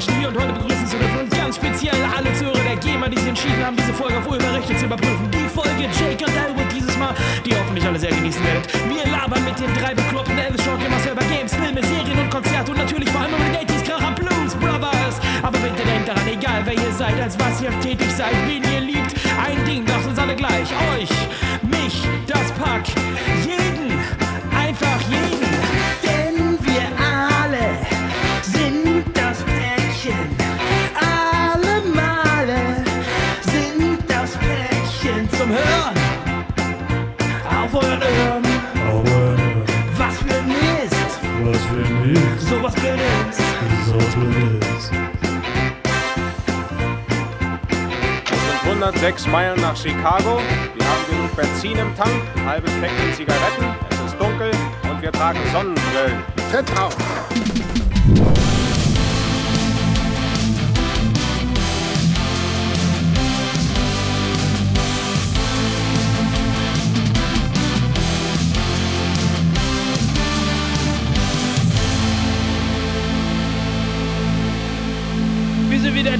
Menschen 0.00 0.18
hier 0.18 0.28
und 0.28 0.40
heute 0.40 0.52
begrüßen 0.54 0.86
zu 0.86 0.96
dürfen. 0.96 1.18
Und 1.20 1.30
ganz 1.30 1.56
speziell 1.56 2.00
alle 2.16 2.32
Zuhörer 2.32 2.64
der 2.64 2.76
GEMA, 2.76 3.06
die 3.08 3.18
sich 3.18 3.28
entschieden 3.28 3.62
haben, 3.62 3.76
diese 3.76 3.92
Folge 3.92 4.16
auf 4.16 4.26
Urheberrechte 4.26 4.74
zu 4.74 4.86
überprüfen. 4.86 5.30
Die 5.30 5.48
Folge 5.52 5.84
Jake 5.92 6.24
und 6.24 6.36
Elwood 6.40 6.72
dieses 6.74 6.96
Mal, 6.96 7.12
die 7.44 7.54
hoffentlich 7.54 7.84
alle 7.84 7.98
sehr 7.98 8.08
genießen 8.08 8.42
werdet. 8.42 8.64
Wir 8.88 9.04
labern 9.12 9.44
mit 9.44 9.60
den 9.60 9.68
drei 9.74 9.92
bekloppten 9.94 10.38
Elvis 10.38 10.64
Short 10.64 10.80
Gamers 10.80 11.04
über 11.04 11.22
Games, 11.28 11.52
Filme, 11.54 11.84
Serien 11.84 12.18
und 12.18 12.30
Konzerte 12.30 12.70
und 12.70 12.78
natürlich 12.78 13.10
vor 13.10 13.20
allem 13.20 13.34
über 13.34 13.44
die 13.44 13.66
80s 13.66 13.84
Kracher 13.84 14.12
Blues 14.12 14.54
Brothers. 14.54 15.20
Aber 15.42 15.58
bitte 15.58 15.84
denkt 15.84 16.08
daran, 16.08 16.26
egal 16.26 16.62
wer 16.64 16.74
ihr 16.74 16.92
seid, 16.96 17.20
als 17.20 17.38
was 17.38 17.60
ihr 17.60 17.72
tätig 17.80 18.10
seid, 18.16 18.32
wen 18.48 18.64
ihr 18.72 18.80
liebt, 18.80 19.12
ein 19.36 19.62
Ding 19.66 19.84
macht 19.84 20.06
uns 20.06 20.18
alle 20.18 20.34
gleich. 20.34 20.72
Euch, 20.96 21.12
mich, 21.60 22.08
das 22.26 22.50
Pack, 22.52 22.88
jeden, 23.44 23.59
zum 35.50 35.56
Hören. 35.56 35.96
Auf 37.48 37.74
euren 37.74 38.44
Ohren. 38.92 39.62
Was 39.96 40.18
für 40.18 40.34
ein 40.34 40.46
Mist. 40.46 41.20
was 41.44 41.64
für 41.64 41.84
ein 41.84 42.12
Mist, 42.12 42.48
Sowas 42.48 42.74
Blödes. 42.74 43.36
so 43.86 44.20
blödes. 44.20 44.90
Es 48.24 48.62
sind 48.62 48.70
106 48.70 49.26
Meilen 49.26 49.60
nach 49.60 49.76
Chicago. 49.76 50.40
Wir 50.74 50.86
haben 50.86 51.04
genug 51.10 51.36
Benzin 51.36 51.78
im 51.78 51.94
Tank, 51.96 52.22
halbes 52.46 52.72
Päckchen 52.80 53.14
Zigaretten, 53.14 53.74
es 53.90 54.12
ist 54.12 54.20
dunkel 54.20 54.50
und 54.90 55.02
wir 55.02 55.12
tragen 55.12 55.40
Sonnenbrillen. 55.52 56.22
Tritt 56.50 56.76
drauf! 56.76 56.96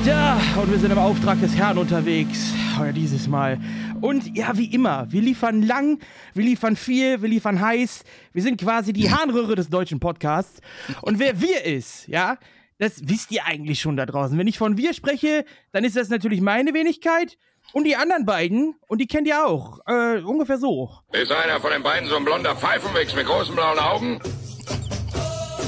Sind 0.05 0.13
da 0.13 0.39
und 0.57 0.71
wir 0.71 0.79
sind 0.79 0.93
im 0.93 0.99
Auftrag 0.99 1.41
des 1.41 1.55
Herrn 1.57 1.77
unterwegs. 1.79 2.53
Heuer 2.79 2.93
dieses 2.93 3.27
Mal. 3.27 3.59
Und 4.01 4.37
ja, 4.37 4.57
wie 4.57 4.73
immer, 4.73 5.11
wir 5.11 5.21
liefern 5.21 5.63
lang, 5.63 5.99
wir 6.35 6.45
liefern 6.45 6.77
viel, 6.77 7.21
wir 7.23 7.29
liefern 7.29 7.61
heiß. 7.61 8.05
Wir 8.33 8.43
sind 8.43 8.61
quasi 8.61 8.93
die 8.93 9.11
Harnröhre 9.11 9.57
des 9.57 9.69
deutschen 9.69 10.01
Podcasts. 10.01 10.61
Und 11.03 11.19
wer 11.19 11.41
wir 11.41 11.65
ist, 11.65 12.09
ja, 12.09 12.39
das 12.79 13.09
wisst 13.09 13.31
ihr 13.33 13.45
eigentlich 13.45 13.81
schon 13.81 13.97
da 13.97 14.07
draußen. 14.07 14.39
Wenn 14.39 14.47
ich 14.47 14.59
von 14.59 14.77
wir 14.77 14.95
spreche, 14.95 15.45
dann 15.73 15.85
ist 15.85 15.97
das 15.97 16.09
natürlich 16.09 16.41
meine 16.41 16.73
Wenigkeit 16.73 17.37
und 17.73 17.85
die 17.85 17.97
anderen 17.97 18.25
beiden. 18.25 18.75
Und 18.87 19.01
die 19.01 19.07
kennt 19.07 19.27
ihr 19.27 19.47
auch. 19.47 19.81
Äh, 19.87 20.21
ungefähr 20.23 20.59
so. 20.59 20.91
Ist 21.13 21.33
einer 21.33 21.61
von 21.61 21.73
den 21.73 21.83
beiden 21.83 22.09
so 22.09 22.17
ein 22.17 22.25
blonder 22.25 22.57
Pfeifenwichs 22.57 23.15
mit 23.15 23.27
großen 23.27 23.55
blauen 23.55 23.79
Augen? 23.79 24.21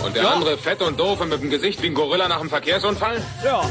Und 0.04 0.16
der 0.16 0.30
andere 0.30 0.58
fett 0.58 0.82
und 0.82 0.98
doof 0.98 1.20
und 1.20 1.28
mit 1.28 1.42
dem 1.42 1.50
Gesicht 1.50 1.82
wie 1.82 1.86
ein 1.86 1.94
Gorilla 1.94 2.28
nach 2.28 2.40
einem 2.40 2.50
Verkehrsunfall? 2.50 3.22
Ja. 3.44 3.62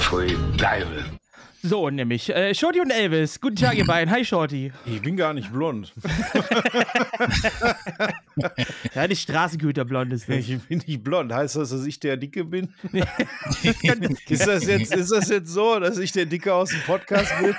Pfui, 0.00 0.36
Teufel. 0.56 1.17
So, 1.62 1.90
nämlich. 1.90 2.34
Äh, 2.34 2.54
Shorty 2.54 2.80
und 2.80 2.90
Elvis. 2.90 3.40
Guten 3.40 3.56
Tag, 3.56 3.76
ihr 3.76 3.84
beiden. 3.84 4.12
Hi, 4.14 4.24
Shorty. 4.24 4.72
Ich 4.86 5.02
bin 5.02 5.16
gar 5.16 5.34
nicht 5.34 5.52
blond. 5.52 5.92
Ja, 8.94 9.06
die 9.08 9.16
Straßengüterblond 9.16 10.12
ist 10.12 10.28
das. 10.28 10.36
Ich 10.36 10.60
bin 10.62 10.82
nicht 10.86 11.02
blond. 11.02 11.32
Heißt 11.32 11.56
das, 11.56 11.70
dass 11.70 11.84
ich 11.86 11.98
der 11.98 12.16
Dicke 12.16 12.44
bin? 12.44 12.72
ist, 14.28 14.46
das 14.46 14.66
jetzt, 14.66 14.94
ist 14.94 15.10
das 15.10 15.28
jetzt 15.28 15.48
so, 15.48 15.78
dass 15.80 15.98
ich 15.98 16.12
der 16.12 16.26
Dicke 16.26 16.54
aus 16.54 16.70
dem 16.70 16.80
Podcast 16.82 17.32
bin? 17.40 17.54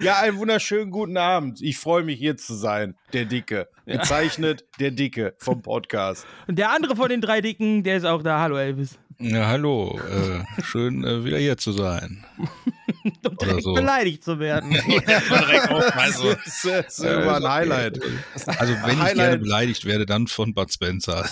ja, 0.00 0.18
einen 0.20 0.38
wunderschönen 0.38 0.90
guten 0.90 1.16
Abend. 1.16 1.60
Ich 1.62 1.78
freue 1.78 2.02
mich, 2.02 2.18
hier 2.18 2.36
zu 2.36 2.54
sein. 2.54 2.96
Der 3.12 3.24
Dicke. 3.24 3.68
Gezeichnet 3.86 4.64
der 4.80 4.90
Dicke 4.90 5.34
vom 5.38 5.62
Podcast. 5.62 6.26
Und 6.48 6.58
der 6.58 6.70
andere 6.70 6.96
von 6.96 7.08
den 7.08 7.20
drei 7.20 7.40
Dicken, 7.40 7.84
der 7.84 7.98
ist 7.98 8.04
auch 8.04 8.22
da. 8.22 8.40
Hallo, 8.40 8.56
Elvis. 8.56 8.98
Ja, 9.18 9.46
hallo. 9.46 9.98
Äh, 10.10 10.62
schön, 10.62 11.02
äh, 11.04 11.24
wieder 11.24 11.38
hier 11.38 11.56
zu 11.56 11.72
sein. 11.72 12.24
Und 13.04 13.26
Oder 13.26 13.46
direkt 13.46 13.62
so. 13.62 13.72
beleidigt 13.74 14.24
zu 14.24 14.38
werden. 14.38 14.72
Also, 15.94 16.34
Das 16.34 16.64
ist, 16.64 17.00
immer 17.00 17.36
ein 17.36 17.48
Highlight. 17.48 18.00
also 18.46 18.74
wenn 18.74 18.90
ich 18.90 18.98
Highlight. 19.00 19.14
gerne 19.16 19.38
beleidigt 19.38 19.84
werde, 19.84 20.06
dann 20.06 20.26
von 20.26 20.54
Bud 20.54 20.72
Spencer. 20.72 21.24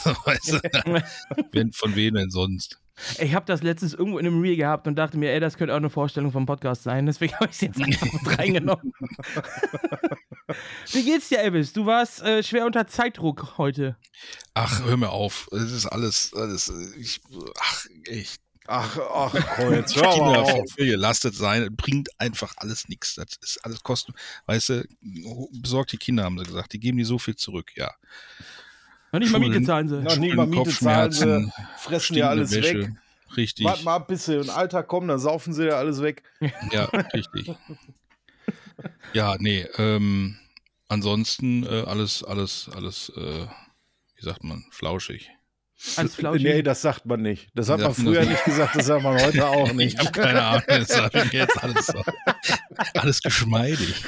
Wenn, 1.53 1.73
von 1.73 1.95
wem 1.97 2.15
denn 2.15 2.31
sonst? 2.31 2.79
Ich 3.19 3.35
habe 3.35 3.45
das 3.47 3.63
letztens 3.63 3.95
irgendwo 3.95 4.19
in 4.19 4.27
einem 4.27 4.41
Reel 4.41 4.57
gehabt 4.57 4.87
und 4.87 4.95
dachte 4.97 5.19
mir, 5.19 5.33
ey, 5.33 5.41
das 5.41 5.57
könnte 5.57 5.73
auch 5.73 5.79
eine 5.79 5.91
Vorstellung 5.91 6.31
vom 6.31 6.47
Podcast 6.47 6.85
sein. 6.85 7.07
Deswegen 7.07 7.35
habe 7.41 7.47
ich 7.47 7.53
es 7.53 7.61
jetzt 7.61 7.83
einfach 7.83 8.13
mit 8.13 8.39
reingenommen. 8.39 8.93
Wie 10.93 11.05
geht's 11.05 11.29
dir, 11.29 11.41
Elvis? 11.41 11.73
Du 11.73 11.87
warst 11.87 12.23
äh, 12.23 12.43
schwer 12.43 12.67
unter 12.67 12.87
Zeitdruck 12.87 13.59
heute. 13.59 13.97
Ach, 14.55 14.85
hör 14.85 14.97
mir 14.97 15.11
auf. 15.11 15.49
Es 15.53 15.73
ist 15.73 15.87
alles, 15.87 16.33
alles, 16.35 16.73
ich, 16.99 17.21
ach, 17.59 17.87
ich, 18.07 18.37
Ach, 18.67 18.99
ach, 18.99 19.35
komm, 19.57 19.75
jetzt 19.75 19.95
ich 19.95 20.03
hör 20.03 20.11
Kinder 20.11 20.31
mal 20.31 20.39
auf. 20.39 20.73
viel 20.75 20.87
gelastet 20.87 21.35
sein, 21.35 21.77
bringt 21.77 22.09
einfach 22.19 22.55
alles 22.57 22.89
nichts. 22.89 23.15
Das 23.17 23.37
ist 23.43 23.63
alles 23.63 23.83
Kosten. 23.83 24.15
Weißt 24.47 24.71
du, 24.71 24.89
besorgt 25.53 25.93
die 25.93 25.99
Kinder, 25.99 26.25
haben 26.25 26.39
sie 26.39 26.47
gesagt. 26.47 26.73
Die 26.73 26.81
geben 26.81 26.97
die 26.97 27.05
so 27.05 27.19
viel 27.19 27.37
zurück, 27.37 27.73
ja. 27.77 27.93
Noch 29.15 29.21
nicht 29.21 29.31
mal. 29.31 29.39
Miete 29.39 29.63
zahlen 29.63 29.89
sie. 29.89 30.03
Noch 30.03 30.17
nie 30.17 30.35
mal 30.35 30.45
Miete 30.45 30.71
zahlen 30.71 31.13
sie, 31.13 31.21
Kopfschmerzen, 31.21 31.53
fressen 31.79 32.15
dir 32.15 32.29
alles 32.29 32.51
stinkende 32.51 32.79
weg. 32.81 32.89
Wäsche. 32.89 33.37
Richtig. 33.37 33.65
Warte 33.67 33.85
mal 33.85 33.95
ab, 33.95 34.09
bis 34.09 34.25
sie 34.25 34.35
in 34.41 34.51
Alter 34.51 34.83
kommen, 34.83 35.07
dann 35.07 35.21
saufen 35.21 35.53
sie 35.53 35.63
dir 35.63 35.77
alles 35.77 36.03
weg. 36.03 36.25
Ja, 36.73 36.85
richtig. 37.15 37.55
Ja, 39.13 39.37
nee, 39.39 39.65
ähm, 39.79 40.37
ansonsten 40.89 41.63
äh, 41.63 41.85
alles, 41.87 42.25
alles, 42.25 42.69
alles, 42.75 43.13
äh, 43.17 43.47
wie 44.17 44.25
sagt 44.25 44.43
man, 44.43 44.65
flauschig. 44.71 45.31
Alles 45.97 46.15
flauschig. 46.17 46.43
Nee, 46.43 46.63
das 46.63 46.83
sagt 46.83 47.07
man 47.07 47.23
nicht. 47.23 47.49
Das 47.55 47.69
hat 47.69 47.81
man 47.81 47.95
früher 47.95 48.25
nicht 48.25 48.45
gesagt, 48.45 48.77
das 48.77 48.87
sagt 48.87 49.03
man 49.03 49.21
heute 49.23 49.47
auch 49.47 49.73
nicht. 49.75 49.95
Ich 49.95 50.01
habe 50.07 50.13
keine 50.21 50.43
Ahnung, 50.43 50.63
das 50.67 50.89
sag 50.89 51.15
ich 51.15 51.33
jetzt 51.33 51.63
alles, 51.63 51.87
so. 51.87 52.03
alles 52.95 53.21
geschmeidig. 53.23 54.03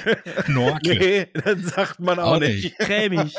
Knorke, 0.45 0.97
Nee, 0.99 1.27
das 1.35 1.61
sagt 1.75 2.01
man 2.01 2.19
auch, 2.19 2.35
Auch 2.37 2.41
nicht. 2.41 2.65
nicht. 2.65 2.79
Cremig. 2.79 3.35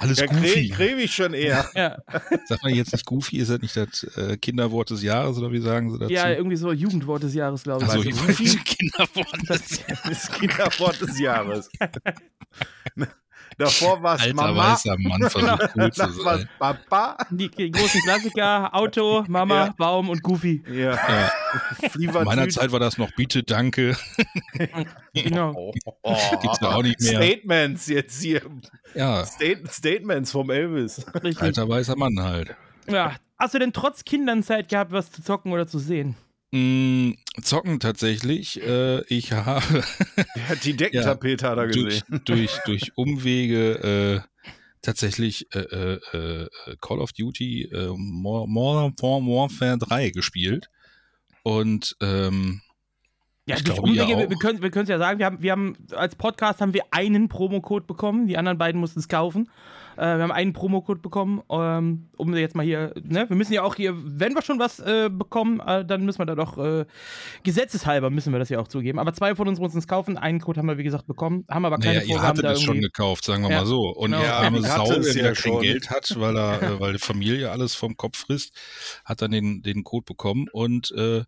alles 0.00 0.18
Ja, 0.18 0.26
goofy. 0.26 0.68
cre 0.70 0.76
cremig 0.76 1.12
schon 1.14 1.34
eher. 1.34 1.68
Ja. 1.74 1.98
Sagt 2.46 2.62
man 2.64 2.74
jetzt 2.74 2.92
nicht 2.92 3.04
goofy, 3.06 3.36
ist 3.38 3.50
das 3.50 3.60
nicht 3.60 3.76
das 3.76 4.04
äh, 4.16 4.36
Kinderwort 4.36 4.90
des 4.90 5.02
Jahres 5.02 5.36
oder 5.38 5.52
wie 5.52 5.60
sagen 5.60 5.92
sie 5.92 5.98
dazu? 5.98 6.12
ja, 6.12 6.30
irgendwie 6.30 6.56
so 6.56 6.72
Jugendwort 6.72 7.22
des 7.22 7.34
Jahres, 7.34 7.62
glaube 7.62 7.84
ich. 7.84 7.90
also, 7.90 8.08
Also 8.08 8.58
Kinderwort 8.64 9.48
des 9.48 9.80
Das 10.08 10.32
Kinderwort 10.32 11.00
des 11.00 11.18
Jahres. 11.18 11.70
Davor 13.58 14.02
war 14.02 14.16
es 14.16 14.22
Alter 14.22 14.34
Mama, 14.34 14.72
weißer 14.72 14.96
Mann 14.98 15.22
versucht 15.30 15.70
cool 15.76 15.92
zu 15.92 16.10
sein. 16.12 16.48
Papa. 16.58 17.16
Die, 17.30 17.48
die 17.50 17.70
großen 17.70 18.00
Klassiker, 18.02 18.74
Auto, 18.74 19.24
Mama, 19.28 19.66
Ja. 19.66 19.74
Baum 19.76 20.08
und 20.08 20.22
Goofy. 20.22 20.62
Ja, 20.68 20.92
Ja, 20.94 21.30
in 21.98 22.12
meiner 22.24 22.48
Zeit 22.48 22.72
war 22.72 22.80
das 22.80 22.98
noch 22.98 23.10
Bitte, 23.16 23.42
Danke. 23.42 23.96
Genau. 25.14 25.72
Oh, 26.02 26.16
Gibt's 26.42 26.58
da 26.60 26.74
auch 26.74 26.82
nicht 26.82 27.00
mehr. 27.00 27.22
Statements 27.22 27.86
jetzt 27.86 28.22
hier. 28.22 28.42
Ja, 28.94 29.24
State 29.24 29.62
Statements 29.70 30.32
vom 30.32 30.50
Elvis. 30.50 31.04
Richtig. 31.14 31.40
alter 31.42 31.68
weißer 31.68 31.96
Mann 31.96 32.20
halt. 32.20 32.54
Ja. 32.88 33.16
Hast 33.38 33.54
du 33.54 33.58
denn 33.58 33.72
trotz 33.72 34.04
Kindern 34.04 34.42
Zeit 34.42 34.68
gehabt, 34.68 34.92
was 34.92 35.10
zu 35.10 35.22
zocken 35.22 35.52
oder 35.52 35.66
zu 35.66 35.78
sehen? 35.78 36.14
Mm, 36.52 37.12
zocken 37.42 37.80
tatsächlich. 37.80 38.60
Äh, 38.62 39.02
ich 39.06 39.32
habe 39.32 39.62
hat 40.48 40.64
die 40.64 40.76
Deckentapete 40.76 41.48
hat 41.48 41.56
er 41.58 41.66
durch, 41.68 42.04
gesehen. 42.04 42.20
durch, 42.26 42.58
durch 42.66 42.92
Umwege 42.96 44.22
äh, 44.22 44.28
tatsächlich 44.82 45.46
äh, 45.54 45.60
äh, 45.60 46.00
äh, 46.12 46.48
Call 46.80 46.98
of 46.98 47.12
Duty 47.12 47.70
äh, 47.72 47.88
Mo- 47.96 48.46
Modern 48.46 48.94
Warfare 49.26 49.78
3 49.78 50.10
gespielt. 50.10 50.66
Und 51.42 51.96
ähm, 52.02 52.60
Ja, 53.46 53.56
Ich 53.56 53.64
durch 53.64 53.78
Umwege, 53.78 54.06
wir, 54.08 54.16
auch. 54.18 54.30
wir 54.30 54.36
können 54.36 54.62
wir 54.62 54.76
es 54.76 54.88
ja 54.88 54.98
sagen, 54.98 55.18
wir 55.18 55.26
haben, 55.26 55.42
wir 55.42 55.52
haben 55.52 55.76
als 55.92 56.16
Podcast 56.16 56.60
haben 56.60 56.74
wir 56.74 56.84
einen 56.90 57.28
Promocode 57.28 57.86
bekommen, 57.86 58.26
die 58.26 58.36
anderen 58.36 58.58
beiden 58.58 58.78
mussten 58.80 59.00
es 59.00 59.08
kaufen. 59.08 59.48
Äh, 59.96 60.16
wir 60.16 60.22
haben 60.22 60.32
einen 60.32 60.52
Promocode 60.52 61.02
bekommen, 61.02 61.42
ähm, 61.50 62.08
um 62.16 62.34
jetzt 62.34 62.54
mal 62.54 62.64
hier, 62.64 62.92
ne, 63.02 63.28
wir 63.28 63.36
müssen 63.36 63.52
ja 63.52 63.62
auch 63.62 63.74
hier, 63.74 63.94
wenn 63.96 64.34
wir 64.34 64.42
schon 64.42 64.58
was 64.58 64.78
äh, 64.80 65.08
bekommen, 65.10 65.60
äh, 65.60 65.84
dann 65.84 66.04
müssen 66.04 66.18
wir 66.20 66.26
da 66.26 66.34
doch, 66.34 66.58
äh, 66.58 66.84
gesetzeshalber 67.42 68.10
müssen 68.10 68.32
wir 68.32 68.38
das 68.38 68.48
ja 68.48 68.58
auch 68.58 68.68
zugeben. 68.68 68.98
Aber 68.98 69.12
zwei 69.12 69.34
von 69.34 69.48
uns 69.48 69.58
mussten 69.58 69.78
es 69.78 69.86
kaufen, 69.86 70.16
einen 70.18 70.40
Code 70.40 70.58
haben 70.60 70.68
wir 70.68 70.78
wie 70.78 70.82
gesagt 70.84 71.06
bekommen, 71.06 71.44
haben 71.50 71.64
aber 71.64 71.78
keine 71.78 71.96
naja, 71.96 72.06
ihr 72.06 72.14
Vorgaben 72.16 72.28
hattet 72.28 72.44
da 72.44 72.52
es 72.52 72.62
schon 72.62 72.80
gekauft, 72.80 73.24
sagen 73.24 73.42
wir 73.42 73.50
Ja. 73.50 73.58
mal 73.60 73.66
so. 73.66 73.88
Und 73.90 74.12
Genau. 74.12 74.22
der 74.22 74.28
Ja, 74.30 74.38
arme 74.38 74.60
Sau, 74.62 74.68
hatte 74.90 75.00
es 75.00 75.14
der 75.14 75.22
ja 75.24 75.32
kein 75.32 75.34
schon. 75.34 75.62
Geld 75.62 75.90
hat, 75.90 76.14
weil 76.18 76.36
er, 76.36 76.62
äh, 76.62 76.80
weil 76.80 76.92
die 76.94 76.98
Familie 76.98 77.50
alles 77.50 77.74
vom 77.74 77.96
Kopf 77.96 78.18
frisst, 78.18 78.54
hat 79.04 79.22
dann 79.22 79.30
den, 79.30 79.62
den 79.62 79.84
Code 79.84 80.04
bekommen 80.06 80.46
und 80.52 80.90
äh, 80.92 81.22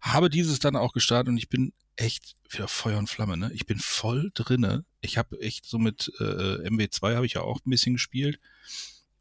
habe 0.00 0.28
dieses 0.30 0.58
dann 0.58 0.76
auch 0.76 0.92
gestartet 0.92 1.28
und 1.28 1.36
ich 1.38 1.48
bin 1.48 1.72
echt 1.98 2.36
wieder 2.48 2.68
Feuer 2.68 2.98
und 2.98 3.08
Flamme, 3.08 3.36
ne? 3.36 3.50
Ich 3.52 3.66
bin 3.66 3.78
voll 3.78 4.30
drinne. 4.34 4.84
Ich 5.00 5.18
habe 5.18 5.40
echt 5.40 5.66
so 5.66 5.78
mit 5.78 6.12
äh, 6.20 6.68
MW2 6.68 7.14
habe 7.14 7.26
ich 7.26 7.34
ja 7.34 7.42
auch 7.42 7.58
ein 7.64 7.70
bisschen 7.70 7.94
gespielt 7.94 8.40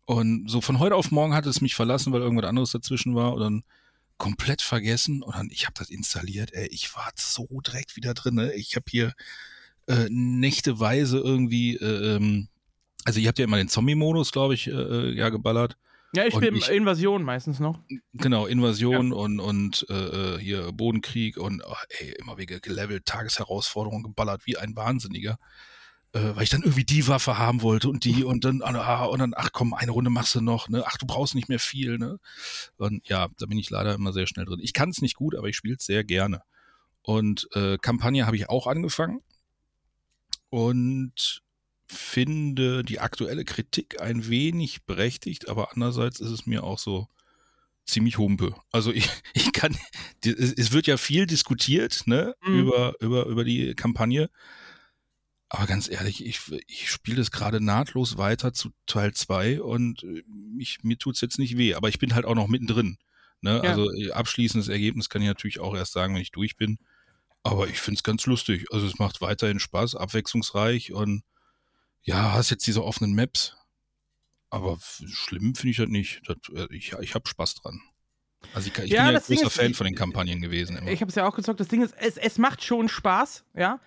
Und 0.06 0.50
so 0.50 0.62
von 0.62 0.80
heute 0.80 0.96
auf 0.96 1.12
morgen 1.12 1.34
hat 1.34 1.46
es 1.46 1.62
mich 1.62 1.76
verlassen, 1.76 2.14
weil 2.14 2.22
irgendwas 2.22 2.48
anderes 2.48 2.72
dazwischen 2.72 3.16
war 3.16 3.34
und 3.34 3.42
dann 3.42 3.64
komplett 4.18 4.62
vergessen 4.62 5.22
und 5.22 5.36
dann, 5.36 5.50
ich 5.52 5.66
habe 5.66 5.76
das 5.78 5.90
installiert, 5.90 6.54
ey, 6.54 6.68
ich 6.68 6.96
war 6.96 7.12
so 7.16 7.48
direkt 7.62 7.96
wieder 7.96 8.14
drin. 8.14 8.36
Ne? 8.36 8.54
Ich 8.54 8.76
habe 8.76 8.86
hier 8.90 9.14
äh, 9.88 10.08
nächteweise 10.10 11.18
irgendwie, 11.20 11.76
äh, 11.76 12.16
ähm, 12.16 12.50
also 13.06 13.20
ihr 13.20 13.28
habt 13.28 13.40
ja 13.40 13.46
immer 13.46 13.58
den 13.58 13.70
Zombie-Modus, 13.70 14.32
glaube 14.32 14.54
ich, 14.54 14.68
äh, 14.68 14.72
äh, 14.72 15.14
ja, 15.16 15.30
geballert. 15.30 15.78
Ja, 16.14 16.26
ich 16.26 16.34
spiele 16.34 16.58
Invasion 16.74 17.24
meistens 17.24 17.60
noch. 17.60 17.80
Genau, 18.14 18.46
Invasion 18.46 19.12
ja. 19.12 19.18
und, 19.18 19.40
und 19.40 19.86
äh, 19.90 20.38
hier 20.40 20.72
Bodenkrieg 20.72 21.38
und 21.38 21.62
oh, 21.66 21.76
ey, 22.00 22.14
immer 22.20 22.38
wieder 22.38 22.60
gelevelt, 22.60 23.06
Tagesherausforderungen 23.06 24.04
geballert 24.04 24.46
wie 24.46 24.58
ein 24.58 24.76
Wahnsinniger. 24.76 25.38
Äh, 26.14 26.36
weil 26.36 26.44
ich 26.44 26.50
dann 26.50 26.64
irgendwie 26.64 26.86
die 26.86 27.08
Waffe 27.08 27.38
haben 27.38 27.62
wollte 27.62 27.90
und 27.90 28.06
die 28.06 28.24
und 28.24 28.46
dann, 28.46 28.62
ah, 28.62 29.06
und 29.06 29.20
dann, 29.20 29.34
ach 29.36 29.50
komm, 29.52 29.74
eine 29.74 29.92
Runde 29.92 30.10
machst 30.10 30.36
du 30.36 30.42
noch, 30.42 30.70
ne? 30.70 30.84
Ach, 30.86 30.98
du 30.98 31.06
brauchst 31.06 31.36
nicht 31.36 31.50
mehr 31.50 31.60
viel, 31.60 31.98
ne? 31.98 32.20
Und 32.78 33.08
ja, 33.08 33.28
da 33.38 33.46
bin 33.46 33.58
ich 33.58 33.70
leider 33.70 33.94
immer 33.94 34.14
sehr 34.14 34.28
schnell 34.28 34.46
drin. 34.46 34.60
Ich 34.62 34.74
kann 34.74 34.90
es 34.90 35.02
nicht 35.02 35.16
gut, 35.16 35.36
aber 35.36 35.48
ich 35.48 35.58
spiele 35.58 35.76
es 35.78 35.86
sehr 35.86 36.04
gerne. 36.04 36.42
Und 37.02 37.48
äh, 37.54 37.78
Kampagne 37.78 38.26
habe 38.26 38.36
ich 38.36 38.50
auch 38.50 38.68
angefangen 38.68 39.22
und 40.50 41.42
finde 41.88 42.84
die 42.84 43.00
aktuelle 43.00 43.46
Kritik 43.46 44.02
ein 44.02 44.28
wenig 44.30 44.84
berechtigt, 44.86 45.50
aber 45.50 45.72
andererseits 45.74 46.20
ist 46.20 46.32
es 46.32 46.46
mir 46.46 46.64
auch 46.64 46.80
so 46.80 47.08
ziemlich 47.86 48.18
humpe. 48.18 48.56
Also 48.72 48.92
ich, 48.92 49.10
ich 49.34 49.54
kann, 49.54 49.76
es 50.24 50.72
wird 50.72 50.88
ja 50.88 50.98
viel 50.98 51.26
diskutiert, 51.26 52.04
ne, 52.06 52.36
mhm. 52.46 52.60
über, 52.60 52.96
über, 53.00 53.26
über 53.26 53.44
die 53.44 53.74
Kampagne. 53.74 54.30
Aber 55.50 55.66
ganz 55.66 55.90
ehrlich, 55.90 56.26
ich, 56.26 56.42
ich 56.68 56.92
spiele 56.92 57.18
das 57.18 57.32
gerade 57.32 57.62
nahtlos 57.62 58.18
weiter 58.18 58.52
zu 58.52 58.72
Teil 58.86 59.14
2 59.14 59.62
und 59.62 60.04
äh, 60.04 60.24
ich, 60.58 60.84
mir 60.84 60.98
tut 60.98 61.16
es 61.16 61.22
jetzt 61.22 61.40
nicht 61.40 61.58
weh, 61.58 61.74
aber 61.74 61.88
ich 61.88 62.00
bin 62.00 62.14
halt 62.14 62.26
auch 62.26 62.36
noch 62.36 62.50
mittendrin. 62.50 62.98
Ne? 63.40 63.62
Ja. 63.64 63.70
Also 63.72 63.90
äh, 63.94 64.12
abschließendes 64.12 64.68
Ergebnis 64.68 65.08
kann 65.08 65.22
ich 65.22 65.28
natürlich 65.28 65.60
auch 65.60 65.74
erst 65.74 65.94
sagen, 65.94 66.16
wenn 66.16 66.22
ich 66.22 66.32
durch 66.32 66.58
bin. 66.58 66.80
Aber 67.44 67.70
ich 67.70 67.80
finde 67.80 68.00
es 68.00 68.04
ganz 68.04 68.26
lustig. 68.26 68.66
Also 68.72 68.86
es 68.86 69.00
macht 69.00 69.22
weiterhin 69.22 69.60
Spaß, 69.60 69.96
abwechslungsreich 69.96 70.92
und 70.92 71.24
ja, 72.04 72.34
hast 72.34 72.50
jetzt 72.50 72.68
diese 72.68 72.84
offenen 72.84 73.14
Maps. 73.16 73.56
Aber 74.50 74.80
schlimm 74.80 75.56
finde 75.56 75.72
ich 75.72 75.78
das 75.78 75.90
nicht. 75.90 76.22
Das, 76.26 76.38
äh, 76.54 76.74
ich 76.74 76.94
ich 76.94 77.16
habe 77.16 77.28
Spaß 77.28 77.56
dran. 77.56 77.82
Also 78.54 78.70
ich, 78.70 78.78
ich 78.78 78.92
ja, 78.92 79.06
bin 79.06 79.14
ja 79.16 79.20
ein 79.20 79.36
großer 79.36 79.50
Fan 79.50 79.74
von 79.74 79.86
den 79.86 79.96
Kampagnen 79.96 80.42
gewesen. 80.42 80.78
Immer. 80.78 80.90
Ich 80.90 81.02
habe 81.02 81.10
es 81.10 81.16
ja 81.16 81.28
auch 81.28 81.36
gesagt, 81.36 81.60
das 81.60 81.68
Ding 81.68 81.82
ist, 81.82 81.94
es, 81.98 82.18
es 82.18 82.38
macht 82.38 82.64
schon 82.64 82.88
Spaß, 82.88 83.44
ja 83.56 83.80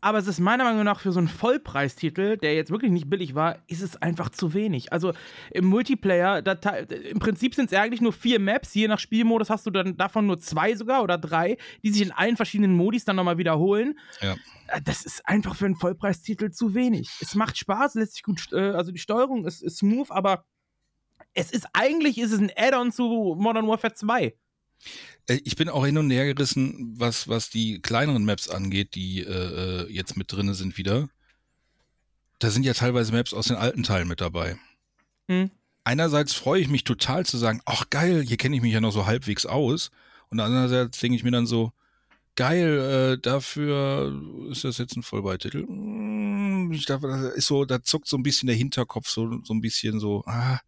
aber 0.00 0.18
es 0.18 0.26
ist 0.26 0.40
meiner 0.40 0.64
Meinung 0.64 0.84
nach 0.84 1.00
für 1.00 1.12
so 1.12 1.18
einen 1.18 1.28
Vollpreistitel, 1.28 2.36
der 2.36 2.54
jetzt 2.54 2.70
wirklich 2.70 2.90
nicht 2.90 3.10
billig 3.10 3.34
war, 3.34 3.58
ist 3.66 3.82
es 3.82 3.96
einfach 4.00 4.30
zu 4.30 4.54
wenig. 4.54 4.92
Also 4.92 5.12
im 5.50 5.66
Multiplayer, 5.66 6.42
da, 6.42 6.52
im 6.52 7.18
Prinzip 7.18 7.54
sind 7.54 7.72
es 7.72 7.78
eigentlich 7.78 8.00
nur 8.00 8.12
vier 8.12 8.40
Maps, 8.40 8.74
je 8.74 8.88
nach 8.88 8.98
Spielmodus 8.98 9.50
hast 9.50 9.66
du 9.66 9.70
dann 9.70 9.96
davon 9.96 10.26
nur 10.26 10.38
zwei 10.38 10.74
sogar 10.74 11.02
oder 11.02 11.18
drei, 11.18 11.56
die 11.82 11.90
sich 11.90 12.02
in 12.02 12.12
allen 12.12 12.36
verschiedenen 12.36 12.74
Modis 12.74 13.04
dann 13.04 13.16
nochmal 13.16 13.38
wiederholen. 13.38 13.98
Ja. 14.20 14.36
Äh, 14.68 14.80
das 14.82 15.04
ist 15.04 15.26
einfach 15.26 15.54
für 15.54 15.66
einen 15.66 15.76
Vollpreistitel 15.76 16.50
zu 16.50 16.74
wenig. 16.74 17.10
Es 17.20 17.34
macht 17.34 17.58
Spaß, 17.58 17.94
lässt 17.94 18.14
sich 18.14 18.22
gut, 18.22 18.52
äh, 18.52 18.70
also 18.70 18.92
die 18.92 18.98
Steuerung 18.98 19.46
ist, 19.46 19.62
ist 19.62 19.78
smooth, 19.78 20.10
aber 20.10 20.44
es 21.34 21.50
ist 21.50 21.66
eigentlich 21.72 22.18
ist 22.18 22.32
es 22.32 22.40
ein 22.40 22.50
Add-on 22.56 22.92
zu 22.92 23.36
Modern 23.38 23.66
Warfare 23.66 23.94
2. 23.94 24.34
Äh, 25.28 25.40
ich 25.44 25.56
bin 25.56 25.68
auch 25.68 25.86
hin 25.86 25.98
und 25.98 26.10
her 26.10 26.32
gerissen, 26.32 26.94
was, 26.98 27.28
was 27.28 27.50
die 27.50 27.80
kleineren 27.80 28.24
Maps 28.24 28.48
angeht, 28.48 28.94
die 28.94 29.20
äh, 29.20 29.84
äh, 29.86 29.92
jetzt 29.92 30.16
mit 30.16 30.32
drin 30.32 30.52
sind 30.54 30.76
wieder. 30.76 31.08
Da 32.40 32.50
sind 32.50 32.64
ja 32.64 32.74
teilweise 32.74 33.12
Maps 33.12 33.34
aus 33.34 33.46
den 33.46 33.56
alten 33.56 33.82
Teilen 33.82 34.08
mit 34.08 34.20
dabei. 34.20 34.58
Hm. 35.28 35.50
Einerseits 35.84 36.34
freue 36.34 36.60
ich 36.60 36.68
mich 36.68 36.84
total 36.84 37.24
zu 37.24 37.38
sagen, 37.38 37.60
ach 37.64 37.88
geil, 37.90 38.22
hier 38.26 38.36
kenne 38.36 38.56
ich 38.56 38.62
mich 38.62 38.72
ja 38.72 38.80
noch 38.80 38.92
so 38.92 39.06
halbwegs 39.06 39.46
aus. 39.46 39.90
Und 40.30 40.40
andererseits 40.40 40.98
denke 40.98 41.16
ich 41.16 41.24
mir 41.24 41.30
dann 41.30 41.46
so, 41.46 41.72
geil, 42.36 43.16
äh, 43.16 43.20
dafür 43.20 44.12
ist 44.50 44.64
das 44.64 44.78
jetzt 44.78 44.96
ein 44.96 45.02
Vollbeititel. 45.02 45.66
Hm, 45.66 46.70
ich 46.72 46.84
dachte, 46.84 47.08
das 47.08 47.34
ist 47.34 47.46
so, 47.46 47.64
da 47.64 47.82
zuckt 47.82 48.06
so 48.06 48.16
ein 48.16 48.22
bisschen 48.22 48.46
der 48.46 48.56
Hinterkopf, 48.56 49.08
so, 49.08 49.42
so 49.42 49.54
ein 49.54 49.60
bisschen 49.60 49.98
so, 49.98 50.22
ah, 50.26 50.60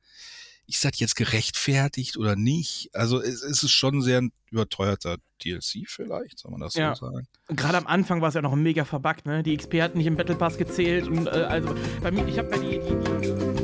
ist 0.71 0.85
das 0.85 0.99
jetzt 0.99 1.17
gerechtfertigt 1.17 2.17
oder 2.17 2.37
nicht? 2.37 2.91
Also 2.93 3.21
es, 3.21 3.43
es 3.43 3.63
ist 3.63 3.73
schon 3.73 4.03
sehr 4.03 4.21
ein 4.21 4.33
überteuerter 4.51 5.17
DLC 5.45 5.87
vielleicht, 5.87 6.39
soll 6.39 6.53
man 6.53 6.61
das 6.61 6.75
ja. 6.75 6.95
so 6.95 7.07
sagen? 7.07 7.27
Gerade 7.49 7.79
am 7.79 7.87
Anfang 7.87 8.21
war 8.21 8.29
es 8.29 8.35
ja 8.35 8.43
noch 8.43 8.55
mega 8.55 8.85
verbuggt, 8.85 9.27
ne? 9.27 9.43
Die 9.43 9.57
XP 9.57 9.81
hat 9.81 9.95
nicht 9.95 10.07
im 10.07 10.17
Battle 10.17 10.37
Pass 10.37 10.59
gezählt 10.59 11.09
und 11.09 11.27
äh, 11.27 11.31
also 11.31 11.75
bei 12.03 12.11
mir, 12.11 12.27
ich 12.27 12.39
habe 12.39 12.51
ja 12.51 12.59
die, 12.59 12.79
die, 12.79 13.29
die 13.29 13.61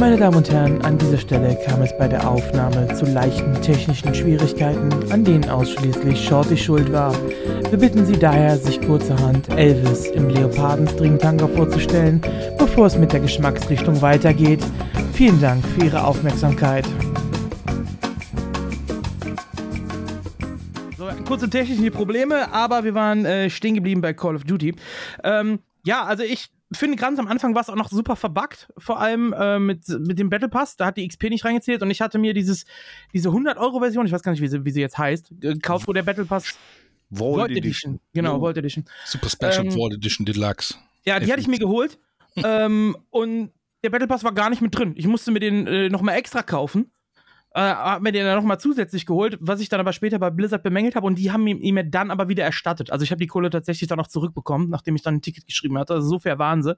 meine 0.00 0.16
Damen 0.16 0.36
und 0.36 0.48
Herren, 0.48 0.80
an 0.82 0.96
dieser 0.96 1.18
Stelle 1.18 1.58
kam 1.66 1.82
es 1.82 1.90
bei 1.98 2.06
der 2.06 2.30
Aufnahme 2.30 2.94
zu 2.94 3.04
leichten 3.04 3.52
technischen 3.62 4.14
Schwierigkeiten, 4.14 5.10
an 5.10 5.24
denen 5.24 5.50
ausschließlich 5.50 6.24
Shorty 6.24 6.56
schuld 6.56 6.92
war. 6.92 7.12
Wir 7.70 7.78
bitten 7.78 8.06
Sie 8.06 8.16
daher, 8.16 8.56
sich 8.58 8.80
kurzerhand 8.80 9.48
Elvis 9.48 10.06
im 10.06 10.28
Leopardenstringtanga 10.28 11.48
vorzustellen, 11.48 12.22
bevor 12.78 12.86
es 12.86 12.96
mit 12.96 13.12
der 13.12 13.18
Geschmacksrichtung 13.18 14.00
weitergeht. 14.02 14.64
Vielen 15.12 15.40
Dank 15.40 15.66
für 15.66 15.86
Ihre 15.86 16.04
Aufmerksamkeit. 16.04 16.86
So, 20.96 21.08
kurze 21.24 21.50
technische 21.50 21.90
Probleme, 21.90 22.52
aber 22.52 22.84
wir 22.84 22.94
waren 22.94 23.24
äh, 23.24 23.50
stehen 23.50 23.74
geblieben 23.74 24.00
bei 24.00 24.12
Call 24.12 24.36
of 24.36 24.44
Duty. 24.44 24.76
Ähm, 25.24 25.58
ja, 25.84 26.04
also 26.04 26.22
ich 26.22 26.50
finde, 26.70 26.94
ganz 26.94 27.18
am 27.18 27.26
Anfang 27.26 27.52
war 27.56 27.62
es 27.62 27.68
auch 27.68 27.74
noch 27.74 27.88
super 27.88 28.14
verbuggt, 28.14 28.68
vor 28.78 29.00
allem 29.00 29.32
äh, 29.32 29.58
mit, 29.58 29.88
mit 29.88 30.20
dem 30.20 30.30
Battle 30.30 30.48
Pass. 30.48 30.76
Da 30.76 30.86
hat 30.86 30.98
die 30.98 31.08
XP 31.08 31.30
nicht 31.30 31.44
reingezählt 31.44 31.82
und 31.82 31.90
ich 31.90 32.00
hatte 32.00 32.18
mir 32.18 32.32
dieses, 32.32 32.64
diese 33.12 33.30
100-Euro-Version, 33.30 34.06
ich 34.06 34.12
weiß 34.12 34.22
gar 34.22 34.30
nicht, 34.30 34.40
wie 34.40 34.46
sie, 34.46 34.64
wie 34.64 34.70
sie 34.70 34.80
jetzt 34.80 34.98
heißt, 34.98 35.32
gekauft, 35.40 35.88
wo 35.88 35.92
der 35.92 36.04
Battle 36.04 36.26
Pass. 36.26 36.54
Vault, 37.10 37.38
Vault 37.38 37.50
Edition. 37.50 37.94
Edition. 37.94 38.00
Genau, 38.14 38.36
oh. 38.36 38.40
Vault 38.40 38.56
Edition. 38.56 38.84
Super 39.04 39.30
Special 39.30 39.66
ähm, 39.66 39.72
Vault 39.72 39.94
Edition 39.94 40.24
Deluxe. 40.24 40.76
Ja, 41.04 41.18
die 41.18 41.24
F 41.24 41.32
hatte 41.32 41.40
ich 41.40 41.48
mir 41.48 41.58
geholt. 41.58 41.98
Ähm, 42.44 42.96
und 43.10 43.52
der 43.84 43.90
Battle 43.90 44.08
Pass 44.08 44.24
war 44.24 44.32
gar 44.32 44.50
nicht 44.50 44.62
mit 44.62 44.76
drin. 44.76 44.94
Ich 44.96 45.06
musste 45.06 45.30
mir 45.30 45.40
den 45.40 45.66
äh, 45.66 45.88
nochmal 45.88 46.16
extra 46.16 46.42
kaufen 46.42 46.90
äh, 47.54 47.60
hab 47.60 48.02
mir 48.02 48.12
den 48.12 48.24
dann 48.24 48.36
nochmal 48.36 48.60
zusätzlich 48.60 49.06
geholt, 49.06 49.38
was 49.40 49.60
ich 49.60 49.68
dann 49.68 49.80
aber 49.80 49.92
später 49.92 50.18
bei 50.18 50.30
Blizzard 50.30 50.62
bemängelt 50.62 50.94
habe 50.94 51.06
und 51.06 51.18
die 51.18 51.32
haben 51.32 51.46
ihm, 51.46 51.74
mir 51.74 51.84
dann 51.84 52.10
aber 52.10 52.28
wieder 52.28 52.44
erstattet. 52.44 52.92
Also 52.92 53.04
ich 53.04 53.10
habe 53.10 53.20
die 53.20 53.26
Kohle 53.26 53.50
tatsächlich 53.50 53.88
dann 53.88 53.98
auch 53.98 54.06
zurückbekommen, 54.06 54.68
nachdem 54.68 54.94
ich 54.96 55.02
dann 55.02 55.16
ein 55.16 55.22
Ticket 55.22 55.46
geschrieben 55.46 55.78
hatte. 55.78 55.94
Also 55.94 56.08
so 56.08 56.18
fair 56.18 56.38
waren 56.38 56.62
sie. 56.62 56.76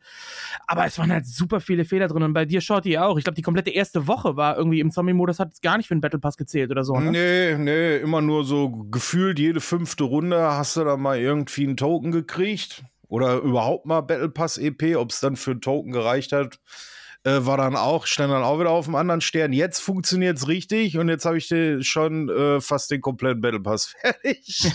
Aber 0.67 0.87
es 0.87 0.99
waren 0.99 1.13
halt 1.13 1.27
super 1.27 1.61
viele 1.61 1.85
Fehler 1.85 2.09
drin 2.09 2.23
und 2.23 2.33
bei 2.33 2.45
dir, 2.45 2.61
Shorty, 2.61 2.97
auch. 2.99 3.19
Ich 3.19 3.25
glaube, 3.25 3.35
die 3.35 3.43
komplette 3.43 3.71
erste 3.71 4.07
Woche 4.07 4.37
war 4.37 4.57
irgendwie 4.57 4.81
im 4.81 4.91
Zombie-Modus, 4.91 5.41
hat 5.41 5.53
es 5.53 5.61
gar 5.61 5.77
nicht 5.77 5.89
für 5.89 5.95
den 5.95 6.01
Battle 6.01 6.21
Pass 6.21 6.37
gezählt 6.37 6.71
oder 6.71 6.85
so. 6.85 6.99
Ne? 6.99 7.11
Nee, 7.11 7.59
nee, 7.59 7.97
immer 7.97 8.21
nur 8.21 8.45
so 8.45 8.71
gefühlt 8.71 9.39
jede 9.39 9.61
fünfte 9.61 10.05
Runde 10.05 10.41
hast 10.41 10.77
du 10.77 10.85
da 10.85 10.97
mal 10.97 11.19
irgendwie 11.19 11.65
einen 11.65 11.77
Token 11.77 12.13
gekriegt. 12.13 12.85
Oder 13.11 13.39
überhaupt 13.39 13.85
mal 13.85 14.01
Battle 14.01 14.31
Pass 14.31 14.57
EP, 14.57 14.97
ob 14.97 15.11
es 15.11 15.21
dann 15.21 15.37
für 15.37 15.51
einen 15.51 15.61
Token 15.61 15.93
gereicht 15.93 16.33
hat 16.33 16.59
äh, 17.25 17.45
war 17.45 17.57
dann 17.57 17.77
auch, 17.77 18.07
stand 18.07 18.33
dann 18.33 18.43
auch 18.43 18.59
wieder 18.59 18.71
auf 18.71 18.87
dem 18.87 18.95
anderen 18.95 19.21
Stern. 19.21 19.53
Jetzt 19.53 19.81
funktioniert 19.81 20.39
es 20.39 20.49
richtig 20.49 20.97
und 20.97 21.09
jetzt 21.09 21.25
habe 21.25 21.39
ich 21.39 21.53
schon 21.87 22.29
äh, 22.29 22.61
fast 22.61 22.91
den 22.91 23.01
kompletten 23.01 23.41
Battle 23.41 23.61
Pass 23.61 23.87
fertig. 24.01 24.73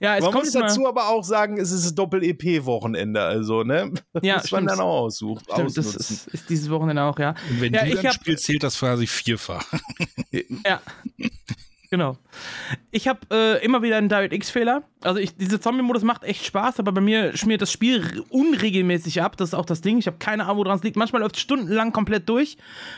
Ja, 0.00 0.16
es 0.16 0.22
man 0.22 0.32
kommt 0.32 0.46
muss 0.46 0.54
dazu 0.54 0.88
aber 0.88 1.08
auch 1.08 1.22
sagen, 1.22 1.60
es 1.60 1.72
ist 1.72 1.94
Doppel-EP-Wochenende, 1.94 3.20
also, 3.20 3.64
ne? 3.64 3.92
Ja, 4.22 4.36
muss 4.38 4.50
man 4.50 4.66
dann 4.66 4.80
auch 4.80 5.02
aussuchen. 5.02 5.42
Stimmt, 5.52 5.76
das 5.76 5.94
ist, 5.94 6.28
ist, 6.28 6.48
dieses 6.48 6.70
Wochenende 6.70 7.02
auch, 7.02 7.18
ja. 7.18 7.34
Und 7.50 7.60
wenn 7.60 7.74
ja, 7.74 7.84
du 7.84 7.96
dann 7.96 8.12
spielst, 8.12 8.44
zählt 8.44 8.62
das 8.62 8.78
quasi 8.78 9.06
vierfach. 9.06 9.70
ja. 10.64 10.80
Genau. 11.92 12.16
Ich 12.92 13.08
habe 13.08 13.18
äh, 13.32 13.64
immer 13.64 13.82
wieder 13.82 13.96
einen 13.96 14.08
DirectX-Fehler. 14.08 14.84
Also 15.02 15.18
ich, 15.18 15.36
dieser 15.36 15.60
Zombie-Modus 15.60 16.04
macht 16.04 16.22
echt 16.22 16.44
Spaß, 16.44 16.78
aber 16.78 16.92
bei 16.92 17.00
mir 17.00 17.36
schmiert 17.36 17.62
das 17.62 17.72
Spiel 17.72 18.22
unregelmäßig 18.28 19.20
ab. 19.22 19.36
Das 19.36 19.48
ist 19.48 19.54
auch 19.54 19.64
das 19.66 19.80
Ding. 19.80 19.98
Ich 19.98 20.06
habe 20.06 20.18
keine 20.18 20.44
Ahnung, 20.44 20.58
woran 20.58 20.76
es 20.78 20.84
liegt. 20.84 20.96
Manchmal 20.96 21.20
läuft 21.20 21.34
es 21.34 21.42
stundenlang 21.42 21.92
komplett 21.92 22.28
durch. 22.28 22.56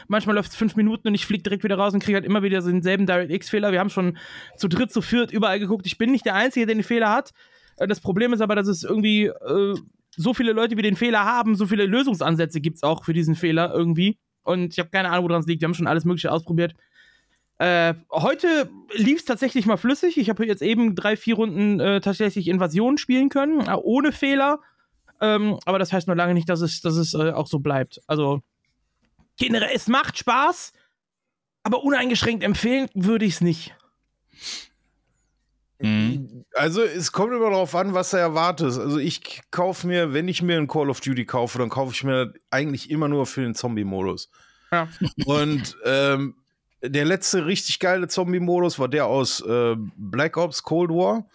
Manchmal 0.08 0.36
läuft 0.36 0.50
es 0.50 0.56
fünf 0.56 0.76
Minuten 0.76 1.08
und 1.08 1.14
ich 1.14 1.24
fliege 1.24 1.42
direkt 1.42 1.64
wieder 1.64 1.78
raus 1.78 1.94
und 1.94 2.02
kriege 2.02 2.16
halt 2.16 2.26
immer 2.26 2.42
wieder 2.42 2.60
so 2.60 2.70
denselben 2.70 3.06
DirectX-Fehler. 3.06 3.72
Wir 3.72 3.80
haben 3.80 3.88
schon 3.88 4.18
zu 4.58 4.68
dritt, 4.68 4.92
zu 4.92 5.00
viert 5.00 5.32
überall 5.32 5.58
geguckt. 5.58 5.86
Ich 5.86 5.96
bin 5.96 6.12
nicht 6.12 6.26
der 6.26 6.34
Einzige, 6.34 6.66
der 6.66 6.74
den 6.74 6.84
Fehler 6.84 7.10
hat. 7.10 7.32
Äh, 7.78 7.86
das 7.86 8.00
Problem 8.00 8.34
ist 8.34 8.42
aber, 8.42 8.56
dass 8.56 8.68
es 8.68 8.84
irgendwie 8.84 9.24
äh, 9.24 9.74
so 10.16 10.34
viele 10.34 10.52
Leute, 10.52 10.76
wie 10.76 10.82
den 10.82 10.96
Fehler 10.96 11.24
haben, 11.24 11.54
so 11.54 11.66
viele 11.66 11.86
Lösungsansätze 11.86 12.60
gibt 12.60 12.76
es 12.76 12.82
auch 12.82 13.04
für 13.04 13.14
diesen 13.14 13.36
Fehler 13.36 13.72
irgendwie. 13.72 14.18
Und 14.42 14.74
ich 14.74 14.78
habe 14.78 14.90
keine 14.90 15.08
Ahnung, 15.08 15.30
woran 15.30 15.40
es 15.40 15.46
liegt. 15.46 15.62
Wir 15.62 15.66
haben 15.66 15.74
schon 15.74 15.86
alles 15.86 16.04
Mögliche 16.04 16.30
ausprobiert. 16.30 16.74
Äh, 17.62 17.94
heute 18.10 18.68
lief 18.92 19.20
es 19.20 19.24
tatsächlich 19.24 19.66
mal 19.66 19.76
flüssig. 19.76 20.18
Ich 20.18 20.28
habe 20.28 20.44
jetzt 20.44 20.62
eben 20.62 20.96
drei, 20.96 21.16
vier 21.16 21.36
Runden 21.36 21.78
äh, 21.78 22.00
tatsächlich 22.00 22.48
Invasion 22.48 22.98
spielen 22.98 23.28
können, 23.28 23.60
äh, 23.60 23.76
ohne 23.80 24.10
Fehler. 24.10 24.58
Ähm, 25.20 25.60
aber 25.64 25.78
das 25.78 25.92
heißt 25.92 26.08
noch 26.08 26.16
lange 26.16 26.34
nicht, 26.34 26.48
dass 26.48 26.60
es, 26.60 26.80
dass 26.80 26.96
es 26.96 27.14
äh, 27.14 27.30
auch 27.30 27.46
so 27.46 27.60
bleibt. 27.60 28.00
Also, 28.08 28.42
generell, 29.36 29.70
es 29.72 29.86
macht 29.86 30.18
Spaß, 30.18 30.72
aber 31.62 31.84
uneingeschränkt 31.84 32.42
empfehlen 32.42 32.88
würde 32.94 33.26
ich 33.26 33.34
es 33.34 33.40
nicht. 33.42 33.76
Mhm. 35.78 36.44
Also 36.54 36.82
es 36.82 37.12
kommt 37.12 37.32
immer 37.32 37.50
darauf 37.50 37.76
an, 37.76 37.94
was 37.94 38.10
du 38.10 38.16
erwartest. 38.16 38.80
Also 38.80 38.98
ich 38.98 39.40
kaufe 39.52 39.86
mir, 39.86 40.12
wenn 40.12 40.26
ich 40.26 40.42
mir 40.42 40.56
ein 40.56 40.66
Call 40.66 40.90
of 40.90 41.00
Duty 41.00 41.26
kaufe, 41.26 41.58
dann 41.58 41.68
kaufe 41.68 41.92
ich 41.94 42.02
mir 42.02 42.32
eigentlich 42.50 42.90
immer 42.90 43.06
nur 43.06 43.24
für 43.24 43.42
den 43.42 43.54
Zombie-Modus. 43.54 44.30
Ja. 44.72 44.88
Und 45.26 45.76
ähm, 45.84 46.34
der 46.82 47.04
letzte 47.04 47.46
richtig 47.46 47.78
geile 47.78 48.08
Zombie-Modus 48.08 48.78
war 48.78 48.88
der 48.88 49.06
aus 49.06 49.40
äh, 49.40 49.76
Black 49.96 50.36
Ops 50.36 50.62
Cold 50.62 50.90
War. 50.90 51.26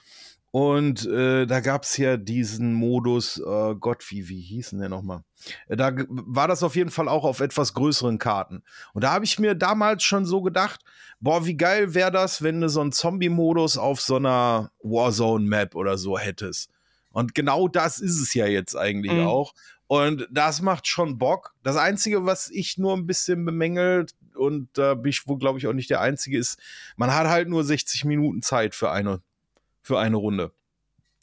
Und 0.51 1.05
äh, 1.05 1.45
da 1.45 1.59
gab 1.59 1.83
es 1.83 1.97
ja 1.97 2.17
diesen 2.17 2.73
Modus, 2.73 3.37
äh, 3.37 3.75
Gott, 3.75 4.03
wie, 4.09 4.27
wie 4.29 4.41
hieß 4.41 4.71
denn 4.71 4.79
der 4.79 4.89
nochmal? 4.89 5.23
Äh, 5.67 5.75
Da 5.75 5.91
war 6.07 6.47
das 6.47 6.63
auf 6.63 6.75
jeden 6.75 6.89
Fall 6.89 7.09
auch 7.09 7.25
auf 7.25 7.41
etwas 7.41 7.73
größeren 7.73 8.17
Karten. 8.17 8.63
Und 8.93 9.03
da 9.03 9.11
habe 9.11 9.25
ich 9.25 9.37
mir 9.39 9.55
damals 9.55 10.03
schon 10.03 10.25
so 10.25 10.41
gedacht, 10.41 10.79
boah, 11.19 11.45
wie 11.45 11.57
geil 11.57 11.93
wäre 11.93 12.11
das, 12.11 12.41
wenn 12.41 12.61
du 12.61 12.69
so 12.69 12.81
einen 12.81 12.91
Zombie-Modus 12.93 13.77
auf 13.77 13.99
so 14.01 14.15
einer 14.15 14.71
Warzone-Map 14.81 15.75
oder 15.75 15.97
so 15.97 16.17
hättest. 16.17 16.71
Und 17.11 17.35
genau 17.35 17.67
das 17.67 17.99
ist 17.99 18.19
es 18.19 18.33
ja 18.33 18.47
jetzt 18.47 18.75
eigentlich 18.75 19.11
Mhm. 19.13 19.27
auch. 19.27 19.53
Und 19.87 20.27
das 20.31 20.61
macht 20.61 20.87
schon 20.87 21.17
Bock. 21.17 21.53
Das 21.63 21.77
Einzige, 21.77 22.25
was 22.25 22.49
ich 22.49 22.77
nur 22.77 22.93
ein 22.95 23.05
bisschen 23.05 23.45
bemängelt, 23.45 24.15
und 24.37 24.69
da 24.73 24.93
bin 24.93 25.09
ich 25.09 25.27
wohl, 25.27 25.37
glaube 25.37 25.59
ich, 25.59 25.67
auch 25.67 25.73
nicht 25.73 25.89
der 25.89 26.01
Einzige, 26.01 26.37
ist, 26.37 26.59
man 26.95 27.13
hat 27.13 27.27
halt 27.27 27.49
nur 27.49 27.63
60 27.63 28.05
Minuten 28.05 28.41
Zeit 28.41 28.75
für 28.75 28.91
eine, 28.91 29.21
für 29.81 29.99
eine 29.99 30.17
Runde. 30.17 30.51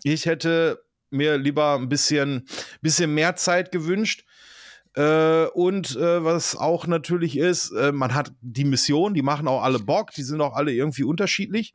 Ich 0.02 0.26
hätte 0.26 0.84
mir 1.10 1.38
lieber 1.38 1.74
ein 1.76 1.88
bisschen, 1.88 2.46
bisschen 2.80 3.14
mehr 3.14 3.36
Zeit 3.36 3.72
gewünscht. 3.72 4.24
Äh, 4.96 5.46
und 5.46 5.96
äh, 5.96 6.22
was 6.24 6.56
auch 6.56 6.86
natürlich 6.86 7.36
ist, 7.36 7.72
äh, 7.72 7.90
man 7.90 8.14
hat 8.14 8.32
die 8.40 8.64
Mission, 8.64 9.14
die 9.14 9.22
machen 9.22 9.48
auch 9.48 9.62
alle 9.62 9.80
Bock, 9.80 10.12
die 10.12 10.22
sind 10.22 10.40
auch 10.40 10.54
alle 10.54 10.72
irgendwie 10.72 11.02
unterschiedlich. 11.04 11.74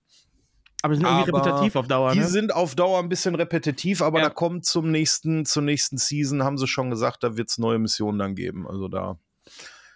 Aber 0.81 0.93
die 0.93 0.99
sind 1.01 1.07
irgendwie 1.09 1.31
Aber 1.31 1.45
repetitiv 1.45 1.75
auf 1.75 1.87
Dauer, 1.87 2.13
Die 2.13 2.19
ne? 2.19 2.27
sind 2.27 2.53
auf 2.53 2.75
Dauer 2.75 2.99
ein 2.99 3.09
bisschen 3.09 3.35
repetitiv, 3.35 4.01
aber 4.01 4.19
Ja. 4.19 4.29
da 4.29 4.33
kommt 4.33 4.65
zum 4.65 4.91
nächsten, 4.91 5.45
zur 5.45 5.63
nächsten 5.63 5.97
Season, 5.97 6.43
haben 6.43 6.57
sie 6.57 6.67
schon 6.67 6.89
gesagt, 6.89 7.23
da 7.23 7.35
wird 7.35 7.49
es 7.49 7.57
neue 7.57 7.79
Missionen 7.79 8.19
dann 8.19 8.35
geben. 8.35 8.65
Also 8.65 8.87
da 8.87 9.19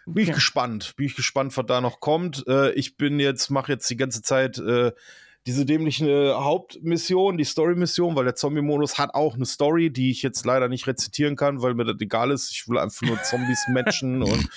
bin 0.06 0.24
ich 0.24 0.30
Okay. 0.30 0.36
gespannt. 0.36 0.94
Bin 0.96 1.06
ich 1.06 1.16
gespannt, 1.16 1.56
was 1.58 1.66
da 1.66 1.82
noch 1.82 2.00
kommt. 2.00 2.46
Äh, 2.48 2.72
ich 2.74 2.98
bin 2.98 3.20
jetzt, 3.20 3.50
mache 3.50 3.72
jetzt 3.72 3.90
die 3.90 3.98
ganze 3.98 4.22
Zeit 4.22 4.58
äh, 4.58 4.92
diese 5.46 5.66
dämliche 5.66 6.36
Hauptmission, 6.38 7.38
die 7.38 7.44
Story-Mission, 7.44 8.16
weil 8.16 8.24
der 8.24 8.36
Zombie-Modus 8.36 8.98
hat 8.98 9.14
auch 9.14 9.36
eine 9.36 9.46
Story, 9.46 9.90
die 9.92 10.10
ich 10.10 10.22
jetzt 10.22 10.46
leider 10.46 10.70
nicht 10.70 10.88
rezitieren 10.88 11.36
kann, 11.36 11.62
weil 11.62 11.74
mir 11.74 11.84
das 11.84 11.98
egal 12.00 12.32
ist. 12.32 12.52
Ich 12.52 12.70
will 12.70 12.78
einfach 12.78 13.06
nur 13.06 13.22
Zombies 13.24 13.66
matchen 13.70 14.24
und, 14.24 14.50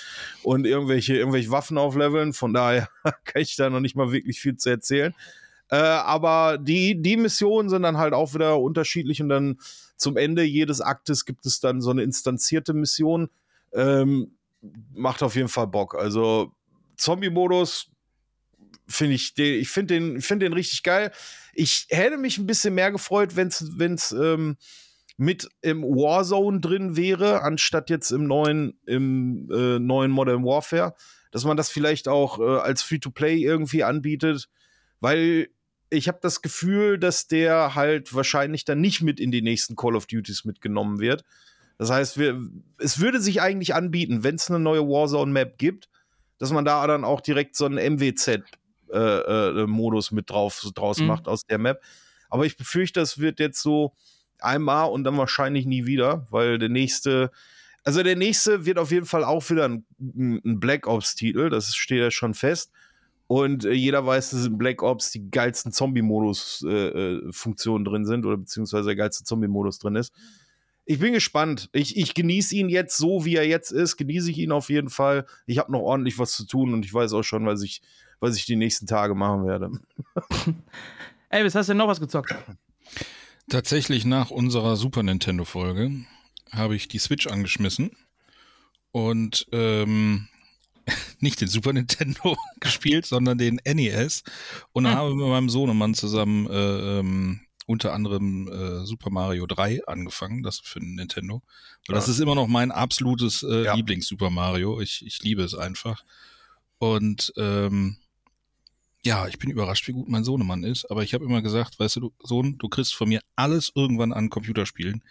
und 0.45 0.65
irgendwelche, 0.65 1.17
irgendwelche 1.17 1.51
Waffen 1.51 1.77
aufleveln. 1.77 2.33
Von 2.33 2.55
daher 2.55 2.89
kann 3.25 3.43
ich 3.43 3.57
da 3.57 3.69
noch 3.69 3.81
nicht 3.81 3.97
mal 3.97 4.13
wirklich 4.13 4.41
viel 4.41 4.57
zu 4.57 4.71
erzählen. 4.71 5.13
Äh, 5.71 5.77
aber 5.77 6.59
die, 6.59 7.03
die 7.03 7.17
Missionen 7.17 7.69
sind 7.69 7.83
dann 7.83 7.99
halt 7.99 8.15
auch 8.15 8.35
wieder 8.35 8.61
unterschiedlich 8.61 9.21
und 9.21 9.29
dann 9.29 9.59
zum 9.97 10.17
Ende 10.17 10.45
jedes 10.45 10.81
Aktes 10.81 11.25
gibt 11.25 11.47
es 11.47 11.59
dann 11.59 11.81
so 11.81 11.91
eine 11.91 12.05
instanzierte 12.05 12.75
Mission. 12.75 13.29
Ähm, 13.73 14.36
macht 14.93 15.23
auf 15.23 15.37
jeden 15.37 15.49
Fall 15.49 15.67
Bock. 15.67 15.95
Also 15.95 16.53
Zombie-Modus 16.97 17.91
finde 18.89 19.15
ich, 19.15 19.35
den, 19.35 19.61
ich 19.61 19.69
finde 19.69 19.95
den, 19.95 20.21
finde 20.21 20.47
den 20.47 20.53
richtig 20.53 20.83
geil. 20.83 21.13
Ich 21.55 21.87
hätte 21.91 22.19
mich 22.19 22.39
ein 22.39 22.47
bisschen 22.47 22.75
mehr 22.75 22.93
gefreut, 22.93 23.37
wenn 23.37 23.49
es, 23.49 23.79
wenn 23.79 23.95
es 23.95 24.13
ähm, 24.13 24.57
mit 25.17 25.49
im 25.63 25.83
Warzone 25.83 26.61
drin 26.61 26.97
wäre, 26.97 27.43
anstatt 27.43 27.91
jetzt 27.91 28.11
im 28.11 28.27
neuen, 28.27 28.79
im 28.87 29.49
äh, 29.51 29.79
neuen 29.79 30.11
Modern 30.11 30.45
Warfare, 30.45 30.95
dass 31.31 31.45
man 31.45 31.57
das 31.57 31.71
vielleicht 31.71 32.09
auch 32.09 32.39
äh, 32.39 32.61
als 32.61 32.83
Free-to-Play 32.83 33.37
irgendwie 33.37 33.83
anbietet, 33.83 34.49
weil 35.01 35.49
ich 35.89 36.09
habe 36.09 36.19
das 36.21 36.43
Gefühl, 36.43 36.99
dass 36.99 37.29
der 37.29 37.75
halt 37.75 38.15
wahrscheinlich 38.15 38.65
dann 38.65 38.81
nicht 38.81 39.03
mit 39.03 39.21
in 39.21 39.31
die 39.31 39.43
nächsten 39.43 39.77
Call 39.77 39.97
of 39.97 40.07
Duties 40.07 40.45
mitgenommen 40.45 40.99
wird. 40.99 41.25
Das 41.79 41.91
heißt, 41.91 42.19
wir, 42.19 42.41
es 42.79 43.01
würde 43.01 43.21
sich 43.21 43.43
eigentlich 43.43 43.75
anbieten, 43.75 44.25
wenn 44.25 44.37
es 44.37 44.49
eine 44.51 44.59
neue 44.59 44.81
Warzone-Map 44.83 45.59
gibt, 45.59 45.89
dass 46.39 46.51
man 46.53 46.65
da 46.65 46.87
dann 46.87 47.05
auch 47.05 47.21
direkt 47.21 47.55
so 47.57 47.67
einen 47.67 47.79
MWZ-Modus 48.89 50.11
mit 50.13 50.31
drauf 50.31 50.61
draus 50.75 50.99
Mhm. 50.99 51.07
macht 51.07 51.29
aus 51.29 51.45
der 51.45 51.59
Map. 51.59 51.83
Aber 52.29 52.45
ich 52.47 52.57
befürchte, 52.57 53.01
das 53.01 53.19
wird 53.19 53.41
jetzt 53.41 53.61
so 53.63 53.93
einmal 54.41 54.91
und 54.91 55.05
dann 55.05 55.17
wahrscheinlich 55.17 55.67
nie 55.67 55.87
wieder, 55.87 56.27
weil 56.31 56.59
der 56.59 56.69
nächste, 56.69 57.31
also 57.85 58.03
der 58.03 58.17
nächste 58.17 58.67
wird 58.67 58.79
auf 58.79 58.91
jeden 58.91 59.07
Fall 59.07 59.25
auch 59.25 59.49
wieder 59.51 59.69
ein, 59.69 59.85
ein 59.99 60.61
Black 60.61 60.87
Ops-Titel, 60.87 61.49
das 61.51 61.75
steht 61.75 62.01
ja 62.01 62.11
schon 62.11 62.35
fest. 62.35 62.71
Und 63.29 63.65
äh, 63.65 63.73
jeder 63.73 64.07
weiß, 64.07 64.31
dass 64.31 64.47
in 64.47 64.57
Black 64.59 64.83
Ops 64.83 65.11
die 65.11 65.31
geilsten 65.31 65.73
Zombie-Modus-Funktionen 65.73 67.85
drin 67.85 68.05
sind 68.05 68.25
oder 68.25 68.37
beziehungsweise 68.37 68.87
der 68.87 68.97
geilste 68.97 69.25
Zombie-Modus 69.25 69.79
drin 69.79 69.97
ist. 69.97 70.13
Ich 70.89 71.01
bin 71.01 71.13
gespannt. 71.13 71.69
Ich, 71.73 71.97
ich 71.97 72.15
genieße 72.15 72.55
ihn 72.55 72.69
jetzt 72.69 72.97
so, 72.97 73.25
wie 73.25 73.35
er 73.35 73.47
jetzt 73.47 73.73
ist. 73.73 73.97
Genieße 73.97 74.31
ich 74.31 74.39
ihn 74.39 74.53
auf 74.53 74.71
jeden 74.71 74.89
Fall. 74.89 75.27
Ich 75.47 75.59
habe 75.59 75.73
noch 75.73 75.81
ordentlich 75.81 76.19
was 76.19 76.33
zu 76.33 76.47
tun 76.47 76.73
und 76.73 76.85
ich 76.85 76.95
weiß 76.95 77.13
auch 77.13 77.25
schon, 77.25 77.45
was 77.45 77.63
ich, 77.63 77.83
was 78.21 78.37
ich 78.37 78.47
die 78.47 78.55
nächsten 78.57 78.87
Tage 78.87 79.15
machen 79.17 79.47
werde. 79.47 79.73
Elvis, 81.29 81.57
hast 81.57 81.67
du 81.69 81.73
denn 81.73 81.79
noch 81.79 81.89
was 81.89 82.01
gezockt? 82.01 82.35
Tatsächlich 83.51 84.05
nach 84.05 84.31
unserer 84.31 84.77
Super 84.77 85.03
Nintendo-Folge 85.03 85.91
habe 86.53 86.77
ich 86.77 86.87
die 86.87 86.99
Switch 86.99 87.27
angeschmissen 87.27 87.91
und 88.93 89.47
ähm, 89.51 90.29
nicht 91.21 91.41
den 91.41 91.49
Super 91.49 91.73
Nintendo 91.73 92.37
gespielt, 92.61 93.07
sondern 93.07 93.39
den 93.39 93.61
NES 93.65 94.23
und 94.73 94.87
Hm. 94.87 94.95
habe 94.95 95.15
mit 95.17 95.27
meinem 95.27 95.49
Sohnemann 95.49 95.95
zusammen 95.95 96.49
äh, 96.49 96.99
ähm, 97.01 97.41
unter 97.67 97.93
anderem 97.93 98.49
äh, 98.49 98.87
Super 98.87 99.11
Mario 99.11 99.47
3 99.47 99.87
angefangen, 99.87 100.43
das 100.43 100.61
für 100.61 100.79
Nintendo. 100.79 101.43
Weil 101.87 101.95
das 101.97 102.07
Ja. 102.07 102.13
ist 102.13 102.21
immer 102.21 102.35
noch 102.37 102.47
mein 102.47 102.71
absolutes 102.71 103.43
äh, 103.43 103.65
Ja. 103.65 103.75
Lieblings-Super 103.75 104.31
Mario. 104.31 104.81
Ich, 104.81 105.05
ich 105.05 105.21
liebe 105.23 105.43
es 105.43 105.55
einfach. 105.55 106.05
Und 106.79 107.33
ähm, 107.37 107.97
ja, 109.05 109.27
ich 109.29 109.39
bin 109.39 109.51
überrascht, 109.51 109.87
wie 109.89 109.93
gut 109.93 110.09
mein 110.09 110.25
Sohnemann 110.25 110.65
ist. 110.65 110.91
Aber 110.91 111.03
ich 111.03 111.15
habe 111.15 111.25
immer 111.25 111.43
gesagt, 111.43 111.79
weißt 111.79 111.97
du, 111.97 112.01
du, 112.01 112.13
Sohn, 112.23 112.59
du 112.59 112.69
kriegst 112.69 112.95
von 112.95 113.09
mir 113.09 113.21
alles 113.37 113.71
irgendwann 113.75 114.13
an 114.13 114.31
Computerspielen, 114.31 115.03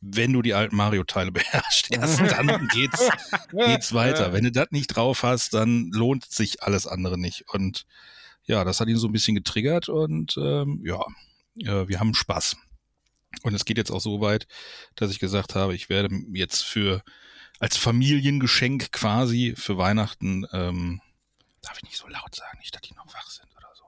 wenn 0.00 0.32
du 0.32 0.42
die 0.42 0.54
alten 0.54 0.76
Mario-Teile 0.76 1.32
beherrschst. 1.32 1.90
Erst 1.92 2.20
dann 2.20 2.68
geht's, 2.68 3.08
geht's 3.52 3.92
weiter. 3.94 4.32
Wenn 4.32 4.44
du 4.44 4.52
das 4.52 4.68
nicht 4.70 4.88
drauf 4.88 5.22
hast, 5.22 5.54
dann 5.54 5.90
lohnt 5.92 6.24
sich 6.24 6.62
alles 6.62 6.86
andere 6.86 7.18
nicht. 7.18 7.44
Und 7.52 7.86
ja, 8.44 8.64
das 8.64 8.80
hat 8.80 8.88
ihn 8.88 8.96
so 8.98 9.06
ein 9.08 9.12
bisschen 9.12 9.34
getriggert 9.36 9.88
und 9.88 10.36
ähm, 10.36 10.80
ja, 10.84 11.00
äh, 11.56 11.88
wir 11.88 12.00
haben 12.00 12.14
Spaß. 12.14 12.56
Und 13.42 13.54
es 13.54 13.64
geht 13.64 13.78
jetzt 13.78 13.90
auch 13.90 14.00
so 14.00 14.20
weit, 14.20 14.46
dass 14.94 15.10
ich 15.10 15.18
gesagt 15.18 15.54
habe, 15.54 15.74
ich 15.74 15.88
werde 15.88 16.14
jetzt 16.32 16.62
für 16.62 17.02
als 17.58 17.76
Familiengeschenk 17.76 18.92
quasi 18.92 19.54
für 19.56 19.78
Weihnachten, 19.78 20.46
ähm, 20.52 21.00
darf 21.62 21.78
ich 21.78 21.84
nicht 21.84 21.96
so 21.96 22.08
laut 22.08 22.34
sagen, 22.34 22.58
nicht, 22.58 22.74
dass 22.74 22.82
die 22.82 22.94
noch 22.94 23.06
wach 23.14 23.30
sind 23.30 23.48
oder 23.56 23.68
so, 23.74 23.84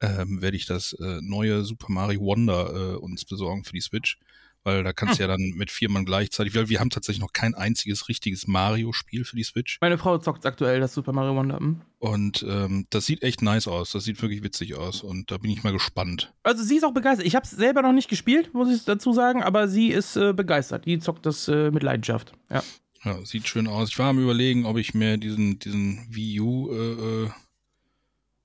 ähm, 0.00 0.42
werde 0.42 0.56
ich 0.56 0.66
das 0.66 0.92
äh, 0.94 1.20
neue 1.22 1.64
Super 1.64 1.90
Mario 1.90 2.20
Wonder 2.20 2.94
äh, 2.94 2.96
uns 2.96 3.24
besorgen 3.24 3.64
für 3.64 3.72
die 3.72 3.80
Switch. 3.80 4.18
Weil 4.64 4.82
da 4.82 4.92
kannst 4.92 5.18
du 5.18 5.22
ja 5.22 5.28
dann 5.28 5.52
mit 5.56 5.70
vier 5.70 5.90
Mann 5.90 6.06
gleichzeitig, 6.06 6.54
weil 6.54 6.70
wir 6.70 6.80
haben 6.80 6.90
tatsächlich 6.90 7.20
noch 7.20 7.32
kein 7.32 7.54
einziges 7.54 8.08
richtiges 8.08 8.46
Mario-Spiel 8.46 9.24
für 9.24 9.36
die 9.36 9.44
Switch. 9.44 9.78
Meine 9.80 9.98
Frau 9.98 10.16
zockt 10.18 10.46
aktuell 10.46 10.80
das 10.80 10.94
Super 10.94 11.12
Mario 11.12 11.36
Wonder. 11.36 11.58
hm? 11.58 11.82
Und 11.98 12.44
ähm, 12.48 12.86
das 12.90 13.06
sieht 13.06 13.22
echt 13.22 13.42
nice 13.42 13.68
aus. 13.68 13.92
Das 13.92 14.04
sieht 14.04 14.20
wirklich 14.20 14.42
witzig 14.42 14.74
aus. 14.74 15.02
Und 15.02 15.30
da 15.30 15.38
bin 15.38 15.50
ich 15.50 15.62
mal 15.62 15.72
gespannt. 15.72 16.32
Also 16.42 16.62
sie 16.62 16.76
ist 16.76 16.84
auch 16.84 16.92
begeistert. 16.92 17.26
Ich 17.26 17.34
habe 17.34 17.44
es 17.44 17.50
selber 17.50 17.82
noch 17.82 17.92
nicht 17.92 18.08
gespielt, 18.08 18.52
muss 18.52 18.74
ich 18.74 18.84
dazu 18.84 19.12
sagen, 19.12 19.42
aber 19.42 19.68
sie 19.68 19.88
ist 19.88 20.16
äh, 20.16 20.32
begeistert. 20.32 20.86
Die 20.86 20.98
zockt 20.98 21.26
das 21.26 21.48
äh, 21.48 21.70
mit 21.70 21.82
Leidenschaft. 21.82 22.32
Ja. 22.50 22.62
Ja, 23.04 23.22
sieht 23.24 23.46
schön 23.46 23.66
aus. 23.66 23.90
Ich 23.90 23.98
war 23.98 24.08
am 24.08 24.18
überlegen, 24.18 24.64
ob 24.64 24.78
ich 24.78 24.94
mir 24.94 25.18
diesen, 25.18 25.58
diesen 25.58 26.06
Wii 26.08 26.40
U, 26.40 26.70
äh, 26.72 27.24
äh, 27.24 27.30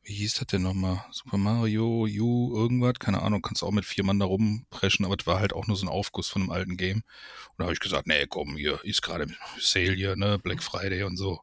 wie 0.09 0.15
hieß 0.15 0.33
das 0.33 0.47
denn 0.47 0.63
nochmal? 0.63 1.05
Super 1.11 1.37
Mario 1.37 2.07
U, 2.07 2.57
irgendwas, 2.57 2.95
keine 2.97 3.21
Ahnung, 3.21 3.43
kannst 3.43 3.61
auch 3.61 3.69
mit 3.69 3.85
vier 3.85 4.03
Mann 4.03 4.17
da 4.17 4.25
rumpreschen, 4.25 5.05
aber 5.05 5.15
es 5.19 5.27
war 5.27 5.39
halt 5.39 5.53
auch 5.53 5.67
nur 5.67 5.77
so 5.77 5.85
ein 5.85 5.89
Aufguss 5.89 6.27
von 6.27 6.41
einem 6.41 6.51
alten 6.51 6.77
Game. 6.77 7.03
Und 7.49 7.59
da 7.59 7.65
habe 7.65 7.73
ich 7.73 7.79
gesagt, 7.79 8.07
nee, 8.07 8.25
komm, 8.27 8.57
hier 8.57 8.83
ist 8.83 9.03
gerade 9.03 9.27
Sale 9.59 9.93
hier, 9.93 10.15
ne, 10.15 10.39
Black 10.39 10.63
Friday 10.63 11.03
und 11.03 11.15
so. 11.15 11.41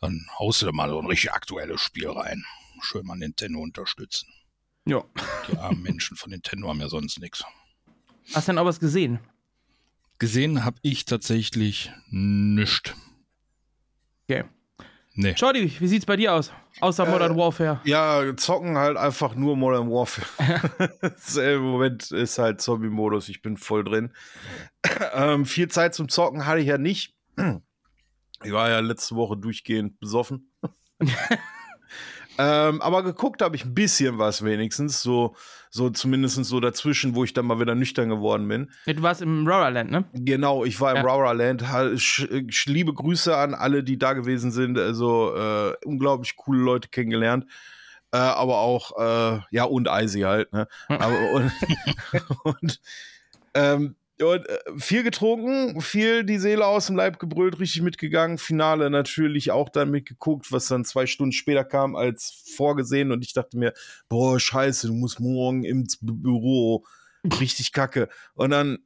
Dann 0.00 0.26
haust 0.36 0.60
du 0.60 0.66
da 0.66 0.72
mal 0.72 0.88
so 0.88 0.98
ein 0.98 1.06
richtig 1.06 1.30
aktuelles 1.30 1.80
Spiel 1.80 2.08
rein. 2.08 2.44
Schön 2.80 3.06
mal 3.06 3.14
Nintendo 3.14 3.60
unterstützen. 3.60 4.28
ja. 4.84 5.04
Die 5.48 5.56
armen 5.58 5.82
Menschen 5.82 6.16
von 6.16 6.30
Nintendo 6.30 6.70
haben 6.70 6.80
ja 6.80 6.88
sonst 6.88 7.20
nichts. 7.20 7.44
Hast 8.34 8.48
du 8.48 8.52
denn 8.52 8.58
auch 8.58 8.64
was 8.64 8.80
gesehen? 8.80 9.20
Gesehen 10.18 10.64
habe 10.64 10.78
ich 10.82 11.04
tatsächlich 11.04 11.92
nichts. 12.10 12.94
Okay. 14.24 14.42
Nee. 15.14 15.36
Shorty, 15.36 15.70
wie 15.78 15.86
sieht's 15.88 16.06
bei 16.06 16.16
dir 16.16 16.32
aus? 16.32 16.52
Außer 16.80 17.04
Modern 17.04 17.36
Warfare. 17.36 17.80
Ja, 17.84 18.34
zocken 18.36 18.78
halt 18.78 18.96
einfach 18.96 19.34
nur 19.34 19.56
Modern 19.56 19.90
Warfare. 19.90 20.70
Das, 21.00 21.36
äh, 21.36 21.54
Im 21.54 21.62
Moment 21.62 22.10
ist 22.10 22.38
halt 22.38 22.60
Zombie-Modus, 22.60 23.28
ich 23.28 23.42
bin 23.42 23.56
voll 23.56 23.84
drin. 23.84 24.12
ähm, 25.12 25.44
viel 25.44 25.68
Zeit 25.68 25.94
zum 25.94 26.08
Zocken 26.08 26.46
hatte 26.46 26.60
ich 26.60 26.66
ja 26.66 26.78
nicht. 26.78 27.14
Ich 28.42 28.52
war 28.52 28.70
ja 28.70 28.80
letzte 28.80 29.14
Woche 29.16 29.36
durchgehend 29.36 30.00
besoffen. 30.00 30.50
Ähm, 32.38 32.80
aber 32.80 33.02
geguckt 33.02 33.42
habe 33.42 33.56
ich 33.56 33.64
ein 33.64 33.74
bisschen 33.74 34.18
was 34.18 34.44
wenigstens, 34.44 35.02
so, 35.02 35.34
so 35.70 35.90
zumindest 35.90 36.44
so 36.44 36.60
dazwischen, 36.60 37.14
wo 37.14 37.24
ich 37.24 37.34
dann 37.34 37.46
mal 37.46 37.60
wieder 37.60 37.74
nüchtern 37.74 38.08
geworden 38.08 38.48
bin. 38.48 38.70
Du 38.86 39.02
warst 39.02 39.22
im 39.22 39.46
Rorerland, 39.46 39.90
ne? 39.90 40.04
Genau, 40.12 40.64
ich 40.64 40.80
war 40.80 40.96
im 40.96 40.98
Ja. 40.98 41.02
Liebe 42.66 42.94
Grüße 42.94 43.36
an 43.36 43.54
alle, 43.54 43.84
die 43.84 43.98
da 43.98 44.12
gewesen 44.14 44.50
sind. 44.50 44.78
Also 44.78 45.34
äh, 45.36 45.74
unglaublich 45.84 46.36
coole 46.36 46.60
Leute 46.62 46.88
kennengelernt. 46.88 47.46
Äh, 48.12 48.18
aber 48.18 48.58
auch, 48.58 48.98
äh, 48.98 49.40
ja, 49.50 49.64
und 49.64 49.88
Eisi 49.88 50.20
halt, 50.20 50.52
ne? 50.52 50.68
Aber, 50.88 51.32
und, 51.32 51.52
und, 52.44 52.80
ähm, 53.54 53.96
und 54.22 54.48
äh, 54.48 54.58
viel 54.76 55.02
getrunken, 55.02 55.80
viel 55.80 56.24
die 56.24 56.38
Seele 56.38 56.66
aus 56.66 56.86
dem 56.86 56.96
Leib 56.96 57.18
gebrüllt, 57.18 57.58
richtig 57.60 57.82
mitgegangen. 57.82 58.38
Finale 58.38 58.90
natürlich 58.90 59.50
auch 59.50 59.68
dann 59.68 59.90
mitgeguckt, 59.90 60.52
was 60.52 60.68
dann 60.68 60.84
zwei 60.84 61.06
Stunden 61.06 61.32
später 61.32 61.64
kam 61.64 61.96
als 61.96 62.44
vorgesehen. 62.56 63.12
Und 63.12 63.24
ich 63.24 63.32
dachte 63.32 63.58
mir, 63.58 63.72
boah, 64.08 64.38
scheiße, 64.38 64.86
du 64.88 64.94
musst 64.94 65.20
morgen 65.20 65.64
ins 65.64 66.00
Bü- 66.00 66.22
Büro. 66.22 66.84
Richtig 67.40 67.72
kacke. 67.72 68.08
Und 68.34 68.50
dann 68.50 68.78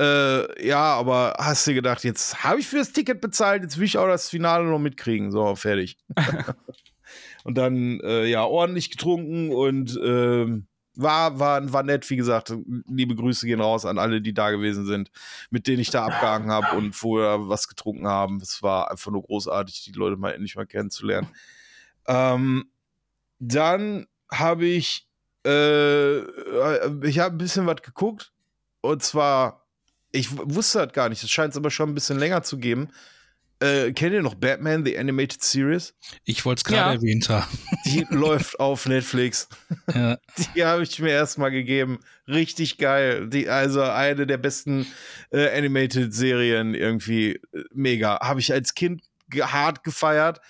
äh, 0.00 0.66
ja, 0.66 0.94
aber 0.94 1.34
hast 1.38 1.66
du 1.66 1.74
gedacht, 1.74 2.02
jetzt 2.02 2.42
habe 2.42 2.60
ich 2.60 2.66
für 2.66 2.78
das 2.78 2.92
Ticket 2.92 3.20
bezahlt, 3.20 3.62
jetzt 3.62 3.76
will 3.78 3.84
ich 3.84 3.98
auch 3.98 4.06
das 4.08 4.30
Finale 4.30 4.64
noch 4.64 4.78
mitkriegen. 4.78 5.30
So, 5.30 5.54
fertig. 5.54 5.98
und 7.44 7.56
dann, 7.56 8.00
äh, 8.00 8.24
ja, 8.26 8.44
ordentlich 8.44 8.90
getrunken 8.90 9.50
und 9.52 10.00
ähm, 10.02 10.66
war, 10.94 11.38
war, 11.38 11.72
war 11.72 11.82
nett, 11.82 12.08
wie 12.10 12.16
gesagt. 12.16 12.52
Liebe 12.86 13.14
Grüße 13.14 13.46
gehen 13.46 13.60
raus 13.60 13.84
an 13.84 13.98
alle, 13.98 14.20
die 14.20 14.34
da 14.34 14.50
gewesen 14.50 14.86
sind, 14.86 15.10
mit 15.50 15.66
denen 15.66 15.80
ich 15.80 15.90
da 15.90 16.06
abgehangen 16.06 16.50
habe 16.50 16.76
und 16.76 16.94
vorher 16.94 17.48
was 17.48 17.68
getrunken 17.68 18.06
haben. 18.06 18.40
Es 18.40 18.62
war 18.62 18.90
einfach 18.90 19.10
nur 19.10 19.22
großartig, 19.22 19.84
die 19.84 19.92
Leute 19.92 20.16
mal 20.16 20.32
endlich 20.32 20.56
mal 20.56 20.66
kennenzulernen. 20.66 21.28
Ähm, 22.06 22.70
dann 23.38 24.06
habe 24.30 24.66
ich, 24.66 25.08
äh, 25.46 26.18
ich 27.06 27.18
habe 27.18 27.34
ein 27.34 27.38
bisschen 27.38 27.66
was 27.66 27.82
geguckt. 27.82 28.32
Und 28.80 29.02
zwar, 29.02 29.66
ich 30.10 30.28
wusste 30.32 30.84
das 30.84 30.92
gar 30.92 31.08
nicht, 31.08 31.22
es 31.22 31.30
scheint 31.30 31.52
es 31.52 31.56
aber 31.56 31.70
schon 31.70 31.90
ein 31.90 31.94
bisschen 31.94 32.18
länger 32.18 32.42
zu 32.42 32.58
geben. 32.58 32.88
Äh, 33.62 33.92
kennt 33.92 34.12
ihr 34.12 34.22
noch 34.22 34.34
Batman, 34.34 34.84
The 34.84 34.98
Animated 34.98 35.42
Series? 35.42 35.94
Ich 36.24 36.44
wollte 36.44 36.60
es 36.60 36.64
gerade 36.64 36.90
Ja. 36.90 36.92
erwähnt 36.94 37.28
haben. 37.28 37.46
Die 37.86 38.04
läuft 38.10 38.58
auf 38.60 38.86
Netflix. 38.86 39.48
Ja. 39.94 40.18
Die 40.56 40.64
habe 40.64 40.82
ich 40.82 40.98
mir 40.98 41.10
erstmal 41.10 41.50
gegeben. 41.50 42.00
Richtig 42.26 42.78
geil. 42.78 43.28
Die, 43.28 43.48
also 43.48 43.82
eine 43.82 44.26
der 44.26 44.38
besten 44.38 44.86
äh, 45.30 45.56
Animated-Serien 45.56 46.74
irgendwie. 46.74 47.34
Äh, 47.52 47.62
Mega. 47.72 48.18
Habe 48.20 48.40
ich 48.40 48.52
als 48.52 48.74
Kind 48.74 49.02
ge 49.28 49.42
hart 49.42 49.84
gefeiert. 49.84 50.40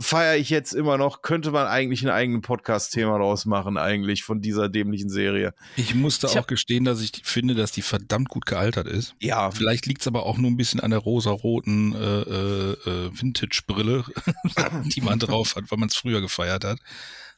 Feiere 0.00 0.36
ich 0.36 0.50
jetzt 0.50 0.72
immer 0.72 0.98
noch. 0.98 1.22
Könnte 1.22 1.52
man 1.52 1.68
eigentlich 1.68 2.02
einen 2.02 2.10
eigenen 2.10 2.42
Podcast-Thema 2.42 3.18
draus 3.18 3.44
machen, 3.46 3.76
eigentlich, 3.76 4.24
von 4.24 4.40
dieser 4.40 4.68
dämlichen 4.68 5.08
Serie. 5.08 5.54
Ich 5.76 5.94
musste 5.94 6.26
Ich 6.26 6.38
auch 6.38 6.48
gestehen, 6.48 6.84
dass 6.84 7.00
ich 7.00 7.22
finde, 7.22 7.54
dass 7.54 7.70
die 7.70 7.82
verdammt 7.82 8.28
gut 8.28 8.44
gealtert 8.44 8.88
ist. 8.88 9.14
Ja, 9.20 9.52
Vielleicht 9.52 9.86
liegt 9.86 10.00
es 10.00 10.08
aber 10.08 10.26
auch 10.26 10.36
nur 10.36 10.50
ein 10.50 10.56
bisschen 10.56 10.80
an 10.80 10.90
der 10.90 10.98
rosa-roten 10.98 11.94
äh, 11.94 11.98
äh, 11.98 12.72
äh, 12.72 13.10
Vintage-Brille, 13.12 14.04
die 14.96 15.00
man 15.00 15.20
drauf 15.20 15.54
hat, 15.54 15.70
weil 15.70 15.78
man 15.78 15.88
es 15.88 15.94
früher 15.94 16.20
gefeiert 16.20 16.64
hat. 16.64 16.80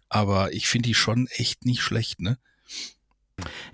Aber 0.08 0.54
ich 0.54 0.66
finde 0.66 0.88
die 0.88 0.94
schon 0.94 1.26
echt 1.32 1.66
nicht 1.66 1.82
schlecht, 1.82 2.20
ne? 2.20 2.38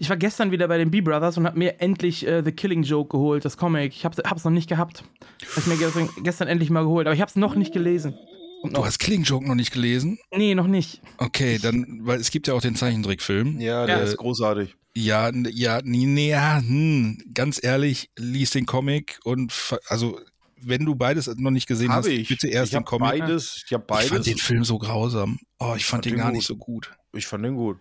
Ich 0.00 0.10
war 0.10 0.16
gestern 0.16 0.50
wieder 0.50 0.66
bei 0.66 0.76
den 0.76 0.90
B-Brothers 0.90 1.38
und 1.38 1.46
hab 1.46 1.56
mir 1.56 1.80
endlich 1.80 2.26
äh, 2.26 2.42
The 2.44 2.50
Killing 2.50 2.82
Joke 2.82 3.16
geholt, 3.16 3.44
das 3.44 3.56
Comic. 3.56 3.92
Ich 3.94 4.04
hab's, 4.04 4.18
hab's 4.18 4.42
noch 4.42 4.50
nicht 4.50 4.68
gehabt. 4.68 5.04
Hab 5.50 5.58
ich 5.58 5.66
mir 5.66 5.76
gestern, 5.76 6.08
gestern 6.24 6.48
endlich 6.48 6.68
mal 6.70 6.82
geholt, 6.82 7.06
aber 7.06 7.14
ich 7.14 7.20
hab's 7.20 7.36
noch 7.36 7.54
nicht 7.54 7.72
gelesen. 7.72 8.18
Und 8.62 8.76
Du 8.76 8.84
hast 8.84 8.98
Killing 8.98 9.22
Joke 9.24 9.46
noch 9.46 9.54
nicht 9.54 9.72
gelesen? 9.72 10.18
nee, 10.34 10.54
noch 10.54 10.66
nicht. 10.68 11.00
Okay, 11.18 11.58
dann, 11.60 12.00
weil 12.02 12.20
es 12.20 12.30
gibt 12.30 12.46
ja 12.46 12.54
auch 12.54 12.60
den 12.62 12.76
Zeichentrickfilm. 12.76 13.60
ja, 13.60 13.86
der 13.86 13.98
Ja. 13.98 14.02
ist 14.04 14.16
großartig. 14.16 14.74
Ja, 14.94 15.30
ja, 15.50 15.80
nee, 15.82 16.04
nee, 16.06 16.30
ja, 16.30 16.58
hm, 16.58 17.18
ganz 17.34 17.62
ehrlich, 17.62 18.10
lies 18.16 18.50
den 18.50 18.66
Comic 18.66 19.18
und 19.24 19.52
also 19.88 20.20
wenn 20.64 20.84
du 20.84 20.94
beides 20.94 21.26
noch 21.38 21.50
nicht 21.50 21.66
gesehen 21.66 21.90
hast, 21.90 22.04
Habe 22.04 22.12
ich. 22.14 22.28
bitte 22.28 22.46
erst 22.48 22.66
ich 22.66 22.70
den 22.72 22.80
hab 22.80 22.86
Comic. 22.86 23.18
beides. 23.20 23.64
Ich 23.66 23.72
habe 23.72 23.84
Ich 23.88 23.96
fand 24.00 24.10
beides. 24.10 24.26
den 24.26 24.36
Film 24.38 24.64
so 24.64 24.78
grausam. 24.78 25.38
Oh, 25.58 25.74
ich 25.76 25.84
fand 25.86 26.04
fand 26.04 26.04
den 26.04 26.12
den 26.12 26.18
gar 26.18 26.26
gut. 26.28 26.36
nicht 26.36 26.46
so 26.46 26.56
gut. 26.56 26.92
Ich 27.14 27.26
fand 27.26 27.44
den 27.44 27.56
gut. 27.56 27.78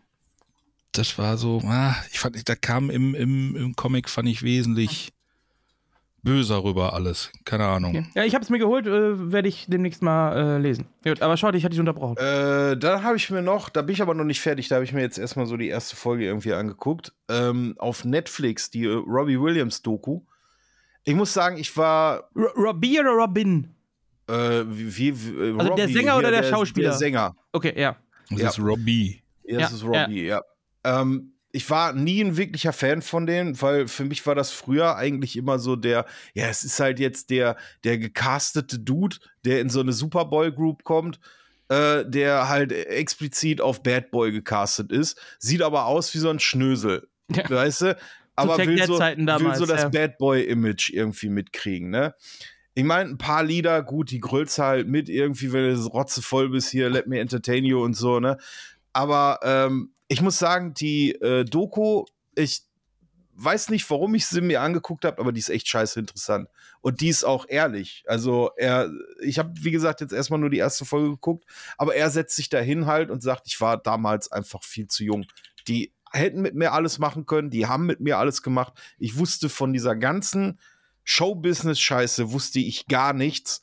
Das 0.94 1.18
war 1.18 1.38
so, 1.38 1.62
ah, 1.66 1.96
ich 2.12 2.20
fand, 2.20 2.50
da 2.50 2.56
kam 2.56 2.90
im, 2.90 3.14
im, 3.14 3.56
im 3.56 3.76
Comic 3.76 4.10
fand 4.10 4.28
ich 4.30 4.42
wesentlich 4.42 5.12
böser 6.24 6.64
rüber 6.64 6.94
alles. 6.94 7.32
Keine 7.46 7.66
Ahnung. 7.66 7.92
Okay. 7.92 8.06
Ja, 8.16 8.24
ich 8.24 8.36
hab's 8.36 8.50
mir 8.50 8.60
geholt, 8.60 8.86
äh, 8.88 9.32
werde 9.32 9.48
ich 9.48 9.66
demnächst 9.68 10.02
mal 10.02 10.36
äh, 10.36 10.58
lesen. 10.60 10.86
Gut, 11.04 11.22
aber 11.22 11.38
schau, 11.38 11.50
ich 11.52 11.64
hatte 11.64 11.72
dich 11.72 11.80
unterbrochen. 11.80 12.18
Äh, 12.18 12.78
dann 12.78 13.04
habe 13.04 13.18
ich 13.18 13.30
mir 13.30 13.42
noch, 13.42 13.70
da 13.70 13.82
bin 13.82 13.94
ich 13.94 14.02
aber 14.02 14.14
noch 14.14 14.24
nicht 14.24 14.42
fertig, 14.42 14.68
da 14.68 14.76
habe 14.76 14.86
ich 14.86 14.94
mir 14.94 15.02
jetzt 15.02 15.18
erstmal 15.18 15.46
so 15.46 15.58
die 15.58 15.68
erste 15.68 15.96
Folge 15.96 16.26
irgendwie 16.26 16.54
angeguckt. 16.54 17.14
Ähm, 17.30 17.76
auf 17.78 18.06
Netflix, 18.06 18.70
die 18.70 18.86
äh, 18.86 18.94
Robbie 18.94 19.40
Williams 19.40 19.82
Doku. 19.82 20.22
Ich 21.04 21.16
muss 21.16 21.34
sagen, 21.34 21.58
ich 21.58 21.76
war. 21.78 22.30
R 22.36 22.52
Robbie 22.56 23.00
oder 23.00 23.12
Robin? 23.12 23.74
Äh, 24.28 24.64
wie, 24.68 24.96
wie, 24.98 25.36
wie, 25.56 25.60
Also 25.60 25.76
der 25.76 25.90
Sänger 25.90 26.18
oder 26.18 26.30
der 26.32 26.44
Schauspieler? 26.44 26.90
Der 26.90 26.98
Sänger. 26.98 27.36
Okay, 27.52 27.74
ja. 27.76 27.96
Das 28.30 28.40
Ja. 28.40 28.50
ist 28.50 28.60
Robbie. 28.60 29.22
Ja, 29.44 29.60
das 29.60 29.72
Ja, 29.72 29.78
ist 29.78 29.84
Robbie, 29.84 30.26
ja. 30.28 30.42
Ähm, 30.84 31.31
ich 31.54 31.70
war 31.70 31.94
nie 31.94 32.24
ein 32.24 32.38
wirklicher 32.38 32.74
Fan 32.74 33.02
von 33.02 33.26
denen, 33.26 33.62
weil 33.62 33.88
für 33.88 34.06
mich 34.06 34.26
war 34.26 34.36
das 34.36 34.52
früher 34.52 34.96
eigentlich 34.96 35.36
immer 35.36 35.60
so 35.60 35.76
der, 35.76 36.06
ja, 36.34 36.48
es 36.48 36.64
ist 36.64 36.80
halt 36.80 37.00
jetzt 37.00 37.30
der, 37.30 37.58
der 37.84 37.98
gecastete 37.98 38.80
Dude, 38.80 39.18
der 39.46 39.62
in 39.62 39.70
so 39.70 39.80
eine 39.82 39.94
Superboy-Group 39.94 40.84
kommt, 40.84 41.20
äh, 41.70 42.06
der 42.06 42.50
halt 42.50 42.72
explizit 42.72 43.62
auf 43.62 43.84
Bad 43.84 44.12
Boy 44.12 44.32
gecastet 44.32 44.92
ist, 44.92 45.20
sieht 45.40 45.62
aber 45.62 45.86
aus 45.86 46.14
wie 46.14 46.20
so 46.20 46.30
ein 46.30 46.40
Schnösel, 46.40 47.08
Ja. 47.36 47.50
weißt 47.50 47.82
du? 47.82 47.98
Aber 48.36 48.58
will 48.58 48.84
so, 48.86 48.98
Zeiten 48.98 49.22
will 49.22 49.26
damals, 49.28 49.60
so 49.60 49.66
das 49.66 49.84
ja. 49.84 49.90
Bad 49.90 50.18
Boy-Image 50.18 50.90
irgendwie 50.94 51.30
mitkriegen, 51.30 51.90
ne? 51.90 52.16
Ich 52.74 52.86
meine, 52.86 53.10
ein 53.10 53.18
paar 53.18 53.44
Lieder, 53.44 53.84
gut, 53.84 54.12
die 54.12 54.22
grüllst 54.22 54.58
halt 54.58 54.88
mit 54.88 55.10
irgendwie, 55.10 55.52
wenn 55.52 55.74
du 55.74 55.88
rotzevoll 55.88 56.50
bist 56.50 56.70
hier, 56.70 56.90
Let 56.90 57.08
Me 57.08 57.20
Entertain 57.20 57.66
You 57.66 57.84
und 57.84 57.96
so, 57.96 58.22
ne? 58.22 58.38
Aber 58.94 59.40
ähm, 59.44 59.92
ich 60.12 60.22
muss 60.22 60.38
sagen, 60.38 60.74
die 60.74 61.14
äh, 61.14 61.46
Doku, 61.46 62.04
ich 62.36 62.64
weiß 63.36 63.70
nicht, 63.70 63.90
warum 63.90 64.14
ich 64.14 64.26
sie 64.26 64.42
mir 64.42 64.60
angeguckt 64.62 65.06
habe, 65.06 65.20
aber 65.20 65.32
die 65.32 65.40
ist 65.40 65.48
echt 65.48 65.70
scheiße 65.70 66.02
interessant. 66.02 66.50
Und 66.82 67.00
die 67.00 67.08
ist 67.08 67.24
auch 67.24 67.46
ehrlich. 67.48 68.04
Also 68.08 68.52
er, 68.58 68.92
ich 69.22 69.40
habe, 69.40 69.54
wie 69.56 69.72
gesagt, 69.72 70.02
jetzt 70.02 70.12
erstmal 70.12 70.42
nur 70.42 70.50
die 70.50 70.58
erste 70.58 70.84
Folge 70.84 71.12
geguckt, 71.12 71.46
aber 71.78 71.96
er 71.96 72.10
setzt 72.10 72.36
sich 72.36 72.50
dahin 72.50 72.88
halt 72.88 73.10
und 73.10 73.24
sagt, 73.24 73.48
ich 73.48 73.62
war 73.62 73.78
damals 73.78 74.30
einfach 74.30 74.66
viel 74.66 74.88
zu 74.88 75.06
jung. 75.06 75.26
Die 75.70 75.94
hätten 76.12 76.42
mit 76.42 76.56
mir 76.56 76.74
alles 76.74 77.00
machen 77.00 77.26
können, 77.26 77.50
die 77.50 77.68
haben 77.68 77.86
mit 77.86 78.02
mir 78.02 78.18
alles 78.18 78.44
gemacht. 78.44 78.74
Ich 78.98 79.18
wusste 79.18 79.48
von 79.48 79.72
dieser 79.72 79.96
ganzen 79.96 80.60
Showbusiness-Scheiße, 81.06 82.34
wusste 82.34 82.60
ich 82.60 82.88
gar 82.88 83.14
nichts. 83.14 83.62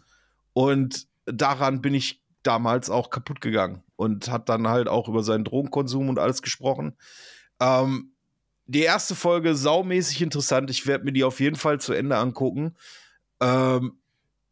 Und 0.54 1.08
daran 1.26 1.82
bin 1.82 1.92
ich 1.92 2.22
damals 2.42 2.88
auch 2.88 3.10
kaputt 3.10 3.42
gegangen 3.42 3.82
und 3.98 4.30
hat 4.30 4.48
dann 4.48 4.68
halt 4.68 4.86
auch 4.86 5.08
über 5.08 5.24
seinen 5.24 5.44
Drogenkonsum 5.44 6.08
und 6.08 6.20
alles 6.20 6.40
gesprochen. 6.40 6.96
Ähm, 7.58 8.12
die 8.66 8.82
erste 8.82 9.16
Folge 9.16 9.56
saumäßig 9.56 10.22
interessant. 10.22 10.70
Ich 10.70 10.86
werde 10.86 11.04
mir 11.04 11.12
die 11.12 11.24
auf 11.24 11.40
jeden 11.40 11.56
Fall 11.56 11.80
zu 11.80 11.92
Ende 11.92 12.16
angucken. 12.16 12.76
Ähm, 13.40 13.98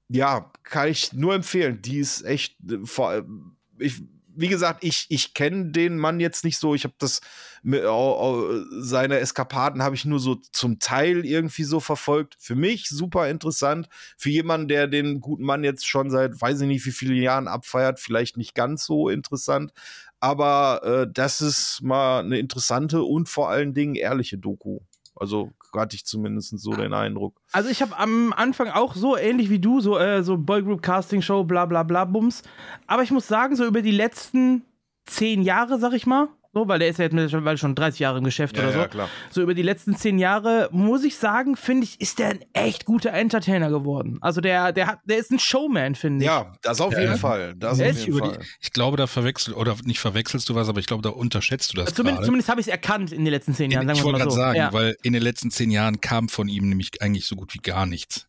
ja, 0.08 0.50
kann 0.64 0.88
ich 0.88 1.12
nur 1.12 1.32
empfehlen. 1.34 1.80
Die 1.80 1.98
ist 1.98 2.22
echt 2.22 2.56
äh, 2.68 2.84
vor 2.84 3.10
allem, 3.10 3.56
ich, 3.78 4.02
wie 4.36 4.48
gesagt, 4.48 4.84
ich, 4.84 5.06
ich 5.08 5.34
kenne 5.34 5.70
den 5.70 5.98
Mann 5.98 6.20
jetzt 6.20 6.44
nicht 6.44 6.58
so. 6.58 6.74
Ich 6.74 6.84
habe 6.84 6.94
das, 6.98 7.20
seine 7.62 9.18
Eskapaden 9.18 9.82
habe 9.82 9.94
ich 9.94 10.04
nur 10.04 10.20
so 10.20 10.36
zum 10.52 10.78
Teil 10.78 11.24
irgendwie 11.24 11.64
so 11.64 11.80
verfolgt. 11.80 12.36
Für 12.38 12.54
mich 12.54 12.88
super 12.88 13.28
interessant. 13.28 13.88
Für 14.16 14.30
jemanden, 14.30 14.68
der 14.68 14.86
den 14.86 15.20
guten 15.20 15.44
Mann 15.44 15.64
jetzt 15.64 15.86
schon 15.86 16.10
seit, 16.10 16.40
weiß 16.40 16.60
ich 16.60 16.68
nicht, 16.68 16.86
wie 16.86 16.92
viele 16.92 17.14
Jahren 17.14 17.48
abfeiert, 17.48 17.98
vielleicht 17.98 18.36
nicht 18.36 18.54
ganz 18.54 18.84
so 18.84 19.08
interessant. 19.08 19.72
Aber 20.20 20.82
äh, 20.84 21.12
das 21.12 21.40
ist 21.40 21.80
mal 21.82 22.20
eine 22.20 22.38
interessante 22.38 23.02
und 23.02 23.28
vor 23.28 23.50
allen 23.50 23.74
Dingen 23.74 23.94
ehrliche 23.94 24.38
Doku. 24.38 24.80
Also 25.16 25.52
hatte 25.74 25.96
ich 25.96 26.04
zumindest 26.04 26.58
so 26.58 26.72
den 26.72 26.92
Eindruck. 26.92 27.40
Also 27.52 27.68
ich 27.68 27.82
habe 27.82 27.98
am 27.98 28.32
Anfang 28.32 28.68
auch 28.68 28.94
so 28.94 29.16
ähnlich 29.16 29.50
wie 29.50 29.58
du, 29.58 29.80
so, 29.80 29.98
äh, 29.98 30.22
so 30.22 30.36
Boygroup 30.36 30.82
Casting 30.82 31.22
Show, 31.22 31.44
bla 31.44 31.66
bla 31.66 31.82
bla 31.82 32.04
Bums. 32.04 32.42
Aber 32.86 33.02
ich 33.02 33.10
muss 33.10 33.26
sagen, 33.26 33.56
so 33.56 33.64
über 33.64 33.82
die 33.82 33.90
letzten 33.90 34.62
zehn 35.06 35.42
Jahre, 35.42 35.78
sag 35.78 35.92
ich 35.92 36.06
mal, 36.06 36.28
so, 36.56 36.66
weil 36.68 36.78
der 36.78 36.88
ist 36.88 36.98
ja 36.98 37.04
jetzt 37.04 37.12
mittlerweile 37.12 37.58
schon 37.58 37.74
30 37.74 38.00
Jahre 38.00 38.16
im 38.16 38.24
Geschäft 38.24 38.58
oder 38.58 38.72
so. 38.72 38.88
klar. 38.88 39.10
So 39.30 39.42
über 39.42 39.52
die 39.52 39.60
letzten 39.60 39.94
zehn 39.94 40.18
Jahre, 40.18 40.70
muss 40.72 41.04
ich 41.04 41.16
sagen, 41.16 41.54
finde 41.54 41.84
ich, 41.84 42.00
ist 42.00 42.18
der 42.18 42.28
ein 42.28 42.38
echt 42.54 42.86
guter 42.86 43.12
Entertainer 43.12 43.68
geworden. 43.68 44.16
Also 44.22 44.40
der, 44.40 44.72
der 44.72 44.86
hat, 44.86 45.00
der 45.04 45.18
ist 45.18 45.30
ein 45.30 45.38
Showman, 45.38 45.94
finde 45.94 46.24
ich. 46.24 46.30
Ja, 46.30 46.54
das 46.62 46.80
auf 46.80 46.96
jeden 46.98 47.18
Fall. 47.18 47.54
Das 47.56 47.78
Ja, 47.78 47.84
auf 47.84 47.92
ich 47.92 48.06
jeden 48.06 48.18
Fall. 48.20 48.38
die, 48.38 48.46
ich 48.62 48.72
glaube, 48.72 48.96
da 48.96 49.06
verwechselst 49.06 49.54
oder 49.54 49.76
nicht 49.84 50.00
verwechselst 50.00 50.48
du 50.48 50.54
was, 50.54 50.70
aber 50.70 50.80
ich 50.80 50.86
glaube, 50.86 51.02
da 51.02 51.10
unterschätzt 51.10 51.74
du 51.74 51.76
das 51.76 51.92
Zumindest, 51.92 52.24
zumindest 52.24 52.48
habe 52.48 52.62
ich 52.62 52.68
es 52.68 52.72
erkannt 52.72 53.12
in 53.12 53.26
den 53.26 53.34
letzten 53.34 53.52
zehn 53.52 53.70
Jahren, 53.70 53.86
sagen 53.86 53.98
ich 53.98 54.02
wir 54.02 54.12
wollte 54.12 54.20
gerade 54.20 54.30
so. 54.30 54.36
sagen, 54.38 54.56
ja. 54.56 54.72
weil 54.72 54.96
in 55.02 55.12
den 55.12 55.22
letzten 55.22 55.50
zehn 55.50 55.70
Jahren 55.70 56.00
kam 56.00 56.30
von 56.30 56.48
ihm 56.48 56.70
nämlich 56.70 57.02
eigentlich 57.02 57.26
so 57.26 57.36
gut 57.36 57.52
wie 57.52 57.58
gar 57.58 57.84
nichts. 57.84 58.28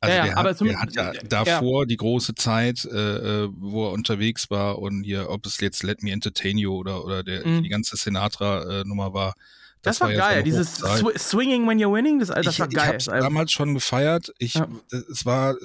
Also 0.00 0.14
Ja, 0.16 0.18
ja, 0.18 0.24
der, 0.26 0.38
aber 0.38 0.50
hat, 0.50 0.60
der 0.60 0.80
hat 0.80 0.94
ja 0.94 1.12
ja. 1.12 1.20
davor 1.28 1.84
die 1.86 1.96
große 1.96 2.34
Zeit, 2.36 2.84
äh, 2.84 3.44
äh, 3.44 3.48
wo 3.52 3.86
er 3.88 3.92
unterwegs 3.92 4.48
war 4.48 4.78
und 4.78 5.02
hier, 5.02 5.28
ob 5.28 5.44
es 5.46 5.58
jetzt 5.60 5.82
Let 5.82 6.02
Me 6.04 6.12
Entertain 6.12 6.56
You 6.56 6.72
oder, 6.76 7.04
oder 7.04 7.24
der, 7.24 7.44
Mhm. 7.46 7.62
die 7.64 7.68
ganze 7.68 7.96
Sinatra-Nummer 7.96 9.12
war. 9.12 9.34
Das, 9.82 10.00
war 10.00 10.10
ja 10.12 10.18
geil, 10.18 10.42
dieses. 10.42 10.76
Sw 10.76 11.16
Swinging 11.18 11.66
When 11.68 11.78
You're 11.78 11.92
Winning, 11.92 12.18
das, 12.18 12.28
das 12.28 12.46
ich, 12.46 12.60
war 12.60 12.68
Ich 12.68 12.74
geil. 12.74 12.98
habe 13.08 13.20
damals 13.20 13.52
schon 13.52 13.74
gefeiert. 13.74 14.32
Ich, 14.38 14.54
Ja. 14.54 14.68
es 15.10 15.24
war 15.24 15.56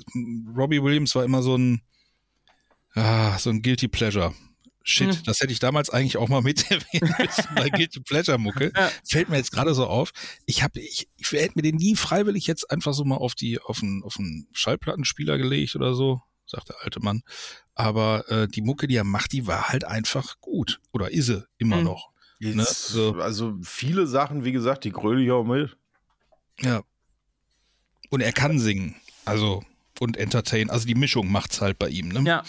Robbie 0.55 0.81
Williams 0.81 1.13
war 1.15 1.23
immer 1.23 1.41
so 1.43 1.55
ein 1.57 1.81
ah, 2.95 3.37
so 3.39 3.49
ein 3.49 3.61
guilty 3.61 3.87
pleasure. 3.87 4.33
Shit, 4.85 5.15
Hm. 5.15 5.23
das 5.23 5.39
hätte 5.39 5.53
ich 5.53 5.59
damals 5.59 5.89
eigentlich 5.89 6.17
auch 6.17 6.27
mal 6.27 6.41
mit 6.41 6.69
erwähnen 6.71 7.15
müssen 7.17 7.55
bei 7.55 7.69
Guilty 7.69 8.01
Pleasure 8.01 8.37
Mucke. 8.37 8.71
Ja. 8.75 8.91
Fällt 9.05 9.29
mir 9.29 9.37
jetzt 9.37 9.51
gerade 9.51 9.73
so 9.73 9.87
auf. 9.87 10.11
Ich 10.45 10.61
habe, 10.61 10.79
ich, 10.81 11.07
ich 11.17 11.31
hätte 11.31 11.53
mir 11.55 11.61
den 11.61 11.77
nie 11.77 11.95
freiwillig 11.95 12.47
jetzt 12.47 12.69
einfach 12.69 12.93
so 12.93 13.05
mal 13.05 13.15
auf 13.15 13.33
die, 13.33 13.59
auf 13.59 13.81
einen, 13.81 14.03
auf 14.03 14.17
einen 14.19 14.47
Schallplattenspieler 14.51 15.37
gelegt 15.37 15.75
oder 15.77 15.93
so, 15.95 16.21
sagt 16.45 16.69
der 16.69 16.81
alte 16.81 16.99
Mann. 16.99 17.21
Aber 17.75 18.29
äh, 18.29 18.47
die 18.49 18.61
Mucke, 18.61 18.87
die 18.87 18.95
er 18.97 19.03
macht, 19.05 19.31
die 19.31 19.47
war 19.47 19.69
halt 19.69 19.85
einfach 19.85 20.39
gut. 20.41 20.81
Oder 20.91 21.11
ist 21.11 21.27
sie 21.27 21.45
immer 21.57 21.77
Hm. 21.77 21.83
noch. 21.85 22.09
Jetzt, 22.39 22.55
Ne, 22.57 22.65
so. 22.65 23.13
Also 23.21 23.55
viele 23.63 24.05
Sachen, 24.05 24.43
wie 24.43 24.51
gesagt, 24.51 24.83
die 24.83 24.91
gröle 24.91 25.23
ich 25.23 25.31
auch 25.31 25.45
mit. 25.45 25.77
Ja. 26.59 26.81
Und 28.09 28.19
er 28.19 28.33
kann 28.33 28.59
singen. 28.59 28.95
Also, 29.23 29.63
und 30.01 30.17
entertain. 30.17 30.69
Also 30.69 30.85
die 30.85 30.95
Mischung 30.95 31.31
macht's 31.31 31.61
halt 31.61 31.79
bei 31.79 31.87
ihm, 31.87 32.09
ne? 32.09 32.21
Ja, 32.27 32.43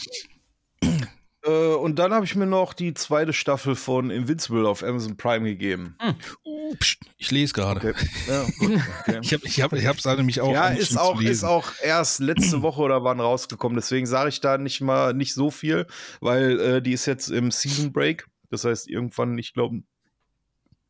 Äh, 1.45 1.75
und 1.75 1.99
dann 1.99 2.13
habe 2.13 2.25
ich 2.25 2.35
mir 2.35 2.47
noch 2.47 2.73
die 2.73 2.95
zweite 2.95 3.33
Staffel 3.33 3.77
von 3.77 4.11
Invincible 4.11 4.67
auf 4.67 4.83
Amazon 4.83 5.17
Prime 5.17 5.45
gegeben. 5.45 5.97
Uh, 6.45 6.75
pst, 6.77 7.01
ich 7.19 7.31
lese 7.31 7.53
gerade. 7.53 7.91
Okay. 7.91 8.09
Ja, 8.27 8.43
okay. 8.61 9.21
Ich 9.23 9.33
habe 9.33 9.77
ich 9.77 9.87
hab, 9.87 9.99
ich 9.99 10.05
nämlich 10.05 10.41
auch. 10.41 10.53
ja, 10.53 10.69
ist 10.69 10.93
zu 10.93 11.01
auch, 11.01 11.21
ist 11.21 11.45
auch 11.45 11.73
erst 11.83 12.21
letzte 12.21 12.63
Woche 12.63 12.81
oder 12.81 13.05
wann 13.05 13.21
rausgekommen. 13.21 13.77
Deswegen 13.77 14.07
sage 14.07 14.31
ich 14.31 14.41
da 14.41 14.59
nicht 14.59 14.81
mal 14.81 15.13
nicht 15.13 15.35
so 15.35 15.51
viel, 15.51 15.87
weil 16.21 16.61
äh, 16.61 16.83
die 16.83 16.93
ist 16.93 17.07
jetzt 17.07 17.29
im 17.29 17.51
Season 17.51 17.93
Break. 17.93 18.27
Das 18.51 18.65
heißt, 18.65 18.89
irgendwann, 18.89 19.37
ich 19.37 19.53
glaube, 19.53 19.83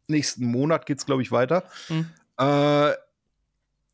nächsten 0.07 0.47
Monat 0.47 0.87
geht 0.87 0.99
es, 0.99 1.07
glaube 1.07 1.23
ich, 1.23 1.33
weiter. 1.33 1.65
Mhm. 1.89 2.11
Äh, 2.39 2.93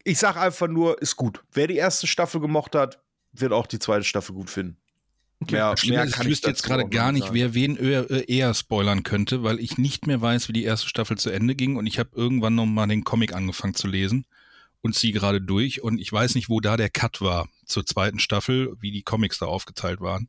ich 0.04 0.18
sage 0.18 0.40
einfach 0.40 0.68
nur, 0.68 1.00
ist 1.00 1.16
gut. 1.16 1.42
Wer 1.52 1.66
die 1.66 1.76
erste 1.76 2.06
Staffel 2.06 2.40
gemocht 2.40 2.74
hat, 2.74 3.02
wird 3.32 3.52
auch 3.52 3.66
die 3.66 3.78
zweite 3.78 4.04
Staffel 4.04 4.34
gut 4.34 4.50
finden. 4.50 4.76
Mehr, 5.48 5.76
Schlimm 5.76 5.94
mehr 5.94 6.04
ist, 6.04 6.18
ich 6.18 6.26
wüsste 6.26 6.48
jetzt 6.48 6.62
gerade 6.62 6.86
gar 6.88 7.12
nicht, 7.12 7.24
sagen. 7.24 7.34
wer 7.34 7.54
wen 7.54 7.76
eher, 7.76 8.10
äh, 8.10 8.24
eher 8.26 8.52
spoilern 8.52 9.02
könnte, 9.02 9.42
weil 9.42 9.58
ich 9.58 9.78
nicht 9.78 10.06
mehr 10.06 10.20
weiß, 10.20 10.48
wie 10.48 10.52
die 10.52 10.64
erste 10.64 10.88
Staffel 10.88 11.16
zu 11.16 11.30
Ende 11.30 11.54
ging 11.54 11.76
und 11.76 11.86
ich 11.86 11.98
habe 11.98 12.10
irgendwann 12.14 12.54
noch 12.54 12.66
mal 12.66 12.86
den 12.86 13.04
Comic 13.04 13.34
angefangen 13.34 13.74
zu 13.74 13.88
lesen 13.88 14.26
und 14.82 14.94
ziehe 14.94 15.12
gerade 15.12 15.40
durch 15.40 15.82
und 15.82 15.98
ich 15.98 16.10
weiß 16.10 16.34
nicht, 16.34 16.48
wo 16.48 16.60
da 16.60 16.76
der 16.76 16.88
Cut 16.88 17.20
war 17.20 17.48
zur 17.66 17.84
zweiten 17.84 18.18
Staffel, 18.18 18.76
wie 18.80 18.90
die 18.90 19.02
Comics 19.02 19.38
da 19.38 19.46
aufgeteilt 19.46 20.00
waren. 20.00 20.28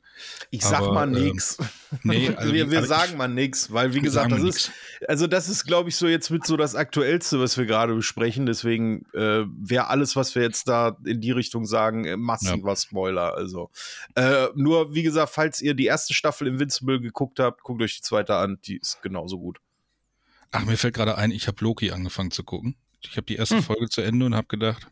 Ich 0.50 0.64
sag 0.64 0.82
Aber, 0.82 0.94
mal 0.94 1.08
ähm, 1.16 1.24
nix. 1.24 1.58
Nee, 2.04 2.30
also 2.36 2.54
wir 2.54 2.72
wir 2.72 2.80
also 2.80 2.90
sagen 2.90 3.12
ich- 3.12 3.18
mal 3.18 3.28
nix, 3.28 3.72
weil 3.72 3.94
wie 3.94 4.00
gesagt, 4.02 4.32
das 4.32 4.44
ist, 4.44 4.72
also 5.08 5.28
das 5.28 5.50
ist, 5.50 5.66
glaube 5.66 5.90
ich, 5.90 5.96
so 5.96 6.08
jetzt 6.08 6.30
mit 6.30 6.46
so 6.46 6.56
das 6.56 6.76
Aktuellste, 6.76 7.40
was 7.40 7.58
wir 7.58 7.66
gerade 7.66 7.94
besprechen. 7.96 8.46
Deswegen 8.46 9.06
äh, 9.14 9.46
wäre 9.46 9.88
alles, 9.88 10.16
was 10.16 10.36
wir 10.36 10.42
jetzt 10.42 10.68
da 10.68 10.98
in 11.06 11.20
die 11.22 11.32
Richtung 11.32 11.66
sagen, 11.66 12.06
äh, 12.06 12.18
massiver 12.18 12.76
Spoiler. 12.76 13.36
Also 13.36 13.72
äh, 14.16 14.48
nur, 14.56 14.94
wie 14.94 15.04
gesagt, 15.04 15.34
falls 15.34 15.62
ihr 15.62 15.74
die 15.74 15.86
erste 15.86 16.14
Staffel 16.14 16.48
Invincible 16.48 17.02
geguckt 17.02 17.40
habt, 17.40 17.64
guckt 17.64 17.82
euch 17.82 17.98
die 17.98 18.02
zweite 18.02 18.36
an, 18.36 18.60
die 18.66 18.78
ist 18.78 19.02
genauso 19.02 19.38
gut. 19.38 19.60
Ach, 20.52 20.66
mir 20.66 20.78
fällt 20.78 20.96
gerade 20.96 21.18
ein, 21.18 21.32
ich 21.32 21.48
habe 21.48 21.64
Loki 21.64 21.92
angefangen 21.92 22.32
zu 22.32 22.44
gucken. 22.44 22.76
Ich 23.04 23.18
habe 23.18 23.26
die 23.26 23.36
erste 23.36 23.56
Hm. 23.58 23.64
Folge 23.64 23.90
zu 23.90 24.02
Ende 24.02 24.26
und 24.26 24.36
habe 24.36 24.48
gedacht, 24.48 24.88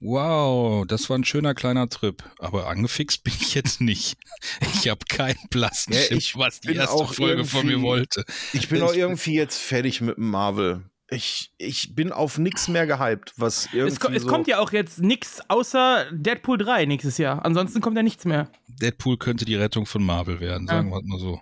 wow, 0.00 0.84
das 0.86 1.08
war 1.10 1.18
ein 1.18 1.24
schöner 1.24 1.54
kleiner 1.54 1.88
Trip. 1.88 2.22
Aber 2.38 2.66
angefixt 2.68 3.22
bin 3.24 3.34
ich 3.40 3.54
jetzt 3.54 3.80
nicht. 3.80 4.16
Ich 4.74 4.88
habe 4.88 5.04
keinen 5.08 5.38
blassen 5.50 5.92
Ja, 5.92 6.00
ich 6.10 6.36
was 6.36 6.60
die 6.60 6.74
erste 6.74 6.90
auch 6.96 7.14
Folge 7.14 7.44
von 7.44 7.64
mir 7.66 7.80
wollte. 7.82 8.24
Ich 8.52 8.68
bin 8.68 8.78
Ich- 8.78 8.82
auch 8.82 8.94
irgendwie 8.94 9.34
jetzt 9.34 9.58
fertig 9.58 10.00
mit 10.00 10.16
dem 10.16 10.30
Marvel. 10.30 10.82
Ich, 11.08 11.52
ich 11.58 11.94
bin 11.94 12.10
auf 12.10 12.38
nichts 12.38 12.68
mehr 12.68 12.86
gehypt, 12.86 13.34
was 13.36 13.66
irgendwie 13.66 13.92
es, 13.92 14.00
ko 14.00 14.08
es 14.08 14.22
so 14.22 14.28
kommt 14.28 14.48
ja 14.48 14.58
auch 14.58 14.72
jetzt 14.72 14.98
nichts 14.98 15.42
außer 15.48 16.06
Deadpool 16.10 16.56
3 16.58 16.86
nächstes 16.86 17.18
Jahr. 17.18 17.44
Ansonsten 17.44 17.80
kommt 17.82 17.96
ja 17.98 18.02
nichts 18.02 18.24
mehr. 18.24 18.48
Deadpool 18.66 19.18
könnte 19.18 19.44
die 19.44 19.54
Rettung 19.54 19.84
von 19.84 20.02
Marvel 20.02 20.40
werden, 20.40 20.66
sagen 20.66 20.88
wir 20.90 21.02
mal 21.04 21.18
so. 21.20 21.40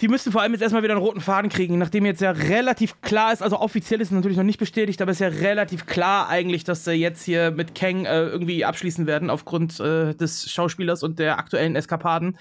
Die 0.00 0.08
müssten 0.08 0.32
vor 0.32 0.40
allem 0.40 0.52
jetzt 0.52 0.62
erstmal 0.62 0.82
wieder 0.82 0.94
einen 0.94 1.02
roten 1.02 1.20
Faden 1.20 1.50
kriegen, 1.50 1.76
nachdem 1.76 2.06
jetzt 2.06 2.20
ja 2.22 2.30
relativ 2.30 3.00
klar 3.02 3.32
ist, 3.32 3.42
also 3.42 3.58
offiziell 3.58 4.00
ist 4.00 4.08
es 4.08 4.12
natürlich 4.12 4.36
noch 4.38 4.44
nicht 4.44 4.58
bestätigt, 4.58 5.02
aber 5.02 5.10
es 5.10 5.20
ist 5.20 5.32
ja 5.34 5.40
relativ 5.46 5.84
klar 5.86 6.28
eigentlich, 6.28 6.64
dass 6.64 6.84
sie 6.84 6.92
jetzt 6.92 7.22
hier 7.24 7.50
mit 7.50 7.74
Kang 7.74 8.06
äh, 8.06 8.22
irgendwie 8.24 8.64
abschließen 8.64 9.06
werden 9.06 9.28
aufgrund 9.28 9.78
äh, 9.78 10.14
des 10.14 10.50
Schauspielers 10.50 11.02
und 11.02 11.18
der 11.18 11.38
aktuellen 11.38 11.76
Eskapaden. 11.76 12.38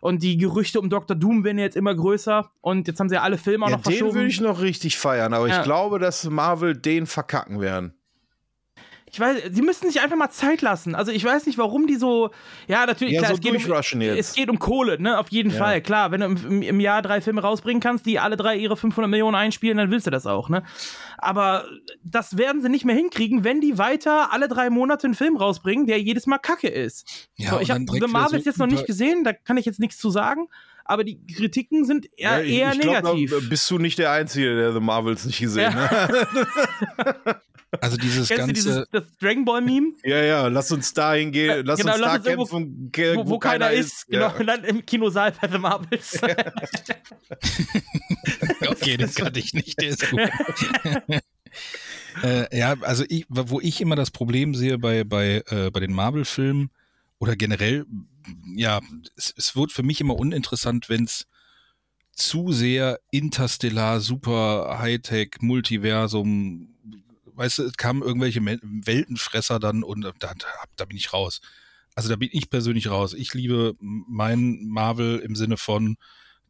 Und 0.00 0.22
die 0.22 0.36
Gerüchte 0.36 0.80
um 0.80 0.90
Dr. 0.90 1.16
Doom 1.16 1.44
werden 1.44 1.58
jetzt 1.58 1.76
immer 1.76 1.94
größer 1.94 2.50
und 2.60 2.86
jetzt 2.88 3.00
haben 3.00 3.08
sie 3.08 3.14
ja 3.14 3.22
alle 3.22 3.38
Filme 3.38 3.64
auch 3.64 3.70
Ja, 3.70 3.76
noch 3.76 3.82
den 3.84 3.92
verschoben. 3.92 4.14
würde 4.14 4.28
ich 4.28 4.40
noch 4.40 4.60
richtig 4.60 4.98
feiern, 4.98 5.32
aber 5.32 5.48
Ja. 5.48 5.58
ich 5.58 5.62
glaube, 5.64 5.98
dass 5.98 6.28
Marvel 6.28 6.76
den 6.76 7.06
verkacken 7.06 7.60
werden. 7.60 7.94
Ich 9.12 9.20
weiß, 9.20 9.42
sie 9.52 9.62
müssten 9.62 9.88
sich 9.88 10.00
einfach 10.00 10.16
mal 10.16 10.30
Zeit 10.30 10.62
lassen. 10.62 10.94
Also 10.94 11.12
ich 11.12 11.24
weiß 11.24 11.46
nicht, 11.46 11.58
warum 11.58 11.86
die 11.86 11.96
so. 11.96 12.30
Ja, 12.66 12.86
natürlich, 12.86 13.14
Ja, 13.14 13.20
klar, 13.20 13.30
so 13.30 13.34
es, 13.34 13.40
geht 13.40 13.94
um, 13.94 14.00
jetzt. 14.00 14.18
es 14.18 14.32
geht 14.34 14.48
um 14.48 14.58
Kohle, 14.58 15.00
ne? 15.00 15.18
Auf 15.18 15.28
jeden 15.30 15.50
Ja. 15.50 15.56
Fall. 15.58 15.80
Klar, 15.82 16.10
wenn 16.10 16.20
du 16.20 16.26
im, 16.26 16.62
im, 16.62 16.80
Jahr 16.80 17.02
drei 17.02 17.20
Filme 17.20 17.40
rausbringen 17.40 17.80
kannst, 17.80 18.06
die 18.06 18.18
alle 18.18 18.36
drei 18.36 18.56
ihre 18.56 18.76
500 18.76 19.10
Millionen 19.10 19.34
einspielen, 19.34 19.78
dann 19.78 19.90
willst 19.90 20.06
du 20.06 20.10
das 20.10 20.26
auch, 20.26 20.48
ne? 20.48 20.62
Aber 21.16 21.64
das 22.04 22.36
werden 22.36 22.62
sie 22.62 22.68
nicht 22.68 22.84
mehr 22.84 22.94
hinkriegen, 22.94 23.44
wenn 23.44 23.60
die 23.60 23.78
weiter 23.78 24.32
alle 24.32 24.48
drei 24.48 24.70
Monate 24.70 25.06
einen 25.06 25.14
Film 25.14 25.36
rausbringen, 25.36 25.86
der 25.86 26.00
jedes 26.00 26.26
Mal 26.26 26.38
kacke 26.38 26.68
ist. 26.68 27.28
Ja, 27.36 27.50
so, 27.50 27.60
ich 27.60 27.70
habe 27.70 27.84
The 27.90 28.00
Marvels 28.06 28.44
so 28.44 28.50
jetzt 28.50 28.58
noch 28.58 28.66
nicht 28.66 28.86
gesehen, 28.86 29.24
da 29.24 29.32
kann 29.32 29.56
ich 29.56 29.66
jetzt 29.66 29.80
nichts 29.80 29.98
zu 29.98 30.10
sagen. 30.10 30.48
Aber 30.84 31.04
die 31.04 31.20
Kritiken 31.26 31.84
sind 31.84 32.06
eher, 32.16 32.42
ich, 32.42 32.52
eher 32.54 32.72
ich 32.72 32.80
glaub, 32.80 32.94
negativ. 32.94 33.30
da 33.30 33.36
bist 33.46 33.70
du 33.70 33.78
nicht 33.78 33.98
der 33.98 34.10
Einzige, 34.10 34.56
der 34.56 34.72
The 34.72 34.80
Marvels 34.80 35.26
nicht 35.26 35.38
gesehen 35.38 35.74
hat. 35.74 36.10
Also 37.80 37.96
dieses 37.98 38.28
Kennst 38.28 38.42
du 38.42 38.46
ganze, 38.46 38.52
dieses 38.54 38.84
das 38.90 39.04
Dragon 39.20 39.44
Ball 39.44 39.60
Meme? 39.60 39.92
Ja, 40.02 40.22
ja, 40.22 40.46
lass 40.48 40.72
uns 40.72 40.94
dahin 40.94 41.32
gehen, 41.32 41.66
lass 41.66 41.78
genau, 41.80 41.92
uns 41.92 42.00
lass 42.00 42.12
da 42.12 42.16
uns 42.18 42.26
irgendwo- 42.26 42.46
kämpfen, 42.58 42.92
ge- 42.92 43.16
Wo, 43.16 43.28
wo, 43.28 43.38
keiner, 43.38 43.70
ist, 43.72 44.06
genau, 44.06 44.28
Ja. 44.28 44.34
und 44.38 44.46
dann 44.46 44.64
im 44.64 44.86
Kinosaal 44.86 45.32
bei 45.40 45.48
The 45.48 45.58
Marvels. 45.58 46.18
okay, 48.66 48.96
den 48.96 49.12
kannte 49.14 49.38
ich 49.40 49.52
nicht, 49.54 49.80
der 49.80 49.88
ist 49.88 50.10
gut. 50.10 50.20
äh, 52.22 52.56
ja, 52.58 52.74
also 52.80 53.04
ich, 53.08 53.26
wo 53.28 53.60
ich 53.60 53.80
immer 53.80 53.96
das 53.96 54.10
Problem 54.10 54.54
sehe 54.54 54.78
bei, 54.78 55.04
bei, 55.04 55.42
äh, 55.48 55.70
bei 55.70 55.80
den 55.80 55.92
Marvel-Filmen 55.92 56.70
oder 57.18 57.36
generell, 57.36 57.86
ja, 58.54 58.80
es, 59.16 59.32
es 59.36 59.56
wird 59.56 59.72
für 59.72 59.82
mich 59.82 60.00
immer 60.00 60.16
uninteressant, 60.16 60.88
wenn 60.88 61.04
es 61.04 61.26
zu 62.12 62.52
sehr 62.52 63.00
interstellar, 63.10 64.00
super 64.00 64.78
Hightech, 64.80 65.36
Multiversum, 65.40 66.74
weißt 67.38 67.58
du, 67.58 67.62
es 67.64 67.76
kamen 67.76 68.02
irgendwelche 68.02 68.44
Weltenfresser 68.44 69.58
dann 69.58 69.82
und 69.82 70.02
da, 70.02 70.12
da, 70.18 70.34
da 70.76 70.84
bin 70.84 70.96
ich 70.96 71.12
raus. 71.12 71.40
Also 71.94 72.08
da 72.08 72.16
bin 72.16 72.28
ich 72.32 72.50
persönlich 72.50 72.90
raus. 72.90 73.14
Ich 73.14 73.34
liebe 73.34 73.74
mein 73.80 74.66
Marvel 74.68 75.18
im 75.20 75.34
Sinne 75.34 75.56
von 75.56 75.96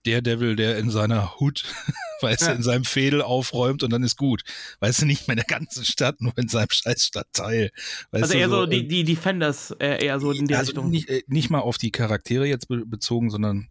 Daredevil, 0.05 0.57
der 0.57 0.79
in 0.79 0.91
seiner 0.91 1.39
Hut, 1.41 1.65
weißt 2.23 2.43
du, 2.43 2.47
Ja. 2.47 2.53
in 2.53 2.63
seinem 2.63 2.85
Fädel 2.85 3.21
aufräumt 3.23 3.83
und 3.83 3.91
dann 3.93 4.03
ist 4.03 4.17
gut. 4.17 4.43
Weißt 4.81 5.03
du, 5.03 5.07
nicht 5.07 5.27
mehr 5.27 5.37
in 5.37 5.45
der 5.47 5.59
ganzen 5.59 5.85
Stadt, 5.85 6.21
nur 6.21 6.37
in 6.39 6.49
seinem 6.49 6.69
scheiß 6.71 7.05
Stadtteil. 7.07 7.71
Weißt 8.11 8.25
Also 8.25 8.35
du, 8.35 8.41
eher 8.41 8.49
so 8.49 8.65
äh, 8.65 8.69
die, 8.69 8.89
die 8.89 9.05
Defenders, 9.05 9.71
äh, 9.81 10.05
eher 10.05 10.21
so 10.21 10.33
in 10.33 10.47
die 10.47 10.55
also 10.55 10.71
Richtung. 10.71 10.91
nicht, 10.91 11.09
äh, 11.09 11.23
nicht 11.27 11.51
mal 11.51 11.61
auf 11.61 11.79
die 11.79 11.91
Charaktere 11.91 12.47
jetzt 12.47 12.69
be 12.69 12.85
bezogen, 12.87 13.31
sondern 13.31 13.69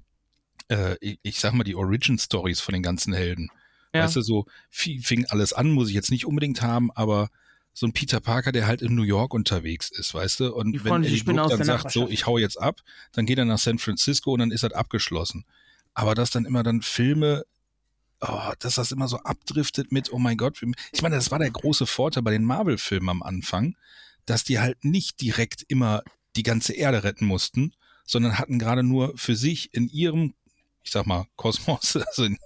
äh, 0.69 0.95
ich, 0.99 1.19
ich 1.23 1.39
sag 1.39 1.53
mal 1.53 1.63
die 1.63 1.75
Origin 1.75 2.17
Stories 2.19 2.59
von 2.59 2.73
den 2.73 2.83
ganzen 2.83 3.13
Helden. 3.13 3.49
Ja. 3.97 4.03
Weißt 4.05 4.15
du, 4.15 4.21
so 4.21 4.45
fi- 4.69 4.99
fing 4.99 5.25
alles 5.25 5.53
an, 5.53 5.69
muss 5.71 5.89
ich 5.89 5.95
jetzt 5.95 6.11
nicht 6.11 6.25
unbedingt 6.25 6.61
haben, 6.61 6.91
aber 6.91 7.29
so 7.73 7.85
ein 7.85 7.93
Peter 7.93 8.19
Parker, 8.19 8.51
der 8.51 8.65
halt 8.65 8.81
in 8.81 8.95
New 8.95 9.03
York 9.03 9.33
unterwegs 9.33 9.89
ist, 9.91 10.13
weißt 10.13 10.39
du? 10.39 10.53
Und 10.55 10.73
wenn 10.83 10.91
Eddie 11.03 11.13
Brooke 11.25 11.35
dann 11.51 11.57
sagt, 11.67 11.91
so, 11.93 12.07
ich 12.09 12.25
hau 12.25 12.37
jetzt 12.39 12.59
ab, 12.59 12.81
dann 13.11 13.25
geht 13.27 13.37
er 13.37 13.45
nach 13.45 13.59
San 13.59 13.77
Francisco 13.77 14.31
und 14.33 14.39
dann 14.39 14.51
ist 14.51 14.63
das 14.63 14.73
abgeschlossen. 14.73 15.45
Aber 15.93 16.15
dass 16.15 16.31
dann 16.31 16.45
immer 16.45 16.63
dann 16.63 16.81
Filme, 16.81 17.43
oh, 18.21 18.51
dass 18.59 18.75
das 18.75 18.91
immer 18.91 19.07
so 19.07 19.17
abdriftet 19.17 19.91
mit, 19.91 20.11
oh 20.11 20.17
mein 20.17 20.37
Gott, 20.37 20.59
ich 20.91 21.01
meine, 21.03 21.15
das 21.15 21.29
war 21.29 21.37
der 21.39 21.51
große 21.51 21.85
Vorteil 21.85 22.23
bei 22.23 22.31
den 22.31 22.45
Marvel-Filmen 22.45 23.09
am 23.09 23.21
Anfang, 23.23 23.75
dass 24.25 24.43
die 24.43 24.59
halt 24.59 24.83
nicht 24.83 25.21
direkt 25.21 25.63
immer 25.67 26.01
die 26.35 26.43
ganze 26.43 26.73
Erde 26.73 27.03
retten 27.03 27.25
mussten, 27.25 27.73
sondern 28.05 28.39
hatten 28.39 28.57
gerade 28.57 28.81
nur 28.81 29.15
für 29.17 29.35
sich 29.35 29.73
in 29.73 29.87
ihrem, 29.87 30.33
ich 30.83 30.91
sag 30.91 31.05
mal, 31.05 31.27
Kosmos, 31.35 31.95
also 32.07 32.23
in, 32.23 32.37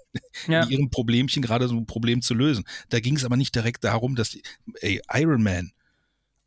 Ja. 0.48 0.64
in 0.64 0.70
ihrem 0.70 0.90
Problemchen 0.90 1.42
gerade 1.42 1.68
so 1.68 1.76
ein 1.76 1.86
Problem 1.86 2.22
zu 2.22 2.34
lösen. 2.34 2.66
Da 2.90 3.00
ging 3.00 3.16
es 3.16 3.24
aber 3.24 3.38
nicht 3.38 3.56
direkt 3.56 3.84
darum, 3.84 4.16
dass 4.16 4.32
die, 4.32 4.44
ey, 4.82 5.02
Iron 5.14 5.42
Man, 5.44 5.72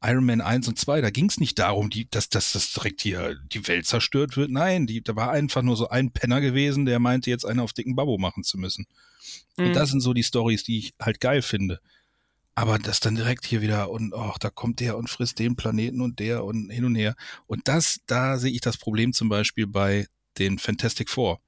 Iron 0.05 0.27
Man 0.27 0.41
1 0.41 0.69
und 0.69 0.79
2, 0.79 1.01
da 1.01 1.11
ging 1.11 1.29
es 1.29 1.41
nicht 1.41 1.59
darum, 1.59 1.89
die, 1.89 2.09
dass, 2.11 2.29
dass 2.29 2.53
das 2.53 2.73
direkt 2.73 3.01
hier 3.01 3.37
die 3.53 3.67
Welt 3.67 3.87
zerstört 3.87 4.37
wird. 4.37 4.51
Nein, 4.51 4.87
die, 4.87 5.03
da 5.03 5.17
war 5.17 5.31
einfach 5.31 5.63
nur 5.63 5.77
so 5.77 5.89
ein 5.89 6.11
Penner 6.11 6.41
gewesen, 6.41 6.85
der 6.85 6.99
meinte, 6.99 7.31
jetzt 7.31 7.47
einen 7.47 7.61
auf 7.61 7.73
dicken 7.73 7.97
Babbo 7.97 8.19
machen 8.19 8.45
zu 8.45 8.59
müssen. 8.59 8.87
Mhm. 9.57 9.67
Und 9.67 9.73
das 9.75 9.91
sind 9.91 10.01
so 10.01 10.13
die 10.13 10.23
Stories, 10.23 10.63
die 10.63 10.79
ich 10.79 10.95
halt 11.01 11.21
geil 11.21 11.41
finde. 11.41 11.81
Aber 12.55 12.79
das 12.79 13.01
dann 13.01 13.17
direkt 13.17 13.47
hier 13.47 13.63
wieder 13.63 13.91
und 13.91 14.15
ach, 14.15 14.39
da 14.39 14.51
kommt 14.51 14.79
der 14.79 14.97
und 14.97 15.11
frisst 15.11 15.39
den 15.39 15.57
Planeten 15.57 16.01
und 16.01 16.21
der 16.21 16.45
und 16.45 16.71
hin 16.71 16.85
und 16.85 16.95
her. 16.95 17.17
Und 17.47 17.67
das, 17.67 18.01
da 18.07 18.39
sehe 18.39 18.53
ich 18.53 18.61
das 18.61 18.77
Problem 18.77 19.13
zum 19.13 19.29
Beispiel 19.29 19.67
bei 19.67 20.07
den 20.39 20.59
Fantastic 20.59 21.11
Four. 21.11 21.41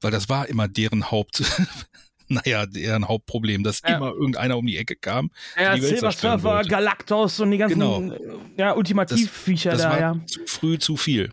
Weil 0.00 0.10
das 0.10 0.28
war 0.28 0.48
immer 0.48 0.66
deren 0.68 1.10
Haupt, 1.10 1.42
naja, 2.28 2.66
deren 2.66 3.06
Hauptproblem, 3.08 3.62
dass 3.64 3.82
Ja. 3.82 3.96
immer 3.96 4.12
irgendeiner 4.12 4.56
um 4.56 4.66
die 4.66 4.76
Ecke 4.78 4.96
kam. 4.96 5.30
Ja, 5.56 5.76
Silver 5.76 6.12
Surfer. 6.12 6.62
Galactus 6.62 7.40
und 7.40 7.50
die 7.50 7.58
ganzen 7.58 7.78
Genau. 7.80 8.12
ja, 8.56 8.72
Ultimativ-Viecher 8.74 9.72
Das 9.72 9.82
da, 9.82 9.90
war 9.90 10.00
ja. 10.00 10.20
zu 10.26 10.40
früh 10.46 10.78
zu 10.78 10.96
viel. 10.96 11.32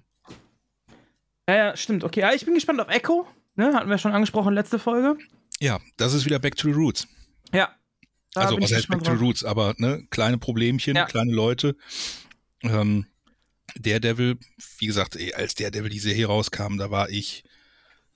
ja. 1.49 1.56
Ja, 1.56 1.77
stimmt. 1.77 2.03
Okay, 2.03 2.19
ja, 2.21 2.34
ich 2.34 2.43
bin 2.45 2.53
gespannt 2.56 2.80
auf 2.82 2.89
Echo. 2.89 3.25
Ne, 3.56 3.73
hatten 3.73 3.89
wir 3.89 3.97
schon 3.97 4.12
angesprochen, 4.12 4.53
letzte 4.53 4.80
Folge. 4.80 5.17
Ja, 5.60 5.80
das 5.95 6.13
ist 6.13 6.25
wieder 6.25 6.39
Back 6.39 6.56
to 6.58 6.67
the 6.67 6.73
Roots. 6.73 7.08
Ja. 7.53 7.69
Da 8.34 8.41
also 8.41 8.60
was 8.62 8.71
heißt 8.71 8.88
Back 8.89 9.03
to 9.03 9.15
the. 9.15 9.23
Roots, 9.23 9.43
aber 9.43 9.73
ne, 9.77 10.06
kleine 10.12 10.38
Problemchen, 10.38 10.95
Ja. 10.95 11.06
kleine 11.06 11.32
Leute. 11.34 11.75
Ähm, 12.62 13.06
Daredevil, 13.80 14.38
wie 14.80 14.86
gesagt, 14.88 15.17
als 15.36 15.56
Daredevil 15.56 15.89
die 15.89 15.99
Serie 15.99 16.27
rauskam, 16.27 16.77
da 16.77 16.91
war 16.91 17.10
ich 17.10 17.43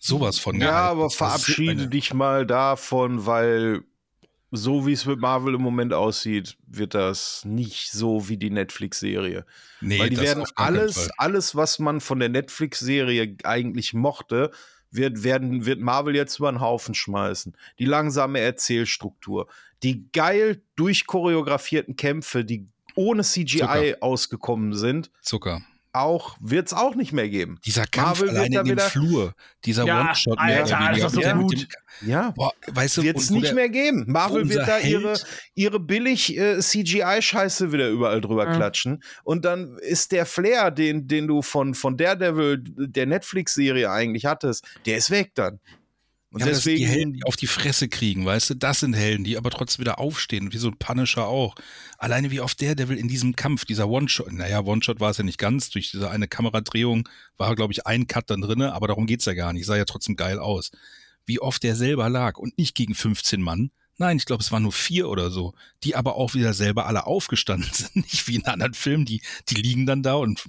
sowas 0.02 0.38
von 0.40 0.60
Ja, 0.60 0.68
gehypt. 0.68 0.92
aber 0.92 1.10
verabschiede 1.10 1.88
dich 1.88 2.14
mal 2.14 2.46
davon, 2.46 3.26
weil 3.26 3.84
so 4.54 4.86
wie 4.86 4.92
es 4.92 5.06
mit 5.06 5.20
Marvel 5.22 5.54
im 5.56 5.62
Moment 5.62 5.94
aussieht, 5.94 6.58
wird 6.68 6.94
das 6.94 7.46
nicht 7.46 7.90
so 7.94 8.28
wie 8.28 8.36
die 8.36 8.50
Netflix-Serie. 8.50 9.46
Nee, 9.80 9.98
weil 10.00 10.10
die 10.10 10.18
werden 10.18 10.44
alles, 10.56 11.10
alles, 11.18 11.56
was 11.56 11.80
man 11.80 12.02
von 12.02 12.20
der 12.20 12.28
Netflix-Serie 12.28 13.38
eigentlich 13.46 13.94
mochte, 13.94 14.52
wird, 14.90 15.24
werden, 15.24 15.66
wird 15.66 15.80
Marvel 15.80 16.16
jetzt 16.18 16.40
über 16.40 16.52
den 16.52 16.60
Haufen 16.60 16.94
schmeißen. 16.96 17.56
Die 17.80 17.86
langsame 17.86 18.40
Erzählstruktur, 18.42 19.48
die 19.84 20.12
geil 20.12 20.62
durchchoreografierten 20.76 21.96
Kämpfe, 21.96 22.44
die 22.44 22.68
ohne 22.96 23.24
CGI 23.24 23.60
Zucker. 23.60 23.98
ausgekommen 24.02 24.74
sind, 24.74 25.12
Zucker. 25.22 25.62
Auch 25.94 26.38
wird 26.40 26.68
es 26.68 26.74
auch 26.74 26.96
nicht 26.96 27.12
mehr 27.14 27.28
geben. 27.30 27.60
Dieser 27.66 27.86
Kampf 27.86 28.22
Marvel 28.22 28.34
da 28.34 28.44
in 28.44 28.52
dem 28.54 28.66
wieder- 28.66 28.84
Flur, 28.90 29.34
dieser 29.66 29.86
Ja, 29.86 30.02
One-Shot 30.02 30.38
Alter, 30.40 30.46
mehr 30.46 30.62
oder 30.64 30.70
das 30.72 30.90
weniger. 30.90 31.06
ist 31.08 31.14
so 31.14 31.36
mit 31.36 31.48
gut. 31.48 31.54
dem- 32.02 32.10
Ja. 32.10 32.32
Boah, 32.32 32.52
weißt 32.68 32.98
du, 32.98 33.04
Wird 33.04 33.18
es 33.18 33.30
nicht 33.30 33.54
mehr 33.54 33.70
geben. 33.70 34.06
Marvel 34.08 34.48
wird 34.50 34.68
da 34.68 34.80
ihre, 34.80 35.10
Held- 35.10 35.26
ihre 35.56 35.80
billig 35.80 36.38
äh, 36.38 36.60
CGI-Scheiße 36.60 37.72
wieder 37.72 37.90
überall 37.90 38.22
drüber 38.22 38.46
Ja. 38.46 38.56
klatschen. 38.56 39.04
Und 39.24 39.46
dann 39.46 39.78
ist 39.82 40.12
der 40.12 40.26
Flair, 40.26 40.72
den, 40.72 41.08
den 41.08 41.28
du 41.28 41.42
von, 41.42 41.74
von 41.74 41.98
Daredevil, 41.98 42.64
der 42.64 43.06
Netflix-Serie 43.06 43.92
eigentlich 43.92 44.26
hattest, 44.26 44.66
der 44.86 44.98
ist 44.98 45.12
weg 45.12 45.32
dann. 45.36 45.60
Und 46.32 46.40
Ja, 46.40 46.46
sind 46.56 46.78
die 46.78 46.84
deswegen. 46.84 46.86
Helden, 46.86 47.14
die 47.14 47.24
auf 47.26 47.36
die 47.36 47.48
Fresse 47.48 47.90
kriegen, 47.90 48.26
weißt 48.26 48.52
du? 48.52 48.54
Das 48.56 48.80
sind 48.80 48.94
Helden, 48.94 49.26
die 49.26 49.38
aber 49.38 49.50
trotzdem 49.50 49.82
wieder 49.82 50.00
aufstehen, 50.00 50.54
wie 50.54 50.58
so 50.58 50.70
ein 50.70 50.78
Punisher 50.78 51.28
auch. 51.28 51.56
Alleine 51.98 52.32
wie 52.32 52.40
auf 52.40 52.56
Daredevil 52.56 52.98
in 52.98 53.10
diesem 53.10 53.36
Kampf, 53.36 53.66
dieser 53.66 53.90
One-Shot, 53.90 54.32
naja, 54.32 54.62
One-Shot 54.62 55.02
war 55.02 55.12
es 55.12 55.18
ja 55.18 55.26
nicht 55.26 55.38
ganz, 55.38 55.70
durch 55.70 55.92
diese 55.92 56.10
eine 56.10 56.28
Kameradrehung 56.30 57.08
war, 57.38 57.54
glaube 57.56 57.74
ich, 57.74 57.86
ein 57.86 58.08
Cut 58.08 58.30
dann 58.30 58.42
drinne, 58.42 58.74
aber 58.74 58.88
darum 58.88 59.08
geht's 59.08 59.26
ja 59.26 59.34
gar 59.34 59.52
nicht, 59.52 59.66
sah 59.66 59.76
ja 59.76 59.86
trotzdem 59.86 60.16
geil 60.16 60.40
aus. 60.40 60.72
Wie 61.26 61.40
oft 61.42 61.64
der 61.64 61.76
selber 61.76 62.10
lag 62.10 62.38
und 62.38 62.58
nicht 62.58 62.76
gegen 62.76 62.96
15 62.96 63.42
Mann. 63.42 63.72
Nein, 63.98 64.18
ich 64.18 64.26
glaube, 64.26 64.42
es 64.42 64.52
waren 64.52 64.64
nur 64.64 64.72
vier 64.72 65.10
oder 65.10 65.30
so, 65.32 65.54
die 65.84 65.96
aber 65.96 66.16
auch 66.16 66.34
wieder 66.34 66.54
selber 66.54 66.88
alle 66.88 67.06
aufgestanden 67.06 67.70
sind. 67.74 67.96
Nicht 67.98 68.28
wie 68.28 68.36
in 68.36 68.46
anderen 68.46 68.74
Filmen, 68.74 69.06
die, 69.06 69.22
die 69.50 69.56
liegen 69.56 69.86
dann 69.86 70.02
da 70.02 70.16
und 70.16 70.44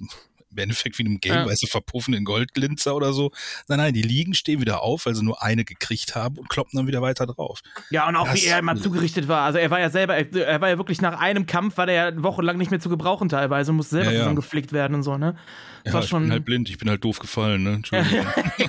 im 0.53 0.57
Endeffekt 0.63 0.97
wie 0.97 1.03
in 1.03 1.07
einem 1.09 1.19
Game, 1.19 1.33
Ja. 1.33 1.45
weißt 1.45 1.63
du, 1.63 1.67
verpuffen 1.67 2.13
in 2.13 2.23
Goldglinzer 2.23 2.95
oder 2.95 3.13
so. 3.13 3.31
Nein, 3.67 3.79
nein, 3.79 3.93
die 3.93 4.01
liegen, 4.01 4.33
stehen 4.33 4.61
wieder 4.61 4.81
auf, 4.81 5.05
weil 5.05 5.15
sie 5.15 5.23
nur 5.23 5.41
eine 5.43 5.65
gekriegt 5.65 6.15
haben 6.15 6.37
und 6.37 6.49
kloppen 6.49 6.77
dann 6.77 6.87
wieder 6.87 7.01
weiter 7.01 7.25
drauf. 7.25 7.59
Ja, 7.89 8.07
und 8.07 8.15
auch 8.15 8.27
Das- 8.27 8.35
wie 8.41 8.47
er 8.47 8.59
immer 8.59 8.75
zugerichtet 8.75 9.27
war. 9.27 9.41
Also 9.43 9.57
er 9.59 9.69
war 9.71 9.79
ja 9.79 9.89
selber, 9.89 10.15
er, 10.15 10.61
war 10.61 10.69
ja 10.69 10.77
wirklich 10.77 11.01
nach 11.01 11.19
einem 11.19 11.45
Kampf, 11.45 11.77
war 11.77 11.85
der 11.85 11.95
ja 11.95 12.23
wochenlang 12.23 12.57
nicht 12.57 12.71
mehr 12.71 12.79
zu 12.79 12.89
gebrauchen 12.89 13.29
teilweise 13.29 13.71
und 13.71 13.77
musste 13.77 13.95
selber 13.95 14.11
Ja, 14.11 14.13
ja. 14.13 14.19
zusammengeflickt 14.19 14.71
werden 14.73 14.95
und 14.95 15.03
so, 15.03 15.17
ne? 15.17 15.35
Das 15.83 15.91
Ja, 15.91 15.93
war 15.95 16.03
ich 16.03 16.09
schon. 16.09 16.23
bin 16.23 16.31
halt 16.31 16.45
blind, 16.45 16.69
ich 16.69 16.77
bin 16.77 16.89
halt 16.89 17.03
doof 17.03 17.19
gefallen, 17.19 17.63
ne? 17.63 17.73
Entschuldigung. 17.73 18.25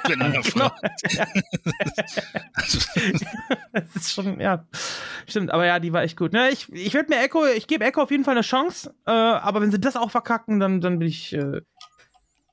Wenn 0.06 0.22
einer 0.22 0.40
Genau. 0.42 0.68
fragt. 0.70 0.80
Das 3.72 3.96
ist 3.96 4.12
schon, 4.12 4.40
ja. 4.40 4.66
Stimmt, 5.26 5.50
aber 5.50 5.66
ja, 5.66 5.80
die 5.80 5.92
war 5.92 6.02
echt 6.02 6.16
gut. 6.16 6.32
Ne, 6.32 6.50
ich 6.50 6.70
ich 6.72 6.94
werde 6.94 7.08
mir 7.10 7.20
Echo, 7.22 7.44
ich 7.46 7.66
gebe 7.66 7.84
Echo 7.84 8.02
auf 8.02 8.10
jeden 8.10 8.24
Fall 8.24 8.34
eine 8.34 8.42
Chance, 8.42 8.94
äh, 9.06 9.10
aber 9.10 9.60
wenn 9.60 9.70
sie 9.70 9.80
das 9.80 9.96
auch 9.96 10.10
verkacken, 10.10 10.60
dann, 10.60 10.80
dann 10.80 10.98
bin 10.98 11.08
ich. 11.08 11.32
Äh, 11.32 11.60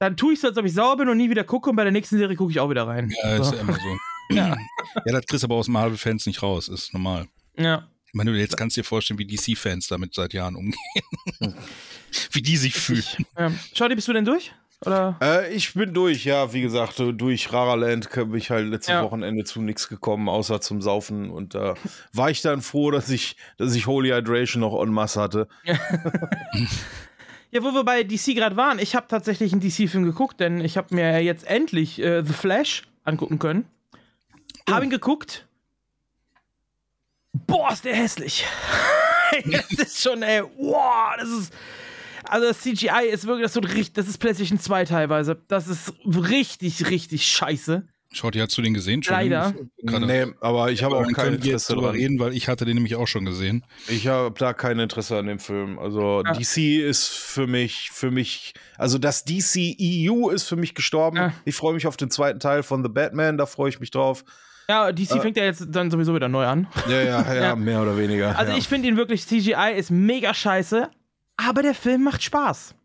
dann 0.02 0.18
tue 0.18 0.34
ich 0.34 0.40
so, 0.42 0.48
als 0.48 0.58
ob 0.58 0.66
ich 0.66 0.74
sauer 0.74 0.98
bin 0.98 1.08
und 1.10 1.18
nie 1.18 1.30
wieder 1.30 1.44
gucke 1.44 1.70
und 1.70 1.76
bei 1.76 1.84
der 1.84 1.92
nächsten 1.92 2.18
Serie 2.18 2.36
gucke 2.36 2.52
ich 2.52 2.60
auch 2.60 2.70
wieder 2.72 2.88
rein. 2.88 3.14
ja, 3.24 3.38
ist 3.38 3.50
so. 3.50 3.56
ja 3.56 3.62
immer 3.62 3.74
so. 3.74 3.80
Ja. 4.32 4.56
ja, 5.06 5.12
das 5.12 5.26
kriegst 5.26 5.44
du 5.44 5.48
aber 5.48 5.56
aus 5.56 5.68
Marvel-Fans 5.68 6.26
nicht 6.26 6.42
raus, 6.42 6.70
ist 6.70 6.94
normal. 6.94 7.28
ja. 7.58 7.88
Ich 8.08 8.14
meine, 8.14 8.32
jetzt 8.38 8.58
kannst 8.58 8.76
du 8.76 8.82
dir 8.82 8.86
vorstellen, 8.86 9.20
wie 9.20 9.26
DC-Fans 9.26 9.88
damit 9.88 10.14
seit 10.14 10.34
Jahren 10.34 10.56
umgehen. 10.58 10.76
wie 12.32 12.42
die 12.42 12.58
sich 12.58 12.74
fühlen. 12.74 13.04
ja. 13.38 13.52
Shorty, 13.74 13.96
bist 13.96 14.08
du 14.08 14.14
denn 14.14 14.26
durch? 14.26 14.52
Oder? 14.86 15.18
Äh, 15.22 15.54
ich 15.54 15.74
bin 15.76 15.94
durch, 15.94 16.26
ja, 16.26 16.52
wie 16.54 16.62
gesagt, 16.62 17.00
äh, 17.00 17.14
durch 17.14 17.54
Raraland 17.54 18.10
bin 18.10 18.34
ich 18.36 18.50
halt 18.50 18.68
letztes 18.68 18.94
Ja. 18.94 19.04
Wochenende 19.04 19.44
zu 19.44 19.62
nichts 19.62 19.88
gekommen, 19.88 20.28
außer 20.28 20.60
zum 20.60 20.82
Saufen. 20.82 21.30
Und 21.30 21.54
da 21.56 21.76
war 22.14 22.30
ich 22.32 22.42
dann 22.42 22.62
froh, 22.62 22.90
dass 22.92 23.10
ich, 23.10 23.36
dass 23.58 23.76
ich 23.76 23.86
Holy 23.86 24.10
Hydration 24.10 24.60
noch 24.62 24.82
en 24.82 24.92
masse 24.92 25.22
hatte. 25.22 25.48
Ja, 27.54 27.64
wo 27.64 27.74
wir 27.74 27.84
bei 27.84 28.04
DC 28.04 28.34
gerade 28.34 28.56
waren, 28.56 28.80
ich 28.80 28.96
habe 28.96 29.08
tatsächlich 29.10 29.52
einen 29.52 29.60
DC-Film 29.60 30.06
geguckt, 30.06 30.40
denn 30.40 30.62
ich 30.62 30.78
habe 30.78 30.96
mir 30.96 31.22
jetzt 31.22 31.46
endlich 31.46 32.00
äh, 32.00 32.24
The 32.24 32.32
Flash 32.32 32.84
angucken 33.04 33.40
können. 33.40 33.66
Hab 34.70 34.82
ihn 34.84 34.90
geguckt. 34.90 35.46
Boah, 37.34 37.74
ist 37.74 37.84
der 37.84 37.96
hässlich. 37.96 38.46
das 39.52 39.70
ist 39.72 40.02
schon, 40.02 40.24
ey, 40.24 40.44
wow, 40.58 41.14
das 41.18 41.30
ist. 41.30 41.54
Also 42.24 42.48
das 42.48 42.62
CGI 42.62 43.10
ist 43.12 43.28
wirklich, 43.28 43.44
das, 43.44 43.56
ist 43.56 43.64
so 43.64 43.70
richtig, 43.70 43.94
das 43.94 44.08
ist 44.08 44.18
PlayStation 44.20 44.58
2 44.58 44.86
teilweise. 44.86 45.42
Das 45.50 45.68
ist 45.68 45.94
richtig, 46.06 46.90
richtig 46.90 47.28
scheiße. 47.28 47.86
Schaut, 48.14 48.36
hast 48.36 48.58
du 48.58 48.62
den 48.62 48.74
gesehen? 48.74 49.02
Leider. 49.08 49.54
Gerade 49.84 50.06
nee, 50.06 50.26
aber 50.42 50.70
ich 50.70 50.84
habe 50.84 50.98
auch 50.98 51.08
kein 51.14 51.36
Interesse 51.36 51.74
drüber 51.74 51.88
dran. 51.88 51.96
reden, 51.96 52.20
weil 52.20 52.34
ich 52.34 52.50
hatte 52.50 52.66
den 52.66 52.76
nämlich 52.76 52.96
auch 52.98 53.08
schon 53.08 53.24
gesehen. 53.24 53.64
Ich 53.88 54.08
habe 54.08 54.36
da 54.38 54.52
kein 54.54 54.80
Interesse 54.80 55.18
an 55.18 55.28
dem 55.28 55.40
Film. 55.40 55.80
Also 55.80 56.22
Ja. 56.26 56.34
DC 56.34 56.82
ist 56.82 57.08
für 57.08 57.48
mich, 57.48 57.90
für 57.92 58.12
mich, 58.12 58.54
also 58.78 58.98
das 58.98 59.24
DCEU 59.24 60.30
ist 60.30 60.44
für 60.44 60.58
mich 60.58 60.76
gestorben. 60.76 61.18
Ja. 61.18 61.34
Ich 61.46 61.56
freue 61.56 61.74
mich 61.74 61.88
auf 61.88 61.96
den 61.96 62.10
zweiten 62.12 62.40
Teil 62.42 62.64
von 62.64 62.84
The 62.84 62.90
Batman, 62.90 63.38
da 63.38 63.46
freue 63.46 63.70
ich 63.70 63.80
mich 63.80 63.92
drauf. 63.92 64.26
Ja, 64.68 64.92
DC 64.92 65.22
fängt 65.22 65.38
ja 65.38 65.44
jetzt 65.46 65.66
dann 65.70 65.90
sowieso 65.90 66.14
wieder 66.14 66.28
neu 66.30 66.46
an. 66.46 66.68
Ja, 66.90 67.02
ja, 67.02 67.22
ja, 67.22 67.34
Ja. 67.42 67.56
mehr 67.56 67.82
oder 67.82 67.98
weniger. 67.98 68.38
Also 68.38 68.52
ja. 68.52 68.58
ich 68.58 68.68
finde 68.68 68.90
ihn 68.90 68.98
wirklich, 68.98 69.26
CGI 69.26 69.74
ist 69.78 69.90
mega 69.90 70.34
scheiße, 70.34 70.90
aber 71.38 71.62
der 71.62 71.74
Film 71.76 72.04
macht 72.04 72.24
Spaß. 72.24 72.76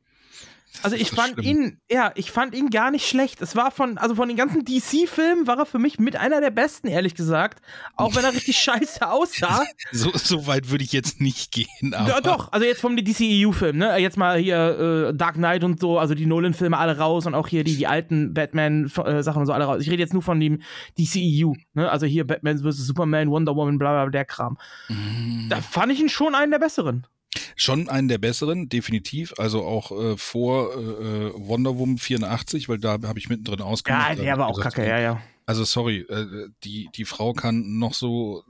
Also 0.83 0.97
ich 0.97 1.11
fand 1.11 1.35
schlimm. 1.35 1.45
ihn, 1.45 1.81
ja, 1.91 2.13
ich 2.15 2.31
fand 2.31 2.55
ihn 2.55 2.71
gar 2.71 2.91
nicht 2.91 3.07
schlecht. 3.09 3.41
Es 3.43 3.57
war 3.57 3.71
von, 3.71 3.99
also 3.99 4.15
von 4.15 4.29
den 4.29 4.37
ganzen 4.37 4.65
DC-Filmen 4.65 5.47
war 5.47 5.59
er 5.59 5.67
für 5.67 5.79
mich 5.79 5.99
mit 5.99 6.17
einer 6.17 6.41
der 6.41 6.51
besten, 6.51 6.89
ehrlich 6.89 7.15
gesagt. 7.15 7.61
Auch 7.97 8.15
wenn 8.15 8.25
er 8.25 8.33
richtig 8.33 8.57
scheiße 8.61 9.09
aussah. 9.09 9.65
So, 9.93 10.11
so 10.15 10.47
weit 10.47 10.71
würde 10.71 10.85
ich 10.85 10.93
jetzt 10.93 11.21
nicht 11.21 11.53
gehen. 11.53 11.95
Aber 11.95 12.09
Ja, 12.09 12.21
doch, 12.21 12.53
also 12.53 12.67
jetzt 12.67 12.81
vom 12.81 12.97
DCEU-Film, 12.97 13.79
ne? 13.79 13.97
Jetzt 13.99 14.17
mal 14.17 14.39
hier 14.39 15.11
äh, 15.11 15.17
Dark 15.17 15.35
Knight 15.35 15.65
und 15.65 15.81
so, 15.81 15.99
also 15.99 16.15
die 16.15 16.27
Nolan-Filme 16.27 16.77
alle 16.77 16.99
raus 16.99 17.27
und 17.27 17.35
auch 17.35 17.49
hier 17.49 17.65
die, 17.65 17.77
die 17.77 17.87
alten 17.87 18.35
Batman-Sachen 18.35 19.41
und 19.41 19.47
so 19.47 19.53
alle 19.53 19.65
raus. 19.65 19.83
Ich 19.83 19.91
rede 19.91 20.03
jetzt 20.03 20.13
nur 20.13 20.23
von 20.23 20.41
dem 20.41 20.63
DCEU, 20.99 21.55
ne? 21.75 21.91
Also 21.91 22.07
hier 22.07 22.27
Batman 22.27 22.59
vs. 22.59 22.87
Superman, 22.87 23.31
Wonder 23.31 23.55
Woman, 23.57 23.79
bla 23.79 23.93
bla, 23.93 24.05
bla 24.05 24.11
der 24.11 24.25
Kram. 24.25 24.59
Mm. 24.89 25.49
Da 25.49 25.61
fand 25.61 25.93
ich 25.93 26.01
ihn 26.01 26.09
schon 26.09 26.35
einen 26.35 26.51
der 26.51 26.59
besseren. 26.59 27.07
Schon 27.55 27.89
einen 27.89 28.09
der 28.09 28.19
besseren, 28.19 28.69
definitiv. 28.69 29.35
Also 29.39 29.65
auch 29.65 29.93
äh, 29.93 30.17
vor 30.17 30.75
äh, 30.75 31.33
Wonder 31.35 31.77
Woman 31.79 31.99
84, 31.99 32.69
weil 32.69 32.79
da 32.79 32.93
habe 32.93 33.19
ich 33.19 33.29
mittendrin 33.29 33.61
ausgemacht. 33.61 34.17
Ja, 34.19 34.23
der 34.23 34.39
war 34.39 34.47
auch 34.49 34.57
gesagt, 34.57 34.77
kacke, 34.77 34.89
ja, 34.89 34.99
ja. 34.99 35.23
Also 35.47 35.65
sorry, 35.65 35.99
äh, 36.01 36.49
die, 36.65 36.89
die 36.95 37.05
Frau 37.05 37.33
kann 37.33 37.79
noch 37.79 37.95
so 37.95 38.43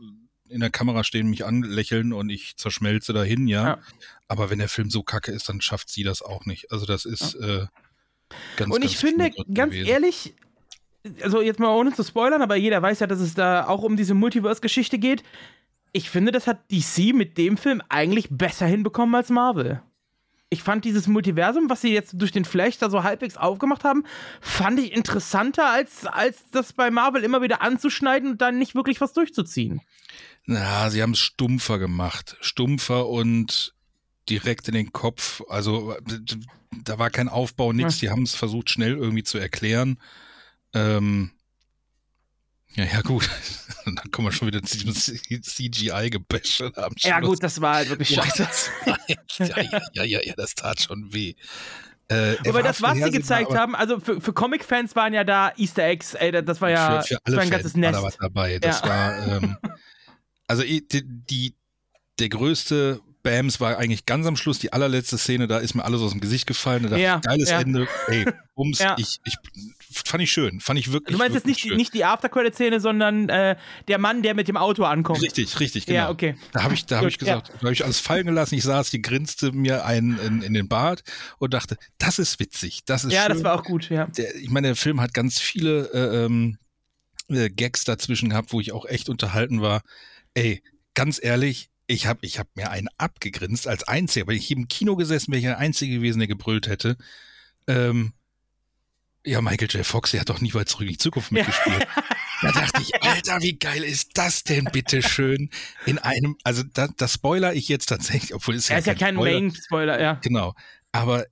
in 0.48 0.60
der 0.60 0.70
Kamera 0.70 1.04
stehen, 1.04 1.28
mich 1.28 1.44
anlächeln 1.44 2.12
und 2.12 2.30
ich 2.30 2.56
zerschmelze 2.56 3.12
dahin, 3.12 3.48
ja. 3.48 3.64
Ja. 3.64 3.78
Aber 4.28 4.50
wenn 4.50 4.58
der 4.58 4.68
Film 4.68 4.90
so 4.90 5.02
kacke 5.02 5.32
ist, 5.32 5.48
dann 5.48 5.60
schafft 5.60 5.88
sie 5.90 6.02
das 6.02 6.22
auch 6.22 6.46
nicht. 6.46 6.72
Also 6.72 6.86
das 6.86 7.04
ist 7.04 7.34
äh, 7.34 7.66
ganz 8.56 8.74
Und 8.74 8.80
ganz 8.80 8.84
ich 8.84 8.96
finde, 8.98 9.32
schlimm 9.32 9.54
ganz 9.54 9.72
gewesen. 9.72 9.88
ehrlich, 9.88 10.34
also 11.22 11.42
jetzt 11.42 11.60
mal 11.60 11.74
ohne 11.74 11.92
zu 11.92 12.02
spoilern, 12.02 12.42
aber 12.42 12.56
jeder 12.56 12.80
weiß 12.82 13.00
ja, 13.00 13.06
dass 13.06 13.20
es 13.20 13.34
da 13.34 13.66
auch 13.66 13.82
um 13.82 13.96
diese 13.96 14.14
Multiverse-Geschichte 14.14 14.98
geht. 14.98 15.22
Ich 15.96 16.10
finde, 16.10 16.30
das 16.30 16.46
hat 16.46 16.70
DC 16.70 17.14
mit 17.14 17.38
dem 17.38 17.56
Film 17.56 17.80
eigentlich 17.88 18.28
besser 18.30 18.66
hinbekommen 18.66 19.14
als 19.14 19.30
Marvel. 19.30 19.80
Ich 20.50 20.62
fand 20.62 20.84
dieses 20.84 21.06
Multiversum, 21.06 21.70
was 21.70 21.80
sie 21.80 21.88
jetzt 21.88 22.20
durch 22.20 22.32
den 22.32 22.44
Flash 22.44 22.76
da 22.76 22.90
so 22.90 23.02
halbwegs 23.02 23.38
aufgemacht 23.38 23.82
haben, 23.82 24.04
fand 24.42 24.78
ich 24.78 24.92
interessanter, 24.92 25.70
als, 25.70 26.04
als 26.04 26.50
das 26.50 26.74
bei 26.74 26.90
Marvel 26.90 27.24
immer 27.24 27.40
wieder 27.40 27.62
anzuschneiden 27.62 28.32
und 28.32 28.42
dann 28.42 28.58
nicht 28.58 28.74
wirklich 28.74 29.00
was 29.00 29.14
durchzuziehen. 29.14 29.80
Na, 30.44 30.90
sie 30.90 31.00
haben 31.00 31.12
es 31.12 31.18
stumpfer 31.18 31.78
gemacht. 31.78 32.36
Stumpfer 32.42 33.08
und 33.08 33.74
direkt 34.28 34.68
in 34.68 34.74
den 34.74 34.92
Kopf. 34.92 35.40
Also 35.48 35.96
da 36.84 36.98
war 36.98 37.08
kein 37.08 37.30
Aufbau, 37.30 37.72
nix. 37.72 38.00
Die 38.00 38.10
haben 38.10 38.24
es 38.24 38.34
versucht, 38.34 38.68
schnell 38.68 38.98
irgendwie 38.98 39.24
zu 39.24 39.38
erklären. 39.38 39.98
Ähm, 40.74 41.30
Ja, 42.74 42.84
ja, 42.84 43.00
gut. 43.02 43.28
Und 43.86 43.98
dann 43.98 44.10
kommen 44.10 44.28
wir 44.28 44.32
schon 44.32 44.48
wieder 44.48 44.62
zu 44.62 44.76
diesem 44.78 44.94
CGI-Gebäsche. 45.42 46.72
Ja, 46.98 47.20
gut, 47.20 47.42
das 47.42 47.60
war 47.60 47.76
halt 47.76 47.88
wirklich 47.88 48.08
scheiße. 48.10 48.48
ja, 48.86 48.96
ja, 49.38 49.80
ja, 49.92 50.02
ja, 50.04 50.20
ja, 50.24 50.34
das 50.36 50.54
tat 50.54 50.80
schon 50.82 51.12
weh. 51.12 51.34
Äh, 52.08 52.36
Aber 52.48 52.62
das, 52.62 52.82
was 52.82 52.98
sie 52.98 53.10
gezeigt 53.10 53.52
haben, 53.54 53.74
also 53.74 53.98
für, 53.98 54.20
für 54.20 54.32
Comic-Fans 54.32 54.94
waren 54.94 55.12
ja 55.12 55.24
da 55.24 55.52
Easter 55.56 55.84
Eggs, 55.84 56.14
ey, 56.14 56.30
das 56.30 56.60
war 56.60 56.70
ja 56.70 57.02
für, 57.02 57.08
für 57.08 57.20
das 57.24 57.34
war 57.34 57.42
ein 57.42 57.48
Fans 57.48 57.50
ganzes 57.50 57.74
Nest. 57.76 57.94
War 57.94 58.00
da 58.02 58.06
was 58.06 58.16
dabei. 58.18 58.58
Das 58.58 58.80
Ja. 58.80 58.88
war, 58.88 59.26
ähm, 59.42 59.56
also 60.46 60.62
die, 60.62 60.86
die, 60.88 61.54
der 62.20 62.28
größte 62.28 63.00
Bams 63.24 63.58
war 63.58 63.76
eigentlich 63.78 64.06
ganz 64.06 64.24
am 64.26 64.36
Schluss, 64.36 64.60
die 64.60 64.72
allerletzte 64.72 65.18
Szene, 65.18 65.48
da 65.48 65.58
ist 65.58 65.74
mir 65.74 65.84
alles 65.84 66.00
aus 66.00 66.12
dem 66.12 66.20
Gesicht 66.20 66.46
gefallen. 66.46 66.84
Da 66.84 66.90
dachte 66.90 67.02
Ja, 67.02 67.16
ich, 67.16 67.22
geiles 67.22 67.50
ja. 67.50 67.60
Ende. 67.60 67.88
Ey, 68.06 68.24
Bums, 68.54 68.78
ich, 68.98 69.18
ich 69.24 69.34
fand 69.92 70.22
ich 70.22 70.30
schön. 70.32 70.60
Fand 70.60 70.78
ich 70.78 70.92
wirklich. 70.92 71.12
Du 71.14 71.18
meinst 71.18 71.34
jetzt 71.34 71.44
wirklich 71.46 71.56
nicht, 71.56 71.64
die- 71.64 71.68
schön. 71.68 71.76
nicht 71.76 71.94
die 71.94 72.04
After-Credit-Szene, 72.04 72.80
sondern 72.80 73.28
äh, 73.28 73.56
der 73.88 73.98
Mann, 73.98 74.22
der 74.22 74.34
mit 74.34 74.48
dem 74.48 74.56
Auto 74.56 74.84
ankommt. 74.84 75.22
Richtig, 75.22 75.58
richtig, 75.60 75.86
genau. 75.86 75.96
Ja, 75.98 76.10
okay. 76.10 76.36
Da 76.52 76.62
habe 76.62 76.74
ich, 76.74 76.86
da 76.86 77.02
ich 77.06 77.18
gesagt, 77.18 77.50
da 77.54 77.60
habe 77.62 77.72
ich 77.72 77.84
alles 77.84 78.00
fallen 78.00 78.26
gelassen. 78.26 78.54
Ich 78.56 78.64
saß, 78.64 78.90
die 78.90 79.02
grinste 79.02 79.52
mir 79.52 79.84
einen 79.84 80.18
in, 80.18 80.42
in 80.42 80.54
den 80.54 80.68
Bart 80.68 81.02
und 81.38 81.54
dachte, 81.54 81.76
das 81.98 82.18
ist 82.18 82.38
witzig, 82.40 82.84
das 82.86 83.04
ist 83.04 83.12
Ja, 83.12 83.22
schön. 83.26 83.34
das 83.34 83.44
war 83.44 83.54
auch 83.58 83.64
gut, 83.64 83.88
ja. 83.90 84.06
der, 84.06 84.34
ich 84.36 84.50
meine, 84.50 84.68
der 84.68 84.76
Film 84.76 85.00
hat 85.00 85.14
ganz 85.14 85.38
viele 85.40 85.90
äh, 85.92 86.24
ähm, 86.26 86.58
äh, 87.28 87.48
Gags 87.50 87.84
dazwischen 87.84 88.30
gehabt, 88.30 88.52
wo 88.52 88.60
ich 88.60 88.72
auch 88.72 88.84
echt 88.86 89.08
unterhalten 89.08 89.60
war. 89.62 89.82
Ey, 90.34 90.62
ganz 90.94 91.18
ehrlich, 91.22 91.68
ich 91.88 92.06
habe 92.06 92.18
ich 92.22 92.38
hab 92.38 92.48
mir 92.56 92.70
einen 92.70 92.88
abgegrinst 92.98 93.68
als 93.68 93.84
Einziger, 93.84 94.26
weil 94.26 94.34
ich 94.36 94.46
hier 94.46 94.56
im 94.56 94.66
Kino 94.68 94.96
gesessen 94.96 95.30
wäre 95.32 95.38
ich 95.38 95.44
der 95.44 95.58
Einzige 95.58 95.94
gewesen, 95.96 96.18
der 96.18 96.28
gebrüllt 96.28 96.66
hätte. 96.66 96.96
Ähm, 97.68 98.12
ja, 99.26 99.40
Michael 99.42 99.68
J. 99.70 99.84
Fox, 99.84 100.12
der 100.12 100.20
hat 100.20 100.28
doch 100.28 100.40
nie 100.40 100.54
weit 100.54 100.68
zurück 100.68 100.86
in 100.86 100.92
die 100.92 100.98
Zukunft 100.98 101.32
mitgespielt. 101.32 101.86
Da 102.42 102.52
dachte 102.52 102.82
ich, 102.82 102.94
Alter, 103.02 103.40
wie 103.42 103.58
geil 103.58 103.82
ist 103.84 104.10
das 104.14 104.44
denn 104.44 104.64
bitte 104.72 105.02
schön 105.02 105.50
in 105.84 105.98
einem, 105.98 106.36
also 106.44 106.62
da, 106.62 106.88
das 106.96 107.14
spoiler 107.14 107.54
ich 107.54 107.68
jetzt 107.68 107.86
tatsächlich, 107.86 108.34
obwohl 108.34 108.54
es 108.54 108.70
Er 108.70 108.78
ist 108.78 108.86
ja 108.86 108.94
kein 108.94 109.14
Spoiler- 109.14 109.40
Main-Spoiler, 109.40 110.00
ja. 110.00 110.12
Genau. 110.22 110.54
Aber 110.92 111.24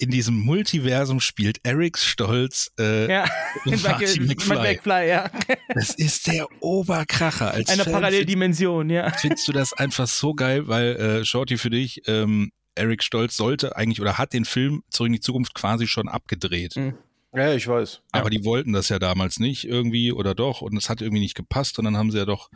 in 0.00 0.10
diesem 0.10 0.34
Multiversum 0.40 1.20
spielt 1.20 1.60
Eric 1.62 1.96
Stolz 1.96 2.72
äh, 2.78 3.08
Ja, 3.10 3.24
Marty 3.64 4.20
McFly. 4.20 4.56
McFly, 4.56 5.08
ja. 5.08 5.30
Das 5.74 5.90
ist 5.94 6.26
der 6.26 6.48
Oberkracher. 6.60 7.52
Als 7.52 7.70
Eine 7.70 7.84
Fan 7.84 7.92
Paralleldimension, 7.92 8.90
ja. 8.90 9.04
find- 9.10 9.20
Findest 9.20 9.48
du 9.48 9.52
das 9.52 9.72
einfach 9.72 10.08
so 10.08 10.34
geil, 10.34 10.66
weil 10.66 10.96
äh, 10.96 11.24
Shorty 11.24 11.56
für 11.56 11.70
dich, 11.70 12.02
ähm, 12.08 12.50
Eric 12.74 13.02
Stolz 13.04 13.36
sollte 13.36 13.76
eigentlich 13.76 14.00
oder 14.02 14.18
hat 14.18 14.32
den 14.34 14.44
Film 14.44 14.82
Zurück 14.90 15.06
in 15.06 15.12
die 15.14 15.20
Zukunft 15.20 15.54
quasi 15.54 15.86
schon 15.86 16.08
abgedreht. 16.08 16.76
Mhm. 16.76 16.94
Ja, 17.36 17.52
ich 17.52 17.68
weiß. 17.68 18.00
Aber 18.12 18.30
die 18.30 18.46
wollten 18.46 18.72
das 18.72 18.88
ja 18.88 18.98
damals 18.98 19.38
nicht 19.38 19.64
irgendwie 19.64 20.10
oder 20.10 20.34
doch 20.34 20.62
und 20.62 20.74
es 20.74 20.88
hat 20.88 21.02
irgendwie 21.02 21.20
nicht 21.20 21.34
gepasst 21.34 21.78
und 21.78 21.84
dann 21.84 21.96
haben 21.96 22.10
sie 22.10 22.16
ja 22.16 22.24
doch 22.24 22.50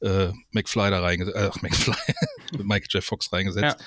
äh, 0.00 0.28
McFly 0.50 0.90
da 0.90 1.00
reingesetzt, 1.00 1.36
äh, 1.38 1.50
McFly, 1.62 1.94
Michael 2.62 2.88
J. 2.90 3.02
Fox 3.02 3.32
reingesetzt. 3.32 3.78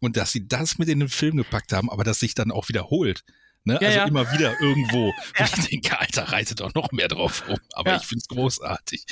Und 0.00 0.16
dass 0.16 0.30
sie 0.30 0.46
das 0.46 0.78
mit 0.78 0.88
in 0.88 1.00
den 1.00 1.08
Film 1.08 1.36
gepackt 1.36 1.72
haben, 1.72 1.90
aber 1.90 2.04
das 2.04 2.20
sich 2.20 2.34
dann 2.34 2.52
auch 2.52 2.68
wiederholt. 2.68 3.24
Ne? 3.64 3.76
Ja, 3.80 3.88
also 3.88 3.98
ja. 3.98 4.04
immer 4.06 4.32
wieder 4.32 4.60
irgendwo. 4.60 5.12
Ja. 5.38 5.46
Ich 5.46 5.68
denke, 5.68 5.98
Alter, 5.98 6.22
reitet 6.32 6.60
doch 6.60 6.72
noch 6.74 6.92
mehr 6.92 7.08
drauf 7.08 7.48
rum. 7.48 7.58
Aber 7.72 7.90
Ja. 7.90 7.96
ich 7.96 8.06
finde 8.06 8.20
es 8.22 8.28
großartig. 8.28 9.04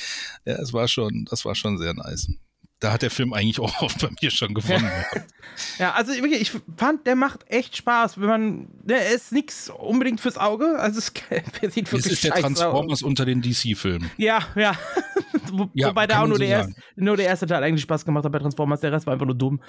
Ja, 0.45 0.55
es 0.55 0.73
war 0.73 0.87
schon, 0.87 1.25
das 1.29 1.45
war 1.45 1.57
schon 1.57 1.79
sehr 1.79 1.95
nice. 1.95 2.29
Da 2.81 2.93
hat 2.93 3.01
der 3.01 3.11
Film 3.11 3.33
eigentlich 3.33 3.59
auch 3.59 3.73
bei 4.01 4.09
mir 4.21 4.31
schon 4.31 4.53
gewonnen. 4.55 4.83
gehabt. 4.85 5.27
Ja, 5.79 5.93
also 5.95 6.13
wirklich, 6.13 6.43
ich 6.43 6.53
fand, 6.77 7.07
der 7.07 7.17
macht 7.17 7.47
echt 7.51 7.79
Spaß, 7.79 8.21
wenn 8.21 8.29
man, 8.29 8.69
der 8.83 9.09
ist 9.15 9.33
nichts 9.33 9.71
unbedingt 9.71 10.21
fürs 10.21 10.37
Auge, 10.37 10.79
also 10.79 10.99
es 10.99 11.15
der 11.63 11.71
sieht 11.71 11.87
Es 11.87 11.93
wirklich 11.95 12.13
ist 12.13 12.25
der. 12.25 12.33
Transformers 12.35 13.03
unter 13.03 13.25
den 13.25 13.41
DC-Filmen. 13.41 14.11
Ja, 14.19 14.41
ja. 14.55 14.77
Wo, 15.53 15.71
Ja, 15.73 15.89
wobei 15.89 16.07
da 16.07 16.21
auch 16.21 16.27
nur, 16.27 16.37
so 16.37 16.41
der 16.41 16.49
erste, 16.49 16.75
nur 16.97 17.17
der 17.17 17.25
erste 17.27 17.47
Teil 17.47 17.63
eigentlich 17.65 17.81
Spaß 17.83 18.05
gemacht 18.05 18.27
hat 18.27 18.33
bei 18.33 18.39
Transformers, 18.39 18.81
der 18.81 18.93
Rest 18.93 19.07
war 19.07 19.15
einfach 19.15 19.25
nur 19.25 19.35
dumm. 19.35 19.63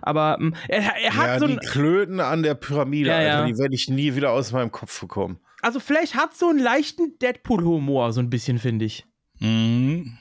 Aber 0.00 0.36
ähm, 0.40 0.54
er, 0.68 0.94
er 1.02 1.16
hat 1.16 1.26
Ja, 1.26 1.38
so 1.40 1.46
die 1.48 1.54
ein, 1.54 1.58
Klöten 1.58 2.20
an 2.20 2.44
der 2.44 2.54
Pyramide, 2.54 3.08
Ja, 3.08 3.20
ja. 3.20 3.34
Alter, 3.40 3.46
die 3.52 3.58
werde 3.58 3.74
ich 3.74 3.88
nie 3.88 4.14
wieder 4.14 4.30
aus 4.30 4.52
meinem 4.52 4.70
Kopf 4.70 5.00
bekommen. 5.00 5.40
also 5.60 5.80
vielleicht 5.80 6.14
hat 6.14 6.36
so 6.36 6.50
einen 6.50 6.60
leichten 6.60 7.18
Deadpool-Humor, 7.20 8.12
so 8.12 8.20
ein 8.20 8.30
bisschen, 8.30 8.60
finde 8.60 8.84
ich. 8.84 9.04
Mhm. 9.40 10.18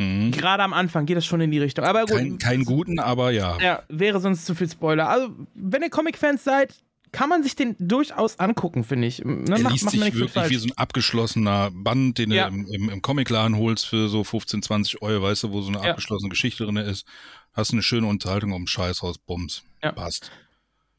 Mhm. 0.00 0.30
Gerade 0.32 0.62
am 0.62 0.72
Anfang 0.72 1.06
geht 1.06 1.16
das 1.16 1.26
schon 1.26 1.40
in 1.40 1.50
die 1.50 1.58
Richtung. 1.58 1.84
Aber 1.84 2.00
gut, 2.06 2.16
Kein, 2.16 2.38
keinen 2.38 2.64
guten, 2.64 2.98
aber 2.98 3.30
ja. 3.30 3.58
ja, 3.60 3.82
wäre 3.88 4.20
sonst 4.20 4.46
zu 4.46 4.54
viel 4.54 4.68
Spoiler. 4.70 5.08
Also, 5.08 5.30
wenn 5.54 5.82
ihr 5.82 5.90
Comic-Fans 5.90 6.42
seid, 6.44 6.74
kann 7.12 7.28
man 7.28 7.42
sich 7.42 7.56
den 7.56 7.74
durchaus 7.80 8.38
angucken, 8.38 8.84
finde 8.84 9.08
ich. 9.08 9.24
Ne, 9.24 9.44
Er 9.50 9.70
liest 9.70 9.90
sich 9.90 10.00
wirklich 10.00 10.30
falsch. 10.30 10.50
wie 10.50 10.56
so 10.56 10.68
ein 10.68 10.78
abgeschlossener 10.78 11.70
Band, 11.72 12.18
den 12.18 12.30
Ja. 12.30 12.48
du 12.48 12.54
im, 12.56 12.66
im, 12.68 12.88
im 12.88 13.02
Comicladen 13.02 13.56
holst 13.56 13.86
für 13.86 14.08
so 14.08 14.22
15, 14.22 14.62
20 14.62 15.02
Euro, 15.02 15.24
weißt 15.24 15.42
du, 15.42 15.50
wo 15.52 15.60
so 15.60 15.72
eine 15.72 15.82
Ja. 15.84 15.90
abgeschlossene 15.90 16.28
Geschichte 16.30 16.64
drin 16.64 16.76
ist. 16.76 17.04
Hast 17.52 17.72
eine 17.72 17.82
schöne 17.82 18.06
Unterhaltung 18.06 18.52
um 18.52 18.68
Scheiß 18.68 19.02
raus, 19.02 19.18
Bums. 19.18 19.64
Ja. 19.82 19.90
Passt. 19.90 20.30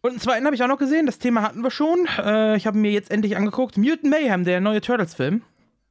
Und 0.01 0.09
einen 0.11 0.19
zweiten 0.19 0.45
habe 0.45 0.55
ich 0.55 0.61
auch 0.63 0.67
noch 0.67 0.79
gesehen, 0.79 1.05
das 1.05 1.17
Thema 1.17 1.43
hatten 1.43 1.61
wir 1.63 1.71
schon. 1.71 2.05
Äh, 2.17 2.57
ich 2.57 2.67
habe 2.67 2.77
mir 2.77 2.91
jetzt 2.91 3.09
endlich 3.09 3.37
angeguckt. 3.37 3.77
Mutant 3.77 4.03
Mayhem, 4.09 4.43
der 4.43 4.59
neue 4.59 4.81
Turtles-Film. 4.81 5.43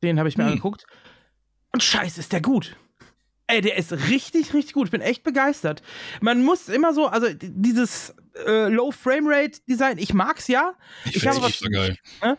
Den 0.02 0.18
habe 0.18 0.28
ich 0.28 0.36
mir 0.36 0.44
Hm. 0.44 0.50
angeguckt. 0.50 0.84
Und 1.72 1.82
scheiße, 1.82 2.20
ist 2.20 2.32
der 2.32 2.42
gut. 2.42 2.76
Ey, 3.50 3.60
der 3.60 3.76
ist 3.76 3.92
richtig, 3.92 4.54
richtig 4.54 4.74
gut. 4.74 4.86
Ich 4.86 4.90
bin 4.92 5.00
echt 5.00 5.22
begeistert. 5.24 5.82
Man 6.20 6.44
muss 6.44 6.68
immer 6.68 6.94
so, 6.94 7.06
also 7.06 7.26
dieses 7.40 8.14
äh, 8.46 8.68
Low-Frame-Rate-Design, 8.68 9.98
ich 9.98 10.14
mag's 10.14 10.46
ja. 10.48 10.74
Ich, 11.04 11.16
Ich 11.16 11.22
finde 11.22 11.42
was- 11.42 11.60
geil. 11.60 11.96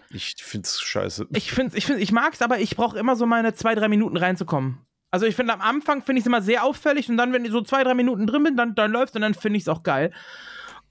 Ich 0.10 0.36
find's 0.40 0.80
scheiße. 0.82 1.28
Ich 1.34 1.52
finde, 1.52 1.78
ich, 1.78 1.86
find, 1.86 2.00
ich 2.00 2.12
mag's, 2.12 2.42
aber 2.42 2.60
ich 2.60 2.76
brauche 2.76 2.98
immer 2.98 3.16
so 3.16 3.26
meine 3.26 3.54
zwei, 3.54 3.76
drei 3.76 3.88
Minuten 3.90 4.16
reinzukommen. 4.16 4.80
Also 5.12 5.26
ich 5.26 5.36
finde, 5.36 5.54
am 5.54 5.60
Anfang 5.62 6.02
finde 6.02 6.20
ich 6.20 6.24
es 6.24 6.28
immer 6.28 6.42
sehr 6.42 6.64
auffällig 6.64 7.10
und 7.10 7.18
dann, 7.18 7.34
wenn 7.34 7.44
ich 7.44 7.52
so 7.52 7.62
zwei, 7.62 7.84
drei 7.84 7.94
Minuten 7.94 8.26
drin 8.28 8.44
bin, 8.44 8.56
dann, 8.56 8.76
dann 8.76 8.92
läuft 8.92 9.14
und 9.16 9.22
dann 9.22 9.34
finde 9.34 9.58
ich 9.58 9.64
es 9.64 9.68
auch 9.68 9.84
geil. 9.84 10.14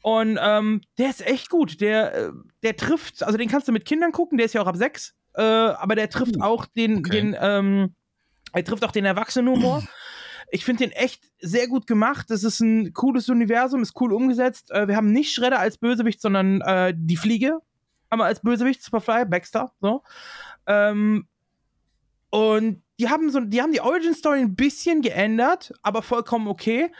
Und 0.02 0.38
ähm, 0.40 0.82
der 0.98 1.08
ist 1.08 1.26
echt 1.26 1.48
gut. 1.48 1.80
Der, 1.80 2.14
äh, 2.14 2.30
der 2.62 2.76
trifft, 2.76 3.22
also 3.22 3.38
den 3.38 3.48
kannst 3.48 3.68
du 3.68 3.72
mit 3.72 3.86
Kindern 3.86 4.12
gucken, 4.12 4.36
der 4.36 4.44
ist 4.44 4.52
ja 4.52 4.60
auch 4.60 4.66
ab 4.66 4.76
sechs, 4.76 5.14
äh, 5.34 5.42
aber 5.42 5.94
der 5.94 6.10
trifft 6.10 6.40
auch 6.42 6.66
den, 6.66 6.98
okay. 6.98 7.10
den 7.10 7.36
ähm, 7.40 7.94
er 8.52 8.64
trifft 8.64 8.84
auch 8.84 8.92
den 8.92 9.04
Erwachsenenhumor. 9.04 9.82
Ich 10.50 10.64
finde 10.64 10.84
den 10.84 10.92
echt 10.92 11.30
sehr 11.40 11.68
gut 11.68 11.86
gemacht. 11.86 12.30
Das 12.30 12.44
ist 12.44 12.60
ein 12.60 12.92
cooles 12.92 13.28
Universum, 13.28 13.82
ist 13.82 14.00
cool 14.00 14.12
umgesetzt. 14.12 14.70
Äh, 14.70 14.88
wir 14.88 14.96
haben 14.96 15.12
nicht 15.12 15.32
Shredder 15.32 15.60
als 15.60 15.78
Bösewicht, 15.78 16.20
sondern 16.20 16.60
äh, 16.62 16.92
die 16.96 17.16
Fliege 17.16 17.60
haben 18.10 18.18
wir 18.18 18.24
als 18.24 18.40
Bösewicht, 18.40 18.82
Superfly, 18.82 19.24
Baxter, 19.24 19.72
so. 19.80 20.02
Ähm, 20.66 21.28
und 22.30 22.82
die 22.98 23.08
haben 23.08 23.30
so, 23.30 23.40
die 23.40 23.62
haben 23.62 23.72
die 23.72 23.80
Origin 23.80 24.14
Story 24.14 24.40
ein 24.40 24.54
bisschen 24.54 25.02
geändert, 25.02 25.72
aber 25.82 26.02
vollkommen 26.02 26.48
okay. 26.48 26.92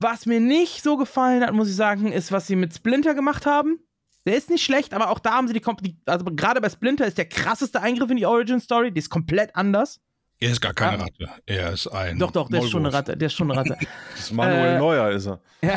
Was 0.00 0.26
mir 0.26 0.40
nicht 0.40 0.82
so 0.82 0.96
gefallen 0.96 1.44
hat, 1.44 1.52
muss 1.52 1.68
ich 1.68 1.76
sagen, 1.76 2.12
ist, 2.12 2.32
was 2.32 2.46
sie 2.46 2.56
mit 2.56 2.74
Splinter 2.74 3.14
gemacht 3.14 3.46
haben. 3.46 3.78
Der 4.26 4.36
ist 4.36 4.50
nicht 4.50 4.64
schlecht, 4.64 4.94
aber 4.94 5.10
auch 5.10 5.18
da 5.18 5.32
haben 5.32 5.48
sie 5.48 5.54
die 5.54 5.96
also 6.06 6.24
gerade 6.24 6.60
bei 6.60 6.70
Splinter 6.70 7.06
ist 7.06 7.18
der 7.18 7.28
krasseste 7.28 7.82
Eingriff 7.82 8.10
in 8.10 8.16
die 8.16 8.26
Origin 8.26 8.58
Story, 8.58 8.90
die 8.90 8.98
ist 8.98 9.10
komplett 9.10 9.54
anders. 9.54 10.00
Er 10.44 10.50
ist 10.50 10.60
gar 10.60 10.74
keine 10.74 10.98
Ja. 10.98 11.02
Ratte. 11.04 11.28
Er 11.46 11.72
ist 11.72 11.86
ein. 11.88 12.18
Doch, 12.18 12.30
doch, 12.30 12.50
der 12.50 12.62
ist 12.62 12.70
schon 12.70 12.84
eine. 12.84 12.94
Ratte, 12.94 13.16
der 13.16 13.26
ist 13.26 13.32
schon 13.34 13.50
eine 13.50 13.58
Ratte. 13.60 13.78
Das 14.14 14.20
ist 14.26 14.32
Manuel 14.32 14.74
Äh, 14.74 14.78
Neuer 14.78 15.10
ist 15.10 15.26
er. 15.26 15.40
Ja. 15.62 15.76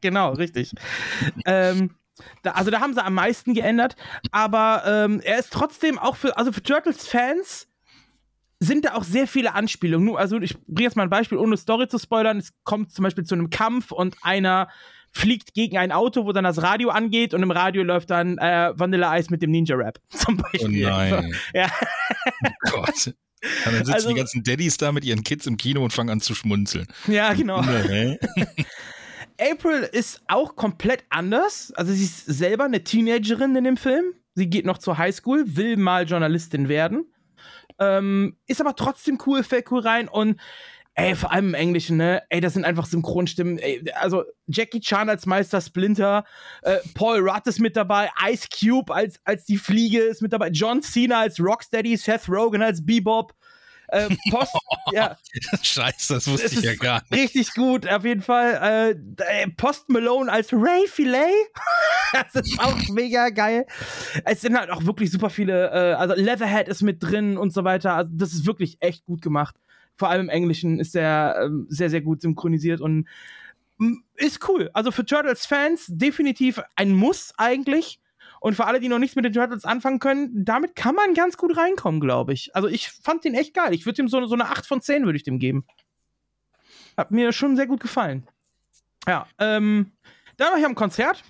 genau, 0.00 0.32
richtig. 0.32 0.72
ähm, 1.44 1.94
da, 2.42 2.52
also 2.52 2.70
da 2.70 2.80
haben 2.80 2.94
sie 2.94 3.04
am 3.04 3.14
meisten 3.14 3.54
geändert, 3.54 3.94
aber 4.32 4.82
ähm, 4.86 5.20
er 5.22 5.38
ist 5.38 5.52
trotzdem 5.52 5.98
auch 5.98 6.16
für, 6.16 6.36
also 6.36 6.50
für 6.50 6.62
Turtles-Fans 6.62 7.68
sind 8.58 8.84
da 8.86 8.94
auch 8.94 9.04
sehr 9.04 9.26
viele 9.28 9.54
Anspielungen. 9.54 10.06
Nur, 10.06 10.18
also 10.18 10.40
ich 10.40 10.56
bringe 10.66 10.84
jetzt 10.88 10.96
mal 10.96 11.02
ein 11.04 11.10
Beispiel, 11.10 11.36
ohne 11.38 11.56
Story 11.58 11.88
zu 11.88 11.98
spoilern. 11.98 12.38
Es 12.38 12.52
kommt 12.64 12.90
zum 12.90 13.02
Beispiel 13.02 13.24
zu 13.24 13.34
einem 13.34 13.50
Kampf 13.50 13.92
und 13.92 14.16
einer 14.22 14.68
fliegt 15.16 15.54
gegen 15.54 15.78
ein 15.78 15.92
Auto, 15.92 16.24
wo 16.26 16.32
dann 16.32 16.44
das 16.44 16.62
Radio 16.62 16.90
angeht 16.90 17.32
und 17.34 17.42
im 17.42 17.50
Radio 17.50 17.82
läuft 17.82 18.10
dann 18.10 18.38
äh, 18.38 18.72
Vanilla 18.74 19.16
Ice 19.18 19.28
mit 19.30 19.42
dem 19.42 19.50
Ninja-Rap 19.50 19.98
zum 20.10 20.38
Oh 20.38 20.42
Beispiel. 20.52 20.82
nein. 20.88 21.34
Ja. 21.54 21.70
Oh 22.42 22.70
Gott. 22.70 23.06
Und 23.06 23.14
dann 23.66 23.74
sitzen 23.76 23.92
Also- 23.92 24.08
die 24.10 24.14
ganzen 24.14 24.42
Daddys 24.42 24.76
da 24.76 24.92
mit 24.92 25.04
ihren 25.04 25.22
Kids 25.22 25.46
im 25.46 25.56
Kino 25.56 25.82
und 25.84 25.92
fangen 25.92 26.10
an 26.10 26.20
zu 26.20 26.34
schmunzeln. 26.34 26.86
Ja, 27.06 27.32
genau. 27.32 27.60
April 29.40 29.88
ist 29.92 30.22
auch 30.28 30.56
komplett 30.56 31.04
anders. 31.10 31.72
Also 31.76 31.92
sie 31.92 32.04
ist 32.04 32.24
selber 32.26 32.64
eine 32.64 32.82
Teenagerin 32.84 33.54
in 33.56 33.64
dem 33.64 33.76
Film. 33.76 34.04
Sie 34.34 34.48
geht 34.48 34.64
noch 34.66 34.78
zur 34.78 34.98
Highschool, 34.98 35.44
will 35.56 35.76
mal 35.76 36.06
Journalistin 36.06 36.68
werden. 36.68 37.06
Ähm, 37.78 38.36
ist 38.46 38.60
aber 38.62 38.74
trotzdem 38.74 39.18
cool, 39.26 39.42
fällt 39.44 39.70
cool 39.70 39.80
rein 39.80 40.08
und 40.08 40.40
ey, 40.96 41.14
vor 41.14 41.30
allem 41.30 41.48
im 41.48 41.54
Englischen, 41.54 41.98
ne? 41.98 42.22
Ey, 42.30 42.40
das 42.40 42.54
sind 42.54 42.64
einfach 42.64 42.86
Synchronstimmen. 42.86 43.58
Ey, 43.58 43.84
also 43.94 44.24
Jackie 44.46 44.80
Chan 44.80 45.08
als 45.08 45.26
Meister 45.26 45.60
Splinter, 45.60 46.24
äh, 46.62 46.78
Paul 46.94 47.20
Rudd 47.20 47.46
ist 47.46 47.60
mit 47.60 47.76
dabei, 47.76 48.10
Ice 48.28 48.48
Cube 48.48 48.92
als, 48.92 49.20
als 49.24 49.44
die 49.44 49.58
Fliege 49.58 50.00
ist 50.00 50.22
mit 50.22 50.32
dabei, 50.32 50.48
John 50.48 50.82
Cena 50.82 51.20
als 51.20 51.38
Rocksteady, 51.38 51.96
Seth 51.96 52.28
Rogen 52.28 52.62
als 52.62 52.84
Bebop. 52.84 53.34
Äh, 53.88 54.08
Post, 54.30 54.52
ja. 54.92 55.16
Scheiße, 55.62 56.14
das 56.14 56.26
wusste 56.26 56.58
ich 56.58 56.62
ja 56.62 56.74
gar 56.74 57.02
nicht. 57.08 57.22
Richtig 57.22 57.54
gut, 57.54 57.86
auf 57.86 58.04
jeden 58.04 58.22
Fall. 58.22 58.96
Äh, 59.18 59.48
Post 59.50 59.88
Malone 59.90 60.32
als 60.32 60.52
Ray 60.52 60.88
Filet. 60.88 61.30
das 62.12 62.34
ist 62.34 62.58
auch 62.58 62.76
mega 62.88 63.28
geil. 63.28 63.66
Es 64.24 64.40
sind 64.40 64.58
halt 64.58 64.70
auch 64.70 64.84
wirklich 64.86 65.12
super 65.12 65.30
viele, 65.30 65.70
äh, 65.70 65.94
also 65.94 66.14
Leatherhead 66.14 66.68
ist 66.68 66.82
mit 66.82 67.02
drin 67.02 67.36
und 67.36 67.52
so 67.52 67.62
weiter. 67.64 67.94
Also 67.94 68.10
das 68.14 68.32
ist 68.32 68.46
wirklich 68.46 68.78
echt 68.80 69.04
gut 69.04 69.22
gemacht. 69.22 69.54
Vor 69.96 70.10
allem 70.10 70.22
im 70.22 70.28
Englischen 70.28 70.78
ist 70.78 70.94
der 70.94 71.40
ähm, 71.42 71.66
sehr, 71.68 71.90
sehr 71.90 72.00
gut 72.00 72.20
synchronisiert 72.20 72.80
und 72.80 73.06
mm, 73.78 73.94
ist 74.16 74.48
cool. 74.48 74.70
Also 74.72 74.90
für 74.90 75.04
Turtles-Fans 75.04 75.86
definitiv 75.88 76.60
ein 76.76 76.92
Muss 76.92 77.32
eigentlich. 77.36 78.00
Und 78.40 78.54
für 78.54 78.66
alle, 78.66 78.80
die 78.80 78.88
noch 78.88 78.98
nichts 78.98 79.16
mit 79.16 79.24
den 79.24 79.32
Turtles 79.32 79.64
anfangen 79.64 79.98
können, 79.98 80.44
damit 80.44 80.76
kann 80.76 80.94
man 80.94 81.14
ganz 81.14 81.36
gut 81.36 81.56
reinkommen, 81.56 82.00
glaube 82.00 82.32
ich. 82.32 82.54
Also 82.54 82.68
ich 82.68 82.90
fand 82.90 83.24
den 83.24 83.34
echt 83.34 83.54
geil. 83.54 83.72
Ich 83.72 83.86
würde 83.86 84.02
ihm 84.02 84.08
so, 84.08 84.24
so 84.26 84.34
eine 84.34 84.50
8 84.50 84.66
von 84.66 84.80
10 84.80 85.04
würde 85.04 85.16
ich 85.16 85.24
dem 85.24 85.38
geben. 85.38 85.64
Hat 86.96 87.10
mir 87.10 87.32
schon 87.32 87.56
sehr 87.56 87.66
gut 87.66 87.80
gefallen. 87.80 88.26
Ja, 89.08 89.26
ähm, 89.38 89.92
dann 90.36 90.52
war 90.52 90.58
ich 90.58 90.64
am 90.66 90.74
Konzert. 90.74 91.22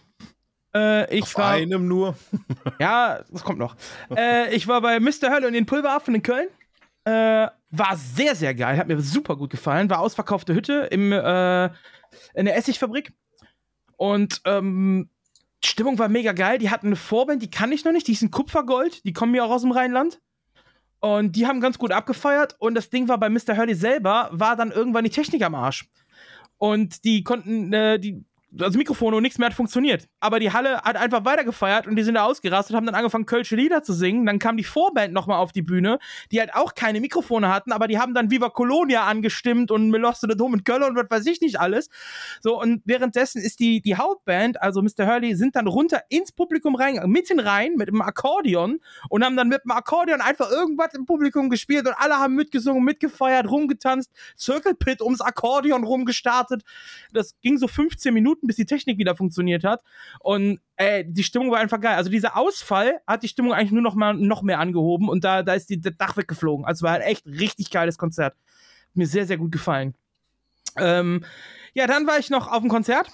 Äh, 0.75 1.15
ich 1.17 1.23
Auf 1.23 1.39
war, 1.39 1.53
einem 1.53 1.89
nur. 1.89 2.17
ja, 2.79 3.21
das 3.31 3.45
kommt 3.45 3.59
noch. 3.59 3.77
äh, 4.15 4.55
ich 4.55 4.69
war 4.69 4.81
bei 4.81 5.01
Mr. 5.01 5.31
Hölle 5.31 5.47
und 5.47 5.53
den 5.53 5.67
Pulveraffen 5.67 6.15
in 6.15 6.23
Köln. 6.23 6.49
Äh, 7.05 7.49
war 7.79 7.97
sehr, 7.97 8.35
sehr 8.35 8.55
geil. 8.55 8.79
Hat 8.79 8.89
mir 8.89 9.01
super 9.01 9.37
gut 9.37 9.51
gefallen. 9.51 9.91
War 9.91 10.01
ausverkaufte 10.01 10.55
Hütte 10.55 10.89
im, 10.91 11.13
äh, 11.13 11.67
in 12.35 12.45
der 12.45 12.57
Essigfabrik. 12.57 13.13
Und 13.97 14.41
ähm, 14.45 15.09
die 15.65 15.69
Stimmung 15.69 15.99
war 15.99 16.09
mega 16.09 16.33
geil. 16.33 16.59
Die 16.59 16.71
hatten 16.71 16.89
eine 16.89 16.97
Vorband, 16.97 17.43
die 17.43 17.51
kann 17.51 17.73
ich 17.73 17.85
noch 17.85 17.93
nicht. 17.93 18.07
Die 18.07 18.13
ist 18.13 18.23
in 18.23 18.31
Kupfergold. 18.31 19.05
Die 19.05 19.13
kommen 19.13 19.35
ja 19.35 19.45
auch 19.45 19.51
aus 19.51 19.63
dem 19.63 19.73
Rheinland. 19.73 20.21
Und 21.01 21.37
die 21.37 21.47
haben 21.47 21.61
ganz 21.61 21.79
gut 21.79 21.93
abgefeiert. 21.93 22.57
Und 22.59 22.75
das 22.75 22.91
Ding 22.91 23.09
war 23.09 23.19
bei 23.19 23.29
Mr. 23.29 23.57
Hurley 23.57 23.75
selber, 23.75 24.29
war 24.33 24.57
dann 24.57 24.71
irgendwann 24.71 25.05
die 25.05 25.11
Technik 25.11 25.43
am 25.43 25.55
Arsch. 25.55 25.89
Und 26.59 27.05
die 27.05 27.23
konnten, 27.23 27.73
äh, 27.73 27.99
die, 27.99 28.25
also 28.61 28.79
Mikrofone 28.79 29.17
und 29.17 29.23
nichts 29.23 29.39
mehr 29.39 29.47
hat 29.47 29.55
funktioniert. 29.55 30.09
Aber 30.21 30.41
die 30.41 30.53
Halle 30.53 30.81
hat 30.83 30.97
einfach 30.97 31.25
weitergefeiert 31.25 31.87
und 31.87 31.97
die 31.97 32.03
sind 32.03 32.15
da 32.15 32.25
ausgerastet, 32.25 32.77
haben 32.77 32.87
dann 32.87 32.95
angefangen, 32.95 33.27
Kölsche 33.27 33.57
Lieder 33.57 33.83
zu 33.83 33.93
singen. 33.93 34.27
Dann 34.27 34.39
kam 34.39 34.57
die 34.57 34.65
Vorband 34.65 35.13
nochmal 35.13 35.39
auf 35.39 35.53
die 35.53 35.63
Bühne, 35.63 35.99
die 36.33 36.41
halt 36.41 36.55
auch 36.55 36.75
keine 36.75 37.01
Mikrofone 37.01 37.53
hatten, 37.53 37.73
aber 37.73 37.89
die 37.89 37.99
haben 37.99 38.15
dann 38.15 38.31
Viva 38.31 38.51
Colonia 38.51 39.05
angestimmt 39.05 39.71
und 39.71 39.91
Melosse 39.91 40.27
de 40.27 40.37
Dom 40.37 40.55
in 40.55 40.65
Köln 40.65 40.83
und 40.83 40.97
was 40.97 41.07
weiß 41.09 41.27
ich 41.27 41.41
nicht 41.41 41.61
alles. 41.61 41.89
So, 42.41 42.61
und 42.61 42.83
währenddessen 42.85 43.41
ist 43.41 43.61
die, 43.61 43.81
die 43.81 43.97
Hauptband, 43.97 44.61
also 44.63 44.83
Mr. 44.83 45.07
Hurley, 45.07 45.35
sind 45.35 45.57
dann 45.57 45.67
runter 45.67 46.03
ins 46.09 46.33
Publikum 46.33 46.75
rein, 46.75 47.01
mitten 47.07 47.41
rein 47.41 47.75
mit 47.77 47.89
einem 47.89 48.03
Akkordeon 48.03 48.79
und 49.09 49.25
haben 49.25 49.37
dann 49.37 49.49
mit 49.49 49.65
dem 49.65 49.71
Akkordeon 49.71 50.21
einfach 50.21 50.51
irgendwas 50.51 50.95
im 50.95 51.07
Publikum 51.07 51.51
gespielt 51.51 51.87
und 51.87 51.95
alle 51.95 52.17
haben 52.17 52.35
mitgesungen, 52.35 52.85
mitgefeiert, 52.85 53.51
rumgetanzt, 53.51 54.11
Circle 54.39 54.75
Pit 54.75 55.03
ums 55.03 55.21
Akkordeon 55.21 55.85
rumgestartet. 55.85 56.63
Das 57.13 57.35
ging 57.41 57.59
so 57.59 57.69
15 57.69 58.13
Minuten, 58.13 58.46
bis 58.47 58.57
die 58.57 58.67
Technik 58.67 58.99
wieder 58.99 59.17
funktioniert 59.17 59.65
hat. 59.65 59.83
Und 60.21 60.61
äh, 60.77 61.05
die 61.07 61.23
Stimmung 61.23 61.51
war 61.51 61.59
einfach 61.59 61.81
geil. 61.81 61.97
Also 61.97 62.11
dieser 62.11 62.37
Ausfall 62.37 63.01
hat 63.07 63.23
die 63.23 63.29
Stimmung 63.29 63.53
eigentlich 63.53 63.73
nur 63.73 63.83
noch 63.83 63.95
mal 63.95 64.15
noch 64.15 64.43
mehr 64.43 64.61
angehoben 64.61 65.09
und 65.09 65.25
da, 65.25 65.43
da 65.43 65.55
ist 65.55 65.71
die, 65.71 65.81
das 65.81 65.97
Dach 65.97 66.17
weggeflogen. 66.17 66.65
Also 66.65 66.85
war 66.85 66.93
halt 66.93 67.05
echt 67.05 67.27
richtig 67.27 67.71
geiles 67.71 67.99
Konzert. 67.99 68.35
Mir 68.95 69.07
sehr, 69.07 69.27
sehr 69.27 69.37
gut 69.37 69.53
gefallen. 69.53 69.95
Ähm, 70.79 71.25
ja, 71.75 71.87
dann 71.87 72.07
war 72.07 72.19
ich 72.19 72.31
noch 72.31 72.51
auf 72.51 72.61
dem 72.61 72.71
Konzert. 72.71 73.09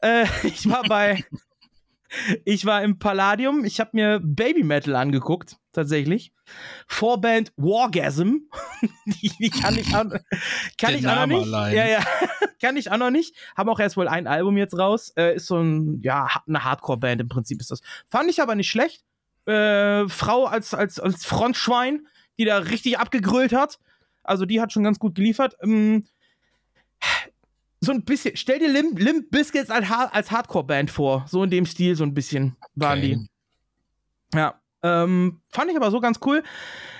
Äh, 0.00 0.26
ich 0.42 0.68
war 0.68 0.82
bei. 0.84 1.24
ich 2.44 2.66
war 2.66 2.82
im 2.82 2.98
Palladium. 2.98 3.64
Ich 3.64 3.80
habe 3.80 3.90
mir 3.92 4.20
Baby 4.22 4.62
Metal 4.62 4.94
angeguckt, 4.96 5.56
tatsächlich. 5.74 6.32
Vorband 6.86 7.52
Wargasm. 7.56 8.36
die, 9.06 9.30
die 9.38 9.50
kann 9.50 9.76
ich 9.78 9.94
auch, 9.94 10.06
kann 10.78 10.94
ich 10.94 11.06
auch 11.06 11.26
noch 11.26 11.26
nicht. 11.26 11.42
allein. 11.46 11.74
Ja, 11.74 11.86
ja. 11.86 12.04
kann 12.60 12.76
ich 12.76 12.90
auch 12.90 12.96
noch 12.96 13.10
nicht. 13.10 13.36
Haben 13.56 13.68
auch 13.68 13.80
erst 13.80 13.96
wohl 13.96 14.08
ein 14.08 14.26
Album 14.26 14.56
jetzt 14.56 14.78
raus. 14.78 15.12
Äh, 15.16 15.36
ist 15.36 15.46
so 15.46 15.58
ein, 15.58 16.00
ja, 16.02 16.28
eine 16.46 16.64
Hardcore-Band 16.64 17.20
im 17.20 17.28
Prinzip 17.28 17.60
ist 17.60 17.70
das. 17.70 17.80
Fand 18.08 18.30
ich 18.30 18.40
aber 18.40 18.54
nicht 18.54 18.70
schlecht. 18.70 19.04
Äh, 19.46 20.08
Frau 20.08 20.46
als, 20.46 20.72
als, 20.72 20.98
als 20.98 21.26
Frontschwein, 21.26 22.06
die 22.38 22.44
da 22.46 22.58
richtig 22.58 22.98
abgegrölt 22.98 23.52
hat. 23.52 23.78
Also 24.22 24.46
die 24.46 24.60
hat 24.60 24.72
schon 24.72 24.84
ganz 24.84 24.98
gut 24.98 25.14
geliefert. 25.14 25.56
Ähm, 25.62 26.06
so 27.80 27.92
ein 27.92 28.04
bisschen, 28.04 28.36
stell 28.36 28.58
dir 28.58 28.68
Limp, 28.72 28.98
Limp 28.98 29.30
Biscuits 29.30 29.70
als, 29.70 29.90
als 29.90 30.30
Hardcore-Band 30.30 30.90
vor. 30.90 31.26
So 31.28 31.42
in 31.44 31.50
dem 31.50 31.66
Stil, 31.66 31.96
so 31.96 32.04
ein 32.04 32.14
bisschen 32.14 32.56
waren 32.74 32.98
Okay. 32.98 33.18
die. 34.32 34.38
Ja. 34.38 34.60
Ähm, 34.84 35.40
fand 35.50 35.70
ich 35.70 35.76
aber 35.76 35.90
so 35.90 35.98
ganz 35.98 36.20
cool. 36.24 36.44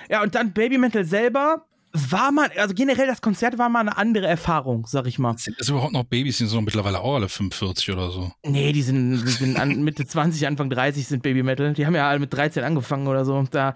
Ja, 0.09 0.23
und 0.23 0.35
dann 0.35 0.53
Baby 0.53 0.79
Metal 0.79 1.05
selber 1.05 1.67
war 1.93 2.33
mal, 2.33 2.51
also 2.57 2.75
generell 2.75 3.07
das 3.07 3.21
Konzert 3.21 3.57
war 3.57 3.69
mal 3.69 3.81
eine 3.81 3.97
andere 3.97 4.27
Erfahrung, 4.27 4.85
sag 4.87 5.07
ich 5.07 5.21
mal. 5.21 5.39
Sind 5.39 5.61
das 5.61 5.69
überhaupt 5.69 5.93
noch 5.93 6.05
Babys? 6.05 6.39
Sind 6.39 6.49
so 6.49 6.61
mittlerweile 6.61 7.01
auch 7.01 7.15
alle 7.15 7.29
45 7.29 7.91
oder 7.93 8.11
so. 8.11 8.33
Nee, 8.45 8.73
die 8.73 8.83
sind, 8.83 9.23
die 9.23 9.31
sind 9.31 9.57
an, 9.57 9.83
Mitte 9.85 10.05
20, 10.05 10.47
Anfang 10.47 10.71
30 10.71 11.07
sind 11.07 11.23
Baby 11.23 11.45
Metal. 11.45 11.73
Die 11.73 11.87
haben 11.87 11.95
ja 11.95 12.09
alle 12.09 12.19
mit 12.19 12.33
13 12.33 12.65
angefangen 12.65 13.07
oder 13.07 13.25
so. 13.25 13.45
Da. 13.51 13.75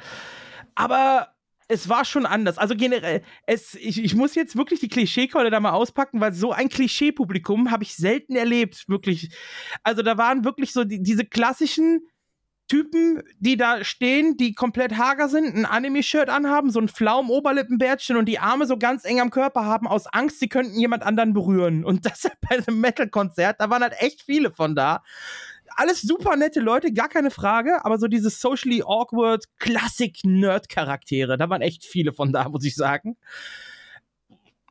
Aber 0.74 1.28
es 1.68 1.88
war 1.88 2.04
schon 2.04 2.26
anders. 2.26 2.58
Also 2.58 2.74
generell, 2.74 3.22
es, 3.46 3.74
ich, 3.74 4.02
ich 4.02 4.14
muss 4.14 4.34
jetzt 4.34 4.56
wirklich 4.56 4.80
die 4.80 4.88
Klischeekeule 4.88 5.50
da 5.50 5.60
mal 5.60 5.72
auspacken, 5.72 6.20
weil 6.20 6.32
so 6.32 6.50
ein 6.50 6.70
Klischee-Publikum 6.70 7.70
habe 7.70 7.84
ich 7.84 7.94
selten 7.94 8.34
erlebt, 8.34 8.88
wirklich. 8.88 9.30
Also 9.84 10.02
da 10.02 10.18
waren 10.18 10.44
wirklich 10.44 10.72
so 10.72 10.82
die, 10.82 11.02
diese 11.02 11.24
klassischen 11.24 12.00
Typen, 12.68 13.22
die 13.38 13.56
da 13.56 13.82
stehen, 13.82 14.36
die 14.36 14.52
komplett 14.52 14.96
hager 14.96 15.28
sind, 15.28 15.56
ein 15.56 15.64
Anime-Shirt 15.64 16.28
anhaben, 16.28 16.70
so 16.70 16.80
ein 16.80 16.88
Pflaumen-Oberlippenbärtchen 16.88 18.16
und 18.16 18.26
die 18.26 18.38
Arme 18.38 18.66
so 18.66 18.76
ganz 18.78 19.04
eng 19.04 19.20
am 19.20 19.30
Körper 19.30 19.64
haben, 19.64 19.88
aus 19.88 20.06
Angst, 20.06 20.38
sie 20.38 20.48
könnten 20.48 20.78
jemand 20.78 21.02
anderen 21.02 21.32
berühren. 21.32 21.84
Und 21.84 22.04
das 22.06 22.28
bei 22.48 22.58
einem 22.58 22.80
Metal-Konzert, 22.80 23.60
da 23.60 23.70
waren 23.70 23.82
halt 23.82 23.94
echt 23.98 24.22
viele 24.22 24.50
von 24.50 24.76
da. 24.76 25.02
Alles 25.76 26.02
super 26.02 26.36
nette 26.36 26.60
Leute, 26.60 26.92
gar 26.92 27.08
keine 27.08 27.30
Frage, 27.30 27.84
aber 27.84 27.98
so 27.98 28.08
diese 28.08 28.30
socially 28.30 28.82
awkward 28.84 29.44
Klassik-Nerd-Charaktere, 29.58 31.36
da 31.36 31.48
waren 31.48 31.62
echt 31.62 31.84
viele 31.84 32.12
von 32.12 32.32
da, 32.32 32.48
muss 32.48 32.64
ich 32.64 32.74
sagen. 32.74 33.16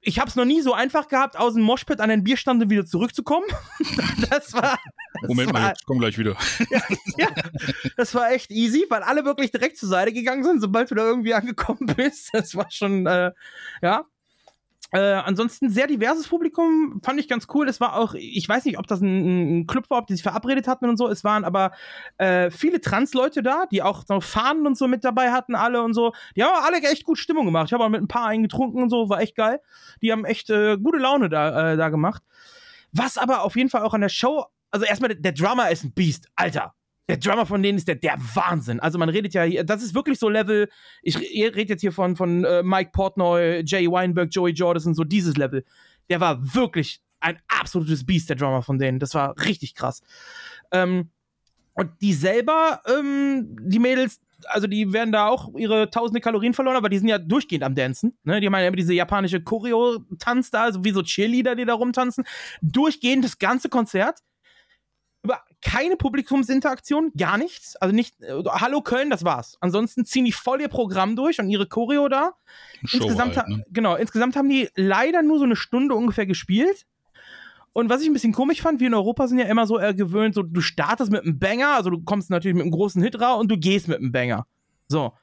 Ich 0.08 0.20
habe 0.20 0.30
es 0.30 0.38
noch 0.38 0.46
nie 0.46 0.62
so 0.62 0.74
einfach 0.74 1.10
gehabt, 1.10 1.38
aus 1.38 1.56
dem 1.56 1.64
Moshpit 1.64 2.00
an 2.00 2.08
den 2.08 2.24
Bierstand 2.24 2.64
und 2.64 2.70
wieder 2.70 2.86
zurückzukommen. 2.86 3.46
das 4.30 4.54
war. 4.54 4.80
Das 5.20 5.28
Moment 5.28 5.54
war, 5.54 5.62
mal, 5.62 5.74
ich 5.78 5.86
komm 5.86 6.00
gleich 6.00 6.18
wieder. 6.18 6.38
ja, 7.18 7.28
das 7.98 8.16
war 8.16 8.32
echt 8.32 8.50
easy, 8.50 8.86
weil 8.88 9.04
alle 9.04 9.26
wirklich 9.26 9.52
direkt 9.52 9.78
zur 9.78 9.90
Seite 9.90 10.14
gegangen 10.14 10.46
sind, 10.46 10.62
sobald 10.62 10.90
du 10.92 10.96
da 10.96 11.04
irgendwie 11.04 11.34
angekommen 11.34 11.88
bist. 11.98 12.30
Das 12.32 12.56
war 12.56 12.72
schon, 12.72 13.06
äh, 13.06 13.34
ja. 13.82 14.06
Äh, 14.92 15.00
ansonsten 15.00 15.70
sehr 15.70 15.88
diverses 15.88 16.28
Publikum, 16.30 17.02
fand 17.04 17.20
ich 17.20 17.28
ganz 17.28 17.48
cool. 17.54 17.68
Es 17.68 17.82
war 17.82 17.98
auch, 17.98 18.14
ich 18.14 18.48
weiß 18.48 18.64
nicht, 18.66 18.80
ob 18.80 18.88
das 18.88 19.02
ein, 19.02 19.60
ein 19.60 19.68
Club 19.68 19.90
war, 19.90 20.00
ob 20.00 20.08
die 20.08 20.14
sich 20.14 20.24
verabredet 20.24 20.68
hatten 20.68 20.88
und 20.88 20.98
so. 20.98 21.10
Es 21.10 21.24
waren 21.24 21.44
aber 21.44 21.72
äh, 22.18 22.50
viele 22.52 22.80
Trans-Leute 22.80 23.44
da, 23.44 23.66
die 23.66 23.84
auch 23.84 24.06
so 24.08 24.22
Fahnen 24.22 24.66
und 24.66 24.78
so 24.78 24.88
mit 24.88 25.04
dabei 25.04 25.32
hatten, 25.32 25.56
alle 25.56 25.82
und 25.84 25.94
so. 25.94 26.14
Die 26.36 26.44
haben 26.44 26.64
alle 26.64 26.78
echt 26.78 27.04
gut 27.04 27.18
Stimmung 27.18 27.46
gemacht. 27.46 27.68
Ich 27.68 27.74
habe 27.74 27.84
auch 27.84 27.90
mit 27.90 28.02
ein 28.02 28.08
paar 28.08 28.28
eingetrunken 28.28 28.82
und 28.82 28.90
so, 28.90 29.10
war 29.10 29.20
echt 29.20 29.36
geil. 29.36 29.60
Die 30.02 30.12
haben 30.12 30.24
echt 30.24 30.50
äh, 30.50 30.78
gute 30.78 31.00
Laune 31.00 31.28
da, 31.30 31.74
äh, 31.74 31.78
da 31.78 31.90
gemacht. 31.90 32.24
Was 32.94 33.18
aber 33.18 33.44
auf 33.44 33.58
jeden 33.58 33.70
Fall 33.70 33.82
auch 33.82 33.94
an 33.94 34.02
der 34.02 34.10
Show, 34.10 34.46
also 34.72 34.86
erstmal, 34.86 35.10
der, 35.10 35.20
der 35.20 35.32
Drummer 35.34 35.70
ist 35.70 35.84
ein 35.84 35.92
Biest, 35.92 36.30
Alter. 36.36 36.77
Der 37.10 37.18
Drummer 37.18 37.46
von 37.46 37.64
denen 37.64 37.78
ist 37.78 37.88
der, 37.88 37.96
der 37.96 38.18
Wahnsinn. 38.34 38.80
Also 38.80 38.98
man 38.98 39.10
redet 39.10 39.34
ja 39.34 39.44
hier, 39.44 39.64
das 39.64 39.82
ist 39.82 39.96
wirklich 39.96 40.20
so 40.20 40.28
Level, 40.28 40.70
ich 41.02 41.18
re- 41.18 41.56
rede 41.56 41.70
jetzt 41.70 41.82
hier 41.82 41.94
von, 41.94 42.16
von 42.16 42.44
äh, 42.44 42.64
Mike 42.64 42.92
Portnoy, 42.92 43.64
Jay 43.66 43.90
Weinberg, 43.90 44.30
Joey 44.32 44.52
Jordison, 44.52 44.94
so 44.94 45.04
dieses 45.04 45.38
Level. 45.38 45.64
Der 46.10 46.20
war 46.20 46.54
wirklich 46.54 47.02
ein 47.20 47.40
absolutes 47.48 48.06
Biest, 48.06 48.30
der 48.30 48.36
Drummer 48.36 48.62
von 48.62 48.78
denen. 48.78 49.00
Das 49.00 49.14
war 49.14 49.36
richtig 49.46 49.74
krass. 49.74 50.02
Ähm, 50.72 51.10
und 51.74 51.92
die 52.02 52.14
selber, 52.14 52.82
ähm, 52.88 53.56
die 53.62 53.80
Mädels, 53.80 54.20
also 54.50 54.68
die 54.68 54.92
werden 54.94 55.12
da 55.12 55.28
auch 55.28 55.56
ihre 55.56 55.90
tausende 55.90 56.22
Kalorien 56.22 56.54
verloren, 56.54 56.76
aber 56.76 56.90
die 56.90 56.98
sind 56.98 57.08
ja 57.08 57.18
durchgehend 57.18 57.64
am 57.64 57.76
Dancen. 57.76 58.18
Ne? 58.24 58.42
Die 58.42 58.48
haben 58.48 58.54
ja 58.54 58.68
immer 58.68 58.76
diese 58.76 58.94
japanische 58.94 59.42
Choreo-Tanz 59.42 60.52
da, 60.52 60.64
also 60.64 60.84
wie 60.84 60.92
so 60.92 61.04
Cheerleader, 61.04 61.56
die 61.56 61.66
da 61.66 61.74
rumtanzen. 61.74 62.26
Durchgehend 62.62 63.24
das 63.24 63.40
ganze 63.40 63.70
Konzert. 63.70 64.20
Keine 65.64 65.98
Publikumsinteraktion, 65.98 67.12
gar 67.18 67.38
nichts. 67.38 67.76
Also 67.78 67.96
nicht, 67.96 68.22
äh, 68.22 68.44
Hallo 68.48 68.82
Köln, 68.82 69.10
das 69.10 69.24
war's. 69.24 69.58
Ansonsten 69.60 70.06
ziehen 70.06 70.26
die 70.26 70.32
voll 70.32 70.62
ihr 70.62 70.68
Programm 70.68 71.16
durch 71.16 71.40
und 71.40 71.50
ihre 71.50 71.68
Choreo 71.68 72.08
da. 72.10 72.34
Show 72.86 72.98
insgesamt, 72.98 73.38
halt, 73.38 73.48
ha- 73.48 73.50
ne? 73.50 73.66
genau, 73.72 73.96
insgesamt 73.96 74.36
haben 74.36 74.50
die 74.50 74.70
leider 74.76 75.24
nur 75.24 75.40
so 75.40 75.46
eine 75.46 75.56
Stunde 75.56 75.96
ungefähr 75.96 76.26
gespielt. 76.28 76.86
Und 77.74 77.90
was 77.90 78.02
ich 78.02 78.08
ein 78.08 78.14
bisschen 78.14 78.34
komisch 78.34 78.62
fand, 78.62 78.80
wir 78.80 78.88
in 78.88 78.94
Europa 78.94 79.28
sind 79.28 79.40
ja 79.40 79.46
immer 79.46 79.68
so 79.68 79.80
äh, 79.80 79.94
gewöhnt, 79.94 80.34
so 80.36 80.42
du 80.44 80.62
startest 80.62 81.12
mit 81.12 81.24
einem 81.24 81.38
Banger, 81.40 81.70
also 81.70 81.90
du 81.90 82.02
kommst 82.04 82.30
natürlich 82.30 82.56
mit 82.56 82.64
einem 82.64 82.72
großen 82.72 83.02
Hit 83.04 83.20
raus 83.20 83.40
und 83.40 83.50
du 83.50 83.58
gehst 83.58 83.88
mit 83.88 84.00
einem 84.00 84.12
Banger. 84.12 84.48
So. 84.88 85.14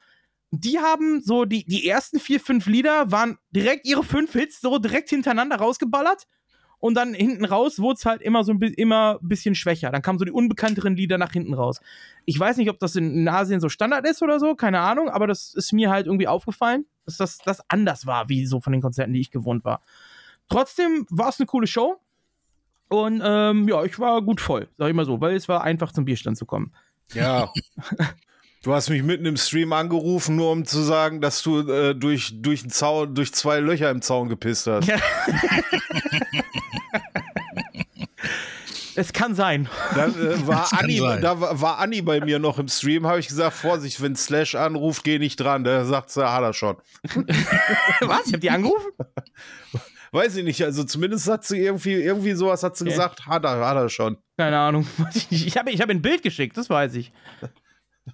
Die 0.52 0.78
haben 0.78 1.20
so, 1.20 1.46
die, 1.46 1.64
die 1.64 1.88
ersten 1.88 2.20
vier, 2.20 2.38
fünf 2.38 2.66
Lieder 2.66 3.10
waren 3.10 3.38
direkt 3.50 3.86
ihre 3.88 4.04
fünf 4.04 4.32
Hits 4.34 4.60
so 4.60 4.78
direkt 4.78 5.10
hintereinander 5.10 5.56
rausgeballert. 5.56 6.28
Und 6.84 6.96
dann 6.96 7.14
hinten 7.14 7.46
raus 7.46 7.78
wurde 7.78 7.94
es 7.94 8.04
halt 8.04 8.20
immer 8.20 8.44
so 8.44 8.52
ein, 8.52 8.60
immer 8.60 9.18
bisschen 9.22 9.54
schwächer. 9.54 9.90
Dann 9.90 10.02
kamen 10.02 10.18
so 10.18 10.26
die 10.26 10.30
unbekannteren 10.30 10.94
Lieder 10.94 11.16
nach 11.16 11.32
hinten 11.32 11.54
raus. 11.54 11.80
Ich 12.26 12.38
weiß 12.38 12.58
nicht, 12.58 12.68
ob 12.68 12.78
das 12.78 12.94
in, 12.94 13.10
in 13.20 13.26
Asien 13.26 13.58
so 13.58 13.70
Standard 13.70 14.06
ist 14.06 14.22
oder 14.22 14.38
so, 14.38 14.54
keine 14.54 14.80
Ahnung, 14.80 15.08
aber 15.08 15.26
das 15.26 15.54
ist 15.54 15.72
mir 15.72 15.88
halt 15.88 16.04
irgendwie 16.04 16.28
aufgefallen. 16.28 16.84
dass 17.06 17.16
das, 17.16 17.38
das 17.38 17.62
anders 17.70 18.04
war, 18.04 18.28
wie 18.28 18.44
so 18.44 18.60
von 18.60 18.74
den 18.74 18.82
Konzerten, 18.82 19.14
die 19.14 19.20
ich 19.20 19.30
gewohnt 19.30 19.64
war. 19.64 19.80
Trotzdem 20.50 21.06
war 21.08 21.30
es 21.30 21.40
eine 21.40 21.46
coole 21.46 21.66
Show. 21.66 21.96
Und 22.88 23.22
ähm, 23.24 23.66
ja, 23.66 23.82
ich 23.84 23.98
war 23.98 24.20
gut 24.20 24.42
voll, 24.42 24.68
sag 24.76 24.90
ich 24.90 24.94
mal 24.94 25.06
so, 25.06 25.22
weil 25.22 25.34
es 25.34 25.48
war 25.48 25.64
einfach 25.64 25.90
zum 25.90 26.04
Bierstand 26.04 26.36
zu 26.36 26.44
kommen. 26.44 26.74
Ja. 27.14 27.50
Du 28.62 28.74
hast 28.74 28.90
mich 28.90 29.02
mitten 29.02 29.24
im 29.24 29.38
Stream 29.38 29.72
angerufen, 29.72 30.36
nur 30.36 30.50
um 30.52 30.66
zu 30.66 30.82
sagen, 30.82 31.22
dass 31.22 31.42
du 31.42 31.60
äh, 31.60 31.94
durch, 31.94 32.42
durch, 32.42 32.68
Zaun, 32.68 33.14
durch 33.14 33.32
zwei 33.32 33.60
Löcher 33.60 33.90
im 33.90 34.02
Zaun 34.02 34.28
gepisst 34.28 34.66
hast. 34.66 34.86
Ja. 34.86 34.98
Es 38.96 39.12
kann 39.12 39.34
sein. 39.34 39.68
Dann 39.94 40.14
äh, 40.14 40.46
war, 40.46 40.72
Anni, 40.72 40.98
da 40.98 41.40
war, 41.40 41.60
war 41.60 41.78
Anni 41.78 42.02
bei 42.02 42.20
mir 42.20 42.38
noch 42.38 42.58
im 42.58 42.68
Stream, 42.68 43.06
habe 43.06 43.18
ich 43.18 43.28
gesagt, 43.28 43.56
Vorsicht, 43.56 44.00
wenn 44.00 44.14
Slash 44.14 44.54
anruft, 44.54 45.04
geh 45.04 45.18
nicht 45.18 45.36
dran. 45.36 45.64
Der 45.64 45.84
sagt 45.84 46.10
sie, 46.10 46.24
hat 46.24 46.42
er 46.42 46.52
schon. 46.52 46.76
Was? 48.00 48.26
Ich 48.26 48.34
hab 48.34 48.40
die 48.40 48.50
angerufen? 48.50 48.90
Weiß 50.12 50.36
ich 50.36 50.44
nicht, 50.44 50.62
also 50.62 50.84
zumindest 50.84 51.28
hat 51.28 51.44
sie 51.44 51.58
irgendwie, 51.58 51.94
irgendwie 51.94 52.34
sowas 52.34 52.62
hat 52.62 52.76
sie 52.76 52.84
okay. 52.84 52.92
gesagt, 52.92 53.26
hat 53.26 53.44
er, 53.44 53.66
hat 53.66 53.76
er 53.76 53.88
schon. 53.88 54.16
Keine 54.36 54.58
Ahnung. 54.58 54.86
Ich 55.30 55.56
habe 55.56 55.72
ich 55.72 55.80
hab 55.80 55.90
ein 55.90 56.02
Bild 56.02 56.22
geschickt, 56.22 56.56
das 56.56 56.70
weiß 56.70 56.94
ich. 56.94 57.12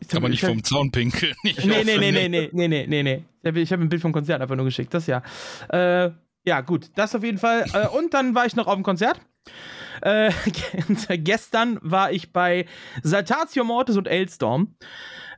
ich 0.01 0.17
Aber 0.17 0.31
nicht 0.31 0.43
vom 0.43 0.65
Zaun 0.65 0.91
pinkeln. 0.91 1.35
Nee, 1.43 1.55
nee, 1.63 1.85
nee, 1.85 1.99
nee, 1.99 2.29
nee, 2.29 2.49
nee, 2.53 2.69
nee, 2.69 2.87
nee, 2.87 3.03
nee. 3.03 3.61
Ich 3.61 3.71
habe 3.71 3.83
ein 3.83 3.91
Bild 3.91 4.01
vom 4.01 4.13
Konzert 4.13 4.41
einfach 4.41 4.57
nur 4.57 4.65
geschickt, 4.65 4.95
das 4.95 5.07
ja. 5.07 5.23
Äh, 5.69 6.11
ja, 6.45 6.61
gut, 6.61 6.91
das 6.97 7.15
auf 7.15 7.23
jeden 7.23 7.39
Fall. 7.39 7.65
Äh, 7.73 7.89
und 7.89 8.15
dann 8.15 8.35
war 8.35 8.47
ich 8.47 8.57
noch 8.57 8.67
auf 8.67 8.75
dem 8.75 8.83
Konzert. 8.83 9.21
Äh, 10.03 10.33
gestern 11.19 11.79
war 11.83 12.13
ich 12.13 12.33
bei 12.33 12.67
Saltatio 13.03 13.65
Mortis 13.65 13.97
und 13.97 14.09
Ailstorm. 14.09 14.77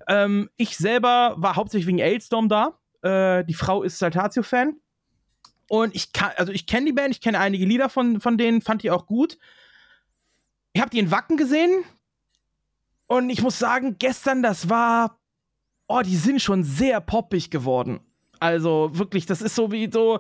Ähm, 0.09 0.49
ich 0.57 0.77
selber 0.77 1.35
war 1.37 1.57
hauptsächlich 1.57 1.87
wegen 1.87 2.01
Ailstorm 2.01 2.49
da. 2.49 2.79
Äh, 3.03 3.45
die 3.45 3.55
Frau 3.55 3.83
ist 3.83 3.99
Saltatio-Fan. 3.99 4.77
Und 5.69 5.95
ich 5.95 6.13
kann, 6.13 6.33
also 6.37 6.53
ich 6.53 6.67
kenne 6.67 6.87
die 6.87 6.93
Band, 6.93 7.15
ich 7.15 7.21
kenne 7.21 7.39
einige 7.39 7.65
Lieder 7.65 7.89
von, 7.89 8.21
von 8.21 8.37
denen, 8.37 8.61
fand 8.61 8.83
die 8.83 8.91
auch 8.91 9.07
gut. 9.07 9.39
Ich 10.73 10.81
habe 10.81 10.91
die 10.91 10.99
in 10.99 11.11
Wacken 11.11 11.37
gesehen. 11.37 11.85
Und 13.07 13.31
ich 13.31 13.43
muss 13.43 13.59
sagen, 13.59 13.97
gestern, 13.99 14.43
das 14.43 14.69
war. 14.69 15.19
Oh, 15.89 16.01
die 16.03 16.17
sind 16.17 16.41
schon 16.41 16.65
sehr 16.65 17.01
poppig 17.01 17.51
geworden. 17.51 18.01
Also 18.43 18.91
wirklich, 18.93 19.25
das 19.25 19.41
ist 19.41 19.55
so 19.55 19.71
wie 19.71 19.89
so. 19.89 20.19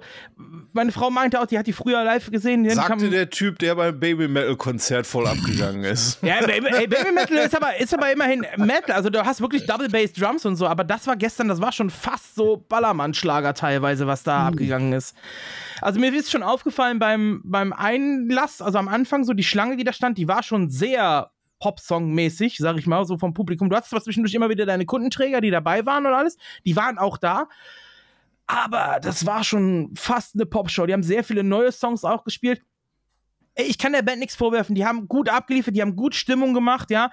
Meine 0.73 0.93
Frau 0.93 1.11
meinte 1.11 1.41
auch, 1.41 1.47
die 1.47 1.59
hat 1.59 1.66
die 1.66 1.73
früher 1.73 2.05
live 2.05 2.31
gesehen. 2.31 2.70
Sagte 2.70 3.11
der 3.11 3.31
Typ, 3.31 3.59
der 3.59 3.75
beim 3.75 3.99
Baby 3.99 4.29
Metal 4.29 4.55
Konzert 4.55 5.09
voll 5.09 5.27
abgegangen 5.27 5.83
ist. 5.83 6.18
ja, 6.23 6.39
Baby, 6.39 6.68
ey, 6.68 6.87
Baby 6.87 7.11
Metal 7.12 7.37
ist 7.39 7.57
aber, 7.57 7.77
ist 7.81 7.93
aber 7.93 8.12
immerhin 8.12 8.47
Metal. 8.59 8.95
Also 8.95 9.11
du 9.11 9.25
hast 9.25 9.41
wirklich 9.41 9.66
Double 9.66 9.89
Bass 9.89 10.12
Drums 10.12 10.47
und 10.47 10.55
so. 10.55 10.68
Aber 10.68 10.85
das 10.85 11.05
war 11.09 11.16
gestern, 11.16 11.49
das 11.49 11.61
war 11.61 11.73
schon 11.73 11.91
fast 11.91 12.37
so 12.37 12.64
Ballermann-Schlager 12.68 13.55
teilweise, 13.55 14.07
was 14.07 14.23
da 14.23 14.43
mhm. 14.43 14.47
abgegangen 14.49 14.93
ist. 14.93 15.16
Also 15.81 15.99
mir 15.99 16.14
ist 16.14 16.31
schon 16.31 16.45
aufgefallen 16.45 17.01
beim, 17.01 17.41
beim 17.45 17.73
Einlass, 17.73 18.62
also 18.62 18.79
am 18.79 18.87
Anfang 18.87 19.25
so 19.25 19.33
die 19.33 19.43
Schlange, 19.43 19.77
die 19.77 19.83
da 19.83 19.93
stand, 19.93 20.16
die 20.16 20.29
war 20.29 20.45
schon 20.45 20.70
sehr 20.70 21.33
Popsong-mäßig, 21.62 22.57
sag 22.59 22.77
ich 22.77 22.87
mal, 22.87 23.05
so 23.05 23.16
vom 23.18 23.35
Publikum. 23.35 23.70
Du 23.70 23.77
hast 23.77 23.91
zwar 23.91 24.03
zwischendurch 24.03 24.35
immer 24.35 24.51
wieder 24.51 24.66
deine 24.66 24.85
Kundenträger, 24.85 25.41
die 25.41 25.51
dabei 25.51 25.87
waren 25.87 26.07
und 26.07 26.12
alles. 26.12 26.37
Die 26.64 26.75
waren 26.75 26.99
auch 26.99 27.18
da. 27.18 27.49
Aber 28.53 29.00
das 29.00 29.24
war 29.24 29.44
schon 29.44 29.92
fast 29.94 30.34
eine 30.34 30.44
Popshow. 30.44 30.84
Die 30.84 30.92
haben 30.92 31.03
sehr 31.03 31.24
viele 31.24 31.42
neue 31.42 31.72
Songs 31.72 32.05
auch 32.05 32.22
gespielt. 32.22 32.61
Ich 33.55 33.78
kann 33.78 33.92
der 33.92 34.03
Band 34.03 34.18
nichts 34.18 34.36
vorwerfen. 34.36 34.74
Die 34.74 34.84
haben 34.84 35.09
gut 35.09 35.30
abgeliefert, 35.30 35.74
die 35.74 35.80
haben 35.80 35.96
gut 35.96 36.14
Stimmung 36.14 36.53
gemacht, 36.53 36.90
ja. 36.90 37.11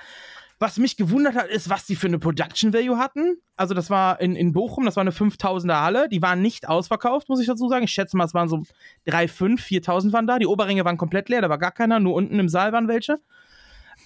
Was 0.60 0.78
mich 0.78 0.98
gewundert 0.98 1.36
hat, 1.36 1.48
ist, 1.48 1.70
was 1.70 1.86
die 1.86 1.96
für 1.96 2.08
eine 2.08 2.20
Production 2.20 2.74
Value 2.74 2.98
hatten. 2.98 3.38
Also, 3.56 3.74
das 3.74 3.90
war 3.90 4.20
in, 4.20 4.36
in 4.36 4.52
Bochum, 4.52 4.84
das 4.84 4.98
war 4.98 5.02
eine 5.02 5.12
5000er 5.12 5.82
Halle. 5.82 6.10
Die 6.10 6.22
waren 6.22 6.42
nicht 6.42 6.68
ausverkauft, 6.68 7.30
muss 7.30 7.40
ich 7.40 7.48
dazu 7.48 7.70
sagen. 7.70 7.86
Ich 7.86 7.92
schätze 7.92 8.18
mal, 8.18 8.26
es 8.26 8.34
waren 8.34 8.50
so 8.50 8.64
3, 9.06 9.30
5, 9.30 9.64
4000 9.64 10.12
waren 10.12 10.28
da. 10.28 10.40
Die 10.40 10.48
Oberringe 10.48 10.84
waren 10.84 10.98
komplett 10.98 11.30
leer, 11.30 11.42
da 11.42 11.48
war 11.48 11.58
gar 11.58 11.72
keiner. 11.72 12.02
Nur 12.02 12.16
unten 12.16 12.38
im 12.38 12.50
Saal 12.50 12.74
waren 12.74 12.90
welche. 12.90 13.18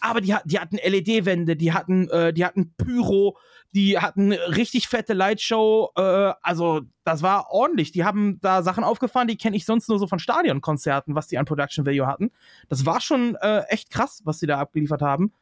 Aber 0.02 0.22
die, 0.22 0.36
die 0.46 0.60
hatten 0.60 0.78
LED-Wände, 0.78 1.56
die 1.56 1.74
hatten, 1.74 2.10
äh, 2.10 2.32
die 2.32 2.46
hatten 2.46 2.76
Pyro, 2.78 3.38
die 3.74 3.98
hatten 4.00 4.32
richtig 4.32 4.88
fette 4.88 5.14
Lightshow. 5.14 5.92
Äh, 5.96 6.34
also, 6.42 6.82
das 7.04 7.22
war 7.22 7.48
ordentlich. 7.52 7.92
Die 7.92 8.04
haben 8.04 8.40
da 8.42 8.62
Sachen 8.62 8.84
aufgefahren, 8.84 9.28
die 9.28 9.38
kenne 9.38 9.56
ich 9.56 9.66
sonst 9.66 9.90
nur 9.90 10.00
so 10.00 10.08
von 10.08 10.20
Stadionkonzerten, 10.20 11.16
was 11.16 11.28
die 11.28 11.38
an 11.38 11.46
Production 11.46 11.86
Value 11.86 12.08
hatten. 12.08 12.32
Das 12.70 12.86
war 12.86 13.02
schon 13.02 13.36
äh, 13.42 13.64
echt 13.70 13.90
krass, 13.90 14.22
was 14.24 14.40
sie 14.40 14.48
da 14.48 14.60
abgeliefert 14.60 15.02
haben. 15.02 15.34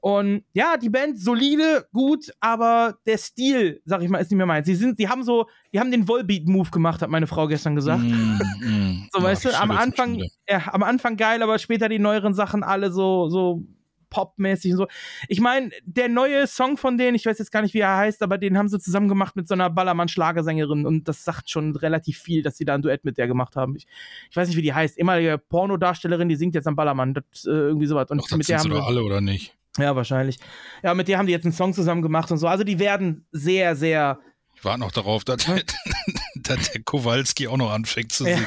Und 0.00 0.44
ja, 0.52 0.76
die 0.76 0.90
Band 0.90 1.18
solide, 1.18 1.86
gut, 1.92 2.32
aber 2.40 2.98
der 3.06 3.18
Stil, 3.18 3.82
sag 3.84 4.02
ich 4.02 4.08
mal, 4.08 4.18
ist 4.18 4.30
nicht 4.30 4.36
mehr 4.36 4.46
meins. 4.46 4.66
Sie 4.66 4.76
sind, 4.76 4.98
die 4.98 5.08
haben 5.08 5.24
so, 5.24 5.46
die 5.72 5.80
haben 5.80 5.90
den 5.90 6.06
Volbeat-Move 6.06 6.70
gemacht, 6.70 7.02
hat 7.02 7.10
meine 7.10 7.26
Frau 7.26 7.48
gestern 7.48 7.74
gesagt. 7.74 8.02
Mm, 8.02 8.38
mm, 8.60 9.08
so, 9.12 9.22
weißt 9.22 9.46
du, 9.46 9.60
am 9.60 9.72
Anfang, 9.72 10.22
ja, 10.48 10.72
am 10.72 10.84
Anfang 10.84 11.16
geil, 11.16 11.42
aber 11.42 11.58
später 11.58 11.88
die 11.88 11.98
neueren 11.98 12.32
Sachen 12.32 12.62
alle 12.62 12.92
so, 12.92 13.28
so 13.28 13.64
popmäßig 14.10 14.72
und 14.72 14.78
so. 14.78 14.86
Ich 15.28 15.40
meine, 15.40 15.70
der 15.84 16.08
neue 16.08 16.46
Song 16.46 16.76
von 16.76 16.98
denen, 16.98 17.14
ich 17.14 17.26
weiß 17.26 17.38
jetzt 17.38 17.52
gar 17.52 17.62
nicht, 17.62 17.74
wie 17.74 17.80
er 17.80 17.96
heißt, 17.96 18.22
aber 18.22 18.38
den 18.38 18.58
haben 18.58 18.68
sie 18.68 18.78
zusammen 18.78 19.08
gemacht 19.08 19.36
mit 19.36 19.48
so 19.48 19.54
einer 19.54 19.70
Ballermann-Schlagersängerin 19.70 20.86
und 20.86 21.08
das 21.08 21.24
sagt 21.24 21.50
schon 21.50 21.76
relativ 21.76 22.18
viel, 22.18 22.42
dass 22.42 22.56
sie 22.56 22.64
da 22.64 22.74
ein 22.74 22.82
Duett 22.82 23.04
mit 23.04 23.18
der 23.18 23.26
gemacht 23.26 23.56
haben. 23.56 23.76
Ich, 23.76 23.86
ich 24.30 24.36
weiß 24.36 24.48
nicht, 24.48 24.56
wie 24.56 24.62
die 24.62 24.74
heißt. 24.74 24.98
Ehemalige 24.98 25.38
Pornodarstellerin, 25.38 26.28
die 26.28 26.36
singt 26.36 26.54
jetzt 26.54 26.66
am 26.66 26.76
Ballermann. 26.76 27.14
Das, 27.14 27.44
äh, 27.44 27.50
irgendwie 27.50 27.86
sowas. 27.86 28.10
Und 28.10 28.18
Doch, 28.18 28.36
mit 28.36 28.48
der 28.48 28.58
haben 28.58 28.70
sie 28.70 28.82
alle 28.82 29.02
oder 29.02 29.20
nicht? 29.20 29.54
Ja, 29.78 29.94
wahrscheinlich. 29.94 30.38
Ja, 30.82 30.94
mit 30.94 31.08
der 31.08 31.18
haben 31.18 31.26
die 31.26 31.32
jetzt 31.32 31.44
einen 31.44 31.52
Song 31.52 31.72
zusammen 31.72 32.02
gemacht 32.02 32.30
und 32.30 32.38
so. 32.38 32.48
Also 32.48 32.64
die 32.64 32.78
werden 32.78 33.26
sehr, 33.32 33.76
sehr. 33.76 34.18
Ich 34.54 34.64
warte 34.64 34.80
noch 34.80 34.90
darauf, 34.90 35.24
dass, 35.24 35.46
dass 36.34 36.72
der 36.72 36.82
Kowalski 36.82 37.46
auch 37.46 37.56
noch 37.56 37.70
anfängt 37.70 38.12
zu 38.12 38.24
singen. 38.24 38.46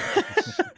Ja. 0.57 0.63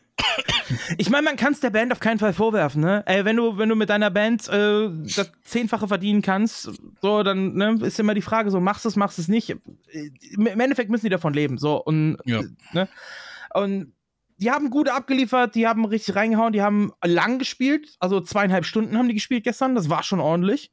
Ich 0.97 1.09
meine, 1.09 1.23
man 1.23 1.35
kann 1.35 1.53
es 1.53 1.59
der 1.59 1.69
Band 1.69 1.91
auf 1.91 1.99
keinen 1.99 2.19
Fall 2.19 2.33
vorwerfen, 2.33 2.81
ne? 2.81 3.03
Ey, 3.05 3.25
wenn 3.25 3.35
du, 3.35 3.57
wenn 3.57 3.69
du 3.69 3.75
mit 3.75 3.89
deiner 3.89 4.11
Band 4.11 4.47
äh, 4.49 4.89
das 5.15 5.31
Zehnfache 5.43 5.87
verdienen 5.87 6.21
kannst, 6.21 6.71
so, 7.01 7.23
dann 7.23 7.53
ne, 7.53 7.77
ist 7.81 7.99
immer 7.99 8.13
die 8.13 8.21
Frage 8.21 8.51
so, 8.51 8.59
machst 8.59 8.85
du 8.85 8.89
es, 8.89 8.95
machst 8.95 9.17
du 9.17 9.21
es 9.21 9.27
nicht. 9.27 9.55
Im 10.31 10.47
Endeffekt 10.47 10.89
müssen 10.89 11.05
die 11.05 11.09
davon 11.09 11.33
leben, 11.33 11.57
so. 11.57 11.83
Und, 11.83 12.17
ja. 12.25 12.41
ne? 12.71 12.87
und 13.53 13.93
die 14.37 14.51
haben 14.51 14.69
gut 14.69 14.89
abgeliefert, 14.89 15.55
die 15.55 15.67
haben 15.67 15.85
richtig 15.85 16.15
reingehauen, 16.15 16.53
die 16.53 16.61
haben 16.61 16.91
lang 17.03 17.39
gespielt, 17.39 17.95
also 17.99 18.19
zweieinhalb 18.19 18.65
Stunden 18.65 18.97
haben 18.97 19.07
die 19.07 19.13
gespielt 19.13 19.43
gestern, 19.43 19.75
das 19.75 19.89
war 19.89 20.03
schon 20.03 20.19
ordentlich. 20.19 20.71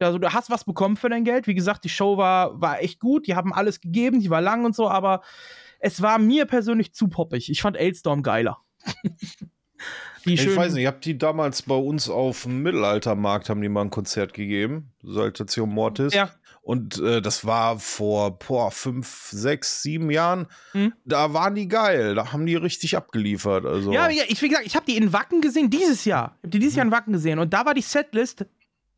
Also 0.00 0.18
du 0.18 0.32
hast 0.32 0.50
was 0.50 0.64
bekommen 0.64 0.96
für 0.96 1.08
dein 1.08 1.24
Geld. 1.24 1.48
Wie 1.48 1.54
gesagt, 1.54 1.84
die 1.84 1.88
Show 1.88 2.16
war, 2.16 2.60
war 2.60 2.80
echt 2.80 3.00
gut, 3.00 3.26
die 3.26 3.34
haben 3.34 3.52
alles 3.52 3.80
gegeben, 3.80 4.20
die 4.20 4.30
war 4.30 4.40
lang 4.40 4.64
und 4.64 4.76
so, 4.76 4.88
aber 4.88 5.22
es 5.80 6.02
war 6.02 6.18
mir 6.18 6.44
persönlich 6.44 6.92
zu 6.92 7.08
poppig. 7.08 7.50
Ich 7.50 7.62
fand 7.62 7.76
Ailstorm 7.76 8.22
geiler. 8.22 8.58
ich 10.24 10.56
weiß 10.56 10.74
nicht, 10.74 10.82
ich 10.82 10.86
habe 10.86 11.00
die 11.00 11.18
damals 11.18 11.62
bei 11.62 11.74
uns 11.74 12.08
auf 12.08 12.42
dem 12.42 12.62
Mittelaltermarkt, 12.62 13.48
haben 13.48 13.60
die 13.60 13.68
mal 13.68 13.82
ein 13.82 13.90
Konzert 13.90 14.34
gegeben, 14.34 14.92
Saltation 15.02 15.70
Mortis. 15.70 16.14
Ja. 16.14 16.30
Und 16.68 16.98
äh, 16.98 17.22
das 17.22 17.46
war 17.46 17.78
vor 17.78 18.38
boah, 18.38 18.70
fünf, 18.70 19.30
sechs, 19.32 19.82
sieben 19.82 20.10
Jahren. 20.10 20.48
Hm? 20.72 20.92
Da 21.06 21.32
waren 21.32 21.54
die 21.54 21.66
geil, 21.66 22.14
da 22.14 22.32
haben 22.32 22.44
die 22.44 22.56
richtig 22.56 22.94
abgeliefert. 22.94 23.64
Also. 23.64 23.90
Ja, 23.90 24.10
ich 24.10 24.42
wie 24.42 24.48
gesagt, 24.48 24.66
ich 24.66 24.76
habe 24.76 24.84
die 24.84 24.98
in 24.98 25.14
Wacken 25.14 25.40
gesehen 25.40 25.70
dieses 25.70 26.04
Jahr. 26.04 26.36
Ich 26.36 26.42
habe 26.42 26.50
die 26.50 26.58
dieses 26.58 26.76
Jahr 26.76 26.84
in 26.84 26.92
Wacken 26.92 27.14
gesehen 27.14 27.38
und 27.38 27.54
da 27.54 27.64
war 27.64 27.72
die 27.72 27.80
Setlist 27.80 28.44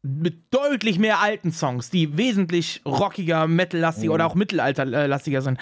mit 0.02 0.52
deutlich 0.52 0.98
mehr 0.98 1.20
alten 1.20 1.52
Songs, 1.52 1.90
die 1.90 2.16
wesentlich 2.16 2.80
rockiger, 2.84 3.46
metallastiger 3.46 4.10
mhm. 4.10 4.14
oder 4.14 4.26
auch 4.26 4.34
mittelalterlastiger 4.34 5.42
sind. 5.42 5.60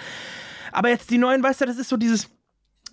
Aber 0.71 0.89
jetzt 0.89 1.11
die 1.11 1.17
neuen, 1.17 1.43
weißt 1.43 1.61
du, 1.61 1.65
das 1.65 1.77
ist 1.77 1.89
so 1.89 1.97
dieses 1.97 2.29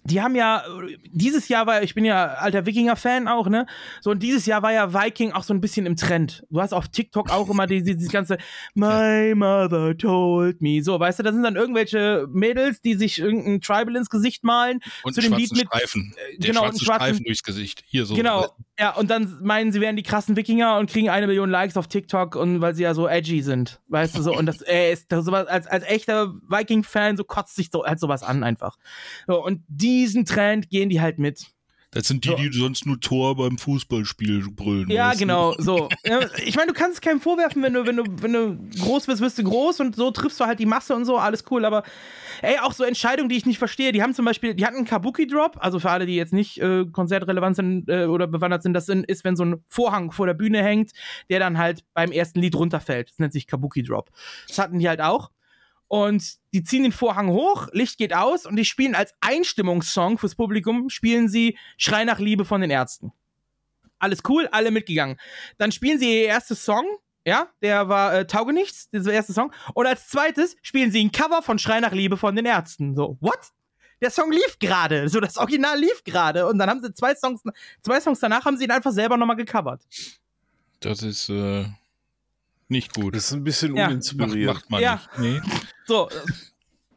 die 0.06 0.22
haben 0.22 0.34
ja, 0.34 0.64
dieses 1.10 1.48
Jahr 1.48 1.66
war, 1.66 1.82
ich 1.82 1.94
bin 1.94 2.04
ja 2.04 2.34
alter 2.34 2.66
Wikinger-Fan 2.66 3.28
auch, 3.28 3.48
ne? 3.48 3.66
So, 4.00 4.10
und 4.10 4.22
dieses 4.22 4.46
Jahr 4.46 4.62
war 4.62 4.72
ja 4.72 4.92
Viking 4.92 5.32
auch 5.32 5.42
so 5.42 5.52
ein 5.52 5.60
bisschen 5.60 5.86
im 5.86 5.96
Trend. 5.96 6.44
Du 6.50 6.60
hast 6.60 6.72
auf 6.72 6.88
TikTok 6.88 7.30
auch 7.30 7.48
immer 7.50 7.66
dieses, 7.66 7.96
dieses 7.96 8.12
ganze 8.12 8.38
My 8.74 9.34
mother 9.34 9.96
told 9.96 10.62
me. 10.62 10.82
So, 10.82 10.98
weißt 10.98 11.18
du, 11.18 11.22
da 11.22 11.32
sind 11.32 11.42
dann 11.42 11.56
irgendwelche 11.56 12.26
Mädels, 12.30 12.80
die 12.80 12.94
sich 12.94 13.18
irgendein 13.18 13.60
Tribal 13.60 13.96
ins 13.96 14.10
Gesicht 14.10 14.44
malen. 14.44 14.80
Und 15.02 15.14
zu 15.14 15.20
dem 15.20 15.34
Lied 15.34 15.52
mit. 15.52 15.66
Streifen. 15.66 16.14
Äh, 16.16 16.38
Der 16.38 16.50
genau, 16.50 16.62
schwarze 16.62 16.84
Streifen 16.84 17.24
durchs 17.24 17.42
Gesicht. 17.42 17.84
Hier 17.86 18.06
so. 18.06 18.14
Genau. 18.14 18.48
Ja, 18.78 18.94
und 18.94 19.10
dann 19.10 19.38
meinen 19.42 19.72
sie 19.72 19.80
wären 19.80 19.96
die 19.96 20.02
krassen 20.02 20.36
Wikinger 20.36 20.76
und 20.78 20.90
kriegen 20.90 21.08
eine 21.08 21.26
Million 21.26 21.48
Likes 21.48 21.78
auf 21.78 21.88
TikTok 21.88 22.36
und 22.36 22.60
weil 22.60 22.74
sie 22.74 22.82
ja 22.82 22.92
so 22.92 23.08
edgy 23.08 23.40
sind. 23.42 23.80
Weißt 23.88 24.16
du 24.16 24.22
so? 24.22 24.36
Und 24.36 24.44
das, 24.44 24.60
äh, 24.60 24.92
ist 24.92 25.10
das 25.10 25.24
sowas, 25.24 25.46
als, 25.46 25.66
als 25.66 25.84
echter 25.84 26.34
Viking-Fan, 26.48 27.16
so 27.16 27.24
kotzt 27.24 27.56
sich 27.56 27.70
so 27.72 27.84
halt 27.84 27.98
sowas 27.98 28.22
an 28.22 28.44
einfach. 28.44 28.76
So, 29.26 29.42
und 29.42 29.62
diesen 29.68 30.26
Trend 30.26 30.68
gehen 30.68 30.90
die 30.90 31.00
halt 31.00 31.18
mit. 31.18 31.55
Das 31.96 32.08
sind 32.08 32.26
die, 32.26 32.34
die 32.34 32.52
sonst 32.52 32.84
nur 32.84 33.00
Tor 33.00 33.36
beim 33.36 33.56
Fußballspiel 33.56 34.50
brüllen. 34.50 34.90
Ja, 34.90 35.14
genau, 35.14 35.54
so. 35.56 35.88
ich 36.44 36.54
meine, 36.54 36.68
du 36.68 36.74
kannst 36.74 36.96
es 36.96 37.00
keinem 37.00 37.22
vorwerfen, 37.22 37.62
wenn 37.62 37.72
du, 37.72 37.86
wenn 37.86 37.96
du, 37.96 38.04
wenn 38.20 38.32
du 38.34 38.58
groß 38.82 39.06
bist, 39.06 39.22
wirst 39.22 39.38
du 39.38 39.44
groß 39.44 39.80
und 39.80 39.96
so 39.96 40.10
triffst 40.10 40.38
du 40.38 40.44
halt 40.44 40.58
die 40.58 40.66
Masse 40.66 40.94
und 40.94 41.06
so, 41.06 41.16
alles 41.16 41.44
cool, 41.50 41.64
aber 41.64 41.84
ey, 42.42 42.58
auch 42.58 42.72
so 42.72 42.84
Entscheidungen, 42.84 43.30
die 43.30 43.36
ich 43.38 43.46
nicht 43.46 43.56
verstehe. 43.56 43.92
Die 43.92 44.02
haben 44.02 44.12
zum 44.12 44.26
Beispiel, 44.26 44.52
die 44.52 44.66
hatten 44.66 44.76
einen 44.76 44.84
Kabuki-Drop, 44.84 45.56
also 45.58 45.78
für 45.78 45.88
alle, 45.88 46.04
die 46.04 46.16
jetzt 46.16 46.34
nicht 46.34 46.60
äh, 46.60 46.84
konzertrelevant 46.84 47.56
sind 47.56 47.88
äh, 47.88 48.04
oder 48.04 48.26
bewandert 48.26 48.62
sind, 48.62 48.74
das 48.74 48.90
ist, 48.90 49.24
wenn 49.24 49.34
so 49.34 49.46
ein 49.46 49.64
Vorhang 49.70 50.12
vor 50.12 50.26
der 50.26 50.34
Bühne 50.34 50.62
hängt, 50.62 50.92
der 51.30 51.38
dann 51.38 51.56
halt 51.56 51.82
beim 51.94 52.12
ersten 52.12 52.40
Lied 52.40 52.56
runterfällt. 52.56 53.08
Das 53.08 53.18
nennt 53.20 53.32
sich 53.32 53.46
Kabuki-Drop. 53.46 54.10
Das 54.48 54.58
hatten 54.58 54.80
die 54.80 54.88
halt 54.88 55.00
auch. 55.00 55.30
Und 55.88 56.38
die 56.52 56.64
ziehen 56.64 56.82
den 56.82 56.92
Vorhang 56.92 57.28
hoch, 57.28 57.68
Licht 57.72 57.98
geht 57.98 58.12
aus 58.12 58.44
und 58.44 58.56
die 58.56 58.64
spielen 58.64 58.94
als 58.94 59.14
Einstimmungssong 59.20 60.18
fürs 60.18 60.34
Publikum, 60.34 60.90
spielen 60.90 61.28
sie 61.28 61.56
Schrei 61.76 62.04
nach 62.04 62.18
Liebe 62.18 62.44
von 62.44 62.60
den 62.60 62.70
Ärzten. 62.70 63.12
Alles 63.98 64.22
cool, 64.28 64.48
alle 64.50 64.70
mitgegangen. 64.70 65.16
Dann 65.58 65.72
spielen 65.72 65.98
sie 65.98 66.22
ihr 66.22 66.26
erstes 66.26 66.64
Song, 66.64 66.84
ja, 67.24 67.48
der 67.62 67.88
war 67.88 68.14
äh, 68.14 68.26
Taugenichts, 68.26 68.90
dieser 68.90 69.12
erste 69.12 69.32
Song. 69.32 69.52
Und 69.74 69.86
als 69.86 70.08
zweites 70.08 70.56
spielen 70.62 70.90
sie 70.90 71.04
ein 71.04 71.12
Cover 71.12 71.42
von 71.42 71.58
Schrei 71.58 71.80
nach 71.80 71.92
Liebe 71.92 72.16
von 72.16 72.36
den 72.36 72.46
Ärzten. 72.46 72.94
So, 72.94 73.16
what? 73.20 73.52
Der 74.00 74.10
Song 74.10 74.30
lief 74.30 74.58
gerade, 74.60 75.08
so 75.08 75.20
das 75.20 75.38
Original 75.38 75.78
lief 75.78 76.04
gerade. 76.04 76.46
Und 76.46 76.58
dann 76.58 76.68
haben 76.68 76.82
sie 76.82 76.92
zwei 76.92 77.14
Songs, 77.14 77.42
zwei 77.82 78.00
Songs 78.00 78.20
danach 78.20 78.44
haben 78.44 78.56
sie 78.58 78.64
ihn 78.64 78.70
einfach 78.70 78.92
selber 78.92 79.16
nochmal 79.16 79.36
gecovert. 79.36 79.82
Das 80.80 81.02
ist 81.02 81.30
äh, 81.30 81.64
nicht 82.68 82.94
gut. 82.94 83.14
Das 83.14 83.24
ist 83.26 83.32
ein 83.32 83.44
bisschen 83.44 83.76
Ja. 83.76 83.86
uninspiriert. 83.88 84.54
Macht 84.54 84.70
man 84.70 84.80
Ja. 84.82 85.00
nicht. 85.18 85.42
Nee. 85.44 85.52
So. 85.86 86.08
äh, 86.08 86.12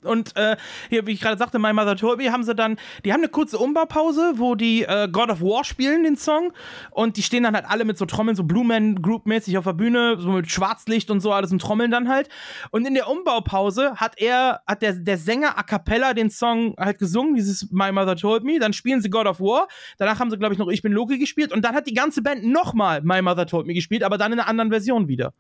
Und 0.02 0.34
äh, 0.38 0.56
hier, 0.88 1.06
wie 1.08 1.12
ich 1.12 1.20
gerade 1.20 1.38
sagte, 1.38 1.60
My 1.60 1.74
Mother 1.74 1.98
Told 1.98 2.20
Me, 2.20 2.32
haben 2.32 2.44
sie 2.44 2.56
dann, 2.56 2.78
die 3.04 3.12
haben 3.12 3.20
eine 3.20 3.28
kurze 3.28 3.58
Umbaupause, 3.58 4.36
wo 4.38 4.56
die 4.56 4.84
äh, 4.84 5.10
God 5.12 5.30
of 5.30 5.42
War 5.42 5.66
spielen, 5.66 6.06
den 6.06 6.16
Song. 6.16 6.54
Und 6.92 7.18
die 7.18 7.22
stehen 7.22 7.44
dann 7.44 7.54
halt 7.54 7.66
alle 7.68 7.84
mit 7.84 7.98
so 7.98 8.06
Trommeln, 8.06 8.38
so 8.38 8.46
Blue 8.46 8.64
Man 8.64 9.02
Group-mäßig 9.02 9.58
auf 9.58 9.66
der 9.66 9.74
Bühne, 9.74 10.16
so 10.18 10.30
mit 10.32 10.50
Schwarzlicht 10.50 11.12
und 11.12 11.20
so, 11.20 11.34
alles 11.34 11.52
und 11.52 11.62
Trommeln 11.62 11.92
dann 11.92 12.08
halt. 12.08 12.30
Und 12.72 12.88
in 12.88 12.94
der 12.94 13.10
Umbaupause 13.10 13.96
hat 13.98 14.14
er, 14.22 14.62
hat 14.66 14.82
der, 14.82 14.94
der 14.94 15.18
Sänger 15.18 15.58
a 15.58 15.64
cappella 15.64 16.14
den 16.14 16.30
Song 16.30 16.76
halt 16.80 16.98
gesungen, 16.98 17.36
dieses 17.36 17.70
My 17.70 17.92
Mother 17.92 18.16
Told 18.16 18.46
Me. 18.46 18.58
Dann 18.58 18.72
spielen 18.72 19.02
sie 19.02 19.10
God 19.10 19.28
of 19.28 19.42
War. 19.42 19.68
Danach 19.98 20.18
haben 20.22 20.32
sie, 20.32 20.38
glaube 20.38 20.54
ich, 20.54 20.60
noch 20.60 20.70
Ich 20.70 20.82
bin 20.82 20.94
Loki 20.94 21.18
gespielt. 21.18 21.52
Und 21.52 21.66
dann 21.66 21.76
hat 21.76 21.88
die 21.88 21.94
ganze 21.94 22.22
Band 22.22 22.46
nochmal 22.46 23.02
My 23.04 23.22
Mother 23.22 23.48
Told 23.48 23.68
Me 23.68 23.74
gespielt, 23.74 24.04
aber 24.04 24.18
dann 24.18 24.32
in 24.32 24.40
einer 24.40 24.48
anderen 24.48 24.70
Version 24.72 25.10
wieder. 25.10 25.34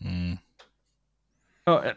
Hm. 0.00 0.38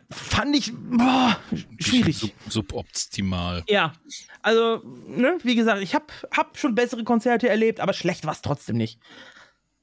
Fand 0.10 0.54
ich 0.56 0.74
boah, 0.76 1.38
schwierig. 1.80 2.18
Sub 2.18 2.32
suboptimal. 2.49 3.64
Ja, 3.70 3.93
also, 4.41 4.82
ne, 5.08 5.38
wie 5.43 5.56
gesagt, 5.56 5.82
ich 5.82 5.95
hab, 5.95 6.12
hab 6.36 6.58
schon 6.58 6.76
bessere 6.76 7.06
Konzerte 7.06 7.47
erlebt, 7.47 7.80
aber 7.80 7.93
schlecht 7.93 8.26
war 8.26 8.34
es 8.34 8.41
trotzdem 8.41 8.76
nicht. 8.76 8.99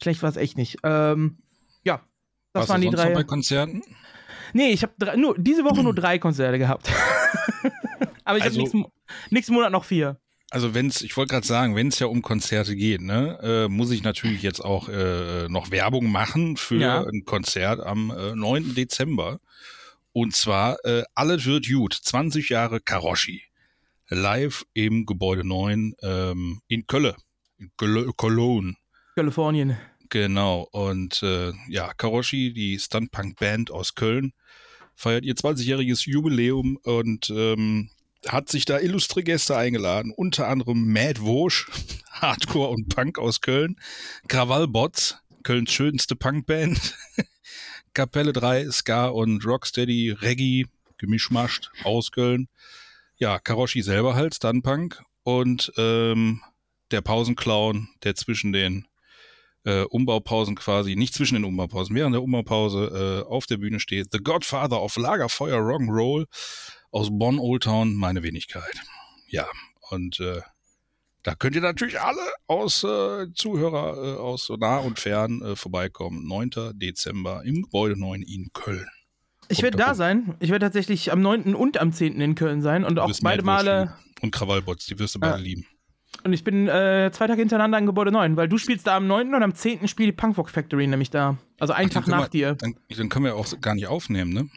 Schlecht 0.03 0.23
war 0.23 0.29
es 0.29 0.37
echt 0.37 0.59
nicht. 0.59 0.77
Ähm, 0.83 1.39
ja, 1.85 2.03
das 2.53 2.61
Warst 2.63 2.69
waren 2.69 2.81
die 2.83 2.91
drei. 2.91 3.15
bei 3.15 3.25
Konzerten? 3.25 3.83
Nee, 4.53 4.73
ich 4.73 4.83
habe 4.83 5.19
nur 5.19 5.37
diese 5.39 5.65
Woche 5.65 5.83
nur 5.83 5.95
drei 5.95 6.19
Konzerte 6.19 6.59
gehabt. 6.59 6.91
aber 8.25 8.37
ich 8.39 8.45
Also- 8.45 8.57
habe 8.57 8.63
nächsten, 8.63 8.85
nächsten 9.31 9.55
Monat 9.55 9.73
noch 9.73 9.85
vier. 9.85 10.21
Also 10.51 10.73
wenn's, 10.75 11.03
ich 11.03 11.17
wollte 11.17 11.33
gerade 11.35 11.47
sagen, 11.47 11.77
wenn 11.77 11.89
es 11.89 11.99
ja 11.99 12.07
um 12.07 12.23
Konzerte 12.23 12.75
geht, 12.75 13.03
ne, 13.03 13.39
äh, 13.43 13.69
muss 13.69 13.91
ich 13.91 14.03
natürlich 14.03 14.43
jetzt 14.43 14.61
auch 14.65 14.89
äh, 14.89 15.47
noch 15.49 15.71
Werbung 15.71 16.11
machen 16.11 16.57
für 16.57 16.77
Ja. 16.81 17.05
ein 17.05 17.25
Konzert 17.27 17.81
am 17.81 18.11
äh, 18.11 18.35
9. 18.35 18.75
Dezember. 18.75 19.41
Und 20.13 20.35
zwar 20.35 20.83
äh, 20.85 21.03
Alles 21.15 21.45
wird 21.45 21.69
gut, 21.69 21.93
20 21.93 22.49
Jahre 22.49 22.81
Karoshi. 22.81 23.43
Live 24.09 24.65
im 24.73 25.05
Gebäude 25.05 25.47
9 25.47 25.93
ähm, 26.03 26.61
in 26.67 26.87
Kölle. 26.87 27.15
In 27.59 27.71
Cologne. 28.17 28.75
Kalifornien. 29.17 29.77
Genau. 30.09 30.67
Und 30.73 31.23
äh, 31.23 31.53
ja, 31.69 31.93
Karoshi, 31.93 32.55
die 32.55 32.79
Stuntpunk-Band 32.79 33.71
aus 33.71 33.95
Köln, 33.95 34.33
feiert 34.95 35.27
ihr 35.27 35.35
20-jähriges 35.35 36.09
Jubiläum 36.09 36.79
und 36.83 37.29
ähm, 37.29 37.91
hat 38.27 38.49
sich 38.49 38.65
da 38.65 38.79
illustre 38.79 39.23
Gäste 39.23 39.57
eingeladen. 39.57 40.13
Unter 40.15 40.49
anderem 40.49 40.93
Mad 40.93 41.21
Wosch, 41.23 41.71
Hardcore 42.11 42.71
und 42.71 42.89
Punk 42.95 43.19
aus 43.19 43.41
Köln, 43.41 43.77
Krawallbots, 44.29 45.19
Kölns 45.43 45.73
schönste 45.73 46.17
Punkband, 46.17 46.97
Kapelle 47.95 48.33
3, 48.33 48.71
Ska 48.71 49.09
und 49.09 49.45
Rocksteady, 49.45 50.11
Reggae, 50.11 50.67
Gemischmascht 50.99 51.71
aus 51.85 52.11
Köln. 52.11 52.49
Ja, 53.17 53.39
Karoshi 53.39 53.83
selber 53.83 54.15
halt, 54.15 54.35
Stuntpunk 54.35 55.03
und 55.23 55.73
ähm, 55.77 56.41
der 56.91 57.01
Pausenclown, 57.01 57.89
der 58.03 58.15
zwischen 58.15 58.53
den 58.53 58.87
äh, 59.65 59.83
Umbaupausen 59.83 60.55
quasi, 60.55 60.97
nicht 60.97 61.15
zwischen 61.15 61.35
den 61.35 61.45
Umbaupausen, 61.45 61.95
während 61.95 62.15
der 62.15 62.23
Umbaupause 62.23 63.25
äh, 63.27 63.29
auf 63.29 63.47
der 63.47 63.59
Bühne 63.59 63.81
steht. 63.81 64.09
The 64.13 64.19
Godfather 64.19 64.81
of 64.81 64.97
Lagerfeuer 64.97 65.59
Rock'n'Roll 65.59 66.27
aus 66.91 67.09
Bonn 67.11 67.39
Old 67.39 67.65
Town, 67.65 67.95
meine 67.95 68.23
Wenigkeit. 68.23 68.81
Ja, 69.29 69.47
und 69.91 70.21
äh, 70.21 70.41
da 71.23 71.35
könnt 71.35 71.55
ihr 71.55 71.61
natürlich 71.61 72.01
alle 72.01 72.23
aus 72.47 72.85
äh, 72.85 73.27
Zuhörer 73.35 73.97
äh, 73.97 74.19
aus 74.19 74.51
nah 74.59 74.79
und 74.79 74.99
fern 74.99 75.43
äh, 75.43 75.57
vorbeikommen. 75.57 76.27
9. 76.27 76.73
Dezember 76.75 77.43
im 77.45 77.63
Gebäude 77.63 77.99
9 77.99 78.23
in 78.23 78.51
Köln. 78.53 78.87
Ich 79.49 79.63
werde 79.63 79.79
da 79.79 79.95
sein. 79.95 80.35
Ich 80.41 80.51
werde 80.51 80.67
tatsächlich 80.67 81.11
am 81.11 81.23
9. 81.23 81.55
und 81.55 81.81
am 81.81 81.93
10. 81.93 82.21
in 82.21 82.35
Köln 82.35 82.63
sein 82.63 82.85
und 82.85 82.99
auch 82.99 83.11
beide 83.23 83.43
Male. 83.43 83.95
Und 84.21 84.31
Krawallbots, 84.31 84.87
die 84.87 84.99
wirst 84.99 85.15
du 85.15 85.21
beide 85.21 85.39
lieben. 85.39 85.67
Und 86.25 86.33
ich 86.33 86.45
bin 86.45 86.69
äh, 86.69 87.11
zwei 87.13 87.27
Tage 87.27 87.41
hintereinander 87.41 87.79
im 87.79 87.87
Gebäude 87.87 88.11
9, 88.11 88.37
weil 88.37 88.49
du 88.49 88.59
spielst 88.59 88.87
da 88.87 88.97
am 88.97 89.07
9. 89.07 89.35
und 89.35 89.43
am 89.43 89.55
10. 89.55 89.87
spielt 89.89 90.09
die 90.09 90.13
Punkrock 90.13 90.51
Factory 90.51 90.87
nämlich 90.87 91.11
da. 91.11 91.39
Also 91.59 91.73
einen 91.73 91.91
Ach, 91.91 91.95
Tag 91.95 92.09
nach 92.09 92.25
wir, 92.25 92.29
dir. 92.29 92.55
Dann, 92.57 92.75
dann 92.89 93.09
können 93.09 93.25
wir 93.25 93.37
auch 93.37 93.47
gar 93.61 93.75
nicht 93.75 93.87
aufnehmen, 93.87 94.33
ne? 94.33 94.49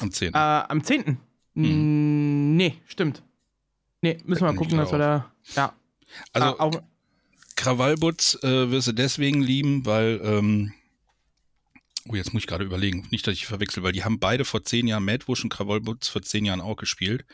Am 0.00 0.10
10. 0.10 0.34
Äh, 0.34 0.36
am 0.36 0.82
10. 0.82 1.18
Mm, 1.54 2.56
Nee, 2.56 2.78
stimmt. 2.86 3.22
Nee, 4.00 4.18
müssen 4.24 4.42
wir 4.42 4.52
mal 4.52 4.58
gucken, 4.58 4.78
dass 4.78 4.90
wir 4.92 4.98
da. 4.98 5.32
Ja. 5.54 5.74
also 6.32 6.48
Ah, 6.48 6.60
auch, 6.60 6.82
Krawallbutz 7.56 8.38
äh, 8.42 8.70
wirst 8.70 8.88
du 8.88 8.92
deswegen 8.92 9.42
lieben, 9.42 9.86
weil, 9.86 10.20
ähm, 10.24 10.72
oh, 12.08 12.14
jetzt 12.14 12.32
muss 12.32 12.42
ich 12.42 12.46
gerade 12.48 12.64
überlegen, 12.64 13.06
nicht, 13.10 13.26
dass 13.26 13.34
ich 13.34 13.46
verwechsel, 13.46 13.82
weil 13.82 13.92
die 13.92 14.04
haben 14.04 14.18
beide 14.18 14.44
vor 14.44 14.64
zehn 14.64 14.86
Jahren, 14.86 15.04
Madwush 15.04 15.44
und 15.44 15.50
Krawallbutz 15.50 16.08
vor 16.08 16.22
zehn 16.22 16.44
Jahren 16.44 16.60
auch 16.60 16.76
gespielt. 16.76 17.24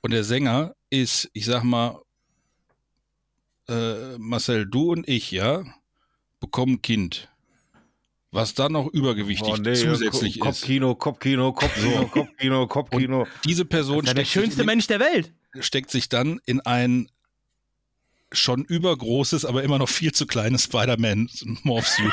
Und 0.00 0.10
der 0.10 0.24
Sänger 0.24 0.74
ist, 0.90 1.30
ich 1.32 1.46
sag 1.46 1.62
mal, 1.62 2.02
äh, 3.68 4.18
Marcel, 4.18 4.66
du 4.66 4.92
und 4.92 5.08
ich, 5.08 5.30
ja, 5.30 5.64
bekommen 6.40 6.82
Kind. 6.82 7.28
Was 8.34 8.54
dann 8.54 8.72
noch 8.72 8.86
übergewichtig 8.88 9.46
Oh, 9.52 9.56
nee, 9.58 9.74
zusätzlich 9.74 10.40
Ko- 10.40 10.48
ist. 10.48 10.60
Kopfkino, 10.62 10.94
Kopfkino, 10.94 11.52
Kopfkino, 11.52 12.06
Kopfkino, 12.08 12.66
Kopfkino. 12.66 13.26
Diese 13.44 13.64
Person 13.66 14.00
das 14.06 14.12
ist 14.14 14.16
der 14.18 14.24
schönste 14.24 14.62
in, 14.62 14.66
Mensch 14.66 14.86
der 14.86 15.00
Welt. 15.00 15.32
steckt 15.60 15.90
sich 15.90 16.08
dann 16.08 16.40
in 16.46 16.60
ein 16.60 17.08
schon 18.34 18.64
übergroßes, 18.64 19.44
aber 19.44 19.62
immer 19.62 19.76
noch 19.78 19.90
viel 19.90 20.12
zu 20.12 20.26
kleines 20.26 20.64
Spider-Man-Morphsuit. 20.64 22.10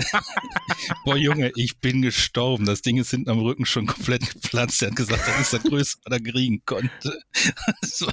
Boah, 1.04 1.16
Junge, 1.18 1.52
ich 1.56 1.78
bin 1.80 2.00
gestorben. 2.00 2.64
Das 2.64 2.80
Ding 2.80 2.96
ist 2.96 3.10
hinten 3.10 3.28
am 3.28 3.40
Rücken 3.40 3.66
schon 3.66 3.86
komplett 3.86 4.32
geplatzt. 4.32 4.80
Er 4.82 4.88
hat 4.88 4.96
gesagt, 4.96 5.28
das 5.28 5.38
ist 5.40 5.52
das 5.52 5.62
Größte, 5.62 5.98
was 6.06 6.18
er 6.18 6.24
kriegen 6.24 6.62
konnte. 6.64 7.20
So. 7.82 8.06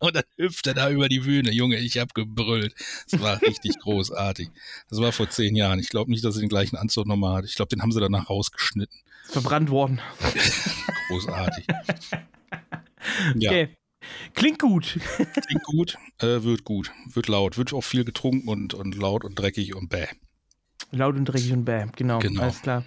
Und 0.00 0.14
dann 0.14 0.24
hüpft 0.36 0.66
er 0.66 0.74
da 0.74 0.90
über 0.90 1.08
die 1.08 1.20
Bühne. 1.20 1.50
Junge, 1.50 1.76
ich 1.76 1.98
hab 1.98 2.14
gebrüllt. 2.14 2.74
Das 3.10 3.20
war 3.20 3.40
richtig 3.42 3.78
großartig. 3.80 4.48
Das 4.88 5.00
war 5.00 5.12
vor 5.12 5.28
zehn 5.28 5.56
Jahren. 5.56 5.78
Ich 5.78 5.88
glaube 5.88 6.10
nicht, 6.10 6.24
dass 6.24 6.36
er 6.36 6.40
den 6.40 6.48
gleichen 6.48 6.76
Anzug 6.76 7.06
nochmal 7.06 7.38
hat. 7.38 7.44
Ich 7.44 7.54
glaube, 7.54 7.68
den 7.70 7.82
haben 7.82 7.92
sie 7.92 8.00
danach 8.00 8.30
rausgeschnitten. 8.30 8.96
Verbrannt 9.28 9.70
worden. 9.70 10.00
Großartig. 11.08 11.66
Ja, 13.36 13.50
Okay. 13.50 13.74
Klingt 14.34 14.58
gut. 14.60 14.98
klingt 15.46 15.64
gut, 15.64 15.98
äh, 16.20 16.42
wird 16.42 16.64
gut, 16.64 16.92
wird 17.12 17.28
laut, 17.28 17.58
wird 17.58 17.72
auch 17.74 17.82
viel 17.82 18.04
getrunken 18.04 18.48
und, 18.48 18.72
und 18.72 18.96
laut 18.96 19.24
und 19.24 19.38
dreckig 19.38 19.74
und 19.74 19.88
bäh. 19.88 20.06
Laut 20.92 21.16
und 21.16 21.24
dreckig 21.26 21.52
und 21.52 21.64
bäh. 21.64 21.86
Genau, 21.96 22.20
Genau. 22.20 22.42
Alles 22.42 22.62
klar. 22.62 22.84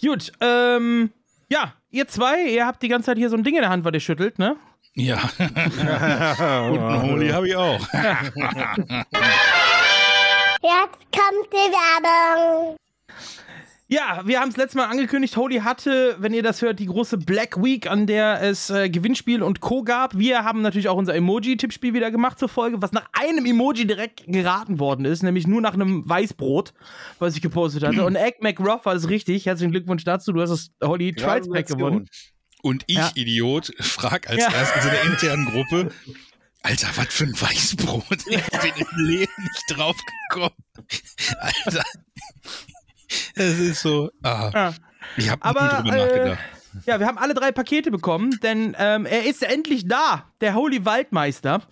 Gut, 0.00 0.32
ähm. 0.40 1.10
Ja, 1.48 1.74
ihr 1.90 2.08
zwei, 2.08 2.48
ihr 2.48 2.66
habt 2.66 2.82
die 2.82 2.88
ganze 2.88 3.06
Zeit 3.06 3.18
hier 3.18 3.28
so 3.28 3.36
ein 3.36 3.44
Ding 3.44 3.54
in 3.54 3.60
der 3.60 3.68
Hand, 3.70 3.84
was 3.84 3.92
ihr 3.92 4.00
schüttelt, 4.00 4.38
ne? 4.38 4.56
Ja. 4.94 5.18
und 5.38 6.78
einen 6.78 7.02
Holy 7.02 7.28
habe 7.30 7.48
ich 7.48 7.56
auch. 7.56 7.80
Jetzt 10.62 10.98
kommt 11.10 11.48
die 11.50 11.72
Werbung. 11.72 12.76
Ja, 13.92 14.22
wir 14.24 14.40
haben 14.40 14.48
es 14.48 14.56
letztes 14.56 14.76
Mal 14.76 14.86
angekündigt. 14.86 15.36
Holy 15.36 15.58
hatte, 15.58 16.16
wenn 16.18 16.32
ihr 16.32 16.42
das 16.42 16.62
hört, 16.62 16.78
die 16.78 16.86
große 16.86 17.18
Black 17.18 17.62
Week, 17.62 17.90
an 17.90 18.06
der 18.06 18.40
es 18.40 18.70
äh, 18.70 18.88
Gewinnspiel 18.88 19.42
und 19.42 19.60
Co. 19.60 19.82
gab. 19.82 20.16
Wir 20.16 20.44
haben 20.44 20.62
natürlich 20.62 20.88
auch 20.88 20.96
unser 20.96 21.14
Emoji-Tippspiel 21.14 21.92
wieder 21.92 22.10
gemacht 22.10 22.38
zur 22.38 22.48
Folge, 22.48 22.80
was 22.80 22.92
nach 22.92 23.06
einem 23.12 23.44
Emoji 23.44 23.86
direkt 23.86 24.24
geraten 24.26 24.78
worden 24.78 25.04
ist, 25.04 25.22
nämlich 25.22 25.46
nur 25.46 25.60
nach 25.60 25.74
einem 25.74 26.08
Weißbrot, 26.08 26.72
was 27.18 27.36
ich 27.36 27.42
gepostet 27.42 27.82
hatte. 27.82 28.02
Und 28.06 28.16
Egg 28.16 28.38
McRuff 28.40 28.86
war 28.86 28.94
es 28.94 29.10
richtig. 29.10 29.44
Herzlichen 29.44 29.72
Glückwunsch 29.72 30.04
dazu. 30.04 30.32
Du 30.32 30.40
hast 30.40 30.50
das 30.50 30.70
Holy 30.82 31.12
Trials 31.12 31.50
Pack 31.50 31.66
gewonnen. 31.66 32.08
Und 32.62 32.84
ich, 32.86 32.96
Ja. 32.96 33.10
Idiot, 33.14 33.72
frag 33.80 34.30
als 34.30 34.40
Ja. 34.40 34.52
erstes 34.52 34.84
in 34.84 34.90
der 34.90 35.02
internen 35.04 35.44
Gruppe, 35.46 35.92
Alter, 36.62 36.88
was 36.94 37.08
für 37.08 37.24
ein 37.24 37.40
Weißbrot. 37.40 38.04
Ich 38.26 38.46
bin 38.60 38.72
im 38.76 39.04
Leben 39.04 39.32
nicht 39.42 39.76
drauf 39.78 39.96
gekommen. 40.30 40.54
Alter. 41.40 41.82
Es 43.34 43.58
ist 43.58 43.80
so. 43.82 44.10
Ah, 44.22 44.72
ich 45.16 45.28
habe 45.28 45.42
Aber, 45.44 45.82
drüber 45.82 45.96
äh, 45.96 46.06
nachgedacht. 46.06 46.38
Ja, 46.86 46.98
wir 46.98 47.06
haben 47.06 47.18
alle 47.18 47.34
drei 47.34 47.52
Pakete 47.52 47.90
bekommen, 47.90 48.38
denn 48.42 48.74
ähm, 48.78 49.04
er 49.04 49.26
ist 49.26 49.42
endlich 49.42 49.86
da, 49.88 50.24
der 50.40 50.54
Holy 50.54 50.86
Waldmeister, 50.86 51.62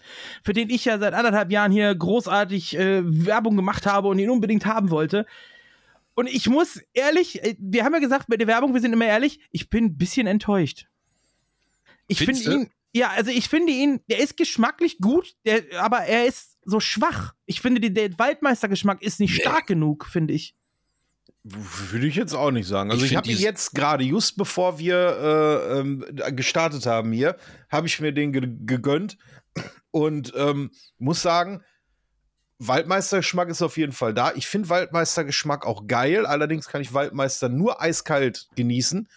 für 0.44 0.52
den 0.52 0.68
ich 0.68 0.84
ja 0.84 0.98
seit 0.98 1.14
anderthalb 1.14 1.50
Jahren 1.50 1.72
hier 1.72 1.94
großartig 1.94 2.76
äh, 2.76 3.00
Werbung 3.04 3.56
gemacht 3.56 3.86
habe 3.86 4.08
und 4.08 4.18
ihn 4.18 4.28
unbedingt 4.28 4.66
haben 4.66 4.90
wollte. 4.90 5.24
Und 6.20 6.26
ich 6.26 6.48
muss 6.48 6.80
ehrlich, 6.92 7.42
äh, 7.42 7.56
wir 7.58 7.82
haben 7.82 7.94
ja 7.94 7.98
gesagt 7.98 8.26
bei 8.28 8.36
der 8.36 8.46
Werbung, 8.46 8.74
wir 8.74 8.80
sind 8.82 8.92
immer 8.92 9.06
ehrlich, 9.06 9.40
ich 9.52 9.70
bin 9.70 9.84
ein 9.86 9.96
bisschen 9.96 10.26
enttäuscht. 10.26 10.86
Ich 12.08 12.18
finde 12.18 12.42
ihn, 12.52 12.70
ja, 12.92 13.08
also 13.08 13.30
ich 13.30 13.48
finde 13.48 13.72
ihn, 13.72 14.00
der 14.10 14.18
ist 14.18 14.36
geschmacklich 14.36 14.98
gut, 14.98 15.34
der, 15.46 15.62
aber 15.80 16.00
er 16.00 16.26
ist 16.26 16.58
so 16.66 16.78
schwach. 16.78 17.32
Ich 17.46 17.62
finde, 17.62 17.80
die, 17.80 17.94
der 17.94 18.18
Waldmeistergeschmack 18.18 19.00
ist 19.00 19.18
nicht 19.18 19.32
Nee. 19.34 19.40
stark 19.40 19.66
genug, 19.66 20.04
finde 20.04 20.34
ich. 20.34 20.54
Würde 21.42 22.06
ich 22.06 22.16
jetzt 22.16 22.34
auch 22.34 22.50
nicht 22.50 22.68
sagen. 22.68 22.90
Also 22.90 23.02
Ich 23.06 23.12
ich, 23.12 23.16
habe 23.16 23.26
dieses- 23.26 23.42
jetzt 23.42 23.74
gerade, 23.74 24.04
just 24.04 24.36
bevor 24.36 24.78
wir 24.78 24.96
äh, 25.72 25.78
ähm, 25.80 26.04
gestartet 26.36 26.84
haben 26.84 27.12
hier, 27.12 27.36
habe 27.70 27.86
ich 27.86 27.98
mir 27.98 28.12
den 28.12 28.32
ge 28.34 28.42
gegönnt 28.66 29.16
und 29.90 30.34
ähm, 30.36 30.70
muss 30.98 31.22
sagen, 31.22 31.62
Waldmeistergeschmack 32.62 33.48
ist 33.48 33.62
auf 33.62 33.78
jeden 33.78 33.92
Fall 33.92 34.12
da. 34.12 34.32
Ich 34.34 34.46
finde 34.46 34.68
Waldmeistergeschmack 34.68 35.66
auch 35.66 35.86
geil. 35.86 36.26
Allerdings 36.26 36.68
kann 36.68 36.82
ich 36.82 36.92
Waldmeister 36.92 37.48
nur 37.48 37.80
eiskalt 37.80 38.48
genießen. 38.54 39.08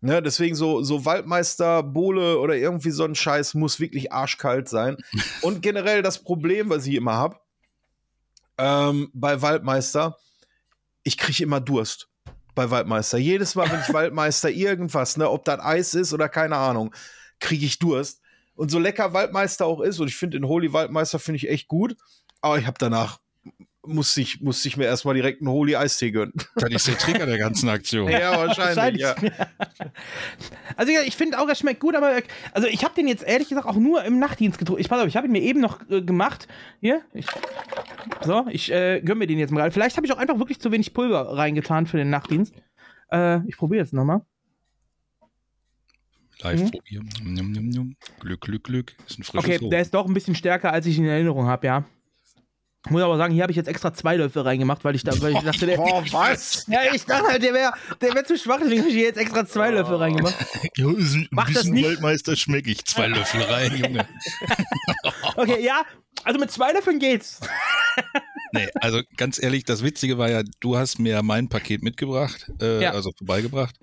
Ne, 0.00 0.22
deswegen 0.22 0.54
so, 0.54 0.82
so 0.82 1.04
Waldmeister, 1.04 1.82
Bohle 1.82 2.38
oder 2.38 2.54
irgendwie 2.56 2.92
so 2.92 3.04
ein 3.04 3.16
Scheiß 3.16 3.54
muss 3.54 3.78
wirklich 3.78 4.12
arschkalt 4.12 4.68
sein. 4.68 4.96
Und 5.42 5.60
generell 5.60 6.02
das 6.02 6.22
Problem, 6.22 6.70
was 6.70 6.86
ich 6.86 6.94
immer 6.94 7.14
habe, 7.14 7.36
ähm, 8.56 9.10
bei 9.12 9.42
Waldmeister, 9.42 10.16
ich 11.02 11.18
kriege 11.18 11.42
immer 11.42 11.60
Durst 11.60 12.08
bei 12.54 12.70
Waldmeister. 12.70 13.18
Jedes 13.18 13.54
Mal, 13.54 13.70
wenn 13.70 13.80
ich 13.80 13.92
Waldmeister 13.92 14.50
irgendwas, 14.50 15.18
ne, 15.18 15.28
ob 15.28 15.44
das 15.44 15.60
Eis 15.60 15.94
ist 15.94 16.14
oder 16.14 16.28
keine 16.30 16.56
Ahnung, 16.56 16.94
kriege 17.38 17.66
ich 17.66 17.78
Durst. 17.78 18.22
Und 18.54 18.70
so 18.70 18.78
lecker 18.78 19.12
Waldmeister 19.12 19.66
auch 19.66 19.80
ist, 19.80 20.00
und 20.00 20.08
ich 20.08 20.16
finde 20.16 20.38
den 20.38 20.48
Holy 20.48 20.72
Waldmeister 20.72 21.18
finde 21.18 21.36
ich 21.36 21.50
echt 21.50 21.68
gut, 21.68 21.96
aber 22.40 22.58
ich 22.58 22.66
habe 22.66 22.76
danach 22.78 23.18
musste 23.86 24.20
ich, 24.20 24.42
musste 24.42 24.68
ich 24.68 24.76
mir 24.76 24.84
erstmal 24.84 25.14
direkt 25.14 25.40
einen 25.40 25.48
Holy 25.50 25.74
Eistee 25.74 26.10
gönnen. 26.10 26.34
Das 26.56 26.70
ist 26.70 26.88
der 26.88 26.98
Trigger 26.98 27.24
der 27.24 27.38
ganzen 27.38 27.70
Aktion. 27.70 28.10
ja, 28.10 28.36
wahrscheinlich, 28.36 29.00
ja. 29.02 29.14
Also 30.76 30.92
ja, 30.92 31.00
ich 31.06 31.16
finde 31.16 31.38
auch, 31.40 31.48
er 31.48 31.54
schmeckt 31.54 31.80
gut, 31.80 31.94
aber 31.96 32.20
also 32.52 32.68
ich 32.68 32.84
habe 32.84 32.94
den 32.94 33.08
jetzt 33.08 33.22
ehrlich 33.22 33.48
gesagt 33.48 33.66
auch 33.66 33.76
nur 33.76 34.04
im 34.04 34.18
Nachtdienst 34.18 34.58
getrunken. 34.58 34.82
Ich 34.82 34.90
pass 34.90 35.00
auf, 35.00 35.06
ich 35.08 35.16
habe 35.16 35.26
ihn 35.26 35.32
mir 35.32 35.40
eben 35.40 35.60
noch 35.60 35.88
äh, 35.88 36.02
gemacht. 36.02 36.48
Hier, 36.80 37.00
ich, 37.14 37.24
so, 38.26 38.46
ich 38.50 38.70
äh, 38.70 39.00
gönn 39.00 39.16
mir 39.16 39.26
den 39.26 39.38
jetzt 39.38 39.52
mal. 39.52 39.70
Vielleicht 39.70 39.96
habe 39.96 40.06
ich 40.06 40.12
auch 40.12 40.18
einfach 40.18 40.38
wirklich 40.38 40.60
zu 40.60 40.70
wenig 40.70 40.92
Pulver 40.92 41.36
reingetan 41.38 41.86
für 41.86 41.96
den 41.96 42.10
Nachtdienst. 42.10 42.54
Äh, 43.10 43.40
ich 43.48 43.56
probiere 43.56 43.84
jetzt 43.84 43.94
nochmal. 43.94 44.20
Live 46.42 46.60
Mhm. 46.60 46.70
probieren. 46.70 47.96
Glück, 48.20 48.40
Glück, 48.42 48.64
Glück. 48.64 48.96
Ist 49.08 49.18
ein 49.18 49.22
frisches 49.24 49.48
Okay, 49.48 49.58
Hoch. 49.64 49.70
der 49.70 49.80
ist 49.80 49.94
doch 49.94 50.06
ein 50.06 50.14
bisschen 50.14 50.34
stärker, 50.34 50.72
als 50.72 50.84
ich 50.86 50.98
ihn 50.98 51.04
in 51.04 51.10
Erinnerung 51.10 51.46
habe, 51.46 51.66
ja. 51.66 51.84
Ich 52.86 52.90
muss 52.92 53.02
aber 53.02 53.16
sagen, 53.16 53.34
hier 53.34 53.42
habe 53.42 53.50
ich 53.50 53.56
jetzt 53.56 53.66
extra 53.68 53.92
zwei 53.92 54.16
Löffel 54.16 54.42
reingemacht, 54.42 54.84
weil 54.84 54.94
ich, 54.94 55.02
da, 55.02 55.12
weil 55.20 55.32
ich 55.32 55.40
dachte, 55.40 55.66
der, 55.66 55.76
Boah, 55.76 56.02
was? 56.12 56.64
ja, 56.68 56.80
ich 56.94 57.04
dachte 57.04 57.26
halt, 57.26 57.42
der 57.42 57.52
wäre 57.52 57.72
der 58.00 58.14
wär 58.14 58.24
zu 58.24 58.38
schwach, 58.38 58.58
deswegen 58.62 58.80
habe 58.82 58.88
ich 58.90 58.94
hier 58.96 59.04
jetzt 59.06 59.18
extra 59.18 59.44
zwei 59.46 59.70
Löffel 59.70 59.96
reingemacht. 59.96 60.34
Ja, 60.76 60.90
ist 60.92 61.14
ein 61.14 61.28
Mach 61.30 61.46
das 61.46 61.54
bisschen 61.54 61.74
nicht. 61.74 61.84
Weltmeister 61.88 62.36
schmecke 62.36 62.70
ich. 62.70 62.84
Zwei 62.84 63.08
Löffel 63.08 63.42
rein, 63.42 63.76
Junge. 63.76 64.08
Okay, 65.36 65.62
ja, 65.62 65.82
also 66.24 66.38
mit 66.38 66.50
zwei 66.50 66.72
Löffeln 66.72 66.98
geht's. 66.98 67.40
Nee, 68.52 68.68
also 68.80 69.02
ganz 69.16 69.40
ehrlich, 69.42 69.64
das 69.64 69.82
Witzige 69.82 70.18
war 70.18 70.30
ja, 70.30 70.42
du 70.60 70.76
hast 70.76 70.98
mir 70.98 71.22
mein 71.22 71.48
Paket 71.48 71.82
mitgebracht, 71.82 72.50
äh, 72.60 72.82
Ja. 72.82 72.92
also 72.92 73.12
vorbeigebracht. 73.16 73.76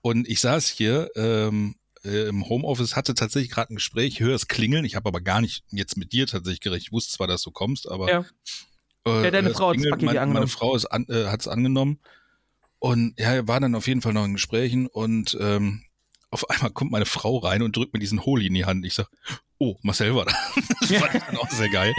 Und 0.00 0.28
ich 0.28 0.40
saß 0.40 0.66
hier 0.68 1.10
ähm, 1.16 1.76
äh, 2.04 2.28
im 2.28 2.48
Homeoffice, 2.48 2.96
hatte 2.96 3.14
tatsächlich 3.14 3.50
gerade 3.50 3.72
ein 3.72 3.76
Gespräch, 3.76 4.20
höre 4.20 4.34
es 4.34 4.48
klingeln. 4.48 4.84
Ich 4.84 4.96
habe 4.96 5.08
aber 5.08 5.20
gar 5.20 5.40
nicht 5.40 5.64
jetzt 5.70 5.96
mit 5.96 6.12
dir 6.12 6.26
tatsächlich 6.26 6.60
gerechnet. 6.60 6.88
Ich 6.88 6.92
wusste 6.92 7.12
zwar, 7.14 7.26
dass 7.26 7.42
du 7.42 7.50
kommst, 7.50 7.88
aber. 7.88 8.10
Ja. 8.10 8.24
Äh, 9.06 9.24
Ja, 9.24 9.30
deine 9.30 9.50
es 9.50 9.56
Frau 9.56 9.68
hat 9.68 9.74
klingelt, 9.74 9.92
Paket 9.92 10.06
mein, 10.06 10.18
angenommen. 10.18 10.34
Meine 10.34 10.48
Frau 10.48 10.76
an, 10.90 11.06
äh, 11.08 11.26
hat 11.26 11.40
es 11.40 11.48
angenommen. 11.48 12.00
Und 12.78 13.18
ja, 13.18 13.46
war 13.46 13.60
dann 13.60 13.74
auf 13.74 13.86
jeden 13.86 14.02
Fall 14.02 14.12
noch 14.12 14.24
in 14.24 14.34
Gesprächen 14.34 14.88
und 14.88 15.36
ähm, 15.40 15.84
auf 16.32 16.50
einmal 16.50 16.70
kommt 16.70 16.90
meine 16.90 17.06
Frau 17.06 17.36
rein 17.36 17.62
und 17.62 17.76
drückt 17.76 17.92
mir 17.92 18.00
diesen 18.00 18.24
Holy 18.24 18.46
in 18.46 18.54
die 18.54 18.64
Hand. 18.64 18.84
Ich 18.84 18.94
sag, 18.94 19.08
oh, 19.58 19.76
Marcel 19.82 20.14
war 20.16 20.24
da. 20.24 20.32
Das 20.80 20.90
fand 20.90 21.14
ich 21.14 21.22
dann 21.22 21.36
auch 21.36 21.50
sehr 21.50 21.68
geil. 21.68 21.94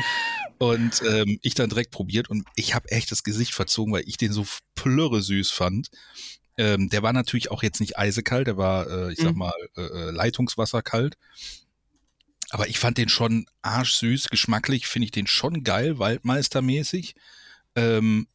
Und 0.58 1.01
ähm, 1.10 1.39
ich 1.41 1.56
dann 1.56 1.70
direkt 1.70 1.91
probiert 1.91 2.30
und 2.30 2.45
ich 2.56 2.76
habe 2.76 2.89
echt 2.89 3.12
das 3.12 3.24
Gesicht 3.24 3.54
verzogen, 3.54 3.93
weil 3.93 4.04
ich 4.08 4.18
den 4.18 4.34
so 4.34 4.45
plörre 4.76 5.22
süß 5.22 5.51
fand. 5.51 5.89
Ähm, 6.58 6.89
der 6.89 7.01
war 7.04 7.14
natürlich 7.14 7.51
auch 7.51 7.64
jetzt 7.64 7.80
nicht 7.80 7.97
eisekalt, 7.97 8.47
der 8.47 8.58
war, 8.58 8.88
äh, 8.88 9.14
ich 9.14 9.20
sag 9.20 9.34
Mhm. 9.34 9.39
mal, 9.39 9.54
äh, 9.76 9.82
äh, 9.82 10.12
Leitungswasserkalt. 10.12 11.18
Aber 12.51 12.68
ich 12.68 12.78
fand 12.78 12.97
den 12.99 13.10
schon 13.10 13.47
arschsüß, 13.64 14.30
geschmacklich 14.30 14.86
finde 14.86 15.06
ich 15.06 15.12
den 15.12 15.26
schon 15.26 15.64
geil, 15.64 15.97
waldmeistermäßig. 15.97 17.16
Ähm, 17.76 18.28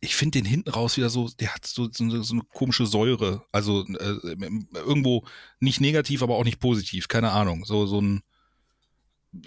ich 0.00 0.16
finde 0.16 0.38
den 0.40 0.44
hinten 0.44 0.70
raus 0.70 0.96
wieder 0.96 1.08
so, 1.10 1.28
der 1.28 1.54
hat 1.54 1.64
so, 1.64 1.88
so, 1.92 2.22
so 2.22 2.34
eine 2.34 2.42
komische 2.52 2.86
Säure. 2.86 3.44
Also 3.52 3.86
äh, 3.86 4.34
irgendwo 4.74 5.24
nicht 5.60 5.80
negativ, 5.80 6.22
aber 6.22 6.34
auch 6.34 6.44
nicht 6.44 6.58
positiv, 6.58 7.06
keine 7.06 7.30
Ahnung. 7.30 7.64
So, 7.64 7.86
so 7.86 8.00
ein, 8.00 8.22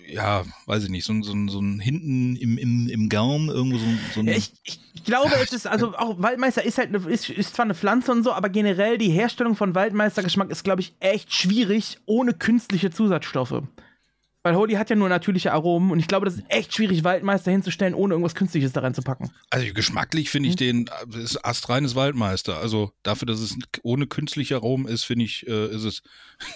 ja, 0.08 0.44
weiß 0.66 0.86
ich 0.86 0.90
nicht, 0.90 1.06
so 1.06 1.14
ein, 1.14 1.22
so 1.22 1.34
so 1.48 1.60
ein 1.60 1.80
hinten 1.80 2.36
im, 2.36 2.58
im, 2.58 2.88
im 2.88 3.10
Gaum, 3.10 3.50
irgendwo 3.50 3.78
so 3.78 3.86
ein. 3.86 4.00
So 4.14 4.20
ein 4.22 4.28
Ja, 4.28 4.34
ich, 4.34 4.52
ich 4.64 5.04
glaube, 5.04 5.32
es 5.44 5.54
ist, 5.54 5.68
also 5.68 5.96
auch 5.96 6.20
Waldmeister 6.22 6.64
ist 6.64 6.78
halt, 6.80 6.90
eine, 6.90 7.08
ist, 7.08 7.30
ist 7.30 7.56
zwar 7.56 7.66
eine 7.66 7.76
Pflanze 7.76 8.12
und 8.12 8.24
so, 8.24 8.34
aber 8.34 8.50
generell 8.50 8.98
die 8.98 9.12
Herstellung 9.12 9.56
von 9.56 9.76
Waldmeistergeschmack 9.76 10.50
ist, 10.50 10.64
glaube 10.64 10.82
ich, 10.82 10.96
echt 11.00 11.34
schwierig 11.34 12.00
ohne 12.06 12.34
künstliche 12.34 12.90
Zusatzstoffe. 12.90 13.62
Weil 14.46 14.56
Holy 14.56 14.76
hat 14.76 14.92
ja 14.92 14.96
nur 14.96 15.10
natürliche 15.10 15.54
Aromen 15.54 15.90
und 15.90 15.98
ich 15.98 16.08
glaube, 16.08 16.28
das 16.28 16.36
ist 16.36 16.44
echt 16.50 16.72
schwierig, 16.72 17.04
Waldmeister 17.04 17.50
hinzustellen, 17.50 17.96
ohne 17.96 18.14
irgendwas 18.14 18.36
Künstliches 18.36 18.74
da 18.74 18.82
reinzupacken. 18.82 19.32
Also 19.50 19.74
geschmacklich 19.74 20.30
finde 20.30 20.50
ich 20.50 20.56
den, 20.56 20.86
das 21.08 21.24
ist 21.24 21.44
astreines 21.44 21.96
Waldmeister. 21.96 22.60
Also 22.60 22.92
dafür, 23.02 23.26
dass 23.26 23.40
es 23.40 23.58
ohne 23.82 24.06
künstliche 24.06 24.58
Aromen 24.58 24.88
ist, 24.88 25.04
finde 25.04 25.26
ich, 25.26 25.48
äh, 25.48 25.74
ist 25.74 25.84
es, 25.84 26.04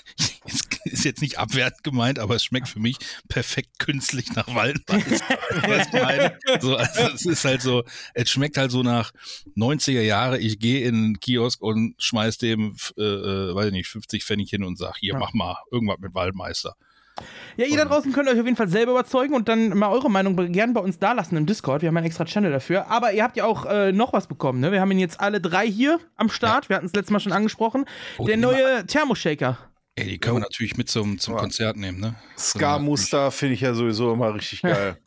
ist 0.86 1.04
jetzt 1.04 1.24
nicht 1.24 1.40
abwertend 1.40 1.84
gemeint, 1.84 2.20
aber 2.20 2.36
es 2.36 2.44
schmeckt 2.44 2.68
für 2.68 2.80
mich 2.80 2.98
perfekt 3.28 3.80
künstlich 3.80 4.36
nach 4.36 4.54
Waldmeister. 4.54 6.38
So, 6.62 6.76
also 6.76 7.02
es 7.16 7.26
ist 7.26 7.44
halt 7.44 7.64
so, 7.64 7.84
es 8.14 8.30
schmeckt 8.30 8.58
halt 8.58 8.70
so 8.70 8.84
nach 8.84 9.12
90er 9.58 10.02
Jahre, 10.02 10.38
ich 10.38 10.60
gehe 10.60 10.88
in 10.88 10.96
einen 10.96 11.20
Kiosk 11.20 11.60
und 11.60 11.96
schmeiß 11.98 12.38
dem, 12.38 12.76
äh, 13.00 13.02
äh, 13.02 13.56
weiß 13.56 13.68
ich 13.68 13.72
nicht, 13.72 13.88
50 13.88 14.24
Pfennig 14.24 14.52
hin 14.52 14.64
und 14.64 14.78
sag, 14.78 14.98
hier, 14.98 15.14
Ja. 15.14 15.20
mach 15.20 15.34
mal 15.34 15.58
irgendwas 15.72 15.98
mit 15.98 16.14
Waldmeister. 16.14 16.76
Ja, 17.58 17.66
ihr 17.66 17.78
da 17.78 17.86
draußen 17.86 18.12
könnt 18.14 18.30
euch 18.30 18.40
auf 18.40 18.46
jeden 18.46 18.56
Fall 18.56 18.70
selber 18.70 18.92
überzeugen 18.94 19.34
und 19.34 19.48
dann 19.50 19.70
mal 19.78 19.90
eure 19.90 20.10
Meinung 20.10 20.36
gerne 20.52 20.74
bei 20.74 20.80
uns 20.80 21.00
dalassen 21.00 21.38
im 21.38 21.46
Discord. 21.46 21.82
Wir 21.82 21.90
haben 21.90 21.98
einen 21.98 22.06
extra 22.06 22.26
Channel 22.26 22.52
dafür. 22.52 22.90
Aber 22.90 23.12
ihr 23.14 23.24
habt 23.24 23.36
ja 23.38 23.46
auch 23.46 23.66
äh, 23.66 23.92
noch 23.92 24.14
was 24.14 24.28
bekommen, 24.28 24.60
ne? 24.60 24.72
Wir 24.72 24.82
haben 24.82 24.92
ihn 24.92 25.00
jetzt 25.00 25.20
alle 25.20 25.42
drei 25.42 25.68
hier 25.68 26.00
am 26.16 26.30
Start. 26.30 26.70
Wir 26.70 26.76
hatten 26.78 26.86
es 26.86 26.94
letztes 26.94 27.12
Mal 27.12 27.20
schon 27.20 27.34
angesprochen. 27.34 27.86
Oh, 28.18 28.26
Der 28.26 28.38
neue 28.38 28.86
Thermoshaker. 28.86 29.58
Ey, 29.96 30.06
die 30.08 30.18
können 30.18 30.38
wir 30.38 30.42
natürlich 30.42 30.78
mit 30.78 30.90
zum, 30.90 31.20
zum 31.20 31.34
Ja. 31.34 31.42
Konzert 31.42 31.76
nehmen, 31.76 32.00
ne? 32.00 32.16
Ska-Muster 32.38 33.32
finde 33.32 33.56
ich 33.56 33.62
ja 33.62 33.74
sowieso 33.74 34.14
immer 34.14 34.34
richtig 34.34 34.62
geil. 34.62 34.98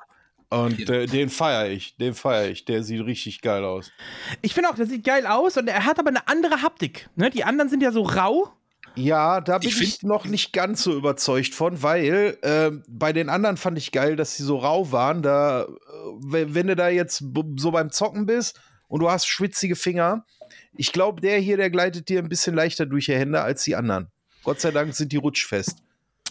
Und 0.51 0.87
äh, 0.91 1.07
den 1.07 1.31
feiere 1.31 1.71
ich, 1.71 1.97
den 1.97 2.13
feiere 2.13 2.51
ich. 2.51 2.67
Der 2.67 2.83
sieht 2.83 3.03
richtig 3.07 3.41
geil 3.41 3.65
aus. 3.65 3.91
Ich 4.43 4.53
finde 4.53 4.69
auch, 4.69 4.75
der 4.75 4.85
sieht 4.85 5.03
geil 5.03 5.27
aus 5.27 5.57
und 5.57 5.67
er 5.67 5.87
hat 5.87 5.99
aber 5.99 6.11
eine 6.11 6.29
andere 6.29 6.61
Haptik. 6.61 7.09
Ne? 7.17 7.31
Die 7.31 7.45
anderen 7.45 7.71
sind 7.71 7.83
ja 7.83 7.91
so 7.91 8.03
rau. 8.03 8.53
Ja, 8.95 9.41
da 9.41 9.59
bin 9.59 9.69
Ich 9.69 9.81
ich, 9.81 10.03
noch 10.03 10.27
nicht 10.27 10.53
ganz 10.53 10.83
so 10.83 10.95
überzeugt 10.95 11.55
von, 11.55 11.83
weil 11.83 12.39
ähm, 12.43 12.83
bei 12.89 13.13
den 13.13 13.29
anderen 13.29 13.57
fand 13.57 13.79
ich 13.79 13.93
geil, 13.93 14.17
dass 14.17 14.37
sie 14.37 14.43
so 14.43 14.59
rau 14.59 14.93
waren. 14.93 15.23
Da, 15.23 15.63
äh, 15.63 15.67
wenn, 16.21 16.67
du 16.67 16.77
da 16.77 16.89
jetzt 16.89 17.25
so 17.57 17.71
beim 17.71 17.91
Zocken 17.91 18.27
bist 18.27 18.61
und 18.89 19.01
du 19.01 19.11
hast 19.11 19.27
schwitzige 19.27 19.77
Finger, 19.77 20.27
ich 20.75 20.93
glaube, 20.93 21.21
der 21.21 21.39
hier, 21.39 21.57
der 21.57 21.71
gleitet 21.71 22.09
dir 22.09 22.19
ein 22.19 22.29
bisschen 22.29 22.55
leichter 22.55 22.87
durch 22.87 23.07
die 23.07 23.15
Hände 23.15 23.41
als 23.41 23.63
die 23.63 23.77
anderen. 23.77 24.09
Gott 24.45 24.61
sei 24.61 24.71
Dank 24.71 24.95
sind 24.95 25.13
die 25.13 25.17
rutschfest. 25.17 25.79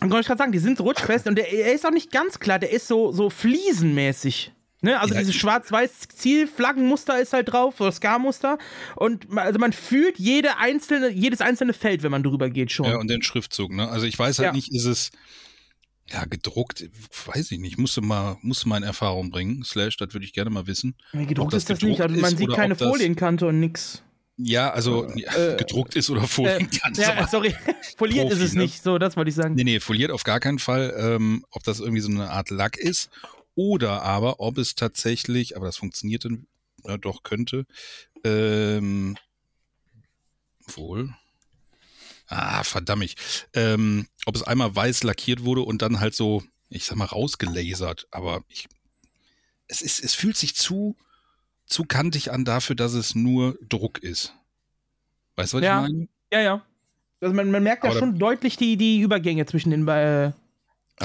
Und 0.02 0.12
wollte 0.12 0.22
ich 0.22 0.28
gerade 0.28 0.40
sagen, 0.40 0.52
die 0.52 0.60
sind 0.60 0.80
rutschfest 0.82 1.28
und 1.28 1.36
der, 1.36 1.52
er 1.52 1.74
ist 1.74 1.86
auch 1.86 1.92
nicht 1.92 2.12
ganz 2.12 2.40
klar, 2.40 2.60
der 2.60 2.72
ist 2.72 2.88
so, 2.88 3.12
so 3.12 3.30
fliesenmäßig. 3.30 4.54
Ne? 4.84 5.00
Also 5.00 5.14
Ja, 5.14 5.20
dieses 5.20 5.36
schwarz-weiß 5.36 6.08
Zielflaggenmuster 6.16 7.22
ist 7.22 7.34
halt 7.34 7.52
drauf, 7.52 7.80
oder 7.80 7.92
Ska-Muster. 7.92 8.58
Und 8.96 9.30
ma- 9.30 9.42
also 9.44 9.60
man 9.60 9.74
fühlt 9.74 10.18
jede 10.18 10.58
einzelne, 10.58 11.10
jedes 11.10 11.40
einzelne 11.42 11.74
Feld, 11.74 12.02
wenn 12.04 12.12
man 12.12 12.24
drüber 12.24 12.50
geht 12.50 12.72
schon. 12.72 12.88
Ja, 12.88 12.98
und 12.98 13.08
den 13.10 13.22
Schriftzug, 13.22 13.72
ne? 13.72 13.88
Also 13.90 14.06
ich 14.08 14.18
weiß 14.18 14.40
halt 14.40 14.48
Ja. 14.48 14.54
nicht, 14.54 14.72
ist 14.74 14.86
es 14.86 15.12
ja 16.08 16.26
gedruckt, 16.26 16.90
weiß 17.26 17.52
ich 17.52 17.60
nicht, 17.60 17.78
musste 17.78 18.02
mal, 18.02 18.38
musste 18.42 18.68
mal 18.68 18.78
in 18.78 18.84
Erfahrung 18.84 19.30
bringen. 19.30 19.64
Slash, 19.64 19.98
das 19.98 20.14
würde 20.14 20.26
ich 20.26 20.34
gerne 20.34 20.50
mal 20.50 20.66
wissen. 20.68 20.96
Nee, 21.14 21.26
gedruckt 21.28 21.54
das 21.54 21.64
ist 21.64 21.70
das 21.70 21.82
nicht. 21.82 22.02
Also 22.02 22.16
man 22.20 22.36
sieht 22.36 22.52
keine 22.52 22.76
Folienkante 22.76 23.46
und 23.48 23.60
nix. 23.60 24.02
Ja, 24.38 24.72
also 24.72 25.08
ja, 25.16 25.32
äh, 25.36 25.58
gedruckt 25.60 25.96
ist 25.96 26.10
oder 26.10 26.24
Äh, 26.24 26.28
Folien 26.28 26.70
kannst 26.82 27.00
du 27.00 27.04
ja, 27.04 27.28
sorry, 27.28 27.54
foliert 27.98 28.30
Profi, 28.30 28.36
ist 28.42 28.42
es 28.50 28.54
ne? 28.56 28.64
nicht. 28.64 28.82
So, 28.82 28.98
das 28.98 29.16
wollte 29.16 29.30
ich 29.30 29.36
sagen. 29.36 29.54
Nee, 29.54 29.64
nee, 29.64 29.80
foliert 29.80 30.10
auf 30.10 30.24
gar 30.24 30.40
keinen 30.40 30.58
Fall. 30.58 30.94
Ähm, 30.98 31.46
ob 31.52 31.64
das 31.64 31.80
irgendwie 31.80 32.02
so 32.02 32.10
eine 32.10 32.32
Art 32.32 32.50
Lack 32.50 32.78
ist 32.78 33.12
oder 33.56 34.02
aber 34.04 34.40
ob 34.40 34.58
es 34.58 34.76
tatsächlich, 34.76 35.56
aber 35.56 35.66
das 35.66 35.78
funktioniert 35.78 36.26
dann, 36.26 36.48
ja, 36.86 36.98
doch 36.98 37.24
könnte, 37.24 37.66
ähm, 38.24 39.18
wohl. 40.68 41.14
Ah, 42.28 42.64
verdammt. 42.64 43.16
Ähm, 43.54 44.08
ob 44.26 44.36
es 44.36 44.44
einmal 44.44 44.74
weiß 44.74 45.04
lackiert 45.04 45.44
wurde 45.44 45.62
und 45.62 45.82
dann 45.82 46.00
halt 46.00 46.16
so, 46.16 46.44
ich 46.70 46.86
sag 46.86 46.96
mal, 46.98 47.06
rausgelasert. 47.06 48.08
Aber 48.12 48.44
ich, 48.48 48.68
es 49.68 49.82
ist, 49.82 50.02
es 50.02 50.14
fühlt 50.16 50.38
sich 50.38 50.56
zu, 50.56 50.96
zu 51.66 51.84
kantig 51.84 52.32
an 52.32 52.46
dafür, 52.46 52.76
dass 52.76 52.94
es 52.94 53.16
nur 53.16 53.58
Druck 53.68 54.00
ist. 54.00 54.34
Weißt 55.36 55.54
du, 55.54 55.58
was 55.58 55.64
Ja. 55.64 55.86
ich 55.86 55.92
meine? 55.92 56.08
Ja, 56.32 56.40
ja. 56.40 56.66
Also 57.20 57.36
man, 57.36 57.52
man 57.52 57.64
merkt 57.64 57.84
ja 57.84 57.92
schon 57.92 58.18
deutlich 58.18 58.56
die, 58.58 58.78
die 58.78 59.02
Übergänge 59.02 59.46
zwischen 59.46 59.70
den 59.72 59.88
äh, 59.88 60.32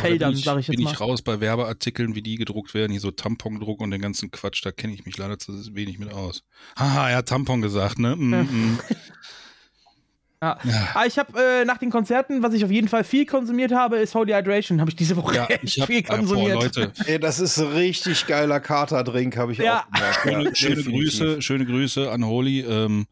Feldern, 0.00 0.30
bin 0.30 0.38
ich, 0.38 0.44
sag 0.44 0.58
ich 0.58 0.68
jetzt 0.68 0.76
bin 0.76 0.84
mal. 0.84 0.92
ich 0.92 1.00
raus 1.00 1.22
bei 1.22 1.40
Werbeartikeln, 1.40 2.14
wie 2.14 2.22
die 2.22 2.36
gedruckt 2.36 2.74
werden, 2.74 2.92
hier 2.92 3.00
so 3.00 3.10
Tampondruck 3.10 3.80
und 3.80 3.90
den 3.90 4.00
ganzen 4.00 4.30
Quatsch, 4.30 4.64
da 4.64 4.72
kenne 4.72 4.92
ich 4.94 5.04
mich 5.06 5.16
leider 5.16 5.38
zu 5.38 5.52
wenig 5.74 5.98
mit 5.98 6.12
aus. 6.12 6.42
Haha, 6.78 7.10
er 7.10 7.16
hat 7.18 7.28
Tampon 7.28 7.62
gesagt, 7.62 7.98
ne? 7.98 8.14
Mm, 8.16 8.32
Ja. 8.32 8.42
mm. 8.42 8.78
Ja. 10.42 10.58
Ja. 10.64 10.88
Aber 10.94 11.06
ich 11.06 11.18
habe 11.18 11.32
äh, 11.42 11.64
nach 11.64 11.78
den 11.78 11.90
Konzerten, 11.90 12.42
was 12.42 12.52
ich 12.52 12.62
auf 12.62 12.70
jeden 12.70 12.88
Fall 12.88 13.04
viel 13.04 13.24
konsumiert 13.24 13.72
habe, 13.72 13.96
ist 13.96 14.14
Holy 14.14 14.32
Hydration. 14.32 14.80
Habe 14.80 14.90
ich 14.90 14.96
diese 14.96 15.16
Woche 15.16 15.34
Ja, 15.34 15.46
echt 15.46 15.62
ich 15.64 15.80
habe 15.80 15.90
viel 15.90 16.02
konsumiert. 16.02 16.54
Leute, 16.54 16.92
Ey, 17.06 17.18
das 17.18 17.40
ist 17.40 17.58
ein 17.58 17.68
richtig 17.68 18.26
geiler 18.26 18.60
Katerdrink, 18.60 19.34
habe 19.38 19.52
ich 19.52 19.58
Ja. 19.58 19.80
auch 19.80 19.90
gemerkt. 19.90 20.18
schöne, 20.18 20.44
Ja, 20.44 20.54
schöne. 20.54 20.82
Grüße, 20.84 21.42
schöne 21.42 21.64
Grüße 21.64 22.10
an 22.10 22.26
Holy. 22.26 22.60
Ähm, 22.60 23.06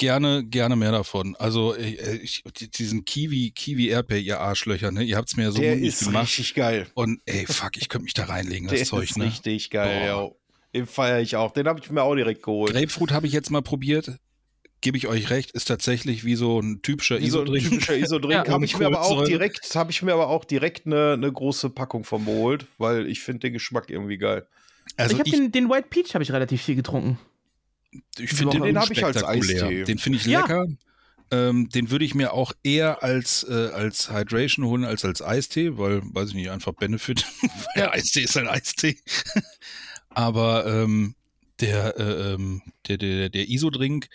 gerne, 0.00 0.44
gerne 0.44 0.74
mehr 0.74 0.90
davon. 0.90 1.36
Also 1.38 1.74
äh, 1.76 2.16
ich, 2.16 2.42
diesen 2.78 3.04
Kiwi, 3.04 3.52
Kiwi 3.52 3.88
Erdbeer, 3.88 4.18
ihr 4.18 4.40
Arschlöcher, 4.40 4.90
ne? 4.90 5.04
Ihr 5.04 5.16
habt's 5.16 5.36
mir 5.36 5.44
ja 5.44 5.50
so 5.52 5.60
Der 5.60 5.78
ist 5.78 6.04
gemacht. 6.06 6.24
richtig 6.24 6.54
geil. 6.54 6.86
Und 6.94 7.20
ey, 7.26 7.46
fuck, 7.46 7.76
ich 7.76 7.88
könnte 7.88 8.04
mich 8.04 8.14
da 8.14 8.24
reinlegen, 8.24 8.66
das 8.66 8.78
Der 8.78 8.86
Zeug, 8.86 9.10
ist 9.10 9.18
ne? 9.18 9.26
richtig 9.26 9.70
geil, 9.70 10.00
Boah. 10.00 10.06
ja. 10.06 10.30
Den 10.74 10.86
feiere 10.86 11.20
ich 11.20 11.36
auch. 11.36 11.52
Den 11.52 11.66
habe 11.68 11.80
ich 11.80 11.90
mir 11.90 12.02
auch 12.02 12.14
direkt 12.14 12.42
geholt. 12.42 12.72
Grapefruit 12.72 13.12
habe 13.12 13.26
ich 13.26 13.32
jetzt 13.32 13.50
mal 13.50 13.60
probiert. 13.62 14.16
Gebe 14.82 14.96
ich 14.96 15.08
euch 15.08 15.28
recht, 15.28 15.50
ist 15.50 15.66
tatsächlich 15.66 16.24
wie 16.24 16.36
so 16.36 16.58
ein 16.58 16.80
typischer 16.80 17.20
Wie 17.20 17.28
so 17.28 17.40
ein 17.40 17.46
Isodrink. 17.48 17.68
typischer 17.68 17.96
Isodrink. 17.98 18.46
Ja. 18.46 18.52
habe 18.52 18.64
ich 18.64 18.78
mir 18.78 18.86
aber 18.86 19.02
auch 19.02 19.24
direkt, 19.24 19.74
habe 19.74 19.90
ich 19.90 20.00
mir 20.02 20.14
aber 20.14 20.28
auch 20.28 20.44
direkt 20.46 20.86
eine, 20.86 21.12
eine 21.12 21.30
große 21.30 21.68
Packung 21.70 22.04
von 22.04 22.24
geholt, 22.24 22.66
weil 22.78 23.06
ich 23.06 23.20
finde 23.20 23.40
den 23.40 23.52
Geschmack 23.52 23.90
irgendwie 23.90 24.16
geil. 24.16 24.46
Also 24.96 25.14
ich 25.14 25.20
habe 25.20 25.30
den, 25.30 25.52
den 25.52 25.68
White 25.68 25.88
Peach 25.90 26.14
habe 26.14 26.22
ich 26.24 26.32
relativ 26.32 26.62
viel 26.62 26.76
getrunken. 26.76 27.18
Ich 28.18 28.30
finde 28.30 28.52
Den 28.54 28.62
den, 28.62 28.78
hab 28.78 28.90
ich 28.90 29.04
als. 29.04 29.22
Eistee. 29.22 29.84
Den 29.84 29.98
finde 29.98 30.18
ich 30.18 30.26
Ja. 30.26 30.40
lecker. 30.42 30.66
Ähm, 31.32 31.68
den 31.68 31.90
würde 31.90 32.04
ich 32.04 32.14
mir 32.16 32.32
auch 32.32 32.52
eher 32.64 33.04
als, 33.04 33.46
äh, 33.48 33.70
als 33.72 34.10
Hydration 34.10 34.64
holen 34.66 34.84
als 34.84 35.04
als 35.04 35.22
Eistee, 35.22 35.78
weil, 35.78 36.02
weiß 36.02 36.30
ich 36.30 36.34
nicht, 36.34 36.50
einfach 36.50 36.72
Benefit. 36.72 37.24
Ja. 37.76 37.92
Eistee 37.92 38.22
ist 38.22 38.36
ein 38.36 38.48
Eistee. 38.48 38.98
Aber 40.10 40.66
ähm, 40.66 41.14
der, 41.60 41.96
äh, 41.98 42.32
ähm, 42.34 42.62
der, 42.88 42.98
der, 42.98 43.28
der 43.28 43.48
ISO-Drink, 43.48 44.08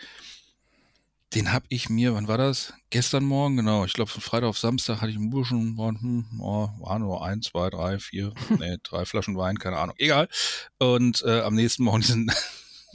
den 1.33 1.53
habe 1.53 1.65
ich 1.69 1.89
mir, 1.89 2.13
wann 2.13 2.27
war 2.27 2.37
das? 2.37 2.73
Gestern 2.89 3.23
Morgen, 3.23 3.57
genau. 3.57 3.85
Ich 3.85 3.93
glaube, 3.93 4.11
von 4.11 4.21
Freitag 4.21 4.49
auf 4.49 4.57
Samstag 4.57 5.01
hatte 5.01 5.11
ich 5.11 5.17
ein 5.17 5.29
bisschen, 5.29 5.77
hm, 5.77 6.41
oh, 6.41 6.69
waren 6.79 7.01
nur 7.01 7.23
ein, 7.25 7.41
zwei, 7.41 7.69
drei, 7.69 7.99
vier, 7.99 8.33
nee, 8.59 8.77
drei 8.83 9.05
Flaschen 9.05 9.37
Wein, 9.37 9.57
keine 9.57 9.77
Ahnung. 9.77 9.95
Egal. 9.99 10.27
Und 10.79 11.23
äh, 11.25 11.41
am 11.41 11.55
nächsten 11.55 11.83
Morgen 11.83 12.01
diesen, 12.01 12.31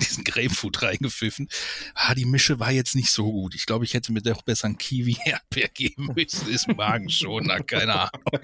diesen 0.01 0.25
Grapefruit 0.25 0.83
reingepfiffen. 0.83 1.49
Ah, 1.95 2.15
die 2.15 2.25
Mische 2.25 2.59
war 2.59 2.73
jetzt 2.73 2.95
nicht 2.95 3.11
so 3.11 3.31
gut. 3.31 3.55
Ich 3.55 3.67
glaube, 3.67 3.85
ich 3.85 3.95
hätte 3.95 4.13
mir 4.13 4.23
doch 4.23 4.43
besser 4.43 4.69
ein 4.69 4.79
Kiwi-Erdbeer 4.79 5.69
geben 5.75 6.11
müssen. 6.15 6.49
Ist 6.49 6.69
ein 6.69 6.77
Magenschoner, 6.77 7.61
keine 7.61 7.95
Ahnung. 7.95 8.41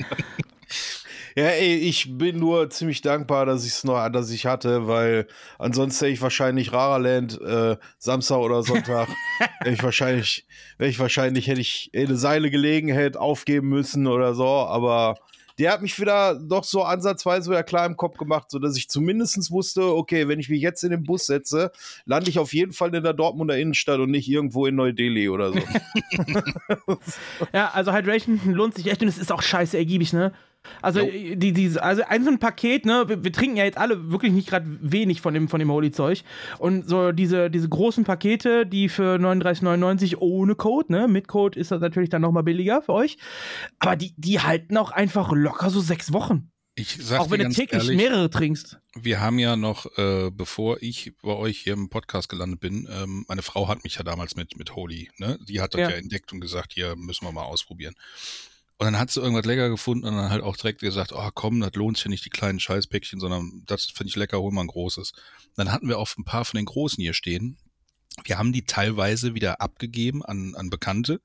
Ja, 1.38 1.48
ey, 1.48 1.74
ich 1.74 2.16
bin 2.16 2.38
nur 2.38 2.70
ziemlich 2.70 3.02
dankbar, 3.02 3.44
dass 3.44 3.66
ich 3.66 3.72
es 3.72 3.84
noch, 3.84 4.08
dass 4.08 4.30
ich 4.30 4.46
hatte, 4.46 4.86
weil 4.86 5.26
ansonsten 5.58 6.06
hätte 6.06 6.14
ich 6.14 6.22
wahrscheinlich 6.22 6.72
Raraland 6.72 7.38
äh, 7.42 7.76
Samstag 7.98 8.38
oder 8.38 8.62
Sonntag, 8.62 9.08
hätte 9.58 9.70
ich 9.70 9.82
wahrscheinlich, 9.82 10.46
wäre 10.78 10.88
ich 10.88 10.98
wahrscheinlich, 10.98 11.46
hätte 11.46 11.60
ich 11.60 11.90
eine 11.94 12.16
Seile 12.16 12.50
gelegen, 12.50 12.88
hätte 12.88 13.20
aufgeben 13.20 13.68
müssen 13.68 14.06
oder 14.06 14.34
so, 14.34 14.46
aber 14.46 15.18
der 15.58 15.72
hat 15.72 15.82
mich 15.82 15.98
wieder 16.00 16.34
doch 16.34 16.64
so 16.64 16.82
ansatzweise 16.82 17.50
wieder 17.50 17.62
klar 17.62 17.86
im 17.86 17.96
Kopf 17.96 18.16
gemacht, 18.16 18.50
sodass 18.50 18.76
ich 18.76 18.88
zumindest 18.88 19.50
wusste, 19.50 19.82
okay, 19.94 20.28
wenn 20.28 20.38
ich 20.38 20.48
mich 20.48 20.60
jetzt 20.60 20.84
in 20.84 20.90
den 20.90 21.04
Bus 21.04 21.26
setze, 21.26 21.72
lande 22.04 22.30
ich 22.30 22.38
auf 22.38 22.52
jeden 22.52 22.72
Fall 22.72 22.94
in 22.94 23.02
der 23.02 23.14
Dortmunder 23.14 23.56
Innenstadt 23.56 24.00
und 24.00 24.10
nicht 24.10 24.28
irgendwo 24.28 24.66
in 24.66 24.74
Neu-Delhi 24.74 25.28
oder 25.28 25.52
so. 25.52 25.58
Ja, 27.52 27.70
also 27.72 27.92
Hydration 27.92 28.40
lohnt 28.46 28.74
sich 28.74 28.86
echt 28.86 29.02
und 29.02 29.08
es 29.08 29.18
ist 29.18 29.32
auch 29.32 29.42
scheiße 29.42 29.76
ergiebig, 29.76 30.12
ne? 30.12 30.32
Also, 30.82 31.00
die, 31.00 31.52
die, 31.52 31.78
also 31.78 32.02
ein 32.06 32.24
so 32.24 32.30
ein 32.30 32.38
Paket, 32.38 32.86
ne? 32.86 33.04
Wir, 33.08 33.24
wir 33.24 33.32
trinken 33.32 33.56
ja 33.56 33.64
jetzt 33.64 33.78
alle 33.78 34.10
wirklich 34.10 34.32
nicht 34.32 34.48
gerade 34.48 34.66
wenig 34.80 35.20
von 35.20 35.34
dem, 35.34 35.48
von 35.48 35.58
dem 35.58 35.70
Holy-Zeug. 35.70 36.22
Und 36.58 36.88
so 36.88 37.12
diese, 37.12 37.50
diese 37.50 37.68
großen 37.68 38.04
Pakete, 38.04 38.66
die 38.66 38.88
für 38.88 39.16
39,99 39.16 40.16
ohne 40.18 40.54
Code, 40.54 40.92
ne? 40.92 41.08
Mit 41.08 41.28
Code 41.28 41.58
ist 41.58 41.70
das 41.70 41.80
natürlich 41.80 42.10
dann 42.10 42.22
nochmal 42.22 42.42
billiger 42.42 42.82
für 42.82 42.92
euch. 42.92 43.18
Aber 43.78 43.96
die, 43.96 44.14
die 44.16 44.40
halten 44.40 44.76
auch 44.76 44.90
einfach 44.90 45.32
locker 45.32 45.70
so 45.70 45.80
sechs 45.80 46.12
Wochen. 46.12 46.50
Ich 46.78 46.98
sag 47.00 47.20
auch 47.20 47.30
wenn 47.30 47.40
du 47.40 47.48
täglich 47.48 47.84
ehrlich, 47.84 47.96
mehrere 47.96 48.28
trinkst. 48.28 48.78
Wir 48.94 49.18
haben 49.18 49.38
ja 49.38 49.56
noch, 49.56 49.86
äh, 49.96 50.30
bevor 50.30 50.82
ich 50.82 51.14
bei 51.22 51.32
euch 51.32 51.60
hier 51.60 51.72
im 51.72 51.88
Podcast 51.88 52.28
gelandet 52.28 52.60
bin, 52.60 52.86
ähm, 52.92 53.24
meine 53.28 53.40
Frau 53.40 53.66
hat 53.66 53.82
mich 53.82 53.94
ja 53.94 54.02
damals 54.02 54.36
mit, 54.36 54.58
mit 54.58 54.76
Holy, 54.76 55.08
ne? 55.16 55.38
Die 55.48 55.62
hat 55.62 55.72
das 55.72 55.80
Ja. 55.80 55.88
ja. 55.88 55.96
entdeckt 55.96 56.34
und 56.34 56.40
gesagt, 56.40 56.74
hier 56.74 56.94
müssen 56.94 57.24
wir 57.24 57.32
mal 57.32 57.44
ausprobieren. 57.44 57.94
Und 58.78 58.84
dann 58.84 58.98
hat 58.98 59.10
sie 59.10 59.20
irgendwas 59.20 59.46
lecker 59.46 59.70
gefunden 59.70 60.06
und 60.06 60.16
dann 60.16 60.30
halt 60.30 60.42
auch 60.42 60.56
direkt 60.56 60.80
gesagt, 60.80 61.12
oh 61.12 61.30
komm, 61.34 61.60
das 61.60 61.72
lohnt 61.74 61.96
sich 61.96 62.04
ja 62.04 62.10
nicht, 62.10 62.26
die 62.26 62.30
kleinen 62.30 62.60
Scheißpäckchen, 62.60 63.20
sondern 63.20 63.62
das 63.66 63.86
finde 63.86 64.10
ich 64.10 64.16
lecker, 64.16 64.38
hol 64.38 64.52
mal 64.52 64.62
ein 64.62 64.66
großes. 64.66 65.12
Dann 65.56 65.72
hatten 65.72 65.88
wir 65.88 65.98
auch 65.98 66.08
ein 66.18 66.24
paar 66.24 66.44
von 66.44 66.58
den 66.58 66.66
großen 66.66 67.00
hier 67.00 67.14
stehen. 67.14 67.56
Wir 68.24 68.38
haben 68.38 68.52
die 68.52 68.66
teilweise 68.66 69.34
wieder 69.34 69.62
abgegeben 69.62 70.22
an, 70.22 70.54
an 70.56 70.68
Bekannte 70.68 71.22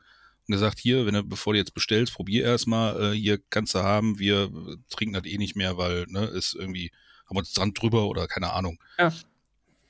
und 0.47 0.53
gesagt, 0.53 0.79
hier, 0.79 1.05
wenn 1.05 1.13
du, 1.13 1.23
bevor 1.23 1.53
du 1.53 1.59
jetzt 1.59 1.73
bestellst, 1.73 2.13
probier 2.13 2.45
erstmal, 2.45 3.13
äh, 3.13 3.17
hier 3.17 3.37
kannst 3.49 3.75
du 3.75 3.79
haben, 3.79 4.17
wir 4.17 4.43
äh, 4.43 4.77
trinken 4.89 5.13
das 5.13 5.25
eh 5.25 5.37
nicht 5.37 5.57
mehr, 5.57 5.77
weil, 5.77 6.05
ne, 6.07 6.25
ist 6.25 6.55
irgendwie, 6.55 6.91
haben 7.25 7.35
wir 7.35 7.39
uns 7.39 7.53
dran 7.53 7.73
drüber 7.73 8.07
oder 8.07 8.27
keine 8.27 8.53
Ahnung. 8.53 8.81
Ja. 8.97 9.13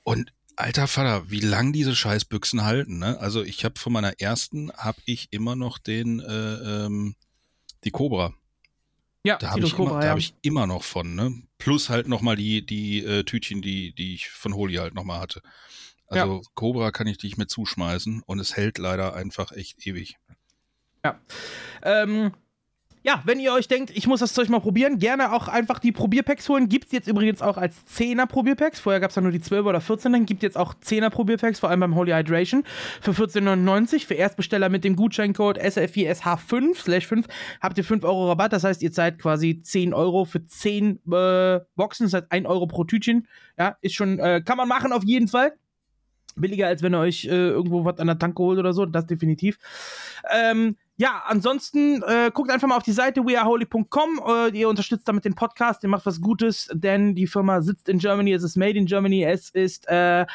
Und 0.03 0.33
alter 0.55 0.87
Vater, 0.87 1.29
wie 1.29 1.39
lang 1.39 1.73
diese 1.73 1.95
Scheißbüchsen 1.95 2.63
halten, 2.63 2.97
ne? 2.99 3.19
Also 3.19 3.43
ich 3.43 3.63
habe 3.65 3.79
von 3.79 3.93
meiner 3.93 4.19
ersten, 4.19 4.71
habe 4.73 4.99
ich 5.05 5.27
immer 5.31 5.55
noch 5.55 5.77
den, 5.77 6.19
äh, 6.19 6.85
ähm, 6.85 7.15
die 7.83 7.91
Cobra. 7.91 8.33
Ja, 9.23 9.37
Da 9.37 9.51
habe 9.51 9.59
ich, 9.61 9.73
immer- 9.73 9.77
Cobra, 9.77 9.99
da 9.99 10.05
ja. 10.05 10.11
hab 10.11 10.17
ich 10.17 10.33
immer 10.41 10.65
noch 10.67 10.83
von, 10.83 11.13
ne? 11.15 11.41
Plus 11.59 11.89
halt 11.89 12.07
nochmal 12.07 12.35
die, 12.35 12.65
die 12.65 13.03
äh, 13.05 13.23
Tütchen, 13.23 13.61
die, 13.61 13.93
die 13.93 14.15
ich 14.15 14.29
von 14.29 14.55
Holy 14.55 14.75
halt 14.75 14.95
nochmal 14.95 15.19
hatte. 15.19 15.41
Also 16.07 16.41
Cobra 16.55 16.91
kann 16.91 17.07
ich 17.07 17.19
dich 17.19 17.37
mit 17.37 17.49
zuschmeißen 17.49 18.21
und 18.25 18.39
es 18.39 18.57
hält 18.57 18.77
leider 18.79 19.13
einfach 19.15 19.51
echt 19.53 19.85
ewig. 19.87 20.17
Ähm, 21.83 22.31
ja, 23.03 23.21
wenn 23.25 23.39
ihr 23.39 23.51
euch 23.51 23.67
denkt, 23.67 23.91
ich 23.95 24.05
muss 24.05 24.19
das 24.19 24.33
Zeug 24.33 24.49
mal 24.49 24.59
probieren, 24.59 24.99
gerne 24.99 25.33
auch 25.33 25.47
einfach 25.47 25.79
die 25.79 25.91
Probierpacks 25.91 26.47
holen. 26.49 26.69
Gibt 26.69 26.85
es 26.85 26.91
jetzt 26.91 27.07
übrigens 27.07 27.41
auch 27.41 27.57
als 27.57 27.75
10er 27.97 28.27
Probierpacks. 28.27 28.79
Vorher 28.79 28.99
gab 28.99 29.09
es 29.09 29.15
ja 29.15 29.23
nur 29.23 29.31
die 29.31 29.39
12er 29.39 29.65
oder 29.65 29.79
14er. 29.79 30.23
Gibt 30.25 30.43
jetzt 30.43 30.55
auch 30.55 30.75
10er 30.75 31.09
Probierpacks, 31.09 31.59
vor 31.59 31.69
allem 31.69 31.79
beim 31.79 31.95
Holy 31.95 32.11
Hydration. 32.11 32.63
Für 33.01 33.11
14,99. 33.11 34.05
Für 34.05 34.13
Erstbesteller 34.13 34.69
mit 34.69 34.83
dem 34.83 34.95
Gutscheincode 34.95 35.59
SL4SH5 35.59 36.77
slash 36.77 37.07
5 37.07 37.27
habt 37.59 37.77
ihr 37.79 37.83
5 37.83 38.03
Euro 38.03 38.29
Rabatt. 38.29 38.53
Das 38.53 38.63
heißt, 38.63 38.83
ihr 38.83 38.91
zahlt 38.91 39.17
quasi 39.17 39.59
10 39.59 39.95
Euro 39.95 40.25
für 40.25 40.45
10 40.45 40.99
äh, 41.11 41.59
Boxen. 41.75 42.05
Das 42.05 42.13
heißt 42.13 42.31
1 42.31 42.45
Euro 42.45 42.67
pro 42.67 42.83
Tütchen. 42.83 43.27
Ja, 43.57 43.77
ist 43.81 43.95
schon, 43.95 44.19
äh, 44.19 44.43
kann 44.45 44.57
man 44.57 44.67
machen 44.67 44.93
auf 44.93 45.03
jeden 45.03 45.27
Fall. 45.27 45.53
Billiger, 46.35 46.67
als 46.67 46.81
wenn 46.81 46.93
ihr 46.93 46.99
euch 46.99 47.25
äh, 47.25 47.29
irgendwo 47.29 47.83
was 47.83 47.99
an 47.99 48.07
der 48.07 48.19
Tanke 48.19 48.41
holt 48.43 48.59
oder 48.59 48.73
so. 48.73 48.85
Das 48.85 49.07
definitiv. 49.07 49.57
Ähm, 50.31 50.77
ja, 51.01 51.23
ansonsten 51.25 52.03
äh, 52.03 52.29
guckt 52.31 52.51
einfach 52.51 52.67
mal 52.67 52.77
auf 52.77 52.83
die 52.83 52.91
Seite 52.91 53.25
weareholy.com. 53.25 54.21
Äh, 54.23 54.49
ihr 54.55 54.69
unterstützt 54.69 55.07
damit 55.07 55.25
den 55.25 55.33
Podcast, 55.33 55.81
ihr 55.81 55.89
macht 55.89 56.05
was 56.05 56.21
Gutes, 56.21 56.69
denn 56.73 57.15
die 57.15 57.25
Firma 57.25 57.63
sitzt 57.63 57.89
in 57.89 57.97
Germany, 57.97 58.33
es 58.33 58.43
ist 58.43 58.55
made 58.55 58.77
in 58.77 58.85
Germany, 58.85 59.23
es 59.23 59.49
ist 59.49 59.87
äh, 59.87 60.27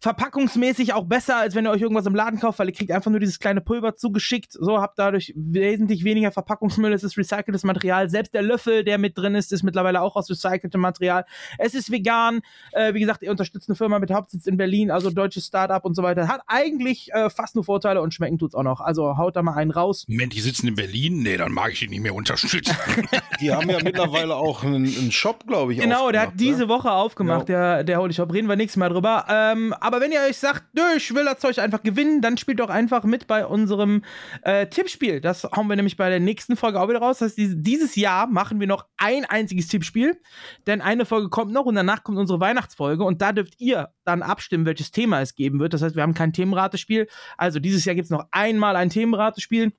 verpackungsmäßig 0.00 0.92
auch 0.92 1.04
besser, 1.04 1.36
als 1.36 1.54
wenn 1.54 1.66
ihr 1.66 1.70
euch 1.70 1.80
irgendwas 1.80 2.06
im 2.06 2.14
Laden 2.14 2.38
kauft, 2.38 2.58
weil 2.58 2.68
ihr 2.68 2.74
kriegt 2.74 2.90
einfach 2.92 3.10
nur 3.10 3.20
dieses 3.20 3.38
kleine 3.38 3.60
Pulver 3.60 3.94
zugeschickt. 3.94 4.52
So 4.52 4.80
habt 4.80 4.98
dadurch 4.98 5.32
wesentlich 5.36 6.04
weniger 6.04 6.32
Verpackungsmüll. 6.32 6.92
Es 6.92 7.02
ist 7.02 7.16
recyceltes 7.16 7.64
Material. 7.64 8.10
Selbst 8.10 8.34
der 8.34 8.42
Löffel, 8.42 8.84
der 8.84 8.98
mit 8.98 9.16
drin 9.16 9.34
ist, 9.34 9.52
ist 9.52 9.62
mittlerweile 9.62 10.02
auch 10.02 10.16
aus 10.16 10.30
recyceltem 10.30 10.80
Material. 10.80 11.24
Es 11.58 11.74
ist 11.74 11.90
vegan. 11.90 12.40
Äh, 12.72 12.94
wie 12.94 13.00
gesagt, 13.00 13.22
ihr 13.22 13.30
unterstützt 13.30 13.68
eine 13.68 13.76
Firma 13.76 13.98
mit 13.98 14.10
Hauptsitz 14.10 14.46
in 14.46 14.56
Berlin, 14.56 14.90
also 14.90 15.10
deutsches 15.10 15.46
Startup 15.46 15.84
und 15.84 15.94
so 15.94 16.02
weiter. 16.02 16.28
Hat 16.28 16.42
eigentlich 16.46 17.12
äh, 17.12 17.30
fast 17.30 17.54
nur 17.54 17.64
Vorteile 17.64 18.02
und 18.02 18.12
schmecken 18.12 18.38
tut's 18.38 18.54
auch 18.54 18.62
noch. 18.62 18.80
Also 18.80 19.16
haut 19.16 19.34
da 19.36 19.42
mal 19.42 19.54
einen 19.54 19.70
raus. 19.70 20.04
Moment, 20.08 20.34
die 20.34 20.40
sitzen 20.40 20.68
in 20.68 20.74
Berlin? 20.74 21.22
Nee, 21.22 21.36
dann 21.36 21.52
mag 21.52 21.72
ich 21.72 21.80
die 21.80 21.88
nicht 21.88 22.02
mehr 22.02 22.14
unterstützen. 22.14 22.76
Die 23.40 23.52
haben 23.52 23.68
ja 23.68 23.78
mittlerweile 23.82 24.34
auch 24.34 24.64
einen, 24.64 24.86
einen 24.86 25.12
Shop, 25.12 25.46
glaube 25.46 25.74
ich. 25.74 25.80
Genau, 25.80 26.10
der 26.10 26.22
hat 26.22 26.30
ne? 26.30 26.36
diese 26.38 26.68
Woche 26.68 26.90
aufgemacht, 26.90 27.48
der, 27.48 27.84
der 27.84 27.98
Holy 27.98 28.14
Shop. 28.14 28.32
Reden 28.32 28.48
wir 28.48 28.56
nächstes 28.56 28.78
Mal 28.78 28.88
drüber. 28.88 29.26
Ähm, 29.28 29.74
aber 29.86 30.00
wenn 30.00 30.10
ihr 30.10 30.20
euch 30.20 30.36
sagt, 30.36 30.64
nö, 30.74 30.82
ich 30.96 31.14
will 31.14 31.24
das 31.24 31.38
Zeug 31.38 31.60
einfach 31.60 31.80
gewinnen, 31.80 32.20
dann 32.20 32.36
spielt 32.36 32.58
doch 32.58 32.70
einfach 32.70 33.04
mit 33.04 33.28
bei 33.28 33.46
unserem 33.46 34.02
äh, 34.42 34.66
Tippspiel. 34.66 35.20
Das 35.20 35.44
hauen 35.44 35.68
wir 35.68 35.76
nämlich 35.76 35.96
bei 35.96 36.08
der 36.08 36.18
nächsten 36.18 36.56
Folge 36.56 36.80
auch 36.80 36.88
wieder 36.88 36.98
raus. 36.98 37.18
Das 37.18 37.38
heißt, 37.38 37.54
dieses, 37.58 37.94
Jahr 37.94 38.26
machen 38.26 38.58
wir 38.58 38.66
noch 38.66 38.86
ein 38.96 39.24
einziges 39.26 39.68
Tippspiel. 39.68 40.20
Denn 40.66 40.80
eine 40.80 41.06
Folge 41.06 41.28
kommt 41.28 41.52
noch 41.52 41.66
und 41.66 41.76
danach 41.76 42.02
kommt 42.02 42.18
unsere 42.18 42.40
Weihnachtsfolge. 42.40 43.04
Und 43.04 43.22
da 43.22 43.30
dürft 43.30 43.60
ihr 43.60 43.90
dann 44.04 44.22
abstimmen, 44.22 44.66
welches 44.66 44.90
Thema 44.90 45.20
es 45.20 45.36
geben 45.36 45.60
wird. 45.60 45.72
Das 45.72 45.82
heißt, 45.82 45.94
wir 45.94 46.02
haben 46.02 46.14
kein 46.14 46.32
Themenratespiel. 46.32 47.06
Also 47.36 47.60
dieses 47.60 47.84
Jahr 47.84 47.94
gibt 47.94 48.06
es 48.06 48.10
noch 48.10 48.26
einmal 48.32 48.74
ein 48.74 48.90
Themenratespiel. 48.90 49.72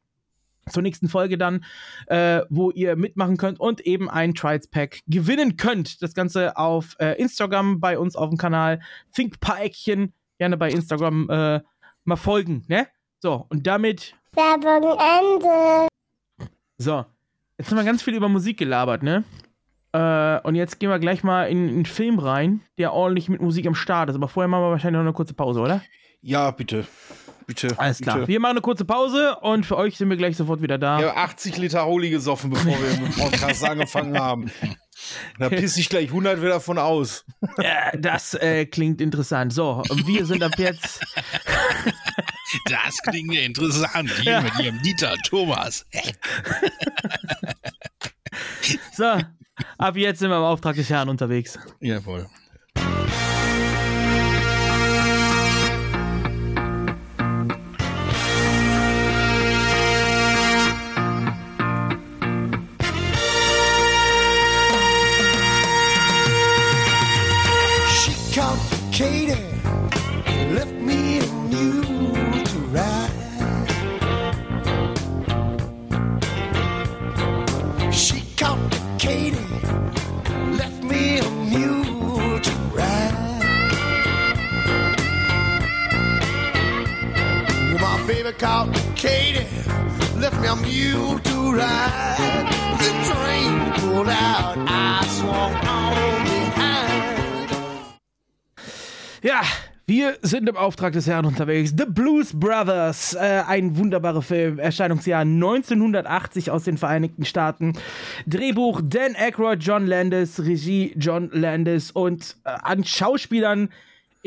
Zur 0.70 0.84
nächsten 0.84 1.09
Folge 1.09 1.38
dann, 1.38 1.65
äh, 2.07 2.41
wo 2.49 2.72
ihr 2.72 2.95
mitmachen 2.95 3.38
könnt 3.38 3.59
und 3.59 3.82
eben 3.82 4.09
ein 4.09 4.34
Trials 4.34 4.68
Pack 4.68 5.01
gewinnen 5.07 5.57
könnt. 5.57 6.01
Das 6.01 6.13
Ganze 6.13 6.57
auf 6.57 6.95
äh, 6.99 7.13
Instagram 7.20 7.80
bei 7.80 7.97
uns 7.97 8.15
auf 8.15 8.30
dem 8.30 8.38
Kanal. 8.38 8.80
Think 9.13 9.39
paar 9.39 9.61
Eckchen 9.61 10.13
gerne 10.38 10.57
bei 10.57 10.70
Instagram 10.70 11.30
äh, 11.30 11.61
mal 12.03 12.15
folgen, 12.15 12.63
ne? 12.68 12.88
So, 13.20 13.45
und 13.49 13.65
damit. 13.65 14.13
Werbung 14.34 14.97
Ende. 14.99 15.88
So, 16.78 17.05
jetzt 17.57 17.72
haben 17.72 17.78
wir 17.78 17.84
ganz 17.84 18.03
viel 18.03 18.15
über 18.15 18.30
Musik 18.30 18.57
gelabert, 18.57 19.01
ne? 19.03 19.24
Äh, 19.93 20.39
und 20.41 20.55
jetzt 20.55 20.80
gehen 20.80 20.89
wir 20.89 20.99
gleich 20.99 21.24
mal 21.24 21.45
in, 21.45 21.68
in 21.68 21.76
einen 21.76 21.86
Film 21.86 22.20
rein, 22.20 22.61
der 22.78 22.93
ordentlich 22.93 23.30
mit 23.30 23.41
Musik 23.41 23.65
am 23.65 23.76
Start 23.76 24.09
ist. 24.09 24.15
Aber 24.15 24.28
vorher 24.28 24.47
machen 24.47 24.63
wir 24.63 24.72
wahrscheinlich 24.72 24.97
noch 24.97 25.05
eine 25.05 25.13
kurze 25.13 25.34
Pause, 25.34 25.61
oder? 25.61 25.82
Ja, 26.22 26.51
bitte. 26.51 26.86
Bitte. 27.48 27.80
Alles 27.80 28.00
klar. 28.00 28.18
Bitte. 28.18 28.28
Wir 28.28 28.39
machen 28.41 28.52
eine 28.52 28.62
kurze 28.62 28.84
Pause 28.84 29.38
und 29.41 29.66
für 29.66 29.78
euch 29.78 29.98
sind 29.98 30.10
wir 30.10 30.18
gleich 30.18 30.36
sofort 30.36 30.62
wieder 30.62 30.78
da. 30.78 31.00
Ich 31.00 31.06
habe 31.06 31.18
80 31.18 31.58
Liter 31.58 31.86
Holy 31.86 32.10
gesoffen, 32.10 32.50
bevor 32.50 32.74
wir 32.74 33.00
mit 33.00 33.16
dem 33.16 33.24
Podcast 33.24 33.64
angefangen 33.70 34.20
haben. 34.20 34.52
Da 35.39 35.48
pisse 35.48 35.80
ich 35.80 35.88
gleich 35.88 36.10
100 36.10 36.41
wieder 36.41 36.60
von 36.60 36.78
aus. 36.78 37.24
Ja, 37.58 37.95
das 37.98 38.34
äh, 38.34 38.66
klingt 38.66 39.00
interessant. 39.00 39.54
So, 39.54 39.82
wir 40.06 40.26
sind 40.26 40.43
ab 40.43 40.54
jetzt. 40.58 41.02
Das 42.70 42.98
klingt 43.02 43.34
ja 43.34 43.41
interessant. 43.41 44.10
Hier 44.22 44.39
mit 44.41 44.58
ihrem 44.58 44.82
Dieter 44.82 45.14
Thomas. 45.28 45.86
So, 48.93 49.22
ab 49.78 49.98
jetzt 49.98 50.20
sind 50.20 50.30
wir 50.30 50.38
im 50.38 50.43
Auftrag 50.43 50.78
des 50.78 50.89
Herrn 50.89 51.10
unterwegs. 51.10 51.60
Jawohl. 51.82 52.26
Baby 88.28 88.38
called 88.38 88.73
Katie, 88.95 89.45
left 90.19 90.39
me 90.41 90.47
a 90.47 90.55
mule 90.55 91.19
to 91.19 91.51
ride. 91.53 92.47
The 92.80 92.91
train 93.09 93.71
pulled 93.73 94.09
out, 94.09 94.57
I 94.67 95.05
swung 95.07 95.53
on 95.55 96.23
behind. 96.23 97.49
Ja, 99.21 99.41
wir 99.86 100.17
sind 100.21 100.49
im 100.49 100.57
Auftrag 100.57 100.93
des 100.93 101.07
Herrn 101.07 101.25
unterwegs. 101.25 101.73
The 101.78 101.86
Blues 101.86 102.38
Brothers, 102.38 103.13
äh, 103.13 103.43
ein 103.47 103.78
wunderbarer 103.78 104.21
Film, 104.21 104.59
Erscheinungsjahr 104.59 105.21
1980 105.21 106.51
aus 106.51 106.63
den 106.63 106.78
Vereinigten 106.78 107.25
Staaten. 107.25 107.73
Drehbuch 108.25 108.82
Dan 108.84 109.15
Aykroyd, 109.15 109.63
John 109.63 109.88
Landis, 109.88 110.39
Regie 110.39 110.93
John 110.97 111.30
Landis 111.32 111.91
und 111.91 112.36
äh, 112.43 112.49
an 112.61 112.84
Schauspielern, 112.84 113.69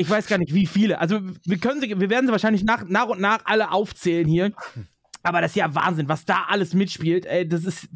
ich 0.01 0.09
weiß 0.09 0.27
gar 0.27 0.37
nicht 0.37 0.53
wie 0.53 0.65
viele. 0.65 0.99
Also 0.99 1.19
wir 1.45 1.57
können 1.57 1.81
sie, 1.81 1.89
wir 1.99 2.09
werden 2.09 2.25
sie 2.27 2.31
wahrscheinlich 2.31 2.63
nach, 2.63 2.83
nach 2.87 3.07
und 3.07 3.19
nach 3.21 3.39
alle 3.45 3.71
aufzählen 3.71 4.27
hier. 4.27 4.51
Aber 5.23 5.39
das 5.41 5.51
ist 5.51 5.55
ja 5.57 5.73
Wahnsinn, 5.75 6.09
was 6.09 6.25
da 6.25 6.45
alles 6.49 6.73
mitspielt. 6.73 7.25
Ey, 7.25 7.47
das 7.47 7.63
ist, 7.65 7.87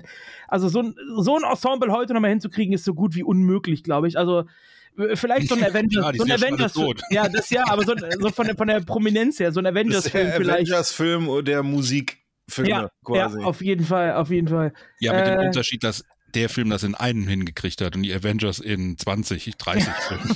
also 0.47 0.67
so 0.69 0.81
ein, 0.81 0.95
so 1.17 1.35
ein 1.37 1.43
Ensemble 1.43 1.91
heute 1.91 2.13
nochmal 2.13 2.29
hinzukriegen, 2.29 2.73
ist 2.73 2.85
so 2.85 2.93
gut 2.93 3.15
wie 3.15 3.23
unmöglich, 3.23 3.83
glaube 3.83 4.07
ich. 4.07 4.17
Also 4.17 4.43
vielleicht 5.15 5.49
so 5.49 5.55
ein 5.55 5.63
Avengers, 5.69 6.05
Ja, 6.05 6.13
so 6.15 6.23
ein 6.23 6.27
ja 6.29 6.35
Avengers, 6.35 6.73
tot. 6.73 7.01
ja, 7.09 7.27
das 7.27 7.49
ja, 7.49 7.63
aber 7.67 7.83
so, 7.83 7.95
so 8.19 8.29
von, 8.29 8.45
der, 8.45 8.55
von 8.55 8.67
der 8.67 8.79
Prominenz 8.81 9.39
her, 9.39 9.51
so 9.51 9.59
ein 9.59 9.63
Das 9.65 9.73
ist 9.73 9.77
Avengers-Film 9.79 10.25
der 10.27 10.35
vielleicht. 10.35 10.53
Avengers-Film 10.71 11.43
der 11.45 11.63
Musikfilme 11.63 12.69
Ja, 12.69 12.81
ja, 12.83 12.89
quasi. 13.03 13.43
auf 13.43 13.61
jeden 13.61 13.85
Fall, 13.85 14.13
auf 14.13 14.29
jeden 14.29 14.47
Fall. 14.47 14.71
Ja, 14.99 15.13
mit 15.13 15.25
dem 15.27 15.39
Äh, 15.39 15.45
Unterschied, 15.47 15.83
dass 15.83 16.03
der 16.35 16.49
Film 16.49 16.69
das 16.69 16.83
in 16.83 16.93
einen 16.95 17.27
hingekriegt 17.27 17.81
hat 17.81 17.95
und 17.95 18.03
die 18.03 18.13
Avengers 18.13 18.59
in 18.59 18.97
20, 18.97 19.55
30 19.57 19.87
Filmen. 20.07 20.35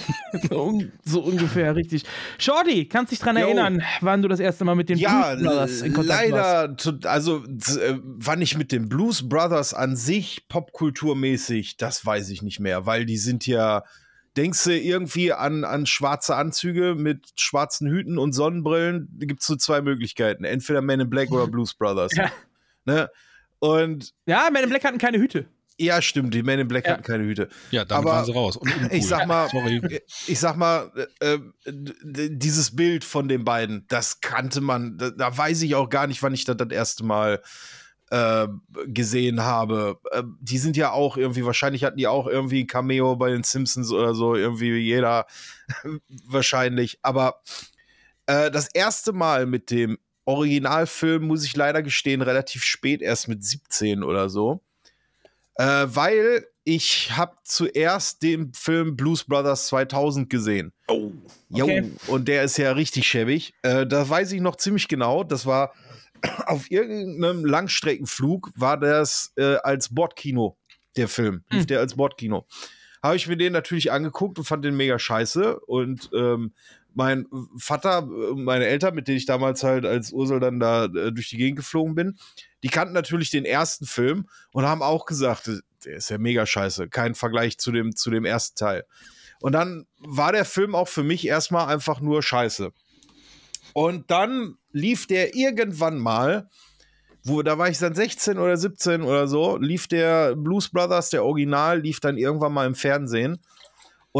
So, 0.49 0.63
un- 0.63 0.91
so 1.05 1.19
ungefähr, 1.21 1.75
richtig. 1.75 2.03
Shorty, 2.37 2.85
kannst 2.85 3.11
dich 3.11 3.19
dran 3.19 3.35
erinnern, 3.37 3.83
wann 4.01 4.21
du 4.21 4.27
das 4.27 4.39
erste 4.39 4.63
Mal 4.65 4.75
mit 4.75 4.89
den 4.89 4.97
ja, 4.97 5.35
Blues 5.35 5.43
Brothers 5.43 5.81
in 5.81 5.93
Kontakt 5.93 6.31
warst? 6.31 6.31
leider, 6.31 6.77
zu- 6.77 6.99
also 7.09 7.43
äh, 7.45 7.99
wann 8.03 8.41
ich 8.41 8.57
mit 8.57 8.71
den 8.71 8.87
Blues 8.89 9.27
Brothers 9.27 9.73
an 9.73 9.95
sich 9.95 10.47
popkulturmäßig, 10.47 11.77
das 11.77 12.05
weiß 12.05 12.29
ich 12.29 12.41
nicht 12.41 12.59
mehr, 12.59 12.85
weil 12.85 13.05
die 13.05 13.17
sind 13.17 13.45
ja, 13.47 13.83
denkst 14.37 14.63
du 14.63 14.71
irgendwie 14.77 15.33
an, 15.33 15.63
an 15.63 15.85
schwarze 15.85 16.35
Anzüge 16.35 16.95
mit 16.95 17.29
schwarzen 17.35 17.89
Hüten 17.89 18.17
und 18.17 18.33
Sonnenbrillen, 18.33 19.09
da 19.19 19.25
gibt 19.25 19.41
es 19.41 19.47
so 19.47 19.55
zwei 19.55 19.81
Möglichkeiten, 19.81 20.43
entweder 20.43 20.81
Men 20.81 21.01
in 21.01 21.09
Black 21.09 21.31
oder 21.31 21.47
Blues 21.47 21.73
Brothers. 21.73 22.11
Ja. 22.15 22.31
Ne? 22.85 23.09
Und 23.59 24.13
Ja, 24.25 24.49
Men 24.51 24.63
in 24.63 24.69
Black 24.69 24.83
hatten 24.85 24.97
keine 24.97 25.19
Hüte. 25.19 25.45
Ja, 25.79 26.01
stimmt, 26.01 26.33
die 26.33 26.43
Men 26.43 26.59
in 26.59 26.67
Black 26.67 26.85
Ja. 26.85 26.93
hatten 26.93 27.03
keine 27.03 27.23
Hüte. 27.23 27.49
Ja, 27.71 27.85
damit 27.85 28.05
Aber 28.05 28.17
waren 28.17 28.25
sie 28.25 28.33
raus. 28.33 28.59
Ich 28.91 29.07
sag 29.07 29.27
mal, 29.27 29.49
Sorry. 29.49 30.01
ich 30.27 30.39
sag 30.39 30.57
mal, 30.57 30.91
äh, 31.21 31.35
äh, 31.35 31.39
dieses 32.03 32.75
Bild 32.75 33.03
von 33.03 33.27
den 33.27 33.45
beiden, 33.45 33.85
das 33.87 34.21
kannte 34.21 34.61
man, 34.61 34.97
da, 34.97 35.09
da 35.11 35.35
weiß 35.37 35.61
ich 35.61 35.75
auch 35.75 35.89
gar 35.89 36.07
nicht, 36.07 36.21
wann 36.21 36.33
ich 36.33 36.45
das 36.45 36.57
das 36.57 36.69
erste 36.69 37.03
Mal 37.05 37.41
äh, 38.11 38.47
gesehen 38.87 39.41
habe. 39.43 39.99
Äh, 40.11 40.23
die 40.41 40.57
sind 40.57 40.75
ja 40.75 40.91
auch 40.91 41.15
irgendwie, 41.15 41.45
wahrscheinlich 41.45 41.83
hatten 41.83 41.97
die 41.97 42.07
auch 42.07 42.27
irgendwie 42.27 42.63
ein 42.63 42.67
Cameo 42.67 43.15
bei 43.15 43.29
den 43.29 43.43
Simpsons 43.43 43.91
oder 43.91 44.13
so, 44.13 44.35
irgendwie 44.35 44.75
jeder 44.77 45.27
wahrscheinlich. 46.25 46.99
Aber 47.03 47.41
äh, 48.25 48.51
das 48.51 48.67
erste 48.73 49.13
Mal 49.13 49.45
mit 49.45 49.71
dem 49.71 49.97
Originalfilm, 50.25 51.23
muss 51.23 51.43
ich 51.43 51.55
leider 51.55 51.81
gestehen, 51.81 52.21
relativ 52.21 52.63
spät, 52.63 53.01
erst 53.01 53.27
mit 53.27 53.43
17 53.43 54.03
oder 54.03 54.29
so. 54.29 54.61
Äh, 55.59 55.87
weil 55.93 56.47
ich 56.63 57.17
habe 57.17 57.35
zuerst 57.43 58.23
den 58.23 58.53
Film 58.53 58.95
Blues 58.95 59.25
Brothers 59.25 59.67
2000 59.67 60.29
gesehen. 60.29 60.71
Oh, 60.87 61.11
okay. 61.51 61.91
und 62.07 62.29
der 62.29 62.43
ist 62.43 62.57
ja 62.57 62.71
richtig 62.71 63.07
schäbig. 63.07 63.53
Äh, 63.61 63.85
das 63.85 64.09
weiß 64.09 64.31
ich 64.31 64.39
noch 64.39 64.55
ziemlich 64.55 64.87
genau. 64.87 65.25
Das 65.25 65.45
war 65.45 65.73
auf 66.45 66.71
irgendeinem 66.71 67.43
Langstreckenflug 67.43 68.51
war 68.55 68.79
das 68.79 69.33
äh, 69.35 69.55
als 69.57 69.93
Bordkino 69.93 70.57
der 70.95 71.09
Film, 71.09 71.43
lief 71.49 71.65
der 71.65 71.81
als 71.81 71.95
Bordkino. 71.95 72.47
Habe 73.03 73.17
ich 73.17 73.27
mir 73.27 73.35
den 73.35 73.51
natürlich 73.51 73.91
angeguckt 73.91 74.39
und 74.39 74.45
fand 74.45 74.63
den 74.63 74.77
mega 74.77 74.97
scheiße 74.97 75.59
und 75.59 76.09
ähm, 76.13 76.53
mein 76.93 77.25
Vater, 77.57 77.99
äh, 77.99 78.35
meine 78.35 78.65
Eltern, 78.65 78.95
mit 78.95 79.07
denen 79.07 79.17
ich 79.17 79.25
damals 79.25 79.63
halt 79.63 79.85
als 79.85 80.11
Ursel 80.11 80.39
dann 80.39 80.59
da 80.59 80.85
äh, 80.85 81.11
durch 81.11 81.29
die 81.29 81.37
Gegend 81.37 81.57
geflogen 81.57 81.95
bin, 81.95 82.17
die 82.63 82.69
kannten 82.69 82.93
natürlich 82.93 83.29
den 83.29 83.45
ersten 83.45 83.85
Film 83.85 84.27
und 84.51 84.65
haben 84.65 84.81
auch 84.81 85.05
gesagt, 85.05 85.47
äh, 85.47 85.59
der 85.85 85.97
ist 85.97 86.09
ja 86.09 86.17
mega 86.17 86.45
scheiße, 86.45 86.89
kein 86.89 87.15
Vergleich 87.15 87.57
zu 87.57 87.71
dem, 87.71 87.95
zu 87.95 88.09
dem 88.09 88.25
ersten 88.25 88.57
Teil. 88.57 88.85
Und 89.41 89.53
dann 89.53 89.85
war 89.99 90.33
der 90.33 90.45
Film 90.45 90.75
auch 90.75 90.89
für 90.89 91.03
mich 91.03 91.25
erstmal 91.25 91.67
einfach 91.67 92.01
nur 92.01 92.21
scheiße. 92.21 92.71
Und 93.73 94.11
dann 94.11 94.57
lief 94.71 95.07
der 95.07 95.35
irgendwann 95.35 95.97
mal, 95.97 96.49
wo, 97.23 97.41
da 97.41 97.57
war 97.57 97.69
ich 97.69 97.77
dann 97.77 97.95
16 97.95 98.37
oder 98.37 98.57
17 98.57 99.03
oder 99.03 99.27
so, 99.27 99.57
lief 99.57 99.87
der 99.87 100.35
Blues 100.35 100.69
Brothers, 100.69 101.09
der 101.09 101.23
Original, 101.23 101.79
lief 101.79 101.99
dann 101.99 102.17
irgendwann 102.17 102.53
mal 102.53 102.67
im 102.67 102.75
Fernsehen. 102.75 103.39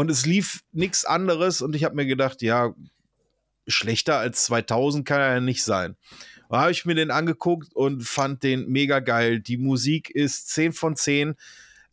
Und 0.00 0.10
es 0.10 0.24
lief 0.24 0.62
nichts 0.72 1.04
anderes 1.04 1.60
und 1.60 1.76
ich 1.76 1.84
habe 1.84 1.94
mir 1.94 2.06
gedacht, 2.06 2.40
ja, 2.40 2.74
schlechter 3.68 4.16
als 4.16 4.46
2000 4.46 5.06
kann 5.06 5.20
er 5.20 5.34
ja 5.34 5.40
nicht 5.40 5.62
sein. 5.62 5.94
Da 6.48 6.62
habe 6.62 6.72
ich 6.72 6.86
mir 6.86 6.94
den 6.94 7.10
angeguckt 7.10 7.74
und 7.74 8.02
fand 8.04 8.42
den 8.42 8.66
mega 8.70 9.00
geil. 9.00 9.40
Die 9.40 9.58
Musik 9.58 10.08
ist 10.08 10.48
10 10.52 10.72
von 10.72 10.96
10. 10.96 11.34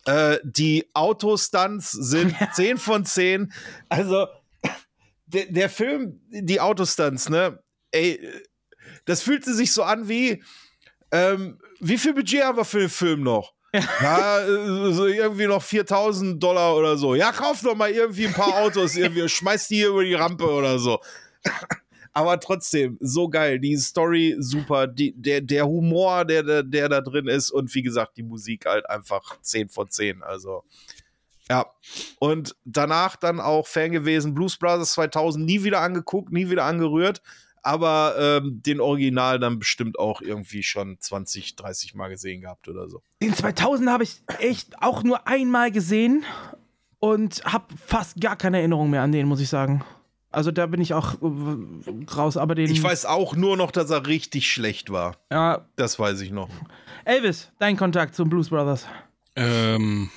Äh, 0.05 0.37
die 0.45 0.87
Autostunts 0.93 1.91
sind 1.91 2.33
10 2.53 2.77
von 2.77 3.03
10. 3.03 3.51
Also, 3.89 4.27
der, 5.25 5.47
der 5.47 5.69
Film, 5.69 6.21
die 6.29 6.61
Autostunts, 6.61 7.27
ne? 7.27 7.61
Ey, 7.91 8.25
das 9.03 9.21
fühlte 9.21 9.53
sich 9.53 9.73
so 9.73 9.83
an 9.83 10.07
wie, 10.07 10.41
ähm, 11.11 11.59
wie 11.81 11.97
viel 11.97 12.13
Budget 12.13 12.43
haben 12.43 12.57
wir 12.57 12.63
für 12.63 12.79
den 12.79 12.89
Film 12.89 13.23
noch? 13.23 13.56
Ja, 14.01 14.39
äh, 14.41 14.93
so 14.93 15.07
irgendwie 15.07 15.47
noch 15.47 15.61
4000 15.61 16.41
Dollar 16.41 16.75
oder 16.75 16.97
so. 16.97 17.15
Ja, 17.15 17.31
kauf 17.31 17.61
doch 17.61 17.75
mal 17.75 17.91
irgendwie 17.91 18.27
ein 18.27 18.33
paar 18.33 18.57
Autos, 18.57 18.95
irgendwie, 18.95 19.27
schmeiß 19.29 19.67
die 19.67 19.75
hier 19.75 19.89
über 19.89 20.03
die 20.03 20.13
Rampe 20.13 20.49
oder 20.49 20.79
so. 20.79 20.99
Aber 22.13 22.39
trotzdem, 22.39 22.97
so 22.99 23.29
geil. 23.29 23.59
Die 23.59 23.77
Story 23.77 24.35
super. 24.39 24.87
Die, 24.87 25.13
der, 25.15 25.39
der 25.39 25.67
Humor, 25.67 26.25
der, 26.25 26.41
der, 26.41 26.63
der 26.63 26.89
da 26.89 27.01
drin 27.01 27.27
ist. 27.27 27.51
Und 27.51 27.73
wie 27.75 27.83
gesagt, 27.83 28.17
die 28.17 28.23
Musik 28.23 28.65
halt 28.65 28.89
einfach 28.89 29.39
10 29.41 29.69
von 29.69 29.87
10. 29.91 30.23
Also, 30.23 30.63
ja. 31.47 31.67
Und 32.17 32.55
danach 32.65 33.17
dann 33.17 33.39
auch 33.39 33.67
Fan 33.67 33.91
gewesen. 33.91 34.33
Blues 34.33 34.57
Brothers 34.57 34.93
2000 34.93 35.45
nie 35.45 35.63
wieder 35.63 35.81
angeguckt, 35.81 36.31
nie 36.31 36.49
wieder 36.49 36.63
angerührt. 36.63 37.21
Aber 37.67 38.15
ähm, 38.17 38.61
den 38.65 38.79
Original 38.79 39.39
dann 39.39 39.59
bestimmt 39.59 39.99
auch 39.99 40.21
irgendwie 40.21 40.63
schon 40.63 40.97
20, 40.99 41.57
30 41.57 41.95
Mal 41.95 42.07
gesehen 42.07 42.41
gehabt 42.41 42.69
oder 42.69 42.87
so. 42.89 43.01
Den 43.21 43.33
2000 43.33 43.89
habe 43.89 44.05
ich 44.05 44.21
echt 44.39 44.81
auch 44.81 45.03
nur 45.03 45.27
einmal 45.27 45.69
gesehen 45.69 46.23
und 46.99 47.43
habe 47.43 47.65
fast 47.85 48.21
gar 48.21 48.37
keine 48.37 48.59
Erinnerung 48.59 48.89
mehr 48.89 49.01
an 49.01 49.11
den, 49.11 49.27
muss 49.27 49.41
ich 49.41 49.49
sagen. 49.49 49.83
Also 50.31 50.51
da 50.51 50.65
bin 50.65 50.79
ich 50.79 50.93
auch 50.93 51.15
äh, 51.21 52.11
raus, 52.15 52.37
aber 52.37 52.55
den. 52.55 52.71
Ich 52.71 52.81
weiß 52.81 53.05
auch 53.05 53.35
nur 53.35 53.57
noch, 53.57 53.71
dass 53.71 53.89
er 53.89 54.07
richtig 54.07 54.49
schlecht 54.49 54.89
war. 54.89 55.17
Ja, 55.29 55.67
Das 55.75 55.99
weiß 55.99 56.21
ich 56.21 56.31
noch. 56.31 56.49
Elvis, 57.03 57.51
dein 57.59 57.75
Kontakt 57.75 58.15
zum 58.15 58.29
Blues 58.29 58.49
Brothers. 58.49 58.87
Ähm, 59.35 60.09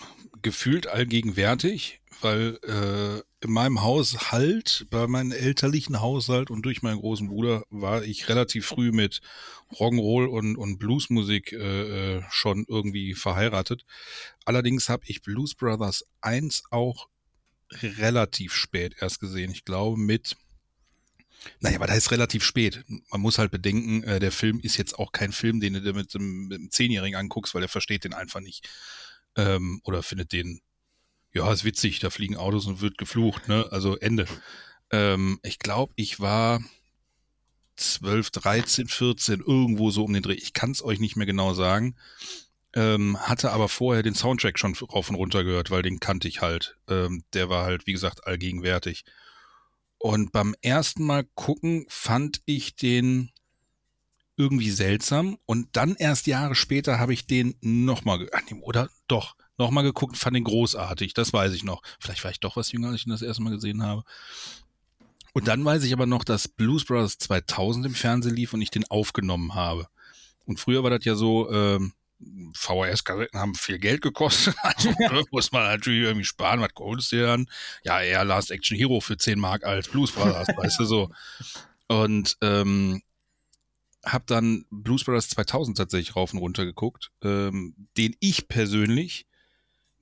gefühlt 0.43 0.87
allgegenwärtig, 0.87 2.01
weil 2.21 2.59
äh, 2.63 3.23
in 3.43 3.53
meinem 3.53 3.83
Haushalt, 3.83 4.87
bei 4.91 5.07
meinem 5.07 5.33
elterlichen 5.33 6.01
Haushalt 6.01 6.51
und 6.51 6.63
durch 6.63 6.83
meinen 6.83 7.01
großen 7.01 7.29
Bruder 7.29 7.65
war 7.71 8.03
ich 8.03 8.29
relativ 8.29 8.67
früh 8.67 8.93
mit 8.93 9.21
Rock'n'Roll 9.73 10.27
und, 10.27 10.57
und 10.57 10.79
Bluesmusik 10.79 11.53
äh, 11.53 12.19
äh, 12.19 12.23
schon 12.31 12.67
irgendwie 12.69 13.15
verheiratet. 13.15 13.87
Allerdings 14.45 14.89
habe 14.89 15.05
ich 15.07 15.23
Blues 15.23 15.55
Brothers 15.55 16.05
1 16.21 16.65
auch 16.71 17.09
relativ 17.73 18.55
spät 18.55 18.97
erst 19.01 19.21
gesehen. 19.21 19.53
Ich 19.53 19.65
glaube 19.65 19.99
mit 19.99 20.37
naja, 21.61 21.77
aber 21.77 21.87
da 21.87 21.95
ist 21.95 22.11
relativ 22.11 22.45
spät. 22.45 22.85
Man 23.11 23.23
muss 23.23 23.39
halt 23.39 23.51
bedenken, 23.51 24.03
äh, 24.03 24.21
der 24.21 24.33
Film 24.33 24.61
ist 24.61 24.77
jetzt 24.77 24.99
auch 24.99 25.11
kein 25.11 25.33
Film, 25.33 25.61
den 25.61 25.73
du 25.73 25.81
einem, 25.81 25.97
mit 25.97 26.15
einem 26.15 26.71
Zehnjährigen 26.71 27.19
anguckst, 27.19 27.55
weil 27.55 27.63
der 27.63 27.71
versteht 27.71 28.05
den 28.05 28.13
einfach 28.13 28.41
nicht. 28.41 28.69
Ähm, 29.37 29.81
oder 29.85 30.03
findet 30.03 30.33
den, 30.33 30.61
ja, 31.33 31.53
ist 31.53 31.65
witzig, 31.65 32.01
da 32.01 32.11
fliegen 32.11 32.37
Autos 32.37 32.67
und 32.67 32.81
wird 32.81 32.99
geflucht, 32.99 33.49
ne? 33.49 33.69
Also 33.71 33.97
Ende. 33.97 34.27
Ähm, 34.91 35.39
ich 35.43 35.59
glaube, 35.59 35.93
ich 35.97 36.21
war 36.21 36.61
12, 37.77 38.31
13, 38.31 38.89
14, 38.89 39.41
irgendwo 39.41 39.91
so 39.91 40.05
um 40.05 40.13
den 40.13 40.23
Dreh. 40.23 40.35
Ich 40.35 40.53
kann 40.53 40.73
es 40.73 40.85
euch 40.85 41.01
nicht 41.01 41.17
mehr 41.17 41.27
genau 41.27 41.55
sagen. 41.55 41.97
Ähm, 42.75 43.19
hatte 43.21 43.51
aber 43.51 43.69
vorher 43.69 44.03
den 44.03 44.15
Soundtrack 44.15 44.59
schon 44.59 44.75
rauf 44.75 45.09
und 45.09 45.17
runter 45.17 45.43
gehört, 45.43 45.71
weil 45.71 45.83
den 45.83 45.99
kannte 45.99 46.29
ich 46.29 46.41
halt. 46.41 46.77
Ähm, 46.89 47.25
der 47.33 47.49
war 47.49 47.65
halt, 47.65 47.87
wie 47.87 47.93
gesagt, 47.93 48.27
allgegenwärtig. 48.27 49.05
Und 49.99 50.33
beim 50.33 50.55
ersten 50.63 51.05
Mal 51.05 51.25
gucken 51.35 51.85
fand 51.89 52.41
ich 52.45 52.77
den 52.77 53.31
irgendwie 54.37 54.71
seltsam. 54.71 55.39
Und 55.47 55.69
dann 55.73 55.97
erst 55.97 56.27
Jahre 56.27 56.55
später 56.55 56.99
habe 56.99 57.13
ich 57.13 57.27
den 57.27 57.55
nochmal, 57.61 58.29
oder 58.63 58.89
doch, 59.09 59.37
nochmal 59.61 59.85
geguckt, 59.85 60.17
fand 60.17 60.35
den 60.35 60.45
großartig. 60.45 61.15
Das 61.15 61.33
weiß 61.33 61.53
ich 61.53 61.63
noch. 61.63 61.83
Vielleicht 62.01 62.25
war 62.25 62.31
ich 62.31 62.41
doch 62.41 62.57
was 62.57 62.73
jünger, 62.73 62.89
als 62.89 63.01
ich 63.01 63.07
ihn 63.07 63.11
das 63.11 63.23
erste 63.23 63.43
Mal 63.43 63.51
gesehen 63.51 63.83
habe. 63.83 64.03
Und 65.33 65.47
dann 65.47 65.65
weiß 65.65 65.85
ich 65.85 65.93
aber 65.93 66.07
noch, 66.07 66.25
dass 66.25 66.49
Blues 66.49 66.85
Brothers 66.85 67.19
2000 67.19 67.87
im 67.87 67.95
Fernsehen 67.95 68.35
lief 68.35 68.53
und 68.53 68.63
ich 68.63 68.71
den 68.71 68.91
aufgenommen 68.91 69.55
habe. 69.55 69.87
Und 70.47 70.59
früher 70.59 70.83
war 70.83 70.91
das 70.91 71.05
ja 71.05 71.15
so, 71.15 71.51
ähm, 71.53 71.93
VHS-Kassetten 72.53 73.39
haben 73.39 73.55
viel 73.55 73.79
Geld 73.79 74.03
gekostet. 74.03 74.55
Also 74.63 74.91
ne, 74.99 75.25
muss 75.31 75.53
man 75.53 75.63
natürlich 75.63 76.03
irgendwie 76.03 76.25
sparen. 76.25 76.61
Was 76.61 76.71
holst 76.79 77.13
du 77.13 77.17
dir 77.17 77.27
dann? 77.27 77.47
Ja, 77.85 78.01
eher 78.01 78.25
Last 78.25 78.51
Action 78.51 78.77
Hero 78.77 79.01
für 79.01 79.17
10 79.17 79.39
Mark 79.39 79.65
als 79.65 79.89
Blues 79.89 80.13
Brothers, 80.13 80.49
weißt 80.57 80.81
du 80.81 80.85
so. 80.85 81.11
Und 81.89 82.37
ähm, 82.41 83.03
hab 84.05 84.27
dann 84.27 84.65
Blues 84.71 85.05
Brothers 85.05 85.29
2000 85.31 85.77
tatsächlich 85.77 86.17
rauf 86.17 86.33
und 86.33 86.39
runter 86.39 86.65
geguckt, 86.65 87.11
ähm, 87.23 87.75
den 87.97 88.17
ich 88.21 88.49
persönlich 88.49 89.27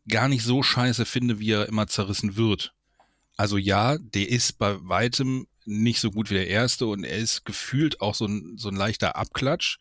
gar 0.09 0.29
nicht 0.29 0.43
so 0.45 0.63
scheiße 0.63 1.05
finde, 1.05 1.39
wie 1.39 1.53
er 1.53 1.69
immer 1.69 1.87
zerrissen 1.87 2.37
wird. 2.37 2.73
Also 3.37 3.57
ja, 3.57 3.97
der 3.99 4.29
ist 4.29 4.59
bei 4.59 4.77
weitem 4.81 5.47
nicht 5.65 6.01
so 6.01 6.11
gut 6.11 6.31
wie 6.31 6.35
der 6.35 6.49
erste 6.49 6.87
und 6.87 7.05
er 7.05 7.17
ist 7.19 7.45
gefühlt 7.45 8.01
auch 8.01 8.15
so 8.15 8.27
ein, 8.27 8.57
so 8.57 8.69
ein 8.69 8.77
leichter 8.77 9.17
Abklatsch. 9.17 9.79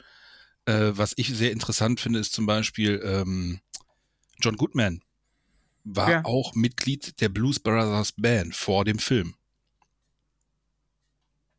Äh, 0.66 0.92
was 0.94 1.14
ich 1.16 1.30
sehr 1.36 1.52
interessant 1.52 2.00
finde, 2.00 2.20
ist 2.20 2.34
zum 2.34 2.46
Beispiel 2.46 3.02
ähm, 3.04 3.60
John 4.42 4.58
Goodman 4.58 5.02
war 5.86 6.12
Ja. 6.12 6.26
auch 6.26 6.54
Mitglied 6.56 7.20
der 7.22 7.30
Blues 7.30 7.60
Brothers 7.60 8.12
Band 8.12 8.54
vor 8.54 8.84
dem 8.84 9.00
Film. 9.00 9.36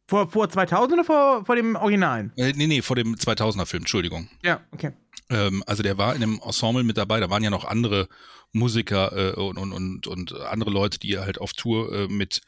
Vor, 0.07 0.31
vor 0.31 0.49
2000 0.49 0.93
oder 0.95 1.05
vor, 1.05 1.45
vor 1.45 1.57
dem 1.57 1.77
Originalen? 1.77 2.33
Äh, 2.37 2.53
nee, 2.55 2.67
nee, 2.67 2.81
vor 2.83 2.97
dem 2.97 3.15
2000er 3.15 3.67
Film, 3.67 3.83
Entschuldigung. 3.83 4.29
Ja, 4.43 4.61
okay. 4.71 4.93
Ähm, 5.31 5.63
also 5.67 5.83
der 5.83 5.99
war 5.99 6.15
in 6.15 6.21
dem 6.21 6.41
Ensemble 6.45 6.85
mit 6.85 6.97
dabei, 6.97 7.21
da 7.21 7.31
waren 7.31 7.43
ja 7.43 7.51
noch 7.51 7.65
andere 7.65 8.09
Musiker 8.53 9.37
äh, 9.37 9.41
und, 9.41 9.59
und, 9.59 10.07
und, 10.07 10.33
andere 10.33 10.71
Leute, 10.71 10.99
die 10.99 11.19
halt 11.19 11.39
auf 11.39 11.53
Tour 11.53 11.93
äh, 11.93 12.09
mit, 12.09 12.41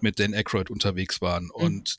mit 0.00 0.20
Dan 0.20 0.34
Aykroyd 0.34 0.70
unterwegs 0.70 1.20
waren. 1.20 1.50
Und 1.50 1.98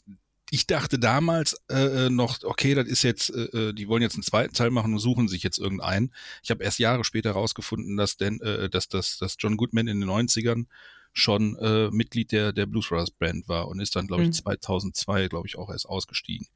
ich 0.50 0.68
dachte 0.68 1.00
damals 1.00 1.56
äh, 1.70 2.06
äh, 2.06 2.10
noch, 2.10 2.44
okay, 2.44 2.76
das 2.76 2.88
ist 2.88 3.04
jetzt, 3.04 3.30
äh, 3.30 3.70
äh, 3.70 3.74
die 3.74 3.88
wollen 3.88 4.02
jetzt 4.02 4.16
einen 4.16 4.24
zweiten 4.24 4.54
Teil 4.54 4.70
machen 4.70 4.94
und 4.94 5.00
suchen 5.00 5.28
sich 5.28 5.44
jetzt 5.44 5.58
irgendeinen. 5.58 6.14
Ich 6.44 6.52
habe 6.52 6.64
erst 6.64 6.80
Jahre 6.80 7.04
später 7.04 7.30
herausgefunden, 7.30 7.98
dass, 7.98 8.18
Dan, 8.18 8.40
äh, 8.42 8.70
dass, 8.70 8.88
dass, 8.90 9.18
dass 9.18 9.36
John 9.40 9.58
Goodman 9.58 9.88
in 9.88 10.02
den 10.02 10.10
90ern 10.10 10.66
schon 11.14 11.58
äh, 11.58 11.90
Mitglied 11.92 12.32
der, 12.32 12.54
der 12.54 12.66
Blues 12.66 12.88
Brothers 12.88 13.12
Band 13.12 13.48
war 13.48 13.68
und 13.68 13.80
ist 13.80 13.96
dann, 13.96 14.08
glaube 14.08 14.24
ich, 14.24 14.30
Mhm. 14.30 14.34
2002, 14.34 15.28
glaube 15.28 15.48
ich, 15.48 15.58
auch 15.58 15.70
erst 15.70 15.88
ausgestiegen. 15.88 16.48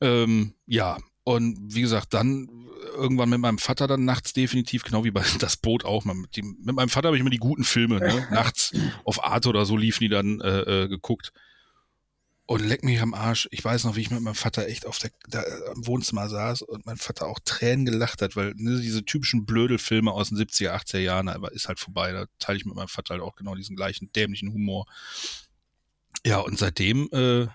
Ähm, 0.00 0.54
ja, 0.66 0.98
und 1.24 1.74
wie 1.74 1.82
gesagt, 1.82 2.14
dann 2.14 2.48
irgendwann 2.94 3.30
mit 3.30 3.40
meinem 3.40 3.58
Vater 3.58 3.86
dann 3.86 4.04
nachts 4.04 4.32
definitiv, 4.32 4.82
genau 4.82 5.04
wie 5.04 5.10
bei 5.10 5.22
das 5.38 5.56
Boot 5.56 5.84
auch. 5.84 6.04
Mit, 6.04 6.36
dem, 6.36 6.56
mit 6.62 6.74
meinem 6.74 6.88
Vater 6.88 7.08
habe 7.08 7.16
ich 7.16 7.20
immer 7.20 7.30
die 7.30 7.38
guten 7.38 7.64
Filme, 7.64 7.98
ne? 7.98 8.26
nachts 8.30 8.72
auf 9.04 9.22
Arte 9.24 9.48
oder 9.48 9.64
so 9.64 9.76
liefen 9.76 10.04
die 10.04 10.08
dann 10.08 10.40
äh, 10.40 10.60
äh, 10.60 10.88
geguckt. 10.88 11.32
Und 12.44 12.60
leck 12.60 12.82
mich 12.82 13.00
am 13.00 13.14
Arsch. 13.14 13.48
Ich 13.52 13.64
weiß 13.64 13.84
noch, 13.84 13.94
wie 13.96 14.00
ich 14.00 14.10
mit 14.10 14.20
meinem 14.20 14.34
Vater 14.34 14.66
echt 14.66 14.84
auf 14.84 14.98
der, 14.98 15.10
da, 15.28 15.42
am 15.74 15.86
Wohnzimmer 15.86 16.28
saß 16.28 16.62
und 16.62 16.84
mein 16.84 16.96
Vater 16.96 17.26
auch 17.26 17.38
Tränen 17.44 17.86
gelacht 17.86 18.20
hat, 18.20 18.34
weil 18.34 18.52
ne, 18.56 18.80
diese 18.80 19.04
typischen 19.04 19.46
Blödelfilme 19.46 20.10
aus 20.10 20.30
den 20.30 20.38
70er, 20.38 20.72
80er 20.72 20.98
Jahren, 20.98 21.28
aber 21.28 21.52
ist 21.52 21.68
halt 21.68 21.78
vorbei. 21.78 22.12
Da 22.12 22.26
teile 22.40 22.58
ich 22.58 22.66
mit 22.66 22.74
meinem 22.74 22.88
Vater 22.88 23.14
halt 23.14 23.22
auch 23.22 23.36
genau 23.36 23.54
diesen 23.54 23.76
gleichen 23.76 24.12
dämlichen 24.12 24.52
Humor. 24.52 24.86
Ja, 26.26 26.40
und 26.40 26.58
seitdem 26.58 27.08
äh, 27.12 27.46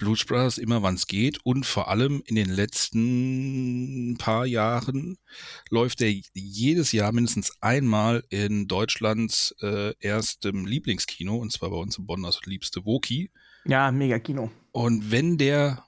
Blues 0.00 0.24
Brothers 0.24 0.58
immer, 0.58 0.82
wann 0.82 0.94
es 0.94 1.06
geht. 1.06 1.38
Und 1.44 1.66
vor 1.66 1.88
allem 1.88 2.22
in 2.26 2.34
den 2.34 2.48
letzten 2.48 4.16
paar 4.18 4.46
Jahren 4.46 5.18
läuft 5.68 6.00
er 6.00 6.12
jedes 6.32 6.90
Jahr 6.92 7.12
mindestens 7.12 7.52
einmal 7.60 8.24
in 8.30 8.66
Deutschlands 8.66 9.54
äh, 9.60 9.94
erstem 10.00 10.66
Lieblingskino, 10.66 11.36
und 11.36 11.52
zwar 11.52 11.70
bei 11.70 11.76
uns 11.76 11.98
in 11.98 12.06
Bonn 12.06 12.22
das 12.22 12.40
liebste 12.46 12.84
Woki. 12.84 13.30
Ja, 13.66 13.92
mega 13.92 14.18
Kino. 14.18 14.50
Und 14.72 15.10
wenn 15.10 15.36
der 15.36 15.84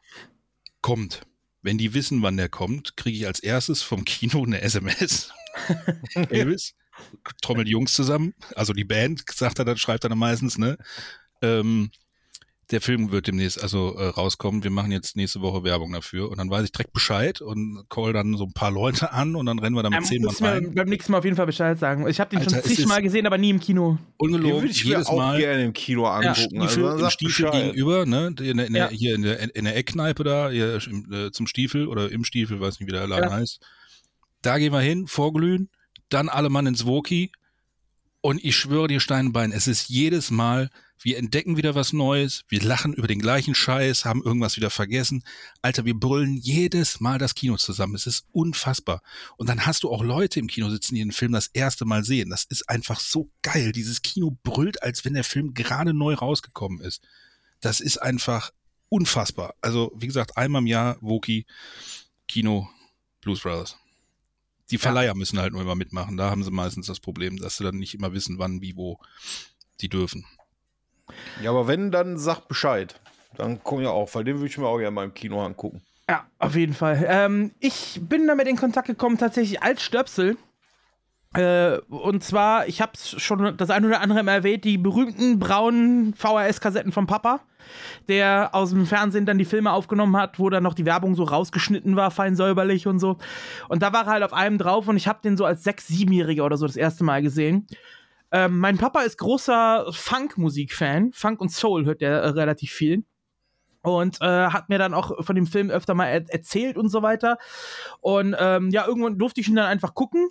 kommt, 0.83 1.23
wenn 1.63 1.79
die 1.79 1.95
wissen, 1.95 2.23
wann 2.23 2.37
der 2.37 2.51
kommt, 2.51 2.97
kriege 2.97 3.17
ich 3.17 3.27
als 3.27 3.41
erstes 3.41 3.83
vom 3.83 4.05
Kino 4.05 4.45
eine 4.45 4.61
SMS. 4.61 5.33
Elvis, 6.29 6.75
trommelt 7.41 7.67
die 7.67 7.73
Jungs 7.73 7.95
zusammen, 7.95 8.35
also 8.55 8.75
die 8.75 8.85
Band, 8.85 9.25
sagt 9.31 9.59
er 9.59 9.65
dann, 9.65 9.79
schreibt 9.79 10.05
er 10.05 10.11
dann 10.11 10.19
meistens, 10.19 10.59
ne? 10.59 10.77
Ähm, 11.41 11.91
der 12.73 12.81
Film 12.81 13.13
wird 13.13 13.27
demnächst 13.27 13.63
also 13.63 13.95
äh, 13.97 14.07
rauskommen. 14.09 14.65
Wir 14.65 14.71
machen 14.71 14.91
jetzt 14.91 15.15
nächste 15.15 15.41
Woche 15.43 15.63
Werbung 15.63 15.93
dafür 15.93 16.31
und 16.31 16.39
dann 16.39 16.51
weiß 16.51 16.65
ich 16.65 16.73
direkt 16.73 16.93
Bescheid 16.93 17.41
und 17.41 17.85
call 17.89 18.13
dann 18.13 18.37
so 18.37 18.45
ein 18.45 18.53
paar 18.53 18.71
Leute 18.71 19.13
an 19.13 19.37
und 19.37 19.47
dann 19.47 19.59
rennen 19.59 19.77
wir 19.77 19.83
da 19.83 19.91
mit 19.91 19.99
Ähm, 20.01 20.05
zehn 20.05 20.23
Mann 20.23 20.31
muss 20.33 20.41
mir 20.41 20.49
rein. 20.49 20.73
beim 20.75 20.89
nächsten 20.89 21.13
Mal 21.13 21.19
auf 21.19 21.25
jeden 21.25 21.37
Fall 21.37 21.47
Bescheid 21.47 21.79
sagen. 21.79 22.09
Ich 22.09 22.19
habe 22.19 22.31
den 22.31 22.41
Alter, 22.41 22.63
schon 22.63 22.71
zigmal 22.75 23.03
gesehen, 23.03 23.27
aber 23.27 23.39
nie 23.39 23.51
im 23.51 23.61
Kino. 23.61 23.99
Den 23.99 24.07
Ungelogen, 24.17 24.63
würde 24.63 24.67
ich 24.73 24.85
mir 24.85 24.91
jedes 24.93 25.07
auch 25.07 25.17
Mal. 25.19 25.39
gerne 25.39 25.65
im 25.65 25.73
Kino 25.73 26.07
angucken. 26.07 26.35
Stiefel, 26.69 26.87
also, 26.87 27.05
im 27.05 27.11
Stiefel 27.11 27.45
Bescheid. 27.47 27.65
gegenüber, 27.67 28.07
ne? 28.07 28.35
In 28.41 28.57
der, 28.57 28.67
in 28.67 28.73
der, 28.73 28.83
Ja. 28.85 28.89
Hier 28.91 29.15
in 29.15 29.23
der, 29.23 29.55
in 29.55 29.65
der 29.65 29.77
Eckkneipe 29.77 30.25
da, 30.25 30.49
hier 30.51 30.81
im, 30.87 31.13
äh, 31.13 31.31
zum 31.31 31.47
Stiefel 31.47 31.87
oder 31.87 32.11
im 32.11 32.25
Stiefel, 32.25 32.61
weiß 32.61 32.81
nicht, 32.81 32.89
wie 32.89 32.93
der 32.93 33.07
Laden 33.07 33.29
Ja. 33.31 33.37
heißt. 33.37 33.61
Da 34.41 34.59
gehen 34.59 34.73
wir 34.73 34.81
hin, 34.81 35.07
vorglühen, 35.07 35.69
dann 36.09 36.29
alle 36.29 36.49
Mann 36.49 36.67
ins 36.67 36.87
Woki 36.87 37.31
und 38.23 38.43
ich 38.45 38.57
schwöre 38.57 38.89
dir 38.89 38.99
Steinbein, 39.01 39.53
es 39.53 39.69
ist 39.69 39.89
jedes 39.89 40.31
Mal, 40.31 40.71
wir 41.05 41.19
entdecken 41.19 41.57
wieder 41.57 41.75
was 41.75 41.93
Neues, 41.93 42.45
wir 42.49 42.63
lachen 42.63 42.93
über 42.93 43.09
den 43.09 43.21
gleichen 43.21 43.55
Scheiß, 43.55 44.05
haben 44.05 44.23
irgendwas 44.23 44.57
wieder 44.57 44.71
vergessen. 44.71 45.25
Alter, 45.61 45.85
wir 45.85 45.99
brüllen 45.99 46.37
jedes 46.37 47.01
Mal 47.01 47.19
das 47.19 47.35
Kino 47.35 47.57
zusammen. 47.57 47.95
Es 47.95 48.07
ist 48.07 48.27
unfassbar. 48.33 49.03
Und 49.37 49.49
dann 49.49 49.67
hast 49.67 49.83
du 49.83 49.91
auch 49.91 50.03
Leute 50.03 50.39
im 50.39 50.47
Kino 50.47 50.71
sitzen, 50.71 50.95
die 50.95 51.03
den 51.03 51.13
Film 51.13 51.33
das 51.33 51.49
erste 51.49 51.85
Mal 51.85 52.05
sehen. 52.05 52.31
Das 52.31 52.45
ist 52.45 52.69
einfach 52.69 53.01
so 53.01 53.31
geil. 53.43 53.73
Dieses 53.73 54.03
Kino 54.03 54.37
brüllt, 54.43 54.83
als 54.83 55.05
wenn 55.05 55.15
der 55.15 55.25
Film 55.25 55.55
gerade 55.55 55.93
neu 55.93 56.15
rausgekommen 56.15 56.81
ist. 56.81 57.03
Das 57.61 57.81
ist 57.81 57.99
einfach 57.99 58.53
unfassbar. 58.89 59.55
Also, 59.61 59.93
wie 59.97 60.07
gesagt, 60.07 60.37
einmal 60.37 60.63
im 60.63 60.67
Jahr 60.67 60.99
Woki, 61.01 61.47
Kino, 62.29 62.69
Blues 63.21 63.41
Brothers. 63.41 63.77
Die 64.71 64.79
Verleiher 64.79 65.15
müssen 65.15 65.39
halt 65.39 65.53
nur 65.53 65.63
immer 65.63 65.75
mitmachen. 65.75 66.17
Da 66.17 66.31
haben 66.31 66.45
sie 66.45 66.51
meistens 66.51 66.87
das 66.87 67.01
Problem, 67.01 67.39
dass 67.39 67.57
sie 67.57 67.65
dann 67.65 67.77
nicht 67.77 67.95
immer 67.95 68.13
wissen, 68.13 68.39
wann, 68.39 68.61
wie, 68.61 68.77
wo 68.77 68.99
die 69.81 69.89
dürfen. 69.89 70.25
Ja, 71.43 71.51
aber 71.51 71.67
wenn, 71.67 71.91
dann 71.91 72.19
sag 72.19 72.49
Bescheid. 72.49 72.95
Dann 73.37 73.61
komm 73.63 73.83
ja 73.83 73.91
auch, 73.91 74.15
weil 74.15 74.25
den 74.25 74.37
würde 74.37 74.47
ich 74.49 74.59
mir 74.59 74.67
auch 74.67 74.79
gerne 74.79 74.91
mal 74.91 75.05
im 75.05 75.15
Kino 75.15 75.43
angucken. 75.45 75.83
Ja, 76.09 76.27
auf 76.39 76.55
jeden 76.55 76.75
Fall. 76.75 77.05
Ähm, 77.09 77.53
ich 77.61 78.01
bin 78.03 78.27
damit 78.27 78.49
in 78.49 78.57
Kontakt 78.57 78.87
gekommen, 78.87 79.19
tatsächlich 79.19 79.63
als 79.63 79.83
Stöpsel. 79.83 80.37
Äh, 81.35 81.79
und 81.89 82.23
zwar, 82.23 82.67
ich 82.69 82.83
habe 82.83 82.93
es 82.95 83.21
schon 83.23 83.57
das 83.57 83.71
eine 83.71 83.87
oder 83.87 84.01
andere 84.01 84.23
mal 84.23 84.33
erwähnt, 84.33 84.65
die 84.65 84.77
berühmten 84.77 85.39
braunen 85.39 86.15
VHS-Kassetten 86.15 86.93
vom 86.93 87.07
Papa, 87.07 87.41
der 88.09 88.51
aus 88.53 88.71
dem 88.71 88.85
Fernsehen 88.85 89.25
dann 89.25 89.39
die 89.39 89.47
Filme 89.47 89.73
aufgenommen 89.73 90.17
hat, 90.17 90.39
wo 90.39 90.51
dann 90.51 90.63
noch 90.63 90.75
die 90.75 90.85
Werbung 90.85 91.15
so 91.15 91.25
rausgeschnitten 91.25 91.97
war, 91.97 92.11
fein 92.11 92.37
säuberlich 92.37 92.87
und 92.87 92.99
so. 92.99 93.17
Und 93.69 93.83
da 93.83 93.95
war 93.95 94.05
er 94.05 94.13
halt 94.13 94.23
auf 94.25 94.35
einem 94.35 94.59
drauf 94.59 94.89
und 94.89 94.99
ich 94.99 95.09
habe 95.09 95.21
den 95.25 95.39
so 95.39 95.47
als 95.47 95.65
sechs-, 95.65 95.89
siebenjähriger 95.89 96.45
oder 96.45 96.59
so 96.59 96.67
das 96.67 96.77
erste 96.77 97.05
Mal 97.05 97.23
gesehen. 97.23 97.67
Ähm, 98.33 98.59
mein 98.59 98.79
Papa 98.79 99.03
ist 99.03 99.19
großer 99.19 99.87
Funk-Musik-Fan. 99.93 101.13
Funk 101.13 101.41
und 101.41 101.51
Soul 101.51 101.85
hört 101.85 102.01
er 102.01 102.23
äh, 102.23 102.29
relativ 102.29 102.73
viel. 102.73 103.05
Und 103.83 104.21
äh, 104.23 104.47
hat 104.49 104.69
mir 104.69 104.79
dann 104.79 104.95
auch 104.95 105.25
von 105.25 105.37
dem 105.37 105.47
Film 105.47 105.69
öfter 105.71 105.95
mal 105.95 106.07
er 106.07 106.25
erzählt 106.33 106.79
und 106.79 106.89
so 106.89 107.03
weiter. 107.03 107.37
Und 108.01 108.35
ähm, 108.39 108.71
ja, 108.71 108.87
irgendwann 108.87 109.19
durfte 109.19 109.41
ich 109.41 109.49
ihn 109.49 109.57
dann 109.57 109.67
einfach 109.67 109.95
gucken 109.95 110.31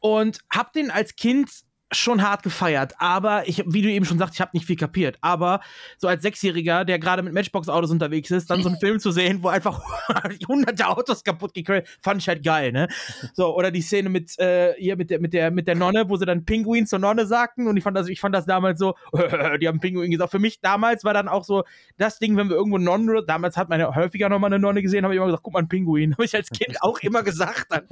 und 0.00 0.40
hab 0.50 0.72
den 0.72 0.90
als 0.90 1.14
Kind 1.14 1.50
schon 1.92 2.22
hart 2.22 2.42
gefeiert, 2.42 2.94
aber 2.98 3.48
ich, 3.48 3.62
wie 3.66 3.82
du 3.82 3.90
eben 3.90 4.04
schon 4.04 4.18
sagst, 4.18 4.34
ich 4.34 4.40
habe 4.40 4.50
nicht 4.54 4.66
viel 4.66 4.76
kapiert. 4.76 5.18
Aber 5.20 5.60
so 5.98 6.08
als 6.08 6.22
Sechsjähriger, 6.22 6.84
der 6.84 6.98
gerade 6.98 7.22
mit 7.22 7.32
Matchbox-Autos 7.32 7.90
unterwegs 7.90 8.30
ist, 8.30 8.50
dann 8.50 8.62
so 8.62 8.68
einen 8.68 8.78
Film 8.80 9.00
zu 9.00 9.10
sehen, 9.10 9.42
wo 9.42 9.48
einfach 9.48 9.82
hunderte 10.48 10.86
Autos 10.86 11.24
kaputt 11.24 11.54
gekriegt, 11.54 11.88
fand 12.00 12.22
ich 12.22 12.28
halt 12.28 12.44
geil, 12.44 12.72
ne? 12.72 12.88
So, 13.34 13.56
oder 13.56 13.70
die 13.70 13.82
Szene 13.82 14.08
mit, 14.08 14.38
äh, 14.38 14.74
hier 14.78 14.96
mit 14.96 15.10
der, 15.10 15.20
mit 15.20 15.32
der, 15.32 15.50
mit 15.50 15.66
der 15.66 15.74
Nonne, 15.74 16.08
wo 16.08 16.16
sie 16.16 16.26
dann 16.26 16.44
Pinguin 16.44 16.86
zur 16.86 16.98
Nonne 16.98 17.26
sagten 17.26 17.66
und 17.66 17.76
ich 17.76 17.82
fand 17.82 17.96
das, 17.96 18.08
ich 18.08 18.20
fand 18.20 18.34
das 18.34 18.46
damals 18.46 18.78
so, 18.78 18.94
die 19.60 19.66
haben 19.66 19.80
Pinguin 19.80 20.10
gesagt. 20.10 20.30
Für 20.30 20.38
mich 20.38 20.60
damals 20.60 21.04
war 21.04 21.14
dann 21.14 21.28
auch 21.28 21.44
so 21.44 21.64
das 21.96 22.18
Ding, 22.18 22.36
wenn 22.36 22.48
wir 22.48 22.56
irgendwo 22.56 22.78
Nonnen, 22.78 23.24
damals 23.26 23.56
hat 23.56 23.68
man 23.68 23.80
ja 23.80 23.94
häufiger 23.94 24.28
nochmal 24.28 24.52
eine 24.52 24.58
Nonne 24.58 24.82
gesehen, 24.82 25.04
habe 25.04 25.14
ich 25.14 25.18
immer 25.18 25.26
gesagt, 25.26 25.42
guck 25.42 25.54
mal, 25.54 25.60
ein 25.60 25.68
Pinguin. 25.68 26.12
Habe 26.12 26.24
ich 26.24 26.34
als 26.34 26.50
Kind 26.50 26.80
auch 26.82 26.98
immer 27.00 27.22
gesagt. 27.22 27.66
Dann. 27.70 27.86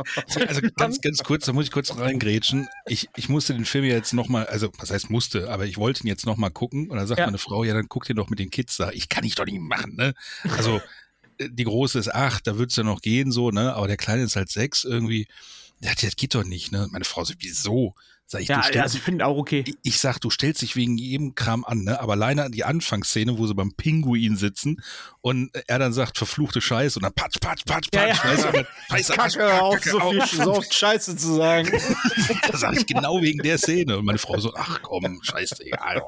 Also 0.48 0.60
ganz, 0.76 1.00
ganz 1.00 1.22
kurz, 1.24 1.46
da 1.46 1.52
muss 1.52 1.66
ich 1.66 1.72
kurz 1.72 1.96
reingrätschen. 1.98 2.68
Ich, 2.86 3.08
ich 3.16 3.28
musste 3.28 3.54
den 3.54 3.64
Film 3.64 3.87
jetzt 3.88 4.12
nochmal, 4.12 4.46
also 4.46 4.70
was 4.78 4.90
heißt 4.90 5.10
musste, 5.10 5.50
aber 5.50 5.66
ich 5.66 5.76
wollte 5.76 6.04
ihn 6.04 6.06
jetzt 6.08 6.26
nochmal 6.26 6.50
gucken 6.50 6.88
und 6.90 6.96
dann 6.96 7.06
sagt 7.06 7.18
Ja. 7.20 7.26
meine 7.26 7.38
Frau, 7.38 7.64
ja, 7.64 7.74
dann 7.74 7.88
guck 7.88 8.04
den 8.04 8.16
doch 8.16 8.30
mit 8.30 8.38
den 8.38 8.50
Kids 8.50 8.76
da. 8.76 8.90
Ich 8.90 9.08
kann 9.08 9.24
ich 9.24 9.34
doch 9.34 9.44
nicht 9.44 9.60
machen, 9.60 9.96
ne? 9.96 10.14
Also 10.56 10.80
äh, 11.38 11.48
die 11.50 11.64
Große 11.64 11.98
ist 11.98 12.14
acht, 12.14 12.46
da 12.46 12.58
wird's 12.58 12.76
ja 12.76 12.82
noch 12.82 13.00
gehen, 13.00 13.32
so, 13.32 13.50
ne? 13.50 13.74
Aber 13.74 13.86
der 13.88 13.96
Kleine 13.96 14.22
ist 14.22 14.36
halt 14.36 14.50
sechs 14.50 14.84
irgendwie. 14.84 15.26
Ja, 15.80 15.92
das 16.00 16.16
geht 16.16 16.34
doch 16.34 16.44
nicht, 16.44 16.72
ne? 16.72 16.88
Meine 16.90 17.04
Frau 17.04 17.24
so, 17.24 17.34
wieso? 17.38 17.94
Sag 18.30 18.42
ich, 18.42 18.48
Ja, 18.48 18.56
du 18.56 18.60
ja, 18.60 18.64
stellst 18.68 18.82
also 18.82 18.98
ich 18.98 19.02
finde 19.04 19.24
auch 19.26 19.38
okay. 19.38 19.64
ich- 19.66 19.74
ich 19.82 19.98
sag, 20.00 20.18
du 20.20 20.28
stellst 20.28 20.60
dich 20.60 20.76
wegen 20.76 20.98
jedem 20.98 21.34
Kram 21.34 21.64
an, 21.64 21.84
ne? 21.84 21.98
Aber 21.98 22.12
alleine 22.12 22.50
die 22.50 22.62
Anfangsszene, 22.62 23.38
wo 23.38 23.46
sie 23.46 23.54
beim 23.54 23.72
Pinguin 23.72 24.36
sitzen 24.36 24.82
und 25.22 25.50
er 25.66 25.78
dann 25.78 25.94
sagt, 25.94 26.18
verfluchte 26.18 26.60
Scheiße 26.60 26.98
und 26.98 27.04
dann 27.04 27.14
patsch, 27.14 27.40
patsch, 27.40 27.64
patsch, 27.64 27.88
Ja, 27.94 28.00
patsch, 28.14 28.18
ja. 28.54 28.64
weißt 28.90 29.08
du, 29.08 29.14
Scheiße, 29.14 29.38
Kacke 29.38 29.62
auf, 29.62 29.74
Kacke 29.76 29.90
so 29.90 30.00
viel 30.10 30.20
auf. 30.20 30.30
so 30.30 30.52
oft 30.52 30.74
Scheiße 30.74 31.16
zu 31.16 31.34
sagen. 31.36 31.70
Das 32.50 32.60
sag 32.60 32.74
ich 32.76 32.86
genau 32.86 33.20
wegen 33.22 33.42
der 33.42 33.56
Szene. 33.58 33.98
Und 33.98 34.04
meine 34.04 34.18
Frau 34.18 34.38
so, 34.38 34.52
ach 34.56 34.80
komm, 34.82 35.20
scheiße, 35.22 35.64
egal. 35.64 36.02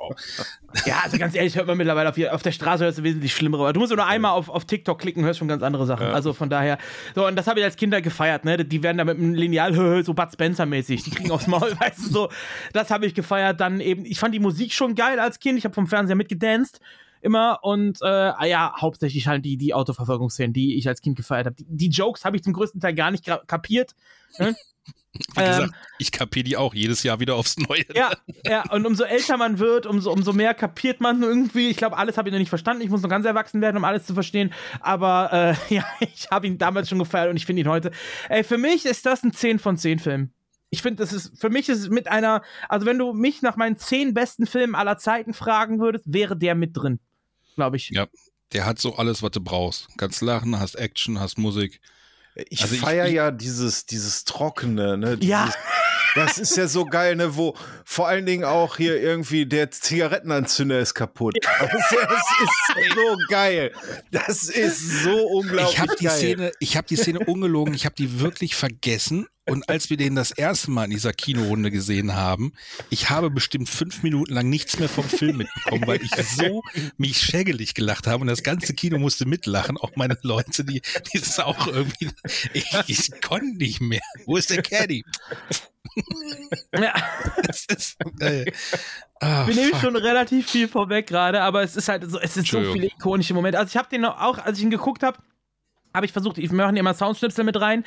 Ja, 0.87 1.01
also 1.05 1.19
ganz 1.19 1.35
ehrlich, 1.35 1.57
hört 1.57 1.67
man 1.67 1.77
mittlerweile 1.77 2.09
auf, 2.09 2.17
auf 2.33 2.43
der 2.43 2.53
Straße 2.53 2.85
hörst 2.85 2.99
du 2.99 3.03
wesentlich 3.03 3.35
schlimmere. 3.35 3.63
Aber 3.63 3.73
Du 3.73 3.81
musst 3.81 3.95
nur 3.95 4.07
einmal 4.07 4.33
auf, 4.33 4.49
auf 4.49 4.65
TikTok 4.65 4.99
klicken, 5.01 5.25
hörst 5.25 5.39
schon 5.39 5.49
ganz 5.49 5.63
andere 5.63 5.87
Sachen. 5.87 6.07
Also 6.07 6.33
von 6.33 6.49
daher. 6.51 6.79
So, 7.15 7.27
und 7.27 7.37
das 7.37 7.47
habe 7.47 7.61
ich 7.61 7.65
als 7.65 7.77
Kinder 7.77 8.01
gefeiert, 8.03 8.45
ne? 8.45 8.65
Die 8.65 8.83
werden 8.83 8.99
da 8.99 9.05
mit 9.05 9.19
einem 9.19 9.35
Lineal 9.35 9.75
so 10.05 10.15
Bud 10.15 10.29
Spencer-mäßig. 10.33 11.03
Die 11.05 11.11
kriegen 11.11 11.31
aufs 11.31 11.47
Maul, 11.47 11.75
weißt 11.81 11.99
du 12.07 12.10
so. 12.13 12.29
Das 12.73 12.91
habe 12.91 13.07
ich 13.07 13.15
gefeiert. 13.15 13.61
Dann 13.61 13.81
eben, 13.81 14.05
ich 14.05 14.19
fand 14.19 14.35
die 14.35 14.41
Musik 14.41 14.73
schon 14.73 14.95
geil 14.95 15.19
als 15.19 15.39
Kind. 15.39 15.59
Ich 15.59 15.65
habe 15.65 15.75
vom 15.75 15.87
Fernseher 15.87 16.17
mitgedanced. 16.17 16.81
Immer 17.23 17.59
und 17.63 18.01
äh, 18.01 18.07
ah 18.07 18.47
ja, 18.47 18.73
hauptsächlich 18.81 19.27
halt 19.27 19.45
die, 19.45 19.59
die 19.59 19.75
Autoverfolgungsszenen, 19.75 20.55
die 20.55 20.77
ich 20.77 20.89
als 20.89 21.03
Kind 21.03 21.17
gefeiert 21.17 21.47
habe. 21.47 21.57
Die, 21.57 21.67
die 21.69 21.89
Jokes 21.89 22.25
habe 22.25 22.37
ich 22.37 22.43
zum 22.43 22.55
größten 22.55 22.81
Teil 22.81 22.95
gar 22.95 23.11
nicht 23.11 23.27
kapiert. 23.47 23.95
Ne? 24.39 24.57
Wie 25.13 25.43
gesagt, 25.43 25.73
ich 25.99 26.13
kapier 26.13 26.45
die 26.45 26.57
auch 26.57 26.73
jedes 26.73 27.03
Jahr 27.03 27.19
wieder 27.19 27.35
aufs 27.35 27.57
Neue. 27.59 27.85
Ja, 27.95 28.13
ja, 28.47 28.63
und 28.71 28.87
umso 28.87 29.05
älter 29.05 29.37
man 29.37 29.59
wird, 29.59 29.85
umso, 29.85 30.13
umso 30.13 30.33
mehr 30.33 30.55
kapiert 30.55 31.01
man 31.01 31.23
irgendwie. 31.23 31.69
Ich 31.69 31.77
glaube, 31.77 31.97
alles 31.99 32.17
habe 32.17 32.29
ich 32.29 32.33
noch 32.33 32.39
nicht 32.39 32.49
verstanden. 32.49 32.83
Ich 32.83 32.91
muss 32.91 33.03
noch 33.03 33.11
ganz 33.11 33.27
erwachsen 33.27 33.61
werden, 33.61 33.77
um 33.77 33.85
alles 33.85 34.07
zu 34.07 34.15
verstehen. 34.15 34.53
Aber 34.81 35.57
äh, 35.71 35.75
ja, 35.75 35.85
ich 36.01 36.29
habe 36.31 36.47
ihn 36.47 36.59
damals 36.59 36.89
schon 36.89 37.01
gefeiert 37.01 37.29
und 37.29 37.37
ich 37.37 37.45
finde 37.45 37.63
ihn 37.63 37.69
heute. 37.69 37.91
Ey, 38.29 38.45
für 38.45 38.57
mich 38.57 38.87
ist 38.87 39.05
das 39.05 39.25
ein 39.25 39.33
10 39.33 39.59
von 39.59 39.77
10 39.77 39.99
Film. 39.99 40.33
Ich 40.71 40.83
finde, 40.83 41.03
das 41.03 41.13
ist, 41.13 41.33
für 41.41 41.51
mich 41.51 41.69
ist 41.69 41.81
es 41.81 41.89
mit 41.89 42.07
einer, 42.09 42.43
also 42.69 42.87
wenn 42.87 42.97
du 42.99 43.13
mich 43.13 43.43
nach 43.43 43.57
meinen 43.57 43.77
10 43.77 44.15
besten 44.15 44.47
Filmen 44.47 44.75
aller 44.77 44.99
Zeiten 44.99 45.35
fragen 45.35 45.81
würdest, 45.81 46.05
wäre 46.07 46.37
der 46.37 46.55
mit 46.55 46.77
drin. 46.77 47.01
Glaube 47.57 47.77
ich. 47.77 47.91
Ja, 47.91 48.07
der 48.53 48.67
hat 48.67 48.79
so 48.79 48.95
alles, 48.97 49.23
was 49.23 49.33
du 49.33 49.41
brauchst. 49.41 49.89
Kannst 49.99 50.23
lachen, 50.23 50.59
hast 50.61 50.77
Action, 50.77 51.19
hast 51.19 51.39
Musik. 51.39 51.81
Ich 52.49 52.63
Also 52.63 52.77
feiere 52.77 53.09
ich- 53.09 53.15
ja 53.15 53.31
dieses, 53.33 53.87
dieses 53.87 54.25
Trockene, 54.25 54.97
ne? 54.97 55.17
Dieses, 55.19 55.29
Ja. 55.31 55.53
Das 56.17 56.39
ist 56.39 56.57
ja 56.57 56.67
so 56.67 56.85
geil, 56.87 57.15
ne? 57.15 57.37
Wo 57.37 57.55
vor 57.85 58.09
allen 58.09 58.27
Dingen 58.27 58.43
auch 58.45 58.77
hier 58.77 59.01
irgendwie 59.01 59.47
der 59.47 59.71
Zigarettenanzünder 59.71 60.81
ist 60.81 60.95
kaputt. 60.95 61.37
Das 61.61 61.73
ist, 61.73 61.93
das 61.93 62.85
ist 62.85 62.95
so 62.95 63.17
geil. 63.29 63.73
Das 64.11 64.45
ist 64.49 65.03
so 65.05 65.17
unglaublich 65.29 65.73
Ich 65.75 65.79
habe 65.79 65.95
die 65.99 66.05
geil. 66.07 66.17
Szene, 66.19 66.53
ich 66.59 66.77
habe 66.77 66.89
die 66.89 66.97
Szene 66.97 67.21
ungelogen, 67.21 67.75
ich 67.75 67.85
habe 67.85 67.95
die 67.95 68.21
wirklich 68.21 68.57
vergessen. 68.57 69.29
Und 69.51 69.69
als 69.69 69.91
wir 69.91 69.97
den 69.97 70.15
das 70.15 70.31
erste 70.31 70.71
Mal 70.71 70.85
in 70.85 70.91
dieser 70.91 71.13
Kinorunde 71.13 71.71
gesehen 71.71 72.15
haben, 72.15 72.53
ich 72.89 73.11
habe 73.11 73.31
bestimmt 73.31 73.69
fünf 73.69 74.03
Minuten 74.03 74.33
lang 74.33 74.49
nichts 74.49 74.79
mehr 74.79 74.89
vom 74.89 75.05
Film 75.05 75.39
mitbekommen, 75.39 75.87
weil 75.87 76.03
ich 76.03 76.11
so 76.25 76.63
mich 76.97 77.19
schägelig 77.19 77.75
gelacht 77.75 78.07
habe 78.07 78.23
und 78.23 78.29
das 78.29 78.43
ganze 78.43 78.75
Kino 78.75 78.99
musste 78.99 79.27
mitlachen. 79.27 79.77
Auch 79.77 79.97
meine 79.97 80.19
Leute, 80.23 80.65
die, 80.65 80.83
die 81.13 81.19
ist 81.19 81.41
auch 81.41 81.67
irgendwie, 81.67 82.11
ich, 82.53 82.73
ich 82.87 83.21
konnte 83.21 83.57
nicht 83.57 83.81
mehr. 83.81 84.01
Wo 84.27 84.37
ist 84.37 84.51
der 84.51 84.63
Caddy? 84.63 85.05
Ja. 86.75 86.93
Das 87.43 87.65
ist 87.67 87.97
so 88.03 88.11
geil. 88.19 88.53
Ah, 89.21 89.47
Wir 89.47 89.55
nehmen 89.55 89.71
fuck. 89.71 89.81
schon 89.81 89.97
relativ 89.97 90.51
viel 90.51 90.69
vorweg 90.69 91.07
gerade, 91.07 91.43
aber 91.43 91.63
es 91.63 91.77
ist 91.77 91.89
halt 91.89 92.09
so, 92.09 92.19
es 92.21 92.37
ist 92.37 92.49
so 92.49 92.73
viele 92.73 92.87
ikonische 92.87 93.35
Momente. 93.35 93.59
Also 93.59 93.71
ich 93.71 93.77
habe 93.77 93.89
den 93.89 94.05
auch, 94.05 94.39
als 94.39 94.59
ich 94.59 94.65
ihn 94.65 94.71
geguckt 94.71 95.03
habe, 95.03 95.19
habe 95.93 96.07
ich 96.07 96.13
versucht, 96.13 96.39
ich 96.39 96.53
mache 96.53 96.81
mal 96.83 96.95
Soundschnipsel 96.95 97.45
mit 97.45 97.61
rein. 97.61 97.85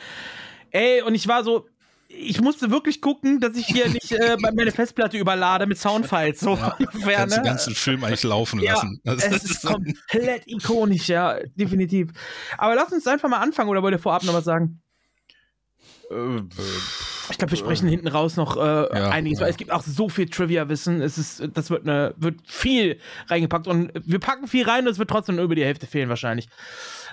Ey, 0.73 1.01
und 1.03 1.15
ich 1.15 1.27
war 1.27 1.43
so, 1.43 1.67
ich 2.07 2.41
musste 2.41 2.69
wirklich 2.69 2.99
gucken, 3.01 3.39
dass 3.39 3.55
ich 3.55 3.65
hier 3.65 3.87
nicht 3.89 4.11
äh, 4.11 4.35
meine 4.55 4.71
Festplatte 4.71 5.17
überlade 5.17 5.65
mit 5.65 5.77
Soundfiles. 5.79 6.39
So 6.39 6.51
ungefähr, 6.51 7.15
Kannst 7.17 7.37
ne? 7.37 7.41
den 7.43 7.45
ganzen 7.47 7.75
Film 7.75 8.03
eigentlich 8.03 8.23
laufen 8.23 8.59
Ja, 8.61 8.73
lassen. 8.73 8.99
Das 9.03 9.25
es 9.25 9.43
ist 9.45 9.65
komplett 9.65 10.43
ikonisch, 10.47 11.07
ja, 11.07 11.39
definitiv. 11.55 12.09
Aber 12.57 12.75
lass 12.75 12.91
uns 12.91 13.07
einfach 13.07 13.29
mal 13.29 13.39
anfangen, 13.39 13.69
oder 13.69 13.81
wollt 13.81 13.93
ihr 13.95 13.99
vorab 13.99 14.23
noch 14.23 14.33
was 14.33 14.43
sagen? 14.45 14.81
Äh, 16.11 16.41
Ich 17.31 17.37
glaube, 17.37 17.51
wir 17.51 17.57
sprechen 17.57 17.87
hinten 17.87 18.07
raus 18.07 18.35
noch 18.35 18.57
äh, 18.57 18.59
Ja, 18.59 19.09
einiges, 19.09 19.39
ja. 19.39 19.45
weil 19.45 19.51
es 19.51 19.57
gibt 19.57 19.71
auch 19.71 19.83
so 19.83 20.09
viel 20.09 20.27
Trivia-Wissen. 20.29 21.01
Es 21.01 21.17
ist, 21.17 21.41
das 21.53 21.69
wird 21.69 21.83
eine, 21.87 22.13
wird 22.17 22.41
viel 22.45 22.99
reingepackt 23.27 23.67
und 23.67 23.91
wir 23.93 24.19
packen 24.19 24.47
viel 24.47 24.65
rein 24.67 24.85
und 24.85 24.91
es 24.91 24.99
wird 24.99 25.09
trotzdem 25.09 25.39
über 25.39 25.55
die 25.55 25.63
Hälfte 25.63 25.87
fehlen 25.87 26.09
wahrscheinlich. 26.09 26.47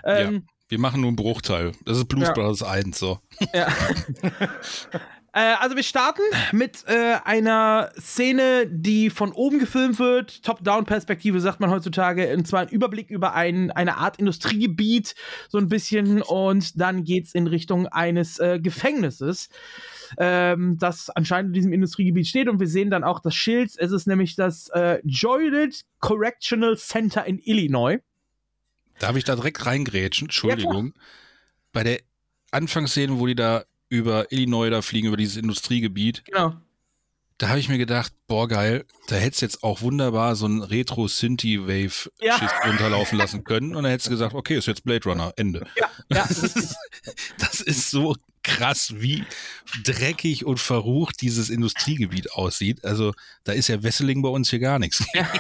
Ähm, 0.05 0.47
Wir 0.71 0.79
machen 0.79 1.01
nur 1.01 1.09
einen 1.09 1.17
Bruchteil. 1.17 1.73
Das 1.85 1.99
ist 1.99 2.07
Blues 2.07 2.29
Ja. 2.29 2.33
Brothers 2.33 2.63
1, 2.63 2.97
so. 2.99 3.19
ja. 3.53 3.67
äh, 5.33 5.55
also 5.59 5.75
wir 5.75 5.83
starten 5.83 6.23
mit 6.53 6.85
äh, 6.87 7.17
einer 7.25 7.91
Szene, 7.99 8.69
die 8.69 9.11
von 9.11 9.33
oben 9.33 9.59
gefilmt 9.59 9.99
wird. 9.99 10.45
Top-Down-Perspektive 10.45 11.41
sagt 11.41 11.59
man 11.59 11.71
heutzutage. 11.71 12.33
Und 12.35 12.47
zwar 12.47 12.61
ein 12.61 12.69
Überblick 12.69 13.11
über 13.11 13.35
ein, 13.35 13.73
eine 13.73 13.97
Art 13.97 14.19
Industriegebiet, 14.21 15.17
so 15.49 15.59
ein 15.59 15.69
bisschen. 15.69 16.23
Und 16.23 16.81
dann 16.81 17.03
geht's 17.03 17.35
in 17.35 17.49
Richtung 17.49 17.89
eines 17.89 18.39
äh, 18.39 18.61
Gefängnisses. 18.61 19.49
ähm, 20.19 20.77
das 20.79 21.11
anscheinend 21.11 21.49
in 21.51 21.55
diesem 21.55 21.73
Industriegebiet 21.73 22.29
steht. 22.29 22.49
Und 22.49 22.61
wir 22.61 22.69
sehen 22.69 22.91
dann 22.91 23.03
auch 23.03 23.19
das 23.19 23.35
Schild. 23.35 23.73
Es 23.77 23.91
ist 23.91 24.07
nämlich 24.07 24.37
das 24.37 24.69
äh, 24.69 25.01
Joylet 25.05 25.83
Correctional 25.99 26.77
Center 26.77 27.25
in 27.27 27.41
Illinois. 27.41 27.99
Darf 29.01 29.17
ich 29.17 29.25
da 29.25 29.35
direkt 29.35 29.67
reingrätschen? 29.67 30.27
Entschuldigung. 30.27 30.95
Bei 31.73 31.83
der 31.83 32.01
Anfangsszene, 32.53 33.19
wo 33.19 33.27
die 33.27 33.35
da 33.35 33.65
über 33.89 34.31
Illinois 34.31 34.71
da 34.71 34.83
fliegen, 34.83 35.09
über 35.09 35.17
dieses 35.17 35.37
Industriegebiet, 35.37 36.25
Genau. 36.27 36.55
da 37.39 37.49
habe 37.49 37.59
ich 37.59 37.69
mir 37.69 37.79
gedacht, 37.79 38.13
boah, 38.29 38.47
geil, 38.47 38.85
da 39.09 39.17
hättest 39.17 39.43
jetzt 39.43 39.63
auch 39.65 39.81
wunderbar 39.83 40.37
so 40.37 40.47
ein 40.47 40.63
Retro-Synthie-Wave-Schiff 40.63 42.11
Ja. 42.21 42.37
runterlaufen 42.67 43.19
lassen 43.19 43.43
können. 43.45 43.75
Und 43.75 43.83
dann 43.85 43.91
hättest 43.91 44.07
du 44.09 44.11
gesagt, 44.13 44.35
okay, 44.35 44.57
ist 44.59 44.67
jetzt 44.67 44.85
Blade 44.85 45.09
Runner, 45.09 45.33
Ende. 45.37 45.67
Ja, 45.77 45.89
ja. 46.11 46.27
Das 46.29 46.31
ist, 46.43 46.77
das 47.39 47.61
ist 47.61 47.91
so 47.91 48.17
krass, 48.57 48.95
wie 48.97 49.25
dreckig 49.85 50.45
und 50.45 50.59
verrucht 50.59 51.21
dieses 51.21 51.51
Industriegebiet 51.51 52.33
aussieht. 52.33 52.85
Also, 52.85 53.13
da 53.45 53.53
ist 53.53 53.69
ja 53.69 53.83
Wesseling 53.83 54.23
bei 54.23 54.29
uns 54.29 54.51
hier 54.51 54.59
gar 54.59 54.79
nichts. 54.79 55.05
Ja, 55.15 55.27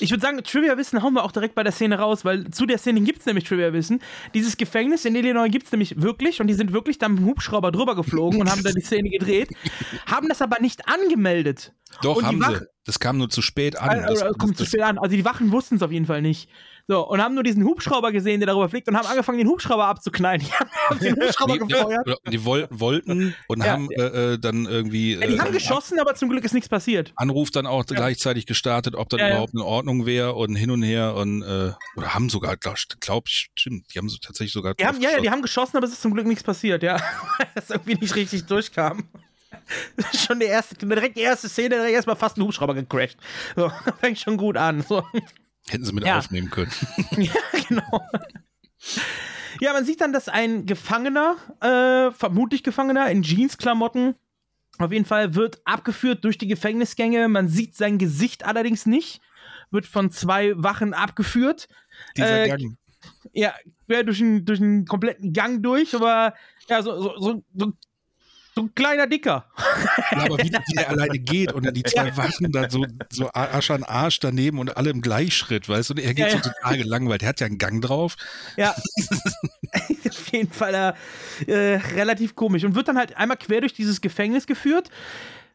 Ich 0.00 0.10
würde 0.10 0.20
sagen, 0.20 0.42
Trivia-Wissen 0.42 1.02
hauen 1.02 1.14
wir 1.14 1.24
auch 1.24 1.32
direkt 1.32 1.54
bei 1.54 1.62
der 1.62 1.72
Szene 1.72 1.98
raus, 1.98 2.24
weil 2.24 2.50
zu 2.50 2.66
der 2.66 2.78
Szene 2.78 3.00
gibt 3.00 3.20
es 3.20 3.26
nämlich 3.26 3.44
Trivia-Wissen. 3.44 4.00
Dieses 4.34 4.56
Gefängnis 4.56 5.04
in 5.04 5.14
Illinois 5.14 5.48
gibt 5.48 5.66
es 5.66 5.72
nämlich 5.72 6.00
wirklich 6.00 6.40
und 6.40 6.46
die 6.46 6.54
sind 6.54 6.72
wirklich 6.72 6.98
dann 6.98 7.12
mit 7.12 7.20
dem 7.20 7.26
Hubschrauber 7.26 7.72
drüber 7.72 7.96
geflogen 7.96 8.40
und 8.40 8.50
haben 8.50 8.62
da 8.62 8.72
die 8.72 8.80
Szene 8.80 9.10
gedreht, 9.10 9.50
haben 10.06 10.28
das 10.28 10.42
aber 10.42 10.60
nicht 10.60 10.88
angemeldet. 10.88 11.72
Doch, 12.02 12.16
und 12.16 12.26
haben 12.26 12.40
die 12.40 12.54
sie. 12.58 12.66
Das 12.86 12.98
kam 13.00 13.18
nur 13.18 13.28
zu 13.28 13.42
spät 13.42 13.76
an. 13.78 14.00
Also, 14.04 14.24
Das- 14.24 14.38
kommt 14.38 14.52
das- 14.52 14.58
zu 14.58 14.66
spät 14.66 14.82
an. 14.82 14.98
Also 14.98 15.14
die 15.16 15.24
Wachen 15.24 15.50
wussten 15.52 15.76
es 15.76 15.82
auf 15.82 15.90
jeden 15.92 16.06
Fall 16.06 16.22
nicht. 16.22 16.48
So, 16.88 17.04
und 17.04 17.20
haben 17.20 17.34
nur 17.34 17.42
diesen 17.42 17.64
Hubschrauber 17.64 18.12
gesehen, 18.12 18.38
der 18.38 18.46
darüber 18.46 18.68
fliegt 18.68 18.86
und 18.86 18.96
haben 18.96 19.08
angefangen, 19.08 19.38
den 19.38 19.48
Hubschrauber 19.48 19.86
abzuknallen. 19.86 20.40
Die 20.46 20.52
haben 20.52 21.00
den 21.00 21.16
Hubschrauber 21.20 21.54
Nee, 21.54 21.58
gefeuert. 21.66 22.06
oder 22.06 22.16
die 22.30 22.44
woll 22.44 22.68
wollten 22.70 23.34
und 23.48 23.64
Ja. 23.64 23.72
haben 23.72 23.90
äh, 23.90 24.34
äh, 24.34 24.38
dann 24.38 24.66
irgendwie 24.66 25.14
Ja, 25.14 25.26
die 25.26 25.34
äh, 25.34 25.38
haben 25.40 25.50
geschossen, 25.52 25.98
aber 25.98 26.14
zum 26.14 26.28
Glück 26.28 26.44
ist 26.44 26.54
nichts 26.54 26.68
passiert. 26.68 27.12
Anruf 27.16 27.50
dann 27.50 27.66
auch 27.66 27.84
gleichzeitig 27.86 28.46
gestartet, 28.46 28.94
ob 28.94 29.08
das 29.08 29.18
Ja, 29.18 29.26
ja. 29.26 29.32
überhaupt 29.32 29.54
in 29.54 29.62
Ordnung 29.62 30.06
wäre 30.06 30.34
und 30.36 30.54
hin 30.54 30.70
und 30.70 30.84
her 30.84 31.16
und 31.16 31.42
äh, 31.42 31.72
oder 31.96 32.14
haben 32.14 32.30
sogar, 32.30 32.56
glaube 32.56 32.78
glaub 33.00 33.26
ich, 33.26 33.48
stimmt, 33.56 33.92
die 33.92 33.98
haben 33.98 34.08
so 34.08 34.18
tatsächlich 34.18 34.52
sogar. 34.52 34.74
Die 34.74 34.86
haben, 34.86 35.00
ja, 35.00 35.10
ja, 35.10 35.20
die 35.20 35.30
haben 35.30 35.42
geschossen, 35.42 35.76
aber 35.76 35.86
es 35.86 35.92
ist 35.92 36.02
zum 36.02 36.14
Glück 36.14 36.26
nichts 36.28 36.44
passiert, 36.44 36.84
ja. 36.84 36.98
Weil 37.38 37.48
das 37.56 37.68
irgendwie 37.70 37.96
nicht 37.96 38.14
richtig 38.14 38.46
durchkam. 38.46 39.08
Das 39.96 40.12
ist 40.14 40.26
schon 40.26 40.40
die 40.40 40.46
erste, 40.46 40.74
direkt 40.74 41.16
die 41.16 41.22
erste 41.22 41.48
Szene, 41.48 41.76
direkt 41.76 41.94
erstmal 41.94 42.16
fast 42.16 42.36
ein 42.36 42.42
Hubschrauber 42.42 42.74
gecrashed. 42.74 43.16
So, 43.54 43.70
fängt 44.00 44.18
schon 44.18 44.36
gut 44.36 44.56
an. 44.56 44.82
So. 44.82 45.02
Hätten 45.68 45.84
sie 45.84 45.92
mit 45.92 46.04
Ja. 46.04 46.18
aufnehmen 46.18 46.50
können. 46.50 46.70
Ja, 47.16 47.32
genau. 47.68 48.00
Ja, 49.60 49.72
man 49.72 49.84
sieht 49.84 50.00
dann, 50.00 50.12
dass 50.12 50.28
ein 50.28 50.66
Gefangener, 50.66 51.36
äh, 51.60 52.12
vermutlich 52.12 52.62
Gefangener 52.62 53.10
in 53.10 53.22
Jeansklamotten, 53.22 54.14
auf 54.78 54.92
jeden 54.92 55.06
Fall 55.06 55.34
wird 55.34 55.60
abgeführt 55.64 56.22
durch 56.24 56.36
die 56.36 56.46
Gefängnisgänge. 56.46 57.28
Man 57.28 57.48
sieht 57.48 57.74
sein 57.74 57.96
Gesicht 57.96 58.44
allerdings 58.44 58.84
nicht. 58.84 59.22
Wird 59.70 59.86
von 59.86 60.10
zwei 60.10 60.52
Wachen 60.56 60.92
abgeführt. 60.92 61.68
Dieser 62.16 62.44
Äh, 62.44 62.48
Gang. 62.48 62.76
Ja, 63.32 63.54
quer 63.86 64.04
durch 64.04 64.18
den, 64.18 64.44
durch 64.44 64.60
kompletten 64.86 65.32
Gang 65.32 65.62
durch, 65.62 65.94
aber 65.94 66.34
ja, 66.68 66.82
so, 66.82 67.00
so, 67.00 67.18
so, 67.18 67.44
so, 67.54 67.72
so 68.56 68.62
ein 68.62 68.74
kleiner 68.74 69.06
Dicker. 69.06 69.44
Ja, 70.12 70.24
aber 70.24 70.38
wie, 70.38 70.50
wie 70.50 70.74
der 70.74 70.88
alleine 70.88 71.18
geht 71.18 71.52
und 71.52 71.66
dann 71.66 71.74
die 71.74 71.82
zwei 71.82 72.16
Wachen 72.16 72.50
dann 72.50 72.70
so, 72.70 72.86
so 73.10 73.30
Arsch 73.34 73.70
an 73.70 73.82
Arsch 73.82 74.18
daneben 74.18 74.58
und 74.58 74.78
alle 74.78 74.88
im 74.88 75.02
Gleichschritt, 75.02 75.68
weißt 75.68 75.90
du? 75.90 75.94
Und 75.94 76.00
er 76.00 76.14
geht 76.14 76.26
Ja, 76.26 76.30
so 76.30 76.38
total 76.38 76.78
gelangweilt. 76.78 77.22
Er 77.22 77.28
hat 77.28 77.40
ja 77.40 77.46
einen 77.46 77.58
Gang 77.58 77.82
drauf. 77.82 78.16
Ja. 78.56 78.74
Auf 80.08 80.32
jeden 80.32 80.50
Fall 80.50 80.96
äh, 81.46 81.52
äh, 81.52 81.76
relativ 81.94 82.34
komisch. 82.34 82.64
Und 82.64 82.74
wird 82.74 82.88
dann 82.88 82.96
halt 82.96 83.16
einmal 83.18 83.36
quer 83.36 83.60
durch 83.60 83.74
dieses 83.74 84.00
Gefängnis 84.00 84.46
geführt. 84.46 84.88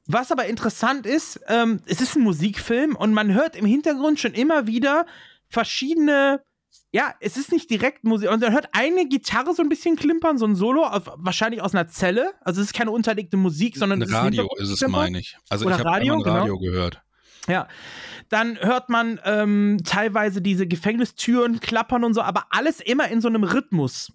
Was 0.06 0.32
aber 0.32 0.46
interessant 0.46 1.08
ist, 1.08 1.40
ähm, 1.48 1.82
es 1.88 2.02
ist 2.02 2.16
ein 2.16 2.22
Musikfilm 2.22 2.96
und 2.96 3.14
man 3.14 3.34
hört 3.34 3.56
im 3.56 3.66
Hintergrund 3.66 4.20
schon 4.20 4.34
immer 4.34 4.68
wieder 4.68 5.08
verschiedene. 5.50 6.44
Ja, 6.94 7.14
es 7.22 7.38
ist 7.38 7.52
nicht 7.52 7.70
direkt 7.70 8.04
Musik. 8.04 8.30
Und 8.30 8.42
man 8.42 8.52
hört 8.52 8.70
eine 8.74 9.08
Gitarre 9.08 9.54
so 9.54 9.62
ein 9.62 9.70
bisschen 9.70 9.96
klimpern, 9.96 10.38
so 10.38 10.46
ein 10.46 10.56
Solo, 10.56 10.84
auf, 10.86 11.04
wahrscheinlich 11.16 11.62
aus 11.62 11.74
einer 11.74 11.88
Zelle. 11.88 12.34
Also 12.42 12.60
es 12.62 12.68
ist 12.68 12.74
keine 12.74 12.92
unterlegte 12.92 13.38
Musik, 13.38 13.78
sondern 13.78 14.00
Ein 14.00 14.04
es 14.04 14.10
ist 14.10 14.16
Radio 14.16 14.44
Hintergrund- 14.44 14.62
ist 14.62 14.82
es, 14.82 14.88
meine 14.90 15.20
ich. 15.20 15.38
Also 15.50 15.66
Oder 15.66 15.76
ich 15.76 15.80
habe 15.80 15.90
Radio, 15.90 16.14
ein 16.16 16.22
Radio 16.22 16.58
genau. 16.58 16.72
gehört. 16.72 17.02
Ja. 17.48 17.68
Dann 18.30 18.58
hört 18.60 18.90
man 18.90 19.20
ähm, 19.26 19.80
teilweise 19.86 20.42
diese 20.42 20.68
Gefängnistüren 20.68 21.60
klappern 21.60 22.04
und 22.04 22.14
so, 22.14 22.22
aber 22.22 22.46
alles 22.50 22.80
immer 22.80 23.08
in 23.10 23.22
so 23.22 23.28
einem 23.30 23.44
Rhythmus. 23.44 24.12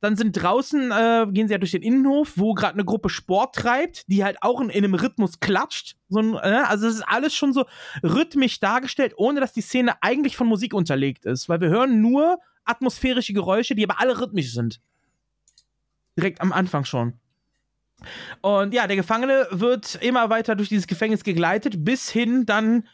Dann 0.00 0.16
sind 0.16 0.32
draußen, 0.32 0.92
äh, 0.92 1.26
gehen 1.30 1.48
sie 1.48 1.52
ja 1.52 1.58
durch 1.58 1.72
den 1.72 1.82
Innenhof, 1.82 2.34
wo 2.36 2.54
gerade 2.54 2.74
eine 2.74 2.84
Gruppe 2.84 3.08
Sport 3.08 3.56
treibt, 3.56 4.08
die 4.08 4.22
halt 4.22 4.36
auch 4.42 4.60
in, 4.60 4.70
in 4.70 4.84
einem 4.84 4.94
Rhythmus 4.94 5.40
klatscht. 5.40 5.96
So 6.08 6.20
ein, 6.20 6.34
äh, 6.34 6.62
also 6.66 6.86
es 6.86 6.96
ist 6.96 7.08
alles 7.08 7.34
schon 7.34 7.52
so 7.52 7.64
rhythmisch 8.04 8.60
dargestellt, 8.60 9.14
ohne 9.16 9.40
dass 9.40 9.52
die 9.52 9.60
Szene 9.60 10.00
eigentlich 10.00 10.36
von 10.36 10.46
Musik 10.46 10.72
unterlegt 10.72 11.26
ist. 11.26 11.48
Weil 11.48 11.60
wir 11.60 11.68
hören 11.68 12.00
nur 12.00 12.38
atmosphärische 12.64 13.32
Geräusche, 13.32 13.74
die 13.74 13.84
aber 13.84 14.00
alle 14.00 14.20
rhythmisch 14.20 14.52
sind. 14.52 14.80
Direkt 16.16 16.40
am 16.40 16.52
Anfang 16.52 16.84
schon. 16.84 17.14
Und 18.40 18.74
ja, 18.74 18.86
der 18.86 18.96
Gefangene 18.96 19.48
wird 19.50 19.96
immer 19.96 20.30
weiter 20.30 20.54
durch 20.54 20.68
dieses 20.68 20.86
Gefängnis 20.86 21.24
gegleitet, 21.24 21.84
bis 21.84 22.08
hin 22.08 22.46
dann 22.46 22.86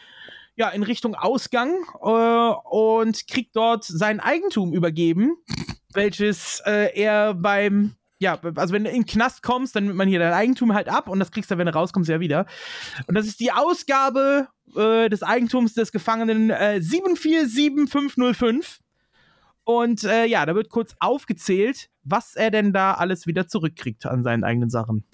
ja 0.57 0.71
in 0.71 0.83
Richtung 0.83 1.15
Ausgang 1.15 1.75
äh, 2.03 2.55
und 2.71 3.27
kriegt 3.27 3.57
dort 3.57 3.85
sein 3.85 4.21
Eigentum 4.21 4.73
übergeben, 4.73 5.37
welches 5.95 6.61
äh, 6.67 6.91
er 6.95 7.35
beim 7.35 7.95
ja, 8.21 8.39
also 8.55 8.73
wenn 8.73 8.85
du 8.85 8.91
in 8.91 9.03
den 9.03 9.07
Knast 9.07 9.43
kommst, 9.43 9.77
dann 9.77 9.85
nimmt 9.85 9.97
man 9.97 10.09
hier 10.09 10.19
dein 10.19 10.33
Eigentum 10.33 10.73
halt 10.73 10.89
ab 10.89 11.09
und 11.09 11.19
das 11.19 11.31
kriegst 11.31 11.51
du, 11.51 11.59
wenn 11.59 11.67
du 11.67 11.75
rauskommst, 11.75 12.09
ja 12.09 12.21
wieder. 12.21 12.47
Und 13.07 13.17
das 13.17 13.27
ist 13.27 13.41
die 13.41 13.53
Ausgabe 13.53 14.49
äh, 14.75 15.11
des 15.11 15.23
Eigentums 15.23 15.75
des 15.75 15.93
Gefangenen 15.93 16.51
äh, 16.51 16.81
747505. 16.81 18.81
Und 19.65 20.05
äh, 20.05 20.27
ja, 20.27 20.47
da 20.47 20.55
wird 20.55 20.71
kurz 20.71 20.95
aufgezählt, 21.01 21.89
was 22.03 22.37
er 22.37 22.51
denn 22.51 22.73
da 22.73 22.95
alles 22.95 23.27
wieder 23.27 23.47
zurückkriegt 23.47 24.07
an 24.07 24.23
seinen 24.23 24.45
eigenen 24.45 24.71
Sachen. 24.71 25.05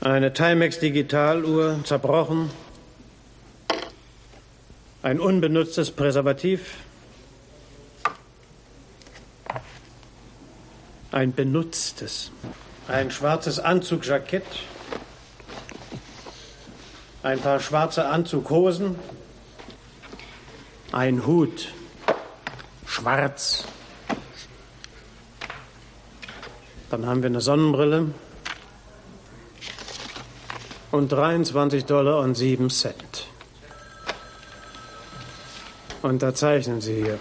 Eine 0.00 0.32
Timex 0.32 0.78
Digitaluhr 0.78 1.80
zerbrochen. 1.84 2.50
Ein 5.02 5.20
unbenutztes 5.20 5.90
Präservativ. 5.90 6.74
Ein 11.12 11.34
benutztes. 11.34 12.30
Ein 12.88 13.10
schwarzes 13.10 13.58
Anzugjackett. 13.58 14.44
Ein 17.22 17.40
paar 17.40 17.60
schwarze 17.60 18.06
Anzughosen. 18.06 18.96
Ein 20.92 21.26
Hut. 21.26 21.72
Schwarz. 22.86 23.64
Dann 26.90 27.06
haben 27.06 27.22
wir 27.22 27.30
eine 27.30 27.40
Sonnenbrille 27.40 28.12
und 30.92 31.10
23 31.10 31.84
Dollar 31.84 32.20
und 32.20 32.36
7 32.36 32.70
Cent. 32.70 33.26
Unterzeichnen 36.02 36.80
Sie 36.80 37.02
hier. 37.02 37.18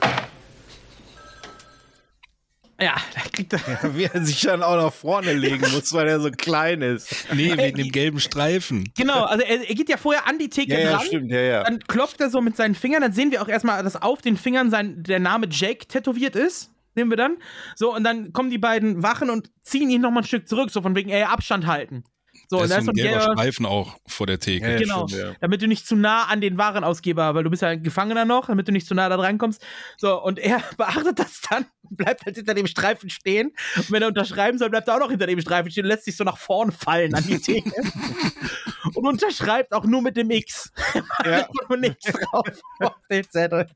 Ja, 2.80 2.95
da 3.14 3.22
kriegt 3.31 3.53
er. 3.53 3.95
Wie 3.95 4.03
er 4.03 4.26
sich 4.26 4.41
dann 4.41 4.61
auch 4.61 4.76
nach 4.76 4.91
vorne 4.93 5.34
legen 5.34 5.65
muss, 5.72 5.93
weil 5.93 6.07
er 6.10 6.19
so 6.19 6.30
klein 6.30 6.81
ist. 6.81 7.26
Nee, 7.34 7.56
wegen 7.57 7.77
dem 7.77 7.91
gelben 7.91 8.19
Streifen. 8.19 8.91
Genau, 8.97 9.23
also 9.23 9.43
er, 9.45 9.69
er 9.69 9.76
geht 9.76 9.88
ja 9.88 9.95
vorher 9.97 10.27
an 10.27 10.38
die 10.38 10.49
Theke 10.49 10.73
Ja, 10.73 10.80
ja, 10.80 10.91
dran. 10.97 11.06
stimmt, 11.06 11.31
ja, 11.31 11.39
ja. 11.39 11.64
Dann 11.64 11.80
klopft 11.80 12.19
er 12.19 12.30
so 12.30 12.41
mit 12.41 12.57
seinen 12.57 12.76
Fingern, 12.76 13.02
dann 13.02 13.14
sehen 13.14 13.31
wir 13.31 13.41
auch 13.41 13.47
erstmal, 13.47 13.81
dass 13.81 13.95
auf 14.02 14.22
den 14.22 14.35
Fingern 14.35 14.72
sein, 14.72 15.03
der 15.03 15.19
Name 15.19 15.47
Jake 15.49 15.88
tätowiert 15.88 16.35
ist. 16.35 16.72
Sehen 16.95 17.10
wir 17.10 17.18
dann. 17.18 17.38
So, 17.76 17.93
und 17.93 18.03
dann 18.03 18.31
kommen 18.34 18.49
die 18.49 18.57
beiden 18.57 19.03
Wachen 19.03 19.30
und 19.30 19.52
ziehen 19.64 19.89
ihn 19.89 20.02
nochmal 20.02 20.23
ein 20.23 20.27
Stück 20.27 20.47
zurück, 20.47 20.69
so 20.69 20.81
von 20.81 20.95
wegen, 20.95 21.10
ey, 21.10 21.23
Abstand 21.23 21.68
halten. 21.68 22.03
So, 22.47 22.65
Da 22.65 22.77
ist 22.77 22.85
so 22.85 22.91
ein 22.91 22.95
gelber 22.95 23.22
Streifen 23.34 23.65
auch 23.65 23.97
vor 24.07 24.27
der 24.27 24.39
Theke. 24.39 24.72
Ja. 24.72 24.77
Genau, 24.77 25.07
stimmt, 25.07 25.22
ja. 25.22 25.34
damit 25.39 25.61
du 25.61 25.67
nicht 25.67 25.88
zu 25.88 25.95
nah 25.95 26.26
an 26.26 26.41
den 26.41 26.57
Warenausgeber, 26.57 27.34
weil 27.34 27.43
du 27.43 27.49
bist 27.49 27.61
ja 27.61 27.69
ein 27.69 27.84
Gefangener 27.84 28.26
noch, 28.26 28.47
damit 28.47 28.67
du 28.67 28.72
nicht 28.72 28.88
zu 28.88 28.93
nah 28.93 29.09
da 29.09 29.17
drankommst. 29.17 29.63
So, 29.97 30.22
und 30.22 30.39
er 30.39 30.61
beachtet 30.77 31.19
das 31.19 31.41
dann, 31.49 31.65
bleibt 31.89 32.26
halt 32.26 32.35
hinter 32.35 32.53
dem 32.53 32.67
Streifen 32.67 33.09
stehen. 33.09 33.51
Und 33.77 33.91
wenn 33.91 34.01
er 34.01 34.07
unterschreiben 34.09 34.57
soll, 34.57 34.69
bleibt 34.69 34.88
er 34.88 34.95
auch 34.95 34.99
noch 34.99 35.09
hinter 35.09 35.27
dem 35.27 35.41
Streifen 35.41 35.72
stehen 35.72 35.85
und 35.85 35.89
lässt 35.89 36.05
sich 36.05 36.15
so 36.15 36.23
nach 36.23 36.38
vorne 36.38 36.72
fallen 36.72 37.13
an 37.15 37.26
die 37.26 37.39
Theke. 37.39 37.72
und 38.93 39.07
unterschreibt 39.07 39.73
auch 39.73 39.85
nur 39.85 40.01
mit 40.01 40.17
dem 40.17 40.30
X. 40.31 40.72
Ja. 41.26 41.47
und 41.69 41.81
nichts 41.81 42.11
drauf 42.11 42.47
auf 42.80 42.93
den 43.09 43.30
Zettel. 43.30 43.67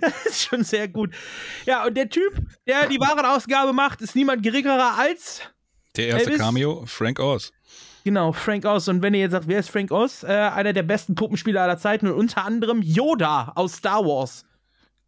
Das 0.00 0.26
ist 0.26 0.44
schon 0.44 0.64
sehr 0.64 0.88
gut. 0.88 1.14
Ja, 1.66 1.84
und 1.84 1.94
der 1.94 2.08
Typ, 2.08 2.40
der 2.66 2.86
die 2.88 2.98
Warenausgabe 2.98 3.72
macht, 3.72 4.00
ist 4.00 4.16
niemand 4.16 4.42
geringerer 4.42 4.98
als 4.98 5.42
Der 5.96 6.08
erste 6.08 6.30
Elvis? 6.30 6.40
Cameo, 6.40 6.84
Frank 6.86 7.20
Oz. 7.20 7.52
Genau, 8.04 8.32
Frank 8.32 8.64
Oz. 8.64 8.88
Und 8.88 9.02
wenn 9.02 9.14
ihr 9.14 9.20
jetzt 9.20 9.32
sagt, 9.32 9.46
wer 9.48 9.60
ist 9.60 9.70
Frank 9.70 9.90
Oz? 9.92 10.22
Äh, 10.24 10.26
einer 10.28 10.72
der 10.72 10.82
besten 10.82 11.14
Puppenspieler 11.14 11.62
aller 11.62 11.78
Zeiten 11.78 12.06
und 12.08 12.14
unter 12.14 12.44
anderem 12.44 12.82
Yoda 12.82 13.52
aus 13.54 13.74
Star 13.74 14.04
Wars. 14.04 14.44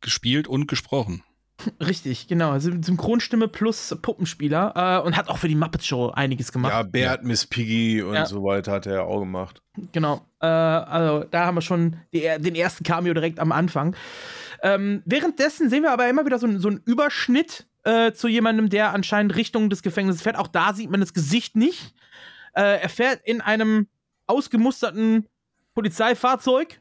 Gespielt 0.00 0.46
und 0.46 0.66
gesprochen. 0.68 1.22
Richtig, 1.80 2.28
genau. 2.28 2.58
Syn- 2.58 2.82
Synchronstimme 2.82 3.48
plus 3.48 3.96
Puppenspieler. 4.02 5.00
Äh, 5.02 5.06
und 5.06 5.16
hat 5.16 5.28
auch 5.28 5.38
für 5.38 5.48
die 5.48 5.54
Muppet 5.54 5.84
Show 5.84 6.10
einiges 6.10 6.52
gemacht. 6.52 6.72
Ja, 6.72 6.82
Bert, 6.82 7.24
Miss 7.24 7.46
Piggy 7.46 8.02
und 8.02 8.14
Ja. 8.14 8.26
so 8.26 8.42
weiter 8.44 8.72
hat 8.72 8.86
er 8.86 8.94
ja 8.94 9.02
auch 9.02 9.20
gemacht. 9.20 9.62
Genau. 9.92 10.20
Äh, 10.40 10.46
also 10.46 11.24
da 11.30 11.46
haben 11.46 11.54
wir 11.56 11.62
schon 11.62 11.96
die, 12.12 12.20
den 12.38 12.54
ersten 12.54 12.84
Cameo 12.84 13.14
direkt 13.14 13.40
am 13.40 13.50
Anfang. 13.52 13.96
Ähm, 14.62 15.02
währenddessen 15.04 15.68
sehen 15.68 15.82
wir 15.82 15.92
aber 15.92 16.08
immer 16.08 16.24
wieder 16.26 16.38
so, 16.38 16.46
so 16.58 16.68
einen 16.68 16.80
Überschnitt 16.84 17.66
äh, 17.84 18.12
zu 18.12 18.28
jemandem, 18.28 18.68
der 18.70 18.92
anscheinend 18.92 19.36
Richtung 19.36 19.70
des 19.70 19.82
Gefängnisses 19.82 20.22
fährt. 20.22 20.36
Auch 20.36 20.48
da 20.48 20.74
sieht 20.74 20.90
man 20.90 21.00
das 21.00 21.14
Gesicht 21.14 21.56
nicht. 21.56 21.94
Äh, 22.54 22.80
er 22.80 22.88
fährt 22.88 23.20
in 23.24 23.40
einem 23.40 23.88
ausgemusterten 24.26 25.28
Polizeifahrzeug. 25.74 26.80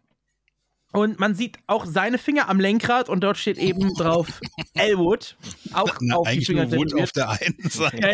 Und 0.94 1.20
man 1.20 1.34
sieht 1.34 1.58
auch 1.66 1.86
seine 1.88 2.20
Finger 2.20 2.50
am 2.50 2.60
Lenkrad 2.60 3.10
und 3.10 3.22
dort 3.22 3.38
steht 3.38 3.58
eben 3.58 3.96
drauf 3.96 4.28
Elwood. 4.76 5.36
Auch 5.74 5.90
Na, 6.00 6.18
auf 6.18 6.28
die 6.28 6.34
eigentlich 6.34 6.46
Finger 6.46 6.66
nur 6.66 6.78
Wood 6.78 7.02
auf 7.02 7.12
der 7.12 7.30
einen 7.32 7.58
Seite. 7.70 7.98
Ja, 7.98 8.12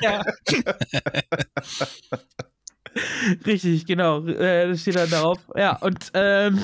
ja. 0.00 0.22
ja. 0.22 2.20
Richtig, 3.44 3.86
genau. 3.86 4.24
Äh, 4.24 4.68
das 4.68 4.82
steht 4.82 4.94
dann 4.94 5.10
darauf. 5.10 5.38
Ja, 5.56 5.76
und 5.78 6.12
ähm, 6.14 6.60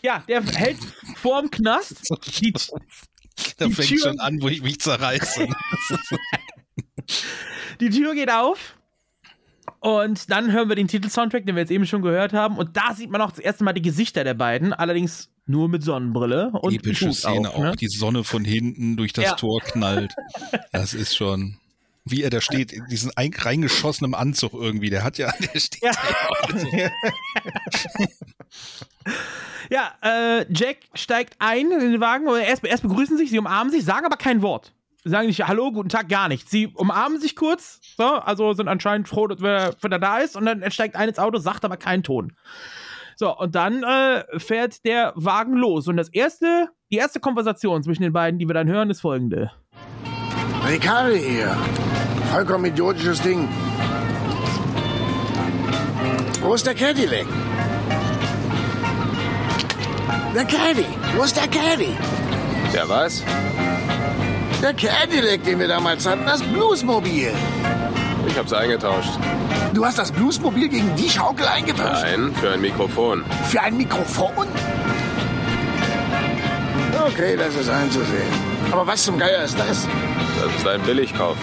ja, 0.00 0.24
der 0.26 0.42
hält 0.42 0.78
vorm 1.16 1.50
Knast. 1.50 2.08
Die, 2.40 2.54
Da 3.58 3.66
Die 3.66 3.72
fängt 3.72 3.88
Tür- 3.88 3.98
schon 3.98 4.20
an, 4.20 4.40
wo 4.42 4.48
ich 4.48 4.62
mich 4.62 4.80
zerreiße. 4.80 5.46
die 7.80 7.90
Tür 7.90 8.14
geht 8.14 8.30
auf. 8.30 8.76
Und 9.80 10.30
dann 10.30 10.52
hören 10.52 10.68
wir 10.68 10.76
den 10.76 10.88
Titelsoundtrack, 10.88 11.44
den 11.44 11.56
wir 11.56 11.62
jetzt 11.62 11.72
eben 11.72 11.86
schon 11.86 12.02
gehört 12.02 12.32
haben. 12.32 12.56
Und 12.56 12.76
da 12.76 12.94
sieht 12.94 13.10
man 13.10 13.20
auch 13.20 13.30
das 13.30 13.40
erste 13.40 13.64
Mal 13.64 13.72
die 13.72 13.82
Gesichter 13.82 14.22
der 14.22 14.34
beiden, 14.34 14.72
allerdings 14.72 15.28
nur 15.46 15.68
mit 15.68 15.82
Sonnenbrille 15.82 16.50
und 16.52 16.72
Epische 16.72 17.12
Szene 17.12 17.50
auch, 17.50 17.58
ne? 17.58 17.72
die 17.78 17.88
Sonne 17.88 18.22
von 18.22 18.44
hinten 18.44 18.96
durch 18.96 19.12
das 19.12 19.24
Ja. 19.24 19.34
Tor 19.34 19.60
knallt. 19.60 20.12
Das 20.70 20.94
ist 20.94 21.16
schon, 21.16 21.58
wie 22.04 22.22
er 22.22 22.30
da 22.30 22.40
steht, 22.40 22.72
in 22.72 22.86
diesen 22.86 23.12
ein- 23.16 23.32
reingeschossenen 23.36 24.14
Anzug 24.14 24.52
irgendwie. 24.54 24.90
Der 24.90 25.04
hat 25.04 25.18
ja, 25.18 25.32
der 25.54 25.60
steht 25.60 25.82
Ja. 25.82 25.92
Ja, 29.70 29.92
äh, 30.02 30.44
Jack 30.52 30.78
steigt 30.94 31.34
ein 31.38 31.70
in 31.72 31.80
den 31.92 32.00
Wagen. 32.00 32.26
und 32.26 32.38
Erst, 32.40 32.64
erst 32.64 32.82
begrüßen 32.82 33.16
sich, 33.16 33.30
sie 33.30 33.38
umarmen 33.38 33.72
sich, 33.72 33.84
sagen 33.84 34.04
aber 34.04 34.16
kein 34.16 34.42
Wort. 34.42 34.74
Sie 35.02 35.10
sagen 35.10 35.26
nicht 35.26 35.46
Hallo, 35.48 35.72
guten 35.72 35.88
Tag, 35.88 36.08
gar 36.08 36.28
nichts. 36.28 36.50
Sie 36.50 36.66
umarmen 36.68 37.20
sich 37.20 37.34
kurz, 37.34 37.80
so, 37.96 38.04
also 38.04 38.52
sind 38.52 38.68
anscheinend 38.68 39.08
froh, 39.08 39.26
dass 39.26 39.40
wer, 39.40 39.74
wenn 39.80 39.90
er 39.92 39.98
da 39.98 40.18
ist. 40.18 40.36
Und 40.36 40.44
dann 40.44 40.70
steigt 40.70 40.94
ein 40.94 41.08
ins 41.08 41.18
Auto, 41.18 41.38
sagt 41.38 41.64
aber 41.64 41.76
keinen 41.76 42.02
Ton. 42.02 42.34
So, 43.16 43.36
und 43.36 43.54
dann 43.54 43.82
äh, 43.82 44.24
fährt 44.38 44.84
der 44.84 45.12
Wagen 45.16 45.54
los. 45.54 45.88
Und 45.88 45.96
das 45.96 46.08
erste, 46.10 46.68
die 46.92 46.96
erste 46.96 47.18
Konversation 47.20 47.82
zwischen 47.82 48.02
den 48.02 48.12
beiden, 48.12 48.38
die 48.38 48.46
wir 48.46 48.54
dann 48.54 48.68
hören, 48.68 48.90
ist 48.90 49.00
folgende. 49.00 49.50
Ricardo 50.68 51.14
hier. 51.16 51.56
Vollkommen 52.32 52.64
idiotisches 52.64 53.20
Ding. 53.20 53.46
Wo 56.40 56.54
ist 56.54 56.66
der 56.66 56.74
Cadillac? 56.74 57.26
Der 60.34 60.44
Caddy. 60.46 60.86
Wo 61.14 61.24
ist 61.24 61.36
der 61.36 61.46
Caddy? 61.46 61.94
Der 62.72 62.88
was? 62.88 63.22
Der 64.62 64.72
Cadillac, 64.72 65.44
den 65.44 65.58
wir 65.58 65.68
damals 65.68 66.06
hatten, 66.06 66.24
das 66.24 66.42
Bluesmobil. 66.42 67.34
Ich 68.26 68.38
hab's 68.38 68.54
eingetauscht. 68.54 69.12
Du 69.74 69.84
hast 69.84 69.98
das 69.98 70.10
Bluesmobil 70.10 70.70
gegen 70.70 70.96
die 70.96 71.10
Schaukel 71.10 71.46
eingetauscht? 71.46 72.02
Nein, 72.02 72.34
für 72.40 72.52
ein 72.52 72.62
Mikrofon. 72.62 73.26
Für 73.50 73.60
ein 73.60 73.76
Mikrofon? 73.76 74.48
Okay, 77.06 77.36
das 77.36 77.56
ist 77.56 77.68
einzusehen. 77.68 78.32
Aber 78.70 78.86
was 78.86 79.02
zum 79.02 79.18
Geier 79.18 79.44
ist 79.44 79.58
das? 79.58 79.88
Das 80.40 80.54
ist 80.56 80.66
ein 80.66 80.80
Billigkauf. 80.82 81.36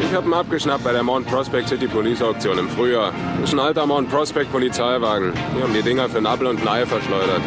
Ich 0.00 0.14
hab 0.14 0.24
ihn 0.24 0.32
abgeschnappt 0.32 0.84
bei 0.84 0.92
der 0.92 1.02
Mount 1.02 1.26
Prospect 1.26 1.68
City 1.68 1.86
Police 1.86 2.22
Auktion 2.22 2.58
im 2.58 2.68
Frühjahr. 2.70 3.12
Das 3.40 3.50
ist 3.50 3.54
ein 3.54 3.60
alter 3.60 3.86
Mount 3.86 4.10
Prospect 4.10 4.50
Polizeiwagen. 4.50 5.32
Die 5.56 5.62
haben 5.62 5.74
die 5.74 5.82
Dinger 5.82 6.08
für 6.08 6.18
ein 6.18 6.26
Apfel 6.26 6.46
und 6.46 6.60
ein 6.62 6.68
Ei 6.68 6.86
verschleudert. 6.86 7.42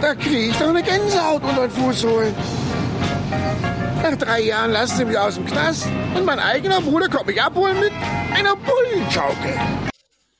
Da 0.00 0.14
krieg 0.14 0.50
ich 0.50 0.56
doch 0.56 0.68
eine 0.68 0.82
Gänsehaut 0.82 1.42
unter 1.42 1.68
den 1.68 1.70
Fuß 1.70 2.04
holen. 2.04 2.34
Nach 4.02 4.16
drei 4.16 4.42
Jahren 4.42 4.70
lassen 4.70 4.96
sie 4.98 5.04
mich 5.06 5.18
aus 5.18 5.34
dem 5.34 5.46
Knast 5.46 5.88
und 6.14 6.24
mein 6.24 6.38
eigener 6.38 6.80
Bruder 6.80 7.08
kommt 7.08 7.26
mich 7.26 7.42
abholen 7.42 7.80
mit 7.80 7.92
einer 8.34 8.54
Bullenschaukel. 8.56 9.58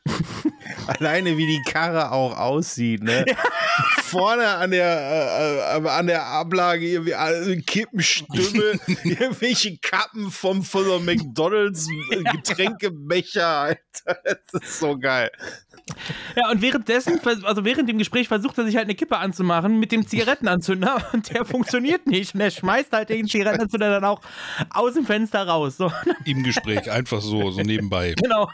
Alleine 0.87 1.37
wie 1.37 1.47
die 1.47 1.63
Karre 1.71 2.13
auch 2.13 2.39
aussieht, 2.39 3.03
ne? 3.03 3.25
Vorne 4.09 4.49
an 4.49 4.71
der, 4.71 4.87
äh, 4.87 5.79
äh, 5.79 5.89
an 5.89 6.07
der 6.07 6.25
Ablage 6.25 6.87
irgendwie 6.87 7.13
äh, 7.13 7.61
Kippenstümmel, 7.61 8.81
irgendwelche 9.05 9.77
Kappen 9.79 10.31
vom 10.31 10.63
von 10.63 11.05
McDonalds 11.05 11.87
äh, 12.11 12.23
Getränkebecher, 12.23 13.47
Alter. 13.47 14.19
Das 14.25 14.63
ist 14.63 14.79
so 14.81 14.99
geil. 14.99 15.31
Ja, 16.37 16.51
und 16.51 16.63
währenddessen, 16.63 17.21
also 17.45 17.65
während 17.65 17.89
dem 17.89 17.99
Gespräch 17.99 18.29
versucht 18.29 18.59
er 18.59 18.65
sich 18.65 18.77
halt 18.77 18.87
eine 18.87 18.95
Kippe 18.95 19.19
anzumachen 19.19 19.79
mit 19.79 19.93
dem 19.93 20.07
Zigarettenanzünder 20.07 21.09
und 21.13 21.33
der 21.35 21.45
funktioniert 21.45 22.07
nicht. 22.07 22.35
Und 22.35 22.41
er 22.41 22.51
schmeißt 22.51 22.93
halt 22.93 23.09
den 23.09 23.27
Zigarettenanzünder 23.29 23.91
dann 23.91 24.05
auch 24.05 24.21
aus 24.71 24.95
dem 24.95 25.07
Fenster 25.07 25.47
raus. 25.47 25.77
So, 25.77 25.93
im 26.25 26.43
Gespräch, 26.43 26.91
einfach 26.91 27.21
so, 27.21 27.51
so 27.51 27.61
nebenbei. 27.61 28.15
genau. 28.23 28.49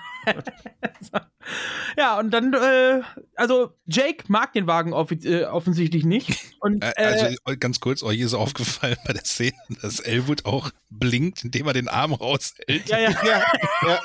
ja, 1.98 2.18
und 2.18 2.30
dann, 2.30 2.54
äh, 2.54 3.02
also 3.36 3.72
Jake 3.86 4.24
mag 4.28 4.52
den 4.54 4.66
Wagen 4.66 4.92
äh, 4.92 5.44
offensichtlich 5.44 6.04
nicht. 6.04 6.38
Und, 6.60 6.82
Äh, 6.82 6.92
äh, 6.96 7.04
Also 7.04 7.58
ganz 7.58 7.80
kurz, 7.80 8.02
euch 8.02 8.20
ist 8.20 8.34
aufgefallen 8.34 8.96
bei 9.06 9.12
der 9.12 9.24
Szene, 9.24 9.56
dass 9.82 10.00
Elwood 10.00 10.44
auch 10.46 10.70
blinkt, 10.90 11.44
indem 11.44 11.66
er 11.66 11.72
den 11.74 11.88
Arm 11.88 12.12
raushält. 12.14 12.88
ja, 12.88 12.98
ja. 12.98 13.10
Ja, 13.22 13.42
ja. 13.82 14.00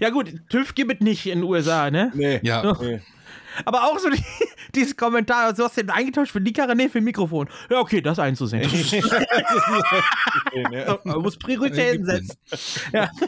Ja 0.00 0.10
gut, 0.10 0.32
TÜV 0.48 0.74
gibt 0.74 0.94
es 0.94 1.00
nicht 1.00 1.26
in 1.26 1.40
den 1.40 1.48
USA, 1.48 1.90
ne? 1.90 2.10
Nee. 2.14 2.40
Ja, 2.42 2.76
Nee. 2.80 3.00
Aber 3.64 3.84
auch 3.84 3.98
so 3.98 4.10
die, 4.10 4.22
dieses 4.74 4.96
Kommentar, 4.96 5.52
du 5.52 5.64
hast 5.64 5.76
den 5.76 5.90
eingetauscht 5.90 6.32
für 6.32 6.40
die 6.40 6.52
nee, 6.74 6.88
für 6.88 6.98
ein 6.98 7.04
Mikrofon. 7.04 7.48
Ja, 7.70 7.80
okay, 7.80 8.00
das 8.00 8.18
einzusehen. 8.18 8.70
Man 11.04 11.20
muss 11.20 11.36
Prioritäten 11.36 12.04
setzen. 12.04 12.36
Ja. 12.92 13.10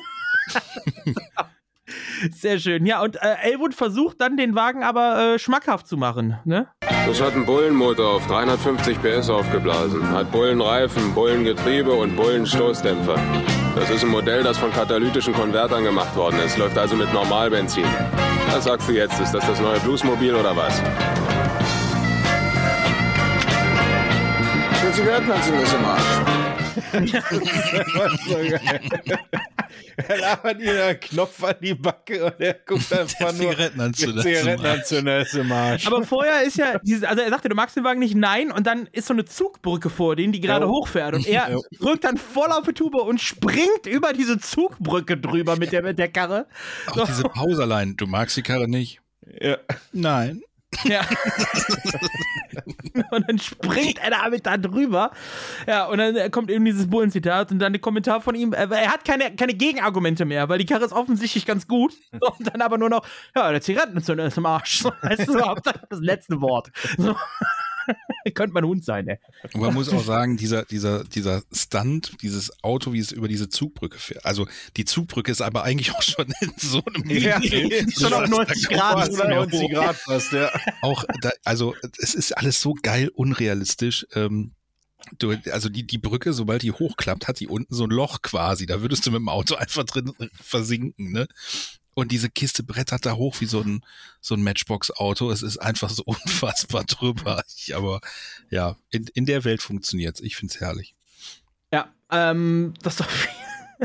Sehr 2.30 2.58
schön. 2.58 2.86
Ja, 2.86 3.02
und 3.02 3.16
äh, 3.16 3.36
Elwood 3.42 3.74
versucht 3.74 4.20
dann 4.20 4.36
den 4.36 4.54
Wagen 4.54 4.82
aber 4.82 5.34
äh, 5.34 5.38
schmackhaft 5.38 5.86
zu 5.86 5.96
machen. 5.96 6.38
Ne? 6.44 6.66
Das 7.06 7.20
hat 7.20 7.34
einen 7.34 7.46
Bullenmotor 7.46 8.16
auf 8.16 8.26
350 8.26 8.98
PS 9.02 9.30
aufgeblasen. 9.30 10.08
Hat 10.10 10.30
Bullenreifen, 10.30 11.14
Bullengetriebe 11.14 11.92
und 11.92 12.16
Bullenstoßdämpfer. 12.16 13.16
Das 13.76 13.90
ist 13.90 14.02
ein 14.02 14.10
Modell, 14.10 14.42
das 14.42 14.58
von 14.58 14.72
katalytischen 14.72 15.32
Konvertern 15.32 15.84
gemacht 15.84 16.14
worden 16.16 16.40
ist. 16.44 16.58
Läuft 16.58 16.76
also 16.76 16.96
mit 16.96 17.12
Normalbenzin. 17.12 17.84
Was 18.52 18.64
sagst 18.64 18.88
du 18.88 18.92
jetzt? 18.92 19.18
Ist 19.20 19.32
das 19.32 19.46
das 19.46 19.60
neue 19.60 19.78
Bluesmobil 19.80 20.34
oder 20.34 20.56
was? 20.56 20.82
Der 24.82 24.92
Zigarettenanzünder 24.92 25.62
ist 25.62 25.74
im 25.74 25.84
Arsch. 25.84 26.39
So 28.26 28.34
geil. 28.34 28.80
Er 29.96 30.18
labert 30.18 30.60
ihr 30.60 30.84
einen 30.84 31.00
Knopf 31.00 31.42
an 31.44 31.54
die 31.62 31.74
Backe 31.74 32.24
und 32.24 32.40
er 32.40 32.54
guckt 32.54 32.92
einfach 32.92 33.32
nur. 33.32 33.50
Zigarettenanzünder. 33.50 34.22
Der 34.22 34.34
Zigarettenanzünder 34.40 35.20
ist 35.20 35.34
im 35.34 35.52
Arsch. 35.52 35.86
Aber 35.86 36.02
vorher 36.04 36.42
ist 36.42 36.56
ja, 36.56 36.78
diese, 36.78 37.08
also 37.08 37.22
er 37.22 37.30
sagte, 37.30 37.48
du 37.48 37.54
magst 37.54 37.76
den 37.76 37.84
Wagen 37.84 38.00
nicht, 38.00 38.14
nein, 38.14 38.50
und 38.50 38.66
dann 38.66 38.88
ist 38.92 39.06
so 39.06 39.14
eine 39.14 39.24
Zugbrücke 39.24 39.90
vor 39.90 40.16
denen, 40.16 40.32
die 40.32 40.40
gerade 40.40 40.68
hochfährt. 40.68 41.14
Und 41.14 41.26
er 41.26 41.58
drückt 41.80 42.04
dann 42.04 42.16
voll 42.16 42.50
auf 42.50 42.64
die 42.66 42.72
Tube 42.72 42.94
und 42.94 43.20
springt 43.20 43.86
über 43.86 44.12
diese 44.12 44.38
Zugbrücke 44.38 45.16
drüber 45.16 45.56
mit 45.56 45.72
der, 45.72 45.82
mit 45.82 45.98
der 45.98 46.08
Karre. 46.08 46.46
Auch 46.86 47.06
diese 47.06 47.24
Pause 47.24 47.62
allein. 47.62 47.96
Du 47.96 48.06
magst 48.06 48.36
die 48.36 48.42
Karre 48.42 48.68
nicht? 48.68 49.00
ja. 49.40 49.58
Nein. 49.92 50.42
Ja. 50.84 51.00
und 53.10 53.28
dann 53.28 53.38
springt 53.38 53.98
er 54.02 54.10
damit 54.10 54.46
da 54.46 54.56
drüber. 54.56 55.10
Ja, 55.66 55.86
und 55.86 55.98
dann 55.98 56.30
kommt 56.30 56.50
eben 56.50 56.64
dieses 56.64 56.88
Bullenzitat 56.88 57.50
und 57.50 57.58
dann 57.58 57.72
der 57.72 57.80
Kommentar 57.80 58.20
von 58.20 58.34
ihm. 58.34 58.52
äh, 58.52 58.66
Er 58.70 58.92
hat 58.92 59.04
keine, 59.04 59.34
keine 59.34 59.54
Gegenargumente 59.54 60.24
mehr, 60.24 60.48
weil 60.48 60.58
die 60.58 60.66
Karre 60.66 60.84
ist 60.84 60.92
offensichtlich 60.92 61.46
ganz 61.46 61.66
gut. 61.66 61.92
Und 62.38 62.46
dann 62.52 62.62
aber 62.62 62.78
nur 62.78 62.88
noch, 62.88 63.04
ja, 63.34 63.50
der 63.50 63.60
Zigarettenanzünder 63.60 64.26
ist 64.26 64.38
im 64.38 64.46
Arsch. 64.46 64.82
Du, 65.26 65.40
Hauptsache 65.40 65.80
das 65.88 66.00
letzte 66.00 66.40
Wort. 66.40 66.70
So. 66.96 67.16
Könnte 68.34 68.54
mein 68.54 68.64
Hund 68.64 68.84
sein, 68.84 69.08
ey. 69.08 69.18
Und 69.54 69.60
man 69.60 69.74
muss 69.74 69.88
auch 69.88 70.04
sagen, 70.04 70.36
dieser, 70.36 70.64
dieser, 70.64 71.04
dieser 71.04 71.42
Stunt, 71.52 72.12
dieses 72.22 72.62
Auto, 72.62 72.92
wie 72.92 72.98
es 72.98 73.12
über 73.12 73.28
diese 73.28 73.48
Zugbrücke 73.48 73.98
fährt. 73.98 74.24
Also 74.24 74.46
die 74.76 74.84
Zugbrücke 74.84 75.30
ist 75.32 75.40
aber 75.42 75.64
eigentlich 75.64 75.92
auch 75.94 76.02
schon 76.02 76.26
in 76.40 76.52
so 76.56 76.82
einem 76.84 77.08
Ja, 77.10 77.40
Winkel, 77.42 77.90
schon 77.92 78.12
auf 78.12 78.20
dass 78.22 78.30
90 78.30 78.68
da 78.68 78.76
Grad, 78.76 79.12
mehr 79.12 79.28
90 79.28 79.60
hoch- 79.60 79.70
Grad 79.70 79.96
fast, 79.96 80.32
ja. 80.32 80.50
Auch 80.82 81.04
da, 81.20 81.30
also 81.44 81.74
es 81.98 82.14
ist 82.14 82.36
alles 82.36 82.60
so 82.60 82.74
geil 82.82 83.08
unrealistisch. 83.14 84.06
Ähm, 84.14 84.52
du, 85.18 85.34
also 85.50 85.68
die, 85.68 85.86
die 85.86 85.98
Brücke, 85.98 86.32
sobald 86.32 86.62
die 86.62 86.72
hochklappt, 86.72 87.26
hat 87.28 87.40
die 87.40 87.48
unten 87.48 87.74
so 87.74 87.84
ein 87.84 87.90
Loch 87.90 88.22
quasi. 88.22 88.66
Da 88.66 88.82
würdest 88.82 89.06
du 89.06 89.10
mit 89.10 89.20
dem 89.20 89.28
Auto 89.28 89.54
einfach 89.56 89.84
drin 89.84 90.12
versinken, 90.32 91.12
ne? 91.12 91.26
Und 92.00 92.12
diese 92.12 92.30
Kiste 92.30 92.62
brettert 92.62 93.04
da 93.04 93.12
hoch 93.12 93.42
wie 93.42 93.46
so 93.46 93.60
ein, 93.60 93.84
so 94.22 94.34
ein 94.34 94.42
Matchbox-Auto. 94.42 95.30
Es 95.30 95.42
ist 95.42 95.58
einfach 95.58 95.90
so 95.90 96.02
unfassbar 96.06 96.84
drüber. 96.84 97.42
Ich, 97.54 97.76
aber 97.76 98.00
ja, 98.48 98.76
in, 98.90 99.06
in 99.12 99.26
der 99.26 99.44
Welt 99.44 99.60
funktioniert's. 99.60 100.20
Ich 100.22 100.36
find's 100.36 100.60
herrlich. 100.60 100.94
Ja, 101.70 101.92
ähm, 102.10 102.72
das 102.82 102.94
ist 102.94 103.00
auf, 103.02 103.28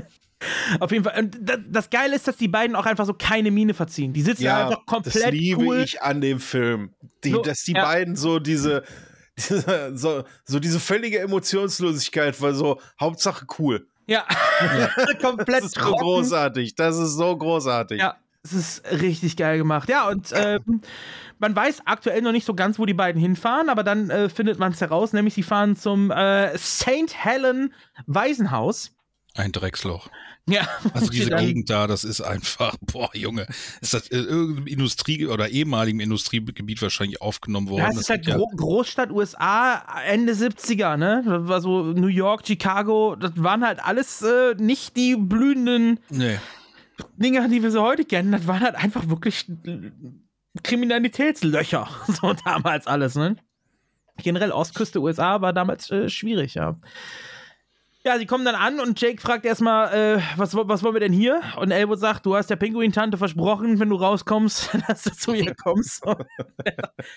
auf 0.80 0.92
jeden 0.94 1.04
Fall. 1.04 1.20
Und 1.20 1.38
das, 1.42 1.60
das 1.68 1.90
Geile 1.90 2.16
ist, 2.16 2.26
dass 2.26 2.38
die 2.38 2.48
beiden 2.48 2.78
auch 2.78 2.86
einfach 2.86 3.06
so 3.06 3.14
keine 3.14 3.52
Miene 3.52 3.74
verziehen. 3.74 4.14
Die 4.14 4.22
sitzen 4.22 4.44
Ja, 4.44 4.68
einfach 4.68 4.86
komplett 4.86 5.16
das 5.16 5.32
liebe 5.32 5.62
cool. 5.62 5.82
ich 5.82 6.02
an 6.02 6.22
dem 6.22 6.40
Film. 6.40 6.94
Die, 7.26 7.32
So, 7.32 7.42
dass 7.42 7.64
die 7.64 7.74
ja. 7.74 7.84
beiden 7.84 8.16
so 8.16 8.40
diese, 8.40 8.84
diese 9.38 9.92
so, 9.98 10.24
so 10.46 10.60
diese 10.62 10.80
völlige 10.80 11.20
Emotionslosigkeit, 11.20 12.42
weil 12.42 12.56
so 12.56 12.80
Hauptsache 12.98 13.46
cool. 13.60 13.90
Ja, 14.08 14.24
komplett 15.22 15.64
Das 15.64 15.66
ist 15.66 15.76
so 15.76 15.82
trocken. 15.82 16.00
großartig. 16.04 16.76
Das 16.76 16.98
ist 16.98 17.14
so 17.16 17.36
großartig. 17.36 18.00
Ja, 18.00 18.16
es 18.44 18.54
ist 18.54 18.84
richtig 18.92 19.36
geil 19.38 19.58
gemacht. 19.58 19.90
Ja, 19.90 20.08
und 20.10 20.32
ähm, 20.36 20.82
man 21.40 21.56
weiß 21.56 21.82
aktuell 21.86 22.22
noch 22.22 22.32
nicht 22.32 22.46
so 22.46 22.54
ganz, 22.54 22.78
wo 22.80 22.86
die 22.86 22.94
beiden 22.94 23.20
hinfahren, 23.20 23.70
aber 23.70 23.84
dann 23.84 24.10
äh, 24.10 24.30
findet 24.30 24.60
man 24.60 24.72
es 24.72 24.82
heraus, 24.82 25.14
nämlich 25.14 25.34
sie 25.34 25.44
fahren 25.44 25.76
zum 25.76 26.12
äh, 26.12 26.56
St. 26.58 27.14
Helen 27.14 27.74
Waisenhaus. 28.06 28.92
Ein 29.36 29.52
Drecksloch. 29.52 30.10
Ja, 30.48 30.68
Also 30.94 31.10
diese 31.12 31.30
Gegend 31.32 31.70
da, 31.70 31.88
das 31.88 32.04
ist 32.04 32.22
einfach, 32.22 32.76
boah, 32.82 33.10
Junge, 33.14 33.48
ist 33.82 33.94
das 33.94 34.10
äh, 34.10 34.18
irgendeinem 34.18 34.68
Industrie- 34.68 35.28
oder 35.28 35.50
ehemaligen 35.50 36.00
Industriegebiet 36.00 36.82
wahrscheinlich 36.82 37.22
aufgenommen 37.22 37.70
worden. 37.70 37.82
Ja, 37.82 37.90
es 37.90 37.96
Das 37.96 38.04
ist 38.04 38.10
halt 38.10 38.26
Gro 38.26 38.48
Großstadt 38.56 39.12
USA, 39.12 39.84
Ende 40.06 40.34
70er, 40.34 40.98
ne? 40.98 41.24
Das 41.26 41.48
war 41.48 41.62
so 41.62 41.84
New 41.84 42.08
York, 42.08 42.48
Chicago, 42.48 43.16
das 43.16 43.32
waren 43.36 43.66
halt 43.66 43.84
alles 43.84 44.22
äh, 44.22 44.56
nicht 44.56 44.96
die 44.96 45.16
blühenden 45.16 46.00
nee. 46.10 46.40
Dinge, 47.18 47.50
die 47.50 47.62
wir 47.62 47.72
so 47.72 47.82
heute 47.82 48.06
kennen, 48.06 48.32
das 48.32 48.48
waren 48.48 48.62
halt 48.62 48.76
einfach 48.76 49.10
wirklich 49.10 49.46
Kriminalitätslöcher. 50.64 51.90
So 52.08 52.34
damals 52.46 52.88
alles, 52.88 53.16
ne? 53.16 53.36
Generell 54.18 54.52
Ostküste 54.52 55.02
USA 55.02 55.42
war 55.42 55.52
damals 55.52 55.92
äh, 55.92 56.08
schwierig, 56.08 56.54
ja. 56.54 56.80
Ja, 58.06 58.20
sie 58.20 58.28
kommen 58.28 58.46
dann 58.46 58.54
an 58.54 58.80
und 58.80 59.02
Jake 59.02 59.20
fragt 59.20 59.46
erstmal, 59.46 60.18
äh, 60.18 60.22
was, 60.38 60.56
was 60.56 60.84
wollen 60.84 60.94
wir 60.94 61.00
denn 61.00 61.12
hier? 61.12 61.42
Und 61.58 61.72
Elwood 61.72 62.00
sagt, 62.00 62.24
du 62.28 62.36
hast 62.36 62.52
der 62.52 62.56
Pinguin-Tante 62.56 63.18
versprochen, 63.18 63.80
wenn 63.80 63.90
du 63.90 63.96
rauskommst, 63.96 64.70
dass 64.88 65.02
du 65.02 65.12
zu 65.12 65.34
ihr 65.34 65.56
kommst. 65.56 66.06
ja, 66.06 66.14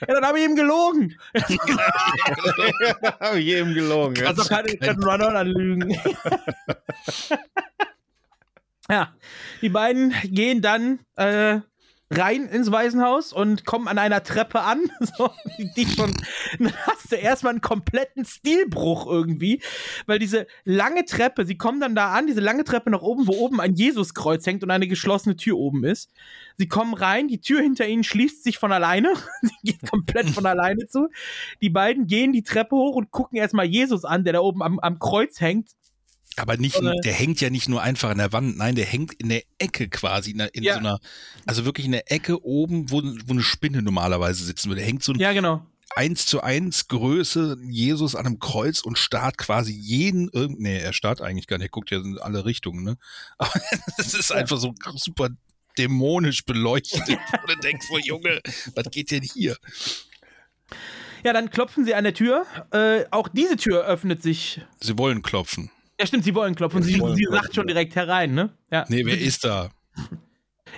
dann 0.07 0.25
habe 0.25 0.39
ich 0.39 0.47
ihm 0.47 0.57
gelogen. 0.57 1.15
habe 3.21 3.39
ich 3.39 3.49
eben 3.49 3.75
gelogen. 3.75 4.17
ja. 4.17 4.29
Also 4.29 4.45
kann 4.45 4.65
ich 4.67 4.81
kann 4.81 4.97
Run-On 5.03 5.37
anlügen. 5.37 5.95
ja, 8.89 9.13
die 9.61 9.69
beiden 9.69 10.15
gehen 10.25 10.63
dann 10.63 11.01
äh, 11.17 11.61
rein 12.11 12.47
ins 12.49 12.71
Waisenhaus 12.73 13.33
und 13.33 13.65
kommen 13.67 13.87
an 13.87 13.99
einer 13.99 14.23
Treppe 14.23 14.61
an. 14.61 14.81
So, 15.19 15.31
die, 15.77 15.87
schon, 15.87 16.13
dann 16.59 16.73
hast 16.87 17.11
du 17.11 17.17
erstmal 17.17 17.53
einen 17.53 17.61
kompletten 17.61 18.25
Stilbruch 18.25 19.07
irgendwie, 19.07 19.63
weil 20.07 20.19
diese 20.19 20.47
lange 20.65 21.05
Treppe, 21.05 21.45
sie 21.47 21.57
kommen 21.57 21.81
dann 21.81 21.95
da 21.95 22.13
an, 22.13 22.27
diese 22.27 22.41
lange 22.41 22.65
Treppe 22.65 22.91
nach 22.91 23.01
oben, 23.01 23.27
wo 23.27 23.33
oben 23.33 23.61
ein 23.61 23.75
Jesuskreuz 23.75 24.47
hängt 24.47 24.63
und 24.63 24.71
eine 24.71 24.87
geschlossene 24.87 25.37
Tür 25.37 25.57
oben 25.57 25.85
ist. 25.85 26.13
Sie 26.57 26.69
kommen 26.69 26.95
rein, 26.95 27.27
die 27.29 27.41
Tür 27.41 27.63
hinter 27.63 27.87
ihnen 27.87 28.05
schließt 28.05 28.45
sich 28.45 28.59
von 28.59 28.71
alleine. 28.71 29.15
Sie 29.43 29.73
geht 29.73 29.91
komplett 29.91 30.29
von 30.29 30.47
alleine 30.47 30.87
zu. 30.87 31.09
Die 31.63 31.71
beiden 31.71 32.07
gehen 32.07 32.33
die 32.33 32.43
Treppe 32.43 32.77
hoch 32.77 32.97
und 32.97 33.11
gucken 33.11 33.39
erstmal 33.39 33.67
Jesus 33.67 34.05
an, 34.05 34.25
der 34.25 34.35
da 34.35 34.41
oben 34.41 34.63
am, 34.63 34.79
am 34.79 34.99
Kreuz 34.99 35.41
hängt. 35.41 35.71
Aber 36.39 36.57
nicht, 36.57 36.77
Oder- 36.77 36.95
der 37.05 37.13
hängt 37.13 37.41
ja 37.41 37.51
nicht 37.51 37.69
nur 37.69 37.83
einfach 37.83 38.11
an 38.11 38.19
der 38.19 38.33
Wand, 38.33 38.57
nein, 38.57 38.75
der 38.75 38.87
hängt 38.87 39.15
in 39.15 39.29
der 39.29 39.43
Ecke 39.59 39.89
quasi, 39.89 40.31
in, 40.33 40.39
der- 40.39 40.55
in 40.55 40.63
Ja. 40.63 40.75
so 40.75 40.79
einer, 40.81 40.99
also 41.47 41.65
wirklich 41.65 41.87
in 41.87 41.93
der 41.93 42.11
Ecke 42.13 42.45
oben, 42.45 42.91
wo, 42.91 43.03
wo 43.03 43.33
eine 43.33 43.43
Spinne 43.43 43.83
normalerweise 43.83 44.45
sitzen 44.45 44.69
würde. 44.69 44.81
Der 44.81 44.87
hängt 44.89 45.03
so 45.03 45.13
ein 45.13 45.19
Ja, 45.19 45.33
genau. 45.33 45.65
eins 45.97 46.27
zu 46.27 46.43
eins 46.43 46.89
Größe 46.89 47.57
Jesus 47.69 48.15
an 48.15 48.27
einem 48.27 48.39
Kreuz 48.39 48.81
und 48.81 48.99
starrt 48.99 49.39
quasi 49.39 49.73
jeden 49.73 50.31
nee, 50.59 50.79
er 50.79 50.93
starrt 50.93 51.21
eigentlich 51.23 51.47
gar 51.47 51.59
nicht, 51.59 51.67
er 51.67 51.71
guckt 51.71 51.91
ja 51.91 51.99
in 51.99 52.19
alle 52.19 52.45
Richtungen, 52.45 52.85
ne? 52.85 52.97
Aber 53.39 53.53
es 53.99 54.15
ist 54.15 54.33
einfach 54.33 54.59
so 54.59 54.75
super 54.97 55.29
dämonisch 55.79 56.45
beleuchtet. 56.45 57.09
Und 57.09 57.19
du 57.51 57.57
denkst 57.63 57.87
so, 57.89 57.99
Junge, 57.99 58.41
was 58.75 58.91
geht 58.91 59.11
denn 59.13 59.23
hier? 59.23 59.57
Ja, 61.25 61.33
dann 61.33 61.51
klopfen 61.51 61.85
sie 61.85 61.95
an 61.95 62.05
der 62.05 62.15
Tür. 62.15 62.47
Äh, 62.73 63.05
auch 63.11 63.29
diese 63.29 63.57
Tür 63.57 63.85
öffnet 63.85 64.23
sich. 64.23 64.61
Sie 64.81 64.97
wollen 64.99 65.23
klopfen. 65.23 65.71
Ja, 65.99 66.07
stimmt, 66.07 66.25
sie 66.25 66.35
wollen 66.35 66.55
klopfen. 66.55 66.83
Sie, 66.83 67.01
wollen 67.01 67.17
sie 67.17 67.25
klopfen, 67.25 67.43
sagt 67.43 67.55
schon 67.55 67.67
direkt 67.67 67.97
herein, 67.97 68.35
ne? 68.35 68.51
Ja. 68.71 68.85
Nee, 68.89 69.05
wer 69.05 69.19
ist 69.19 69.45
da? 69.45 69.71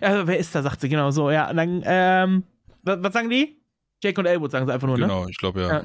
Ja, 0.00 0.26
wer 0.26 0.38
ist 0.38 0.54
da, 0.54 0.62
sagt 0.62 0.80
sie, 0.80 0.88
genau 0.88 1.10
so. 1.10 1.30
Ja, 1.30 1.50
und 1.50 1.56
dann, 1.56 1.82
ähm, 1.84 2.44
was, 2.82 3.02
was 3.02 3.12
sagen 3.12 3.28
die? 3.28 3.60
Jake 4.02 4.18
und 4.18 4.26
Elwood 4.26 4.50
sagen 4.50 4.64
sie 4.64 4.72
einfach 4.72 4.86
nur, 4.86 4.96
ne? 4.96 5.02
Genau, 5.02 5.26
ich 5.26 5.36
glaube 5.36 5.60
ja. 5.60 5.68
Ja. 5.68 5.84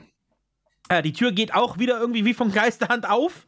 Ja, 0.89 1.01
die 1.01 1.11
Tür 1.11 1.31
geht 1.31 1.53
auch 1.53 1.79
wieder 1.79 1.99
irgendwie 1.99 2.23
wie 2.23 2.33
von 2.33 2.51
Geisterhand 2.51 3.09
auf. 3.09 3.45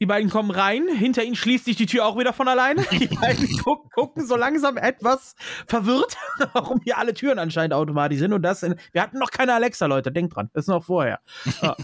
Die 0.00 0.06
beiden 0.06 0.28
kommen 0.28 0.50
rein, 0.50 0.88
hinter 0.88 1.22
ihnen 1.22 1.36
schließt 1.36 1.64
sich 1.64 1.76
die 1.76 1.86
Tür 1.86 2.04
auch 2.04 2.18
wieder 2.18 2.32
von 2.32 2.48
alleine. 2.48 2.82
Die 2.90 3.06
beiden 3.06 3.48
guck, 3.62 3.90
gucken 3.92 4.26
so 4.26 4.36
langsam 4.36 4.76
etwas 4.76 5.36
verwirrt, 5.66 6.16
warum 6.52 6.80
hier 6.82 6.98
alle 6.98 7.14
Türen 7.14 7.38
anscheinend 7.38 7.72
automatisch 7.72 8.18
sind. 8.18 8.32
Und 8.32 8.42
das, 8.42 8.64
in, 8.64 8.74
wir 8.92 9.00
hatten 9.00 9.18
noch 9.18 9.30
keine 9.30 9.54
Alexa, 9.54 9.86
Leute, 9.86 10.10
denkt 10.10 10.34
dran, 10.34 10.50
das 10.52 10.64
ist 10.64 10.68
noch 10.68 10.84
vorher. 10.84 11.20
Ja. 11.62 11.76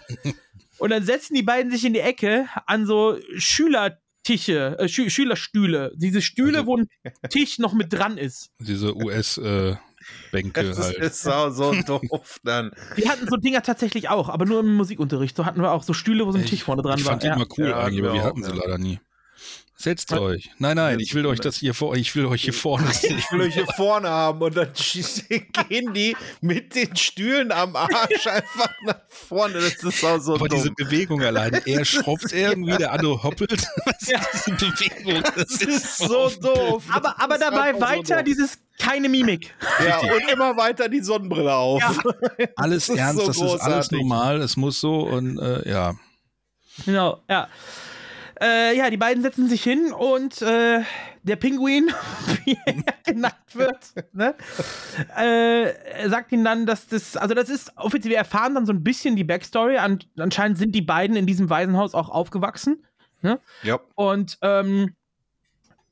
Und 0.80 0.90
dann 0.90 1.04
setzen 1.04 1.34
die 1.34 1.42
beiden 1.42 1.70
sich 1.70 1.84
in 1.84 1.92
die 1.92 2.00
Ecke 2.00 2.48
an 2.66 2.86
so 2.86 3.18
Schülertische, 3.36 4.76
äh, 4.78 4.88
Schü 4.88 5.10
Schülerstühle. 5.10 5.92
Diese 5.96 6.22
Stühle, 6.22 6.58
Also- 6.58 6.66
wo 6.66 6.76
ein 6.78 6.88
Tisch 7.30 7.58
noch 7.58 7.72
mit 7.74 7.92
dran 7.92 8.18
ist. 8.18 8.50
Diese 8.60 8.96
US-Bänke 8.96 10.64
Das 10.64 10.78
halt. 10.78 10.96
ist 10.98 11.22
so, 11.22 11.50
so 11.50 11.74
doof 11.86 12.38
dann. 12.42 12.70
Die 12.96 13.08
hatten 13.08 13.26
so 13.28 13.36
Dinger 13.36 13.62
tatsächlich 13.62 14.08
auch, 14.08 14.28
aber 14.28 14.46
nur 14.46 14.60
im 14.60 14.74
Musikunterricht. 14.74 15.36
So 15.36 15.44
hatten 15.46 15.60
wir 15.60 15.72
auch 15.72 15.82
so 15.82 15.92
Stühle, 15.92 16.26
wo 16.26 16.32
so 16.32 16.38
ein 16.38 16.46
Tisch 16.46 16.64
vorne 16.64 16.82
dran 16.82 16.98
ich 16.98 17.04
war. 17.04 17.12
fand 17.12 17.22
die 17.22 17.26
Ja. 17.28 17.34
immer 17.34 17.46
cool 17.58 17.68
Ja, 17.68 17.78
eigentlich, 17.80 18.00
aber 18.00 18.08
wir 18.08 18.14
wir 18.14 18.20
auch, 18.22 18.26
hatten 18.26 18.42
sie 18.42 18.50
ja. 18.50 18.56
leider 18.56 18.78
nie. 18.78 18.98
Setzt 19.80 20.12
euch. 20.12 20.50
Nein, 20.58 20.76
nein, 20.76 21.00
ich 21.00 21.14
will 21.14 21.24
euch 21.24 21.40
das 21.40 21.56
hier 21.56 21.72
vor, 21.72 21.96
ich 21.96 22.14
will 22.14 22.26
euch 22.26 22.42
hier 22.42 22.52
vorne 22.52 22.92
sehen. 22.92 23.16
Ich 23.18 23.32
will 23.32 23.40
euch 23.40 23.54
hier 23.54 23.66
vorne 23.66 24.10
haben 24.10 24.42
und 24.42 24.54
dann 24.54 24.70
gehen 25.70 25.94
die 25.94 26.14
mit 26.42 26.74
den 26.74 26.94
Stühlen 26.96 27.50
am 27.50 27.74
Arsch 27.74 28.26
einfach 28.26 28.70
nach 28.84 29.00
vorne. 29.08 29.54
Das 29.54 29.82
ist 29.82 30.04
auch 30.04 30.18
so 30.18 30.34
Aber 30.34 30.48
dumm. 30.48 30.58
diese 30.58 30.70
Bewegung 30.72 31.22
alleine, 31.22 31.62
er 31.66 31.86
schrubbt 31.86 32.30
irgendwie, 32.30 32.76
der 32.76 32.92
andere 32.92 33.22
hoppelt. 33.22 33.66
Was 33.86 34.02
ist 34.02 34.46
diese 34.48 34.56
Bewegung? 34.56 35.22
Das 35.34 35.46
Das 35.48 35.62
ist 35.62 35.96
so 35.96 36.28
doof. 36.28 36.84
Aber, 36.92 37.18
aber 37.18 37.38
dabei 37.38 37.72
so 37.72 37.80
weiter 37.80 38.16
doof. 38.16 38.24
dieses 38.24 38.58
keine 38.78 39.08
Mimik. 39.08 39.54
Ja, 39.82 39.98
und 40.00 40.30
immer 40.30 40.58
weiter 40.58 40.90
die 40.90 41.00
Sonnenbrille 41.00 41.54
auf. 41.54 41.82
alles 42.56 42.86
Das 42.88 42.94
ist 42.96 42.98
ernst, 43.00 43.20
so 43.20 43.26
das 43.28 43.36
ist 43.36 43.42
alles 43.42 43.58
großartig. 43.88 43.98
normal, 43.98 44.42
es 44.42 44.58
muss 44.58 44.78
so 44.78 45.00
und 45.00 45.38
äh, 45.38 45.66
ja. 45.70 45.94
Genau, 46.84 47.22
ja. 47.30 47.48
Äh, 48.40 48.76
ja, 48.76 48.88
die 48.88 48.96
beiden 48.96 49.22
setzen 49.22 49.48
sich 49.48 49.62
hin 49.62 49.92
und 49.92 50.40
äh, 50.40 50.80
der 51.22 51.36
Pinguin, 51.36 51.90
wie 52.44 52.58
er 52.64 52.74
genannt 53.04 53.34
wird, 53.52 53.92
ne, 54.12 54.34
äh, 55.16 56.08
sagt 56.08 56.32
ihnen 56.32 56.44
dann, 56.44 56.64
dass 56.64 56.86
das, 56.86 57.16
also 57.16 57.34
das 57.34 57.50
ist 57.50 57.76
offiziell, 57.76 58.12
wir 58.12 58.18
erfahren 58.18 58.54
dann 58.54 58.64
so 58.64 58.72
ein 58.72 58.82
bisschen 58.82 59.16
die 59.16 59.24
Backstory. 59.24 59.76
An, 59.76 59.98
anscheinend 60.18 60.56
sind 60.56 60.74
die 60.74 60.82
beiden 60.82 61.16
in 61.16 61.26
diesem 61.26 61.50
Waisenhaus 61.50 61.94
auch 61.94 62.08
aufgewachsen. 62.08 62.84
Ja. 63.22 63.38
Und 63.94 64.38
ähm, 64.40 64.94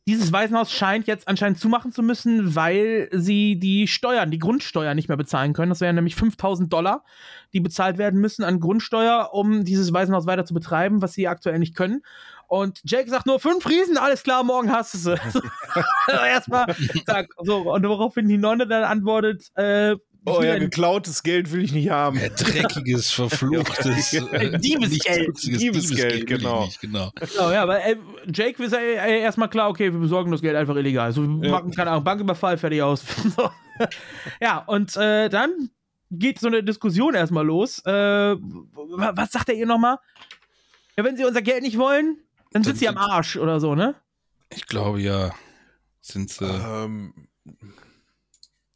dieses 0.08 0.32
Waisenhaus 0.32 0.72
scheint 0.72 1.06
jetzt 1.06 1.28
anscheinend 1.28 1.58
zumachen 1.58 1.92
zu 1.92 2.02
müssen, 2.02 2.54
weil 2.54 3.10
sie 3.12 3.58
die 3.58 3.86
Steuern, 3.86 4.30
die 4.30 4.38
Grundsteuer 4.38 4.94
nicht 4.94 5.08
mehr 5.08 5.18
bezahlen 5.18 5.52
können. 5.52 5.68
Das 5.68 5.82
wären 5.82 5.96
nämlich 5.96 6.16
5000 6.16 6.72
Dollar, 6.72 7.04
die 7.52 7.60
bezahlt 7.60 7.98
werden 7.98 8.18
müssen 8.18 8.42
an 8.42 8.58
Grundsteuer, 8.58 9.34
um 9.34 9.64
dieses 9.64 9.92
Waisenhaus 9.92 10.24
weiter 10.24 10.46
zu 10.46 10.54
betreiben, 10.54 11.02
was 11.02 11.12
sie 11.12 11.28
aktuell 11.28 11.58
nicht 11.58 11.76
können. 11.76 12.00
Und 12.48 12.80
Jake 12.84 13.08
sagt 13.10 13.26
nur 13.26 13.38
fünf 13.40 13.68
Riesen, 13.68 13.96
alles 13.98 14.22
klar, 14.22 14.42
morgen 14.42 14.72
hast 14.72 14.94
du 14.94 14.98
sie. 14.98 15.16
So, 15.32 15.40
also 16.06 16.24
Erstmal, 16.24 16.74
zack, 17.06 17.28
so, 17.44 17.72
und 17.72 17.86
woraufhin 17.86 18.26
die 18.28 18.38
Nonne 18.38 18.66
dann 18.66 18.82
antwortet, 18.84 19.44
äh, 19.54 19.94
Oh 20.26 20.42
ja, 20.42 20.54
ein- 20.54 20.60
geklautes 20.60 21.22
Geld 21.22 21.52
will 21.52 21.62
ich 21.62 21.72
nicht 21.72 21.88
haben. 21.90 22.18
Äh, 22.20 22.28
Dreckiges, 22.30 23.10
verfluchtes 23.10 24.12
äh, 24.12 24.58
Diebesgeld. 24.58 25.38
Diebesgeld, 25.42 26.26
genau. 26.26 26.64
Nicht, 26.64 26.80
genau. 26.80 27.12
Genau, 27.14 27.50
ja, 27.52 27.62
aber 27.62 27.82
äh, 27.84 27.96
Jake 28.32 28.62
ist 28.62 28.72
äh, 28.74 28.94
äh, 28.96 29.20
erstmal 29.20 29.48
klar, 29.48 29.70
okay, 29.70 29.90
wir 29.92 30.00
besorgen 30.00 30.30
das 30.32 30.42
Geld 30.42 30.56
einfach 30.56 30.74
illegal. 30.76 31.12
So, 31.12 31.22
wir 31.22 31.48
Ja. 31.48 31.54
machen, 31.54 31.70
keine 31.70 31.92
Ahnung, 31.92 32.04
Banküberfall, 32.04 32.58
fertig 32.58 32.82
aus. 32.82 33.02
so. 33.36 33.48
Ja, 34.40 34.58
und 34.66 34.96
äh, 34.96 35.28
dann 35.30 35.70
geht 36.10 36.40
so 36.40 36.48
eine 36.48 36.62
Diskussion 36.62 37.14
erstmal 37.14 37.46
los. 37.46 37.80
Äh, 37.86 37.90
wa- 37.92 39.12
was 39.14 39.30
sagt 39.32 39.48
er 39.50 39.54
ihr 39.54 39.66
nochmal? 39.66 39.98
Ja, 40.96 41.04
wenn 41.04 41.16
sie 41.16 41.24
unser 41.24 41.42
Geld 41.42 41.62
nicht 41.62 41.78
wollen, 41.78 42.18
dann 42.52 42.64
sind 42.64 42.78
sie 42.78 42.88
am 42.88 42.96
Arsch 42.96 43.36
oder 43.36 43.60
so, 43.60 43.74
ne? 43.74 43.94
Ich 44.50 44.66
glaube 44.66 45.00
ja, 45.00 45.30
sind 46.00 46.30
sie. 46.30 46.44
Ähm, 46.44 47.28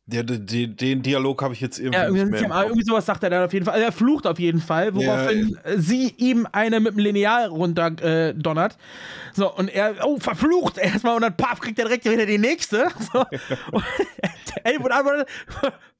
der, 0.04 0.24
den, 0.24 0.76
den 0.76 1.02
Dialog 1.02 1.42
habe 1.42 1.54
ich 1.54 1.60
jetzt 1.60 1.78
irgendwie 1.78 1.98
Ja, 1.98 2.06
irgendwie, 2.06 2.44
am 2.44 2.64
irgendwie 2.64 2.84
sowas 2.84 3.06
sagt 3.06 3.22
er 3.22 3.30
dann 3.30 3.44
auf 3.44 3.52
jeden 3.52 3.64
Fall. 3.64 3.74
Also 3.74 3.86
er 3.86 3.92
flucht 3.92 4.26
auf 4.26 4.38
jeden 4.38 4.60
Fall, 4.60 4.94
woraufhin 4.94 5.56
äh, 5.62 5.78
sie 5.78 6.12
ihm 6.18 6.46
eine 6.50 6.80
mit 6.80 6.94
dem 6.94 6.98
Lineal 6.98 7.46
runter 7.46 7.86
äh, 8.02 8.34
donnert. 8.34 8.76
So, 9.32 9.54
und 9.54 9.68
er, 9.68 10.04
oh, 10.04 10.18
verflucht 10.18 10.76
erstmal 10.76 11.14
und 11.14 11.22
dann 11.22 11.36
paff, 11.36 11.60
kriegt 11.60 11.78
er 11.78 11.86
direkt 11.86 12.04
wieder 12.04 12.26
die 12.26 12.38
nächste. 12.38 12.88
So. 13.12 13.20
Und 13.72 13.84
Elwood 14.64 14.92
antwortet, 14.92 15.28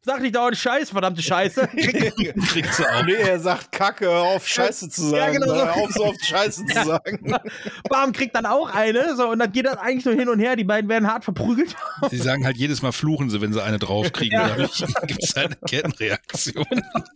sag 0.05 0.21
nicht 0.21 0.35
dauernd 0.35 0.57
Scheiß, 0.57 0.91
verdammte 0.91 1.23
Scheiße. 1.23 1.69
Kriegt 2.49 2.75
sie 2.75 2.87
auch. 2.87 3.05
Nee, 3.05 3.13
er 3.15 3.39
sagt 3.41 3.73
Kacke, 3.73 4.07
hör 4.07 4.23
auf 4.23 4.47
Scheiße 4.47 4.89
zu 4.89 5.05
Ja, 5.05 5.11
sagen. 5.27 5.35
genau 5.35 5.47
so. 5.47 5.55
Hör 5.55 5.77
auf 5.77 5.93
so 5.93 6.05
oft 6.07 6.25
Scheiße 6.25 6.67
zu 6.67 6.85
sagen. 6.85 7.35
Bam, 7.89 8.13
kriegt 8.13 8.35
dann 8.35 8.47
auch 8.47 8.73
eine. 8.75 9.17
So, 9.17 9.29
und 9.31 9.39
dann 9.39 9.53
geht 9.53 9.67
das 9.67 9.77
eigentlich 9.79 10.05
nur 10.05 10.15
hin 10.15 10.29
und 10.29 10.41
her. 10.41 10.57
Die 10.57 10.65
beiden 10.65 10.89
werden 10.91 11.09
hart 11.09 11.25
verprügelt. 11.25 11.75
Sie 12.11 12.19
sagen 12.19 12.45
halt 12.45 12.57
jedes 12.57 12.83
Mal 12.83 12.93
fluchen 12.93 13.31
sie, 13.31 13.41
wenn 13.41 13.53
sie 13.53 13.63
eine 13.63 13.79
draufkriegen. 13.79 14.39
Ja. 14.39 14.49
Dadurch 14.49 14.85
gibt 15.07 15.23
es 15.23 15.37
eine 15.37 15.57
Kettenreaktion. 15.67 16.67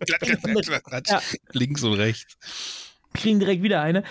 Ja. 0.07 1.21
Links 1.53 1.83
und 1.83 1.95
rechts. 1.95 2.37
Kriegen 3.15 3.41
direkt 3.41 3.63
wieder 3.63 3.81
eine. 3.81 4.05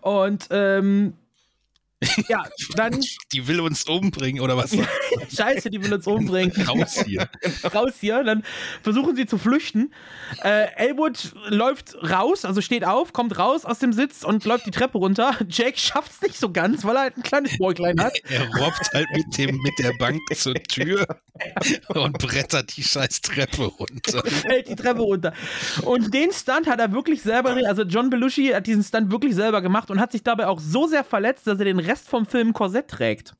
Und, 0.00 0.48
ähm, 0.50 1.14
ja, 2.28 2.44
dann, 2.74 3.00
Die 3.32 3.46
will 3.46 3.60
uns 3.60 3.84
umbringen 3.84 4.42
oder 4.42 4.56
was? 4.56 4.76
Scheiße, 5.34 5.70
die 5.70 5.82
will 5.82 5.92
uns 5.94 6.06
umbringen. 6.06 6.52
Raus 6.66 7.02
hier. 7.04 7.28
raus 7.74 7.94
hier. 8.00 8.24
Dann 8.24 8.44
versuchen 8.82 9.16
sie 9.16 9.26
zu 9.26 9.38
flüchten. 9.38 9.92
Äh, 10.42 10.66
Elwood 10.76 11.34
läuft 11.48 11.94
raus, 12.02 12.44
also 12.44 12.60
steht 12.60 12.84
auf, 12.84 13.12
kommt 13.12 13.38
raus 13.38 13.64
aus 13.64 13.78
dem 13.78 13.92
Sitz 13.92 14.24
und 14.24 14.44
läuft 14.44 14.66
die 14.66 14.70
Treppe 14.70 14.98
runter. 14.98 15.36
Jake 15.48 15.78
schafft 15.78 16.12
es 16.12 16.22
nicht 16.22 16.38
so 16.38 16.50
ganz, 16.50 16.84
weil 16.84 16.96
er 16.96 17.02
halt 17.02 17.16
ein 17.16 17.22
kleines 17.22 17.56
Bäuglein 17.58 18.00
hat. 18.00 18.14
Er 18.28 18.46
robbt 18.56 18.92
halt 18.92 19.08
mit, 19.14 19.38
dem, 19.38 19.56
mit 19.56 19.78
der 19.78 19.92
Bank 19.98 20.20
zur 20.34 20.54
Tür 20.54 21.06
und 21.88 22.18
brettert 22.18 22.76
die 22.76 22.82
scheiß 22.82 23.20
Treppe 23.22 23.64
runter. 23.64 24.22
fällt 24.24 24.68
die 24.68 24.76
Treppe 24.76 25.02
runter. 25.02 25.32
Und 25.82 26.12
den 26.12 26.32
Stunt 26.32 26.66
hat 26.66 26.78
er 26.78 26.92
wirklich 26.92 27.22
selber, 27.22 27.56
also 27.66 27.82
John 27.82 28.10
Belushi 28.10 28.48
hat 28.48 28.66
diesen 28.66 28.82
Stunt 28.82 29.10
wirklich 29.10 29.34
selber 29.34 29.62
gemacht 29.62 29.90
und 29.90 30.00
hat 30.00 30.12
sich 30.12 30.22
dabei 30.22 30.46
auch 30.46 30.60
so 30.60 30.86
sehr 30.86 31.04
verletzt, 31.04 31.46
dass 31.46 31.58
er 31.58 31.64
den 31.64 31.78
Rest 31.78 31.91
vom 32.00 32.26
Film 32.26 32.52
Korsett 32.52 32.88
trägt. 32.88 33.34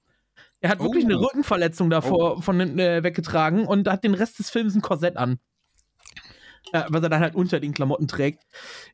Er 0.61 0.71
hat 0.71 0.81
wirklich 0.81 1.05
eine 1.05 1.19
Oh. 1.19 1.23
Rückenverletzung 1.25 1.91
davor 1.91 2.41
von 2.43 2.59
hinten 2.61 2.79
äh, 2.79 3.03
weggetragen 3.03 3.67
und 3.67 3.89
hat 3.89 4.05
den 4.05 4.15
Rest 4.15 4.39
des 4.39 4.51
Films 4.51 4.75
ein 4.75 4.81
Korsett 4.83 5.17
an. 5.17 5.39
Ja, 6.73 6.87
was 6.89 7.03
er 7.03 7.09
dann 7.11 7.21
halt 7.21 7.35
unter 7.35 7.59
den 7.61 7.75
Klamotten 7.75 8.07
trägt. 8.09 8.45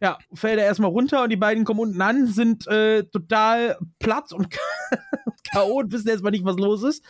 Ja, 0.00 0.18
fällt 0.32 0.58
er 0.58 0.64
erstmal 0.64 0.90
runter 0.90 1.22
und 1.22 1.28
die 1.30 1.36
beiden 1.36 1.64
kommen 1.64 1.80
unten 1.80 2.00
an, 2.00 2.26
sind 2.26 2.66
äh, 2.66 3.04
total 3.04 3.78
platt 3.98 4.32
und 4.32 4.48
K.O. 5.52 5.80
und 5.80 5.92
wissen 5.92 6.08
erstmal 6.08 6.32
nicht, 6.32 6.44
was 6.44 6.56
los 6.56 6.82
ist. 6.82 7.04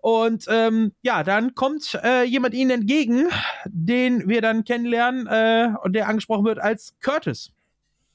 Und 0.00 0.44
ähm, 0.48 0.92
ja, 1.02 1.22
dann 1.22 1.54
kommt 1.54 1.98
äh, 2.02 2.24
jemand 2.24 2.54
ihnen 2.54 2.70
entgegen, 2.82 3.28
den 3.64 4.28
wir 4.28 4.42
dann 4.42 4.64
kennenlernen 4.64 5.26
äh, 5.26 5.68
und 5.82 5.94
der 5.94 6.08
angesprochen 6.08 6.44
wird 6.44 6.58
als 6.58 6.94
Curtis. 7.00 7.52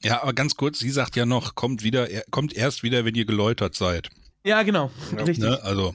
Ja, 0.04 0.22
aber 0.22 0.32
ganz 0.34 0.54
kurz, 0.56 0.78
sie 0.78 0.90
sagt 0.90 1.16
ja 1.16 1.26
noch, 1.26 1.54
kommt 1.54 1.82
wieder, 1.82 2.10
er- 2.10 2.24
kommt 2.30 2.52
erst 2.54 2.82
wieder, 2.82 3.04
wenn 3.04 3.14
ihr 3.14 3.24
geläutert 3.24 3.74
seid. 3.74 4.10
Ja, 4.44 4.62
genau. 4.62 4.90
Richtig. 5.16 5.38
Ne? 5.38 5.58
Also, 5.62 5.94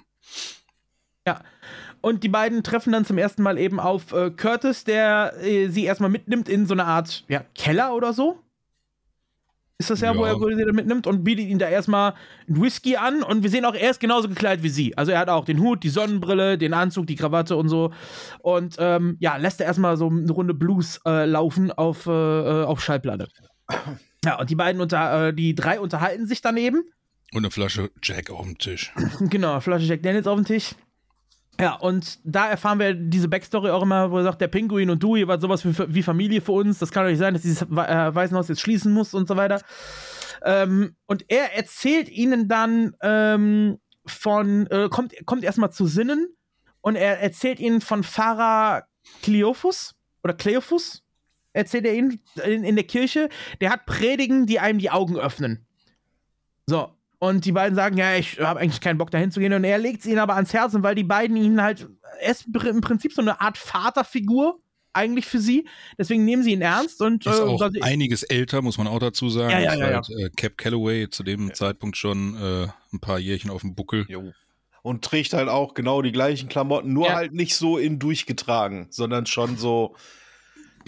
Ja. 1.28 1.42
Und 2.02 2.24
die 2.24 2.30
beiden 2.30 2.64
treffen 2.64 2.94
dann 2.94 3.04
zum 3.06 3.18
ersten 3.18 3.44
Mal 3.44 3.58
eben 3.58 3.80
auf 3.80 4.14
äh, 4.14 4.32
Curtis, 4.32 4.86
der 4.86 5.34
äh, 5.44 5.68
sie 5.68 5.84
erstmal 5.84 6.10
mitnimmt 6.10 6.48
in 6.48 6.66
so 6.66 6.74
eine 6.74 6.86
Art 6.86 7.26
ja, 7.28 7.44
Keller 7.56 7.94
oder 7.94 8.14
so. 8.14 8.40
Ist 9.78 9.90
das 9.90 10.00
ja, 10.02 10.16
wo 10.16 10.26
Ja. 10.26 10.32
er 10.34 10.40
wo 10.40 10.48
er 10.48 10.56
sie 10.58 10.66
dann 10.66 10.76
mitnimmt 10.76 11.08
und 11.08 11.24
bietet 11.24 11.46
ihm 11.48 11.60
da 11.60 11.68
erstmal 11.70 12.14
einen 12.48 12.62
Whisky 12.62 12.96
an. 12.96 13.22
Und 13.22 13.44
wir 13.44 13.50
sehen 13.50 13.64
auch, 13.66 13.76
er 13.76 13.92
ist 13.92 14.00
genauso 14.00 14.28
gekleidet 14.30 14.64
wie 14.64 14.70
sie. 14.70 14.98
Also 14.98 15.12
er 15.12 15.20
hat 15.20 15.30
auch 15.30 15.44
den 15.46 15.60
Hut, 15.60 15.84
die 15.84 15.90
Sonnenbrille, 15.90 16.58
den 16.58 16.74
Anzug, 16.74 17.06
die 17.08 17.16
Krawatte 17.16 17.56
und 17.58 17.68
so. 17.70 17.94
Und 18.42 18.76
ähm, 18.80 19.18
ja, 19.20 19.36
lässt 19.38 19.60
er 19.60 19.68
erstmal 19.68 19.96
so 19.98 20.08
eine 20.10 20.32
Runde 20.32 20.54
Blues 20.54 21.00
äh, 21.06 21.26
laufen 21.26 21.72
auf, 21.72 22.08
äh, 22.08 22.12
äh, 22.12 22.64
auf 22.64 22.82
Schallplatte. 22.82 23.28
Ja, 24.26 24.40
und 24.40 24.50
die 24.50 24.56
beiden 24.56 24.82
unter, 24.82 25.28
äh, 25.28 25.34
die 25.34 25.56
drei 25.56 25.80
unterhalten 25.80 26.28
sich 26.28 26.42
daneben. 26.42 26.84
und 27.32 27.38
eine 27.38 27.52
Flasche 27.52 27.92
Jack 28.04 28.30
auf 28.30 28.44
dem 28.46 28.58
Tisch. 28.58 28.94
Genau, 29.22 29.60
Flasche 29.62 29.86
Jack 29.86 30.04
Daniels 30.04 30.28
auf 30.28 30.36
dem 30.36 30.46
Tisch. 30.46 30.76
Ja, 31.60 31.76
und 31.76 32.20
da 32.24 32.50
erfahren 32.50 32.80
wir 32.80 32.94
diese 32.94 33.28
Backstory 33.28 33.70
auch 33.70 33.84
immer, 33.84 34.12
wo 34.12 34.18
er 34.18 34.24
sagt, 34.24 34.40
der 34.40 34.48
Pinguin 34.48 34.90
und 34.90 35.04
du, 35.04 35.18
ihr 35.18 35.28
wart 35.28 35.42
sowas 35.42 35.66
wie, 35.66 35.94
wie 35.94 36.04
Familie 36.04 36.40
für 36.40 36.54
uns. 36.54 36.80
Das 36.80 36.92
kann 36.92 37.04
doch 37.04 37.10
nicht 37.10 37.20
sein, 37.20 37.34
dass 37.34 37.44
dieses 37.44 37.64
äh, 37.64 37.66
Waisenhaus 38.16 38.48
jetzt 38.48 38.62
schließen 38.62 38.94
muss 38.94 39.14
und 39.14 39.28
so 39.28 39.36
weiter. 39.36 39.62
Ähm, 40.44 40.96
und 41.06 41.26
er 41.28 41.56
erzählt 41.56 42.08
ihnen 42.08 42.48
dann 42.48 42.96
ähm, 43.02 43.78
von, 44.06 44.68
äh, 44.68 44.88
kommt, 44.90 45.14
kommt 45.26 45.44
erstmal 45.44 45.72
zu 45.72 45.86
Sinnen 45.86 46.34
und 46.80 46.96
er 46.96 47.20
erzählt 47.20 47.60
ihnen 47.60 47.82
von 47.82 48.04
Pfarrer 48.04 48.84
Cleophus 49.22 49.96
oder 50.24 50.34
Cleophus, 50.34 51.04
erzählt 51.60 51.86
er 51.86 51.94
ihnen 51.94 52.20
in, 52.46 52.64
in 52.64 52.76
der 52.76 52.86
Kirche. 52.86 53.30
Der 53.62 53.70
hat 53.72 53.86
Predigen, 53.86 54.46
die 54.48 54.60
einem 54.60 54.80
die 54.80 54.90
Augen 54.90 55.18
öffnen. 55.18 55.66
So, 56.66 56.90
und 57.20 57.46
die 57.46 57.52
beiden 57.52 57.76
sagen, 57.76 57.98
ja, 57.98 58.16
ich 58.16 58.40
habe 58.40 58.60
eigentlich 58.60 58.82
keinen 58.82 58.98
Bock 58.98 59.12
dahin 59.12 59.32
zu 59.32 59.40
gehen. 59.40 59.54
Und 59.54 59.64
er 59.64 59.78
legt 59.78 60.00
es 60.02 60.06
ihnen 60.06 60.20
aber 60.20 60.36
ans 60.36 60.54
Herzen, 60.54 60.84
weil 60.84 60.96
die 60.96 61.04
beiden 61.04 61.36
ihn 61.36 61.62
halt, 61.62 61.88
er 62.22 62.32
ist 62.32 62.46
im 62.48 62.82
Prinzip 62.82 63.14
so 63.14 63.22
eine 63.22 63.42
Art 63.42 63.58
Vaterfigur 63.58 64.60
eigentlich 64.94 65.26
für 65.26 65.40
sie. 65.40 65.68
Deswegen 65.98 66.26
nehmen 66.26 66.44
sie 66.44 66.52
ihn 66.54 66.62
ernst 66.62 67.02
und 67.02 67.26
Ist 67.26 67.40
äh, 67.40 67.42
auch 67.42 67.70
sie- 67.72 67.82
einiges 67.82 68.24
älter, 68.24 68.62
muss 68.62 68.78
man 68.78 68.88
auch 68.88 69.00
dazu 69.00 69.30
sagen. 69.30 69.52
Ja, 69.52 69.60
ja, 69.60 69.74
Ist 69.74 69.80
ja, 69.80 69.86
halt, 69.88 70.10
äh, 70.10 70.30
Cap 70.36 70.58
Calloway 70.58 71.10
zu 71.10 71.24
dem 71.24 71.54
Zeitpunkt 71.54 71.98
schon 71.98 72.36
äh, 72.36 72.68
ein 72.94 73.00
paar 73.00 73.20
Jährchen 73.20 73.52
auf 73.52 73.62
dem 73.62 73.76
Buckel. 73.76 74.06
Jo. 74.08 74.32
Und 74.82 75.04
trägt 75.04 75.34
halt 75.34 75.50
auch 75.50 75.74
genau 75.74 76.02
die 76.02 76.12
gleichen 76.14 76.48
Klamotten, 76.48 76.94
nur 76.94 77.08
Ja. 77.08 77.16
halt 77.16 77.34
nicht 77.34 77.56
so 77.56 77.78
in 77.78 78.00
durchgetragen, 78.00 78.88
sondern 78.92 79.26
schon 79.26 79.58
so 79.58 79.96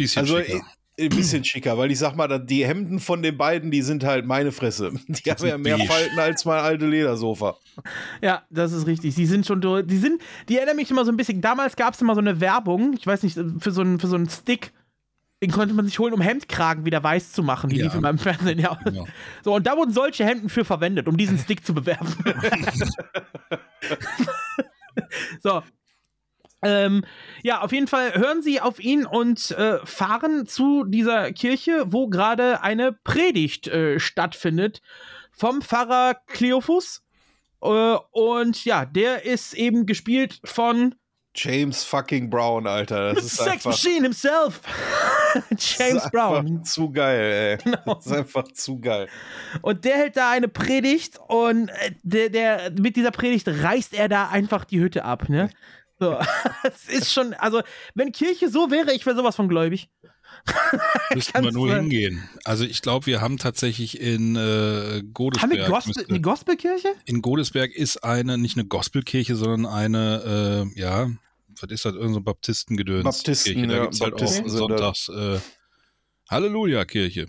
Bisschen 0.04 0.22
also 0.22 0.38
schicker. 0.40 0.62
äh, 0.98 1.04
ein 1.06 1.10
bisschen 1.10 1.44
schicker, 1.44 1.78
weil 1.78 1.92
ich 1.92 2.00
sag 2.00 2.16
mal, 2.16 2.40
die 2.40 2.66
Hemden 2.66 3.00
von 3.00 3.24
den 3.24 3.38
beiden, 3.38 3.72
die 3.72 3.82
sind 3.82 4.04
halt 4.04 4.26
meine 4.26 4.52
Fresse. 4.52 4.92
Die 5.08 5.32
haben 5.32 5.48
ja 5.48 5.58
mehr. 5.58 5.80
Falten 5.80 6.20
als 6.20 6.46
mein 6.46 6.60
alte 6.60 6.86
Ledersofa. 6.86 7.58
Ja, 8.22 8.44
das 8.50 8.72
ist 8.72 8.86
richtig. 8.86 9.16
Die 9.16 9.26
sind 9.26 9.46
schon 9.48 9.62
durch. 9.62 9.86
Die 9.88 9.98
sind, 9.98 10.22
die 10.48 10.58
erinnern 10.58 10.76
mich 10.76 10.92
immer 10.92 11.06
so 11.06 11.12
ein 11.12 11.18
bisschen. 11.18 11.42
Damals 11.42 11.76
gab 11.76 11.96
es 11.96 12.02
immer 12.02 12.14
so 12.14 12.22
eine 12.22 12.40
Werbung, 12.40 12.94
ich 12.94 13.08
weiß 13.08 13.24
nicht, 13.24 13.40
für 13.60 13.72
so 13.72 13.82
einen, 13.82 14.00
für 14.00 14.08
so 14.08 14.16
einen 14.16 14.30
Stick. 14.30 14.72
Den 15.44 15.50
konnte 15.50 15.74
man 15.74 15.88
sich 15.88 15.98
holen, 15.98 16.14
um 16.14 16.22
Hemdkragen 16.22 16.86
wieder 16.86 17.04
weiß 17.04 17.32
zu 17.32 17.42
machen. 17.42 17.72
Die 17.72 17.78
Ja. 17.78 17.86
lief 17.86 17.96
in 17.96 18.02
meinem 18.02 18.20
Fernsehen, 18.20 18.60
ja. 18.60 18.78
Genau. 18.84 19.08
So, 19.44 19.56
und 19.56 19.66
da 19.66 19.76
wurden 19.76 19.92
solche 19.92 20.24
Hemden 20.24 20.50
für 20.50 20.64
verwendet, 20.64 21.08
um 21.08 21.18
diesen 21.18 21.40
Stick 21.40 21.66
zu 21.66 21.74
bewerben. 21.74 22.14
so. 25.42 25.64
Ähm, 26.64 27.04
ja, 27.44 27.62
auf 27.62 27.72
jeden 27.72 27.88
Fall 27.88 28.14
hören 28.14 28.42
sie 28.42 28.62
auf 28.62 28.80
ihn 28.80 29.06
und 29.06 29.52
äh, 29.52 29.80
fahren 29.86 30.46
zu 30.46 30.84
dieser 30.86 31.32
Kirche, 31.32 31.86
wo 31.88 32.08
gerade 32.08 32.62
eine 32.62 32.94
Predigt 32.94 33.68
äh, 33.68 34.00
stattfindet 34.00 34.82
vom 35.32 35.62
Pfarrer 35.62 36.18
Cleophus. 36.28 37.04
Äh, 37.62 37.96
und 38.12 38.64
ja, 38.66 38.86
der 38.86 39.26
ist 39.26 39.54
eben 39.54 39.86
gespielt 39.86 40.40
von 40.44 40.96
James 41.34 41.86
fucking 41.86 42.30
Brown, 42.30 42.68
Alter. 42.68 43.14
Das 43.14 43.24
ist 43.24 43.38
Sex 43.38 43.50
einfach, 43.50 43.72
Machine 43.72 44.04
himself. 44.04 44.62
James 45.58 46.04
ist 46.04 46.12
Brown. 46.12 46.64
zu 46.66 46.92
geil, 46.92 47.58
ey. 47.62 47.64
Genau. 47.64 47.96
Das 47.96 48.06
ist 48.06 48.12
einfach 48.12 48.44
zu 48.52 48.80
geil. 48.82 49.08
Und 49.62 49.86
der 49.86 49.96
hält 49.96 50.18
da 50.18 50.32
eine 50.32 50.50
Predigt 50.50 51.20
und 51.28 51.70
äh, 51.70 51.92
der, 52.04 52.30
der, 52.30 52.72
mit 52.72 52.98
dieser 52.98 53.12
Predigt 53.12 53.48
reißt 53.48 53.94
er 53.94 54.10
da 54.10 54.28
einfach 54.28 54.66
die 54.66 54.82
Hütte 54.82 55.06
ab, 55.06 55.30
ne? 55.30 55.50
So, 56.02 56.18
es 56.64 56.90
ist 56.90 57.14
schon, 57.14 57.36
also, 57.36 57.62
wenn 57.94 58.12
Kirche 58.12 58.50
so 58.50 58.72
wäre, 58.72 58.92
ich 58.92 59.06
wäre 59.06 59.16
sowas 59.16 59.36
von 59.36 59.48
gläubig. 59.48 59.88
Müssten 61.14 61.44
wir 61.44 61.52
nur 61.52 61.68
sein. 61.70 61.82
hingehen. 61.82 62.28
Also 62.44 62.64
ich 62.64 62.82
glaube, 62.82 63.06
wir 63.06 63.22
haben 63.22 63.38
tatsächlich 63.38 64.02
in 64.02 64.36
äh, 64.36 65.04
Godesberg. 65.14 65.52
Haben 65.52 65.58
wir 65.60 65.68
Gospel, 65.70 65.94
müsste- 65.96 66.10
eine 66.10 66.22
Gospelkirche? 66.22 66.88
in 67.06 67.22
Godesberg 67.22 67.72
ist 67.76 68.04
eine, 68.04 68.40
nicht 68.40 68.58
eine 68.58 68.66
Gospelkirche, 68.66 69.36
sondern 69.36 69.72
eine, 69.72 70.66
äh, 70.76 70.80
ja, 70.80 71.12
was 71.60 71.70
ist 71.70 71.86
das, 71.86 71.94
irgendein 71.94 72.14
so 72.16 72.22
Baptistengedöns. 72.22 73.04
Baptisten, 73.04 73.54
Kirche. 73.54 73.68
Da 73.68 73.76
ja, 73.76 73.82
gibt's 73.84 74.02
halt 74.02 74.18
Baptisten 74.18 74.46
auch 74.46 74.50
sonntags 74.50 75.10
äh, 75.10 75.40
Halleluja-Kirche. 76.32 77.28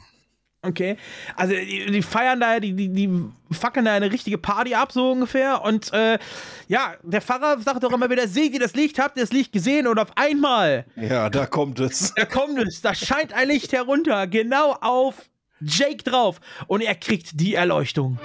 Okay. 0.65 0.97
Also, 1.35 1.55
die, 1.55 1.87
die 1.91 2.03
feiern 2.03 2.39
da, 2.39 2.61
die, 2.61 2.73
die, 2.73 2.89
die 2.89 3.11
fackeln 3.51 3.85
da 3.85 3.95
eine 3.95 4.13
richtige 4.13 4.39
Party 4.39 4.75
ab, 4.75 4.93
so 4.93 5.11
ungefähr. 5.11 5.63
Und 5.63 5.93
äh, 5.93 6.19
ja, 6.69 6.95
der 7.03 7.21
Pfarrer 7.21 7.61
sagt 7.61 7.83
doch 7.83 7.93
immer 7.93 8.09
wieder: 8.09 8.29
Seht 8.29 8.53
ihr 8.53 8.61
das 8.61 8.75
Licht? 8.75 9.01
Habt 9.01 9.17
ihr 9.17 9.25
das 9.25 9.33
Licht 9.33 9.53
gesehen? 9.53 9.89
Und 9.89 9.99
auf 9.99 10.17
einmal 10.17 10.85
Ja, 10.95 11.29
da 11.31 11.47
kommt 11.47 11.81
es. 11.81 12.15
Da 12.23 12.27
kommt 12.27 12.59
es, 12.61 12.81
da 12.81 12.95
scheint 12.95 13.33
ein 13.33 13.49
Licht 13.49 13.73
herunter, 13.73 14.29
genau 14.29 14.77
auf 14.81 15.15
Jake 15.61 16.05
drauf. 16.05 16.41
Und 16.69 16.83
er 16.83 16.95
kriegt 16.95 17.41
die 17.41 17.55
Erleuchtung. 17.55 18.19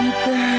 Siehst 0.00 0.55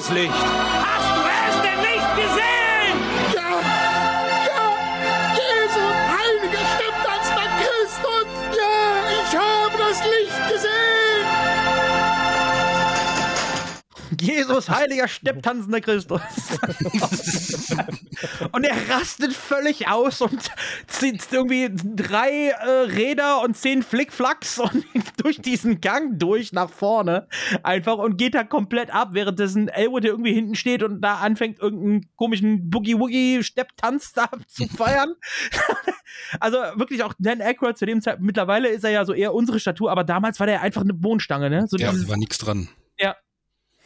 Welches 0.00 0.14
Licht? 0.14 0.59
Jesus, 14.20 14.68
heiliger 14.68 15.08
stepptanzender 15.08 15.80
Christus. 15.80 16.20
und 18.52 18.64
er 18.64 18.76
rastet 18.90 19.32
völlig 19.32 19.88
aus 19.88 20.20
und 20.20 20.50
zieht 20.86 21.26
irgendwie 21.32 21.70
drei 21.72 22.48
äh, 22.48 22.68
Räder 22.86 23.42
und 23.42 23.56
zehn 23.56 23.82
Flickflacks 23.82 24.58
und 24.58 24.84
durch 25.22 25.40
diesen 25.40 25.80
Gang 25.80 26.18
durch 26.18 26.52
nach 26.52 26.70
vorne 26.70 27.28
einfach 27.62 27.98
und 27.98 28.16
geht 28.16 28.34
da 28.34 28.44
komplett 28.44 28.92
ab, 28.92 29.10
währenddessen 29.12 29.68
Elwood 29.68 30.04
der 30.04 30.12
irgendwie 30.12 30.34
hinten 30.34 30.54
steht 30.54 30.82
und 30.82 31.00
da 31.00 31.16
anfängt 31.16 31.58
irgendeinen 31.60 32.10
komischen 32.16 32.70
Boogie-Woogie-Stepptanz 32.70 34.12
da 34.12 34.28
zu 34.46 34.66
feiern. 34.68 35.14
also 36.40 36.58
wirklich 36.76 37.02
auch 37.02 37.14
Dan 37.18 37.40
Aykroyd 37.40 37.78
zu 37.78 37.86
dem 37.86 38.00
Zeitpunkt, 38.00 38.26
mittlerweile 38.26 38.68
ist 38.68 38.84
er 38.84 38.90
ja 38.90 39.04
so 39.04 39.12
eher 39.12 39.34
unsere 39.34 39.60
Statur, 39.60 39.90
aber 39.90 40.04
damals 40.04 40.38
war 40.40 40.46
der 40.46 40.62
einfach 40.62 40.82
eine 40.82 40.94
Bohnenstange, 40.94 41.50
ne? 41.50 41.66
So 41.68 41.76
Ja, 41.76 41.90
dieses, 41.90 42.08
war 42.08 42.16
nichts 42.16 42.38
dran. 42.38 42.68
ja. 42.98 43.14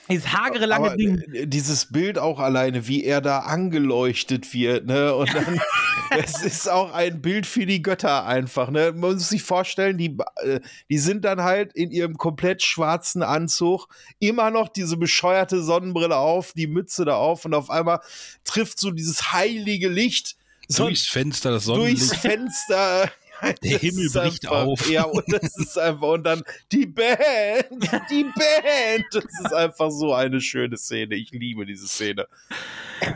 Dieses 0.09 0.33
hagere 0.33 0.67
lange 0.67 0.87
Aber 0.89 0.97
Ding. 0.97 1.21
äh, 1.33 1.47
dieses 1.47 1.87
Bild 1.87 2.19
auch 2.19 2.39
alleine, 2.39 2.87
wie 2.87 3.05
er 3.05 3.21
da 3.21 3.41
angeleuchtet 3.41 4.53
wird, 4.53 4.87
ne? 4.87 5.15
Und 5.15 5.33
dann, 5.35 5.61
es 6.19 6.43
ist 6.43 6.69
auch 6.69 6.93
ein 6.93 7.23
Bild 7.23 7.47
für 7.47 7.65
die 7.65 7.81
Götter 7.81 8.27
einfach, 8.27 8.71
ne? 8.71 8.93
Man 8.93 9.15
muss 9.15 9.31
sich 9.31 9.43
vorstellen, 9.43 9.97
die, 9.97 10.17
äh, 10.43 10.61
die 10.91 10.99
sind 10.99 11.25
dann 11.25 11.43
halt 11.43 11.73
in 11.73 11.91
ihrem 11.91 12.19
komplett 12.19 12.63
schwarzen 12.63 13.23
Anzug, 13.23 13.89
immer 14.19 14.51
noch 14.51 14.69
diese 14.69 14.97
bescheuerte 14.97 15.63
Sonnenbrille 15.63 16.17
auf, 16.17 16.53
die 16.53 16.67
Mütze 16.67 17.05
da 17.05 17.17
auf 17.17 17.45
und 17.45 17.55
auf 17.55 17.71
einmal 17.71 18.01
trifft 18.45 18.79
so 18.79 18.91
dieses 18.91 19.33
heilige 19.33 19.89
Licht 19.89 20.37
so 20.69 20.85
Durchs 20.85 21.07
Fenster, 21.07 21.51
das 21.51 21.65
durchs 21.67 22.09
Sonnenlicht. 22.09 22.21
Fenster. 22.21 23.11
Der 23.63 23.79
Himmel 23.79 24.09
bricht 24.11 24.45
einfach- 24.47 24.65
auf. 24.65 24.91
Ja, 24.91 25.05
und 25.05 25.25
das 25.29 25.57
ist 25.59 25.79
einfach, 25.79 26.09
und 26.09 26.25
dann 26.25 26.43
die 26.73 26.87
Band, 26.87 27.67
die 28.11 28.25
Band. 28.25 29.05
Das 29.13 29.25
ist 29.25 29.53
einfach 29.53 29.91
so 29.91 30.13
eine 30.15 30.41
schöne 30.41 30.77
Szene. 30.77 31.15
Ich 31.15 31.31
liebe 31.33 31.67
diese 31.67 31.87
Szene. 31.87 32.27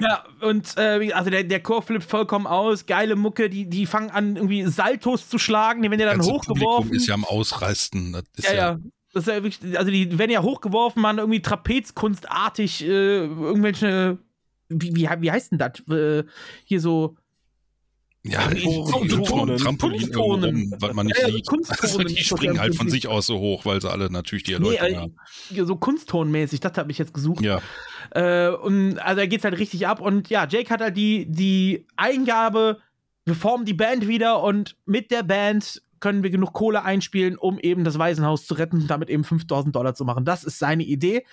Ja, 0.00 0.24
und 0.40 0.76
äh, 0.76 1.12
also 1.12 1.30
der, 1.30 1.44
der 1.44 1.62
Chor 1.62 1.82
flippt 1.82 2.04
vollkommen 2.04 2.46
aus, 2.46 2.86
geile 2.86 3.16
Mucke, 3.16 3.48
die, 3.48 3.68
die 3.68 3.86
fangen 3.86 4.10
an, 4.10 4.36
irgendwie 4.36 4.64
Saltos 4.66 5.28
zu 5.28 5.38
schlagen, 5.38 5.82
die 5.82 5.90
werden 5.90 6.00
ja 6.00 6.06
dann 6.06 6.18
ganze 6.18 6.32
hochgeworfen. 6.32 6.88
Publikum 6.88 6.92
ist 6.96 7.06
ja 7.06 7.14
am 7.14 7.24
Ausrasten. 7.24 8.12
Das 8.12 8.24
ist 8.36 8.48
ja, 8.48 8.54
ja. 8.54 8.78
Das 9.14 9.26
ist 9.26 9.28
ja 9.32 9.42
wirklich, 9.42 9.78
also 9.78 9.90
die 9.90 10.18
werden 10.18 10.30
ja 10.30 10.42
hochgeworfen, 10.42 11.00
man 11.00 11.18
irgendwie 11.18 11.40
Trapezkunstartig, 11.40 12.84
äh, 12.84 13.24
irgendwelche, 13.24 14.18
wie, 14.68 14.94
wie, 14.94 15.08
wie 15.20 15.30
heißt 15.30 15.52
denn 15.52 15.58
das? 15.58 15.80
Äh, 15.88 16.24
hier 16.64 16.80
so. 16.80 17.16
Ja, 18.30 18.48
Kunstturnen. 18.48 19.08
so 19.10 19.22
Turm- 19.24 19.56
Trampolin 19.56 20.00
Kunstturnen. 20.00 20.44
irgendwo 20.56 20.74
rum, 20.76 20.82
was 20.82 20.94
man 20.94 21.06
nicht 21.06 21.18
Ja, 21.20 21.28
sieht. 21.28 21.46
Kunstturnen 21.46 21.82
Also 21.82 22.02
die 22.14 22.24
springen 22.24 22.60
halt 22.60 22.74
von 22.74 22.88
sich 22.88 23.06
aus 23.08 23.26
so 23.26 23.38
hoch, 23.38 23.64
weil 23.64 23.80
sie 23.80 23.90
alle 23.90 24.10
natürlich 24.10 24.42
die 24.44 24.52
Nee, 24.52 24.74
Erleuchtung 24.76 24.88
äh, 24.88 24.96
haben. 24.96 25.66
so 25.66 25.76
kunsttonmäßig, 25.76 26.60
das 26.60 26.76
habe 26.76 26.90
ich 26.90 26.98
jetzt 26.98 27.14
gesucht. 27.14 27.42
Ja. 27.42 27.60
Äh, 28.10 28.50
und 28.50 28.98
also 28.98 29.16
da 29.20 29.26
geht's 29.26 29.44
halt 29.44 29.58
richtig 29.58 29.86
ab. 29.86 30.00
Und 30.00 30.30
ja, 30.30 30.46
Jake 30.48 30.70
hat 30.70 30.80
halt 30.80 30.96
die, 30.96 31.26
die 31.28 31.86
Eingabe, 31.96 32.78
wir 33.24 33.34
formen 33.34 33.64
die 33.64 33.74
Band 33.74 34.08
wieder 34.08 34.42
und 34.42 34.76
mit 34.86 35.10
der 35.10 35.22
Band 35.22 35.82
können 36.00 36.22
wir 36.22 36.30
genug 36.30 36.52
Kohle 36.52 36.84
einspielen, 36.84 37.36
um 37.36 37.58
eben 37.58 37.82
das 37.82 37.98
Waisenhaus 37.98 38.46
zu 38.46 38.54
retten 38.54 38.76
und 38.82 38.86
damit 38.88 39.10
eben 39.10 39.24
5000 39.24 39.74
Dollar 39.74 39.94
zu 39.94 40.04
machen. 40.04 40.24
Das 40.24 40.44
ist 40.44 40.58
seine 40.60 40.84
Idee. 40.84 41.24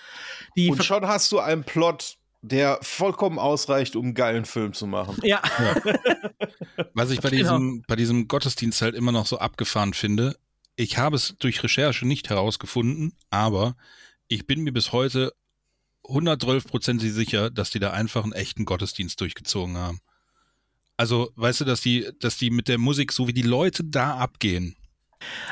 Die 0.56 0.70
Und 0.70 0.82
schon 0.84 1.06
hast 1.06 1.30
du 1.30 1.38
einen 1.38 1.62
Plot, 1.62 2.16
der 2.48 2.78
vollkommen 2.82 3.38
ausreicht, 3.38 3.96
um 3.96 4.06
einen 4.06 4.14
geilen 4.14 4.44
Film 4.44 4.72
zu 4.72 4.86
machen. 4.86 5.16
ja, 5.22 5.40
Was 6.94 7.10
ich 7.10 7.20
bei 7.20 7.30
Genau. 7.30 7.42
diesem, 7.58 7.82
bei 7.86 7.96
diesem 7.96 8.28
Gottesdienst 8.28 8.82
halt 8.82 8.94
immer 8.94 9.12
noch 9.12 9.26
so 9.26 9.38
abgefahren 9.38 9.94
finde, 9.94 10.36
ich 10.76 10.98
habe 10.98 11.16
es 11.16 11.34
durch 11.38 11.62
Recherche 11.62 12.06
nicht 12.06 12.28
herausgefunden, 12.30 13.12
aber 13.30 13.76
ich 14.28 14.46
bin 14.46 14.62
mir 14.62 14.72
bis 14.72 14.92
heute 14.92 15.32
112% 16.04 17.00
sicher, 17.00 17.50
dass 17.50 17.70
die 17.70 17.78
da 17.78 17.90
einfach 17.90 18.22
einen 18.24 18.32
echten 18.32 18.64
Gottesdienst 18.64 19.20
durchgezogen 19.20 19.76
haben. 19.76 20.00
Also, 20.96 21.30
weißt 21.36 21.60
du, 21.60 21.64
dass 21.64 21.80
die, 21.80 22.08
dass 22.20 22.38
die 22.38 22.50
mit 22.50 22.68
der 22.68 22.78
Musik, 22.78 23.12
so 23.12 23.26
wie 23.28 23.32
die 23.34 23.42
Leute 23.42 23.84
da 23.84 24.16
abgehen, 24.16 24.76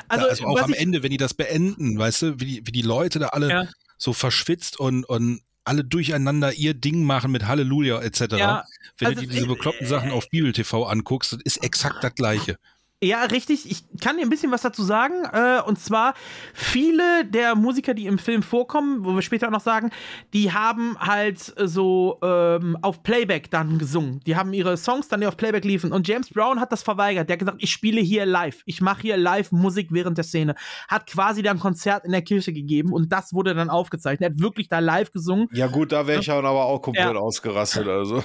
also, 0.09 0.25
da, 0.25 0.31
also 0.31 0.45
auch 0.47 0.63
am 0.63 0.73
ich, 0.73 0.79
Ende, 0.79 1.03
wenn 1.03 1.11
die 1.11 1.17
das 1.17 1.35
beenden, 1.35 1.99
weißt 1.99 2.23
du, 2.23 2.41
wie 2.41 2.45
die, 2.45 2.67
wie 2.67 2.73
die 2.73 2.83
Leute 2.83 3.19
da 3.19 3.29
alle 3.29 3.49
Ja. 3.51 3.69
so 3.99 4.13
verschwitzt 4.13 4.79
und, 4.79 5.05
und 5.05 5.41
alle 5.65 5.85
durcheinander 5.85 6.53
ihr 6.53 6.75
Ding 6.75 7.05
machen 7.05 7.33
mit 7.33 7.47
Halleluja 7.47 8.01
etc. 8.03 8.21
Ja, 8.37 8.65
wenn 8.99 9.09
also 9.09 9.21
du 9.21 9.27
dir 9.27 9.33
diese 9.33 9.47
bekloppten 9.47 9.87
Sachen 9.87 10.11
auf 10.11 10.29
Bibel 10.31 10.53
TV 10.53 10.85
anguckst, 10.85 11.33
das 11.33 11.41
ist 11.43 11.63
exakt 11.63 12.05
das 12.05 12.15
Gleiche. 12.15 12.59
Ja, 13.05 13.25
richtig. 13.25 13.71
Ich 13.71 13.85
kann 14.01 14.17
dir 14.17 14.23
ein 14.23 14.31
bisschen 14.31 14.51
was 14.51 14.63
dazu 14.63 14.83
sagen. 14.83 15.15
Äh, 15.33 15.61
und 15.67 15.79
zwar, 15.79 16.15
viele 16.53 17.25
der 17.25 17.55
Musiker, 17.55 17.95
die 17.95 18.07
im 18.07 18.19
Film 18.19 18.43
vorkommen, 18.43 19.05
wo 19.05 19.15
wir 19.15 19.23
später 19.23 19.49
auch 19.49 19.53
noch 19.53 19.61
sagen, 19.61 19.91
die 20.33 20.53
haben 20.53 20.97
halt 20.99 21.39
so 21.57 22.19
ähm, 22.23 22.77
auf 22.83 23.03
Playback 23.03 23.51
dann 23.51 23.79
gesungen. 23.79 24.21
Die 24.27 24.37
haben 24.37 24.53
ihre 24.53 24.77
Songs 24.77 25.09
dann 25.09 25.21
die 25.21 25.27
auf 25.27 25.37
Playback 25.37 25.65
liefen. 25.65 25.93
Und 25.93 26.09
James 26.09 26.31
Brown 26.31 26.61
hat 26.61 26.73
das 26.73 26.83
verweigert. 26.83 27.29
Der 27.29 27.35
hat 27.35 27.41
gesagt, 27.41 27.59
ich 27.61 27.71
spiele 27.71 28.01
hier 28.01 28.27
live. 28.27 28.63
Ich 28.65 28.81
mache 28.81 29.03
hier 29.03 29.17
live 29.17 29.53
Musik 29.53 29.89
während 29.91 30.17
der 30.19 30.25
Szene. 30.25 30.55
Hat 30.89 31.07
quasi 31.07 31.43
dann 31.43 31.57
ein 31.59 31.61
Konzert 31.61 32.05
in 32.05 32.13
der 32.13 32.23
Kirche 32.23 32.53
gegeben 32.53 32.93
und 32.93 33.13
das 33.13 33.33
wurde 33.35 33.55
dann 33.55 33.71
aufgezeichnet. 33.71 34.31
Er 34.31 34.35
hat 34.35 34.41
wirklich 34.41 34.69
da 34.69 34.79
live 34.79 35.13
gesungen. 35.13 35.49
Ja, 35.53 35.67
gut, 35.67 35.93
da 35.93 36.07
wäre 36.07 36.21
ich 36.21 36.27
dann 36.27 36.45
aber 36.47 36.65
auch 36.65 36.81
komplett 36.81 37.05
Ja. 37.15 37.21
ausgerastet. 37.21 37.87
Also. 37.89 38.23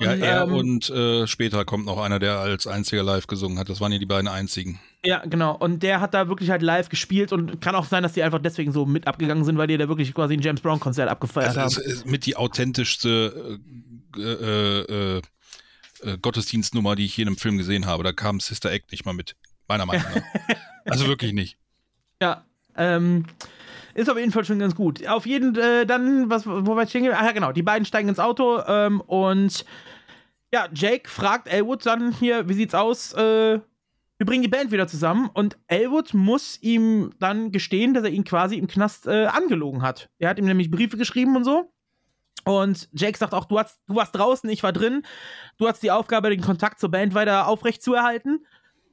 Ja, 0.00 0.12
Und, 0.12 0.22
er 0.22 0.42
ähm, 0.42 0.52
und 0.54 0.90
äh, 0.90 1.26
später 1.26 1.64
kommt 1.64 1.86
noch 1.86 1.98
einer, 1.98 2.18
der 2.18 2.38
als 2.38 2.66
einziger 2.66 3.02
live 3.02 3.26
gesungen 3.26 3.58
hat. 3.58 3.68
Das 3.68 3.77
waren 3.80 3.92
ja 3.92 3.98
die 3.98 4.06
beiden 4.06 4.28
einzigen. 4.28 4.80
Ja, 5.04 5.22
genau. 5.24 5.56
Und 5.56 5.82
der 5.82 6.00
hat 6.00 6.14
da 6.14 6.28
wirklich 6.28 6.50
halt 6.50 6.62
live 6.62 6.88
gespielt 6.88 7.32
und 7.32 7.60
kann 7.60 7.74
auch 7.74 7.84
sein, 7.84 8.02
dass 8.02 8.12
die 8.12 8.22
einfach 8.22 8.40
deswegen 8.40 8.72
so 8.72 8.84
mit 8.84 9.06
abgegangen 9.06 9.44
sind, 9.44 9.56
weil 9.58 9.68
die 9.68 9.76
da 9.76 9.88
wirklich 9.88 10.12
quasi 10.14 10.34
ein 10.34 10.40
James 10.40 10.60
Brown-Konzert 10.60 11.08
abgefeiert 11.08 11.56
haben. 11.56 11.66
es 11.66 11.78
ist 11.78 12.06
mit 12.06 12.26
die 12.26 12.36
authentischste 12.36 13.60
äh, 14.16 14.20
äh, 14.20 15.16
äh, 15.16 15.22
äh, 16.02 16.18
Gottesdienstnummer, 16.18 16.96
die 16.96 17.04
ich 17.04 17.16
je 17.16 17.22
in 17.22 17.28
einem 17.28 17.36
Film 17.36 17.58
gesehen 17.58 17.86
habe. 17.86 18.02
Da 18.02 18.12
kam 18.12 18.40
Sister 18.40 18.70
Act 18.70 18.92
nicht 18.92 19.04
mal 19.04 19.14
mit. 19.14 19.36
Meiner 19.68 19.86
Meinung 19.86 20.04
nach. 20.14 20.56
also 20.86 21.06
wirklich 21.06 21.32
nicht. 21.32 21.58
Ja, 22.22 22.44
ähm, 22.76 23.26
ist 23.94 24.08
auf 24.08 24.16
jeden 24.16 24.32
Fall 24.32 24.44
schon 24.44 24.58
ganz 24.58 24.74
gut. 24.74 25.06
Auf 25.06 25.26
jeden 25.26 25.56
äh, 25.56 25.84
dann, 25.84 26.30
was, 26.30 26.46
wo 26.46 26.74
war 26.74 26.84
ich 26.84 26.88
stehen? 26.88 27.04
Ah 27.12 27.24
ja, 27.24 27.32
genau, 27.32 27.52
die 27.52 27.62
beiden 27.62 27.84
steigen 27.84 28.08
ins 28.08 28.18
Auto 28.18 28.62
ähm, 28.66 29.00
und 29.02 29.64
ja, 30.52 30.68
Jake 30.72 31.08
fragt 31.08 31.48
Elwood 31.48 31.84
dann 31.86 32.12
hier, 32.12 32.48
wie 32.48 32.54
sieht's 32.54 32.74
aus? 32.74 33.12
Äh, 33.14 33.60
wir 34.18 34.26
bringen 34.26 34.42
die 34.42 34.48
Band 34.48 34.72
wieder 34.72 34.88
zusammen 34.88 35.30
und 35.32 35.56
Elwood 35.68 36.12
muss 36.12 36.60
ihm 36.60 37.12
dann 37.20 37.52
gestehen, 37.52 37.94
dass 37.94 38.04
er 38.04 38.10
ihn 38.10 38.24
quasi 38.24 38.56
im 38.56 38.66
Knast 38.66 39.06
äh, 39.06 39.26
angelogen 39.26 39.82
hat. 39.82 40.08
Er 40.18 40.30
hat 40.30 40.38
ihm 40.38 40.46
nämlich 40.46 40.70
Briefe 40.70 40.96
geschrieben 40.96 41.36
und 41.36 41.44
so. 41.44 41.72
Und 42.44 42.88
Jake 42.92 43.18
sagt 43.18 43.34
auch, 43.34 43.44
du, 43.44 43.58
hast, 43.58 43.78
du 43.86 43.94
warst 43.94 44.16
draußen, 44.16 44.48
ich 44.50 44.62
war 44.62 44.72
drin. 44.72 45.02
Du 45.58 45.68
hast 45.68 45.82
die 45.82 45.90
Aufgabe, 45.90 46.30
den 46.30 46.40
Kontakt 46.40 46.80
zur 46.80 46.90
Band 46.90 47.14
weiter 47.14 47.46
aufrecht 47.46 47.82
zu 47.82 47.94
erhalten. 47.94 48.44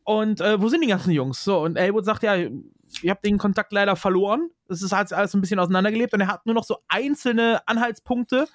Und 0.04 0.42
äh, 0.42 0.62
wo 0.62 0.68
sind 0.68 0.82
die 0.82 0.88
ganzen 0.88 1.12
Jungs? 1.12 1.44
So, 1.44 1.60
und 1.60 1.78
Elwood 1.78 2.06
sagt, 2.06 2.22
ja, 2.22 2.36
ihr 2.36 3.12
habt 3.12 3.26
den 3.26 3.38
Kontakt 3.38 3.72
leider 3.72 3.96
verloren. 3.96 4.50
Es 4.68 4.84
ist 4.84 4.92
halt 4.92 5.12
alles 5.14 5.34
ein 5.34 5.42
bisschen 5.42 5.60
auseinandergelebt 5.60 6.14
und 6.14 6.22
er 6.22 6.28
hat 6.28 6.46
nur 6.46 6.54
noch 6.54 6.64
so 6.64 6.78
einzelne 6.88 7.68
Anhaltspunkte 7.68 8.48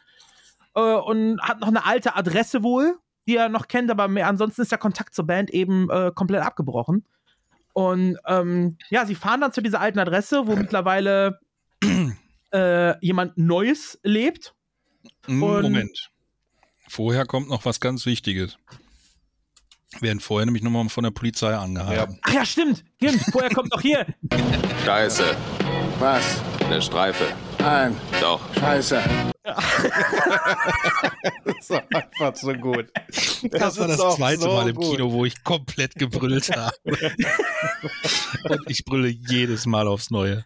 äh, 0.74 0.80
und 0.80 1.40
hat 1.42 1.60
noch 1.60 1.68
eine 1.68 1.84
alte 1.84 2.16
Adresse 2.16 2.62
wohl, 2.62 2.98
die 3.26 3.36
er 3.36 3.48
noch 3.48 3.68
kennt, 3.68 3.90
aber 3.90 4.08
mehr, 4.08 4.26
ansonsten 4.28 4.62
ist 4.62 4.70
der 4.72 4.78
Kontakt 4.78 5.14
zur 5.14 5.26
Band 5.26 5.50
eben 5.50 5.88
äh, 5.90 6.10
komplett 6.14 6.42
abgebrochen. 6.42 7.04
Und 7.72 8.18
ähm, 8.26 8.76
ja, 8.90 9.06
sie 9.06 9.14
fahren 9.14 9.40
dann 9.40 9.52
zu 9.52 9.60
dieser 9.62 9.80
alten 9.80 9.98
Adresse, 9.98 10.46
wo 10.46 10.56
mittlerweile 10.56 11.38
äh, 12.52 12.98
jemand 13.04 13.38
Neues 13.38 13.98
lebt. 14.02 14.54
Mm, 15.26 15.42
Und- 15.42 15.62
Moment. 15.62 16.10
Vorher 16.88 17.24
kommt 17.24 17.48
noch 17.48 17.64
was 17.64 17.78
ganz 17.78 18.04
Wichtiges. 18.04 18.58
Werden 20.00 20.18
vorher 20.18 20.46
nämlich 20.46 20.64
nochmal 20.64 20.88
von 20.88 21.04
der 21.04 21.12
Polizei 21.12 21.54
angehalten. 21.54 22.18
Ach 22.22 22.32
ja, 22.32 22.44
stimmt. 22.44 22.84
Stimmt. 22.96 23.22
Vorher 23.30 23.50
kommt 23.50 23.70
noch 23.72 23.80
hier. 23.80 24.06
Scheiße. 24.84 25.36
Was? 26.00 26.42
Eine 26.70 26.80
Streife. 26.80 27.24
Nein, 27.58 27.96
Doch. 28.20 28.40
scheiße. 28.54 29.02
Das 31.44 31.56
ist 31.68 31.72
einfach 31.92 32.36
so 32.36 32.52
gut. 32.54 32.86
Das, 33.50 33.78
war 33.78 33.88
ist 33.88 33.98
das 34.00 34.16
zweite 34.16 34.42
so 34.42 34.48
Mal 34.48 34.68
im 34.68 34.76
gut. 34.76 34.96
Kino, 34.96 35.12
wo 35.12 35.24
ich 35.24 35.42
komplett 35.42 35.94
gebrüllt 35.96 36.50
habe. 36.56 36.72
Und 38.48 38.60
ich 38.68 38.84
brülle 38.84 39.08
jedes 39.08 39.66
Mal 39.66 39.86
aufs 39.88 40.10
Neue. 40.10 40.44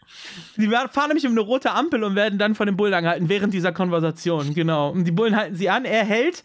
Sie 0.56 0.70
werden- 0.70 0.90
fahren 0.90 1.08
nämlich 1.08 1.26
um 1.26 1.32
eine 1.32 1.40
rote 1.42 1.70
Ampel 1.72 2.02
und 2.02 2.14
werden 2.16 2.38
dann 2.38 2.54
von 2.54 2.66
den 2.66 2.76
Bullen 2.76 2.94
angehalten 2.94 3.28
während 3.28 3.52
dieser 3.52 3.72
Konversation. 3.72 4.54
Genau. 4.54 4.90
Und 4.90 5.04
die 5.04 5.12
Bullen 5.12 5.36
halten 5.36 5.54
sie 5.56 5.68
an, 5.70 5.84
er 5.84 6.04
hält. 6.04 6.42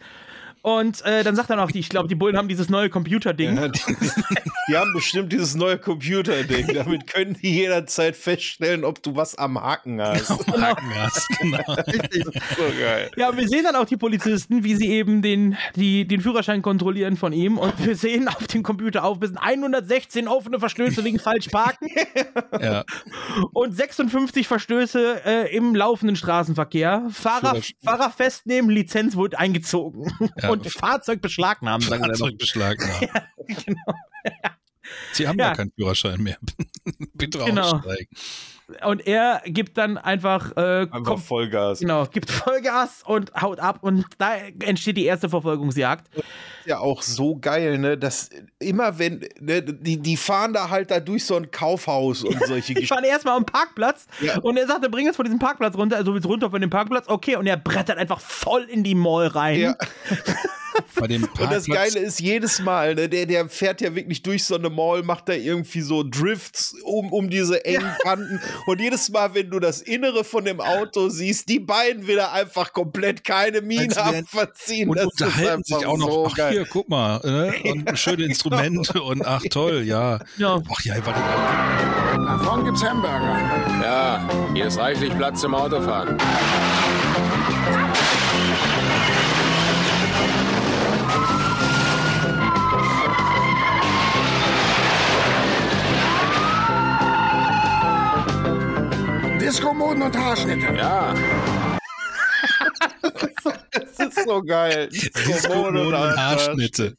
Und 0.62 1.04
äh, 1.04 1.24
dann 1.24 1.36
sagt 1.36 1.50
er 1.50 1.56
noch, 1.56 1.70
die- 1.70 1.78
ich 1.80 1.88
glaube, 1.88 2.08
die 2.08 2.14
Bullen 2.14 2.36
haben 2.36 2.48
dieses 2.48 2.68
neue 2.68 2.90
Computerding. 2.90 3.56
Ja, 3.56 3.68
die, 3.68 3.80
die 4.68 4.76
haben 4.76 4.92
bestimmt 4.92 5.32
dieses 5.32 5.54
neue 5.54 5.78
Computerding. 5.78 6.74
Damit 6.74 7.06
können 7.06 7.36
die 7.42 7.50
jederzeit 7.54 8.14
feststellen, 8.16 8.84
ob 8.84 9.02
du 9.02 9.16
was 9.16 9.36
am 9.36 9.60
Haken 9.60 10.00
hast. 10.02 10.30
Hakengas, 10.30 11.26
genau. 11.40 11.58
so 11.66 12.62
geil. 12.78 13.10
Ja, 13.16 13.36
wir 13.36 13.48
sehen 13.48 13.64
dann 13.64 13.76
auch 13.76 13.86
die 13.86 13.96
Polizisten, 13.96 14.62
wie 14.64 14.74
sie 14.74 14.88
eben 14.90 15.22
den, 15.22 15.56
die, 15.76 16.06
den 16.06 16.20
Führerschein 16.20 16.62
kontrollieren 16.62 17.16
von 17.16 17.32
ihm. 17.32 17.56
Und 17.58 17.72
wir 17.84 17.96
sehen 17.96 18.28
auf 18.28 18.46
dem 18.46 18.62
Computer 18.62 19.04
aufbissen 19.04 19.38
116 19.38 20.28
offene 20.28 20.58
Verstöße 20.60 21.04
wegen 21.04 21.18
Falschparken 21.18 21.88
Ja. 22.60 22.84
und 23.52 23.74
56 23.74 24.46
Verstöße 24.46 25.22
äh, 25.24 25.56
im 25.56 25.74
laufenden 25.74 26.16
Straßenverkehr. 26.16 27.06
Fahrer, 27.10 27.56
Fahrer 27.82 28.10
festnehmen, 28.10 28.70
Lizenz 28.70 29.16
wird 29.16 29.38
eingezogen. 29.38 30.12
Ja. 30.40 30.49
Und 30.50 30.70
Fahrzeug 30.70 31.20
beschlagnahmen, 31.22 31.86
sagen 31.86 32.02
noch. 32.02 32.08
Fahrzeugbeschlag. 32.08 32.78
Ja. 33.48 33.54
Genau. 33.64 33.94
Sie 35.12 35.28
haben 35.28 35.38
Ja. 35.38 35.48
ja 35.48 35.54
keinen 35.54 35.72
Führerschein 35.72 36.20
mehr. 36.20 36.38
Bitte 37.14 37.38
Genau. 37.44 37.74
aussteigen. 37.76 38.08
Und 38.84 39.06
er 39.06 39.42
gibt 39.46 39.76
dann 39.78 39.98
einfach, 39.98 40.56
äh, 40.56 40.80
Einfach 40.90 41.00
kom- 41.02 41.18
Vollgas. 41.18 41.80
genau, 41.80 42.06
gibt 42.06 42.30
Vollgas 42.30 43.02
und 43.04 43.32
haut 43.40 43.60
ab. 43.60 43.78
Und 43.82 44.04
da 44.18 44.34
entsteht 44.64 44.96
die 44.96 45.04
erste 45.04 45.28
Verfolgungsjagd. 45.28 46.06
ja 46.66 46.78
auch 46.78 47.02
so 47.02 47.36
geil, 47.36 47.78
ne? 47.78 47.96
Dass 47.98 48.30
immer 48.58 48.98
wenn, 48.98 49.20
ne, 49.40 49.62
die, 49.62 49.98
die 50.00 50.16
fahren 50.16 50.52
da 50.52 50.70
halt 50.70 50.90
da 50.90 51.00
durch 51.00 51.24
so 51.24 51.36
ein 51.36 51.50
Kaufhaus 51.50 52.22
und 52.24 52.38
solche 52.46 52.72
Ich 52.78 52.88
fahre 52.88 53.06
erstmal 53.06 53.36
am 53.36 53.44
Parkplatz 53.46 54.06
Ja. 54.20 54.38
und 54.40 54.56
er 54.56 54.66
sagte, 54.66 54.88
bring 54.90 55.06
uns 55.06 55.16
von 55.16 55.24
diesem 55.24 55.38
Parkplatz 55.38 55.74
runter, 55.76 55.96
also 55.96 56.14
willst 56.14 56.26
runter 56.26 56.50
von 56.50 56.60
dem 56.60 56.70
Parkplatz, 56.70 57.08
okay, 57.08 57.36
und 57.36 57.46
er 57.46 57.56
brettert 57.56 57.98
einfach 57.98 58.20
voll 58.20 58.62
in 58.64 58.82
die 58.84 58.94
Mall 58.94 59.26
rein. 59.28 59.60
Ja. 59.60 59.76
Bei 60.98 61.06
dem 61.06 61.24
Und 61.38 61.38
das 61.52 61.66
Parkplatz- 61.66 61.94
Geile 61.94 61.98
ist 62.06 62.20
jedes 62.20 62.60
Mal, 62.60 62.94
ne, 62.94 63.08
der, 63.08 63.26
der 63.26 63.48
fährt 63.48 63.80
ja 63.80 63.94
wirklich 63.94 64.22
durch 64.22 64.44
so 64.44 64.56
eine 64.56 64.70
Mall, 64.70 65.02
macht 65.02 65.28
da 65.28 65.32
irgendwie 65.32 65.80
so 65.80 66.02
Drifts 66.02 66.74
um, 66.84 67.12
um 67.12 67.30
diese 67.30 67.64
engen 67.64 67.90
Kanten. 68.02 68.40
Und 68.66 68.80
jedes 68.80 69.08
Mal, 69.10 69.34
wenn 69.34 69.50
du 69.50 69.60
das 69.60 69.80
Innere 69.80 70.24
von 70.24 70.44
dem 70.44 70.60
Auto 70.60 71.08
siehst, 71.08 71.48
die 71.48 71.60
beiden 71.60 72.06
wieder 72.06 72.32
einfach 72.32 72.72
komplett 72.72 73.24
keine 73.24 73.60
Miene 73.60 73.96
Als 73.96 74.12
wären- 74.12 74.26
verziehen. 74.26 74.88
und 74.88 74.96
das 74.98 75.06
ist 75.06 75.20
unterhalten 75.22 75.62
sich 75.64 75.86
auch 75.86 75.96
noch. 75.98 76.10
so 76.12 76.26
ach, 76.30 76.34
geil. 76.36 76.52
hier, 76.52 76.66
guck 76.66 76.88
mal. 76.88 77.20
Ne? 77.24 77.54
Und 77.70 77.98
schöne 77.98 78.24
Instrumente 78.24 79.02
und 79.02 79.24
ach, 79.26 79.42
toll, 79.50 79.82
ja. 79.84 80.18
Ja. 80.38 80.60
Ach 80.70 80.84
ja, 80.84 80.94
warte. 81.04 81.20
Da 82.24 82.38
vorne 82.38 82.64
gibt's 82.64 82.82
Hamburger. 82.84 83.38
Ja, 83.82 84.28
hier 84.54 84.66
ist 84.66 84.78
reichlich 84.78 85.16
Platz 85.16 85.40
zum 85.40 85.54
Autofahren. 85.54 86.16
Es 99.48 99.60
Kommoden 99.60 100.02
und 100.02 100.16
Haarschnitte? 100.16 100.74
Ja, 100.74 101.14
Das 103.72 103.98
ist 104.08 104.24
so 104.26 104.42
geil. 104.42 104.88
Kommode 105.46 105.86
und 105.86 105.94
Haarschnitte. 105.94 106.94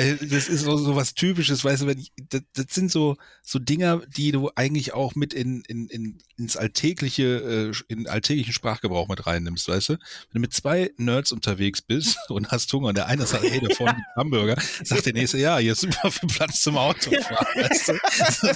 Äh, 0.00 0.16
Das 0.26 0.48
ist 0.48 0.62
so, 0.62 0.76
so 0.76 0.96
was 0.96 1.14
Typisches, 1.14 1.64
weißt 1.64 1.82
du, 1.82 1.86
wenn 1.86 1.98
ich, 1.98 2.12
das, 2.28 2.42
das 2.54 2.66
sind 2.70 2.90
so, 2.90 3.16
so 3.42 3.58
Dinger, 3.58 4.00
die 4.16 4.32
du 4.32 4.50
eigentlich 4.54 4.94
auch 4.94 5.14
mit 5.14 5.34
in, 5.34 5.62
in, 5.68 5.88
in, 5.88 6.18
ins 6.36 6.56
alltägliche, 6.56 7.72
äh, 7.72 7.92
in 7.92 8.06
alltäglichen 8.08 8.52
Sprachgebrauch 8.52 9.08
mit 9.08 9.26
reinnimmst, 9.26 9.68
weißt 9.68 9.90
du? 9.90 9.92
Wenn 9.94 10.00
du 10.34 10.40
mit 10.40 10.54
zwei 10.54 10.90
Nerds 10.96 11.32
unterwegs 11.32 11.82
bist 11.82 12.16
und 12.30 12.50
hast 12.50 12.72
Hunger 12.72 12.88
und 12.88 12.96
der 12.96 13.06
eine 13.06 13.26
sagt, 13.26 13.44
hey, 13.44 13.60
da 13.60 13.74
vorne 13.74 13.94
gibt 13.94 14.06
Hamburger, 14.16 14.56
sagt 14.84 15.06
der 15.06 15.12
nächste, 15.12 15.38
ja, 15.38 15.58
hier 15.58 15.72
ist 15.72 15.80
super 15.82 16.10
viel 16.10 16.28
Platz 16.28 16.62
zum 16.62 16.76
Autofahren, 16.78 17.46
weißt 17.62 17.88
du? 17.88 17.98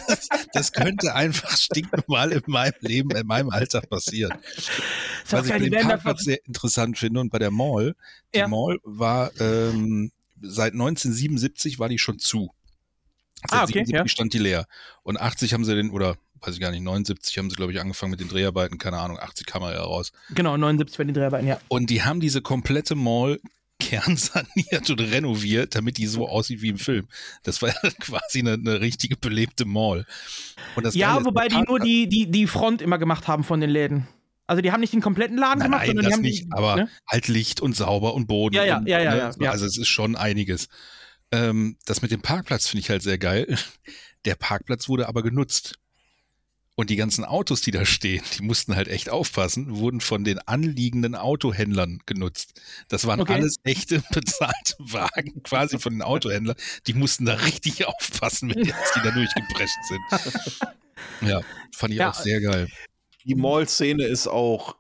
Das, 0.09 0.29
das 0.53 0.73
könnte 0.73 1.15
einfach 1.15 1.57
stinknormal 1.57 2.33
in 2.33 2.43
meinem 2.47 2.75
Leben, 2.81 3.11
in 3.11 3.27
meinem 3.27 3.51
Alltag 3.51 3.89
passieren. 3.91 4.39
Was 5.29 5.47
ich 5.47 5.53
bei 5.53 5.59
dem 5.59 5.73
Parkplatz 5.87 6.25
sehr 6.25 6.39
interessant 6.47 6.99
finde 6.99 7.21
und 7.21 7.31
bei 7.31 7.39
der 7.39 7.51
Mall, 7.51 7.95
die 8.35 8.39
Ja. 8.39 8.49
Mall 8.49 8.79
war 8.83 9.31
ähm, 9.41 10.11
seit 10.45 10.73
1977 10.73 11.79
war 11.79 11.89
die 11.89 11.99
schon 11.99 12.19
zu. 12.19 12.53
Seit 13.49 13.61
Ah, 13.61 13.63
okay, 13.65 13.85
77 13.85 13.95
ja. 13.95 14.09
stand 14.09 14.33
die 14.33 14.39
leer. 14.39 14.67
Und 15.03 15.21
80 15.21 15.53
haben 15.53 15.65
sie 15.65 15.75
den, 15.75 15.91
oder 15.91 16.17
weiß 16.41 16.55
ich 16.55 16.61
gar 16.61 16.71
nicht, 16.71 16.83
79 16.83 17.39
haben 17.39 17.51
sie, 17.51 17.57
glaube 17.57 17.73
ich, 17.73 17.81
angefangen 17.81 18.11
mit 18.11 18.21
den 18.21 18.29
Dreharbeiten, 18.29 18.79
keine 18.79 18.99
Ahnung, 18.99 19.19
80 19.19 19.47
kam 19.47 19.63
er 19.63 19.73
ja 19.75 19.83
raus. 19.83 20.13
Genau, 20.31 20.57
79 20.57 20.99
werden 20.99 21.09
die 21.09 21.15
Dreharbeiten, 21.15 21.47
ja. 21.47 21.59
Und 21.69 21.91
die 21.91 22.03
haben 22.03 22.21
diese 22.21 22.43
komplette 22.43 22.95
Mall 22.95 23.41
kernsaniert 23.81 24.89
und 24.89 25.01
renoviert, 25.01 25.75
damit 25.75 25.99
die 25.99 26.07
so 26.07 26.29
aussieht 26.29 26.63
wie 26.63 26.69
im 26.69 26.79
Film. 26.79 27.09
Das 27.43 27.61
war 27.61 27.71
ja 27.71 27.91
quasi 28.01 28.39
eine, 28.39 28.53
eine 28.53 28.81
richtige 28.81 29.17
belebte 29.17 29.65
Mall. 29.65 30.07
Geile 30.77 30.91
Ja, 30.95 31.19
ist, 31.19 31.25
wobei 31.25 31.49
die 31.49 31.61
nur 31.61 31.81
die, 31.81 32.09
die, 32.09 32.31
die 32.31 32.47
Front 32.47 32.83
immer 32.83 32.99
gemacht 32.99 33.27
haben 33.29 33.45
von 33.45 33.61
den 33.61 33.71
Läden. 33.71 34.07
Also 34.47 34.61
die 34.63 34.73
haben 34.73 34.81
nicht 34.81 34.93
den 34.93 35.01
kompletten 35.01 35.39
Laden 35.39 35.59
Nein, 35.61 35.69
gemacht, 35.71 35.81
nein, 35.81 35.87
sondern 35.89 36.05
die 36.05 36.09
das 36.11 36.17
haben 36.19 36.23
nicht, 36.23 36.45
die, 36.45 36.53
aber 36.53 36.77
ne? 36.77 36.89
halt 37.09 37.29
Licht 37.29 37.61
und 37.61 37.75
sauber 37.75 38.15
und 38.15 38.27
Boden. 38.27 38.55
Ja, 38.55 38.65
ja, 38.65 38.79
und, 38.79 38.87
ja, 38.87 39.01
ja, 39.01 39.11
ne? 39.13 39.19
ja, 39.19 39.33
ja. 39.41 39.51
Also 39.51 39.65
es 39.67 39.79
ist 39.79 39.89
schon 39.89 40.17
einiges. 40.17 40.69
Ähm, 41.33 41.77
das 41.87 42.03
mit 42.03 42.11
dem 42.11 42.21
Parkplatz 42.21 42.67
finde 42.69 42.81
ich 42.81 42.91
halt 42.91 43.03
sehr 43.03 43.19
geil. 43.19 43.57
Der 44.27 44.35
Parkplatz 44.35 44.89
wurde 44.89 45.09
aber 45.09 45.23
genutzt. 45.23 45.79
Und 46.77 46.91
die 46.91 46.97
ganzen 46.97 47.25
Autos, 47.25 47.61
die 47.61 47.71
da 47.71 47.85
stehen, 47.87 48.25
die 48.37 48.43
mussten 48.43 48.75
halt 48.75 48.89
echt 48.89 49.09
aufpassen, 49.09 49.77
wurden 49.77 50.01
von 50.01 50.25
den 50.25 50.41
anliegenden 50.41 51.15
Autohändlern 51.15 52.01
genutzt. 52.05 52.61
Das 52.89 53.07
waren 53.07 53.21
Okay. 53.21 53.35
alles 53.35 53.57
echte 53.63 54.03
bezahlte 54.13 54.75
Wagen, 54.81 55.43
quasi 55.45 55.79
von 55.79 55.93
den 55.93 56.03
Autohändlern. 56.03 56.57
Die 56.89 56.95
mussten 56.95 57.27
da 57.27 57.35
richtig 57.35 57.85
aufpassen, 57.87 58.51
wenn 58.53 58.65
jetzt 58.65 58.97
die 58.97 59.01
da 59.03 59.13
durchgeprescht 59.13 59.77
sind. 59.89 61.31
Ja, 61.31 61.43
fand 61.73 61.93
ich 61.93 62.01
Ja. 62.01 62.11
auch 62.11 62.15
sehr 62.15 62.41
geil. 62.41 62.67
Die 63.25 63.35
Mall-Szene 63.35 64.05
ist 64.05 64.27
auch 64.27 64.77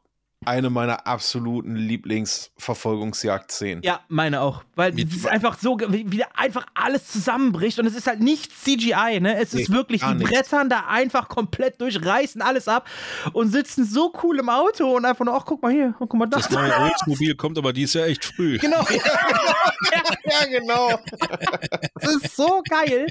eine 0.46 0.68
meiner 0.68 1.06
absoluten 1.06 1.74
Lieblingsverfolgungsjagd-Szenen. 1.74 3.82
Ja, 3.82 4.00
meine 4.08 4.42
auch. 4.42 4.62
Weil 4.74 4.92
es 4.98 5.14
ist 5.16 5.26
einfach 5.26 5.58
so, 5.58 5.78
wie 5.88 6.18
da 6.18 6.26
einfach 6.34 6.66
alles 6.74 7.08
zusammenbricht 7.08 7.78
und 7.78 7.86
es 7.86 7.94
ist 7.94 8.06
halt 8.06 8.20
nicht 8.20 8.52
CGI, 8.52 9.20
ne? 9.20 9.38
Es 9.38 9.54
ist 9.54 9.70
Nee, 9.70 9.74
wirklich, 9.76 10.02
gar 10.02 10.12
die 10.12 10.18
nicht. 10.18 10.30
brettern 10.30 10.68
da 10.68 10.80
einfach 10.86 11.28
komplett 11.28 11.80
durch, 11.80 12.04
reißen 12.04 12.42
alles 12.42 12.68
ab 12.68 12.86
und 13.32 13.52
sitzen 13.52 13.86
so 13.86 14.12
cool 14.22 14.38
im 14.38 14.50
Auto 14.50 14.94
und 14.94 15.06
einfach 15.06 15.24
nur, 15.24 15.34
ach, 15.34 15.46
guck 15.46 15.62
mal 15.62 15.72
hier, 15.72 15.94
guck 15.98 16.12
mal 16.12 16.26
das. 16.26 16.42
Das 16.48 16.52
neue 16.52 16.78
Oldsmobil 16.78 17.34
kommt 17.36 17.56
aber 17.56 17.72
dies 17.72 17.94
Jahr 17.94 18.06
echt 18.06 18.24
früh. 18.24 18.58
Genau. 18.58 18.84
Ja, 20.26 20.46
genau. 20.46 20.98
Das 22.00 22.14
ist 22.16 22.36
so 22.36 22.62
geil. 22.68 23.06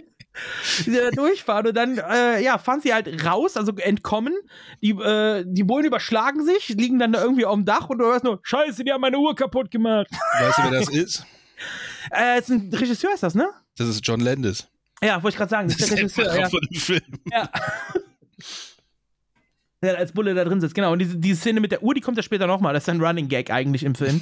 Die 0.85 0.91
da 0.91 1.09
durchfahren 1.11 1.67
und 1.67 1.75
dann, 1.75 1.97
äh, 1.97 2.41
ja, 2.43 2.57
fahren 2.57 2.81
sie 2.81 2.93
halt 2.93 3.25
raus, 3.25 3.57
also 3.57 3.73
entkommen. 3.75 4.33
Die, 4.81 4.91
äh, 4.91 5.43
die 5.47 5.63
Bullen 5.63 5.85
überschlagen 5.85 6.45
sich, 6.45 6.69
liegen 6.69 6.99
dann 6.99 7.13
da 7.13 7.21
irgendwie 7.21 7.45
auf 7.45 7.55
dem 7.55 7.65
Dach 7.65 7.89
und 7.89 7.99
du 7.99 8.05
hörst 8.05 8.23
nur, 8.23 8.39
Scheiße, 8.43 8.83
die 8.83 8.91
haben 8.91 9.01
meine 9.01 9.17
Uhr 9.17 9.35
kaputt 9.35 9.71
gemacht. 9.71 10.07
Weißt 10.39 10.57
du, 10.57 10.63
wer 10.63 10.71
das 10.71 10.89
ist? 10.89 11.25
Äh, 12.11 12.39
ist 12.39 12.49
ein 12.49 12.69
Regisseur, 12.73 13.13
ist 13.13 13.23
das, 13.23 13.35
ne? 13.35 13.47
Das 13.77 13.87
ist 13.87 14.05
John 14.05 14.19
Landis. 14.19 14.67
Ja, 15.01 15.23
wollte 15.23 15.35
ich 15.35 15.37
gerade 15.37 15.49
sagen, 15.49 15.67
das 15.69 15.77
Das 15.77 15.91
ist 15.91 16.17
der 16.17 16.25
Regisseur. 16.33 16.39
Ja. 16.39 16.49
von 16.49 16.59
dem 16.69 16.79
Film. 16.79 17.01
Ja. 17.31 17.49
Der 19.81 19.97
als 19.97 20.13
Bulle 20.13 20.33
da 20.33 20.43
drin 20.45 20.61
sitzt, 20.61 20.75
genau. 20.75 20.93
Und 20.93 20.99
diese, 20.99 21.17
diese 21.17 21.39
Szene 21.39 21.59
mit 21.59 21.71
der 21.71 21.83
Uhr, 21.83 21.93
die 21.93 22.01
kommt 22.01 22.17
ja 22.17 22.23
später 22.23 22.47
nochmal. 22.47 22.73
Das 22.73 22.83
ist 22.83 22.89
ein 22.89 23.01
Running 23.01 23.27
Gag 23.27 23.51
eigentlich 23.51 23.83
im 23.83 23.95
Film. 23.95 24.21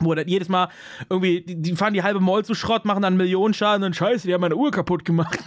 Wo 0.00 0.12
er 0.12 0.16
dann 0.16 0.28
jedes 0.28 0.48
Mal 0.48 0.68
irgendwie, 1.10 1.40
die, 1.40 1.60
die 1.60 1.74
fahren 1.76 1.92
die 1.94 2.02
halbe 2.02 2.20
Mall 2.20 2.44
zu 2.44 2.54
Schrott, 2.54 2.84
machen 2.84 3.02
dann 3.02 3.16
Millionen 3.16 3.52
Schaden 3.54 3.84
und 3.84 3.96
Scheiße, 3.96 4.26
die 4.28 4.34
haben 4.34 4.40
meine 4.42 4.54
Uhr 4.56 4.70
kaputt 4.70 5.04
gemacht. 5.04 5.38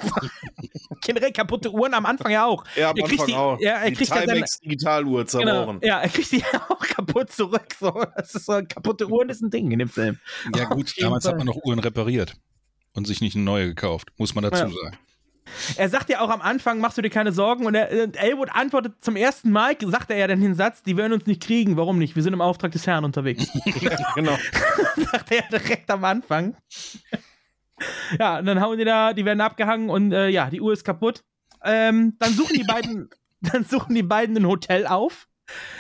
Generell 1.02 1.32
kaputte 1.32 1.72
Uhren 1.72 1.94
am 1.94 2.06
Anfang 2.06 2.32
ja 2.32 2.46
auch. 2.46 2.64
Ja, 2.76 2.92
am 2.92 2.98
Er 2.98 3.04
kriegt 3.06 3.22
Anfang 3.22 3.28
die- 3.28 3.34
auch. 3.36 3.60
ja, 3.60 3.72
er 3.74 3.90
die 3.90 3.96
kriegt 3.96 4.12
Timex 4.14 4.60
Digitaluhr 4.60 5.26
Genau. 5.26 5.26
zerbrochen. 5.26 5.80
Ja, 5.84 6.00
er 6.00 6.10
kriegt 6.10 6.32
die 6.32 6.44
auch 6.70 6.80
kaputt 6.80 7.32
zurück. 7.32 7.68
So. 7.80 8.04
Das 8.16 8.36
ist 8.36 8.46
so, 8.46 8.54
kaputte 8.68 9.08
Uhren 9.10 9.30
ist 9.30 9.42
ein 9.42 9.50
Ding 9.50 9.72
in 9.72 9.80
dem 9.80 9.90
Film. 9.90 10.20
Ja 10.56 10.66
gut, 10.70 10.94
damals 11.00 11.24
Fall. 11.24 11.32
hat 11.34 11.38
man 11.40 11.48
noch 11.48 11.58
Uhren 11.64 11.80
repariert 11.80 12.36
und 12.94 13.08
sich 13.08 13.22
nicht 13.22 13.36
eine 13.36 13.46
neue 13.46 13.68
gekauft, 13.68 14.10
muss 14.18 14.36
man 14.36 14.44
dazu 14.44 14.64
Ja. 14.66 14.70
sagen. 14.70 14.98
Er 15.76 15.90
sagt 15.90 16.10
ja 16.10 16.22
auch 16.22 16.30
am 16.30 16.42
Anfang, 16.42 16.80
machst 16.80 16.98
du 16.98 17.02
dir 17.02 17.10
keine 17.10 17.32
Sorgen. 17.32 17.66
Und, 17.66 17.76
er, 17.76 18.04
und 18.04 18.22
Elwood 18.22 18.50
antwortet 18.52 18.94
zum 19.02 19.16
ersten 19.16 19.52
Mal, 19.52 19.76
sagt 19.80 20.10
er 20.12 20.18
ja 20.18 20.28
dann 20.28 20.42
den 20.42 20.56
Satz, 20.56 20.84
die 20.84 20.98
werden 20.98 21.14
uns 21.14 21.26
nicht 21.26 21.42
kriegen. 21.42 21.78
Warum 21.78 21.98
nicht? 21.98 22.16
Wir 22.16 22.24
sind 22.24 22.34
im 22.34 22.42
Auftrag 22.42 22.72
des 22.72 22.88
Herrn 22.88 23.06
unterwegs. 23.06 23.48
genau. 24.16 24.38
sagt 25.12 25.32
er 25.32 25.38
ja 25.38 25.60
direkt 25.60 25.90
am 25.90 26.04
Anfang. 26.04 26.56
ja, 28.20 28.40
und 28.40 28.46
dann 28.46 28.62
hauen 28.62 28.78
die 28.78 28.86
da, 28.86 29.14
die 29.14 29.26
werden 29.26 29.42
abgehangen 29.42 29.90
und 29.90 30.12
äh, 30.12 30.30
ja, 30.30 30.50
die 30.50 30.62
Uhr 30.62 30.74
ist 30.74 30.84
kaputt. 30.84 31.24
Ähm, 31.64 32.16
dann 32.20 32.34
suchen 32.34 32.56
die 32.56 32.64
beiden, 32.64 33.10
dann 33.42 33.66
suchen 33.66 33.96
die 33.96 34.04
beiden 34.04 34.36
ein 34.38 34.48
Hotel 34.48 34.88
auf, 34.88 35.28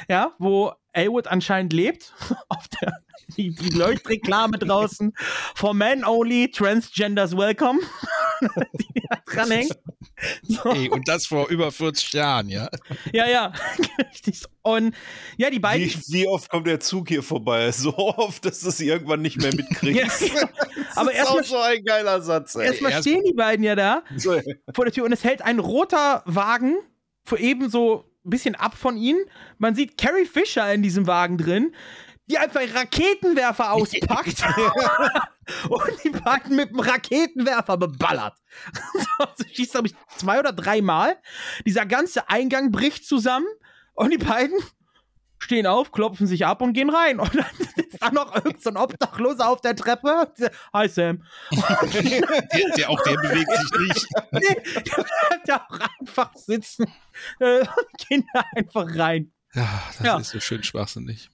ja, 0.07 0.33
wo 0.37 0.73
Elwood 0.93 1.27
anscheinend 1.27 1.73
lebt. 1.73 2.13
auf 2.49 2.67
der 2.81 2.93
die, 3.37 3.53
die 3.55 3.69
Leuchtreklame 3.69 4.57
draußen. 4.57 5.13
For 5.55 5.73
men 5.73 6.03
only, 6.03 6.51
transgenders 6.51 7.35
welcome. 7.35 7.79
die 8.73 9.01
da 9.09 9.17
dranhängt. 9.25 9.77
So. 10.43 10.69
Ey, 10.71 10.89
und 10.89 11.07
das 11.07 11.25
vor 11.25 11.47
über 11.49 11.71
40 11.71 12.13
Jahren, 12.13 12.49
ja. 12.49 12.69
Ja, 13.11 13.27
ja, 13.27 13.53
richtig. 14.11 14.43
Und 14.61 14.95
ja, 15.37 15.49
die 15.49 15.59
beiden. 15.59 15.87
Wie, 15.87 16.13
wie 16.13 16.27
oft 16.27 16.49
kommt 16.49 16.67
der 16.67 16.79
Zug 16.79 17.07
hier 17.07 17.23
vorbei? 17.23 17.71
So 17.71 17.95
oft, 17.95 18.45
dass 18.45 18.59
du 18.59 18.69
es 18.69 18.79
irgendwann 18.79 19.21
nicht 19.21 19.37
mehr 19.41 19.53
mitkriegst. 19.55 20.21
Ja, 20.21 20.49
aber 20.95 21.11
das 21.11 21.21
ist 21.21 21.27
auch 21.27 21.35
erstmal 21.37 21.43
so 21.43 21.57
ein 21.57 21.83
geiler 21.83 22.21
Satz, 22.21 22.55
ey. 22.55 22.67
erstmal 22.67 22.91
erst- 22.91 23.07
stehen 23.07 23.23
die 23.23 23.33
beiden 23.33 23.63
ja 23.63 23.75
da 23.75 24.03
So, 24.15 24.39
vor 24.73 24.85
der 24.85 24.93
Tür 24.93 25.05
und 25.05 25.11
es 25.13 25.23
hält 25.23 25.41
ein 25.41 25.59
roter 25.59 26.21
Wagen 26.25 26.75
vor 27.23 27.39
eben 27.39 27.69
so 27.69 28.10
ein 28.25 28.29
bisschen 28.29 28.55
ab 28.55 28.75
von 28.75 28.97
ihnen. 28.97 29.23
Man 29.57 29.75
sieht 29.75 29.97
Carrie 29.97 30.25
Fisher 30.25 30.73
in 30.73 30.81
diesem 30.81 31.07
Wagen 31.07 31.37
drin, 31.37 31.75
die 32.27 32.37
einfach 32.37 32.61
einen 32.61 32.71
Raketenwerfer 32.71 33.73
auspackt 33.73 34.43
und 35.69 36.03
die 36.03 36.09
beiden 36.09 36.55
mit 36.55 36.69
dem 36.69 36.79
Raketenwerfer 36.79 37.77
beballert. 37.77 38.35
so 39.37 39.43
schießt, 39.51 39.71
glaube 39.71 39.87
ich, 39.87 39.95
zwei 40.17 40.39
oder 40.39 40.53
dreimal. 40.53 41.17
Dieser 41.65 41.85
ganze 41.85 42.29
Eingang 42.29 42.71
bricht 42.71 43.05
zusammen 43.05 43.47
und 43.93 44.11
die 44.11 44.17
beiden 44.17 44.57
stehen 45.41 45.65
auf, 45.67 45.91
klopfen 45.91 46.27
sich 46.27 46.45
ab 46.45 46.61
und 46.61 46.73
gehen 46.73 46.89
rein. 46.89 47.19
Und 47.19 47.35
dann 47.35 47.45
ist 47.77 48.01
da 48.01 48.11
noch 48.11 48.33
irgendein 48.35 48.61
so 48.61 48.69
ein 48.69 48.77
Obdachloser 48.77 49.49
auf 49.49 49.61
der 49.61 49.75
Treppe. 49.75 50.31
Hi 50.73 50.87
Sam. 50.87 51.23
Der, 51.51 52.21
der, 52.77 52.89
auch 52.89 53.01
der 53.03 53.15
bewegt 53.15 53.51
sich 53.51 53.87
nicht. 53.87 54.07
Nee, 54.31 54.55
der 54.75 55.03
bleibt 55.03 55.47
ja 55.47 55.67
auch 55.69 55.79
einfach 55.99 56.33
sitzen 56.35 56.85
äh, 57.39 57.59
und 57.59 58.07
gehen 58.07 58.25
da 58.33 58.43
einfach 58.55 58.87
rein. 58.97 59.31
Ja, 59.53 59.67
das 59.97 60.05
Ja. 60.05 60.17
ist 60.17 60.29
so 60.29 60.39
schön 60.39 60.63
schwachsinnig. 60.63 61.29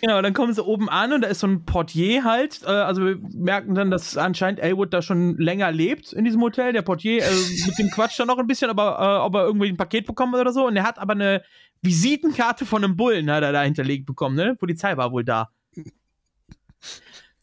Genau, 0.00 0.20
dann 0.20 0.34
kommen 0.34 0.52
sie 0.52 0.64
oben 0.64 0.88
an 0.88 1.12
und 1.12 1.20
da 1.20 1.28
ist 1.28 1.38
so 1.38 1.46
ein 1.46 1.64
Portier 1.64 2.24
halt. 2.24 2.62
Äh, 2.64 2.66
also 2.66 3.04
wir 3.04 3.18
merken 3.32 3.76
dann, 3.76 3.92
dass 3.92 4.16
anscheinend 4.16 4.58
Elwood 4.58 4.92
da 4.92 5.02
schon 5.02 5.36
länger 5.38 5.70
lebt 5.70 6.12
in 6.12 6.24
diesem 6.24 6.42
Hotel. 6.42 6.72
Der 6.72 6.82
Portier, 6.82 7.22
äh, 7.22 7.30
mit 7.66 7.78
dem 7.78 7.90
quatscht 7.90 8.18
er 8.18 8.26
noch 8.26 8.38
ein 8.38 8.48
bisschen, 8.48 8.70
aber 8.70 8.98
äh, 8.98 9.24
ob 9.24 9.34
er 9.36 9.44
irgendwie 9.44 9.68
ein 9.68 9.76
Paket 9.76 10.06
bekommen 10.06 10.32
hat 10.34 10.40
oder 10.40 10.52
so. 10.52 10.66
Und 10.66 10.76
er 10.76 10.82
hat 10.82 10.98
aber 10.98 11.12
eine 11.12 11.42
Visitenkarte 11.82 12.66
von 12.66 12.84
einem 12.84 12.96
Bullen, 12.96 13.30
hat 13.30 13.42
er 13.42 13.52
da 13.52 13.62
hinterlegt 13.62 14.06
bekommen, 14.06 14.36
ne? 14.36 14.54
Polizei 14.56 14.96
war 14.96 15.12
wohl 15.12 15.24
da. 15.24 15.50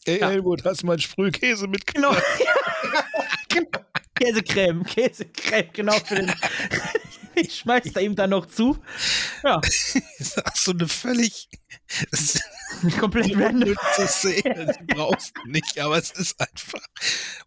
Ey, 0.04 0.20
Ja. 0.20 0.30
Helmut, 0.30 0.64
hast 0.64 0.82
du 0.82 0.86
mal 0.86 0.98
Sprühkäse 0.98 1.66
mitgenommen? 1.66 2.20
Genau. 2.38 3.14
genau. 3.70 3.84
Käsecreme, 4.14 4.84
Käsecreme, 4.84 5.68
genau 5.72 5.92
für 5.92 6.16
den. 6.16 6.32
Ich 7.40 7.54
schmeiß 7.56 7.92
da 7.92 8.00
ihm 8.00 8.14
dann 8.16 8.30
noch 8.30 8.46
zu. 8.46 8.78
Ja, 9.44 9.60
Ach 10.44 10.56
so 10.56 10.72
eine 10.72 10.88
völlig 10.88 11.48
komplett 13.00 13.36
random. 13.36 13.76
Szene. 14.06 14.76
Die 14.80 14.94
brauchst 14.94 15.32
du 15.36 15.50
nicht, 15.50 15.78
aber 15.78 15.96
es 15.98 16.10
ist 16.10 16.40
einfach. 16.40 16.80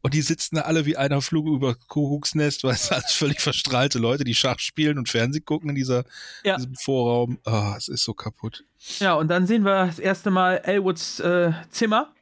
Und 0.02 0.14
die 0.14 0.22
sitzen 0.22 0.56
da 0.56 0.62
alle 0.64 0.86
wie 0.86 0.98
einer 0.98 1.22
Flug 1.22 1.48
über 1.48 1.76
Kuckucksnest, 1.76 2.64
weil 2.64 2.74
es 2.74 2.92
alles 2.92 3.12
völlig 3.12 3.42
verstrahlte 3.42 4.00
Leute, 4.00 4.24
die 4.24 4.36
Schach 4.36 4.60
spielen 4.60 4.98
und 4.98 5.10
Fernsehen 5.10 5.46
gucken 5.46 5.70
in 5.70 5.76
dieser, 5.76 6.06
Ja. 6.44 6.56
diesem 6.58 6.76
Vorraum. 6.76 7.40
Ah, 7.46 7.76
es 7.78 7.88
ist 7.88 8.04
so 8.04 8.14
kaputt. 8.14 8.64
Ja, 9.00 9.14
und 9.16 9.28
dann 9.28 9.46
sehen 9.48 9.64
wir 9.64 9.86
das 9.88 10.00
erste 10.00 10.32
Mal 10.32 10.56
Elwoods 10.64 11.20
äh, 11.20 11.52
Zimmer, 11.70 12.14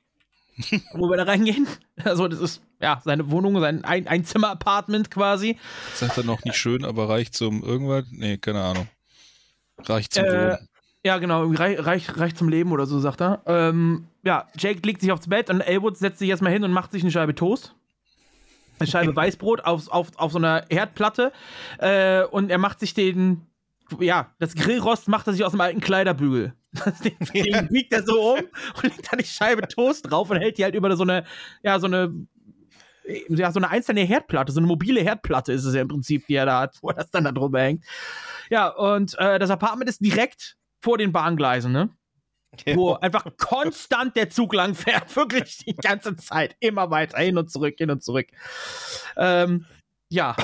wo 0.93 1.09
wir 1.09 1.17
da 1.17 1.23
reingehen. 1.23 1.67
Also, 2.03 2.27
das 2.27 2.39
ist 2.39 2.61
ja, 2.81 3.01
seine 3.03 3.29
Wohnung, 3.31 3.59
sein 3.59 3.83
ein 3.83 4.07
Einzimmer-Apartment 4.07 5.11
quasi. 5.11 5.57
Sagt 5.95 6.17
er 6.17 6.23
noch 6.23 6.43
nicht 6.43 6.57
schön, 6.57 6.85
aber 6.85 7.09
reicht 7.09 7.35
zum 7.35 7.63
irgendwas? 7.63 8.05
Nee, 8.11 8.37
keine 8.37 8.61
Ahnung. 8.63 8.87
Reicht 9.85 10.13
zum 10.13 10.25
Äh, 10.25 10.31
Wohnen. 10.31 10.67
ja, 11.03 11.17
genau, 11.17 11.45
reich, 11.51 11.85
reich, 11.85 12.17
reich 12.17 12.35
zum 12.35 12.49
Leben 12.49 12.71
oder 12.71 12.85
so, 12.85 12.99
sagt 12.99 13.21
er. 13.21 13.41
Ähm, 13.45 14.07
ja, 14.23 14.47
Jake 14.57 14.81
legt 14.85 15.01
sich 15.01 15.11
aufs 15.11 15.27
Bett 15.27 15.49
und 15.49 15.61
Elwood 15.61 15.97
setzt 15.97 16.19
sich 16.19 16.29
erstmal 16.29 16.51
hin 16.51 16.63
und 16.63 16.71
macht 16.71 16.91
sich 16.91 17.03
eine 17.03 17.11
Scheibe 17.11 17.35
Toast. 17.35 17.75
Eine 18.79 18.87
Scheibe 18.87 19.13
Weißbrot 19.15 19.65
auf, 19.65 19.89
auf, 19.89 20.07
auf 20.17 20.31
so 20.31 20.37
einer 20.37 20.65
Herdplatte. 20.69 21.31
Äh, 21.79 22.23
und 22.25 22.49
er 22.49 22.57
macht 22.57 22.79
sich 22.79 22.93
den, 22.93 23.45
ja, 23.99 24.31
das 24.39 24.55
Grillrost 24.55 25.07
macht 25.07 25.27
er 25.27 25.33
sich 25.33 25.43
aus 25.43 25.51
dem 25.51 25.61
alten 25.61 25.81
Kleiderbügel. 25.81 26.53
Den, 27.03 27.17
den 27.33 27.67
biegt 27.69 27.91
er 27.91 28.03
so 28.05 28.33
um 28.33 28.39
und 28.75 28.83
legt 28.83 29.11
da 29.11 29.17
die 29.17 29.25
Scheibe 29.25 29.67
Toast 29.67 30.09
drauf 30.11 30.29
und 30.29 30.37
hält 30.37 30.59
die 30.59 30.63
halt 30.63 30.75
über 30.75 30.95
so 30.95 31.01
eine, 31.01 31.23
ja, 31.63 31.79
so 31.79 31.87
eine, 31.87 32.13
ja, 33.29 33.51
so 33.51 33.59
eine 33.59 33.69
einzelne 33.69 34.01
Herdplatte, 34.01 34.51
so 34.51 34.59
eine 34.59 34.67
mobile 34.67 35.01
Herdplatte 35.01 35.51
ist 35.53 35.65
es 35.65 35.73
ja 35.75 35.81
im 35.81 35.87
Prinzip, 35.87 36.27
die 36.27 36.35
er 36.35 36.45
da 36.45 36.61
hat, 36.61 36.77
wo 36.81 36.91
das 36.91 37.09
dann 37.11 37.23
da 37.23 37.31
drüber 37.31 37.61
hängt. 37.61 37.83
Ja, 38.49 38.67
und 38.69 39.17
äh, 39.19 39.39
das 39.39 39.49
Apartment 39.49 39.89
ist 39.89 40.03
direkt 40.03 40.55
vor 40.83 40.97
den 40.97 41.11
Bahngleisen, 41.11 41.71
ne? 41.71 41.89
Wo 42.75 42.93
einfach 42.93 43.25
konstant 43.37 44.15
der 44.15 44.29
Zug 44.31 44.53
lang 44.55 44.73
fährt, 44.75 45.15
wirklich 45.15 45.57
die 45.57 45.75
ganze 45.75 46.15
Zeit, 46.15 46.55
immer 46.59 46.89
weiter 46.89 47.19
hin 47.19 47.37
und 47.37 47.51
zurück, 47.51 47.75
hin 47.77 47.91
und 47.91 48.03
zurück. 48.03 48.27
Ähm, 49.17 49.65
ja, 50.11 50.35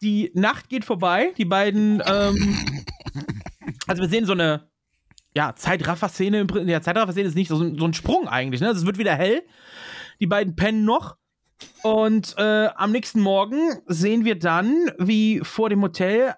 die 0.00 0.30
Nacht 0.34 0.68
geht 0.68 0.84
vorbei, 0.84 1.32
die 1.36 1.44
beiden, 1.44 2.00
ähm, 2.06 2.56
also 3.88 4.02
wir 4.02 4.08
sehen 4.08 4.26
so 4.26 4.32
eine, 4.32 4.68
ja, 5.36 5.54
Zeitraffer-Szene, 5.56 6.46
ja, 6.66 6.80
Zeitraffer-Szene 6.80 7.26
ist 7.28 7.34
nicht 7.34 7.48
so, 7.48 7.60
ein- 7.60 7.76
so 7.78 7.84
ein 7.84 7.94
Sprung 7.94 8.28
eigentlich, 8.28 8.60
ne? 8.60 8.68
Also 8.68 8.80
es 8.80 8.86
wird 8.86 8.98
wieder 8.98 9.16
hell, 9.16 9.42
die 10.20 10.26
beiden 10.28 10.54
pennen 10.54 10.84
noch 10.84 11.16
und 11.82 12.34
äh, 12.38 12.68
am 12.74 12.92
nächsten 12.92 13.20
Morgen 13.20 13.78
sehen 13.86 14.24
wir 14.24 14.38
dann, 14.38 14.90
wie 14.98 15.40
vor 15.40 15.68
dem 15.68 15.82
Hotel 15.82 16.34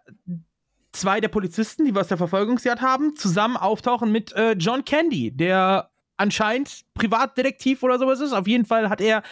zwei 0.92 1.20
der 1.20 1.28
Polizisten, 1.28 1.84
die 1.84 1.94
wir 1.94 2.00
aus 2.00 2.08
der 2.08 2.16
Verfolgungsjagd 2.16 2.80
haben, 2.80 3.16
zusammen 3.16 3.56
auftauchen 3.56 4.10
mit 4.10 4.32
äh, 4.32 4.52
John 4.52 4.84
Candy, 4.84 5.30
der 5.30 5.90
anscheinend 6.16 6.82
Privatdetektiv 6.94 7.82
oder 7.82 7.98
sowas 7.98 8.20
ist. 8.20 8.32
Auf 8.32 8.48
jeden 8.48 8.64
Fall 8.64 8.88
hat 8.88 9.00
er 9.00 9.22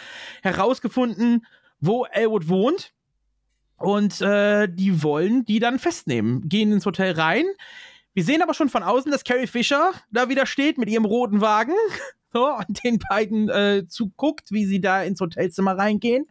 herausgefunden, 0.43 1.45
wo 1.79 2.05
Elwood 2.05 2.47
wohnt. 2.47 2.93
Und 3.77 4.21
äh, 4.21 4.69
die 4.69 5.03
wollen 5.03 5.43
die 5.43 5.59
dann 5.59 5.79
festnehmen. 5.79 6.47
Gehen 6.47 6.71
ins 6.71 6.85
Hotel 6.85 7.13
rein. 7.13 7.45
Wir 8.15 8.23
sehen 8.23 8.41
aber 8.41 8.53
schon 8.53 8.69
von 8.69 8.81
außen, 8.81 9.11
dass 9.11 9.25
Carrie 9.25 9.45
Fisher 9.45 9.91
da 10.09 10.29
wieder 10.29 10.45
steht 10.45 10.77
mit 10.77 10.89
ihrem 10.89 11.03
roten 11.03 11.41
Wagen 11.41 11.73
so, 12.33 12.47
und 12.47 12.83
den 12.83 12.97
beiden 12.97 13.49
äh, 13.49 13.85
zuguckt, 13.87 14.51
wie 14.51 14.65
sie 14.65 14.79
da 14.79 15.03
ins 15.03 15.19
Hotelzimmer 15.19 15.77
reingehen. 15.77 16.25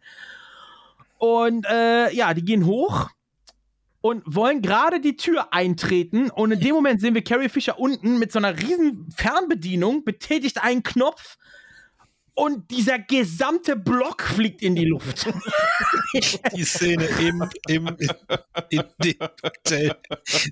Und 1.19 1.65
äh, 1.67 2.11
ja, 2.11 2.33
die 2.33 2.43
gehen 2.43 2.65
hoch 2.65 3.11
und 4.01 4.23
wollen 4.25 4.63
gerade 4.63 4.99
die 4.99 5.15
Tür 5.15 5.53
eintreten. 5.53 6.31
Und 6.31 6.51
in 6.51 6.59
dem 6.59 6.73
Moment 6.73 7.01
sehen 7.01 7.13
wir 7.13 7.23
Carrie 7.23 7.49
Fisher 7.49 7.79
unten 7.79 8.17
mit 8.17 8.31
so 8.31 8.39
einer 8.39 8.57
riesen 8.57 9.07
Fernbedienung, 9.15 10.03
betätigt 10.03 10.63
einen 10.63 10.81
Knopf 10.81 11.37
und 12.35 12.69
dieser 12.69 12.99
gesamte 12.99 13.75
Block 13.75 14.21
fliegt 14.23 14.61
in 14.61 14.75
die 14.75 14.85
Luft. 14.85 15.27
Die 16.55 16.63
Szene 16.63 17.05
im, 17.19 17.43
im, 17.67 17.87
in 18.69 18.83
dem 19.03 19.17
Hotel, 19.43 19.95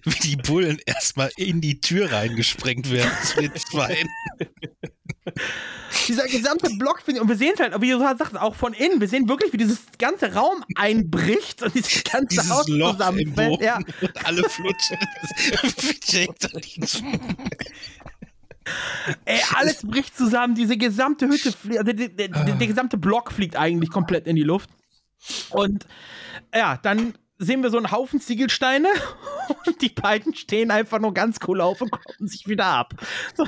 wie 0.04 0.20
die 0.30 0.36
Bullen 0.36 0.80
erstmal 0.86 1.30
in 1.38 1.62
die 1.62 1.80
Tür 1.80 2.12
reingesprengt 2.12 2.92
werden 2.92 3.12
den 3.38 3.56
Zweien. 3.56 4.10
dieser 6.08 6.28
gesamte 6.28 6.70
Block 6.78 7.02
fliegt 7.02 7.20
und 7.22 7.30
wir 7.30 7.38
sehen 7.38 7.52
es 7.54 7.60
halt, 7.62 7.80
wie 7.82 7.92
du 7.92 8.00
sagst, 8.00 8.36
auch 8.38 8.56
von 8.56 8.74
innen. 8.74 9.00
Wir 9.00 9.08
sehen 9.08 9.30
wirklich, 9.30 9.54
wie 9.54 9.58
dieses 9.58 9.80
ganze 9.98 10.34
Raum 10.34 10.64
einbricht 10.76 11.64
und 11.64 11.74
dieses 11.76 12.04
ganze 12.04 12.28
Dieses 12.28 12.50
Haus 12.50 12.68
Loch 12.68 12.92
im 12.92 12.98
zusammenfällt. 12.98 13.50
Boden 13.50 13.64
Ja. 13.64 13.78
und 14.02 14.26
alle 14.26 14.44
flutschen. 14.50 14.98
Ey, 19.26 19.42
alles 19.56 19.86
bricht 19.86 20.16
zusammen, 20.18 20.56
diese 20.56 20.78
gesamte 20.78 21.28
Hütte, 21.28 21.54
also 21.78 21.84
der, 21.84 22.10
der, 22.10 22.28
der, 22.30 22.56
der 22.56 22.68
gesamte 22.68 22.98
Block 22.98 23.32
fliegt 23.32 23.56
eigentlich 23.56 23.90
komplett 23.90 24.28
in 24.28 24.36
die 24.36 24.44
Luft. 24.44 24.70
Und 25.50 25.86
ja, 26.54 26.78
dann 26.78 27.14
sehen 27.38 27.64
wir 27.64 27.70
so 27.70 27.78
einen 27.78 27.92
Haufen 27.92 28.22
Ziegelsteine 28.22 28.90
und 29.66 29.82
die 29.82 29.90
beiden 29.90 30.34
stehen 30.36 30.72
einfach 30.72 31.00
nur 31.00 31.14
ganz 31.14 31.38
cool 31.48 31.62
auf 31.62 31.82
und 31.82 31.92
kloppen 31.92 32.28
sich 32.28 32.48
wieder 32.48 32.66
ab. 32.66 32.94
So, 33.36 33.46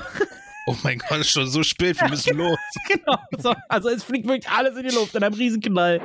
Oh 0.67 0.75
mein 0.81 0.97
Gott, 0.97 1.19
ist 1.19 1.29
schon 1.29 1.47
so 1.47 1.61
spät, 1.61 2.01
wir 2.01 2.09
müssen 2.09 2.37
los. 2.37 2.57
genau. 2.87 3.19
So, 3.37 3.53
also 3.69 3.89
es 3.89 4.03
fliegt 4.03 4.27
wirklich 4.27 4.49
alles 4.49 4.75
in 4.75 4.87
die 4.87 4.95
Luft 4.95 5.13
in 5.13 5.23
einem 5.23 5.35
Riesenknall. 5.35 6.01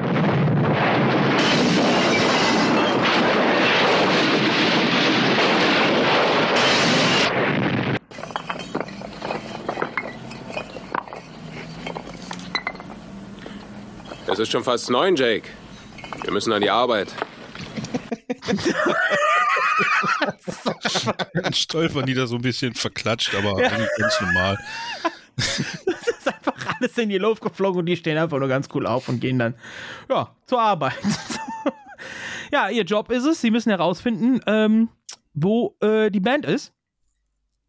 Es 14.31 14.39
ist 14.39 14.53
schon 14.53 14.63
fast 14.63 14.89
neun, 14.91 15.17
Jake. 15.17 15.49
Wir 16.23 16.33
müssen 16.33 16.53
an 16.53 16.63
die 16.63 16.71
Arbeit. 16.71 17.13
Dann 21.35 21.53
stolpern 21.53 22.07
die 22.07 22.15
da 22.15 22.29
so 22.29 22.37
ein 22.37 22.43
bisschen 22.43 22.75
verklatscht, 22.75 23.35
aber 23.35 23.57
eigentlich 23.57 23.89
ganz 23.99 24.21
normal. 24.21 24.59
ist 25.37 26.29
einfach 26.29 26.77
alles 26.79 26.97
in 26.99 27.09
die 27.09 27.19
Luft 27.19 27.43
geflogen 27.43 27.81
und 27.81 27.87
die 27.87 27.97
stehen 27.97 28.19
einfach 28.19 28.39
nur 28.39 28.49
ganz 28.49 28.69
cool 28.73 28.87
auf 28.87 29.09
und 29.09 29.21
gehen 29.21 29.39
dann 29.39 29.55
ja, 30.09 30.35
zur 30.47 30.61
Arbeit. 30.61 30.99
ja, 32.53 32.69
ihr 32.69 32.85
Job 32.85 33.11
ist 33.11 33.25
es, 33.25 33.41
sie 33.41 33.51
müssen 33.51 33.71
herausfinden, 33.71 34.41
ähm, 34.47 34.91
wo 35.35 35.77
äh, 35.81 36.11
die 36.11 36.21
Band 36.21 36.47
ist. 36.47 36.73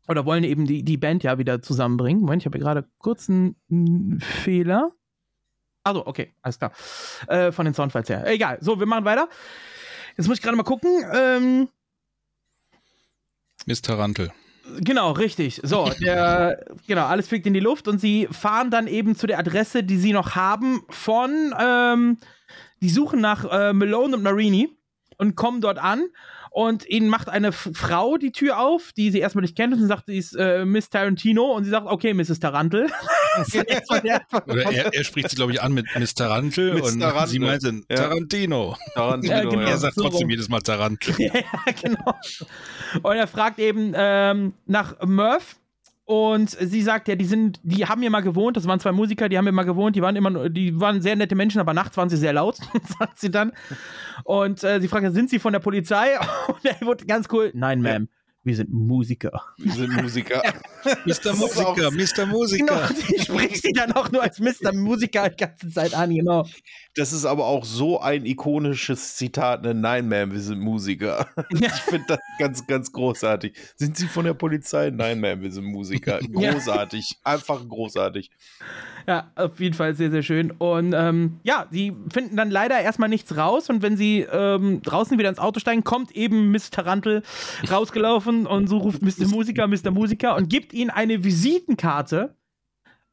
Oder 0.08 0.26
wollen 0.26 0.44
eben 0.44 0.66
die, 0.66 0.84
die 0.84 0.98
Band 0.98 1.24
ja 1.24 1.38
wieder 1.38 1.62
zusammenbringen. 1.62 2.22
Moment, 2.22 2.44
ich 2.44 2.46
habe 2.46 2.58
hier 2.58 2.66
gerade 2.66 2.88
kurz 3.00 3.30
einen, 3.30 3.56
einen 3.70 4.20
Fehler. 4.20 4.92
Also, 5.84 6.06
okay, 6.06 6.34
alles 6.42 6.58
klar. 6.58 6.72
Äh, 7.28 7.52
von 7.52 7.66
den 7.66 7.74
Soundfiles 7.74 8.10
her. 8.10 8.26
Egal. 8.28 8.58
So, 8.62 8.80
wir 8.80 8.86
machen 8.86 9.06
weiter. 9.06 9.28
Jetzt 10.18 10.28
muss 10.28 10.38
ich 10.38 10.44
gerade 10.44 10.58
mal 10.58 10.64
gucken. 10.64 11.04
Ähm, 11.14 11.70
Miss 13.66 13.82
Tarantel. 13.82 14.32
Genau, 14.80 15.12
richtig. 15.12 15.60
So, 15.64 15.90
der, 16.02 16.66
genau, 16.88 17.06
alles 17.06 17.28
fliegt 17.28 17.48
in 17.48 17.54
die 17.54 17.60
Luft 17.60 17.88
und 17.88 18.00
sie 18.00 18.28
fahren 18.32 18.70
dann 18.70 18.88
eben 18.88 19.16
zu 19.16 19.28
der 19.28 19.40
Adresse, 19.40 19.84
die 19.84 19.98
sie 19.98 20.14
noch 20.14 20.36
haben 20.36 20.82
von, 20.90 21.54
ähm, 21.60 22.18
die 22.82 22.90
suchen 22.90 23.22
nach 23.22 23.46
äh, 23.46 23.74
Malone 23.74 24.18
und 24.18 24.24
Marini 24.24 24.70
und 25.18 25.36
kommen 25.36 25.62
dort 25.62 25.78
an 25.78 26.08
und 26.52 26.88
ihnen 26.88 27.10
macht 27.10 27.30
eine 27.30 27.52
Frau 27.52 28.18
die 28.18 28.32
Tür 28.32 28.60
auf, 28.60 28.92
die 28.94 29.12
sie 29.12 29.20
erstmal 29.20 29.42
nicht 29.42 29.56
kennt 29.56 29.74
und 29.74 29.80
sie 29.80 29.88
sagt, 29.88 30.06
sie 30.08 30.18
ist 30.18 30.36
äh, 30.36 30.66
Miss 30.66 30.90
Tarantino 30.90 31.52
und 31.54 31.64
sie 31.64 31.70
sagt, 31.70 31.88
okay, 31.88 32.14
Mrs. 32.14 32.40
Tarantel. 32.40 32.90
Oder 34.48 34.72
er, 34.72 34.94
er 34.94 35.04
spricht 35.04 35.30
sie, 35.30 35.36
glaube 35.36 35.52
ich, 35.52 35.62
an 35.62 35.74
mit 35.74 35.86
Miss 35.98 36.14
Tarantel 36.14 36.74
Miss 36.76 36.92
und 36.94 37.00
Tarantel. 37.00 37.28
sie 37.30 37.40
meinte 37.40 37.82
Ja. 37.90 37.96
Tarantino. 37.98 38.76
Tarantino, 38.94 39.34
Ja, 39.36 39.44
genau. 39.50 39.62
Er 39.62 39.78
sagt 39.78 39.96
so 39.96 40.02
trotzdem 40.04 40.22
rum. 40.24 40.30
jedes 40.32 40.50
Mal 40.50 40.62
Tarantel. 40.62 41.16
ja, 41.20 41.32
genau. 41.82 42.14
Und 43.04 43.16
er 43.16 43.28
fragt 43.28 43.60
eben 43.60 43.94
ähm, 43.96 44.54
nach 44.66 44.96
Murph. 45.06 45.56
Und 46.04 46.50
sie 46.50 46.82
sagt, 46.82 47.08
ja, 47.08 47.16
die 47.16 47.24
sind, 47.24 47.62
die 47.64 47.86
haben 47.86 48.02
hier 48.02 48.10
mal 48.10 48.20
gewohnt, 48.20 48.58
das 48.58 48.68
waren 48.68 48.82
zwei 48.82 48.92
Musiker, 48.92 49.30
die 49.30 49.38
haben 49.38 49.46
hier 49.46 49.54
mal 49.54 49.64
gewohnt, 49.64 49.96
die 49.96 50.02
waren 50.02 50.18
immer, 50.18 50.30
nur- 50.30 50.50
die 50.50 50.78
waren 50.78 51.02
sehr 51.02 51.16
nette 51.16 51.36
Menschen, 51.36 51.62
aber 51.62 51.74
nachts 51.74 51.96
waren 51.96 52.10
sie 52.10 52.18
sehr 52.18 52.34
laut, 52.34 52.58
sagt 53.00 53.18
sie 53.18 53.32
dann. 53.32 53.54
Und 54.26 54.62
äh, 54.64 54.82
sie 54.82 54.90
fragt, 54.90 55.10
sind 55.14 55.30
sie 55.30 55.40
von 55.40 55.54
der 55.54 55.62
Polizei? 55.62 56.18
Und 56.48 56.66
er 56.66 56.82
wurde 56.86 57.06
ganz 57.06 57.28
cool, 57.32 57.52
nein, 57.54 57.82
Ma'am, 57.82 58.08
wir 58.44 58.56
sind 58.56 58.72
Musiker. 58.72 59.44
Wir 59.58 59.72
sind 59.72 60.02
Musiker. 60.02 60.42
Mr. 61.06 61.36
Musiker, 61.36 61.92
Mr. 61.92 62.26
Genau, 62.26 62.38
Musiker. 62.38 62.90
sie 62.94 63.20
spricht 63.20 63.62
sie 63.62 63.72
dann 63.72 63.92
auch 63.92 64.12
nur 64.12 64.24
als 64.24 64.40
Mr. 64.40 64.74
Musiker 64.74 65.30
die 65.30 65.38
ganze 65.38 65.70
Zeit 65.70 65.94
an, 65.94 66.14
genau. 66.14 66.48
Das 66.96 67.14
ist 67.14 67.26
aber 67.26 67.46
auch 67.46 67.64
so 67.66 68.00
ein 68.02 68.26
ikonisches 68.26 69.16
Zitat. 69.16 69.62
Ne? 69.62 69.76
Nein, 69.76 70.12
Ma'am, 70.12 70.32
wir 70.32 70.40
sind 70.40 70.60
Musiker. 70.60 71.30
Ich 71.50 71.72
finde 71.72 72.06
das 72.08 72.20
ganz, 72.40 72.66
ganz 72.66 72.92
großartig. 72.92 73.56
Sind 73.76 73.96
Sie 73.96 74.08
von 74.08 74.26
der 74.26 74.34
Polizei? 74.34 74.90
Nein, 74.90 75.20
Ma'am, 75.24 75.42
wir 75.42 75.52
sind 75.52 75.66
Musiker. 75.66 76.20
Großartig. 76.20 77.20
Einfach 77.24 77.68
großartig. 77.68 78.32
Ja, 79.08 79.32
auf 79.36 79.60
jeden 79.60 79.74
Fall 79.74 79.96
sehr, 79.96 80.12
sehr 80.12 80.24
schön. 80.24 80.52
Und 80.52 80.94
ähm, 80.94 81.40
ja, 81.44 81.68
sie 81.72 81.96
finden 82.12 82.36
dann 82.38 82.52
leider 82.52 82.80
erstmal 82.80 83.10
nichts 83.10 83.36
raus. 83.36 83.70
Und 83.70 83.82
wenn 83.82 83.98
sie 83.98 84.22
ähm, 84.32 84.82
draußen 84.82 85.18
wieder 85.18 85.30
ins 85.30 85.40
Auto 85.40 85.60
steigen, 85.60 85.84
kommt 85.84 86.12
eben 86.12 86.52
Miss 86.52 86.70
Tarantel 86.70 87.24
rausgelaufen 87.70 88.48
und 88.48 88.68
so 88.68 88.78
ruft 88.78 89.02
Mr. 89.02 89.28
Musiker, 89.28 89.68
Mr. 89.68 89.92
Musiker 89.92 90.36
und 90.36 90.50
gibt 90.50 90.74
ihnen 90.74 90.90
eine 90.90 91.24
Visitenkarte 91.24 92.36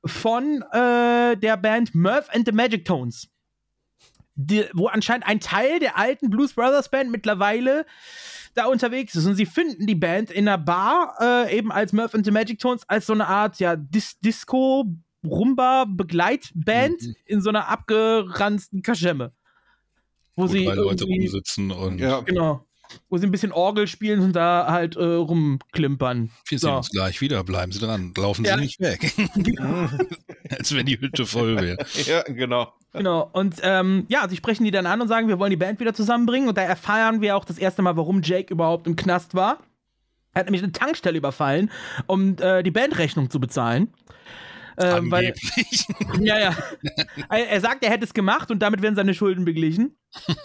von 0.05 0.63
äh, 0.73 1.37
der 1.37 1.57
Band 1.57 1.95
Murph 1.95 2.29
and 2.33 2.47
the 2.47 2.53
Magic 2.53 2.85
Tones. 2.85 3.29
Die, 4.35 4.65
wo 4.73 4.87
anscheinend 4.87 5.27
ein 5.27 5.41
Teil 5.41 5.81
der 5.81 5.99
alten 5.99 6.31
Blues 6.31 6.55
Brothers 6.55 6.91
Band 6.91 7.11
mittlerweile 7.11 7.85
da 8.55 8.67
unterwegs 8.67 9.15
ist. 9.15 9.27
Und 9.27 9.35
sie 9.35 9.47
finden 9.47 9.87
die 9.87 9.95
Band 9.95 10.31
in 10.31 10.49
einer 10.49 10.59
Bar, 10.59 11.17
äh, 11.21 11.57
eben 11.57 11.73
als 11.73 11.93
Murph 11.93 12.15
and 12.15 12.25
the 12.25 12.31
Magic 12.31 12.59
Tones, 12.59 12.89
als 12.89 13.07
so 13.07 13.13
eine 13.13 13.27
Art, 13.27 13.59
ja, 13.59 13.77
Dis 13.77 14.19
Disco, 14.21 14.85
Rumba-Begleitband 15.25 17.03
Mhm. 17.03 17.15
in 17.27 17.41
so 17.41 17.49
einer 17.51 17.69
abgeranzten 17.69 18.83
Kaschemme. 18.83 19.33
Wo, 20.37 20.45
Wo 20.45 20.47
sie 20.47 20.65
drei 20.65 20.75
Leute 20.75 21.05
irgendwie- 21.05 21.27
rumsitzen 21.29 21.71
und 21.71 21.99
Ja. 21.99 22.21
Genau. 22.21 22.65
Wo 23.11 23.19
sie 23.19 23.27
ein 23.27 23.31
bisschen 23.31 23.53
Orgel 23.53 23.87
spielen 23.87 24.21
und 24.21 24.33
da 24.35 24.67
halt 24.71 24.97
äh, 24.97 25.03
rumklimpern. 25.05 26.31
wir 26.49 26.59
sehen 26.59 26.71
So. 26.71 26.77
uns 26.77 26.89
gleich 26.89 27.21
wieder. 27.21 27.45
Bleiben 27.45 27.71
Sie 27.71 27.81
dran. 27.81 28.15
Laufen 28.17 28.47
Ja. 28.47 28.55
Sie 28.55 28.63
nicht 28.63 28.81
weg. 28.81 29.13
Als 30.59 30.75
wenn 30.75 30.87
die 30.87 30.99
Hütte 30.99 31.27
voll 31.27 31.57
wäre. 31.61 31.77
ja, 32.07 32.23
genau. 32.23 32.73
Genau. 32.95 33.29
Und 33.35 33.57
ähm, 33.63 34.07
ja, 34.09 34.27
sie 34.29 34.37
sprechen 34.37 34.65
die 34.65 34.71
dann 34.71 34.87
an 34.87 35.03
und 35.03 35.09
sagen, 35.09 35.29
wir 35.29 35.39
wollen 35.39 35.51
die 35.51 35.57
Band 35.59 35.81
wieder 35.81 35.93
zusammenbringen. 35.93 36.49
Und 36.49 36.57
da 36.57 36.63
erfahren 36.63 37.21
wir 37.21 37.37
auch 37.37 37.45
das 37.45 37.59
erste 37.59 37.83
Mal, 37.83 37.97
warum 37.99 38.23
Jake 38.23 38.53
überhaupt 38.55 38.87
im 38.87 38.97
Knast 38.97 39.35
war. 39.35 39.59
Er 40.33 40.41
hat 40.41 40.47
nämlich 40.47 40.63
eine 40.63 40.73
Tankstelle 40.73 41.19
überfallen, 41.19 41.71
um 42.07 42.37
äh, 42.39 42.63
die 42.63 42.71
Bandrechnung 42.71 43.29
zu 43.29 43.39
bezahlen. 43.39 43.93
Ähm, 44.79 45.11
weil, 45.11 45.35
ja, 46.21 46.39
ja. 46.39 46.57
Er, 47.29 47.49
er 47.49 47.61
sagt, 47.61 47.85
er 47.85 47.91
hätte 47.91 48.05
es 48.05 48.15
gemacht 48.15 48.51
und 48.51 48.61
damit 48.61 48.83
werden 48.83 48.95
seine 48.95 49.15
Schulden 49.15 49.45
beglichen. 49.45 49.97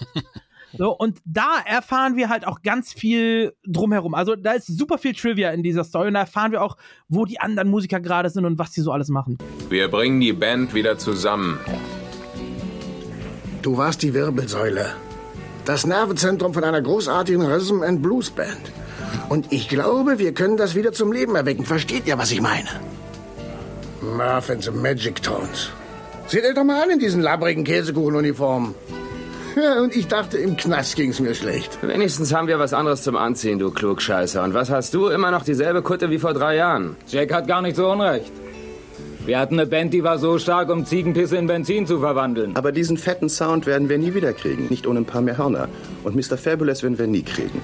So, 0.76 0.92
und 0.92 1.20
da 1.24 1.58
erfahren 1.66 2.16
wir 2.16 2.30
halt 2.30 2.48
auch 2.48 2.64
ganz 2.64 2.94
viel 2.94 3.54
drumherum. 3.64 4.16
Also 4.16 4.36
da 4.36 4.54
ist 4.54 4.66
super 4.66 4.98
viel 4.98 5.14
Trivia 5.14 5.52
in 5.52 5.62
dieser 5.62 5.84
Story 5.84 6.08
und 6.08 6.16
da 6.16 6.22
erfahren 6.22 6.52
wir 6.52 6.64
auch, 6.64 6.78
wo 7.08 7.26
die 7.26 7.40
anderen 7.40 7.70
Musiker 7.70 8.00
gerade 8.00 8.30
sind 8.32 8.44
und 8.46 8.58
was 8.58 8.72
die 8.72 8.82
so 8.82 8.92
alles 8.92 9.10
machen. 9.10 9.38
Wir 9.70 9.88
bringen 9.88 10.20
die 10.20 10.34
Band 10.34 10.74
wieder 10.74 10.98
zusammen. 10.98 11.60
Du 13.62 13.78
warst 13.78 14.02
die 14.02 14.16
Wirbelsäule. 14.16 14.96
Das 15.64 15.86
Nervenzentrum 15.86 16.56
von 16.56 16.64
einer 16.64 16.82
großartigen 16.82 17.44
Rhythm 17.44 17.84
and 17.84 18.02
Blues 18.02 18.32
Band. 18.32 18.72
Und 19.30 19.54
ich 19.54 19.70
glaube, 19.70 20.18
wir 20.18 20.34
können 20.34 20.58
das 20.58 20.76
wieder 20.76 20.92
zum 20.92 21.12
Leben 21.12 21.36
erwecken. 21.36 21.66
Versteht 21.66 22.08
ihr, 22.08 22.18
was 22.18 22.32
ich 22.32 22.42
meine? 22.42 22.68
Murph 24.04 24.50
and 24.50 24.64
the 24.64 24.72
Magic 24.72 25.22
Tones. 25.24 25.70
Seht 26.28 26.46
euch 26.46 26.54
doch 26.54 26.64
mal 26.64 26.84
an 26.84 26.92
in 26.92 27.00
diesen 27.00 27.22
labbrigen 27.22 27.64
Käsekuchenuniformen. 27.64 28.76
Ja, 29.56 29.82
und 29.82 29.96
ich 29.96 30.08
dachte, 30.08 30.38
im 30.38 30.58
Knast 30.58 30.96
ging's 30.96 31.20
mir 31.20 31.36
schlecht. 31.36 31.78
Wenigstens 31.82 32.34
haben 32.34 32.48
wir 32.48 32.60
was 32.60 32.74
anderes 32.74 33.04
zum 33.04 33.16
Anziehen, 33.16 33.60
du 33.60 33.72
Klugscheißer. 33.72 34.44
Und 34.44 34.54
was 34.54 34.70
hast 34.70 34.94
du? 34.94 35.08
Immer 35.08 35.32
noch 35.32 35.44
dieselbe 35.44 35.82
Kutte 35.82 36.10
wie 36.10 36.20
vor 36.20 36.34
drei 36.34 36.56
Jahren. 36.56 36.96
Jack 37.08 37.34
hat 37.34 37.48
gar 37.48 37.62
nicht 37.62 37.76
so 37.76 37.90
unrecht. 37.92 38.32
Wir 39.26 39.40
hatten 39.40 39.58
eine 39.60 39.70
Band, 39.70 39.94
die 39.94 40.04
war 40.04 40.18
so 40.18 40.38
stark, 40.38 40.70
um 40.70 40.86
Ziegenpisse 40.86 41.38
in 41.38 41.48
Benzin 41.48 41.88
zu 41.88 42.00
verwandeln. 42.00 42.56
Aber 42.56 42.72
diesen 42.72 42.98
fetten 42.98 43.30
Sound 43.30 43.66
werden 43.66 43.88
wir 43.88 43.98
nie 43.98 44.14
wieder 44.14 44.34
kriegen. 44.34 44.68
Nicht 44.70 44.86
ohne 44.86 45.00
ein 45.00 45.06
paar 45.06 45.22
mehr 45.22 45.38
Hörner. 45.38 45.70
Und 46.04 46.16
Mr. 46.16 46.38
Fabulous 46.38 46.84
werden 46.84 46.98
wir 46.98 47.08
nie 47.08 47.24
kriegen. 47.24 47.62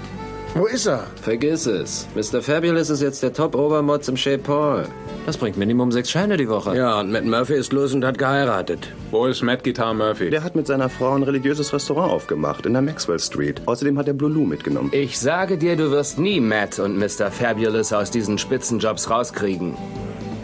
Wo 0.55 0.65
ist 0.65 0.87
er? 0.87 1.05
Vergiss 1.21 1.67
es. 1.67 2.07
Mr. 2.15 2.41
Fabulous 2.41 2.89
ist 2.89 3.01
jetzt 3.01 3.21
der 3.21 3.31
Top-Obermotz 3.33 4.07
im 4.07 4.15
Chez 4.15 4.41
Paul. 4.41 4.85
Das 5.25 5.37
bringt 5.37 5.57
Minimum 5.57 5.91
sechs 5.91 6.09
Scheine 6.09 6.37
die 6.37 6.49
Woche. 6.49 6.75
Ja, 6.75 6.99
und 6.99 7.11
Matt 7.11 7.23
Murphy 7.25 7.53
ist 7.53 7.71
los 7.71 7.93
und 7.93 8.03
hat 8.03 8.17
geheiratet. 8.17 8.91
Wo 9.11 9.27
ist 9.27 9.43
Matt 9.43 9.63
Guitar 9.63 9.93
Murphy? 9.93 10.31
Der 10.31 10.43
hat 10.43 10.55
mit 10.55 10.65
seiner 10.65 10.89
Frau 10.89 11.13
ein 11.13 11.21
religiöses 11.21 11.71
Restaurant 11.71 12.11
aufgemacht 12.11 12.65
in 12.65 12.73
der 12.73 12.81
Maxwell 12.81 13.19
Street. 13.19 13.61
Außerdem 13.67 13.97
hat 13.99 14.07
er 14.07 14.15
Blue 14.15 14.31
Lou 14.31 14.43
mitgenommen. 14.45 14.89
Ich 14.91 15.19
sage 15.19 15.57
dir, 15.57 15.75
du 15.75 15.91
wirst 15.91 16.17
nie 16.17 16.39
Matt 16.39 16.79
und 16.79 16.97
Mr. 16.97 17.29
Fabulous 17.29 17.93
aus 17.93 18.09
diesen 18.09 18.39
Spitzenjobs 18.39 19.09
rauskriegen. 19.09 19.75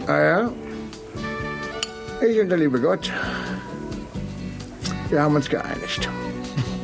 Ah 0.06 0.22
ja? 0.22 0.52
Ich 2.26 2.40
und 2.40 2.48
der 2.48 2.58
liebe 2.58 2.80
Gott. 2.80 3.10
Wir 5.10 5.20
haben 5.20 5.34
uns 5.34 5.48
geeinigt. 5.50 6.08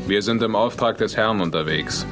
Wir 0.08 0.22
sind 0.22 0.42
im 0.42 0.56
Auftrag 0.56 0.98
des 0.98 1.16
Herrn 1.16 1.40
unterwegs. 1.40 2.04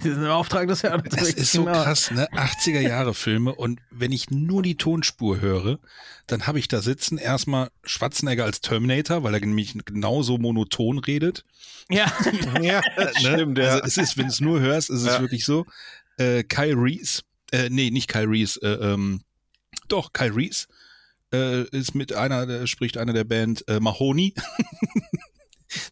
Sie 0.00 0.10
sind 0.12 0.22
im 0.22 0.30
Auftrag 0.30 0.68
des 0.68 0.82
Herrn. 0.82 1.02
Das 1.10 1.32
ist 1.32 1.52
so 1.52 1.64
Genau. 1.64 1.82
krass, 1.82 2.10
ne? 2.10 2.28
80er 2.32 2.80
Jahre 2.80 3.14
Filme 3.14 3.54
und 3.54 3.80
wenn 3.90 4.12
ich 4.12 4.30
nur 4.30 4.62
die 4.62 4.76
Tonspur 4.76 5.40
höre, 5.40 5.78
dann 6.26 6.46
habe 6.46 6.58
ich 6.58 6.68
da 6.68 6.80
sitzen 6.82 7.18
erstmal 7.18 7.70
Schwarzenegger 7.84 8.44
als 8.44 8.60
Terminator, 8.60 9.22
weil 9.24 9.34
er 9.34 9.40
nämlich 9.40 9.74
genauso 9.84 10.38
monoton 10.38 10.98
redet. 10.98 11.44
Ja. 11.90 12.12
Ja, 12.62 12.80
Ne? 12.96 13.10
stimmt, 13.18 13.58
ja. 13.58 13.64
Also 13.74 13.84
es 13.84 13.96
ist, 13.96 14.16
wenn 14.16 14.26
du 14.26 14.32
es 14.32 14.40
nur 14.40 14.60
hörst, 14.60 14.90
ist 14.90 15.00
es 15.02 15.06
Ja. 15.06 15.20
wirklich 15.20 15.44
so. 15.44 15.66
Äh, 16.18 16.42
Kyle 16.44 16.74
Reese, 16.76 17.22
äh, 17.52 17.68
nee, 17.70 17.90
nicht 17.90 18.08
Kyle 18.08 18.28
Reese, 18.28 18.60
äh, 18.62 18.92
ähm, 18.92 19.22
doch, 19.88 20.12
Kyle 20.12 20.34
Reese 20.36 20.66
äh, 21.32 21.64
ist 21.76 21.94
mit 21.94 22.12
einer, 22.12 22.46
der 22.46 22.66
spricht 22.66 22.98
einer 22.98 23.12
der 23.12 23.24
Band 23.24 23.66
äh, 23.68 23.80
Mahoney. 23.80 24.34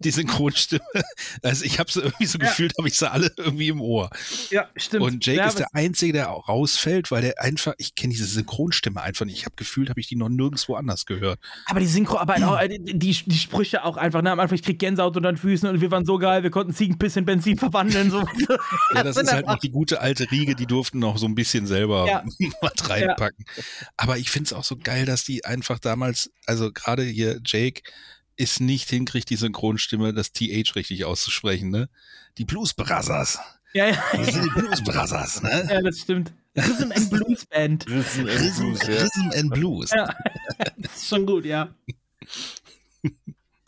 Die 0.01 0.11
Synchronstimme. 0.11 0.83
Also 1.43 1.65
ich 1.65 1.79
habe 1.79 1.91
sie 1.91 2.01
irgendwie 2.01 2.27
so 2.27 2.39
Ja. 2.39 2.47
gefühlt, 2.47 2.73
habe 2.79 2.89
ich 2.89 2.97
sie 2.97 3.11
alle 3.11 3.31
irgendwie 3.37 3.69
im 3.69 3.81
Ohr. 3.81 4.11
Ja, 4.51 4.69
stimmt. 4.77 5.05
Und 5.05 5.27
Jake 5.27 5.39
ja, 5.39 5.49
ist 5.49 5.59
der 5.59 5.75
Einzige, 5.75 6.13
der 6.13 6.31
auch 6.31 6.49
rausfällt, 6.49 7.11
weil 7.11 7.23
der 7.23 7.41
einfach, 7.41 7.75
ich 7.79 7.95
kenne 7.95 8.13
diese 8.13 8.27
Synchronstimme 8.27 9.01
einfach 9.01 9.27
nicht. 9.27 9.39
Ich 9.39 9.45
habe 9.45 9.57
gefühlt, 9.57 9.89
habe 9.91 10.01
ich 10.01 10.09
die 10.09 10.17
noch 10.17 10.29
nirgendwo 10.29 10.75
anders 10.75 11.07
gehört. 11.07 11.39
Aber 11.67 11.81
die 11.81 11.87
Synchroarbeit 11.87 12.43
auch, 12.43 12.59
äh, 12.61 12.69
die, 12.79 13.13
die, 13.13 13.39
Sprüche 13.39 13.85
auch 13.85 13.97
einfach, 13.97 14.23
ne? 14.23 14.33
Am 14.33 14.41
Anfang, 14.41 14.57
ich 14.57 14.63
krieg 14.63 14.79
Gänsehaut 14.79 15.17
unter 15.17 15.33
den 15.33 15.37
Füßen 15.37 15.69
und 15.69 15.81
wir 15.81 15.91
waren 15.91 16.05
so 16.05 16.19
geil, 16.19 16.43
wir 16.43 16.51
konnten 16.51 16.75
Ziegenpiss 16.75 17.17
in 17.17 17.25
Benzin 17.25 17.59
verwandeln. 17.59 18.11
So. 18.11 18.25
Ja, 18.95 19.03
das 19.03 19.17
ist 19.17 19.33
halt 19.33 19.47
noch 19.47 19.59
die 19.59 19.71
gute 19.71 20.01
alte 20.01 20.31
Riege, 20.31 20.55
die 20.55 20.67
durften 20.67 20.99
noch 20.99 21.19
so 21.19 21.27
ein 21.27 21.35
bisschen 21.35 21.67
selber 21.67 22.07
Ja. 22.07 22.25
was 22.61 22.89
reinpacken. 22.89 23.45
Aber 23.97 24.19
ich 24.19 24.31
finde 24.31 24.47
es 24.49 24.53
auch 24.53 24.65
so 24.65 24.77
geil, 24.77 25.07
dass 25.07 25.25
die 25.25 25.45
einfach 25.45 25.79
damals, 25.79 26.31
also 26.47 26.73
gerade 26.73 27.03
hier 27.03 27.41
Jake 27.45 27.83
ist 28.37 28.61
nicht 28.61 28.91
hinkriegt, 28.91 29.31
die 29.31 29.37
Synchronstimme, 29.37 30.13
das 30.13 30.33
TH 30.33 30.75
richtig 30.75 31.05
auszusprechen, 31.05 31.71
ne? 31.71 31.89
Die 32.39 32.45
Blues 32.45 32.75
Brothers. 32.75 33.39
Ja, 33.73 33.89
ja. 33.89 34.03
Wir 34.13 34.25
sind 34.25 34.45
die 34.45 34.61
Blues 34.61 34.83
Brothers, 34.83 35.43
ne? 35.43 35.69
ja, 35.71 35.83
das 35.83 36.01
stimmt. 36.01 36.33
Rhythm 36.57 36.93
and 36.93 37.11
Blues 37.11 37.47
Band. 37.47 37.87
Rhythm 37.89 38.21
and 38.21 38.41
Rhythm, 38.41 38.61
Blues, 38.61 38.87
ja. 38.87 38.95
Rhythm 38.95 39.39
and 39.39 39.51
Blues. 39.53 39.91
Ja, 39.91 40.15
das 40.79 40.97
ist 40.97 41.09
schon 41.09 41.27
gut, 41.27 41.45
ja. 41.45 41.69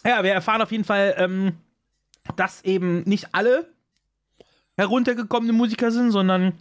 Ja, 0.04 0.22
wir 0.22 0.32
erfahren 0.32 0.62
auf 0.62 0.72
jeden 0.72 0.84
Fall, 0.84 1.14
ähm, 1.18 1.58
dass 2.36 2.62
eben 2.64 3.02
nicht 3.02 3.28
alle 3.32 3.68
heruntergekommene 4.76 5.52
Musiker 5.52 5.90
sind, 5.90 6.12
sondern 6.12 6.54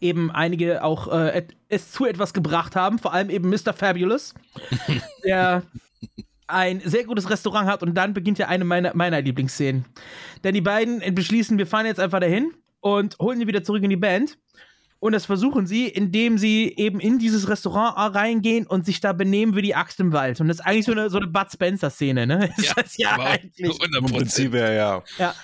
eben 0.00 0.30
einige 0.30 0.84
auch 0.84 1.08
äh, 1.08 1.46
es 1.68 1.90
zu 1.90 2.06
etwas 2.06 2.32
gebracht 2.32 2.76
haben, 2.76 2.98
vor 2.98 3.12
allem 3.12 3.30
eben 3.30 3.48
Mr. 3.48 3.72
Fabulous, 3.72 4.34
der 5.24 5.62
ein 6.48 6.80
sehr 6.80 7.04
gutes 7.04 7.30
Restaurant 7.30 7.68
hat 7.68 7.82
und 7.82 7.94
dann 7.94 8.14
beginnt 8.14 8.38
ja 8.38 8.48
eine 8.48 8.64
meiner, 8.64 8.94
meiner 8.96 9.20
Lieblingsszenen. 9.20 9.84
Denn 10.44 10.54
die 10.54 10.60
beiden 10.60 11.14
beschließen, 11.14 11.58
wir 11.58 11.66
fahren 11.66 11.86
jetzt 11.86 12.00
einfach 12.00 12.20
dahin 12.20 12.52
und 12.80 13.16
holen 13.20 13.40
ihn 13.40 13.46
wieder 13.46 13.62
zurück 13.62 13.82
in 13.82 13.90
die 13.90 13.96
Band. 13.96 14.38
Und 15.00 15.12
das 15.12 15.26
versuchen 15.26 15.66
sie, 15.66 15.86
indem 15.86 16.38
sie 16.38 16.74
eben 16.76 16.98
in 16.98 17.20
dieses 17.20 17.48
Restaurant 17.48 18.16
reingehen 18.16 18.66
und 18.66 18.84
sich 18.84 19.00
da 19.00 19.12
benehmen 19.12 19.54
wie 19.54 19.62
die 19.62 19.76
Axt 19.76 20.00
im 20.00 20.12
Wald. 20.12 20.40
Und 20.40 20.48
das 20.48 20.58
ist 20.58 20.66
eigentlich 20.66 20.86
so 20.86 20.92
eine, 20.92 21.08
so 21.08 21.18
eine 21.18 21.28
Bud 21.28 21.52
Spencer-Szene, 21.52 22.26
ne? 22.26 22.50
Das 22.74 22.86
ist 22.86 22.98
ja 22.98 23.12
aber 23.12 23.26
eigentlich. 23.26 23.70
100%. 23.70 23.98
Im 23.98 24.04
Prinzip 24.06 24.54
ja, 24.54 24.72
ja. 24.72 25.02
Ja. 25.18 25.34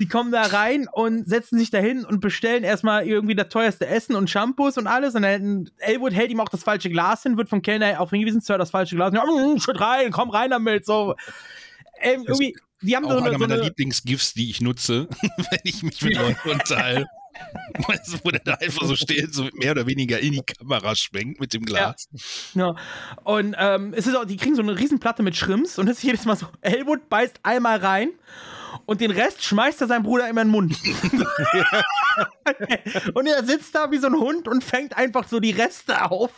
Die 0.00 0.08
kommen 0.08 0.32
da 0.32 0.42
rein 0.42 0.88
und 0.90 1.28
setzen 1.28 1.58
sich 1.58 1.70
dahin 1.70 2.06
und 2.06 2.20
bestellen 2.20 2.64
erstmal 2.64 3.06
irgendwie 3.06 3.34
das 3.34 3.50
teuerste 3.50 3.86
Essen 3.86 4.16
und 4.16 4.30
Shampoos 4.30 4.78
und 4.78 4.86
alles. 4.86 5.14
Und 5.14 5.22
dann 5.22 5.70
Elwood 5.78 6.14
hält 6.14 6.30
ihm 6.30 6.40
auch 6.40 6.48
das 6.48 6.62
falsche 6.62 6.88
Glas 6.88 7.22
hin, 7.22 7.36
wird 7.36 7.50
vom 7.50 7.60
Kellner 7.60 8.00
auch 8.00 8.08
hingewiesen, 8.08 8.40
Sir, 8.40 8.56
das 8.56 8.70
falsche 8.70 8.96
Glas. 8.96 9.12
Ja, 9.12 9.24
mm, 9.24 9.60
schütt 9.60 9.78
rein, 9.78 10.10
komm 10.10 10.30
rein 10.30 10.50
damit. 10.50 10.86
So. 10.86 11.16
Ähm, 12.00 12.24
irgendwie, 12.26 12.56
die 12.80 12.96
haben 12.96 13.04
Auch 13.04 13.10
so 13.10 13.16
eine, 13.18 13.26
einer 13.26 13.32
so 13.34 13.38
meiner 13.40 13.54
eine 13.56 13.64
Lieblingsgifts, 13.64 14.32
die 14.32 14.48
ich 14.48 14.62
nutze, 14.62 15.06
wenn 15.36 15.60
ich 15.64 15.82
mich 15.82 16.00
mit 16.00 16.16
Leuten 16.16 16.48
unterhalte. 16.48 17.06
Weißt 17.88 18.14
du, 18.14 18.18
wo 18.24 18.30
der 18.30 18.40
da 18.40 18.54
einfach 18.54 18.86
so 18.86 18.96
steht, 18.96 19.34
so 19.34 19.48
mehr 19.52 19.72
oder 19.72 19.86
weniger 19.86 20.18
in 20.18 20.32
die 20.32 20.42
Kamera 20.42 20.94
schwenkt 20.94 21.40
mit 21.40 21.52
dem 21.52 21.64
Glas. 21.64 22.08
Ja. 22.54 22.74
Und 23.24 23.54
ähm, 23.58 23.94
es 23.94 24.06
ist 24.06 24.16
auch, 24.16 24.24
die 24.24 24.36
kriegen 24.36 24.56
so 24.56 24.62
eine 24.62 24.78
Riesenplatte 24.78 25.22
mit 25.22 25.36
Shrimps 25.36 25.78
und 25.78 25.88
es 25.88 25.98
ist 25.98 26.02
jedes 26.02 26.24
Mal 26.24 26.36
so, 26.36 26.46
Elwood 26.62 27.08
beißt 27.08 27.40
einmal 27.42 27.78
rein 27.78 28.10
und 28.86 29.00
den 29.00 29.10
Rest 29.10 29.44
schmeißt 29.44 29.80
er 29.80 29.86
seinem 29.86 30.02
Bruder 30.02 30.28
immer 30.28 30.42
in 30.42 30.48
den 30.48 30.52
Mund. 30.52 30.74
und 33.14 33.26
er 33.26 33.44
sitzt 33.44 33.74
da 33.74 33.90
wie 33.90 33.98
so 33.98 34.08
ein 34.08 34.14
Hund 34.14 34.48
und 34.48 34.64
fängt 34.64 34.96
einfach 34.96 35.28
so 35.28 35.40
die 35.40 35.52
Reste 35.52 36.10
auf 36.10 36.32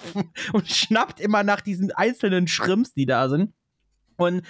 und 0.52 0.68
schnappt 0.68 1.20
immer 1.20 1.42
nach 1.42 1.60
diesen 1.60 1.92
einzelnen 1.92 2.48
Shrimps, 2.48 2.94
die 2.94 3.06
da 3.06 3.28
sind. 3.28 3.52
Und 4.16 4.42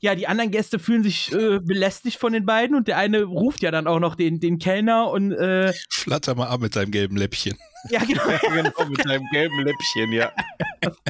ja, 0.00 0.14
die 0.14 0.28
anderen 0.28 0.50
Gäste 0.50 0.78
fühlen 0.78 1.02
sich 1.02 1.32
äh, 1.32 1.58
belästigt 1.60 2.18
von 2.18 2.32
den 2.32 2.46
beiden 2.46 2.76
und 2.76 2.88
der 2.88 2.98
eine 2.98 3.24
ruft 3.24 3.62
ja 3.62 3.70
dann 3.70 3.86
auch 3.86 3.98
noch 3.98 4.14
den, 4.14 4.40
den 4.40 4.58
Kellner 4.58 5.10
und 5.10 5.32
äh, 5.32 5.72
Flatter 5.90 6.34
mal 6.34 6.48
ab 6.48 6.60
mit 6.60 6.76
deinem 6.76 6.90
gelben 6.90 7.16
Läppchen. 7.16 7.56
ja, 7.90 8.04
genau. 8.04 8.22
genau, 8.52 8.88
mit 8.88 9.04
deinem 9.04 9.26
gelben 9.32 9.64
Läppchen, 9.64 10.12
ja. 10.12 10.32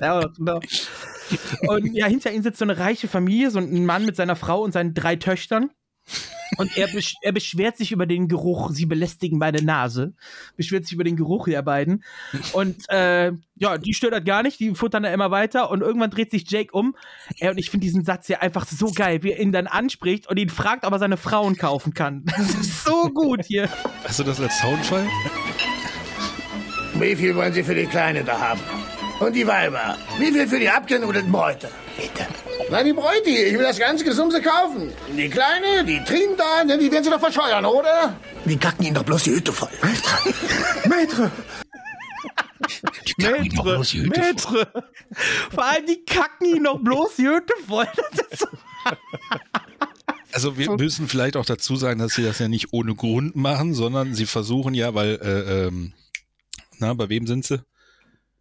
Ja, 0.01 0.21
genau. 0.37 0.61
Und 1.67 1.95
ja, 1.95 2.07
hinter 2.07 2.33
ihm 2.33 2.43
sitzt 2.43 2.59
so 2.59 2.65
eine 2.65 2.79
reiche 2.79 3.09
Familie, 3.09 3.51
so 3.51 3.59
ein 3.59 3.85
Mann 3.85 4.07
mit 4.07 4.17
seiner 4.17 4.37
Frau 4.37 4.63
und 4.63 4.73
seinen 4.73 4.95
drei 4.95 5.17
Töchtern. 5.17 5.71
Und 6.59 6.77
er, 6.77 6.87
besch 6.89 7.15
er 7.23 7.33
beschwert 7.33 7.77
sich 7.77 7.93
über 7.93 8.07
den 8.07 8.29
Geruch, 8.29 8.71
sie 8.71 8.87
belästigen 8.87 9.39
meine 9.39 9.63
Nase. 9.63 10.15
Beschwert 10.57 10.85
sich 10.85 10.93
über 10.93 11.05
den 11.05 11.17
Geruch 11.17 11.47
der 11.47 11.63
beiden. 11.63 12.05
Und 12.53 12.89
äh, 12.89 13.33
ja, 13.57 13.79
die 13.79 13.95
stört 13.95 14.13
das 14.13 14.25
gar 14.25 14.43
nicht, 14.43 14.61
die 14.61 14.75
futtern 14.75 15.03
da 15.03 15.13
immer 15.13 15.31
weiter. 15.31 15.71
Und 15.71 15.81
irgendwann 15.81 16.11
dreht 16.11 16.31
sich 16.31 16.49
Jake 16.51 16.73
um. 16.73 16.97
Ey, 17.39 17.51
und 17.51 17.59
ich 17.59 17.71
finde 17.71 17.85
diesen 17.85 18.05
Satz 18.05 18.29
ja 18.29 18.39
einfach 18.39 18.67
so 18.67 18.93
geil, 18.93 19.23
wie 19.23 19.33
er 19.33 19.41
ihn 19.41 19.53
dann 19.53 19.67
anspricht 19.67 20.29
und 20.29 20.39
ihn 20.39 20.49
fragt, 20.49 20.85
ob 20.85 20.93
er 20.93 20.99
seine 20.99 21.17
Frauen 21.17 21.57
kaufen 21.57 21.95
kann. 21.95 22.25
Das 22.37 22.55
ist 22.55 22.85
so 22.85 23.09
gut 23.11 23.45
hier. 23.47 23.69
Hast 24.05 24.19
du 24.19 24.23
das 24.23 24.41
als 24.41 24.59
Soundfall? 24.61 25.07
Wie 26.95 27.17
viel 27.17 27.35
wollen 27.35 27.53
Sie 27.53 27.63
für 27.63 27.75
die 27.75 27.87
Kleine 27.87 28.25
da 28.25 28.39
haben? 28.39 28.61
Und 29.19 29.33
die 29.35 29.47
Weiber? 29.47 29.97
Wie 30.19 30.31
viel 30.31 30.47
für 30.47 30.59
die 30.59 30.69
abgenudelten 30.69 31.33
Bräute? 31.33 31.71
Bitte. 31.97 32.27
Na, 32.71 32.83
die 32.83 32.93
Bräute, 32.93 33.31
ich 33.31 33.55
will 33.55 33.63
das 33.63 33.79
ganze 33.79 34.05
Gesumse 34.05 34.43
kaufen. 34.43 34.93
Die 35.17 35.29
Kleine, 35.29 35.85
die 35.85 36.03
trinkt 36.05 36.39
da, 36.39 36.65
denn 36.65 36.79
die 36.79 36.91
werden 36.91 37.05
sie 37.05 37.11
doch 37.11 37.21
verscheuern, 37.21 37.65
oder? 37.65 38.17
Die 38.45 38.57
kacken 38.57 38.85
ihnen 38.85 38.95
doch 38.95 39.05
bloß 39.05 39.23
die 39.23 39.31
Hütte 39.31 39.53
voll. 39.53 39.71
Maitre! 40.89 41.31
Maitre, 43.19 43.79
Maitre. 44.07 44.85
Vor 45.55 45.65
allem, 45.65 45.87
die 45.87 46.05
kacken 46.05 46.57
ihn 46.57 46.63
noch 46.63 46.79
bloß 46.81 47.17
die 47.17 47.29
Hütte 47.29 47.55
voll. 47.67 47.89
So 48.37 48.47
Also 50.33 50.59
wir 50.59 50.71
müssen 50.73 51.09
vielleicht 51.09 51.37
auch 51.37 51.47
dazu 51.47 51.77
sagen, 51.77 51.99
dass 51.99 52.15
sie 52.15 52.23
das 52.23 52.39
ja 52.39 52.49
nicht 52.49 52.73
ohne 52.73 52.95
Grund 52.95 53.37
machen, 53.37 53.73
sondern 53.73 54.15
sie 54.15 54.27
versuchen 54.27 54.75
ja, 54.75 54.95
weil, 54.95 55.15
äh, 55.23 55.67
ähm, 55.69 55.95
na, 56.79 56.93
bei 56.93 57.09
wem 57.09 57.27
sind 57.27 57.47
sie? 57.47 57.65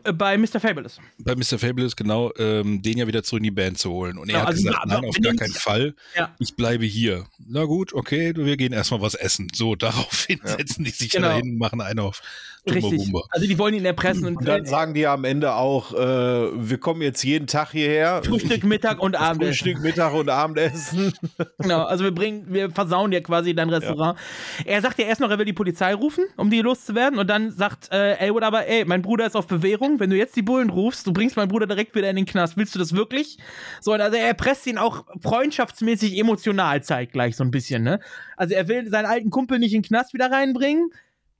Äh, 0.05 0.13
Bei 0.13 0.37
Mr. 0.37 0.59
Fabulous. 0.59 0.99
Bei 1.19 1.35
Mr. 1.35 1.57
Fabulous, 1.59 1.95
genau, 1.95 2.31
ähm, 2.37 2.81
den 2.81 2.97
ja 2.97 3.07
wieder 3.07 3.23
zurück 3.23 3.39
in 3.39 3.45
die 3.45 3.51
Band 3.51 3.77
zu 3.77 3.91
holen. 3.91 4.17
Und 4.17 4.29
er 4.29 4.35
Ja, 4.35 4.41
hat 4.41 4.47
also 4.49 4.63
gesagt, 4.63 4.85
ja, 4.87 4.93
nein, 5.01 5.09
auf 5.09 5.15
gar 5.21 5.33
keinen 5.33 5.53
Fall. 5.53 5.95
Ja. 6.15 6.33
Ich 6.39 6.55
bleibe 6.55 6.85
hier. 6.85 7.25
Na 7.45 7.65
gut, 7.65 7.93
okay, 7.93 8.33
wir 8.35 8.57
gehen 8.57 8.73
erstmal 8.73 9.01
was 9.01 9.15
essen. 9.15 9.47
So, 9.53 9.75
daraufhin 9.75 10.39
setzen 10.43 10.83
die 10.83 10.91
sich 10.91 11.11
Genau. 11.11 11.27
dahin 11.29 11.51
und 11.51 11.57
machen 11.57 11.81
einen 11.81 11.99
auf 11.99 12.21
Richtig. 12.67 13.13
Also 13.29 13.47
die 13.47 13.57
wollen 13.59 13.75
ihn 13.75 13.85
erpressen 13.85 14.25
und, 14.25 14.37
Und 14.37 14.47
dann 14.47 14.65
sagen 14.65 14.93
die 14.93 15.05
am 15.05 15.23
Ende 15.23 15.53
auch, 15.53 15.93
äh, 15.93 15.97
wir 15.97 16.77
kommen 16.79 17.01
jetzt 17.01 17.23
jeden 17.23 17.45
Tag 17.45 17.71
hierher. 17.71 18.21
Frühstück, 18.23 18.63
Mittag 18.63 18.99
und 18.99 19.15
Abendessen. 19.15 19.65
Frühstück, 19.65 19.83
Mittag 19.83 20.13
und 20.13 20.29
Abendessen. 20.29 21.13
Genau, 21.59 21.83
also 21.83 22.03
wir 22.03 22.13
bringen, 22.13 22.45
wir 22.49 22.69
versauen 22.69 23.11
ja 23.11 23.21
quasi 23.21 23.55
dein 23.55 23.69
Restaurant. 23.69 24.19
Er 24.65 24.81
sagt 24.81 24.99
ja 24.99 25.05
erst 25.05 25.21
noch, 25.21 25.29
er 25.29 25.39
will 25.39 25.45
die 25.45 25.53
Polizei 25.53 25.93
rufen, 25.93 26.25
um 26.37 26.49
die 26.49 26.61
loszuwerden. 26.61 27.17
Und 27.17 27.29
dann 27.29 27.51
sagt 27.51 27.91
äh, 27.91 28.13
Elwood 28.17 28.43
aber, 28.43 28.67
ey, 28.67 28.85
mein 28.85 29.01
Bruder 29.01 29.25
ist 29.25 29.35
auf 29.35 29.47
Bewährung. 29.47 29.99
Wenn 29.99 30.09
du 30.09 30.17
jetzt 30.17 30.35
die 30.35 30.41
Bullen 30.41 30.69
rufst, 30.69 31.07
du 31.07 31.13
bringst 31.13 31.37
meinen 31.37 31.47
Bruder 31.47 31.65
direkt 31.65 31.95
wieder 31.95 32.09
in 32.09 32.15
den 32.15 32.25
Knast. 32.25 32.57
Willst 32.57 32.75
du 32.75 32.79
das 32.79 32.93
wirklich? 32.93 33.37
So, 33.81 33.93
also 33.93 34.17
er 34.17 34.33
presst 34.33 34.67
ihn 34.67 34.77
auch 34.77 35.05
freundschaftsmäßig 35.21 36.17
emotional 36.17 36.83
zeitgleich 36.83 37.35
so 37.35 37.43
ein 37.43 37.51
bisschen, 37.51 37.83
ne? 37.83 37.99
Also 38.37 38.53
er 38.53 38.67
will 38.67 38.89
seinen 38.89 39.05
alten 39.05 39.29
Kumpel 39.29 39.59
nicht 39.59 39.73
in 39.73 39.81
den 39.81 39.87
Knast 39.87 40.13
wieder 40.13 40.31
reinbringen. 40.31 40.91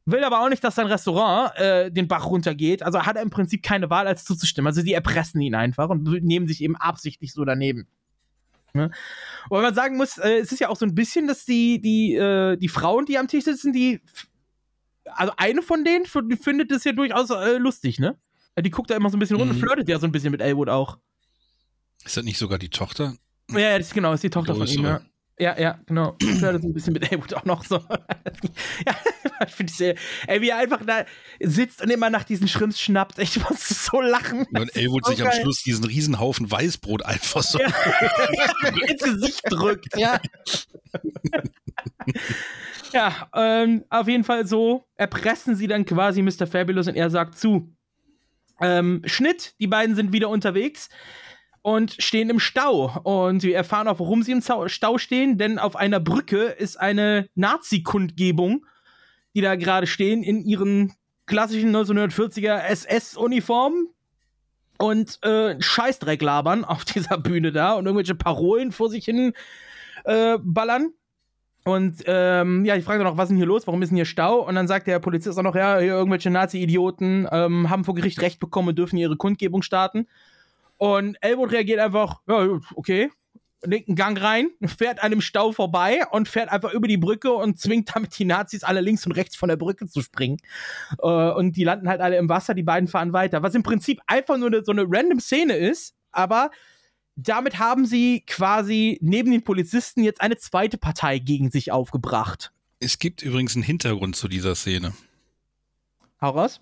Will 0.05 0.23
aber 0.23 0.41
auch 0.41 0.49
nicht, 0.49 0.63
dass 0.63 0.75
sein 0.75 0.85
Restaurant 0.87 1.55
äh, 1.57 1.91
den 1.91 2.07
Bach 2.07 2.25
runtergeht. 2.27 2.83
Also 2.83 3.01
hat 3.05 3.15
er 3.15 3.23
im 3.23 3.31
Prinzip 3.31 3.63
keine 3.63 3.89
Wahl, 3.89 4.05
als 4.07 4.23
zuzustimmen. 4.23 4.67
Also 4.67 4.83
die 4.83 4.93
erpressen 4.93 5.41
ihn 5.41 5.55
einfach 5.55 5.89
und 5.89 6.03
nehmen 6.23 6.47
sich 6.47 6.61
eben 6.61 6.75
absichtlich 6.75 7.33
so 7.33 7.43
daneben. 7.43 7.87
Ne? 8.73 8.91
Wobei 9.49 9.61
man 9.63 9.73
sagen 9.73 9.97
muss, 9.97 10.17
äh, 10.19 10.37
es 10.37 10.51
ist 10.51 10.59
ja 10.59 10.69
auch 10.69 10.75
so 10.75 10.85
ein 10.85 10.93
bisschen, 10.93 11.27
dass 11.27 11.45
die, 11.45 11.81
die, 11.81 12.13
äh, 12.15 12.55
die 12.57 12.67
Frauen, 12.67 13.05
die 13.05 13.17
am 13.17 13.27
Tisch 13.27 13.45
sitzen, 13.45 13.73
die. 13.73 14.01
Also 15.05 15.33
eine 15.37 15.61
von 15.61 15.83
denen 15.83 16.05
findet 16.05 16.71
es 16.71 16.83
ja 16.83 16.91
durchaus 16.91 17.29
äh, 17.29 17.57
lustig, 17.57 17.99
ne? 17.99 18.17
Ja, 18.55 18.61
Die 18.61 18.71
guckt 18.71 18.89
da 18.89 18.95
immer 18.95 19.09
so 19.09 19.17
ein 19.17 19.19
bisschen 19.19 19.37
rum 19.37 19.49
und 19.49 19.55
Mhm. 19.55 19.59
flirtet 19.61 19.87
ja 19.87 19.97
so 19.99 20.05
ein 20.07 20.11
bisschen 20.11 20.31
mit 20.31 20.41
Elwood 20.41 20.69
auch. 20.69 20.97
Ist 22.03 22.17
das 22.17 22.23
nicht 22.23 22.37
sogar 22.37 22.57
die 22.59 22.69
Tochter? 22.69 23.15
Ja, 23.51 23.59
ja, 23.59 23.77
das 23.77 23.87
ist 23.87 23.93
genau, 23.93 24.11
das 24.11 24.17
ist 24.19 24.23
die 24.23 24.29
Tochter 24.29 24.55
von 24.55 24.67
ihm, 24.67 24.83
ja. 24.83 25.01
Ja, 25.37 25.59
ja, 25.59 25.79
genau. 25.85 26.15
Flirtet 26.21 26.61
so 26.61 26.69
ein 26.69 26.73
bisschen 26.73 26.93
mit 26.93 27.11
Elwood 27.11 27.33
auch 27.33 27.43
noch 27.43 27.65
so. 27.65 27.75
ja, 28.87 28.95
ich 29.45 29.53
finde 29.53 29.71
es 29.71 29.77
sehr. 29.77 29.95
Ey, 30.27 30.41
wie 30.41 30.49
er 30.49 30.59
einfach 30.59 30.85
da 30.85 31.05
sitzt 31.41 31.81
und 31.81 31.89
immer 31.89 32.09
nach 32.09 32.23
diesen 32.23 32.47
Schrimps 32.47 32.79
schnappt. 32.79 33.19
Ich 33.19 33.37
muss 33.49 33.67
so 33.67 33.99
lachen. 33.99 34.45
Und 34.53 34.75
Elwood 34.75 35.05
sich 35.05 35.21
am. 35.21 35.31
Schluss 35.33 35.63
diesen 35.63 35.83
Riesenhaufen 35.83 36.49
Weißbrot 36.49 37.03
einfach 37.03 37.43
so. 37.43 37.59
ins 38.87 39.03
Gesicht 39.03 39.41
drückt, 39.49 39.97
ja. 39.97 40.21
ja, 42.93 43.29
ähm, 43.35 43.83
auf 43.89 44.07
jeden 44.07 44.23
Fall 44.23 44.47
so 44.47 44.85
erpressen 44.95 45.57
sie 45.57 45.67
dann 45.67 45.85
quasi 45.85 46.21
Mr. 46.21 46.47
Fabulous 46.47 46.87
und 46.87 46.95
er 46.95 47.09
sagt 47.09 47.37
zu. 47.37 47.75
Ähm, 48.61 49.01
Schnitt, 49.03 49.55
die 49.59 49.67
beiden 49.67 49.97
sind 49.97 50.13
wieder 50.13 50.29
unterwegs 50.29 50.89
und 51.65 51.95
stehen 51.97 52.29
im 52.29 52.39
Stau. 52.39 52.95
Und 53.01 53.41
wir 53.41 53.55
erfahren 53.55 53.87
auch, 53.87 53.99
warum 53.99 54.21
sie 54.21 54.33
im 54.33 54.43
Stau 54.43 54.99
stehen, 54.99 55.39
denn 55.39 55.57
auf 55.57 55.75
einer 55.75 55.99
Brücke 55.99 56.43
ist 56.43 56.79
eine 56.79 57.27
Nazi-Kundgebung, 57.33 58.67
die 59.33 59.41
da 59.41 59.55
gerade 59.55 59.87
stehen 59.87 60.21
in 60.21 60.45
ihren 60.45 60.93
klassischen 61.25 61.75
1940er 61.75 62.59
SS-Uniformen 62.59 63.87
und 64.77 65.17
äh, 65.23 65.59
Scheißdreck 65.59 66.21
labern 66.21 66.65
auf 66.65 66.85
dieser 66.85 67.17
Bühne 67.17 67.51
da 67.51 67.73
und 67.73 67.87
irgendwelche 67.87 68.13
Parolen 68.13 68.71
vor 68.71 68.91
sich 68.91 69.05
hin 69.05 69.33
äh, 70.03 70.37
ballern. 70.39 70.91
Und 71.63 72.03
ähm, 72.05 72.63
ja, 72.63 72.75
ich 72.75 72.85
frage 72.85 73.03
dann 73.03 73.11
noch, 73.11 73.17
was 73.17 73.23
ist 73.23 73.29
denn 73.29 73.37
hier 73.37 73.47
los? 73.47 73.65
Warum 73.65 73.81
ist 73.81 73.89
denn 73.89 73.95
hier 73.95 74.05
Stau? 74.05 74.47
Und 74.47 74.53
dann 74.53 74.67
sagt 74.67 74.85
der 74.85 74.99
Polizist 74.99 75.39
auch 75.39 75.43
noch, 75.43 75.55
ja, 75.55 75.79
irgendwelche 75.79 76.29
Nazi-Idioten 76.29 77.27
ähm, 77.31 77.71
haben 77.71 77.85
vor 77.85 77.95
Gericht 77.95 78.21
Recht 78.21 78.39
bekommen 78.39 78.67
und 78.67 78.77
dürfen 78.77 78.97
ihre 78.97 79.17
Kundgebung 79.17 79.63
starten. 79.63 80.05
Und 80.77 81.17
Elwood 81.21 81.51
reagiert 81.51 81.79
einfach, 81.79 82.21
ja, 82.27 82.59
okay, 82.75 83.09
legt 83.63 83.87
einen 83.87 83.95
Gang 83.95 84.21
rein, 84.21 84.49
fährt 84.65 85.03
an 85.03 85.11
dem 85.11 85.21
Stau 85.21 85.51
vorbei 85.51 86.01
und 86.11 86.27
fährt 86.27 86.49
einfach 86.49 86.73
über 86.73 86.87
die 86.87 86.97
Brücke 86.97 87.33
und 87.33 87.59
zwingt 87.59 87.95
damit 87.95 88.17
die 88.17 88.25
Nazis 88.25 88.63
alle 88.63 88.81
links 88.81 89.05
und 89.05 89.13
rechts 89.13 89.35
von 89.35 89.49
der 89.49 89.57
Brücke 89.57 89.87
zu 89.87 90.01
springen. 90.01 90.37
Äh, 91.01 91.31
und 91.31 91.55
die 91.55 91.63
landen 91.63 91.89
halt 91.89 92.01
alle 92.01 92.17
im 92.17 92.29
Wasser, 92.29 92.53
die 92.53 92.63
beiden 92.63 92.87
fahren 92.87 93.13
weiter. 93.13 93.43
Was 93.43 93.55
im 93.55 93.63
Prinzip 93.63 94.01
einfach 94.07 94.37
nur 94.37 94.47
eine, 94.47 94.63
so 94.63 94.71
eine 94.71 94.85
random 94.87 95.19
Szene 95.19 95.55
ist, 95.55 95.95
aber 96.11 96.51
damit 97.15 97.59
haben 97.59 97.85
sie 97.85 98.23
quasi 98.27 98.99
neben 99.01 99.31
den 99.31 99.43
Polizisten 99.43 100.03
jetzt 100.03 100.21
eine 100.21 100.37
zweite 100.37 100.77
Partei 100.77 101.19
gegen 101.19 101.49
sich 101.49 101.71
aufgebracht. 101.71 102.51
Es 102.79 102.99
gibt 102.99 103.21
übrigens 103.21 103.55
einen 103.55 103.63
Hintergrund 103.63 104.15
zu 104.15 104.27
dieser 104.27 104.53
Szene. 104.53 104.93
Hau 106.21 106.31
raus. 106.31 106.59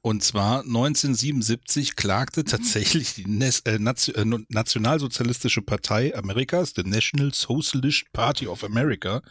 Und 0.00 0.22
zwar 0.22 0.60
1977 0.60 1.96
klagte 1.96 2.44
tatsächlich 2.44 3.14
die 3.14 3.24
äh, 3.24 3.74
äh, 3.74 4.24
Nationalsozialistische 4.48 5.62
Partei 5.62 6.16
Amerikas, 6.16 6.72
the 6.74 6.84
National 6.84 7.34
Socialist 7.34 8.04
Party 8.12 8.46
of 8.46 8.62
America, 8.62 9.22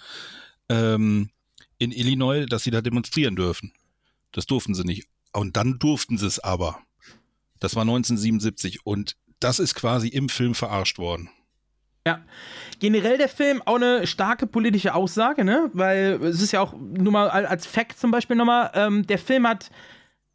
ähm, 0.70 1.30
in 1.78 1.92
Illinois, 1.92 2.46
dass 2.46 2.64
sie 2.64 2.72
da 2.72 2.82
demonstrieren 2.82 3.36
dürfen. 3.36 3.72
Das 4.34 4.46
durften 4.46 4.76
sie 4.76 4.84
nicht. 4.84 5.08
Und 5.32 5.56
dann 5.56 5.80
durften 5.80 6.18
sie 6.18 6.28
es 6.28 6.40
aber. 6.40 6.80
Das 7.60 7.76
war 7.76 7.84
1977 7.84 8.86
und 8.86 9.16
das 9.40 9.60
ist 9.60 9.76
quasi 9.76 10.08
im 10.10 10.30
Film 10.30 10.56
verarscht 10.56 10.98
worden. 10.98 11.30
Ja. 12.06 12.24
Generell 12.80 13.18
der 13.18 13.30
Film 13.30 13.62
auch 13.66 13.76
eine 13.76 14.08
starke 14.08 14.48
politische 14.48 14.94
Aussage, 14.94 15.44
ne? 15.44 15.70
Weil 15.74 16.20
es 16.24 16.42
ist 16.42 16.54
ja 16.54 16.62
auch 16.62 16.74
nur 16.74 17.12
mal 17.12 17.30
als 17.30 17.66
Fact 17.66 18.00
zum 18.00 18.12
Beispiel 18.12 18.36
nochmal, 18.36 18.72
ähm, 18.76 19.06
der 19.06 19.20
Film 19.20 19.48
hat 19.48 19.70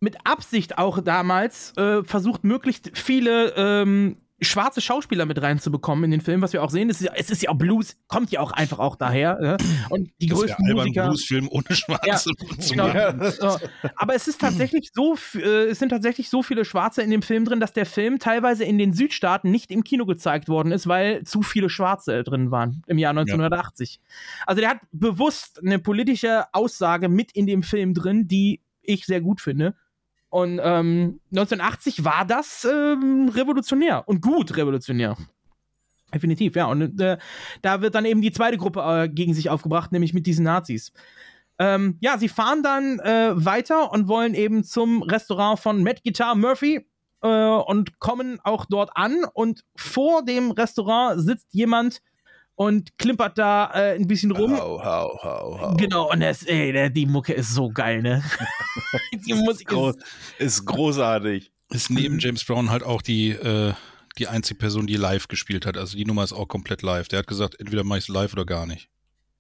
mit 0.02 0.26
Absicht 0.26 0.78
auch 0.78 1.00
damals 1.00 1.76
äh, 1.76 2.02
versucht, 2.02 2.42
möglichst 2.42 2.90
viele 2.92 3.54
ähm, 3.56 4.16
schwarze 4.40 4.80
Schauspieler 4.80 5.26
mit 5.26 5.40
reinzubekommen 5.40 6.04
in 6.04 6.10
den 6.10 6.20
Film, 6.20 6.42
was 6.42 6.52
wir 6.52 6.64
auch 6.64 6.70
sehen. 6.70 6.90
Es 6.90 7.00
ist, 7.00 7.06
ja, 7.06 7.12
es 7.14 7.30
ist 7.30 7.42
ja 7.42 7.50
auch 7.50 7.56
Blues, 7.56 7.96
kommt 8.08 8.32
ja 8.32 8.40
auch 8.40 8.50
einfach 8.50 8.80
auch 8.80 8.96
daher. 8.96 9.38
Ne? 9.40 9.56
Und 9.90 10.10
die 10.20 10.26
Das 10.26 10.40
größten 10.40 10.66
albern, 10.66 10.86
Musiker. 10.86 11.06
Bluesfilm 11.06 11.48
ohne 11.50 11.64
Schwarze 11.70 12.30
zu 12.58 12.74
genau. 12.74 12.88
Aber 13.94 14.14
es 14.16 14.26
ist 14.26 14.40
tatsächlich 14.40 14.90
so, 14.92 15.16
äh, 15.36 15.66
es 15.66 15.78
sind 15.78 15.90
tatsächlich 15.90 16.28
so 16.28 16.42
viele 16.42 16.64
Schwarze 16.64 17.02
in 17.02 17.10
dem 17.10 17.22
Film 17.22 17.44
drin, 17.44 17.60
dass 17.60 17.72
der 17.72 17.86
Film 17.86 18.18
teilweise 18.18 18.64
in 18.64 18.78
den 18.78 18.92
Südstaaten 18.92 19.52
nicht 19.52 19.70
im 19.70 19.84
Kino 19.84 20.04
gezeigt 20.04 20.48
worden 20.48 20.72
ist, 20.72 20.88
weil 20.88 21.22
zu 21.22 21.42
viele 21.42 21.70
Schwarze 21.70 22.24
drin 22.24 22.50
waren 22.50 22.82
im 22.88 22.98
Jahr 22.98 23.10
1980. 23.10 24.00
Also 24.46 24.60
der 24.60 24.70
hat 24.70 24.78
bewusst 24.90 25.60
eine 25.64 25.78
politische 25.78 26.46
Aussage 26.52 27.08
mit 27.08 27.30
in 27.30 27.46
dem 27.46 27.62
Film 27.62 27.94
drin, 27.94 28.26
die 28.26 28.60
ich 28.82 29.06
sehr 29.06 29.20
gut 29.20 29.40
finde. 29.40 29.76
Und 30.32 30.60
ähm, 30.62 31.20
1980 31.30 32.06
war 32.06 32.24
das 32.24 32.64
ähm, 32.64 33.30
revolutionär 33.34 34.08
und 34.08 34.22
gut 34.22 34.56
revolutionär. 34.56 35.14
Definitiv, 36.14 36.56
ja. 36.56 36.64
Und 36.68 36.98
äh, 37.02 37.18
da 37.60 37.82
wird 37.82 37.94
dann 37.94 38.06
eben 38.06 38.22
die 38.22 38.32
zweite 38.32 38.56
Gruppe 38.56 38.80
äh, 38.80 39.08
gegen 39.10 39.34
sich 39.34 39.50
aufgebracht, 39.50 39.92
nämlich 39.92 40.14
mit 40.14 40.24
diesen 40.26 40.46
Nazis. 40.46 40.94
Ähm, 41.58 41.98
ja, 42.00 42.16
sie 42.16 42.30
fahren 42.30 42.62
dann 42.62 42.98
äh, 43.00 43.32
weiter 43.44 43.92
und 43.92 44.08
wollen 44.08 44.32
eben 44.32 44.64
zum 44.64 45.02
Restaurant 45.02 45.60
von 45.60 45.82
Matt 45.82 46.02
Guitar 46.02 46.34
Murphy 46.34 46.86
äh, 47.20 47.28
und 47.28 47.98
kommen 47.98 48.40
auch 48.42 48.64
dort 48.64 48.96
an. 48.96 49.26
Und 49.34 49.66
vor 49.76 50.24
dem 50.24 50.50
Restaurant 50.50 51.20
sitzt 51.20 51.52
jemand 51.52 52.00
und 52.66 52.96
klimpert 52.98 53.38
da 53.38 53.70
äh, 53.74 53.94
ein 53.94 54.06
bisschen 54.06 54.30
rum. 54.32 54.56
Hau, 54.56 54.82
hau, 54.82 55.18
hau, 55.22 55.60
hau. 55.60 55.76
Genau, 55.76 56.10
und 56.10 56.20
das, 56.20 56.42
ey, 56.42 56.72
der, 56.72 56.90
die 56.90 57.06
Mucke 57.06 57.32
ist 57.32 57.54
so 57.54 57.70
geil, 57.70 58.02
ne? 58.02 58.22
die 59.26 59.34
Musik 59.34 59.68
Groß, 59.68 59.96
ist 60.38 60.64
großartig. 60.64 61.52
Ist 61.70 61.90
neben 61.90 62.18
James 62.18 62.44
Brown 62.44 62.70
halt 62.70 62.82
auch 62.82 63.02
die, 63.02 63.30
äh, 63.30 63.72
die 64.18 64.28
einzige 64.28 64.58
Person, 64.58 64.86
die 64.86 64.96
live 64.96 65.28
gespielt 65.28 65.66
hat. 65.66 65.76
Also 65.76 65.96
die 65.96 66.04
Nummer 66.04 66.24
ist 66.24 66.32
auch 66.32 66.48
komplett 66.48 66.82
live. 66.82 67.08
Der 67.08 67.20
hat 67.20 67.26
gesagt, 67.26 67.58
entweder 67.58 67.84
mache 67.84 67.98
ich 67.98 68.04
es 68.04 68.08
live 68.08 68.32
oder 68.32 68.44
gar 68.44 68.66
nicht. 68.66 68.88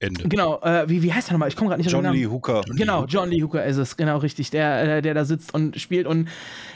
Ende. 0.02 0.28
Genau, 0.28 0.60
äh, 0.62 0.88
wie, 0.88 1.02
wie 1.02 1.12
heißt 1.12 1.28
er 1.30 1.32
nochmal? 1.34 1.48
Ich 1.48 1.56
komme 1.56 1.68
gerade 1.70 1.80
nicht 1.80 1.86
auf 1.88 1.92
John 1.92 2.02
den 2.02 2.10
Namen. 2.12 2.18
Lee 2.20 2.26
Hooker. 2.26 2.62
Genau, 2.76 3.04
John 3.06 3.30
Lee 3.30 3.42
Hooker 3.42 3.64
ist 3.64 3.76
es, 3.76 3.96
genau 3.96 4.18
richtig, 4.18 4.50
der, 4.50 4.96
äh, 4.98 5.02
der 5.02 5.14
da 5.14 5.24
sitzt 5.24 5.54
und 5.54 5.80
spielt 5.80 6.06
und 6.06 6.28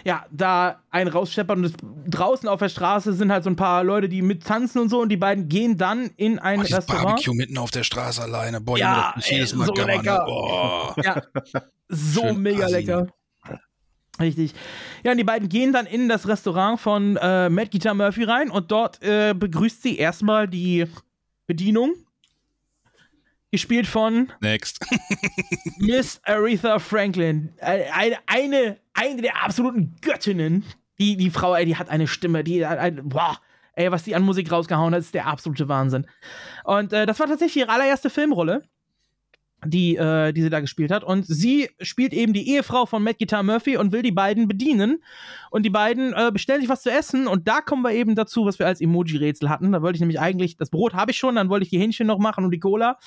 ja, 0.04 0.24
da 0.30 0.80
einen 0.90 1.08
rausscheppert 1.08 1.56
und 1.58 1.64
es, 1.64 1.72
draußen 2.08 2.48
auf 2.48 2.60
der 2.60 2.68
Straße 2.68 3.12
sind 3.12 3.30
halt 3.32 3.44
so 3.44 3.50
ein 3.50 3.56
paar 3.56 3.84
Leute, 3.84 4.08
die 4.08 4.22
mit 4.22 4.44
tanzen 4.44 4.78
und 4.80 4.88
so 4.88 5.00
und 5.00 5.08
die 5.10 5.16
beiden 5.16 5.48
gehen 5.48 5.76
dann 5.76 6.10
in 6.16 6.38
ein 6.38 6.60
Oh, 6.60 6.62
Restaurant. 6.62 7.04
Barbecue 7.06 7.34
mitten 7.34 7.58
auf 7.58 7.70
der 7.70 7.82
Straße 7.82 8.22
alleine. 8.22 8.60
Boah, 8.60 8.78
Ja, 8.78 9.14
ey, 9.16 9.34
jedes 9.34 9.54
Mal 9.54 9.66
so 9.66 9.72
gammern, 9.72 9.96
lecker. 9.96 10.24
Boah. 10.26 10.94
Ja, 11.02 11.22
so 11.88 12.20
Schön 12.22 12.42
mega 12.42 12.64
assi. 12.66 12.74
lecker. 12.74 13.06
Richtig. 14.18 14.54
Ja, 15.04 15.10
und 15.10 15.18
die 15.18 15.24
beiden 15.24 15.48
gehen 15.50 15.74
dann 15.74 15.84
in 15.84 16.08
das 16.08 16.26
Restaurant 16.26 16.80
von 16.80 17.18
äh, 17.20 17.50
Matt 17.50 17.70
Guitar 17.70 17.92
Murphy 17.92 18.24
rein 18.24 18.50
und 18.50 18.70
dort 18.70 19.02
äh, 19.02 19.34
begrüßt 19.34 19.82
sie 19.82 19.98
erstmal 19.98 20.48
die 20.48 20.86
Bedienung. 21.46 21.92
Gespielt 23.56 23.86
von 23.86 24.30
Next. 24.42 24.84
Miss 25.78 26.20
Aretha 26.24 26.78
Franklin. 26.78 27.54
Eine, 27.58 28.18
eine, 28.26 28.76
eine 28.92 29.22
der 29.22 29.42
absoluten 29.42 29.96
Göttinnen. 30.02 30.62
Die, 30.98 31.16
die 31.16 31.30
Frau, 31.30 31.54
ey, 31.54 31.64
die 31.64 31.76
hat 31.76 31.88
eine 31.88 32.06
Stimme, 32.06 32.44
die 32.44 32.66
hat 32.66 32.78
ein, 32.78 33.08
boah, 33.08 33.38
ey, 33.72 33.90
was 33.90 34.02
die 34.02 34.14
an 34.14 34.24
Musik 34.24 34.52
rausgehauen 34.52 34.92
hat, 34.92 35.00
ist 35.00 35.14
der 35.14 35.26
absolute 35.26 35.70
Wahnsinn. 35.70 36.06
Und 36.64 36.92
äh, 36.92 37.06
das 37.06 37.18
war 37.18 37.28
tatsächlich 37.28 37.62
ihre 37.62 37.72
allererste 37.72 38.10
Filmrolle, 38.10 38.62
die, 39.66 39.96
äh, 39.96 40.32
die 40.32 40.42
sie 40.42 40.50
da 40.50 40.60
gespielt 40.60 40.90
hat. 40.90 41.04
Und 41.04 41.26
sie 41.26 41.70
spielt 41.80 42.12
eben 42.12 42.32
die 42.32 42.50
Ehefrau 42.50 42.86
von 42.86 43.02
Matt 43.02 43.18
Guitar 43.18 43.42
Murphy 43.42 43.76
und 43.76 43.92
will 43.92 44.02
die 44.02 44.12
beiden 44.12 44.48
bedienen. 44.48 45.02
Und 45.50 45.64
die 45.64 45.70
beiden 45.70 46.12
äh, 46.12 46.30
bestellen 46.32 46.60
sich 46.60 46.68
was 46.68 46.82
zu 46.82 46.90
essen. 46.90 47.26
Und 47.26 47.48
da 47.48 47.60
kommen 47.60 47.82
wir 47.82 47.92
eben 47.92 48.14
dazu, 48.14 48.46
was 48.46 48.58
wir 48.58 48.66
als 48.66 48.80
Emoji-Rätsel 48.80 49.48
hatten. 49.48 49.72
Da 49.72 49.82
wollte 49.82 49.96
ich 49.96 50.00
nämlich 50.00 50.20
eigentlich, 50.20 50.56
das 50.56 50.70
Brot 50.70 50.94
habe 50.94 51.10
ich 51.10 51.18
schon, 51.18 51.34
dann 51.34 51.48
wollte 51.48 51.64
ich 51.64 51.70
die 51.70 51.78
Hähnchen 51.78 52.06
noch 52.06 52.18
machen 52.18 52.44
und 52.44 52.50
die 52.50 52.60
Cola. 52.60 52.98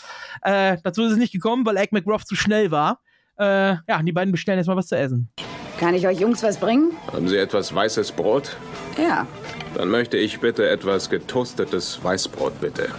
Äh, 0.41 0.77
dazu 0.83 1.03
ist 1.03 1.13
es 1.13 1.17
nicht 1.17 1.33
gekommen, 1.33 1.65
weil 1.65 1.77
Egg 1.77 1.89
McGruff 1.91 2.25
zu 2.25 2.35
schnell 2.35 2.71
war. 2.71 2.99
Äh, 3.37 3.75
ja, 3.87 3.99
und 3.99 4.05
die 4.05 4.11
beiden 4.11 4.31
bestellen 4.31 4.59
jetzt 4.59 4.67
mal 4.67 4.75
was 4.75 4.87
zu 4.87 4.97
essen. 4.97 5.29
Kann 5.79 5.93
ich 5.93 6.05
euch 6.05 6.19
Jungs 6.19 6.43
was 6.43 6.57
bringen? 6.57 6.91
Haben 7.13 7.29
Sie 7.29 7.37
etwas 7.37 7.73
weißes 7.73 8.11
Brot? 8.11 8.57
Ja. 8.97 9.25
Dann 9.75 9.89
möchte 9.89 10.17
ich 10.17 10.39
bitte 10.41 10.67
etwas 10.67 11.09
getoastetes 11.09 12.03
Weißbrot, 12.03 12.59
bitte. 12.59 12.89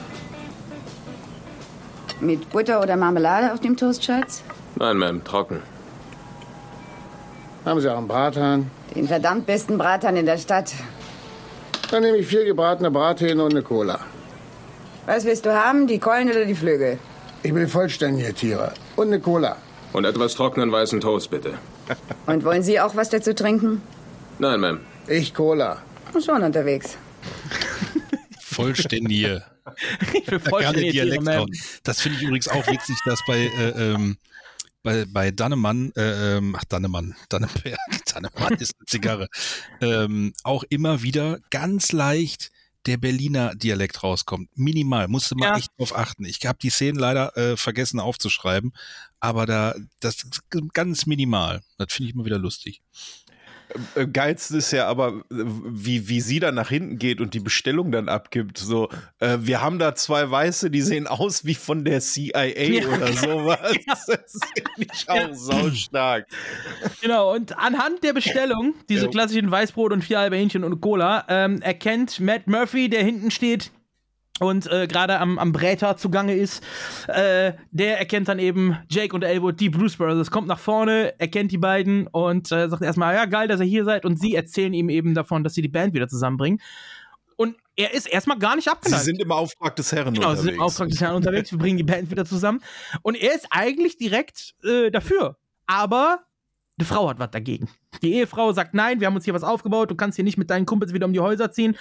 Mit 2.20 2.50
Butter 2.50 2.82
oder 2.82 2.96
Marmelade 2.96 3.52
auf 3.52 3.60
dem 3.60 3.76
Toast, 3.76 4.04
Schatz? 4.04 4.42
Nein, 4.76 4.96
Ma'am, 4.98 5.24
trocken. 5.24 5.62
Haben 7.64 7.80
Sie 7.80 7.88
auch 7.92 7.98
einen 7.98 8.08
Brathahn? 8.08 8.70
Den 8.94 9.08
verdammt 9.08 9.46
besten 9.46 9.78
Brathahn 9.78 10.16
in 10.16 10.26
der 10.26 10.38
Stadt. 10.38 10.72
Dann 11.90 12.02
nehme 12.02 12.18
ich 12.18 12.26
vier 12.26 12.44
gebratene 12.44 12.90
Brathähne 12.90 13.42
und 13.42 13.52
eine 13.52 13.62
Cola. 13.62 14.00
Was 15.06 15.24
willst 15.24 15.46
du 15.46 15.54
haben, 15.54 15.86
die 15.86 15.98
Keulen 15.98 16.30
oder 16.30 16.44
die 16.44 16.54
Flügel? 16.54 16.98
Ich 17.42 17.54
will 17.54 17.66
vollständige 17.68 18.34
Tiere. 18.34 18.72
Und 18.96 19.08
eine 19.08 19.20
Cola. 19.20 19.56
Und 19.92 20.04
etwas 20.04 20.34
trockenen 20.34 20.70
weißen 20.70 21.00
Toast, 21.00 21.30
bitte. 21.30 21.54
Und 22.26 22.44
wollen 22.44 22.62
Sie 22.62 22.78
auch 22.80 22.94
was 22.94 23.08
dazu 23.08 23.34
trinken? 23.34 23.82
Nein, 24.38 24.60
Ma'am. 24.60 24.78
Ich 25.08 25.34
Cola. 25.34 25.78
Schon 26.24 26.42
unterwegs. 26.42 26.96
Vollständige. 28.40 29.42
Ich 30.14 30.24
Gerne 30.26 30.40
vollständige 30.40 30.92
Tiere, 30.92 31.06
Dialekt 31.10 31.28
raus. 31.28 31.80
Das 31.82 32.00
finde 32.00 32.18
ich 32.18 32.24
übrigens 32.24 32.48
auch 32.48 32.66
witzig, 32.66 32.96
dass 33.04 33.20
bei, 33.26 33.38
äh, 33.38 33.92
ähm, 33.92 34.16
bei, 34.82 35.04
bei 35.06 35.30
Dannemann, 35.30 35.92
äh, 35.96 36.36
ähm, 36.38 36.56
ach 36.58 36.64
Dannemann, 36.64 37.14
Dannenberg, 37.28 37.78
Dannemann 38.14 38.54
ist 38.54 38.74
eine 38.78 38.86
Zigarre, 38.86 39.28
ähm, 39.80 40.32
auch 40.42 40.64
immer 40.68 41.02
wieder 41.02 41.38
ganz 41.50 41.92
leicht 41.92 42.50
der 42.86 42.96
Berliner 42.96 43.54
Dialekt 43.54 44.02
rauskommt. 44.02 44.48
Minimal, 44.56 45.06
musste 45.08 45.34
man 45.34 45.50
Ja. 45.50 45.56
echt 45.58 45.70
drauf 45.78 45.94
achten. 45.94 46.24
Ich 46.24 46.46
habe 46.46 46.58
die 46.60 46.70
Szenen 46.70 46.98
leider 46.98 47.36
äh, 47.36 47.56
vergessen 47.56 48.00
aufzuschreiben, 48.00 48.72
aber 49.20 49.44
da 49.44 49.74
das 50.00 50.24
ist 50.24 50.42
ganz 50.72 51.04
minimal. 51.04 51.60
Das 51.76 51.92
finde 51.92 52.08
ich 52.08 52.14
immer 52.14 52.24
wieder 52.24 52.38
lustig. 52.38 52.80
Äh, 53.94 54.06
Geilste 54.06 54.56
ist 54.58 54.70
ja 54.72 54.86
aber, 54.88 55.22
wie, 55.30 56.08
wie 56.08 56.20
sie 56.20 56.40
dann 56.40 56.54
nach 56.54 56.68
hinten 56.68 56.98
geht 56.98 57.20
und 57.20 57.34
die 57.34 57.40
Bestellung 57.40 57.92
dann 57.92 58.08
abgibt. 58.08 58.58
So, 58.58 58.88
äh, 59.18 59.38
wir 59.40 59.60
haben 59.62 59.78
da 59.78 59.94
zwei 59.94 60.30
Weiße, 60.30 60.70
die 60.70 60.82
sehen 60.82 61.06
aus 61.06 61.44
wie 61.44 61.54
von 61.54 61.84
der 61.84 62.00
CIA 62.00 62.44
Ja. 62.46 62.86
oder 62.88 63.12
sowas. 63.12 63.60
Das 63.86 64.04
finde 64.06 64.86
ich 64.92 65.08
auch 65.08 65.34
saustark. 65.34 66.26
Genau, 67.00 67.34
und 67.34 67.56
anhand 67.58 68.02
der 68.04 68.12
Bestellung, 68.12 68.74
diese 68.88 69.04
Ja. 69.06 69.10
klassischen 69.10 69.50
Weißbrot 69.50 69.92
und 69.92 70.02
vier 70.02 70.18
halbe 70.18 70.36
Hähnchen 70.36 70.64
und 70.64 70.80
Cola, 70.80 71.24
ähm, 71.28 71.62
erkennt 71.62 72.20
Matt 72.20 72.46
Murphy, 72.46 72.88
der 72.88 73.04
hinten 73.04 73.30
steht 73.30 73.70
und 74.40 74.66
äh, 74.72 74.86
gerade 74.88 75.18
am, 75.20 75.38
am 75.38 75.52
Bräter 75.52 75.96
zugange 75.96 76.34
ist, 76.34 76.64
äh, 77.08 77.52
der 77.70 77.98
erkennt 77.98 78.26
dann 78.28 78.38
eben 78.38 78.76
Jake 78.90 79.14
und 79.14 79.22
Elwood, 79.22 79.60
die 79.60 79.68
Blues 79.70 79.96
Brothers, 79.96 80.30
kommt 80.30 80.48
nach 80.48 80.58
vorne, 80.58 81.14
erkennt 81.20 81.52
die 81.52 81.58
beiden 81.58 82.06
und 82.08 82.50
äh, 82.50 82.68
sagt 82.68 82.82
erstmal, 82.82 83.14
ja, 83.14 83.26
geil, 83.26 83.46
dass 83.48 83.60
ihr 83.60 83.66
hier 83.66 83.84
seid. 83.84 84.04
Und 84.04 84.18
sie 84.18 84.34
erzählen 84.34 84.72
ihm 84.74 84.88
eben 84.88 85.14
davon, 85.14 85.44
dass 85.44 85.54
sie 85.54 85.62
die 85.62 85.68
Band 85.68 85.94
wieder 85.94 86.08
zusammenbringen. 86.08 86.60
Und 87.36 87.56
er 87.76 87.94
ist 87.94 88.06
erstmal 88.06 88.38
gar 88.38 88.56
nicht 88.56 88.64
Sie 88.64 88.70
abgeneigt. 88.70 89.04
sind 89.04 89.20
im 89.22 89.30
Auftrag 89.32 89.76
des 89.76 89.92
Herren 89.92 90.12
Genau, 90.14 90.30
sie 90.30 90.36
sind 90.36 90.40
unterwegs. 90.40 90.56
im 90.56 90.62
Auftrag 90.62 90.88
des 90.88 91.00
Herrn 91.00 91.14
unterwegs, 91.16 91.50
wir 91.52 91.58
bringen 91.58 91.76
die 91.78 91.84
Band 91.84 92.10
wieder 92.10 92.24
zusammen. 92.24 92.60
Und 93.02 93.14
er 93.16 93.34
ist 93.34 93.46
eigentlich 93.50 93.96
direkt 93.96 94.54
äh, 94.64 94.90
dafür. 94.90 95.36
Aber 95.66 96.20
die 96.80 96.84
Frau 96.84 97.08
hat 97.08 97.18
was 97.18 97.30
dagegen. 97.30 97.68
Die 98.02 98.14
Ehefrau 98.14 98.52
sagt, 98.52 98.74
nein, 98.74 99.00
wir 99.00 99.06
haben 99.06 99.14
uns 99.14 99.24
hier 99.24 99.34
was 99.34 99.44
aufgebaut, 99.44 99.90
du 99.90 99.94
kannst 99.94 100.16
hier 100.16 100.24
nicht 100.24 100.38
mit 100.38 100.50
deinen 100.50 100.66
Kumpels 100.66 100.92
wieder 100.92 101.06
um 101.06 101.12
die 101.12 101.20
Häuser 101.20 101.52
ziehen. 101.52 101.76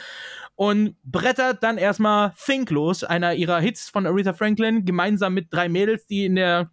Und 0.55 0.97
brettert 1.03 1.63
dann 1.63 1.77
erstmal 1.77 2.33
Think 2.45 2.69
los, 2.69 3.03
einer 3.03 3.33
ihrer 3.33 3.59
Hits 3.61 3.89
von 3.89 4.05
Aretha 4.05 4.33
Franklin, 4.33 4.83
gemeinsam 4.83 5.33
mit 5.33 5.53
drei 5.53 5.69
Mädels, 5.69 6.05
die 6.05 6.25
in 6.25 6.35
der 6.35 6.69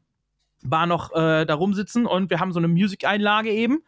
Bar 0.64 0.86
noch 0.86 1.12
äh, 1.12 1.44
da 1.44 1.54
rumsitzen. 1.54 2.04
Und 2.04 2.30
wir 2.30 2.40
haben 2.40 2.52
so 2.52 2.58
eine 2.58 2.68
Musikeinlage 2.68 3.50
eben, 3.50 3.84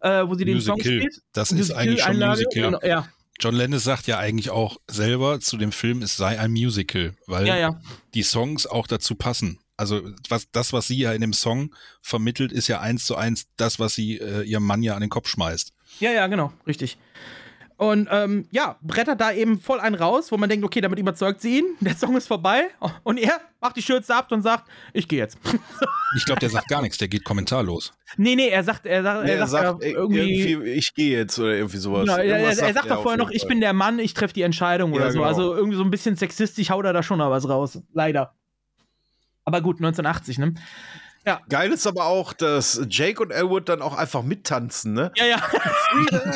äh, 0.00 0.24
wo 0.26 0.34
sie 0.34 0.44
den 0.44 0.60
Song 0.60 0.78
spielt. 0.78 1.22
Das 1.32 1.52
ist 1.52 1.70
eigentlich 1.72 2.02
schon 2.02 2.18
Musical. 2.18 2.62
genau, 2.62 2.80
Ja, 2.82 3.08
John 3.40 3.54
Lennon 3.54 3.80
sagt 3.80 4.06
ja 4.06 4.18
eigentlich 4.18 4.50
auch 4.50 4.76
selber 4.86 5.40
zu 5.40 5.56
dem 5.56 5.72
Film, 5.72 6.02
es 6.02 6.16
sei 6.16 6.38
ein 6.38 6.52
Musical, 6.52 7.14
weil 7.26 7.46
ja, 7.46 7.56
ja. 7.56 7.80
die 8.14 8.22
Songs 8.22 8.66
auch 8.66 8.86
dazu 8.86 9.16
passen. 9.16 9.58
Also 9.76 10.02
was, 10.28 10.48
das, 10.52 10.72
was 10.72 10.86
sie 10.86 10.98
ja 10.98 11.12
in 11.12 11.20
dem 11.20 11.32
Song 11.32 11.74
vermittelt, 12.02 12.52
ist 12.52 12.68
ja 12.68 12.80
eins 12.80 13.06
zu 13.06 13.16
eins 13.16 13.46
das, 13.56 13.78
was 13.80 13.94
sie 13.94 14.18
äh, 14.18 14.42
ihrem 14.42 14.64
Mann 14.64 14.82
ja 14.82 14.94
an 14.94 15.00
den 15.00 15.10
Kopf 15.10 15.28
schmeißt. 15.28 15.72
Ja, 16.00 16.10
ja, 16.12 16.26
genau, 16.28 16.52
richtig. 16.66 16.96
Und 17.76 18.06
ähm, 18.12 18.46
ja, 18.52 18.78
brettert 18.82 19.20
da 19.20 19.32
eben 19.32 19.58
voll 19.58 19.80
einen 19.80 19.96
raus, 19.96 20.30
wo 20.30 20.36
man 20.36 20.48
denkt, 20.48 20.64
okay, 20.64 20.80
damit 20.80 21.00
überzeugt 21.00 21.40
sie 21.40 21.58
ihn. 21.58 21.64
Der 21.80 21.96
Song 21.96 22.16
ist 22.16 22.28
vorbei 22.28 22.68
und 23.02 23.18
er 23.18 23.40
macht 23.60 23.76
die 23.76 23.82
Schürze 23.82 24.14
ab 24.14 24.30
und 24.30 24.42
sagt, 24.42 24.70
ich 24.92 25.08
gehe 25.08 25.18
jetzt. 25.18 25.38
Ich 26.16 26.24
glaube, 26.26 26.38
der 26.38 26.48
sagt 26.50 26.68
gar 26.68 26.80
nichts, 26.80 26.96
der 26.98 27.08
geht 27.08 27.24
kommentarlos. 27.24 27.92
nee, 28.16 28.36
nee, 28.36 28.46
er 28.46 28.62
sagt, 28.62 28.86
er 28.86 29.02
sagt, 29.02 29.24
Nee, 29.24 29.32
er 29.32 29.48
sagt, 29.48 29.82
ey, 29.82 29.90
ja, 29.94 29.98
irgendwie. 29.98 30.48
irgendwie, 30.48 30.70
ich 30.70 30.94
gehe 30.94 31.18
jetzt 31.18 31.36
oder 31.40 31.56
irgendwie 31.56 31.78
sowas. 31.78 32.02
Genau, 32.02 32.16
er, 32.18 32.24
er, 32.38 32.38
er 32.46 32.54
sagt 32.54 32.86
er 32.88 32.94
doch 32.94 33.02
vorher 33.02 33.18
noch, 33.18 33.30
ich 33.32 33.44
bin 33.48 33.60
der 33.60 33.72
Mann, 33.72 33.98
ich 33.98 34.14
treffe 34.14 34.32
die 34.32 34.42
Entscheidung 34.42 34.92
Ja, 34.92 34.96
oder 35.00 35.10
so. 35.10 35.18
genau. 35.18 35.26
Also 35.28 35.56
irgendwie 35.56 35.76
so 35.76 35.82
ein 35.82 35.90
bisschen 35.90 36.14
sexistisch 36.14 36.70
haut 36.70 36.84
er 36.84 36.92
da 36.92 37.02
schon 37.02 37.18
noch 37.18 37.30
was 37.30 37.48
raus. 37.48 37.80
Leider. 37.92 38.32
Aber 39.44 39.60
gut, 39.60 39.76
1980, 39.76 40.38
ne? 40.38 40.54
Ja. 41.26 41.40
Geil 41.48 41.72
ist 41.72 41.86
aber 41.86 42.04
auch, 42.04 42.34
dass 42.34 42.82
Jake 42.90 43.22
und 43.22 43.30
Elwood 43.30 43.68
dann 43.70 43.80
auch 43.80 43.96
einfach 43.96 44.22
mittanzen, 44.22 44.92
ne? 44.92 45.10
Ja, 45.16 45.24
ja. 45.24 45.42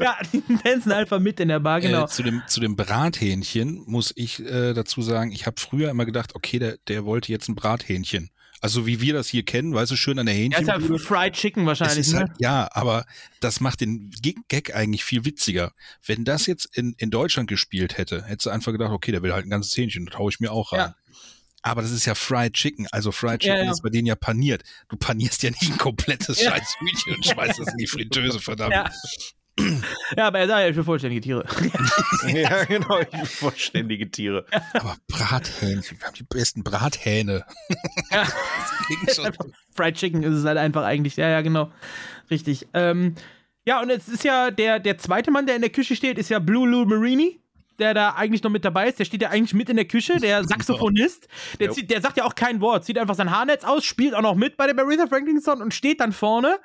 ja, 0.00 0.16
die 0.32 0.42
tanzen 0.62 0.92
einfach 0.92 1.18
mit 1.20 1.38
in 1.40 1.48
der 1.48 1.60
Bar, 1.60 1.80
genau. 1.80 2.04
Äh, 2.04 2.08
zu, 2.08 2.22
dem, 2.22 2.42
zu 2.46 2.60
dem 2.60 2.76
Brathähnchen 2.76 3.82
muss 3.86 4.12
ich 4.16 4.40
äh, 4.44 4.72
dazu 4.74 5.02
sagen, 5.02 5.32
ich 5.32 5.46
habe 5.46 5.60
früher 5.60 5.90
immer 5.90 6.06
gedacht, 6.06 6.34
okay, 6.34 6.58
der, 6.58 6.78
der 6.88 7.04
wollte 7.04 7.30
jetzt 7.32 7.48
ein 7.48 7.54
Brathähnchen. 7.54 8.30
Also 8.60 8.86
wie 8.86 9.00
wir 9.00 9.12
das 9.14 9.28
hier 9.28 9.44
kennen, 9.44 9.72
weißt 9.72 9.92
du, 9.92 9.96
schön 9.96 10.18
an 10.18 10.26
der 10.26 10.34
Er 10.34 10.46
ist 10.46 10.56
Hähnchen. 10.56 10.90
halt 10.90 11.00
Fried 11.00 11.32
Chicken 11.34 11.64
wahrscheinlich, 11.66 11.98
ist 11.98 12.12
ne? 12.14 12.20
halt, 12.20 12.32
ja, 12.38 12.68
aber 12.72 13.04
das 13.40 13.60
macht 13.60 13.80
den 13.80 14.10
Gig- 14.20 14.40
Gag 14.48 14.74
eigentlich 14.74 15.04
viel 15.04 15.24
witziger. 15.24 15.72
Wenn 16.04 16.24
das 16.24 16.46
jetzt 16.46 16.76
in, 16.76 16.94
in 16.98 17.10
Deutschland 17.10 17.48
gespielt 17.48 17.98
hätte, 17.98 18.24
hättest 18.24 18.46
du 18.46 18.50
einfach 18.50 18.72
gedacht, 18.72 18.90
okay, 18.90 19.12
der 19.12 19.22
will 19.22 19.32
halt 19.32 19.46
ein 19.46 19.50
ganzes 19.50 19.76
Hähnchen, 19.76 20.06
das 20.06 20.18
haue 20.18 20.30
ich 20.32 20.40
mir 20.40 20.50
auch 20.50 20.72
rein. 20.72 20.80
Ja. 20.80 20.94
Aber 21.62 21.82
das 21.82 21.90
ist 21.90 22.06
ja 22.06 22.14
Fried 22.14 22.54
Chicken, 22.54 22.86
also 22.92 23.10
Fried 23.12 23.42
Ja, 23.42 23.54
Chicken 23.54 23.66
ja. 23.66 23.72
ist 23.72 23.82
bei 23.82 23.90
denen 23.90 24.06
ja 24.06 24.14
paniert. 24.14 24.62
Du 24.88 24.96
panierst 24.96 25.42
ja 25.42 25.50
nicht 25.50 25.70
ein 25.72 25.78
komplettes 25.78 26.40
Ja. 26.40 26.50
scheiß 26.52 26.76
Hühnchen 26.78 27.14
und 27.16 27.24
schmeißt 27.26 27.58
das 27.58 27.68
in 27.68 27.76
die 27.78 27.86
Fritteuse, 27.86 28.38
verdammt. 28.40 28.72
Ja. 28.74 28.90
Ja, 30.16 30.28
aber 30.28 30.38
er 30.38 30.46
sagt 30.46 30.60
ja, 30.60 30.68
ich 30.68 30.76
will 30.76 30.84
vollständige 30.84 31.20
Tiere. 31.20 31.44
ja, 32.28 32.64
genau, 32.64 33.00
ich 33.00 33.08
bin 33.08 33.26
vollständige 33.26 34.08
Tiere. 34.08 34.46
Aber 34.72 34.96
Brathähnchen, 35.08 35.98
wir 35.98 36.06
haben 36.06 36.14
die 36.14 36.22
besten 36.22 36.62
Brathähne. 36.62 37.44
Ja. 38.12 38.24
Fried 39.74 39.96
Chicken 39.96 40.22
ist 40.22 40.34
es 40.34 40.44
halt 40.44 40.58
einfach 40.58 40.84
eigentlich. 40.84 41.16
Ja, 41.16 41.28
ja, 41.28 41.40
genau. 41.40 41.72
Richtig. 42.30 42.68
Ähm, 42.72 43.16
ja, 43.64 43.82
und 43.82 43.90
es 43.90 44.06
ist 44.08 44.22
ja 44.24 44.50
der, 44.52 44.78
der 44.78 44.96
zweite 44.98 45.30
Mann, 45.32 45.46
der 45.46 45.56
in 45.56 45.62
der 45.62 45.70
Küche 45.70 45.96
steht, 45.96 46.18
ist 46.18 46.30
ja 46.30 46.38
Blue 46.38 46.68
Lou 46.68 46.84
Marini. 46.84 47.40
Der 47.78 47.94
da 47.94 48.10
eigentlich 48.10 48.42
noch 48.42 48.50
mit 48.50 48.64
dabei 48.64 48.88
ist, 48.88 48.98
der 48.98 49.04
steht 49.04 49.22
ja 49.22 49.30
eigentlich 49.30 49.54
mit 49.54 49.68
in 49.68 49.76
der 49.76 49.84
Küche, 49.84 50.16
der 50.16 50.42
Saxophonist. 50.44 51.28
Der, 51.60 51.70
zieht, 51.70 51.90
der 51.90 52.00
sagt 52.00 52.16
ja 52.16 52.24
auch 52.24 52.34
kein 52.34 52.60
Wort, 52.60 52.84
zieht 52.84 52.98
einfach 52.98 53.14
sein 53.14 53.30
Haarnetz 53.30 53.62
aus, 53.62 53.84
spielt 53.84 54.14
auch 54.14 54.22
noch 54.22 54.34
mit 54.34 54.56
bei 54.56 54.66
dem 54.66 54.78
Aretha 54.78 55.06
Franklin 55.06 55.40
Song 55.40 55.60
und 55.60 55.72
steht 55.72 56.00
dann 56.00 56.12
vorne. 56.12 56.58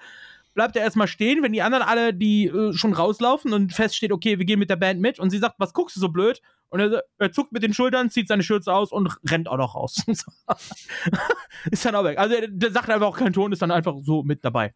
Bleibt 0.55 0.75
er 0.75 0.83
erstmal 0.83 1.07
stehen, 1.07 1.41
wenn 1.43 1.53
die 1.53 1.61
anderen 1.61 1.83
alle, 1.83 2.13
die 2.13 2.45
äh, 2.45 2.73
schon 2.73 2.93
rauslaufen 2.93 3.53
und 3.53 3.73
feststeht, 3.73 4.11
okay, 4.11 4.37
wir 4.37 4.45
gehen 4.45 4.59
mit 4.59 4.69
der 4.69 4.75
Band 4.75 5.01
mit. 5.01 5.19
Und 5.19 5.29
sie 5.29 5.39
sagt, 5.39 5.55
was 5.59 5.73
guckst 5.73 5.95
du 5.95 5.99
so 5.99 6.09
blöd? 6.09 6.41
Und 6.69 6.79
er, 6.79 7.03
er 7.19 7.31
zuckt 7.31 7.51
mit 7.51 7.63
den 7.63 7.73
Schultern, 7.73 8.09
zieht 8.09 8.27
seine 8.27 8.43
Schürze 8.43 8.73
aus 8.73 8.91
und 8.91 9.15
rennt 9.29 9.47
auch 9.47 9.57
noch 9.57 9.75
raus. 9.75 10.03
ist 11.71 11.85
dann 11.85 11.95
auch 11.95 12.03
weg. 12.03 12.17
Also 12.17 12.35
der, 12.35 12.47
der 12.47 12.71
sagt 12.71 12.89
einfach 12.89 13.07
auch 13.07 13.17
keinen 13.17 13.33
Ton, 13.33 13.51
ist 13.51 13.61
dann 13.61 13.71
einfach 13.71 13.95
so 14.01 14.23
mit 14.23 14.43
dabei. 14.43 14.73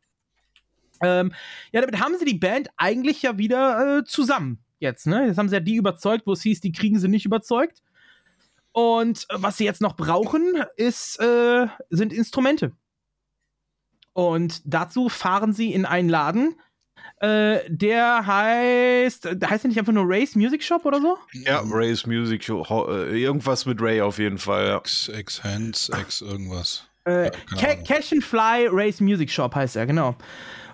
Ähm, 1.02 1.34
ja, 1.72 1.82
damit 1.82 2.00
haben 2.00 2.18
sie 2.18 2.26
die 2.26 2.38
Band 2.38 2.70
eigentlich 2.78 3.22
ja 3.22 3.38
wieder 3.38 4.00
äh, 4.00 4.04
zusammen 4.04 4.64
jetzt, 4.80 5.08
ne? 5.08 5.28
Jetzt 5.28 5.38
haben 5.38 5.50
sie 5.50 5.56
ja 5.56 5.60
die 5.62 5.76
überzeugt, 5.76 6.28
wo 6.28 6.34
es 6.34 6.42
hieß, 6.42 6.62
die 6.62 6.72
kriegen 6.72 7.00
sie 7.00 7.08
nicht 7.08 7.26
überzeugt. 7.26 7.82
Und 8.72 9.26
äh, 9.30 9.36
was 9.38 9.58
sie 9.58 9.66
jetzt 9.66 9.82
noch 9.82 9.96
brauchen, 9.96 10.64
ist, 10.76 11.20
äh, 11.20 11.68
sind 11.90 12.14
Instrumente. 12.14 12.72
Und 14.14 14.62
dazu 14.66 15.10
fahren 15.10 15.54
sie 15.54 15.74
in 15.74 15.86
einen 15.86 16.10
Laden, 16.10 16.56
äh, 17.20 17.60
der 17.68 18.26
heißt, 18.26 19.30
der 19.34 19.50
heißt 19.50 19.64
ja 19.64 19.68
nicht 19.70 19.80
einfach 19.80 19.94
nur 19.94 20.06
Ray's 20.08 20.36
Music 20.36 20.64
Shop 20.64 20.86
oder 20.86 21.00
so? 21.02 21.18
Ja, 21.34 21.62
Ray's 21.66 22.06
Music 22.06 22.44
Show. 22.44 22.68
ho- 22.68 22.88
äh, 22.92 23.20
Irgendwas 23.22 23.66
mit 23.66 23.82
Ray 23.82 24.02
auf 24.02 24.18
jeden 24.20 24.38
Fall, 24.38 24.68
ja. 24.68 24.78
X, 24.78 25.10
X 25.10 25.44
Hands, 25.44 25.90
X 26.02 26.22
irgendwas. 26.22 26.88
Äh, 27.06 27.26
Ja, 27.26 27.30
Ca 27.30 27.38
keine 27.56 27.72
Ahnung. 27.74 27.84
Cash 27.86 28.12
and 28.14 28.24
Fly 28.24 28.68
Ray's 28.72 29.00
Music 29.02 29.32
Shop 29.32 29.54
heißt 29.56 29.76
er, 29.76 29.86
genau. 29.86 30.16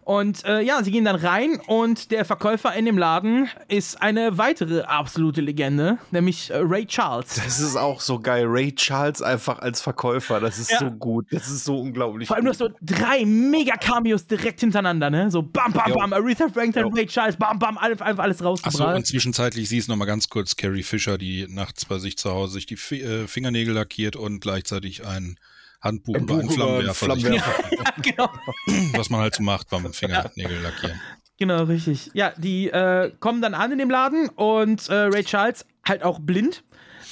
Und 0.06 0.44
äh, 0.46 0.62
ja, 0.62 0.84
sie 0.84 0.92
gehen 0.92 1.06
dann 1.06 1.16
rein 1.16 1.60
und 1.68 2.12
der 2.12 2.26
Verkäufer 2.26 2.74
in 2.76 2.86
dem 2.86 2.98
Laden 2.98 3.50
ist 3.68 4.02
eine 4.02 4.38
weitere 4.38 4.82
absolute 4.82 5.42
Legende, 5.42 5.98
nämlich 6.12 6.50
äh, 6.50 6.58
Ray 6.58 6.86
Charles. 6.86 7.36
Das 7.36 7.60
ist 7.60 7.76
auch 7.76 8.02
so 8.02 8.20
geil. 8.20 8.46
Ray 8.48 8.74
Charles 8.76 9.22
einfach 9.22 9.60
als 9.60 9.82
Verkäufer, 9.82 10.40
das 10.40 10.60
ist 10.60 10.72
Ja. 10.72 10.80
so 10.80 10.92
gut. 10.92 11.28
Das 11.32 11.48
ist 11.48 11.64
so 11.66 11.80
unglaublich. 11.80 12.28
Vor 12.28 12.36
allem, 12.36 12.46
du 12.46 12.52
hast 12.52 12.58
so 12.60 12.70
drei 12.82 13.24
Mega-Cameos 13.26 14.28
direkt 14.28 14.60
hintereinander, 14.60 15.10
ne? 15.10 15.32
So 15.32 15.42
bam, 15.42 15.72
bam, 15.72 15.90
Jo. 15.90 15.96
bam, 15.96 16.14
Aretha 16.14 16.50
Franklin, 16.50 16.92
Ray 16.94 17.06
Charles, 17.08 17.36
bam, 17.38 17.58
bam, 17.60 17.78
alles, 17.78 18.02
einfach 18.02 18.24
alles 18.24 18.38
Achso, 18.38 18.46
rausgebracht. 18.50 18.96
und 18.98 19.06
zwischenzeitlich 19.08 19.70
siehst 19.70 19.88
du 19.88 19.92
noch 19.94 19.98
mal 19.98 20.06
ganz 20.06 20.30
kurz 20.30 20.56
Carrie 20.56 20.84
Fisher, 20.84 21.18
die 21.18 21.48
nachts 21.50 21.86
bei 21.86 21.98
sich 22.00 22.18
zu 22.18 22.32
Hause 22.32 22.54
sich 22.54 22.66
die 22.66 22.76
Fi 22.76 23.02
äh, 23.02 23.28
Fingernägel 23.28 23.74
lackiert 23.74 24.16
und 24.16 24.40
gleichzeitig 24.42 25.06
ein 25.06 25.38
Handbuch 25.84 26.16
Ein 26.16 26.26
Buch 26.26 26.36
über 26.36 26.42
einen 26.42 26.50
Flammenwerfer, 26.50 27.06
Flammenwerfer. 27.06 27.64
genau. 28.02 28.30
was 28.98 29.10
man 29.10 29.22
halt 29.22 29.36
so 29.36 29.44
macht 29.44 29.70
beim 29.70 29.92
Fingernägel 29.92 30.62
lackieren. 30.62 31.00
Genau, 31.38 31.64
richtig. 31.64 32.12
Ja, 32.14 32.34
die 32.38 32.70
äh, 32.70 33.12
kommen 33.20 33.42
dann 33.42 33.54
an 33.54 33.72
in 33.72 33.78
dem 33.80 33.90
Laden 33.90 34.30
und 34.30 34.88
äh, 34.88 34.94
Ray 34.94 35.24
Charles, 35.24 35.66
halt 35.86 36.04
auch 36.04 36.20
blind, 36.20 36.64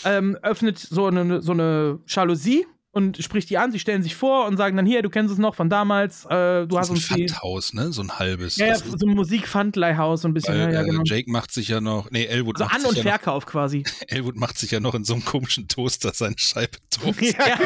ähm, 0.06 0.38
öffnet 0.42 0.80
so 0.80 1.08
eine, 1.08 1.42
so 1.42 1.52
eine 1.52 2.00
Jalousie 2.08 2.66
und 2.92 3.18
spricht 3.24 3.50
die 3.50 3.58
an. 3.58 3.72
Sie 3.72 3.80
stellen 3.80 4.04
sich 4.04 4.16
vor 4.16 4.46
und 4.48 4.58
sagen 4.58 4.76
dann: 4.78 4.86
Hier, 4.86 5.02
du 5.02 5.10
kennst 5.10 5.32
es 5.32 5.38
noch 5.40 5.56
von 5.56 5.70
damals. 5.70 6.26
Äh, 6.26 6.68
du 6.68 6.76
Das 6.76 6.78
hast 6.78 6.86
ist 6.88 6.90
ein 6.90 6.96
uns 6.96 7.08
die. 7.08 7.28
Pfandhaus, 7.30 7.74
ne? 7.74 7.92
So 7.92 8.02
ein 8.02 8.20
halbes. 8.20 8.58
Ja, 8.58 8.68
ja, 8.68 8.76
so 8.78 8.94
ein 9.08 9.14
Musikpfandleihhaus, 9.16 10.22
so 10.22 10.28
ein 10.28 10.34
bisschen. 10.34 10.54
weil, 10.56 10.62
ja, 10.62 10.70
ja, 10.72 10.82
äh, 10.82 10.86
genau. 10.86 11.02
Jake 11.06 11.32
macht 11.32 11.52
sich 11.52 11.70
ja 11.70 11.80
noch, 11.82 12.12
nee, 12.12 12.26
Elwood 12.26 12.58
So 12.58 12.66
macht 12.66 12.76
An- 12.76 12.82
sich 12.82 12.90
und 12.90 12.98
ja 12.98 13.04
noch, 13.04 13.10
Verkauf 13.12 13.46
quasi. 13.46 13.84
Elwood 14.08 14.36
macht 14.36 14.58
sich 14.58 14.72
ja 14.72 14.80
noch 14.80 14.94
in 14.96 15.04
so 15.04 15.14
einem 15.14 15.24
komischen 15.26 15.68
Toaster 15.68 16.12
seine 16.14 16.36
Scheibe 16.38 16.78
tot. 16.90 17.16
Ja, 17.22 17.60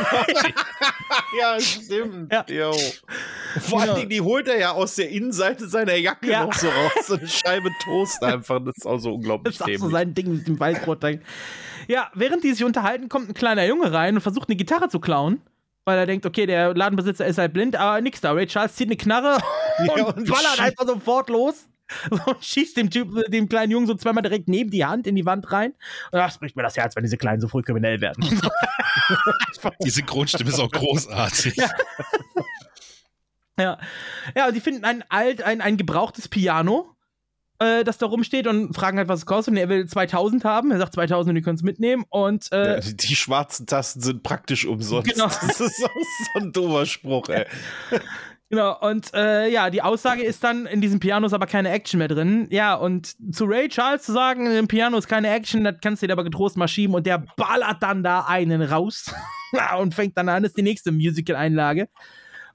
ja 1.40 1.60
stimmt. 1.60 2.34
Jo. 2.50 2.72
Vor 3.60 3.80
allen 3.80 3.88
Genau. 3.88 3.96
Dingen, 3.98 4.10
die 4.10 4.22
holt 4.22 4.48
er 4.48 4.60
ja 4.60 4.72
aus 4.72 4.96
der 4.96 5.10
Innenseite 5.10 5.68
seiner 5.68 5.96
Jacke 5.96 6.30
Ja. 6.32 6.46
noch 6.46 6.54
so 6.54 6.68
raus. 6.68 6.92
So 7.08 7.16
eine 7.16 7.28
Scheibe 7.28 7.70
Toast 7.84 8.22
einfach. 8.24 8.60
Das 8.64 8.76
ist 8.78 8.86
auch 8.86 8.98
so 9.00 9.14
unglaublich 9.14 9.58
Das 9.58 9.68
ist 9.68 9.76
auch 9.82 9.86
so 9.86 9.90
sein 9.92 10.14
Ding 10.14 10.34
mit 10.34 10.48
dem 10.48 10.60
Weißbrot. 10.60 11.04
Ja, 11.88 12.10
während 12.14 12.44
die 12.44 12.54
sich 12.54 12.64
unterhalten, 12.64 13.10
kommt 13.10 13.30
ein 13.30 13.34
kleiner 13.34 13.66
Junge 13.66 13.92
rein 13.92 14.16
und 14.16 14.22
versucht 14.22 14.50
eine 14.50 14.56
Gitarre 14.56 14.90
zu 14.90 15.00
klauen. 15.00 15.42
Weil 15.88 16.00
er 16.00 16.08
denkt, 16.08 16.26
okay, 16.26 16.48
der 16.48 16.74
Ladenbesitzer 16.74 17.28
ist 17.28 17.38
halt 17.38 17.54
blind, 17.54 17.76
aber 17.76 18.02
nix 18.02 18.20
da. 18.20 18.32
Ray 18.32 18.48
Charles 18.48 18.76
zieht 18.76 18.88
eine 18.88 18.98
Knarre 18.98 19.38
Ja, 19.86 20.06
und 20.06 20.18
und 20.18 20.30
ballert 20.30 20.60
einfach 20.60 20.88
sofort 20.88 21.30
los. 21.30 21.68
Und 22.10 22.44
schießt 22.44 22.78
dem 22.78 22.90
Typ, 22.90 23.14
dem 23.30 23.48
kleinen 23.48 23.72
Jungen 23.72 23.86
so 23.86 23.94
zweimal 23.94 24.24
direkt 24.24 24.48
neben 24.48 24.72
die 24.72 24.84
Hand 24.86 25.06
in 25.06 25.16
die 25.16 25.26
Wand 25.26 25.52
rein. 25.52 25.72
Und 26.12 26.18
das 26.18 26.40
bricht 26.40 26.56
mir 26.56 26.64
das 26.64 26.76
Herz, 26.76 26.96
wenn 26.96 27.04
diese 27.04 27.18
Kleinen 27.18 27.42
so 27.42 27.48
früh 27.48 27.62
kriminell 27.62 28.02
werden. 28.02 28.28
Die 29.84 29.90
Synchronstimme 29.92 30.50
ist 30.50 30.60
auch 30.60 30.72
großartig. 30.72 31.56
Ja. 33.58 33.78
Ja, 34.36 34.48
und 34.48 34.56
die 34.56 34.62
finden 34.62 34.84
ein 34.84 35.04
alt, 35.10 35.44
ein, 35.44 35.62
ein 35.62 35.78
gebrauchtes 35.78 36.28
Piano, 36.28 36.95
äh, 37.60 37.84
das 37.84 37.98
da 37.98 38.06
rumsteht 38.06 38.48
und 38.48 38.74
fragen 38.74 38.98
halt, 38.98 39.08
was 39.08 39.20
es 39.20 39.26
kostet. 39.26 39.54
Und 39.54 39.58
er 39.58 39.70
will 39.70 39.86
2000 39.86 40.44
haben. 40.44 40.72
Er 40.72 40.78
sagt 40.78 40.94
2000 40.94 41.30
und 41.30 41.36
die 41.36 41.42
können 41.42 41.56
es 41.56 41.64
mitnehmen. 41.64 42.06
Und 42.10 42.52
äh, 42.52 42.76
Ja, 42.76 42.80
die, 42.80 42.98
die 42.98 43.16
schwarzen 43.16 43.66
Tasten 43.68 44.02
sind 44.02 44.24
praktisch 44.24 44.66
umsonst. 44.66 45.12
Genau. 45.12 45.26
Das 45.46 45.60
ist 45.60 45.78
so 45.78 45.88
ein 46.36 46.52
doofer 46.52 46.86
Spruch, 46.86 47.30
ey. 47.30 47.46
Genau, 48.50 48.78
und 48.80 49.12
äh, 49.16 49.50
ja, 49.50 49.72
die 49.72 49.82
Aussage 49.82 50.22
ist 50.22 50.44
dann, 50.44 50.68
in 50.68 50.80
diesem 50.80 51.00
Piano 51.00 51.26
ist 51.26 51.34
aber 51.34 51.48
keine 51.48 51.72
Action 51.72 51.98
mehr 51.98 52.08
drin. 52.08 52.48
Ja, 52.52 52.76
und 52.76 53.16
zu 53.34 53.46
Ray 53.46 53.70
Charles 53.70 54.04
zu 54.04 54.12
sagen, 54.12 54.46
im 54.46 54.68
Piano 54.68 54.98
ist 54.98 55.08
keine 55.08 55.32
Action, 55.32 55.64
das 55.64 55.78
kannst 55.82 56.04
du 56.04 56.08
dir 56.08 56.14
aber 56.14 56.24
getrost 56.24 56.56
mal 56.56 56.68
schieben 56.68 56.94
und 56.96 57.08
der 57.08 57.26
ballert 57.38 57.82
dann 57.82 58.04
da 58.04 58.22
einen 58.26 58.62
raus 58.62 59.12
und 59.80 59.96
fängt 59.96 60.16
dann 60.16 60.30
an, 60.30 60.44
ist 60.44 60.58
die 60.58 60.62
nächste 60.62 60.92
Musical-Einlage. 60.92 61.90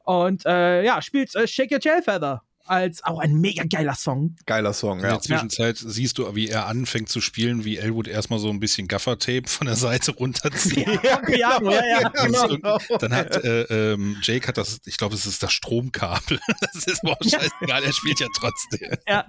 Und 0.04 0.46
äh, 0.46 0.84
ja, 0.84 1.02
spielt 1.02 1.34
äh, 1.34 1.48
Shake 1.48 1.72
Your 1.72 1.80
Tail 1.80 2.02
Feather 2.02 2.42
als 2.70 3.02
auch 3.04 3.18
ein 3.18 3.34
mega 3.34 3.64
geiler 3.64 3.94
Song. 3.94 4.36
Geiler 4.46 4.72
Song, 4.72 4.98
In 5.00 5.04
der 5.06 5.20
Zwischenzeit 5.20 5.76
siehst 5.76 6.18
du, 6.18 6.34
wie 6.34 6.48
er 6.48 6.66
anfängt 6.66 7.08
zu 7.08 7.20
spielen, 7.20 7.64
wie 7.64 7.76
Elwood 7.78 8.08
erstmal 8.08 8.38
so 8.38 8.48
ein 8.50 8.60
bisschen 8.60 8.86
Gaffertape 8.88 9.48
von 9.48 9.66
der 9.66 9.76
Seite 9.76 10.12
runterzieht. 10.12 10.86
Ja, 11.02 11.16
Piano, 11.26 11.70
ja, 11.72 11.82
ja, 12.00 12.08
genau. 12.24 12.48
irgendwie- 12.48 12.98
Dann 12.98 13.14
hat 13.14 13.36
äh, 13.44 13.92
ähm, 13.92 14.16
Jake 14.22 14.46
hat 14.48 14.56
das, 14.56 14.80
ich 14.86 14.96
glaube, 14.96 15.14
es 15.14 15.26
ist 15.26 15.42
das 15.42 15.52
Stromkabel. 15.52 16.38
Das 16.72 16.84
ist 16.84 17.04
auch 17.04 17.16
scheißegal, 17.22 17.82
er 17.82 17.92
spielt 17.92 18.20
ja 18.20 18.26
trotzdem. 18.36 18.90
Ja. 19.08 19.24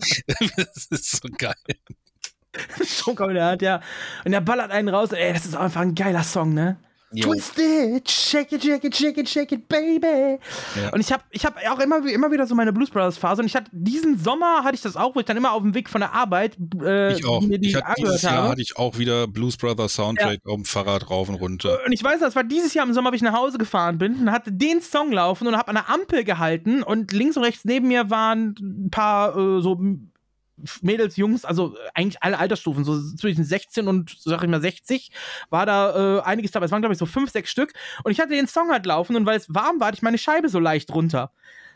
Das 0.55 0.85
ist 0.85 1.11
so 1.21 1.29
geil. 1.37 1.55
In 3.17 3.33
der 3.33 3.45
Hand, 3.45 3.61
ja. 3.61 3.81
Und 4.25 4.33
er 4.33 4.41
ballert 4.41 4.71
einen 4.71 4.89
raus. 4.89 5.11
Ey, 5.11 5.33
das 5.33 5.45
ist 5.45 5.55
auch 5.55 5.61
einfach 5.61 5.81
ein 5.81 5.95
geiler 5.95 6.23
Song, 6.23 6.53
ne? 6.53 6.77
Twist 7.19 7.59
it, 7.59 8.09
shake 8.09 8.51
it, 8.53 8.63
shake 8.63 8.83
it, 8.85 8.95
shake 8.95 9.17
it, 9.17 9.27
shake 9.29 9.51
it, 9.51 9.67
baby. 9.67 10.39
Ja. 10.81 10.93
Und 10.93 11.01
ich 11.01 11.11
habe 11.11 11.23
ich 11.31 11.45
hab 11.45 11.55
auch 11.69 11.79
immer, 11.79 12.05
immer 12.07 12.31
wieder 12.31 12.47
so 12.47 12.55
meine 12.55 12.71
Blues 12.71 12.89
Brothers 12.89 13.17
Phase. 13.17 13.41
Und 13.41 13.47
ich 13.47 13.55
hatte 13.55 13.69
diesen 13.73 14.17
Sommer 14.17 14.63
hatte 14.63 14.75
ich 14.75 14.81
das 14.81 14.95
auch, 14.95 15.13
wo 15.15 15.19
ich 15.19 15.25
dann 15.25 15.35
immer 15.35 15.51
auf 15.51 15.61
dem 15.61 15.73
Weg 15.73 15.89
von 15.89 15.99
der 16.01 16.13
Arbeit 16.13 16.57
äh, 16.81 17.13
Ich 17.13 17.25
auch. 17.25 17.41
mir 17.41 17.59
die 17.59 17.69
Ich 17.69 17.75
hatte, 17.75 18.01
dieses 18.01 18.21
Jahr 18.21 18.33
habe. 18.35 18.49
hatte 18.49 18.61
ich 18.61 18.77
auch 18.77 18.97
wieder 18.97 19.27
Blues 19.27 19.57
Brothers 19.57 19.93
Soundtrack 19.95 20.39
auf 20.45 20.55
dem 20.55 20.65
Fahrrad 20.65 21.09
rauf 21.09 21.27
und 21.27 21.35
runter. 21.35 21.79
Und 21.85 21.91
ich 21.91 22.03
weiß, 22.03 22.19
das 22.21 22.35
war 22.35 22.43
dieses 22.43 22.73
Jahr 22.73 22.85
im 22.85 22.93
Sommer, 22.93 23.11
wie 23.11 23.17
ich 23.17 23.21
nach 23.21 23.33
Hause 23.35 23.57
gefahren 23.57 23.97
bin 23.97 24.15
und 24.15 24.31
hatte 24.31 24.51
den 24.51 24.81
Song 24.81 25.11
laufen 25.11 25.47
und 25.47 25.57
habe 25.57 25.67
an 25.67 25.75
der 25.75 25.89
Ampel 25.89 26.23
gehalten 26.23 26.81
und 26.81 27.11
links 27.11 27.35
und 27.35 27.43
rechts 27.43 27.65
neben 27.65 27.87
mir 27.89 28.09
waren 28.09 28.55
ein 28.59 28.89
paar 28.89 29.35
äh, 29.37 29.61
so 29.61 29.77
Mädels, 30.81 31.17
Jungs, 31.17 31.45
also 31.45 31.75
eigentlich 31.93 32.21
alle 32.21 32.37
Altersstufen, 32.37 32.83
so 32.83 32.99
zwischen 33.15 33.43
16 33.43 33.87
und, 33.87 34.15
sag 34.19 34.43
ich 34.43 34.49
mal, 34.49 34.61
60, 34.61 35.11
war 35.49 35.65
da 35.65 36.19
äh, 36.19 36.21
einiges 36.21 36.51
dabei. 36.51 36.65
Es 36.65 36.71
waren, 36.71 36.81
glaube 36.81 36.93
ich, 36.93 36.99
so 36.99 37.05
fünf, 37.05 37.31
sechs 37.31 37.51
Stück. 37.51 37.73
Und 38.03 38.11
ich 38.11 38.19
hatte 38.19 38.29
den 38.29 38.47
Song 38.47 38.69
halt 38.69 38.85
laufen 38.85 39.15
und 39.15 39.25
weil 39.25 39.37
es 39.37 39.53
warm 39.53 39.79
war, 39.79 39.87
hatte 39.87 39.97
ich 39.97 40.01
meine 40.01 40.17
Scheibe 40.17 40.49
so 40.49 40.59
leicht 40.59 40.93
runter. 40.93 41.31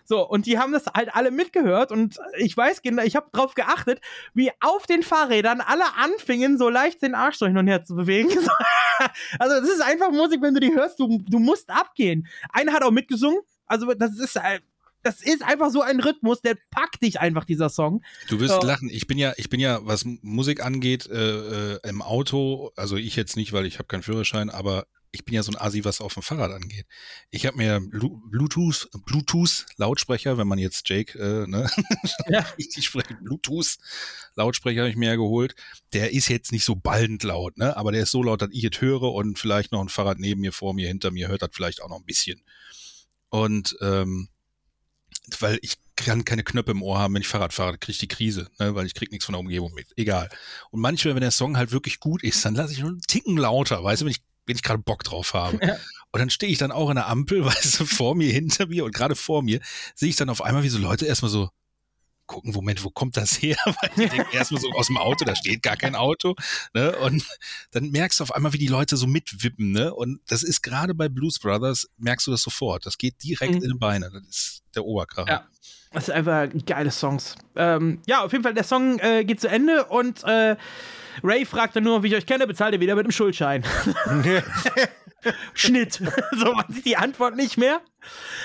So, 0.07 0.27
und 0.27 0.45
die 0.45 0.59
haben 0.59 0.71
das 0.71 0.85
halt 0.85 1.15
alle 1.15 1.31
mitgehört 1.31 1.91
und 1.91 2.19
ich 2.37 2.55
weiß 2.55 2.81
ich 2.83 3.15
habe 3.15 3.29
drauf 3.31 3.55
geachtet, 3.55 3.99
wie 4.35 4.51
auf 4.61 4.85
den 4.85 5.01
Fahrrädern 5.01 5.61
alle 5.61 5.95
anfingen, 5.97 6.59
so 6.59 6.69
leicht 6.69 7.01
den 7.01 7.15
Arsch 7.15 7.37
so 7.37 7.47
hin 7.47 7.57
und 7.57 7.67
her 7.67 7.83
zu 7.83 7.95
bewegen. 7.95 8.29
also, 9.39 9.59
das 9.59 9.67
ist 9.67 9.81
einfach 9.81 10.11
Musik, 10.11 10.43
wenn 10.43 10.53
du 10.53 10.59
die 10.59 10.73
hörst, 10.73 10.99
du, 10.99 11.23
du 11.27 11.39
musst 11.39 11.71
abgehen. 11.71 12.27
Einer 12.53 12.73
hat 12.73 12.83
auch 12.83 12.91
mitgesungen, 12.91 13.41
also 13.65 13.91
das 13.95 14.19
ist, 14.19 14.35
äh, 14.35 14.59
das 15.05 15.21
ist 15.21 15.43
einfach 15.43 15.69
so 15.71 15.81
ein 15.81 15.99
Rhythmus, 15.99 16.41
der 16.41 16.57
packt 16.71 17.01
dich 17.03 17.19
einfach, 17.19 17.45
dieser 17.45 17.69
Song. 17.69 18.03
Du 18.27 18.39
wirst 18.39 18.61
So. 18.61 18.67
lachen. 18.67 18.89
Ich 18.89 19.07
bin 19.07 19.17
ja, 19.17 19.33
ich 19.37 19.49
bin 19.49 19.59
ja, 19.59 19.79
was 19.85 20.03
Musik 20.05 20.63
angeht, 20.63 21.05
äh, 21.07 21.73
äh, 21.75 21.79
im 21.87 22.01
Auto, 22.01 22.71
also 22.75 22.97
ich 22.97 23.15
jetzt 23.15 23.35
nicht, 23.35 23.53
weil 23.53 23.65
ich 23.65 23.77
habe 23.77 23.87
keinen 23.87 24.03
Führerschein, 24.03 24.49
aber 24.49 24.87
ich 25.11 25.23
bin 25.23 25.33
ja 25.33 25.43
so 25.43 25.51
ein 25.53 25.57
Asi, 25.57 25.85
was 25.85 26.01
auf 26.01 26.13
dem 26.15 26.23
Fahrrad 26.23 26.51
angeht. 26.51 26.85
Ich 27.29 27.45
habe 27.45 27.55
mir 27.55 27.79
Blu- 27.79 28.19
Bluetooth, 28.29 28.89
Bluetooth 29.05 29.65
Lautsprecher, 29.77 30.37
wenn 30.37 30.47
man 30.47 30.57
jetzt 30.59 30.89
Jake, 30.89 31.17
äh, 31.17 31.47
ne, 31.47 31.69
richtig 32.57 32.85
spricht, 32.85 33.15
Bluetooth 33.23 33.77
Lautsprecher 34.35 34.81
habe 34.81 34.89
ich 34.89 34.97
mir 34.97 35.09
ja 35.09 35.15
geholt. 35.15 35.55
Der 35.93 36.11
ist 36.11 36.27
jetzt 36.27 36.51
nicht 36.51 36.65
so 36.65 36.75
ballend 36.75 37.23
laut, 37.23 37.57
ne, 37.57 37.77
aber 37.77 37.93
der 37.93 38.03
ist 38.03 38.11
so 38.11 38.23
laut, 38.23 38.41
dass 38.41 38.49
ich 38.51 38.63
es 38.65 38.81
höre 38.81 39.03
und 39.13 39.39
vielleicht 39.39 39.71
noch 39.71 39.79
ein 39.81 39.87
Fahrrad 39.89 40.19
neben 40.19 40.41
mir, 40.41 40.51
vor 40.51 40.73
mir, 40.73 40.87
hinter 40.89 41.11
mir 41.11 41.29
hört 41.29 41.43
das 41.43 41.51
vielleicht 41.53 41.81
auch 41.81 41.89
noch 41.89 41.99
ein 41.99 42.05
bisschen. 42.05 42.41
Und 43.29 43.77
ähm, 43.81 44.27
weil 45.39 45.59
ich 45.61 45.75
kann 45.95 46.25
keine 46.25 46.43
Knöpfe 46.43 46.71
im 46.71 46.83
Ohr 46.83 46.99
haben, 46.99 47.13
wenn 47.13 47.21
ich 47.21 47.27
Fahrrad 47.27 47.53
fahre, 47.53 47.77
kriege 47.77 47.93
ich 47.93 47.97
die 47.99 48.07
Krise, 48.07 48.49
ne, 48.59 48.75
weil 48.75 48.85
ich 48.85 48.93
krieg 48.93 49.11
nichts 49.11 49.25
von 49.25 49.33
der 49.33 49.39
Umgebung 49.39 49.73
mit. 49.73 49.87
Egal. 49.95 50.29
Und 50.71 50.81
manchmal, 50.81 51.15
wenn 51.15 51.21
der 51.21 51.31
Song 51.31 51.57
halt 51.57 51.71
wirklich 51.71 51.99
gut 51.99 52.23
ist, 52.23 52.43
dann 52.43 52.55
lasse 52.55 52.73
ich 52.73 52.79
nur 52.79 52.89
einen 52.89 53.01
Ticken 53.01 53.37
lauter, 53.37 53.83
weißt 53.83 54.01
du, 54.01 54.05
wenn 54.05 54.11
ich, 54.11 54.21
wenn 54.45 54.55
ich 54.55 54.63
gerade 54.63 54.81
Bock 54.81 55.03
drauf 55.03 55.33
habe. 55.33 55.59
Und 56.11 56.19
dann 56.19 56.29
stehe 56.29 56.51
ich 56.51 56.57
dann 56.57 56.71
auch 56.71 56.89
in 56.89 56.95
der 56.95 57.07
Ampel, 57.07 57.43
weißt 57.45 57.79
du, 57.79 57.85
vor 57.85 58.15
mir, 58.15 58.31
hinter 58.31 58.67
mir 58.67 58.85
und 58.85 58.95
gerade 58.95 59.17
vor 59.17 59.43
mir 59.43 59.59
sehe 59.95 60.07
ich 60.07 60.15
dann 60.15 60.29
auf 60.29 60.41
einmal, 60.41 60.63
wie 60.63 60.69
so 60.69 60.77
Leute 60.77 61.05
erstmal 61.05 61.29
so 61.29 61.49
gucken, 62.27 62.51
Moment, 62.53 62.83
wo 62.83 62.89
kommt 62.89 63.17
das 63.17 63.41
her? 63.41 63.55
Weil 63.65 63.89
die 63.97 64.09
denken 64.09 64.35
erstmal 64.35 64.61
so 64.61 64.69
aus 64.71 64.87
dem 64.87 64.97
Auto, 64.97 65.25
da 65.25 65.35
steht 65.35 65.61
gar 65.63 65.77
kein 65.77 65.95
Auto. 65.95 66.35
Ne? 66.73 66.95
Und 66.97 67.25
dann 67.71 67.91
merkst 67.91 68.19
du 68.19 68.23
auf 68.23 68.33
einmal, 68.33 68.53
wie 68.53 68.57
die 68.57 68.67
Leute 68.67 68.97
so 68.97 69.07
mitwippen. 69.07 69.71
Ne? 69.71 69.93
Und 69.93 70.19
das 70.27 70.43
ist 70.43 70.61
gerade 70.61 70.93
bei 70.93 71.09
Blues 71.09 71.39
Brothers, 71.39 71.87
merkst 71.97 72.27
du 72.27 72.31
das 72.31 72.41
sofort. 72.41 72.85
Das 72.85 72.97
geht 72.97 73.21
direkt 73.23 73.53
Mhm. 73.55 73.63
in 73.63 73.69
den 73.69 73.79
Beine. 73.79 74.09
Das 74.11 74.23
ist 74.23 74.63
der 74.75 74.85
Oberkracher. 74.85 75.29
Ja. 75.29 75.47
Das 75.91 76.07
sind 76.07 76.15
einfach 76.15 76.49
geile 76.65 76.91
Songs. 76.91 77.35
Ähm, 77.55 78.01
ja, 78.05 78.21
auf 78.23 78.31
jeden 78.33 78.43
Fall, 78.43 78.53
der 78.53 78.65
Song 78.65 78.99
äh, 78.99 79.23
geht 79.23 79.39
zu 79.39 79.47
Ende 79.47 79.85
und 79.85 80.23
äh, 80.25 80.57
Ray 81.23 81.45
fragt 81.45 81.77
dann 81.77 81.85
nur, 81.85 82.03
wie 82.03 82.07
ich 82.07 82.15
euch 82.15 82.25
kenne, 82.25 82.45
bezahlt 82.47 82.73
ihr 82.73 82.81
wieder 82.81 82.95
mit 82.95 83.05
dem 83.05 83.11
Schuldschein. 83.11 83.63
Schnitt. 85.53 85.93
so 86.37 86.53
man 86.53 86.65
sieht 86.69 86.85
die 86.85 86.97
Antwort 86.97 87.35
nicht 87.35 87.57
mehr. 87.57 87.81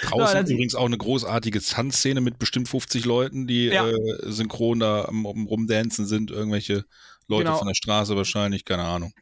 Draußen 0.03 0.47
sie- 0.47 0.55
übrigens 0.55 0.75
auch 0.75 0.87
eine 0.87 0.99
großartige 0.99 1.61
Tanzszene 1.61 2.21
mit 2.21 2.39
bestimmt 2.39 2.69
50 2.69 3.05
Leuten, 3.05 3.47
die 3.47 3.67
Ja. 3.67 3.89
äh, 3.89 3.95
synchron 4.23 4.81
da 4.81 5.05
am, 5.05 5.27
am 5.27 5.47
Rumdancen 5.47 6.07
sind. 6.07 6.31
Irgendwelche 6.31 6.85
Leute 7.29 7.45
Genau. 7.45 7.59
von 7.59 7.69
der 7.69 7.75
Straße 7.75 8.17
wahrscheinlich, 8.17 8.65
keine 8.65 8.85
Ahnung. 8.85 9.13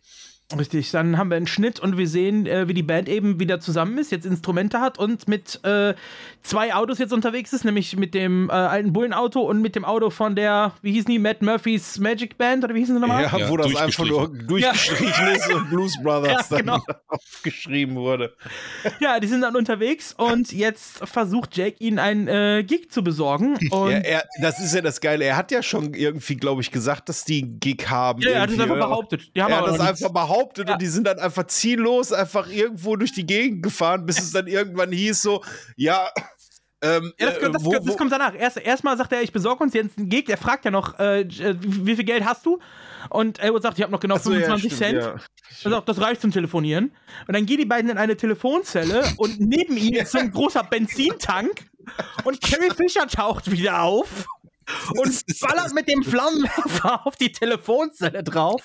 Richtig, 0.56 0.90
dann 0.92 1.18
haben 1.18 1.28
wir 1.28 1.36
einen 1.36 1.46
Schnitt 1.46 1.78
und 1.78 1.98
wir 1.98 2.08
sehen, 2.08 2.46
äh, 2.46 2.68
wie 2.68 2.74
die 2.74 2.82
Band 2.82 3.06
eben 3.06 3.38
wieder 3.38 3.60
zusammen 3.60 3.98
ist, 3.98 4.10
jetzt 4.10 4.24
Instrumente 4.24 4.80
hat 4.80 4.98
und 4.98 5.28
mit 5.28 5.62
äh, 5.62 5.94
zwei 6.42 6.74
Autos 6.74 6.98
jetzt 6.98 7.12
unterwegs 7.12 7.52
ist, 7.52 7.66
nämlich 7.66 7.96
mit 7.96 8.14
dem 8.14 8.48
äh, 8.48 8.52
alten 8.52 8.94
Bullenauto 8.94 9.42
und 9.42 9.60
mit 9.60 9.76
dem 9.76 9.84
Auto 9.84 10.08
von 10.08 10.36
der, 10.36 10.72
wie 10.80 10.92
hießen 10.92 11.10
die, 11.12 11.18
Matt 11.18 11.42
Murphys 11.42 11.98
Magic 11.98 12.38
Band 12.38 12.64
oder 12.64 12.74
wie 12.74 12.78
hießen 12.78 12.94
sie 12.94 13.00
nochmal? 13.00 13.24
Ja, 13.24 13.50
wo 13.50 13.58
das 13.58 13.76
einfach 13.76 14.06
nur 14.06 14.28
durchgestrichen 14.28 15.28
ist 15.28 15.52
und 15.52 15.68
Blues 15.68 15.98
Brothers 16.02 16.48
Ja, 16.48 16.56
genau. 16.56 16.78
dann 16.86 16.96
aufgeschrieben 17.08 17.96
wurde. 17.96 18.34
Ja, 19.00 19.20
die 19.20 19.26
sind 19.26 19.42
dann 19.42 19.54
unterwegs 19.54 20.14
und 20.16 20.50
jetzt 20.50 21.06
versucht 21.06 21.58
Jake 21.58 21.76
ihnen 21.78 21.98
einen 21.98 22.26
äh, 22.26 22.64
Gig 22.66 22.90
zu 22.90 23.04
besorgen. 23.04 23.58
Und 23.70 23.90
Ja, 23.90 23.98
er, 23.98 24.24
das 24.40 24.60
ist 24.60 24.74
ja 24.74 24.80
das 24.80 25.02
Geile. 25.02 25.26
Er 25.26 25.36
hat 25.36 25.50
ja 25.50 25.62
schon 25.62 25.92
irgendwie, 25.92 26.36
glaube 26.36 26.62
ich, 26.62 26.70
gesagt, 26.70 27.10
dass 27.10 27.26
die 27.26 27.42
einen 27.42 27.60
Gig 27.60 27.90
haben. 27.90 28.22
Ja, 28.22 28.30
er 28.30 28.40
hat 28.40 28.50
es 28.50 28.58
einfach 28.58 28.76
behauptet. 28.76 29.30
Die 29.36 29.42
haben 29.42 29.52
er 29.52 29.58
hat 29.58 29.66
das 29.66 29.76
noch 29.76 29.84
nichts. 29.84 30.00
Behauptet 30.38 30.70
und 30.70 30.80
die 30.80 30.86
sind 30.86 31.06
dann 31.06 31.18
einfach 31.18 31.46
ziellos 31.46 32.12
einfach 32.12 32.48
irgendwo 32.48 32.96
durch 32.96 33.12
die 33.12 33.26
Gegend 33.26 33.62
gefahren, 33.62 34.06
bis 34.06 34.18
es 34.18 34.32
dann 34.32 34.46
irgendwann 34.48 34.92
hieß 34.92 35.22
so, 35.22 35.42
ja, 35.76 36.08
ähm, 36.80 37.12
Ja, 37.18 37.30
das, 37.30 37.38
äh, 37.38 37.50
das, 37.50 37.64
wo, 37.64 37.72
das 37.72 37.86
wo, 37.86 37.96
kommt 37.96 38.12
danach. 38.12 38.34
Erst, 38.34 38.56
erstmal 38.58 38.96
sagt 38.96 39.12
er, 39.12 39.22
ich 39.22 39.32
besorge 39.32 39.62
uns 39.64 39.74
jetzt 39.74 39.98
einen 39.98 40.08
Gig. 40.08 40.28
Er 40.28 40.36
fragt 40.36 40.64
ja 40.64 40.70
noch, 40.70 40.98
äh, 40.98 41.22
äh, 41.22 41.56
wie 41.58 41.96
viel 41.96 42.04
Geld 42.04 42.24
hast 42.24 42.46
du? 42.46 42.60
Und 43.10 43.40
Elwood 43.40 43.62
sagt, 43.62 43.78
ich 43.78 43.82
habe 43.82 43.92
noch 43.92 44.00
genau 44.00 44.18
so, 44.18 44.32
ja, 44.32 44.46
25 44.46 44.72
stimmt, 44.72 45.02
Cent. 45.02 45.20
ja. 45.64 45.70
Sagt, 45.70 45.88
das 45.88 46.00
reicht 46.00 46.20
zum 46.20 46.30
Telefonieren. 46.30 46.92
Und 47.26 47.34
dann 47.34 47.46
gehen 47.46 47.58
die 47.58 47.64
beiden 47.64 47.90
in 47.90 47.98
eine 47.98 48.16
Telefonzelle 48.16 49.04
und 49.16 49.40
neben 49.40 49.76
ihm 49.76 49.94
ist 49.94 50.12
so 50.12 50.18
ein 50.18 50.30
großer 50.30 50.62
Benzintank 50.64 51.64
und 52.24 52.40
Carrie 52.40 52.70
Fisher 52.76 53.06
taucht 53.08 53.50
wieder 53.50 53.82
auf 53.82 54.26
und 54.90 55.24
ballert 55.40 55.72
mit 55.74 55.88
dem 55.88 56.02
Flammenwerfer 56.02 57.06
auf 57.06 57.16
die 57.16 57.32
Telefonzelle 57.32 58.22
drauf. 58.22 58.62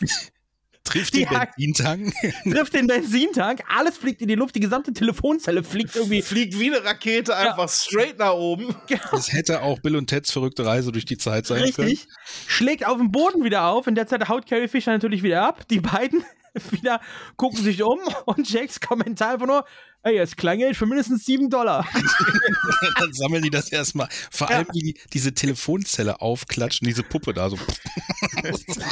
Trifft 0.83 1.13
Die 1.13 1.25
den 1.25 1.29
Benzintank. 1.29 2.13
Trifft 2.43 2.73
den 2.73 2.87
Benzintank, 2.87 3.63
alles 3.69 3.97
fliegt 3.97 4.21
in 4.21 4.27
die 4.27 4.35
Luft, 4.35 4.55
die 4.55 4.59
gesamte 4.59 4.91
Telefonzelle 4.91 5.63
fliegt 5.63 5.95
irgendwie. 5.95 6.21
fliegt 6.21 6.59
wie 6.59 6.75
eine 6.75 6.83
Rakete 6.83 7.35
einfach 7.35 7.69
straight 7.69 8.19
nach 8.19 8.33
oben. 8.33 8.75
Das 9.11 9.31
hätte 9.31 9.61
auch 9.61 9.79
Bill 9.79 9.95
und 9.95 10.07
Teds 10.07 10.31
verrückte 10.31 10.65
Reise 10.65 10.91
durch 10.91 11.05
die 11.05 11.17
Zeit 11.17 11.45
sein 11.45 11.61
Richtig. 11.61 12.07
Schlägt 12.47 12.85
auf 12.85 12.97
dem 12.97 13.11
Boden 13.11 13.43
wieder 13.43 13.67
auf. 13.67 13.87
In 13.87 13.95
der 13.95 14.07
Zeit 14.07 14.27
haut 14.27 14.45
Carrie 14.45 14.67
Fisher 14.67 14.91
natürlich 14.91 15.23
wieder 15.23 15.43
ab. 15.47 15.67
Die 15.69 15.79
beiden 15.79 16.25
wieder 16.71 17.01
gucken 17.35 17.63
sich 17.63 17.81
um 17.83 17.99
und 18.25 18.49
Jakes 18.49 18.79
Kommentar 18.79 19.33
einfach 19.33 19.47
nur: 19.47 19.65
Ey, 20.03 20.15
jetzt 20.15 20.37
Kleingeld 20.37 20.75
für 20.75 20.85
mindestens 20.85 21.25
7 21.25 21.49
Dollar. 21.49 21.87
Dann 22.99 23.13
sammeln 23.13 23.43
die 23.43 23.49
das 23.49 23.71
erstmal. 23.71 24.07
Vor 24.31 24.49
allem, 24.49 24.67
wie 24.73 24.93
die 24.93 24.99
diese 25.13 25.33
Telefonzelle 25.33 26.21
aufklatschen, 26.21 26.87
diese 26.87 27.03
Puppe 27.03 27.33
da 27.33 27.49
so 27.49 27.57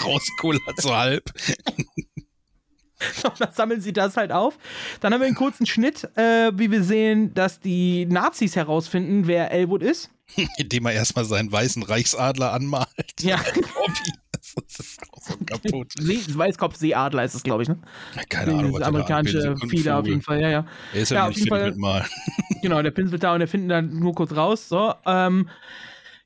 rauskullert 0.05 0.81
so 0.81 0.95
halb. 0.95 1.31
Und 3.23 3.41
dann 3.41 3.51
sammeln 3.51 3.81
sie 3.81 3.93
das 3.93 4.15
halt 4.15 4.31
auf. 4.31 4.57
Dann 4.99 5.11
haben 5.11 5.21
wir 5.21 5.27
einen 5.27 5.35
kurzen 5.35 5.65
Schnitt, 5.65 6.03
äh, 6.15 6.51
wie 6.53 6.69
wir 6.69 6.83
sehen, 6.83 7.33
dass 7.33 7.59
die 7.59 8.05
Nazis 8.05 8.55
herausfinden, 8.55 9.25
wer 9.25 9.51
Elwood 9.51 9.81
ist. 9.81 10.11
Indem 10.57 10.85
er 10.85 10.93
erstmal 10.93 11.25
seinen 11.25 11.51
weißen 11.51 11.81
Reichsadler 11.83 12.53
anmalt. 12.53 12.87
Ja. 13.21 13.39
Das 14.55 14.79
ist 14.79 14.99
auch 15.11 15.21
so 15.21 15.33
kaputt. 15.45 15.93
See, 15.99 16.19
Weißkopf-Seeadler 16.37 17.23
ist 17.23 17.35
es, 17.35 17.43
glaube 17.43 17.63
ich, 17.63 17.69
ne? 17.69 17.77
Keine 18.29 18.53
Ahnung, 18.55 18.73
was 18.73 18.81
amerikanische 18.83 19.55
Fieder 19.69 19.99
auf 19.99 20.07
jeden 20.07 20.21
Fall, 20.21 20.41
ja, 20.41 20.49
ja. 20.49 20.65
Er 20.93 21.01
ist 21.01 21.11
ja, 21.11 21.17
Ja, 21.17 21.27
nicht 21.29 21.51
auf 21.51 21.57
jeden 21.57 21.73
Fall- 21.73 21.75
Mal. 21.77 22.05
Genau, 22.61 22.81
der 22.81 22.91
pinselt 22.91 23.23
da 23.23 23.33
und 23.33 23.39
der 23.39 23.47
finden 23.47 23.69
dann 23.69 23.99
nur 23.99 24.13
kurz 24.13 24.35
raus. 24.35 24.69
So, 24.69 24.93
ähm, 25.05 25.49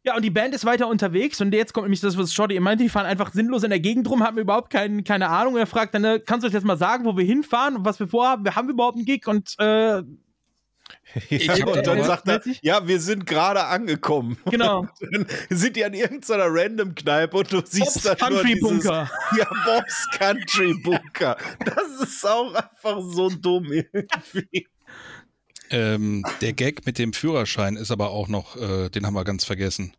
ja, 0.03 0.15
und 0.15 0.22
die 0.22 0.30
Band 0.30 0.53
ist 0.53 0.65
weiter 0.65 0.88
unterwegs 0.88 1.39
und 1.41 1.53
jetzt 1.53 1.73
kommt 1.73 1.85
nämlich 1.85 2.02
das, 2.02 2.18
was 2.18 2.34
Shorty 2.34 2.60
meinte, 2.60 2.84
die 2.84 2.89
fahren 2.89 3.06
einfach 3.06 3.31
sinnlos 3.34 3.64
in 3.64 3.69
der 3.69 3.80
Gegend 3.80 4.10
rum, 4.10 4.22
haben 4.22 4.38
überhaupt 4.38 4.69
kein, 4.69 5.03
keine 5.03 5.30
Ahnung. 5.30 5.53
Und 5.53 5.60
er 5.60 5.65
fragt 5.65 5.95
dann, 5.95 6.03
äh, 6.03 6.19
kannst 6.19 6.43
du 6.43 6.47
uns 6.47 6.53
jetzt 6.53 6.65
mal 6.65 6.77
sagen, 6.77 7.06
wo 7.06 7.15
wir 7.18 7.23
hinfahren 7.26 7.77
und 7.77 7.85
was 7.85 7.99
wir 7.99 8.07
vorhaben? 8.07 8.43
Wir 8.43 8.56
haben 8.56 8.69
überhaupt 8.69 8.97
einen 8.97 9.06
Gig 9.06 9.26
und 9.27 9.56
äh, 9.60 10.03
Ja, 11.29 11.65
und 11.65 11.87
dann 11.87 12.03
sagt 12.03 12.27
er, 12.27 12.37
mäßig? 12.37 12.59
ja, 12.61 12.87
wir 12.87 12.99
sind 12.99 13.25
gerade 13.25 13.65
angekommen. 13.65 14.37
Genau. 14.49 14.81
Und 15.01 15.13
dann 15.13 15.27
sind 15.49 15.75
die 15.75 15.83
an 15.83 15.93
irgendeiner 15.93 16.45
Random-Kneipe 16.47 17.37
und 17.37 17.51
du 17.51 17.61
siehst 17.65 18.03
Bob's 18.03 18.03
dann 18.03 18.33
nur 18.33 18.41
Country 18.41 18.53
dieses, 18.53 18.69
Bunker. 18.69 19.11
Ja, 19.37 19.49
Bob's 19.65 20.07
Country 20.17 20.73
Bunker. 20.75 21.37
Das 21.65 22.07
ist 22.07 22.25
auch 22.25 22.53
einfach 22.53 23.01
so 23.01 23.29
dumm 23.29 23.71
irgendwie. 23.71 24.67
Ähm, 25.69 26.23
der 26.41 26.53
Gag 26.53 26.85
mit 26.85 26.97
dem 26.97 27.13
Führerschein 27.13 27.75
ist 27.75 27.91
aber 27.91 28.11
auch 28.11 28.27
noch, 28.27 28.55
äh, 28.55 28.89
den 28.89 29.05
haben 29.05 29.15
wir 29.15 29.23
ganz 29.23 29.45
vergessen. 29.45 29.93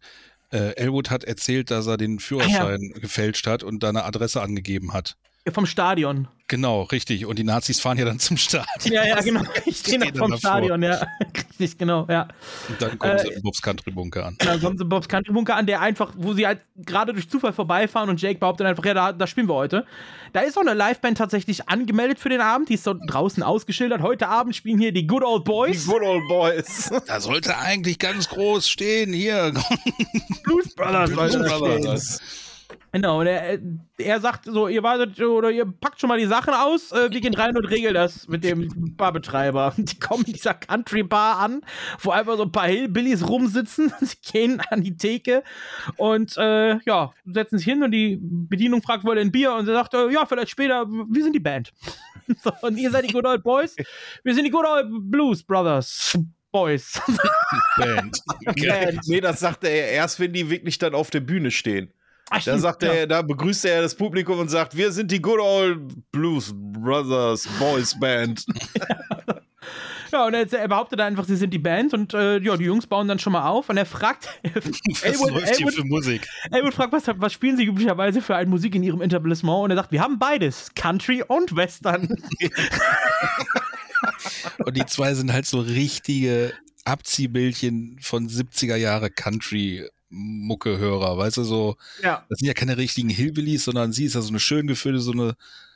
Äh, 0.52 0.76
Elwood 0.76 1.10
hat 1.10 1.24
erzählt, 1.24 1.70
dass 1.70 1.86
er 1.86 1.96
den 1.96 2.20
Führerschein 2.20 2.92
gefälscht 3.00 3.46
hat 3.46 3.62
und 3.62 3.82
da 3.82 3.88
eine 3.88 4.04
Adresse 4.04 4.40
angegeben 4.42 4.92
hat. 4.92 5.16
Vom 5.52 5.66
Stadion. 5.66 6.28
Genau, 6.48 6.82
richtig. 6.82 7.26
Und 7.26 7.40
die 7.40 7.44
Nazis 7.44 7.80
fahren 7.80 7.98
ja 7.98 8.04
dann 8.04 8.20
zum 8.20 8.36
Stadion. 8.36 8.92
Ja, 8.92 9.04
ja, 9.04 9.20
genau. 9.20 9.42
Ich 9.66 9.78
stehe 9.78 9.98
noch 9.98 10.16
vom. 10.16 10.38
Stadion, 10.38 10.80
ja. 10.82 11.04
Richtig, 11.58 11.76
genau, 11.78 12.06
ja. 12.08 12.28
Und 12.68 12.80
dann 12.80 12.98
kommen 12.98 13.18
sie 13.18 13.28
Äh, 13.28 13.34
im 13.34 13.42
Bobs 13.42 13.60
Country 13.60 13.90
Bunker 13.90 14.26
an. 14.26 14.36
Dann 14.38 14.60
kommt 14.60 14.78
so 14.78 14.84
Bobs 14.84 15.08
Country 15.08 15.32
Bunker 15.32 15.56
an, 15.56 15.66
der 15.66 15.80
einfach, 15.80 16.12
wo 16.16 16.34
sie 16.34 16.46
halt 16.46 16.60
gerade 16.76 17.12
durch 17.14 17.28
Zufall 17.28 17.52
vorbeifahren 17.52 18.10
und 18.10 18.20
Jake 18.20 18.38
behauptet 18.38 18.66
einfach, 18.66 18.84
ja, 18.84 18.94
da, 18.94 19.12
da 19.12 19.26
spielen 19.26 19.48
wir 19.48 19.54
heute. 19.54 19.86
Da 20.34 20.40
ist 20.40 20.56
auch 20.56 20.60
eine 20.62 20.74
Liveband 20.74 21.18
tatsächlich 21.18 21.68
angemeldet 21.68 22.20
für 22.20 22.28
den 22.28 22.40
Abend, 22.40 22.68
die 22.68 22.74
ist 22.74 22.86
dort 22.86 23.00
draußen 23.08 23.42
ausgeschildert. 23.42 24.02
Heute 24.02 24.28
Abend 24.28 24.54
spielen 24.54 24.78
hier 24.78 24.92
die 24.92 25.06
Good 25.06 25.24
Old 25.24 25.44
Boys. 25.44 25.84
Die 25.84 25.90
Good 25.90 26.02
Old 26.02 26.28
Boys. 26.28 26.92
Da 27.08 27.20
sollte 27.20 27.58
eigentlich 27.58 27.98
ganz 27.98 28.28
groß 28.28 28.68
stehen, 28.68 29.12
hier. 29.12 29.52
Blues 30.44 30.74
Brothers. 30.74 31.10
Blues 31.10 31.32
Brothers. 31.32 32.20
Genau, 32.96 33.20
und 33.20 33.26
er, 33.26 33.58
er 33.98 34.20
sagt 34.20 34.46
so, 34.46 34.68
ihr 34.68 34.82
wartet 34.82 35.20
oder 35.20 35.50
ihr 35.50 35.66
packt 35.66 36.00
schon 36.00 36.08
mal 36.08 36.18
die 36.18 36.24
Sachen 36.24 36.54
aus, 36.54 36.92
äh, 36.92 37.10
wir 37.10 37.20
gehen 37.20 37.34
rein 37.34 37.54
und 37.54 37.66
regeln 37.66 37.92
das 37.92 38.26
mit 38.26 38.42
dem 38.42 38.96
Barbetreiber. 38.96 39.74
Die 39.76 39.98
kommen 39.98 40.24
in 40.24 40.32
dieser 40.32 40.54
Country 40.54 41.02
Bar 41.02 41.40
an, 41.40 41.60
wo 42.00 42.12
einfach 42.12 42.38
so 42.38 42.44
ein 42.44 42.52
paar 42.52 42.68
Hillbillies 42.68 43.28
rumsitzen. 43.28 43.92
Sie 44.00 44.16
gehen 44.32 44.62
an 44.70 44.82
die 44.82 44.96
Theke 44.96 45.42
und 45.98 46.38
äh, 46.38 46.78
ja, 46.86 47.12
setzen 47.26 47.58
sich 47.58 47.66
hin 47.66 47.82
und 47.82 47.90
die 47.90 48.18
Bedienung 48.18 48.80
fragt, 48.80 49.04
wollt 49.04 49.18
ihr 49.18 49.26
ein 49.26 49.30
Bier? 49.30 49.52
Und 49.52 49.68
er 49.68 49.74
sagt, 49.74 49.92
äh, 49.92 50.08
ja, 50.08 50.24
vielleicht 50.24 50.48
später, 50.48 50.86
wir 50.88 51.22
sind 51.22 51.34
die 51.34 51.40
Band. 51.40 51.74
so, 52.42 52.50
und 52.62 52.78
ihr 52.78 52.90
seid 52.90 53.06
die 53.06 53.12
Good 53.12 53.26
Old 53.26 53.42
Boys? 53.42 53.76
Wir 54.24 54.34
sind 54.34 54.44
die 54.44 54.50
Good 54.50 54.64
Old 54.64 54.86
Blues 55.10 55.42
Brothers. 55.42 56.18
Boys. 56.50 56.98
Band. 57.76 58.22
Band. 58.46 59.00
Nee, 59.06 59.20
das 59.20 59.40
sagt 59.40 59.64
er 59.64 59.90
erst, 59.90 60.18
wenn 60.18 60.32
die 60.32 60.48
wirklich 60.48 60.78
dann 60.78 60.94
auf 60.94 61.10
der 61.10 61.20
Bühne 61.20 61.50
stehen. 61.50 61.92
Ach, 62.30 62.42
Da 62.42 62.58
sagt 62.58 62.82
ja. 62.82 62.92
er, 62.92 63.06
da 63.06 63.22
begrüßt 63.22 63.64
er 63.66 63.82
das 63.82 63.94
Publikum 63.94 64.38
und 64.38 64.48
sagt, 64.48 64.76
wir 64.76 64.90
sind 64.92 65.10
die 65.10 65.22
Good 65.22 65.40
Old 65.40 66.10
Blues 66.10 66.52
Brothers 66.54 67.48
Boys 67.58 67.98
Band. 67.98 68.44
Ja, 70.12 70.26
und 70.26 70.34
er, 70.34 70.50
er 70.52 70.68
behauptet 70.68 71.00
einfach, 71.00 71.24
sie 71.24 71.36
sind 71.36 71.52
die 71.52 71.58
Band 71.58 71.92
und 71.92 72.14
äh, 72.14 72.38
ja, 72.38 72.56
die 72.56 72.64
Jungs 72.64 72.86
bauen 72.86 73.08
dann 73.08 73.18
schon 73.18 73.32
mal 73.32 73.48
auf 73.48 73.68
und 73.68 73.76
er 73.76 73.86
fragt, 73.86 74.28
Was 74.54 75.02
Elwood, 75.02 75.30
läuft 75.32 75.56
hier 75.56 75.66
Elwood, 75.66 75.74
für 75.74 75.84
Musik? 75.84 76.28
Elwood 76.50 76.74
fragt, 76.74 76.92
was, 76.92 77.04
was 77.16 77.32
spielen 77.32 77.56
sie 77.56 77.64
üblicherweise 77.64 78.22
für 78.22 78.36
eine 78.36 78.48
Musik 78.48 78.74
in 78.74 78.82
ihrem 78.82 79.02
Etablissement? 79.02 79.64
Und 79.64 79.70
er 79.70 79.76
sagt, 79.76 79.92
wir 79.92 80.00
haben 80.00 80.18
beides, 80.18 80.70
Country 80.74 81.22
und 81.26 81.56
Western. 81.56 82.16
Und 84.58 84.76
die 84.76 84.86
zwei 84.86 85.14
sind 85.14 85.32
halt 85.32 85.46
so 85.46 85.60
richtige 85.60 86.52
Abziehbildchen 86.84 87.98
von 88.00 88.28
70er 88.28 88.76
Jahre 88.76 89.10
Country. 89.10 89.88
Mucke-Hörer, 90.08 91.18
weißt 91.18 91.38
du, 91.38 91.44
so, 91.44 91.76
Ja. 92.02 92.24
das 92.28 92.38
sind 92.38 92.46
ja 92.48 92.54
keine 92.54 92.76
richtigen 92.76 93.08
Hillbillies, 93.08 93.64
sondern 93.64 93.92
sie 93.92 94.04
ist 94.04 94.14
ja 94.14 94.20
so 94.20 94.28
eine 94.30 94.40
schön 94.40 94.66
gefüllte, 94.66 95.00
so 95.00 95.12
eine, 95.12 95.34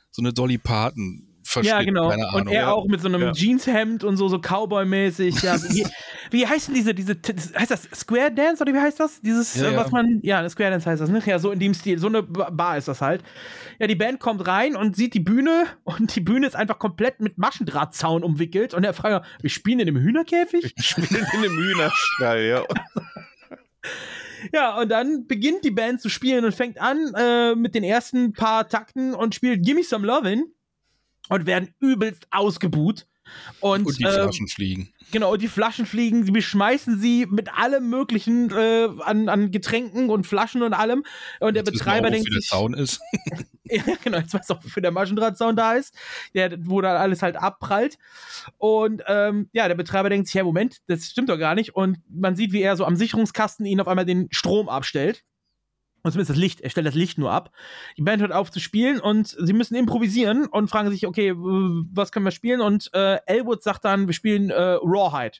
so 0.09 0.21
eine 0.21 0.33
Dolly 0.33 0.57
Parton 0.57 1.27
ja, 1.63 1.81
genau. 1.81 2.09
keine 2.09 2.27
Ahnung. 2.29 2.41
und 2.41 2.47
er 2.53 2.73
auch 2.73 2.85
mit 2.87 3.01
so 3.01 3.07
einem 3.07 3.21
Ja. 3.21 3.31
Jeanshemd 3.33 4.03
und 4.03 4.15
so, 4.15 4.29
so 4.29 4.37
Cowboy-mäßig. 4.37 5.41
Ja, 5.41 5.61
wie, 5.69 5.85
wie 6.29 6.47
heißt 6.47 6.67
denn 6.67 6.75
diese, 6.75 6.93
diese, 6.93 7.17
heißt 7.57 7.71
das 7.71 7.89
Square 7.95 8.31
Dance 8.31 8.61
oder 8.63 8.73
wie 8.73 8.79
heißt 8.79 8.99
das? 8.99 9.19
Dieses, 9.21 9.55
Ja, 9.55 9.71
äh, 9.71 9.75
was 9.75 9.87
ja. 9.87 9.91
man, 9.91 10.19
ja, 10.21 10.39
eine 10.39 10.49
Square 10.49 10.69
Dance 10.69 10.89
heißt 10.89 11.01
das, 11.01 11.09
ne? 11.09 11.21
Ja, 11.25 11.39
so 11.39 11.51
in 11.51 11.59
dem 11.59 11.73
Stil, 11.73 11.97
so 11.97 12.07
eine 12.07 12.23
Ba- 12.23 12.51
Bar 12.51 12.77
ist 12.77 12.87
das 12.87 13.01
halt. 13.01 13.23
Ja, 13.79 13.87
die 13.87 13.95
Band 13.95 14.19
kommt 14.19 14.47
rein 14.47 14.75
und 14.75 14.95
sieht 14.95 15.13
die 15.13 15.19
Bühne 15.19 15.65
und 15.83 16.15
die 16.15 16.21
Bühne 16.21 16.45
ist 16.47 16.55
einfach 16.55 16.77
komplett 16.79 17.19
mit 17.19 17.37
Maschendrahtzaun 17.37 18.23
umwickelt 18.23 18.73
und 18.73 18.83
er 18.83 18.93
fragt, 18.93 19.25
wir 19.41 19.49
spielen 19.49 19.79
in 19.79 19.87
einem 19.89 19.97
Hühnerkäfig? 20.01 20.73
Spielen 20.77 21.07
in 21.33 21.39
einem 21.39 21.57
Hühnerstall, 21.57 22.43
ja. 22.45 22.63
Ja, 24.53 24.79
und 24.79 24.89
dann 24.89 25.27
beginnt 25.27 25.63
die 25.63 25.71
Band 25.71 26.01
zu 26.01 26.09
spielen 26.09 26.45
und 26.45 26.53
fängt 26.53 26.79
an 26.79 27.13
äh, 27.15 27.55
mit 27.55 27.75
den 27.75 27.83
ersten 27.83 28.33
paar 28.33 28.67
Takten 28.67 29.13
und 29.13 29.35
spielt 29.35 29.65
Gimme 29.65 29.83
Some 29.83 30.05
Lovin' 30.05 30.53
und 31.29 31.45
werden 31.45 31.73
übelst 31.79 32.27
ausgebuht. 32.31 33.07
Und, 33.59 33.85
Und 33.85 33.99
die 33.99 34.03
ähm, 34.03 34.11
Flaschen 34.11 34.47
fliegen. 34.47 34.93
Genau, 35.11 35.35
die 35.35 35.47
Flaschen 35.47 35.85
fliegen, 35.85 36.25
sie 36.25 36.31
beschmeißen 36.31 36.99
sie 36.99 37.27
mit 37.29 37.53
allem 37.57 37.89
möglichen 37.89 38.49
äh, 38.51 38.89
an, 38.99 39.29
an 39.29 39.51
Getränken 39.51 40.09
und 40.09 40.25
Flaschen 40.25 40.63
und 40.63 40.73
allem. 40.73 41.03
Und 41.39 41.55
der 41.55 41.63
Jetzt 41.63 41.73
wir 41.73 41.79
Betreiber 41.79 42.07
auch, 42.07 42.11
denkt 42.11 42.27
wofür 42.27 42.33
der 42.33 42.41
sich, 42.41 42.49
Zaun 42.49 42.73
ist. 42.73 43.01
ja, 43.71 43.83
genau, 44.03 44.17
jetzt 44.17 44.33
weiß 44.33 44.51
auch, 44.51 44.63
wofür 44.63 44.81
der 44.81 44.91
Maschendrahtzaun 44.91 45.55
da 45.55 45.73
ist, 45.73 45.95
der, 46.33 46.57
wo 46.65 46.81
dann 46.81 46.97
alles 46.97 47.21
halt 47.21 47.35
abprallt. 47.35 47.97
Und 48.57 49.03
ähm, 49.07 49.49
ja, 49.53 49.67
der 49.67 49.75
Betreiber 49.75 50.09
denkt 50.09 50.27
sich, 50.27 50.33
ja, 50.33 50.43
Moment, 50.43 50.79
das 50.87 51.05
stimmt 51.05 51.29
doch 51.29 51.37
gar 51.37 51.55
nicht. 51.55 51.75
Und 51.75 51.99
man 52.09 52.35
sieht, 52.35 52.51
wie 52.51 52.61
er 52.61 52.75
so 52.75 52.85
am 52.85 52.95
Sicherungskasten 52.95 53.65
ihnen 53.65 53.81
auf 53.81 53.87
einmal 53.87 54.05
den 54.05 54.27
Strom 54.31 54.67
abstellt. 54.67 55.23
Und 56.03 56.11
zumindest 56.11 56.31
das 56.31 56.37
Licht, 56.37 56.61
er 56.61 56.69
stellt 56.69 56.87
das 56.87 56.95
Licht 56.95 57.17
nur 57.17 57.31
ab. 57.31 57.51
Die 57.97 58.01
Band 58.01 58.21
hört 58.21 58.31
auf 58.31 58.51
zu 58.51 58.59
spielen 58.59 58.99
und 58.99 59.27
sie 59.27 59.53
müssen 59.53 59.75
improvisieren 59.75 60.47
und 60.47 60.69
fragen 60.69 60.89
sich, 60.89 61.05
okay, 61.05 61.33
was 61.35 62.11
können 62.11 62.25
wir 62.25 62.31
spielen? 62.31 62.61
Und 62.61 62.89
äh, 62.93 63.19
Elwood 63.27 63.61
sagt 63.61 63.85
dann, 63.85 64.07
wir 64.07 64.13
spielen 64.13 64.49
äh, 64.49 64.77
Rawhide. 64.81 65.37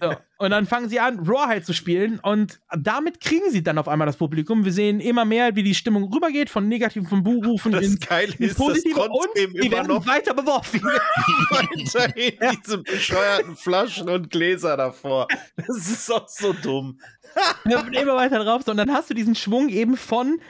So. 0.00 0.14
Und 0.38 0.50
dann 0.50 0.66
fangen 0.66 0.88
sie 0.88 1.00
an, 1.00 1.18
Rawhide 1.18 1.62
zu 1.62 1.72
spielen 1.72 2.20
und 2.20 2.60
damit 2.78 3.20
kriegen 3.20 3.50
sie 3.50 3.62
dann 3.62 3.76
auf 3.76 3.88
einmal 3.88 4.06
das 4.06 4.16
Publikum. 4.16 4.64
Wir 4.64 4.72
sehen 4.72 5.00
immer 5.00 5.24
mehr, 5.24 5.56
wie 5.56 5.64
die 5.64 5.74
Stimmung 5.74 6.12
rübergeht 6.12 6.48
von 6.48 6.68
negativen, 6.68 7.08
von 7.08 7.24
Buhrufen 7.24 7.72
Das 7.72 7.82
ins, 7.82 8.00
Geile 8.00 8.32
ins 8.32 8.52
ist, 8.52 8.56
Positive 8.56 9.00
und 9.00 9.08
trotzdem 9.08 9.52
die 9.52 9.66
immer 9.66 9.76
werden 9.76 9.88
noch 9.88 10.06
weiter 10.06 10.32
beworfen. 10.34 10.80
weiterhin 11.50 12.38
diese 12.64 12.78
bescheuerten 12.78 13.56
Flaschen 13.56 14.08
und 14.08 14.30
Gläser 14.30 14.76
davor. 14.76 15.26
Das 15.56 15.90
ist 15.90 16.12
auch 16.12 16.28
so 16.28 16.52
dumm. 16.52 17.00
Wir 17.64 17.76
werden 17.76 17.92
immer 17.92 18.14
weiter 18.14 18.44
drauf. 18.44 18.62
So, 18.64 18.70
und 18.70 18.76
dann 18.76 18.92
hast 18.92 19.10
du 19.10 19.14
diesen 19.14 19.34
Schwung 19.34 19.68
eben 19.68 19.96
von, 19.96 20.40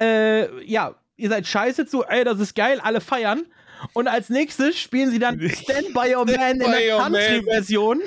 äh, 0.00 0.64
ja, 0.64 0.94
ihr 1.16 1.28
seid 1.28 1.46
scheiße 1.46 1.86
zu, 1.86 2.04
ey, 2.04 2.24
das 2.24 2.40
ist 2.40 2.54
geil, 2.54 2.80
alle 2.82 3.00
feiern. 3.00 3.44
Und 3.92 4.08
als 4.08 4.28
nächstes 4.28 4.78
spielen 4.78 5.10
sie 5.10 5.18
dann 5.18 5.40
Stand 5.50 5.94
By 5.94 6.14
Your 6.14 6.24
Man 6.24 6.52
in 6.52 6.58
By 6.58 6.70
der. 6.70 6.96
Country-Version. 6.98 8.00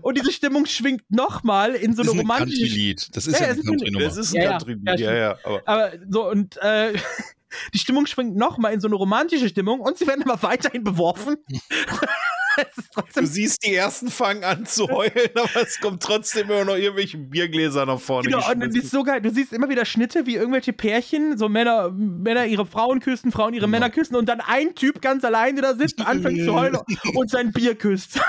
Und 0.00 0.16
diese 0.16 0.32
Stimmung 0.32 0.66
schwingt 0.66 1.02
nochmal 1.10 1.74
in 1.74 1.94
so 1.94 2.02
Das 2.02 2.12
eine 2.12 2.22
ist 2.22 2.24
ein 2.24 2.30
romantische. 2.30 2.62
Country-Lied. 2.62 3.16
Das 3.16 3.26
ist 3.26 3.40
ja, 3.40 3.46
eine 3.46 3.58
es 3.60 3.66
Country-Nummer. 3.66 4.04
Das 4.04 4.16
ist 4.16 4.36
ein 4.36 4.48
Country-Lied, 4.48 5.00
ja, 5.00 5.14
ja. 5.14 5.38
Aber 5.44 5.62
Aber 5.66 5.92
so, 6.08 6.28
und 6.30 6.56
äh, 6.58 6.94
die 7.74 7.78
Stimmung 7.78 8.06
schwingt 8.06 8.36
nochmal 8.36 8.72
in 8.72 8.80
so 8.80 8.88
eine 8.88 8.96
romantische 8.96 9.48
Stimmung 9.48 9.80
und 9.80 9.98
sie 9.98 10.06
werden 10.06 10.22
aber 10.28 10.42
weiterhin 10.42 10.84
beworfen. 10.84 11.36
Du 13.14 13.26
siehst, 13.26 13.64
die 13.64 13.74
ersten 13.74 14.10
fangen 14.10 14.44
an 14.44 14.66
zu 14.66 14.88
heulen, 14.90 15.30
aber 15.34 15.62
es 15.62 15.80
kommt 15.80 16.02
trotzdem 16.02 16.50
immer 16.50 16.64
noch 16.64 16.76
irgendwelche 16.76 17.18
Biergläser 17.18 17.86
nach 17.86 18.00
vorne. 18.00 18.28
Genau, 18.28 18.50
und 18.50 18.60
das 18.60 18.74
ist 18.74 18.90
so 18.90 19.02
geil. 19.02 19.20
Du 19.20 19.30
siehst 19.30 19.52
immer 19.52 19.68
wieder 19.68 19.84
Schnitte, 19.84 20.26
wie 20.26 20.36
irgendwelche 20.36 20.72
Pärchen, 20.72 21.38
so 21.38 21.48
Männer, 21.48 21.90
Männer 21.90 22.46
ihre 22.46 22.66
Frauen 22.66 23.00
küssen, 23.00 23.32
Frauen 23.32 23.54
ihre 23.54 23.68
Männer 23.68 23.90
küssen 23.90 24.16
und 24.16 24.26
dann 24.26 24.40
ein 24.40 24.74
Typ 24.74 25.00
ganz 25.00 25.24
alleine 25.24 25.60
da 25.60 25.74
sitzt, 25.74 26.00
anfängt 26.00 26.44
zu 26.44 26.54
heulen 26.54 26.76
und 27.14 27.30
sein 27.30 27.52
Bier 27.52 27.74
küsst. 27.74 28.20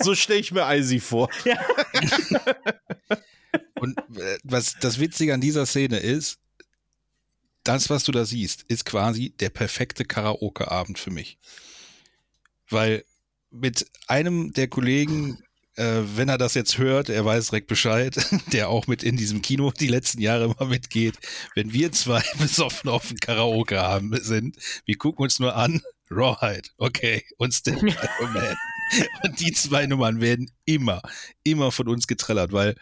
so 0.00 0.14
stelle 0.14 0.40
ich 0.40 0.52
mir 0.52 0.66
Eisi 0.66 1.00
vor. 1.00 1.28
Und 3.80 3.98
äh, 3.98 4.38
was 4.44 4.76
das 4.80 5.00
Witzige 5.00 5.34
an 5.34 5.40
dieser 5.40 5.66
Szene 5.66 5.98
ist, 5.98 6.38
das, 7.64 7.90
was 7.90 8.04
du 8.04 8.12
da 8.12 8.24
siehst, 8.24 8.64
ist 8.68 8.84
quasi 8.84 9.30
der 9.30 9.50
perfekte 9.50 10.04
Karaoke-Abend 10.04 10.98
für 10.98 11.10
mich. 11.10 11.38
Weil 12.72 13.04
mit 13.50 13.86
einem 14.08 14.52
der 14.52 14.68
Kollegen, 14.68 15.38
äh, 15.76 16.00
wenn 16.14 16.28
er 16.28 16.38
das 16.38 16.54
jetzt 16.54 16.78
hört, 16.78 17.08
er 17.08 17.24
weiß 17.24 17.48
direkt 17.48 17.68
Bescheid, 17.68 18.16
der 18.52 18.68
auch 18.68 18.86
mit 18.86 19.02
in 19.02 19.16
diesem 19.16 19.42
Kino 19.42 19.72
die 19.78 19.88
letzten 19.88 20.20
Jahre 20.20 20.44
immer 20.44 20.68
mitgeht, 20.68 21.18
wenn 21.54 21.72
wir 21.72 21.92
zwei 21.92 22.22
besoffen 22.38 22.90
auf 22.90 23.08
dem 23.08 23.18
Karaoke-Abend 23.18 24.24
sind, 24.24 24.56
wir 24.86 24.96
gucken 24.96 25.24
uns 25.24 25.38
nur 25.38 25.54
an, 25.54 25.82
Rawhide, 26.10 26.68
okay, 26.78 27.24
und 27.38 27.54
Stand 27.54 27.80
by 27.80 28.26
Man. 28.32 28.56
Und 29.24 29.40
die 29.40 29.52
zwei 29.52 29.86
Nummern 29.86 30.20
werden 30.20 30.50
immer, 30.66 31.00
immer 31.44 31.72
von 31.72 31.88
uns 31.88 32.06
getrellert, 32.06 32.52
weil 32.52 32.74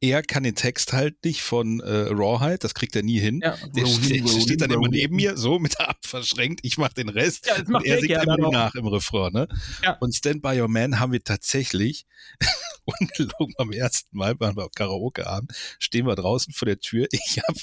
er 0.00 0.22
kann 0.22 0.42
den 0.42 0.54
Text 0.54 0.92
halt 0.94 1.22
nicht 1.24 1.42
von 1.42 1.80
äh, 1.80 2.08
Rawhide, 2.10 2.58
das 2.58 2.74
kriegt 2.74 2.96
er 2.96 3.02
nie 3.02 3.20
hin. 3.20 3.40
Ja. 3.42 3.56
Der 3.76 3.86
steht, 3.86 4.28
steht 4.28 4.60
dann 4.62 4.70
immer 4.70 4.88
neben 4.88 5.16
mir, 5.16 5.36
so 5.36 5.58
mit 5.58 5.78
der 5.78 5.88
Arm 5.90 5.96
verschränkt, 6.02 6.60
ich 6.62 6.78
mach 6.78 6.92
den 6.94 7.10
Rest 7.10 7.46
Ja, 7.46 7.56
und 7.56 7.68
macht 7.68 7.84
er 7.84 8.00
singt 8.00 8.12
immer 8.22 8.46
auch. 8.46 8.52
nach 8.52 8.74
im 8.74 8.86
Refrain. 8.86 9.32
Ne? 9.32 9.48
Ja. 9.82 9.98
Und 10.00 10.14
Stand 10.14 10.40
By 10.40 10.58
Your 10.60 10.68
Man 10.68 10.98
haben 11.00 11.12
wir 11.12 11.22
tatsächlich, 11.22 12.06
ungelogen 12.84 13.54
am 13.58 13.72
ersten 13.72 14.16
Mal, 14.16 14.40
waren 14.40 14.56
wir 14.56 14.64
auf 14.64 14.72
Karaoke-Abend, 14.72 15.52
stehen 15.78 16.06
wir 16.06 16.16
draußen 16.16 16.52
vor 16.54 16.66
der 16.66 16.80
Tür, 16.80 17.06
ich 17.10 17.38
habe 17.46 17.60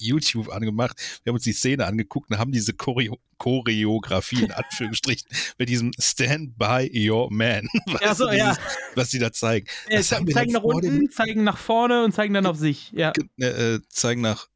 YouTube 0.00 0.48
angemacht, 0.50 0.96
wir 1.24 1.30
haben 1.30 1.36
uns 1.36 1.44
die 1.44 1.52
Szene 1.52 1.86
angeguckt 1.86 2.30
und 2.30 2.38
haben 2.38 2.52
diese 2.52 2.72
Choreo 2.72 3.18
Choreografie 3.38 4.44
in 4.44 4.52
Anführungsstrichen 4.52 5.26
mit 5.58 5.68
diesem 5.70 5.92
Stand 5.98 6.58
By 6.58 6.90
Your 6.92 7.32
Man, 7.32 7.66
Ja, 7.86 8.00
weißt 8.00 8.18
so, 8.18 8.26
du, 8.28 8.36
ja. 8.36 8.50
dieses, 8.50 8.62
was 8.94 9.08
die 9.10 9.18
da 9.18 9.32
zeigen. 9.32 9.66
Wir 9.88 10.02
zeigen 10.02 10.52
nach 10.52 10.60
dem- 10.60 10.64
unten, 10.64 11.10
zeigen 11.10 11.44
nach 11.44 11.56
vorne 11.56 12.04
und 12.04 12.12
zeigen 12.12 12.34
dann 12.34 12.44
auf 12.46 12.56
sich. 12.58 12.92
Ja. 12.92 13.12
äh, 13.38 13.46
äh, 13.76 13.80
zeigen 13.88 14.20
nach. 14.20 14.48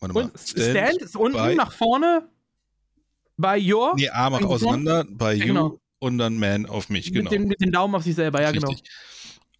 Warte 0.00 0.14
mal. 0.14 0.24
Und 0.24 0.38
Stand 0.38 1.00
ist 1.00 1.16
unten 1.16 1.56
nach 1.56 1.72
vorne 1.72 2.28
bei 3.36 3.58
Your. 3.60 3.94
Nee, 3.96 4.08
Arme 4.08 4.36
Zeigen 4.36 4.48
nach 4.48 4.54
auseinander 4.54 5.04
bei 5.08 5.34
Ja, 5.34 5.44
You 5.44 5.54
genau. 5.54 5.80
und 6.00 6.18
dann 6.18 6.36
Man 6.38 6.66
auf 6.66 6.88
mich, 6.88 7.12
genau. 7.12 7.30
Mit, 7.30 7.32
den, 7.32 7.48
mit 7.48 7.60
den 7.60 7.70
Daumen 7.72 7.94
auf 7.94 8.02
sich 8.02 8.14
selber, 8.16 8.42
ja, 8.42 8.50
genau. 8.50 8.74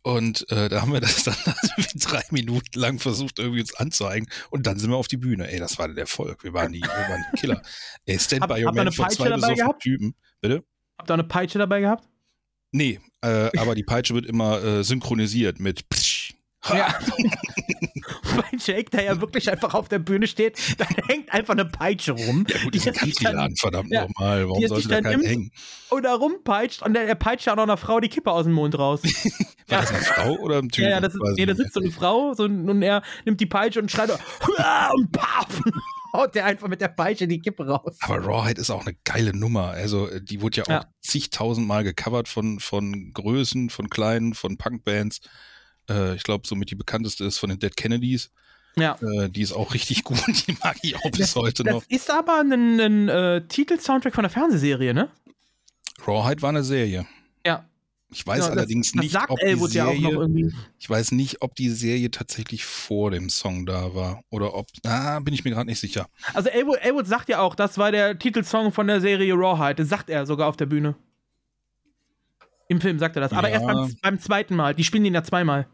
Und 0.06 0.48
äh, 0.50 0.68
da 0.68 0.82
haben 0.82 0.92
wir 0.92 1.00
das 1.00 1.24
dann 1.24 1.34
irgendwie 1.46 1.98
drei 1.98 2.22
Minuten 2.30 2.78
lang 2.78 2.98
versucht, 2.98 3.38
irgendwie 3.38 3.62
uns 3.62 3.74
anzeigen. 3.74 4.28
Und 4.50 4.66
dann 4.66 4.78
sind 4.78 4.90
wir 4.90 4.96
auf 4.96 5.08
die 5.08 5.16
Bühne. 5.16 5.50
Ey, 5.50 5.58
das 5.58 5.78
war 5.78 5.88
der 5.88 5.96
Erfolg. 5.96 6.44
Wir 6.44 6.52
waren 6.52 6.72
die, 6.72 6.82
wir 6.82 6.88
waren 6.88 7.24
die 7.32 7.40
Killer. 7.40 7.62
Ey, 8.04 8.18
Stand 8.18 8.42
Hab- 8.42 8.50
by 8.50 8.60
Your 8.62 8.66
habt 8.66 8.74
ihr 8.74 8.78
Man 8.78 8.80
eine 8.88 8.92
von 8.92 9.04
Peitsche 9.06 9.16
zwei 9.16 9.24
dabei 9.30 9.36
besoffenen 9.36 9.56
gehabt? 9.56 9.82
Typen. 9.82 10.14
Bitte? 10.42 10.64
Habt 10.98 11.10
ihr 11.10 11.14
eine 11.14 11.24
Peitsche 11.24 11.58
dabei 11.58 11.80
gehabt? 11.80 12.04
Nee, 12.70 13.00
äh, 13.22 13.50
aber 13.56 13.74
die 13.74 13.82
Peitsche 13.82 14.14
wird 14.14 14.26
immer 14.26 14.62
äh, 14.62 14.84
synchronisiert 14.84 15.58
mit. 15.58 15.84
Ja. 16.72 16.94
Weil 18.36 18.58
Jake 18.58 18.90
da 18.90 19.02
ja 19.02 19.20
wirklich 19.20 19.50
einfach 19.50 19.74
auf 19.74 19.88
der 19.88 19.98
Bühne 19.98 20.26
steht, 20.26 20.58
da 20.78 20.86
hängt 21.08 21.32
einfach 21.32 21.52
eine 21.52 21.64
Peitsche 21.64 22.12
rum. 22.12 22.46
Ja 22.48 22.62
gut, 22.62 22.74
ist 22.74 22.86
ein 22.88 22.94
er 22.94 23.00
Country-Laden, 23.00 23.56
verdammt 23.56 23.90
Ja. 23.90 24.02
normal. 24.06 24.48
Warum 24.48 24.62
er 24.62 24.68
sollte 24.68 24.88
da 24.88 25.00
nimmt 25.00 25.24
hängen? 25.26 25.50
Und 25.90 26.02
da 26.04 26.14
rumpeitscht 26.14 26.82
und 26.82 26.94
der, 26.94 27.06
der 27.06 27.14
peitscht 27.14 27.46
ja 27.46 27.52
auch 27.52 27.56
noch 27.56 27.62
einer 27.64 27.76
Frau 27.76 28.00
die 28.00 28.08
Kippe 28.08 28.30
aus 28.30 28.44
dem 28.44 28.54
Mund 28.54 28.78
raus. 28.78 29.02
War 29.68 29.80
das 29.80 29.90
eine 29.90 30.00
Frau 30.00 30.36
oder 30.38 30.58
ein 30.58 30.68
Typ? 30.68 30.84
Ja, 30.84 30.90
ja, 30.90 31.00
das 31.00 31.14
ist, 31.14 31.20
nee, 31.36 31.46
da 31.46 31.54
sitzt 31.54 31.74
so 31.74 31.80
eine 31.80 31.90
Frau 31.90 32.34
so, 32.34 32.44
und 32.44 32.82
er 32.82 33.02
nimmt 33.24 33.40
die 33.40 33.46
Peitsche 33.46 33.80
und 33.80 33.90
schreit 33.90 34.10
und 34.10 35.12
paf, 35.12 35.60
haut 36.12 36.34
der 36.34 36.44
einfach 36.46 36.68
mit 36.68 36.80
der 36.80 36.88
Peitsche 36.88 37.26
die 37.28 37.40
Kippe 37.40 37.66
raus. 37.66 37.96
Aber 38.00 38.18
Rawhide 38.24 38.60
ist 38.60 38.70
auch 38.70 38.84
eine 38.86 38.96
geile 39.04 39.34
Nummer. 39.36 39.68
Also, 39.70 40.08
äh, 40.08 40.20
die 40.22 40.40
wurde 40.42 40.58
ja 40.58 40.62
auch 40.64 40.68
Ja. 40.68 40.84
zigtausendmal 41.00 41.84
gecovert 41.84 42.28
von, 42.28 42.58
von 42.60 43.12
Größen, 43.14 43.70
von 43.70 43.88
Kleinen, 43.88 44.34
von 44.34 44.56
Punkbands. 44.58 45.20
Äh, 45.88 46.14
ich 46.16 46.22
glaube, 46.22 46.46
somit 46.46 46.70
die 46.70 46.74
bekannteste 46.74 47.24
ist 47.24 47.38
von 47.38 47.50
den 47.50 47.58
Dead 47.58 47.76
Kennedys. 47.76 48.30
Ja. 48.76 48.96
Äh, 49.00 49.28
die 49.30 49.42
ist 49.42 49.52
auch 49.52 49.72
richtig 49.74 50.02
gut. 50.02 50.18
Die 50.48 50.56
mag 50.62 50.76
ich 50.82 50.96
auch 50.96 51.10
bis 51.12 51.36
heute 51.36 51.62
Das 51.62 51.74
noch. 51.74 51.82
ist 51.88 52.10
aber 52.10 52.40
ein, 52.40 52.80
ein 52.80 53.08
äh, 53.08 53.46
Titelsoundtrack 53.46 54.12
von 54.14 54.24
der 54.24 54.30
Fernsehserie, 54.30 54.92
ne? 54.92 55.10
Rawhide 56.06 56.42
war 56.42 56.48
eine 56.48 56.64
Serie. 56.64 57.06
Ja. 57.46 57.64
Ich 58.10 58.26
weiß 58.26 58.36
Genau, 58.40 58.48
das- 58.48 58.56
allerdings 58.58 58.90
das 58.92 59.02
nicht, 59.02 59.16
ob 59.28 59.38
die 59.38 59.46
Elwood 59.46 59.72
ja 59.74 59.86
auch 59.86 59.94
noch 59.94 60.10
Serie, 60.26 60.52
ich 60.78 60.90
weiß 60.90 61.12
nicht, 61.12 61.40
ob 61.42 61.54
die 61.54 61.68
Serie 61.70 62.10
tatsächlich 62.10 62.64
vor 62.64 63.10
dem 63.12 63.30
Song 63.30 63.64
da 63.66 63.94
war 63.94 64.22
oder 64.30 64.54
ob, 64.54 64.66
ah, 64.86 65.20
bin 65.20 65.34
ich 65.34 65.44
mir 65.44 65.50
gerade 65.52 65.66
nicht 65.66 65.78
sicher. 65.80 66.08
Also 66.32 66.48
Elwood, 66.48 66.78
Elwood 66.80 67.06
sagt 67.06 67.28
ja 67.28 67.38
auch, 67.40 67.54
das 67.54 67.78
war 67.78 67.92
der 67.92 68.18
Titelsong 68.18 68.72
von 68.72 68.86
der 68.88 69.00
Serie 69.00 69.34
Rawhide. 69.34 69.76
Das 69.76 69.88
sagt 69.88 70.10
er 70.10 70.26
sogar 70.26 70.48
auf 70.48 70.56
der 70.56 70.66
Bühne. 70.66 70.96
Im 72.68 72.80
Film 72.80 72.98
sagt 72.98 73.16
er 73.16 73.20
das. 73.22 73.32
Aber 73.32 73.48
Ja. 73.48 73.54
erst 73.54 73.66
beim, 73.66 73.94
beim 74.02 74.18
zweiten 74.18 74.56
Mal. 74.56 74.74
Die 74.74 74.84
spielen 74.84 75.04
ihn 75.04 75.14
ja 75.14 75.22
zweimal. 75.22 75.66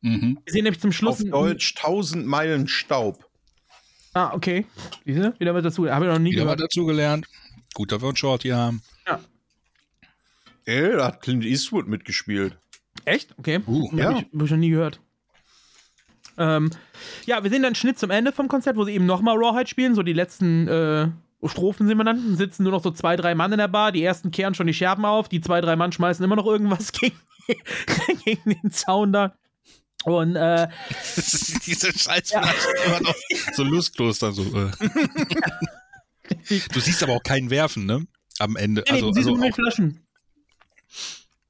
Mhm. 0.00 0.38
Wir 0.44 0.52
sehen 0.52 0.64
nämlich 0.64 0.80
zum 0.80 0.92
Schluss. 0.92 1.20
Auf 1.24 1.30
Deutsch 1.30 1.74
1000 1.76 2.26
Meilen 2.26 2.68
Staub. 2.68 3.24
Ah, 4.14 4.32
okay. 4.32 4.66
Siehste? 5.04 5.34
Wieder 5.38 5.54
was 5.54 5.62
dazu. 5.62 5.88
Habe 5.90 6.06
ich 6.06 6.12
noch 6.12 6.18
nie 6.18 6.32
Wieder 6.32 6.42
gehört. 6.42 6.60
dazu 6.60 6.86
gelernt. 6.86 7.26
Gut, 7.74 7.92
dass 7.92 8.00
wir 8.00 8.08
uns 8.08 8.18
Short 8.18 8.42
hier 8.42 8.56
haben. 8.56 8.82
Ey, 10.64 10.96
da 10.96 11.06
hat 11.06 11.22
Clint 11.22 11.44
Eastwood 11.44 11.88
mitgespielt. 11.88 12.58
Echt? 13.06 13.34
Okay. 13.38 13.60
Uh, 13.66 13.88
ja. 13.96 14.10
Hab 14.10 14.16
ich, 14.16 14.26
hab 14.34 14.42
ich 14.42 14.50
noch 14.50 14.58
nie 14.58 14.68
gehört. 14.68 15.00
Ähm, 16.36 16.70
ja, 17.24 17.42
wir 17.42 17.50
sehen 17.50 17.62
dann 17.62 17.68
einen 17.70 17.74
Schnitt 17.74 17.98
zum 17.98 18.10
Ende 18.10 18.32
vom 18.32 18.48
Konzert, 18.48 18.76
wo 18.76 18.84
sie 18.84 18.92
eben 18.92 19.06
nochmal 19.06 19.36
Rawhide 19.36 19.68
spielen. 19.68 19.94
So 19.94 20.02
die 20.02 20.12
letzten 20.12 20.68
äh, 20.68 21.08
Strophen 21.46 21.86
sehen 21.86 21.96
wir 21.96 22.04
dann. 22.04 22.36
Sitzen 22.36 22.64
nur 22.64 22.72
noch 22.72 22.82
so 22.82 22.90
zwei, 22.90 23.16
drei 23.16 23.34
Mann 23.34 23.52
in 23.52 23.58
der 23.58 23.68
Bar. 23.68 23.92
Die 23.92 24.02
ersten 24.02 24.30
kehren 24.30 24.54
schon 24.54 24.66
die 24.66 24.74
Scherben 24.74 25.04
auf. 25.06 25.28
Die 25.28 25.40
zwei, 25.40 25.60
drei 25.60 25.74
Mann 25.74 25.90
schmeißen 25.90 26.24
immer 26.24 26.36
noch 26.36 26.46
irgendwas 26.46 26.92
gegen, 26.92 27.16
gegen 28.24 28.60
den 28.62 28.70
Zaun 28.70 29.12
da. 29.12 29.34
Und 30.04 30.36
äh, 30.36 30.68
Diese 31.66 31.92
Scheißflaschen 31.92 32.72
immer 32.86 33.00
noch 33.00 33.14
so 33.52 33.64
lustlos 33.64 34.18
dann 34.20 34.32
so. 34.32 34.42
Äh. 34.42 34.70
du 36.72 36.80
siehst 36.80 37.02
aber 37.02 37.14
auch 37.14 37.22
keinen 37.22 37.50
werfen, 37.50 37.84
ne? 37.86 38.06
Am 38.38 38.56
Ende. 38.56 38.82
Nee, 38.82 38.92
nee, 38.92 38.94
Also, 38.94 39.12
sie 39.12 39.18
also 39.18 39.34
sind 39.34 39.40
mit 39.40 39.52
auch, 39.52 39.56
Flaschen. 39.56 40.06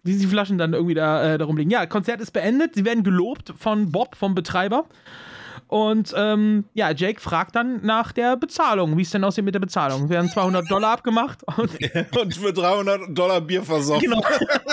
Wie 0.02 0.16
die 0.16 0.26
Flaschen 0.26 0.56
dann 0.56 0.72
irgendwie 0.72 0.94
da, 0.94 1.34
äh, 1.34 1.38
da 1.38 1.44
rumliegen. 1.44 1.70
Ja, 1.70 1.86
Konzert 1.86 2.20
ist 2.20 2.30
beendet. 2.32 2.74
Sie 2.74 2.84
werden 2.84 3.04
gelobt 3.04 3.52
von 3.58 3.92
Bob, 3.92 4.16
vom 4.16 4.34
Betreiber. 4.34 4.86
Und 5.68 6.14
ähm, 6.16 6.64
ja, 6.72 6.90
Jake 6.92 7.20
fragt 7.20 7.54
dann 7.54 7.84
nach 7.84 8.12
der 8.12 8.36
Bezahlung, 8.36 8.96
wie 8.96 9.02
es 9.02 9.10
denn 9.10 9.22
aussieht 9.22 9.44
mit 9.44 9.54
der 9.54 9.60
Bezahlung. 9.60 10.04
Es 10.04 10.08
werden 10.08 10.30
200 10.30 10.70
Dollar 10.70 10.92
abgemacht 10.92 11.42
und 11.56 11.70
Und 12.18 12.34
für 12.34 12.52
300 12.52 13.16
Dollar 13.16 13.40
Bier 13.42 13.62
versoffen. 13.62 14.10
genau. 14.10 14.22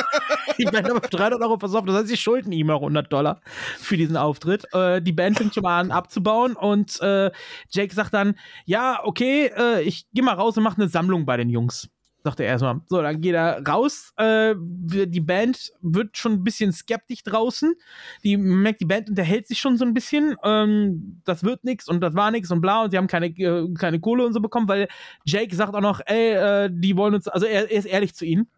die 0.57 0.63
Band 0.63 0.89
aber 0.89 1.01
für 1.01 1.09
300 1.09 1.41
Euro 1.41 1.59
versoffen. 1.59 1.87
Das 1.87 1.97
heißt, 1.97 2.07
sie 2.07 2.17
schulden 2.17 2.53
ihm 2.53 2.69
auch 2.69 2.81
100 2.81 3.11
Dollar 3.11 3.41
für 3.77 3.97
diesen 3.97 4.15
Auftritt. 4.15 4.73
Äh, 4.73 5.01
die 5.01 5.11
Band 5.11 5.37
fängt 5.37 5.53
schon 5.53 5.63
mal 5.63 5.81
an 5.81 5.91
abzubauen 5.91 6.55
und 6.55 6.99
äh, 7.01 7.29
Jake 7.69 7.93
sagt 7.93 8.13
dann, 8.13 8.35
ja, 8.65 9.01
okay, 9.03 9.51
äh, 9.57 9.81
ich 9.81 10.07
geh 10.13 10.21
mal 10.21 10.33
raus 10.33 10.55
und 10.57 10.63
mach 10.63 10.77
eine 10.77 10.87
Sammlung 10.87 11.25
bei 11.25 11.35
den 11.35 11.49
Jungs. 11.49 11.89
Sagt 12.25 12.39
er 12.39 12.47
erstmal. 12.47 12.81
So, 12.87 13.01
dann 13.01 13.21
geht 13.21 13.35
er 13.35 13.61
raus. 13.65 14.11
Äh, 14.17 14.55
die 14.57 15.21
Band 15.21 15.71
wird 15.81 16.17
schon 16.17 16.33
ein 16.33 16.43
bisschen 16.43 16.73
skeptisch 16.73 17.23
draußen. 17.23 17.75
Die 18.23 18.35
merkt, 18.35 18.81
die 18.81 18.85
Band 18.85 19.09
unterhält 19.09 19.47
sich 19.47 19.59
schon 19.59 19.77
so 19.77 19.85
ein 19.85 19.93
bisschen. 19.93 20.35
Ähm, 20.43 21.21
das 21.23 21.43
wird 21.43 21.63
nichts 21.63 21.87
und 21.87 22.01
das 22.01 22.15
war 22.15 22.31
nichts 22.31 22.51
und 22.51 22.61
bla 22.61 22.83
und 22.83 22.91
sie 22.91 22.97
haben 22.97 23.07
keine, 23.07 23.27
äh, 23.27 23.71
keine 23.75 23.99
Kohle 23.99 24.25
und 24.25 24.33
so 24.33 24.41
bekommen, 24.41 24.67
weil 24.67 24.87
Jake 25.23 25.55
sagt 25.55 25.75
auch 25.75 25.81
noch, 25.81 26.01
ey, 26.07 26.31
äh, 26.33 26.69
die 26.73 26.97
wollen 26.97 27.13
uns, 27.13 27.27
also 27.27 27.45
er, 27.45 27.69
er 27.71 27.77
ist 27.77 27.85
ehrlich 27.85 28.15
zu 28.15 28.25
ihnen. 28.25 28.49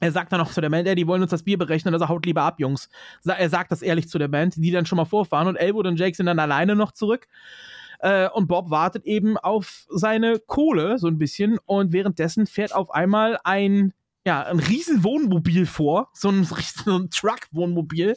Er 0.00 0.12
sagt 0.12 0.30
dann 0.30 0.40
auch 0.42 0.50
zu 0.52 0.60
der 0.60 0.68
Band, 0.68 0.86
ey, 0.86 0.94
die 0.94 1.06
wollen 1.06 1.22
uns 1.22 1.30
das 1.30 1.42
Bier 1.42 1.58
berechnen, 1.58 1.94
also 1.94 2.08
haut 2.08 2.26
lieber 2.26 2.42
ab, 2.42 2.60
Jungs. 2.60 2.90
Er 3.24 3.48
sagt 3.48 3.72
das 3.72 3.80
ehrlich 3.82 4.08
zu 4.08 4.18
der 4.18 4.28
Band, 4.28 4.54
die 4.56 4.70
dann 4.70 4.86
schon 4.86 4.98
mal 4.98 5.06
vorfahren 5.06 5.48
und 5.48 5.56
Elwood 5.56 5.86
und 5.86 5.98
Jake 5.98 6.14
sind 6.14 6.26
dann 6.26 6.38
alleine 6.38 6.76
noch 6.76 6.92
zurück. 6.92 7.26
Äh, 7.98 8.28
und 8.30 8.46
Bob 8.46 8.70
wartet 8.70 9.04
eben 9.04 9.36
auf 9.36 9.86
seine 9.88 10.38
Kohle 10.38 10.98
so 10.98 11.08
ein 11.08 11.18
bisschen 11.18 11.58
und 11.66 11.92
währenddessen 11.92 12.46
fährt 12.46 12.74
auf 12.74 12.90
einmal 12.90 13.38
ein, 13.44 13.92
ja, 14.24 14.44
ein 14.44 14.60
riesen 14.60 15.04
Wohnmobil 15.04 15.66
vor, 15.66 16.10
so 16.12 16.28
ein, 16.28 16.44
so 16.84 16.96
ein 16.96 17.10
Truck-Wohnmobil 17.10 18.16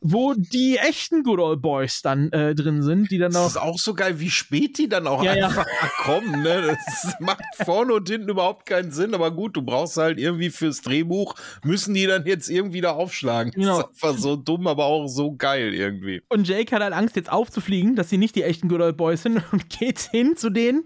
wo 0.00 0.34
die 0.34 0.78
echten 0.78 1.22
Good 1.22 1.38
Old 1.38 1.62
Boys 1.62 2.00
dann 2.02 2.32
äh, 2.32 2.54
drin 2.54 2.82
sind, 2.82 3.10
die 3.10 3.18
dann 3.18 3.36
auch. 3.36 3.44
Das 3.44 3.52
ist 3.52 3.56
auch 3.58 3.78
so 3.78 3.94
geil, 3.94 4.18
wie 4.18 4.30
spät 4.30 4.78
die 4.78 4.88
dann 4.88 5.06
auch 5.06 5.22
Ja, 5.22 5.34
ja. 5.34 5.46
einfach 5.48 5.66
kommen. 5.98 6.42
Ne? 6.42 6.76
Das 6.76 7.14
macht 7.20 7.42
vorne 7.64 7.92
und 7.94 8.08
hinten 8.08 8.28
überhaupt 8.30 8.66
keinen 8.66 8.92
Sinn, 8.92 9.14
aber 9.14 9.30
gut, 9.30 9.56
du 9.56 9.62
brauchst 9.62 9.96
halt 9.98 10.18
irgendwie 10.18 10.50
fürs 10.50 10.80
Drehbuch, 10.80 11.34
müssen 11.64 11.94
die 11.94 12.06
dann 12.06 12.24
jetzt 12.24 12.48
irgendwie 12.48 12.80
da 12.80 12.92
aufschlagen. 12.92 13.52
Genau. 13.52 13.82
Das 13.82 13.90
ist 13.90 14.04
einfach 14.04 14.18
so 14.18 14.36
dumm, 14.36 14.66
aber 14.66 14.86
auch 14.86 15.06
so 15.06 15.32
geil 15.32 15.74
irgendwie. 15.74 16.22
Und 16.28 16.48
Jake 16.48 16.74
hat 16.74 16.82
halt 16.82 16.94
Angst, 16.94 17.16
jetzt 17.16 17.30
aufzufliegen, 17.30 17.94
dass 17.94 18.08
sie 18.08 18.18
nicht 18.18 18.34
die 18.36 18.42
echten 18.42 18.68
Good 18.68 18.80
Old 18.80 18.96
Boys 18.96 19.22
sind 19.22 19.42
und 19.52 19.68
geht 19.68 19.98
hin 19.98 20.36
zu 20.36 20.48
denen 20.50 20.82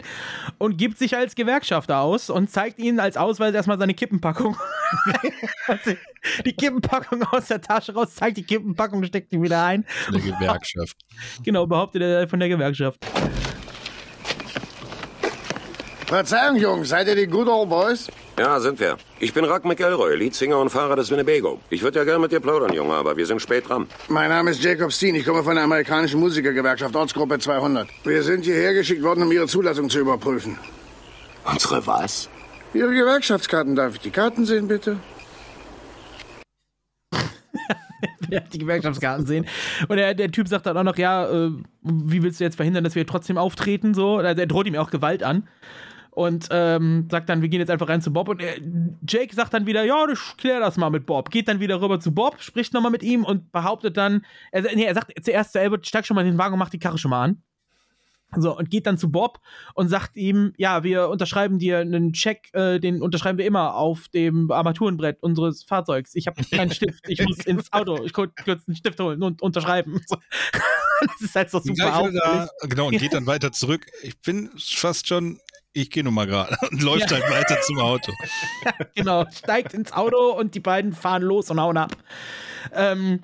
und 0.57 0.77
gibt 0.77 0.97
sich 0.97 1.15
als 1.15 1.35
Gewerkschafter 1.35 1.99
aus 1.99 2.29
und 2.29 2.49
zeigt 2.49 2.79
ihnen 2.79 2.99
als 2.99 3.15
Ausweis 3.15 3.53
erstmal 3.53 3.79
seine 3.79 3.93
Kippenpackung. 3.93 4.57
die 6.45 6.53
Kippenpackung 6.53 7.23
aus 7.23 7.47
der 7.47 7.61
Tasche 7.61 7.93
raus, 7.93 8.15
zeigt 8.15 8.37
die 8.37 8.43
Kippenpackung, 8.43 9.03
steckt 9.03 9.31
die 9.31 9.41
wieder 9.41 9.63
ein. 9.63 9.85
Eine 10.07 10.19
Gewerkschaft. 10.19 10.97
Genau, 11.43 11.65
behauptet 11.65 12.01
er 12.01 12.27
von 12.27 12.39
der 12.39 12.49
Gewerkschaft. 12.49 12.99
Verzeihung, 16.07 16.57
Jungs, 16.57 16.89
seid 16.89 17.07
ihr 17.07 17.15
die 17.15 17.25
Good 17.25 17.47
Old 17.47 17.69
Boys? 17.69 18.07
Ja, 18.37 18.59
sind 18.59 18.79
wir. 18.79 18.97
Ich 19.19 19.33
bin 19.33 19.43
Rock 19.45 19.65
McElroy, 19.65 20.15
Leadsinger 20.15 20.59
und 20.59 20.69
Fahrer 20.69 20.95
des 20.95 21.09
Winnebago. 21.09 21.59
Ich 21.69 21.81
würde 21.81 21.99
ja 21.99 22.05
gern 22.05 22.21
mit 22.21 22.31
dir 22.31 22.39
plaudern, 22.39 22.73
Junge, 22.73 22.93
aber 22.93 23.17
wir 23.17 23.25
sind 23.25 23.41
spät 23.41 23.67
dran. 23.67 23.87
Mein 24.07 24.29
Name 24.29 24.51
ist 24.51 24.61
Jacob 24.61 24.91
Steen. 24.91 25.15
Ich 25.15 25.25
komme 25.25 25.41
von 25.43 25.55
der 25.55 25.63
amerikanischen 25.63 26.19
Musikergewerkschaft 26.19 26.95
Ortsgruppe 26.95 27.39
200. 27.39 27.87
Wir 28.03 28.21
sind 28.23 28.45
hierher 28.45 28.73
geschickt 28.73 29.01
worden, 29.01 29.23
um 29.23 29.31
Ihre 29.31 29.47
Zulassung 29.47 29.89
zu 29.89 29.99
überprüfen. 29.99 30.59
Unsere 31.45 31.87
was? 31.87 32.29
Ihre 32.73 32.93
Gewerkschaftskarten. 32.93 33.75
Darf 33.75 33.95
ich 33.95 34.01
die 34.01 34.11
Karten 34.11 34.45
sehen, 34.45 34.67
bitte? 34.67 34.97
die 38.53 38.59
Gewerkschaftskarten 38.59 39.25
sehen. 39.25 39.45
Und 39.87 39.97
der, 39.97 40.13
der 40.13 40.31
Typ 40.31 40.47
sagt 40.47 40.65
dann 40.65 40.77
auch 40.77 40.83
noch, 40.83 40.97
ja, 40.97 41.29
äh, 41.29 41.51
wie 41.81 42.23
willst 42.23 42.39
du 42.39 42.43
jetzt 42.43 42.55
verhindern, 42.55 42.83
dass 42.83 42.95
wir 42.95 43.05
trotzdem 43.05 43.37
auftreten? 43.37 43.93
So, 43.93 44.17
Oder 44.19 44.35
der 44.35 44.47
droht 44.47 44.67
ihm 44.67 44.75
auch 44.75 44.91
Gewalt 44.91 45.23
an. 45.23 45.47
Und 46.11 46.47
ähm, 46.49 47.09
sagt 47.11 47.27
dann, 47.27 47.41
wir 47.41 47.49
gehen 47.49 47.59
jetzt 47.59 47.69
einfach 47.69 47.89
rein 47.89 48.01
zu 48.01 48.13
Bob. 48.13 48.29
Und 48.29 48.41
er, 48.41 48.55
Jake 49.05 49.35
sagt 49.35 49.53
dann 49.53 49.65
wieder, 49.65 49.83
ja, 49.83 50.07
ich 50.09 50.37
klär 50.37 50.61
das 50.61 50.77
mal 50.77 50.89
mit 50.89 51.05
Bob. 51.05 51.29
Geht 51.29 51.49
dann 51.49 51.59
wieder 51.59 51.81
rüber 51.81 51.99
zu 51.99 52.13
Bob, 52.13 52.41
spricht 52.41 52.73
nochmal 52.73 52.91
mit 52.91 53.03
ihm 53.03 53.25
und 53.25 53.51
behauptet 53.51 53.97
dann, 53.97 54.25
er, 54.51 54.61
nee, 54.61 54.85
er 54.85 54.93
sagt 54.93 55.11
zuerst 55.23 55.51
zu 55.51 55.59
Albert, 55.59 55.85
steig 55.85 56.05
schon 56.05 56.15
mal 56.15 56.21
in 56.21 56.31
den 56.31 56.37
Wagen 56.37 56.53
und 56.53 56.59
mach 56.59 56.69
die 56.69 56.79
Karre 56.79 56.97
schon 56.97 57.11
mal 57.11 57.23
an. 57.23 57.41
So, 58.41 58.57
und 58.57 58.69
geht 58.69 58.85
dann 58.87 58.97
zu 58.97 59.11
Bob 59.11 59.39
und 59.73 59.87
sagt 59.89 60.15
ihm, 60.17 60.53
ja, 60.57 60.83
wir 60.83 61.09
unterschreiben 61.09 61.59
dir 61.59 61.79
einen 61.79 62.13
Check, 62.13 62.49
äh, 62.53 62.79
den 62.79 63.01
unterschreiben 63.01 63.37
wir 63.37 63.45
immer 63.45 63.75
auf 63.75 64.07
dem 64.09 64.51
Armaturenbrett 64.51 65.21
unseres 65.21 65.63
Fahrzeugs. 65.63 66.15
Ich 66.15 66.27
habe 66.27 66.41
keinen 66.43 66.71
Stift, 66.71 67.07
ich 67.07 67.23
muss 67.25 67.37
ins 67.45 67.71
Auto, 67.73 68.03
ich 68.03 68.13
kurz 68.13 68.31
einen 68.67 68.75
Stift 68.75 68.99
holen 68.99 69.21
und 69.23 69.41
unterschreiben. 69.41 70.01
So. 70.07 70.17
Das 71.01 71.21
ist 71.21 71.35
halt 71.35 71.49
so 71.49 71.59
super 71.59 71.97
auffällig. 71.99 72.21
genau, 72.69 72.87
und 72.87 72.97
geht 72.97 73.13
dann 73.13 73.25
weiter 73.25 73.51
zurück. 73.51 73.85
Ich 74.01 74.19
bin 74.21 74.49
fast 74.57 75.07
schon, 75.07 75.39
ich 75.73 75.89
gehe 75.91 76.03
nun 76.05 76.13
mal 76.13 76.25
gerade 76.25 76.55
und 76.71 76.81
läuft 76.81 77.11
Ja. 77.11 77.17
halt 77.17 77.29
weiter 77.29 77.59
zum 77.61 77.79
Auto. 77.79 78.13
genau, 78.95 79.25
steigt 79.31 79.73
ins 79.73 79.91
Auto 79.91 80.31
und 80.31 80.55
die 80.55 80.61
beiden 80.61 80.93
fahren 80.93 81.21
los 81.23 81.51
und 81.51 81.59
hauen 81.59 81.75
ab. 81.77 81.91
Ähm, 82.73 83.21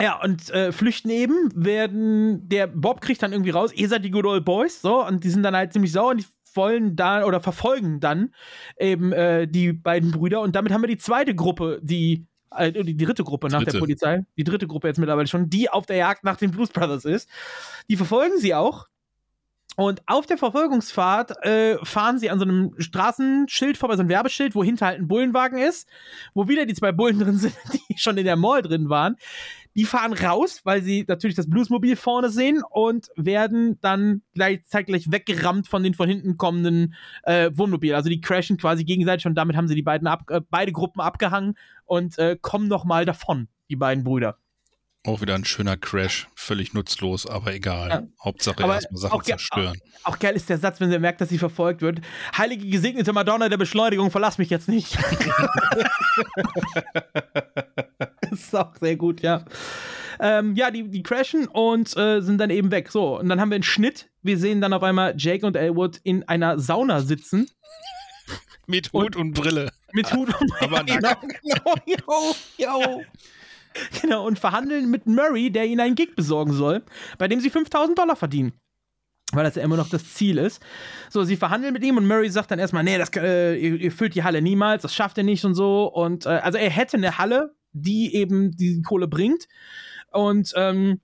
ja, 0.00 0.20
und 0.22 0.50
äh, 0.50 0.72
flüchten 0.72 1.10
eben, 1.10 1.50
werden, 1.54 2.48
der 2.48 2.66
Bob 2.66 3.00
kriegt 3.00 3.22
dann 3.22 3.32
irgendwie 3.32 3.50
raus, 3.50 3.72
ihr 3.72 3.88
seid 3.88 4.04
die 4.04 4.10
Good 4.10 4.26
Old 4.26 4.44
Boys, 4.44 4.80
so, 4.80 5.06
und 5.06 5.22
die 5.22 5.30
sind 5.30 5.42
dann 5.42 5.56
halt 5.56 5.72
ziemlich 5.72 5.92
sauer 5.92 6.10
und 6.10 6.20
die 6.20 6.26
wollen 6.54 6.96
da 6.96 7.24
oder 7.24 7.40
verfolgen 7.40 8.00
dann 8.00 8.32
eben 8.78 9.12
äh, 9.12 9.46
die 9.46 9.72
beiden 9.72 10.10
Brüder 10.10 10.40
und 10.40 10.54
damit 10.54 10.72
haben 10.72 10.82
wir 10.82 10.88
die 10.88 10.98
zweite 10.98 11.34
Gruppe, 11.34 11.80
die 11.82 12.26
äh, 12.56 12.72
die 12.72 12.96
dritte 12.96 13.24
Gruppe 13.24 13.48
nach 13.48 13.58
der 13.58 13.72
Dritte. 13.72 13.78
Polizei, 13.80 14.24
die 14.36 14.44
dritte 14.44 14.66
Gruppe 14.66 14.88
jetzt 14.88 14.98
mittlerweile 14.98 15.26
schon, 15.26 15.50
die 15.50 15.68
auf 15.70 15.86
der 15.86 15.96
Jagd 15.96 16.24
nach 16.24 16.36
den 16.36 16.50
Blues 16.50 16.70
Brothers 16.70 17.04
ist. 17.04 17.28
Die 17.90 17.96
verfolgen 17.96 18.38
sie 18.38 18.54
auch 18.54 18.86
und 19.76 20.02
auf 20.06 20.26
der 20.26 20.38
Verfolgungsfahrt 20.38 21.44
äh, 21.44 21.84
fahren 21.84 22.18
sie 22.18 22.30
an 22.30 22.38
so 22.38 22.44
einem 22.44 22.74
Straßenschild 22.78 23.76
vorbei, 23.76 23.96
so 23.96 24.02
ein 24.02 24.08
Werbeschild, 24.08 24.54
wo 24.54 24.62
hinter 24.62 24.86
halt 24.86 25.00
ein 25.00 25.08
Bullenwagen 25.08 25.58
ist, 25.58 25.88
wo 26.32 26.46
wieder 26.48 26.64
die 26.64 26.74
zwei 26.74 26.92
Bullen 26.92 27.18
drin 27.20 27.38
sind, 27.38 27.56
die 27.72 27.98
schon 27.98 28.16
in 28.16 28.24
der 28.24 28.36
Mall 28.36 28.62
drin 28.62 28.88
waren. 28.88 29.16
Die 29.76 29.84
fahren 29.84 30.12
raus, 30.12 30.60
weil 30.62 30.82
sie 30.82 31.04
natürlich 31.08 31.34
das 31.34 31.50
Bluesmobil 31.50 31.96
vorne 31.96 32.30
sehen 32.30 32.62
und 32.70 33.08
werden 33.16 33.80
dann 33.80 34.22
gleich, 34.32 34.64
zeitgleich 34.66 35.10
weggerammt 35.10 35.66
von 35.66 35.82
den 35.82 35.94
von 35.94 36.08
hinten 36.08 36.36
kommenden 36.36 36.94
äh, 37.24 37.50
Wohnmobilen. 37.52 37.96
Also 37.96 38.08
die 38.08 38.20
crashen 38.20 38.56
quasi 38.56 38.84
gegenseitig 38.84 39.26
und 39.26 39.34
damit 39.34 39.56
haben 39.56 39.66
sie 39.66 39.74
die 39.74 39.82
beiden 39.82 40.06
ab, 40.06 40.30
äh, 40.30 40.40
beide 40.48 40.70
Gruppen 40.70 41.00
abgehangen 41.00 41.58
und 41.86 42.16
äh, 42.18 42.38
kommen 42.40 42.68
nochmal 42.68 43.04
davon, 43.04 43.48
die 43.68 43.74
beiden 43.74 44.04
Brüder. 44.04 44.38
Auch 45.06 45.20
wieder 45.20 45.34
ein 45.34 45.44
schöner 45.44 45.76
Crash, 45.76 46.28
völlig 46.34 46.72
nutzlos, 46.72 47.26
aber 47.26 47.52
egal. 47.52 47.88
Ja. 47.90 48.02
Hauptsache 48.24 48.64
Aber 48.64 48.74
erstmal 48.74 49.02
Sachen 49.02 49.22
zerstören. 49.22 49.78
Auch, 50.02 50.14
auch 50.14 50.18
geil 50.18 50.34
ist 50.34 50.48
der 50.48 50.56
Satz, 50.56 50.80
wenn 50.80 50.90
sie 50.90 50.98
merkt, 50.98 51.20
dass 51.20 51.28
sie 51.28 51.36
verfolgt 51.36 51.82
wird. 51.82 52.00
Heilige 52.36 52.66
gesegnete 52.66 53.12
Madonna 53.12 53.50
der 53.50 53.58
Beschleunigung, 53.58 54.10
verlass 54.10 54.38
mich 54.38 54.48
jetzt 54.48 54.66
nicht. 54.66 54.96
ist 58.30 58.56
auch 58.56 58.74
sehr 58.80 58.96
gut, 58.96 59.20
ja. 59.20 59.44
Ähm, 60.20 60.54
ja, 60.56 60.70
die, 60.70 60.88
die 60.88 61.02
crashen 61.02 61.48
und 61.48 61.96
äh, 61.96 62.20
sind 62.20 62.38
dann 62.38 62.50
eben 62.50 62.70
weg. 62.70 62.90
So, 62.90 63.18
und 63.18 63.28
dann 63.28 63.40
haben 63.40 63.50
wir 63.50 63.56
einen 63.56 63.64
Schnitt. 63.64 64.08
Wir 64.22 64.38
sehen 64.38 64.60
dann 64.60 64.72
auf 64.72 64.82
einmal 64.82 65.14
Jake 65.18 65.46
und 65.46 65.56
Elwood 65.56 66.00
in 66.02 66.26
einer 66.28 66.58
Sauna 66.58 67.00
sitzen. 67.00 67.50
Mit 68.66 68.92
Hut 68.94 69.16
und, 69.16 69.32
Brille. 69.32 69.70
Mit 69.92 70.10
Hut 70.14 70.34
und 70.40 70.62
Aber 70.62 70.82
genau, 70.84 71.00
nackt. 71.00 71.42
genau, 71.42 71.74
yo, 71.84 72.34
yo. 72.56 73.02
Genau, 74.00 74.26
und 74.26 74.38
verhandeln 74.38 74.90
mit 74.90 75.06
Murray, 75.06 75.50
der 75.50 75.66
ihnen 75.66 75.80
einen 75.80 75.94
Gig 75.94 76.14
besorgen 76.16 76.52
soll, 76.52 76.82
bei 77.18 77.28
dem 77.28 77.40
sie 77.40 77.50
5000 77.50 77.98
Dollar 77.98 78.16
verdienen. 78.16 78.52
Weil 79.32 79.44
das 79.44 79.56
ja 79.56 79.62
immer 79.62 79.76
noch 79.76 79.88
das 79.88 80.14
Ziel 80.14 80.38
ist. 80.38 80.62
So, 81.10 81.24
sie 81.24 81.36
verhandeln 81.36 81.72
mit 81.72 81.82
ihm 81.82 81.96
und 81.96 82.06
Murray 82.06 82.28
sagt 82.30 82.50
dann 82.50 82.58
erstmal, 82.58 82.84
nee, 82.84 82.98
das, 82.98 83.10
äh, 83.16 83.56
ihr, 83.56 83.80
ihr 83.80 83.92
füllt 83.92 84.14
die 84.14 84.22
Halle 84.22 84.42
niemals, 84.42 84.82
das 84.82 84.94
schafft 84.94 85.18
ihr 85.18 85.24
nicht 85.24 85.44
und 85.44 85.54
so. 85.54 85.86
Und 85.86 86.26
äh, 86.26 86.28
also 86.28 86.58
er 86.58 86.70
hätte 86.70 86.96
eine 86.96 87.18
Halle, 87.18 87.54
die 87.72 88.14
eben 88.14 88.52
die 88.56 88.82
Kohle 88.82 89.08
bringt. 89.08 89.48
Und 90.12 90.52
ähm, 90.56 91.00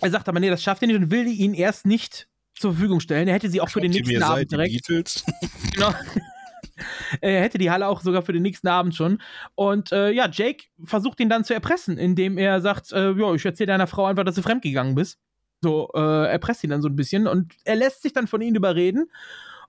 er 0.00 0.10
sagt 0.10 0.28
aber, 0.28 0.40
nee, 0.40 0.50
das 0.50 0.62
schafft 0.62 0.82
ihr 0.82 0.88
nicht 0.88 0.96
und 0.96 1.10
will 1.10 1.24
die 1.24 1.34
ihnen 1.34 1.54
erst 1.54 1.86
nicht 1.86 2.28
zur 2.54 2.72
Verfügung 2.72 3.00
stellen. 3.00 3.28
Er 3.28 3.34
hätte 3.34 3.50
sie 3.50 3.60
auch 3.60 3.68
für 3.68 3.80
den 3.80 3.92
nächsten 3.92 4.22
Abend 4.22 4.50
direkt. 4.50 5.24
Genau. 5.74 5.94
Er 7.20 7.40
hätte 7.42 7.58
die 7.58 7.70
Halle 7.70 7.88
auch 7.88 8.00
sogar 8.00 8.22
für 8.22 8.32
den 8.32 8.42
nächsten 8.42 8.68
Abend 8.68 8.94
schon. 8.94 9.20
Und 9.54 9.92
äh, 9.92 10.10
ja, 10.10 10.28
Jake 10.30 10.64
versucht 10.84 11.20
ihn 11.20 11.28
dann 11.28 11.44
zu 11.44 11.54
erpressen, 11.54 11.98
indem 11.98 12.38
er 12.38 12.60
sagt, 12.60 12.92
äh, 12.92 13.12
ja, 13.12 13.34
ich 13.34 13.44
erzähle 13.44 13.68
deiner 13.68 13.86
Frau 13.86 14.06
einfach, 14.06 14.24
dass 14.24 14.34
du 14.34 14.42
fremdgegangen 14.42 14.94
bist. 14.94 15.18
So, 15.60 15.90
äh, 15.94 16.26
erpresst 16.26 16.64
ihn 16.64 16.70
dann 16.70 16.82
so 16.82 16.88
ein 16.88 16.96
bisschen 16.96 17.28
und 17.28 17.54
er 17.64 17.76
lässt 17.76 18.02
sich 18.02 18.12
dann 18.12 18.26
von 18.26 18.40
ihnen 18.40 18.56
überreden 18.56 19.08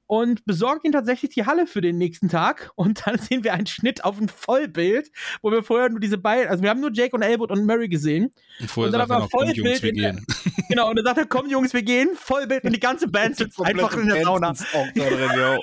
und 0.08 0.46
besorgt 0.46 0.86
ihn 0.86 0.92
tatsächlich 0.92 1.32
die 1.32 1.46
Halle 1.46 1.66
für 1.66 1.82
den 1.82 1.98
nächsten 1.98 2.30
Tag. 2.30 2.72
Und 2.76 3.06
dann 3.06 3.18
sehen 3.18 3.44
wir 3.44 3.54
einen 3.54 3.68
Schnitt 3.68 4.04
auf 4.04 4.20
ein 4.20 4.30
Vollbild, 4.30 5.12
wo 5.42 5.52
wir 5.52 5.64
vorher 5.64 5.90
nur 5.90 6.00
diese 6.00 6.18
beiden, 6.18 6.50
also 6.50 6.64
wir 6.64 6.70
haben 6.70 6.82
nur 6.82 6.92
Jake 6.94 7.16
und 7.16 7.22
Elwood 7.22 7.52
und 7.52 7.66
Murray 7.66 7.88
gesehen. 7.88 8.34
Und 8.60 8.70
vorher 8.70 8.94
Und 8.94 9.00
dann 9.00 9.08
sagt 9.08 9.12
er 9.12 9.20
noch, 9.20 9.30
komm, 9.32 9.50
Jungs, 9.50 9.80
Vollbild 9.80 9.84
wir 9.84 9.94
gehen. 9.94 10.26
Genau, 10.70 10.90
und 10.90 10.96
dann 10.98 11.06
sagt 11.06 11.18
er, 11.18 11.26
komm 11.26 11.50
Jungs, 11.50 11.74
wir 11.74 11.84
gehen, 11.84 12.10
Vollbild 12.16 12.64
und 12.64 12.74
die 12.74 12.80
ganze 12.80 13.08
Band 13.08 13.36
sitzt 13.38 13.60
einfach 13.62 13.96
in 13.96 14.08
der 14.08 14.24
Sauna. 14.24 14.52
Auch 14.52 14.88
da 14.96 15.10
drin, 15.10 15.32
ja. 15.38 15.58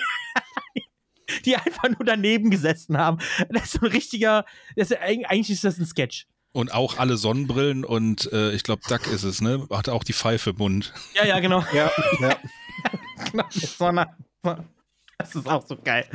die 1.45 1.57
einfach 1.57 1.89
nur 1.89 2.05
daneben 2.05 2.51
gesessen 2.51 2.97
haben. 2.97 3.19
Das 3.51 3.65
ist 3.65 3.73
so 3.73 3.81
ein 3.81 3.93
richtiger, 3.93 4.45
das 4.77 4.91
ist, 4.91 5.01
eigentlich 5.01 5.51
ist 5.51 5.65
das 5.65 5.79
ein 5.79 5.87
Sketch. 5.87 6.27
Und 6.53 6.73
auch 6.75 6.99
alle 6.99 7.17
Sonnenbrillen 7.17 7.85
und 7.85 8.33
äh, 8.33 8.51
ich 8.53 8.65
glaube, 8.65 8.83
Duck 8.89 9.07
ist 9.07 9.23
es, 9.23 9.41
ne? 9.41 9.69
Hat 9.71 9.89
auch 9.89 10.03
die 10.03 10.13
Pfeife 10.13 10.51
im 10.51 10.57
Mund. 10.57 10.93
Ja, 11.15 11.25
ja, 11.25 11.39
genau. 11.39 11.65
Ja, 11.73 11.91
ja. 12.21 12.37
genau 13.33 13.45
das 15.21 15.35
ist 15.35 15.49
auch 15.49 15.67
so 15.67 15.77
geil. 15.77 16.07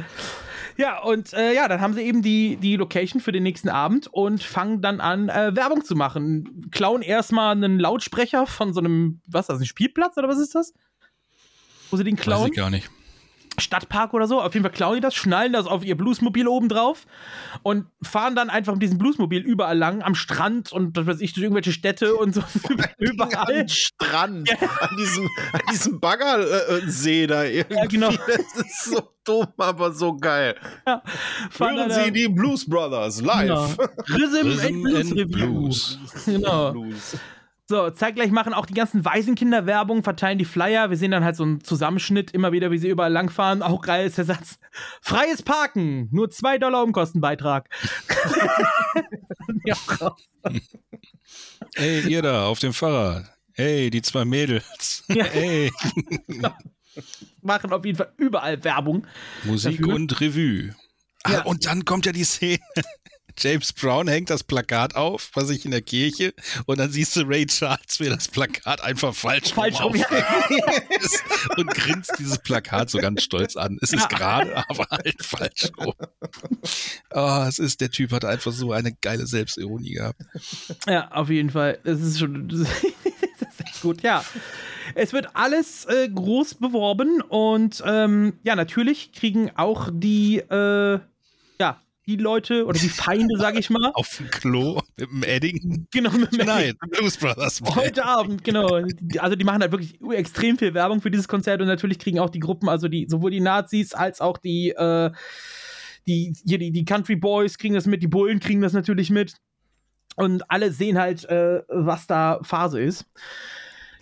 Ja, 0.78 1.02
und 1.04 1.32
äh, 1.34 1.54
ja, 1.54 1.68
dann 1.68 1.80
haben 1.80 1.94
sie 1.94 2.02
eben 2.02 2.22
die, 2.22 2.58
die 2.58 2.76
Location 2.76 3.22
für 3.22 3.32
den 3.32 3.44
nächsten 3.44 3.70
Abend 3.70 4.08
und 4.08 4.44
fangen 4.44 4.82
dann 4.82 5.00
an, 5.00 5.30
äh, 5.30 5.56
Werbung 5.56 5.86
zu 5.86 5.96
machen. 5.96 6.70
Klauen 6.72 7.02
erstmal 7.02 7.52
einen 7.52 7.80
Lautsprecher 7.80 8.46
von 8.46 8.74
so 8.74 8.82
einem, 8.82 9.22
was 9.28 9.44
ist 9.44 9.50
das, 9.50 9.60
ein 9.60 9.66
Spielplatz 9.66 10.18
oder 10.18 10.28
was 10.28 10.40
ist 10.40 10.56
das? 10.56 10.74
Wo 11.92 11.98
sie 11.98 12.04
den 12.04 12.18
Weiß 12.18 12.24
klauen? 12.24 12.50
ich 12.52 12.58
gar 12.58 12.70
nicht. 12.70 12.90
Stadtpark 13.60 14.14
oder 14.14 14.28
so. 14.28 14.42
Auf 14.42 14.54
jeden 14.54 14.64
Fall 14.64 14.74
klauen 14.74 14.96
die 14.96 15.02
das, 15.02 15.16
schnallen 15.16 15.54
das 15.54 15.68
auf 15.68 15.84
ihr 15.84 15.96
Bluesmobil 15.98 16.48
oben 16.48 16.70
drauf 16.70 17.06
und 17.64 17.88
fahren 18.02 18.36
dann 18.36 18.50
einfach 18.50 18.74
mit 18.74 18.82
diesem 18.84 18.98
Bluesmobil 18.98 19.42
überall 19.42 19.78
lang, 19.78 20.02
am 20.02 20.16
Strand 20.16 20.72
und 20.72 20.96
was 20.98 21.08
weiß 21.08 21.22
ich, 21.22 21.34
durch 21.34 21.44
irgendwelche 21.44 21.72
Städte 21.72 22.16
und 22.16 22.36
so. 22.36 22.44
überall. 22.98 23.62
Am 23.62 23.68
Strand, 23.68 24.50
an 24.62 24.98
diesem, 24.98 25.30
an 25.54 25.62
diesem 25.72 26.00
Baggersee 26.00 27.28
da 27.28 27.44
irgendwie. 27.44 27.76
Ja, 27.76 27.86
genau. 27.86 28.12
Das 28.36 28.66
ist 28.66 28.86
so 28.86 29.02
dumm, 29.24 29.48
aber 29.58 29.92
so 29.92 30.16
geil. 30.16 30.56
Ja, 30.86 31.02
Hören 31.58 31.76
dann, 31.76 31.92
Sie 31.92 32.12
die 32.12 32.28
Blues 32.28 32.68
Brothers 32.68 33.22
live. 33.22 33.78
Genau. 33.78 33.90
Rhythm, 34.10 34.48
Rhythm 34.48 34.66
and 34.66 34.84
Blues 34.84 35.00
and 35.00 35.12
Review. 35.12 35.28
Blues. 35.28 36.00
Genau. 36.26 36.72
Blues. 36.72 37.18
So, 37.68 37.90
zeitgleich 37.90 38.30
machen 38.30 38.54
auch 38.54 38.68
die 38.68 38.76
ganzen 38.76 39.06
Waisenkinder 39.06 39.66
Werbung, 39.66 40.04
verteilen 40.04 40.38
die 40.38 40.46
Flyer. 40.46 40.92
Wir 40.92 40.98
sehen 40.98 41.10
dann 41.10 41.24
halt 41.24 41.36
so 41.36 41.44
einen 41.44 41.64
Zusammenschnitt 41.64 42.30
immer 42.30 42.52
wieder, 42.52 42.70
wie 42.70 42.78
sie 42.78 42.90
überall 42.90 43.12
langfahren. 43.12 43.64
Auch 43.64 43.82
geil 43.82 44.06
ist 44.06 44.20
der 44.20 44.26
Satz. 44.26 44.60
Freies 45.02 45.42
Parken, 45.42 46.08
nur 46.12 46.30
2 46.30 46.60
Dollar 46.60 46.84
Umkostenbeitrag. 46.84 47.68
ja, 49.66 49.76
Hey, 51.76 52.02
ihr 52.08 52.22
da 52.22 52.46
auf 52.46 52.60
dem 52.60 52.72
Fahrrad. 52.72 53.26
Hey, 53.54 53.90
die 53.90 54.02
zwei 54.02 54.26
Mädels. 54.26 55.04
Ja. 55.08 55.26
Hey, 55.32 55.72
machen 57.42 57.74
auf 57.74 57.84
jeden 57.84 57.98
Fall 57.98 58.14
überall 58.18 58.64
Werbung. 58.64 59.06
Musik 59.44 59.80
Dafür. 59.80 59.96
und 59.96 60.22
Revue. 60.22 60.76
Ah, 61.24 61.42
und 61.42 61.66
dann 61.66 61.84
kommt 61.84 62.06
ja 62.06 62.12
die 62.14 62.24
Szene. 62.24 62.60
James 63.38 63.74
Brown 63.74 64.08
hängt 64.08 64.30
das 64.30 64.44
Plakat 64.44 64.96
auf, 64.96 65.32
was 65.34 65.50
ich 65.50 65.66
in 65.66 65.72
der 65.72 65.82
Kirche, 65.82 66.34
und 66.66 66.80
dann 66.80 66.92
siehst 66.92 67.16
du 67.16 67.22
Ray 67.22 67.46
Charles, 67.46 68.00
wie 68.00 68.10
das 68.10 68.28
Plakat 68.28 68.82
einfach 68.82 69.14
falsch, 69.14 69.54
Falsch 69.54 69.82
rum 69.82 69.94
und 71.58 71.68
grinst 71.70 72.14
dieses 72.20 72.40
Plakat 72.40 72.90
so 72.90 72.98
ganz 73.00 73.24
stolz 73.24 73.56
an. 73.56 73.78
Es 73.82 73.94
ist 73.94 74.10
gerade, 74.10 74.58
aber 74.70 74.88
halt 74.90 75.24
falsch 75.24 75.72
rum. 75.78 75.94
Oh, 77.12 77.46
es 77.48 77.60
ist, 77.60 77.82
der 77.82 77.92
Typ 77.92 78.12
hat 78.12 78.26
einfach 78.26 78.52
so 78.52 78.72
eine 78.72 78.94
geile 78.94 79.28
Selbstironie 79.28 79.94
gehabt. 79.94 80.22
Ja, 80.88 81.12
auf 81.12 81.30
jeden 81.30 81.50
Fall. 81.50 81.80
Das 81.84 82.02
ist 82.02 82.20
schon 82.20 82.48
das 83.40 83.70
ist 83.72 83.82
gut, 83.82 84.02
ja. 84.02 84.24
Es 84.94 85.14
wird 85.14 85.36
alles 85.36 85.86
äh, 85.86 86.10
groß 86.10 86.56
beworben 86.56 87.22
und 87.22 87.84
ähm, 87.86 88.34
ja, 88.44 88.56
natürlich 88.56 89.12
kriegen 89.14 89.52
auch 89.56 89.90
die, 89.92 90.38
äh, 90.38 91.00
die 92.08 92.18
Leute 92.18 92.66
oder 92.66 92.80
die 92.80 92.90
Feinde, 92.90 93.38
sag 93.38 93.58
ich 93.58 93.70
mal. 93.70 93.92
Auf 93.94 94.18
dem 94.18 94.30
Klo 94.30 94.82
mit 94.98 95.10
dem 95.10 95.24
Edding. 95.24 95.88
Genau, 95.92 96.12
mit 96.12 96.34
dem 96.34 96.46
Nein, 96.46 96.76
Edding. 96.76 96.90
Blues 96.92 97.18
Brothers. 97.18 97.62
Heute 97.76 98.06
Abend, 98.06 98.44
genau. 98.44 98.82
Also 99.20 99.36
die 99.36 99.44
machen 99.44 99.62
halt 99.62 99.72
wirklich 99.72 100.00
extrem 100.12 100.58
viel 100.58 100.74
Werbung 100.74 101.02
für 101.02 101.12
dieses 101.12 101.28
Konzert 101.28 101.62
und 101.62 101.68
natürlich 101.68 102.00
kriegen 102.00 102.20
auch 102.20 102.30
die 102.30 102.40
Gruppen, 102.40 102.70
also 102.70 102.88
die, 102.88 103.08
sowohl 103.10 103.32
die 103.32 103.42
Nazis 103.42 103.94
als 103.94 104.22
auch 104.22 104.38
die, 104.38 104.70
äh, 104.70 105.12
die, 106.08 106.36
hier 106.46 106.60
die, 106.60 106.72
die 106.72 106.86
Country 106.86 107.16
Boys 107.16 107.58
kriegen 107.58 107.74
das 107.74 107.88
mit, 107.88 108.04
die 108.04 108.08
Bullen 108.08 108.40
kriegen 108.40 108.62
das 108.62 108.74
natürlich 108.74 109.10
mit. 109.10 109.36
Und 110.16 110.50
alle 110.50 110.72
sehen 110.72 110.98
halt, 110.98 111.26
äh, 111.26 111.64
was 111.68 112.08
da 112.08 112.40
Phase 112.42 112.82
ist. 112.82 113.06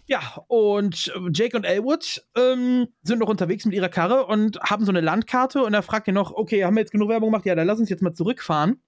Ja, 0.05 0.43
und 0.47 1.11
äh, 1.15 1.29
Jake 1.31 1.55
und 1.55 1.63
Elwood 1.63 2.23
ähm, 2.35 2.87
sind 3.03 3.19
noch 3.19 3.29
unterwegs 3.29 3.65
mit 3.65 3.73
ihrer 3.73 3.89
Karre 3.89 4.25
und 4.25 4.59
haben 4.59 4.85
so 4.85 4.91
eine 4.91 5.01
Landkarte 5.01 5.63
und 5.63 5.73
er 5.73 5.83
fragt 5.83 6.07
ihn 6.07 6.13
noch, 6.13 6.31
okay, 6.31 6.65
haben 6.65 6.75
wir 6.75 6.81
jetzt 6.81 6.91
genug 6.91 7.09
Werbung 7.09 7.29
gemacht? 7.31 7.45
Ja, 7.45 7.55
dann 7.55 7.67
lass 7.67 7.79
uns 7.79 7.89
jetzt 7.89 8.01
mal 8.01 8.13
zurückfahren. 8.13 8.81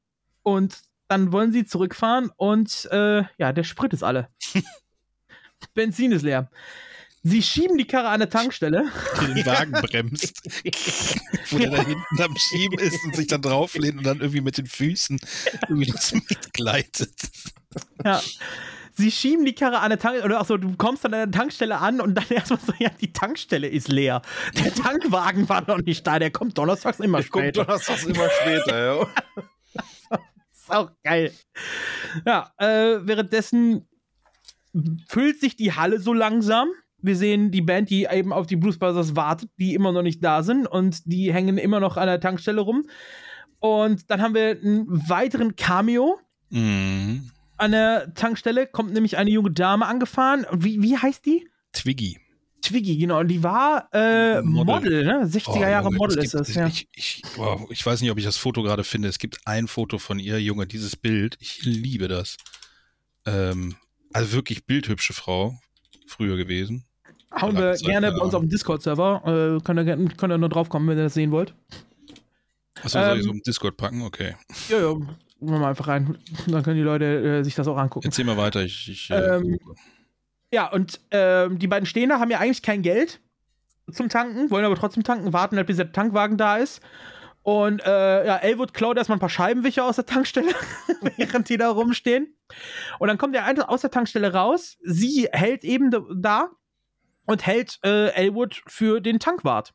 Und 0.43 0.81
dann 1.07 1.31
wollen 1.31 1.51
sie 1.51 1.65
zurückfahren 1.65 2.31
und 2.35 2.87
äh, 2.91 3.23
ja, 3.37 3.53
der 3.53 3.63
Sprit 3.63 3.93
ist 3.93 4.03
alle. 4.03 4.29
Benzin 5.73 6.11
ist 6.11 6.23
leer. 6.23 6.49
Sie 7.27 7.41
schieben 7.41 7.77
die 7.77 7.87
Karre 7.87 8.09
an 8.09 8.15
eine 8.15 8.29
Tankstelle. 8.29 8.85
den 9.19 9.45
Wagen 9.47 9.71
bremst. 9.71 10.43
Wo 11.49 11.57
der 11.57 11.71
da 11.71 11.83
hinten 11.83 12.21
am 12.21 12.35
Schieben 12.37 12.77
ist 12.77 13.03
und 13.03 13.15
sich 13.15 13.25
dann 13.25 13.41
drauflehnt 13.41 13.97
und 13.97 14.03
dann 14.03 14.19
irgendwie 14.19 14.41
mit 14.41 14.59
den 14.59 14.67
Füßen 14.67 15.19
irgendwie 15.67 15.91
das 15.91 16.13
mitgleitet. 16.13 17.15
Ja. 18.03 18.21
Sie 18.97 19.11
schieben 19.11 19.45
die 19.45 19.53
Karre 19.53 19.77
an 19.77 19.85
eine 19.85 19.97
Tankstelle, 19.97 20.25
oder 20.25 20.39
achso, 20.39 20.57
du 20.57 20.75
kommst 20.77 21.05
an 21.05 21.11
der 21.11 21.29
Tankstelle 21.29 21.77
an 21.77 21.99
und 21.99 22.15
dann 22.15 22.25
erstmal 22.29 22.59
so, 22.59 22.73
ja, 22.79 22.89
die 22.89 23.11
Tankstelle 23.11 23.67
ist 23.67 23.89
leer. 23.89 24.21
Der 24.57 24.73
Tankwagen 24.73 25.47
war 25.49 25.67
noch 25.67 25.79
nicht 25.79 26.05
da, 26.07 26.17
der 26.19 26.31
kommt 26.31 26.57
donnerstags 26.57 26.99
immer 26.99 27.17
Kommt 27.23 27.45
später. 27.45 27.65
Donnerstags 27.65 28.05
immer 28.05 28.29
später, 28.41 28.85
ja. 28.85 29.07
ist 30.51 30.71
auch 30.71 30.91
geil. 31.03 31.33
Ja, 32.25 32.51
äh, 32.57 32.99
währenddessen 33.01 33.87
füllt 35.07 35.39
sich 35.39 35.55
die 35.55 35.73
Halle 35.73 35.99
so 35.99 36.13
langsam. 36.13 36.69
Wir 37.01 37.15
sehen 37.15 37.51
die 37.51 37.61
Band, 37.61 37.89
die 37.89 38.07
eben 38.09 38.33
auf 38.33 38.47
die 38.47 38.55
Blues 38.55 38.79
Brothers 38.79 39.15
wartet, 39.15 39.49
die 39.57 39.73
immer 39.73 39.91
noch 39.91 40.01
nicht 40.01 40.23
da 40.23 40.41
sind 40.41 40.65
und 40.67 41.05
die 41.05 41.33
hängen 41.33 41.57
immer 41.57 41.79
noch 41.79 41.97
an 41.97 42.07
der 42.07 42.19
Tankstelle 42.19 42.61
rum. 42.61 42.87
Und 43.59 44.09
dann 44.09 44.21
haben 44.21 44.33
wir 44.33 44.51
einen 44.51 44.87
weiteren 45.09 45.55
Cameo 45.55 46.19
Mhm. 46.49 47.29
An 47.57 47.71
der 47.71 48.13
Tankstelle. 48.13 48.67
Kommt 48.67 48.93
nämlich 48.93 49.17
eine 49.17 49.29
junge 49.31 49.51
Dame 49.51 49.85
angefahren. 49.85 50.45
Wie, 50.51 50.81
wie 50.81 50.97
heißt 50.97 51.25
die? 51.25 51.47
Twiggy. 51.73 52.19
Twiggy, 52.61 52.97
genau. 52.97 53.19
Und 53.19 53.27
die 53.27 53.43
war 53.43 53.89
äh, 53.93 54.41
Model. 54.41 54.73
Model. 54.75 55.05
ne? 55.05 55.25
60er 55.25 55.43
Oh, 55.47 55.59
Jahre 55.61 55.85
Junge, 55.85 55.97
Model 55.97 56.19
es 56.19 56.25
ist 56.25 56.31
gibt- 56.33 56.47
das, 56.49 56.55
ja. 56.55 56.67
Ich, 56.67 56.87
ich, 56.95 57.21
wow, 57.35 57.67
ich 57.69 57.85
weiß 57.85 58.01
nicht, 58.01 58.09
ob 58.11 58.17
ich 58.17 58.23
das 58.25 58.37
Foto 58.37 58.63
gerade 58.63 58.83
finde. 58.83 59.07
Es 59.07 59.19
gibt 59.19 59.39
ein 59.45 59.67
Foto 59.67 59.97
von 59.99 60.17
ihr, 60.19 60.41
Junge, 60.41 60.65
dieses 60.65 60.95
Bild. 60.95 61.37
Ich 61.39 61.63
liebe 61.63 62.07
das. 62.07 62.37
Ähm, 63.25 63.75
also 64.13 64.31
wirklich 64.33 64.65
bildhübsche 64.65 65.13
Frau. 65.13 65.59
Früher 66.07 66.37
gewesen. 66.37 66.85
Hauen 67.39 67.57
wir 67.57 67.73
gerne 67.73 68.11
bei 68.11 68.19
uns 68.19 68.33
auf 68.33 68.41
dem 68.41 68.49
Discord-Server. 68.49 69.57
Äh, 69.59 69.63
könnt, 69.63 69.79
ihr, 69.79 69.95
könnt 70.15 70.31
ihr 70.31 70.37
nur 70.37 70.49
drauf 70.49 70.69
kommen, 70.69 70.87
wenn 70.87 70.97
ihr 70.97 71.03
das 71.03 71.13
sehen 71.15 71.31
wollt. 71.31 71.53
Achso, 72.81 72.99
soll 72.99 73.17
ich 73.17 73.23
so 73.23 73.29
Ähm, 73.31 73.35
im 73.37 73.41
Discord 73.43 73.75
packen? 73.77 74.01
Okay. 74.03 74.35
Ja, 74.69 74.79
ja, 74.79 74.95
machen 75.45 75.55
wir 75.55 75.59
mal 75.59 75.69
einfach 75.69 75.87
rein. 75.87 76.17
Dann 76.47 76.63
können 76.63 76.77
die 76.77 76.81
Leute 76.83 77.05
äh, 77.39 77.43
sich 77.43 77.55
das 77.55 77.67
auch 77.67 77.77
angucken. 77.77 78.05
Erzähl 78.07 78.25
mal 78.25 78.37
weiter. 78.37 78.61
Ich, 78.63 78.89
ich, 78.89 79.09
äh, 79.11 79.15
Ähm, 79.37 79.59
ja, 80.51 80.67
und 80.71 80.99
ähm, 81.11 81.59
die 81.59 81.67
beiden 81.67 81.85
stehen 81.85 82.09
da, 82.09 82.19
haben 82.19 82.31
ja 82.31 82.39
eigentlich 82.39 82.61
kein 82.61 82.81
Geld 82.81 83.19
zum 83.91 84.09
Tanken, 84.09 84.49
wollen 84.51 84.65
aber 84.65 84.75
trotzdem 84.75 85.03
tanken, 85.03 85.33
warten 85.33 85.57
halt, 85.57 85.67
bis 85.67 85.77
der 85.77 85.91
Tankwagen 85.91 86.37
da 86.37 86.57
ist. 86.57 86.81
Und 87.43 87.85
äh, 87.85 88.25
ja, 88.25 88.37
Elwood 88.37 88.73
klaut 88.73 88.97
erstmal 88.97 89.17
ein 89.17 89.19
paar 89.19 89.29
Scheibenwischer 89.29 89.85
aus 89.85 89.97
der 89.97 90.07
Tankstelle, 90.07 90.51
während 91.17 91.47
die 91.49 91.57
da 91.57 91.69
rumstehen. 91.69 92.35
Und 92.97 93.07
dann 93.07 93.19
kommt 93.19 93.35
der 93.35 93.45
eine 93.45 93.69
aus 93.69 93.81
der 93.81 93.91
Tankstelle 93.91 94.33
raus. 94.33 94.77
Sie 94.83 95.27
hält 95.31 95.63
eben 95.63 95.91
da- 95.91 96.01
da 96.15 96.49
und 97.25 97.45
hält 97.45 97.77
äh, 97.83 98.07
Elwood 98.13 98.63
für 98.65 98.99
den 98.99 99.19
Tankwart. 99.19 99.73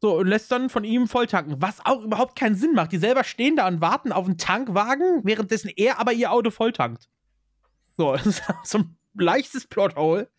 So, 0.00 0.18
und 0.18 0.28
lässt 0.28 0.50
dann 0.52 0.70
von 0.70 0.84
ihm 0.84 1.08
voll 1.08 1.26
tanken. 1.26 1.56
Was 1.58 1.84
auch 1.84 2.02
überhaupt 2.02 2.38
keinen 2.38 2.54
Sinn 2.54 2.72
macht. 2.74 2.92
Die 2.92 2.98
selber 2.98 3.24
stehen 3.24 3.56
da 3.56 3.66
und 3.66 3.80
warten 3.80 4.12
auf 4.12 4.26
einen 4.26 4.38
Tankwagen, 4.38 5.22
währenddessen 5.24 5.70
er 5.74 5.98
aber 5.98 6.12
ihr 6.12 6.32
Auto 6.32 6.50
voll 6.50 6.72
tankt. 6.72 7.08
So, 7.96 8.12
das 8.16 8.26
ist 8.26 8.42
so 8.64 8.78
ein 8.78 8.96
leichtes 9.14 9.66
Plothole. 9.66 10.30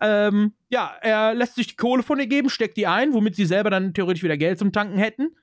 Ähm, 0.00 0.54
ja, 0.68 0.94
er 1.00 1.34
lässt 1.34 1.56
sich 1.56 1.68
die 1.68 1.76
Kohle 1.76 2.04
von 2.04 2.20
ihr 2.20 2.28
geben, 2.28 2.50
steckt 2.50 2.76
die 2.76 2.86
ein, 2.86 3.12
womit 3.12 3.34
sie 3.34 3.46
selber 3.46 3.70
dann 3.70 3.94
theoretisch 3.94 4.22
wieder 4.22 4.36
Geld 4.36 4.58
zum 4.58 4.72
Tanken 4.72 4.98
hätten. 4.98 5.36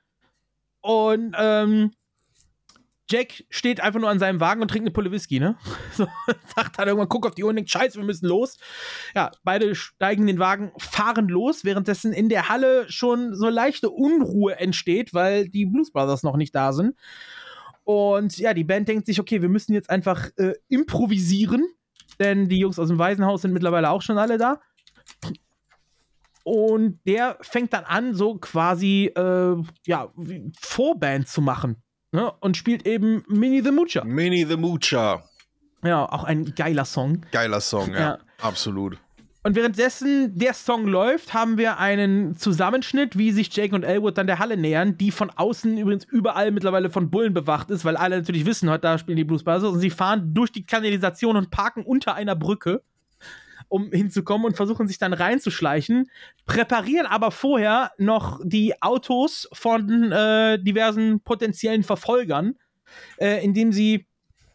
Und 0.79 1.35
ähm, 1.37 1.91
Jack 3.11 3.43
steht 3.49 3.81
einfach 3.81 3.99
nur 3.99 4.09
an 4.09 4.19
seinem 4.19 4.39
Wagen 4.39 4.61
und 4.61 4.69
trinkt 4.69 4.85
eine 4.85 4.93
Pulle 4.93 5.11
Whisky, 5.11 5.39
ne? 5.39 5.57
So, 5.93 6.07
sagt 6.55 6.79
dann 6.79 6.87
irgendwann, 6.87 7.09
guck 7.09 7.27
auf 7.27 7.35
die 7.35 7.43
Uhr 7.43 7.49
und 7.49 7.57
denkt, 7.57 7.69
scheiße, 7.69 7.97
wir 7.97 8.05
müssen 8.05 8.27
los. 8.27 8.57
Ja, 9.13 9.31
beide 9.43 9.75
steigen 9.75 10.21
in 10.21 10.27
den 10.27 10.39
Wagen, 10.39 10.71
fahren 10.77 11.27
los, 11.27 11.65
währenddessen 11.65 12.13
in 12.13 12.29
der 12.29 12.47
Halle 12.47 12.89
schon 12.89 13.35
so 13.35 13.49
leichte 13.49 13.89
Unruhe 13.89 14.57
entsteht, 14.57 15.13
weil 15.13 15.49
die 15.49 15.65
Blues 15.65 15.91
Brothers 15.91 16.23
noch 16.23 16.37
nicht 16.37 16.55
da 16.55 16.71
sind. 16.71 16.95
Und 17.83 18.37
ja, 18.37 18.53
die 18.53 18.63
Band 18.63 18.87
denkt 18.87 19.05
sich, 19.05 19.19
okay, 19.19 19.41
wir 19.41 19.49
müssen 19.49 19.73
jetzt 19.73 19.89
einfach 19.89 20.29
äh, 20.37 20.53
improvisieren, 20.69 21.65
denn 22.19 22.47
die 22.47 22.59
Jungs 22.59 22.79
aus 22.79 22.87
dem 22.87 22.99
Waisenhaus 22.99 23.41
sind 23.41 23.53
mittlerweile 23.53 23.89
auch 23.89 24.01
schon 24.01 24.17
alle 24.17 24.37
da. 24.37 24.61
Und 26.43 26.99
der 27.05 27.37
fängt 27.41 27.73
dann 27.73 27.83
an, 27.83 28.13
so 28.13 28.35
quasi 28.35 29.11
äh, 29.15 29.55
ja, 29.85 30.13
Vorband 30.59 31.27
zu 31.27 31.41
machen. 31.41 31.83
Ne? 32.11 32.31
Und 32.39 32.57
spielt 32.57 32.85
eben 32.85 33.23
Mini 33.27 33.61
the 33.63 33.71
Moocher. 33.71 34.03
Mini 34.03 34.45
the 34.45 34.57
Moocher. 34.57 35.23
Ja, 35.83 36.05
auch 36.05 36.23
ein 36.23 36.53
geiler 36.55 36.85
Song. 36.85 37.21
Geiler 37.31 37.61
Song, 37.61 37.93
ja. 37.93 37.99
Ja. 37.99 38.17
Absolut. 38.39 38.97
Und 39.43 39.55
währenddessen 39.55 40.37
der 40.37 40.53
Song 40.53 40.85
läuft, 40.85 41.33
haben 41.33 41.57
wir 41.57 41.79
einen 41.79 42.37
Zusammenschnitt, 42.37 43.17
wie 43.17 43.31
sich 43.31 43.55
Jake 43.55 43.73
und 43.73 43.83
Elwood 43.83 44.17
dann 44.17 44.27
der 44.27 44.37
Halle 44.37 44.55
nähern, 44.55 44.97
die 44.97 45.09
von 45.09 45.31
außen 45.31 45.79
übrigens 45.79 46.05
überall 46.05 46.51
mittlerweile 46.51 46.91
von 46.91 47.09
Bullen 47.09 47.33
bewacht 47.33 47.71
ist, 47.71 47.83
weil 47.83 47.97
alle 47.97 48.17
natürlich 48.17 48.45
wissen, 48.45 48.69
heute 48.69 48.81
da 48.81 48.97
spielen 48.99 49.17
die 49.17 49.23
Blues 49.23 49.43
Brothers 49.43 49.63
und 49.71 49.79
sie 49.79 49.89
fahren 49.89 50.35
durch 50.35 50.51
die 50.51 50.63
Kanalisation 50.63 51.37
und 51.37 51.49
parken 51.49 51.83
unter 51.83 52.13
einer 52.13 52.35
Brücke, 52.35 52.83
um 53.71 53.91
hinzukommen 53.91 54.45
und 54.45 54.57
versuchen 54.57 54.87
sich 54.87 54.97
dann 54.97 55.13
reinzuschleichen, 55.13 56.09
präparieren 56.45 57.05
aber 57.05 57.31
vorher 57.31 57.91
noch 57.97 58.39
die 58.43 58.81
Autos 58.81 59.47
von 59.53 60.11
äh, 60.11 60.61
diversen 60.61 61.21
potenziellen 61.21 61.83
Verfolgern, 61.83 62.55
äh, 63.17 63.43
indem 63.43 63.71
sie 63.71 64.07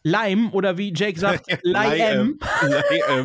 Lime 0.02 0.50
oder 0.50 0.76
wie 0.78 0.92
Jake 0.94 1.18
sagt, 1.18 1.46
Lime. 1.62 2.34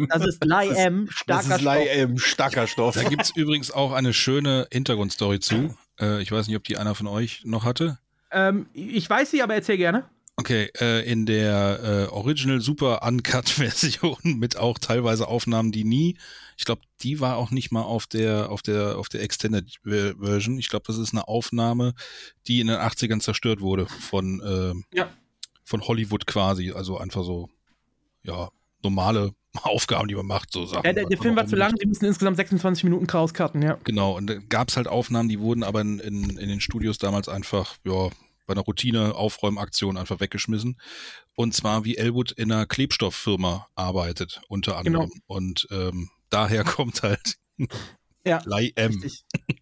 Das 0.09 0.25
ist 0.25 0.43
Lime, 0.43 1.07
starker 1.09 1.25
Das 1.25 1.45
ist 1.45 1.61
Stoff. 1.61 1.75
Lime, 1.75 2.19
starker 2.19 2.67
Stoff. 2.67 2.95
Da 2.95 3.03
gibt 3.03 3.21
es 3.21 3.35
übrigens 3.35 3.69
auch 3.71 3.91
eine 3.91 4.13
schöne 4.13 4.67
Hintergrundstory 4.71 5.39
zu. 5.39 5.75
Äh, 5.99 6.21
ich 6.21 6.31
weiß 6.31 6.47
nicht, 6.47 6.55
ob 6.55 6.63
die 6.63 6.77
einer 6.77 6.95
von 6.95 7.07
euch 7.07 7.41
noch 7.45 7.65
hatte. 7.65 7.99
Ähm, 8.31 8.67
ich 8.73 9.07
weiß 9.09 9.29
sie, 9.29 9.43
aber 9.43 9.53
erzähl 9.55 9.77
gerne. 9.77 10.05
Okay, 10.41 10.71
äh, 10.79 11.07
in 11.09 11.27
der 11.27 12.07
äh, 12.09 12.11
Original 12.11 12.61
Super 12.61 13.03
Uncut 13.07 13.47
Version 13.49 14.17
mit 14.23 14.57
auch 14.57 14.79
teilweise 14.79 15.27
Aufnahmen, 15.27 15.71
die 15.71 15.83
nie, 15.83 16.17
ich 16.57 16.65
glaube, 16.65 16.81
die 17.01 17.19
war 17.19 17.37
auch 17.37 17.51
nicht 17.51 17.71
mal 17.71 17.83
auf 17.83 18.07
der 18.07 18.49
auf 18.49 18.63
der 18.63 18.97
auf 18.97 19.07
der 19.07 19.21
Extended 19.21 19.79
Ver- 19.83 20.15
Version. 20.19 20.57
Ich 20.57 20.67
glaube, 20.69 20.83
das 20.87 20.97
ist 20.97 21.13
eine 21.13 21.27
Aufnahme, 21.27 21.93
die 22.47 22.59
in 22.59 22.67
den 22.67 22.77
80ern 22.77 23.19
zerstört 23.19 23.61
wurde 23.61 23.85
von 23.85 24.41
äh, 24.41 24.97
Ja. 24.97 25.09
von 25.63 25.81
Hollywood 25.81 26.25
quasi, 26.25 26.71
also 26.71 26.97
einfach 26.97 27.23
so 27.23 27.47
ja, 28.23 28.49
normale 28.83 29.33
Aufgaben, 29.61 30.07
die 30.07 30.15
man 30.15 30.25
macht, 30.25 30.51
so 30.51 30.65
Sachen. 30.65 30.85
Ja, 30.85 30.93
der, 30.93 31.05
der 31.05 31.17
Film 31.19 31.35
war 31.35 31.45
zu 31.45 31.55
lang, 31.55 31.75
die 31.75 31.85
mussten 31.87 32.05
insgesamt 32.05 32.37
26 32.37 32.83
Minuten 32.85 33.05
rauscutten, 33.07 33.61
ja. 33.61 33.77
Genau, 33.83 34.17
und 34.17 34.25
da 34.27 34.35
gab 34.49 34.69
es 34.69 34.77
halt 34.77 34.87
Aufnahmen, 34.87 35.29
die 35.29 35.39
wurden 35.39 35.63
aber 35.63 35.81
in, 35.81 35.99
in, 35.99 36.29
in 36.37 36.49
den 36.49 36.61
Studios 36.61 36.97
damals 36.97 37.27
einfach, 37.29 37.75
ja, 37.85 38.09
bei 38.51 38.59
einer 38.59 38.65
Routine-Aufräumaktion 38.65 39.97
einfach 39.97 40.19
weggeschmissen. 40.19 40.77
Und 41.35 41.53
zwar 41.53 41.85
wie 41.85 41.97
Elwood 41.97 42.31
in 42.31 42.51
einer 42.51 42.65
Klebstofffirma 42.65 43.67
arbeitet, 43.75 44.41
unter 44.49 44.77
anderem. 44.77 45.09
Genau. 45.09 45.21
Und 45.27 45.67
ähm, 45.71 46.09
daher 46.29 46.63
kommt 46.63 47.01
halt 47.03 47.35
Ja. 48.25 48.41
Lei 48.45 48.71
M. 48.75 49.03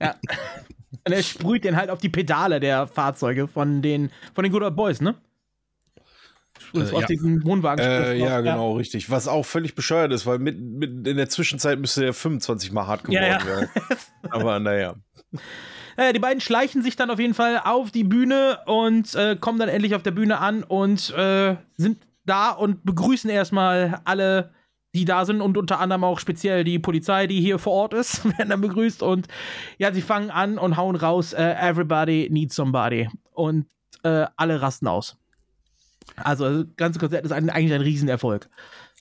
Ja. 0.01 0.15
Und 1.05 1.13
er 1.13 1.23
sprüht 1.23 1.63
den 1.63 1.75
halt 1.77 1.89
auf 1.89 1.99
die 1.99 2.09
Pedale 2.09 2.59
der 2.59 2.87
Fahrzeuge 2.87 3.47
von 3.47 3.81
den, 3.81 4.11
von 4.33 4.43
den 4.43 4.51
Good 4.51 4.63
Old 4.63 4.75
Boys, 4.75 5.01
ne? 5.01 5.15
Äh, 6.73 6.81
auf 6.81 7.01
ja. 7.01 7.07
diesen 7.07 7.43
Wohnwagen. 7.45 7.83
Äh, 7.83 8.15
ja, 8.15 8.41
genau, 8.41 8.75
richtig. 8.75 9.09
Was 9.09 9.27
auch 9.27 9.45
völlig 9.45 9.75
bescheuert 9.75 10.11
ist, 10.11 10.25
weil 10.25 10.39
mit, 10.39 10.59
mit 10.59 11.07
in 11.07 11.15
der 11.15 11.29
Zwischenzeit 11.29 11.79
müsste 11.79 12.05
er 12.05 12.13
25 12.13 12.71
Mal 12.71 12.85
hart 12.85 13.03
geworden 13.03 13.23
Ja, 13.23 13.39
ja. 13.39 13.45
werden. 13.45 13.69
Aber 14.29 14.59
naja. 14.59 14.95
Naja, 15.99 16.13
die 16.13 16.19
beiden 16.19 16.39
schleichen 16.39 16.81
sich 16.81 16.95
dann 16.95 17.11
auf 17.11 17.19
jeden 17.19 17.33
Fall 17.33 17.59
auf 17.61 17.91
die 17.91 18.05
Bühne 18.05 18.59
und 18.67 19.13
äh, 19.15 19.35
kommen 19.35 19.59
dann 19.59 19.67
endlich 19.67 19.95
auf 19.95 20.01
der 20.01 20.11
Bühne 20.11 20.39
an 20.39 20.63
und 20.63 21.09
äh, 21.09 21.57
sind 21.75 21.97
da 22.25 22.51
und 22.51 22.85
begrüßen 22.85 23.29
erstmal 23.29 23.99
alle, 24.05 24.53
die 24.95 25.03
da 25.03 25.25
sind 25.25 25.41
und 25.41 25.57
unter 25.57 25.81
anderem 25.81 26.05
auch 26.05 26.17
speziell 26.17 26.63
die 26.63 26.79
Polizei, 26.79 27.27
die 27.27 27.41
hier 27.41 27.59
vor 27.59 27.73
Ort 27.73 27.93
ist, 27.93 28.23
werden 28.37 28.47
dann 28.47 28.61
begrüßt 28.61 29.03
und 29.03 29.27
ja, 29.77 29.93
sie 29.93 30.01
fangen 30.01 30.31
an 30.31 30.57
und 30.57 30.77
hauen 30.77 30.95
raus, 30.95 31.33
äh, 31.33 31.55
everybody 31.59 32.29
needs 32.31 32.55
somebody 32.55 33.09
und 33.33 33.65
äh, 34.03 34.25
alle 34.37 34.61
rasten 34.61 34.87
aus. 34.87 35.17
Also 36.15 36.63
das 36.63 36.75
ganze 36.77 36.99
Konzert 36.99 37.25
ist 37.25 37.33
ein, 37.33 37.49
eigentlich 37.49 37.73
ein 37.73 37.81
Riesenerfolg. 37.81 38.49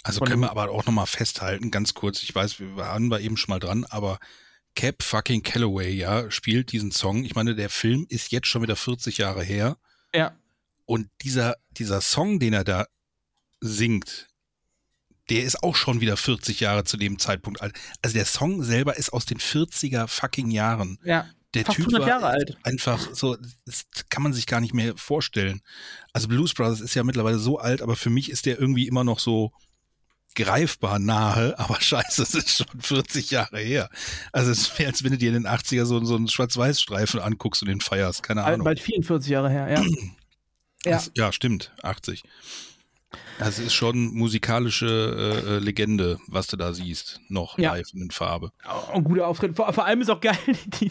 Also 0.03 0.25
können 0.25 0.41
wir 0.41 0.51
aber 0.51 0.69
auch 0.71 0.85
nochmal 0.85 1.07
festhalten, 1.07 1.71
ganz 1.71 1.95
kurz, 1.95 2.25
ich 2.25 2.35
weiß, 2.35 2.59
wir 2.59 2.77
waren 2.77 3.09
da 3.09 3.21
eben 3.21 3.37
schon 3.37 3.53
mal 3.53 3.61
dran, 3.61 3.87
aber 3.89 4.19
Cap 4.79 5.03
fucking 5.03 5.43
Calloway, 5.43 5.91
ja, 5.91 6.31
spielt 6.31 6.71
diesen 6.71 6.93
Song. 6.93 7.25
Ich 7.25 7.35
meine, 7.35 7.57
der 7.57 7.69
Film 7.69 8.07
ist 8.09 8.31
jetzt 8.31 8.47
schon 8.47 8.63
wieder 8.63 8.77
40 8.77 9.19
Jahre 9.19 9.43
her. 9.43 9.77
Ja. 10.15 10.39
Und 10.87 11.11
dieser, 11.23 11.57
dieser 11.73 12.01
Song, 12.01 12.39
den 12.39 12.53
er 12.53 12.63
da 12.63 12.87
singt, 13.61 14.29
der 15.31 15.43
ist 15.43 15.65
auch 15.65 15.75
schon 15.75 16.01
wieder 16.01 16.17
40 16.17 16.61
Jahre 16.61 16.85
zu 16.85 16.97
dem 16.97 17.19
Zeitpunkt 17.19 17.61
alt. 17.61 17.77
Also 18.03 18.15
der 18.15 18.25
Song 18.25 18.63
selber 18.63 18.97
ist 18.97 19.13
aus 19.13 19.27
den 19.27 19.39
40er 19.39 20.07
fucking 20.07 20.53
Jahren. 20.53 21.01
Ja. 21.03 21.29
Der 21.55 21.65
Fast 21.65 21.75
Typ 21.75 21.87
100 21.87 22.01
war 22.03 22.09
Jahre 22.09 22.27
alt. 22.29 22.57
einfach 22.63 23.13
so, 23.13 23.37
das 23.67 23.85
kann 24.11 24.23
man 24.23 24.33
sich 24.33 24.47
gar 24.47 24.61
nicht 24.61 24.75
mehr 24.75 24.97
vorstellen. 24.97 25.61
Also 26.13 26.29
Blues 26.29 26.55
Brothers 26.55 26.81
ist 26.81 26.95
ja 26.95 27.03
mittlerweile 27.03 27.41
so 27.41 27.59
alt, 27.59 27.83
aber 27.83 27.97
für 27.97 28.11
mich 28.11 28.31
ist 28.31 28.47
der 28.47 28.61
irgendwie 28.61 28.87
immer 28.87 29.03
noch 29.03 29.19
so 29.19 29.51
greifbar 30.39 30.99
nahe, 30.99 31.59
aber 31.59 31.79
scheiße, 31.81 32.23
es 32.23 32.35
ist 32.35 32.51
schon 32.57 32.81
40 32.81 33.31
Jahre 33.31 33.59
her. 33.59 33.91
Also 34.33 34.51
es 34.51 34.79
wäre, 34.79 34.89
als 34.91 35.05
wenn 35.05 35.11
du 35.11 35.19
dir 35.19 35.29
in 35.29 35.43
den 35.43 35.47
80er 35.47 35.85
so, 35.85 36.03
so 36.05 36.17
einen 36.17 36.29
Schwarz-Weiß-Streifen 36.29 37.21
anguckst 37.21 37.63
und 37.63 37.69
den 37.69 37.81
feierst, 37.81 38.23
keine 38.23 38.45
Ahnung. 38.45 38.65
bald 38.65 38.81
44 38.81 39.31
Jahre 39.31 39.51
her, 39.51 39.69
ja. 39.71 39.83
ja. 39.83 39.87
Das, 40.85 41.11
ja, 41.17 41.33
stimmt, 41.33 41.73
80. 41.83 42.23
Das 43.39 43.59
ist 43.59 43.75
schon 43.75 44.15
musikalische 44.15 44.87
äh, 45.47 45.57
äh, 45.57 45.59
Legende, 45.59 46.19
was 46.27 46.47
du 46.47 46.57
da 46.57 46.73
siehst, 46.73 47.21
noch 47.29 47.59
Ja. 47.59 47.75
live 47.75 47.93
in 47.95 48.11
Farbe. 48.11 48.53
ein 48.93 49.05
guter 49.05 49.27
Auftritt. 49.27 49.57
Vor, 49.57 49.73
vor 49.73 49.85
allem 49.85 50.01
ist 50.01 50.11
auch 50.11 50.21
geil, 50.21 50.37
die, 50.81 50.91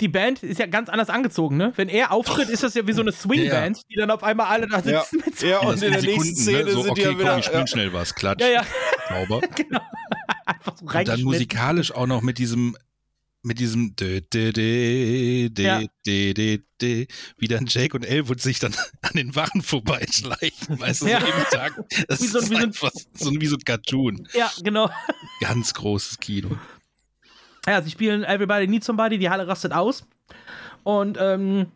die 0.00 0.08
Band 0.08 0.42
ist 0.42 0.58
ja 0.58 0.66
ganz 0.66 0.88
anders 0.88 1.08
angezogen, 1.10 1.56
ne? 1.56 1.72
Wenn 1.76 1.88
er 1.88 2.12
auftritt, 2.12 2.48
ist 2.48 2.62
das 2.62 2.74
ja 2.74 2.86
wie 2.86 2.92
so 2.92 3.02
eine 3.02 3.12
Swingband, 3.12 3.82
die 3.90 3.96
dann 3.96 4.10
auf 4.10 4.22
einmal 4.22 4.46
alle 4.46 4.66
da 4.68 4.80
Ja, 4.80 5.02
sitzen. 5.02 5.22
mit 5.24 5.38
so- 5.38 5.46
ja 5.46 5.58
und 5.60 5.82
in 5.82 5.92
der 5.92 6.00
Sekunden, 6.00 6.22
nächsten 6.24 6.36
Szene 6.42 6.64
ne? 6.64 6.70
so, 6.72 6.82
sind 6.82 6.90
okay, 6.92 7.00
die 7.00 7.06
ja 7.06 7.08
komm, 7.12 7.20
wieder. 7.20 7.38
ich 7.38 7.44
spiel 7.46 7.58
ja. 7.60 7.66
schnell 7.66 7.92
was, 7.92 8.14
klatsch, 8.14 8.40
Ja, 8.40 8.48
ja. 8.48 8.66
sauber. 9.08 9.40
Einfach 10.46 10.76
so 10.78 10.86
Und 10.86 11.08
dann 11.08 11.22
musikalisch 11.22 11.92
auch 11.92 12.06
noch 12.06 12.22
mit 12.22 12.38
diesem, 12.38 12.76
mit 13.42 13.58
diesem 13.58 13.94
dö, 13.96 14.20
dö, 14.20 14.52
dö, 14.52 15.48
dö, 15.50 15.62
Ja. 15.62 15.82
dö, 16.06 16.32
dö, 16.34 16.58
dö, 16.80 17.04
wie 17.38 17.48
dann 17.48 17.66
Jake 17.66 17.96
und 17.96 18.04
Elwood 18.04 18.40
sich 18.40 18.58
dann 18.60 18.74
an 19.02 19.12
den 19.14 19.34
Wachen 19.34 19.62
vorbeischleichen, 19.62 20.78
weißt 20.80 21.02
du, 21.02 21.06
Ja. 21.08 21.20
so 21.20 21.26
jeden 21.26 21.44
Tag. 21.50 21.74
Das 22.08 22.22
Wie 22.22 22.26
so- 22.28 22.38
ist 22.38 22.50
wie 22.50 22.54
so 22.54 22.58
ein- 22.60 22.64
einfach 22.66 22.90
so 23.14 23.30
wie 23.32 23.46
so 23.46 23.56
ein 23.56 23.64
Cartoon. 23.64 24.28
Ja, 24.34 24.50
genau. 24.62 24.90
Ganz 25.40 25.74
großes 25.74 26.18
Kino. 26.18 26.56
Ja, 27.66 27.80
sie 27.82 27.90
spielen 27.90 28.24
Everybody 28.24 28.66
Needs 28.66 28.86
Somebody, 28.86 29.18
die 29.18 29.30
Halle 29.30 29.46
rastet 29.46 29.72
aus. 29.72 30.06
Und 30.82 31.16
ähm, 31.20 31.66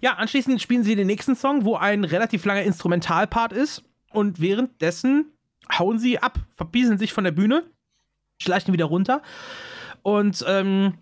ja, 0.00 0.14
anschließend 0.14 0.60
spielen 0.60 0.84
sie 0.84 0.96
den 0.96 1.06
nächsten 1.06 1.34
Song, 1.34 1.64
wo 1.64 1.76
ein 1.76 2.04
relativ 2.04 2.44
langer 2.44 2.62
Instrumentalpart 2.62 3.52
ist. 3.52 3.82
Und 4.12 4.40
währenddessen 4.40 5.32
hauen 5.76 5.98
sie 5.98 6.18
ab, 6.18 6.38
verbiesen 6.56 6.98
sich 6.98 7.12
von 7.12 7.24
der 7.24 7.30
Bühne, 7.30 7.64
schleichen 8.40 8.72
wieder 8.72 8.86
runter. 8.86 9.22
Und 10.02 10.44
ähm, 10.46 10.94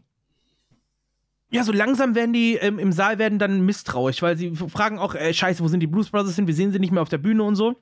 ja, 1.50 1.62
so 1.62 1.72
langsam 1.72 2.14
werden 2.14 2.32
die 2.32 2.54
ähm, 2.54 2.78
im 2.78 2.92
Saal 2.92 3.18
werden 3.18 3.38
dann 3.38 3.64
misstrauisch, 3.64 4.22
weil 4.22 4.36
sie 4.36 4.54
fragen 4.56 4.98
auch, 4.98 5.14
äh, 5.14 5.32
scheiße, 5.32 5.62
wo 5.62 5.68
sind 5.68 5.80
die 5.80 5.86
Blues 5.86 6.10
Brothers 6.10 6.36
hin? 6.36 6.46
Wir 6.46 6.54
sehen 6.54 6.72
sie 6.72 6.78
nicht 6.78 6.92
mehr 6.92 7.02
auf 7.02 7.08
der 7.08 7.18
Bühne 7.18 7.42
und 7.42 7.54
so. 7.54 7.76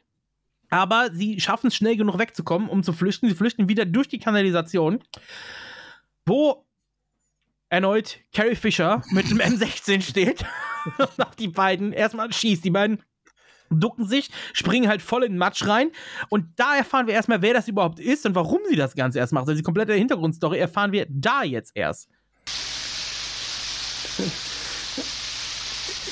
Aber 0.71 1.11
sie 1.13 1.41
schaffen 1.41 1.69
es 1.69 1.77
schnell 1.77 1.97
genug 1.97 2.19
wegzukommen, 2.19 2.69
um 2.69 2.83
zu 2.83 2.93
flüchten. 2.93 3.29
Sie 3.29 3.35
flüchten 3.35 3.69
wieder 3.69 3.85
durch 3.85 4.09
die 4.09 4.19
Kanalisation, 4.19 5.01
wo 6.27 6.65
erneut 7.69 8.19
Carrie 8.33 8.55
Fisher 8.55 9.03
mit 9.11 9.31
dem 9.31 9.39
M16 9.39 10.01
steht 10.03 10.45
und 10.99 11.27
auf 11.27 11.37
die 11.37 11.49
beiden 11.49 11.93
erstmal 11.93 12.33
schießt. 12.33 12.65
Die 12.65 12.71
beiden 12.71 13.03
ducken 13.71 14.07
sich, 14.07 14.31
springen 14.53 14.89
halt 14.89 15.03
voll 15.03 15.25
in 15.25 15.33
den 15.33 15.39
Matsch 15.39 15.67
rein. 15.67 15.91
Und 16.29 16.47
da 16.57 16.77
erfahren 16.77 17.07
wir 17.07 17.15
erstmal, 17.15 17.43
wer 17.43 17.55
das 17.55 17.69
überhaupt 17.69 17.99
ist 17.99 18.25
und 18.27 18.35
warum 18.35 18.61
sie 18.69 18.77
das 18.77 18.95
Ganze 18.95 19.19
erst 19.19 19.33
macht. 19.33 19.49
Also 19.49 19.57
die 19.57 19.63
komplette 19.63 19.95
Hintergrundstory 19.95 20.59
erfahren 20.59 20.93
wir 20.93 21.07
da 21.09 21.43
jetzt 21.43 21.73
erst. 21.75 22.09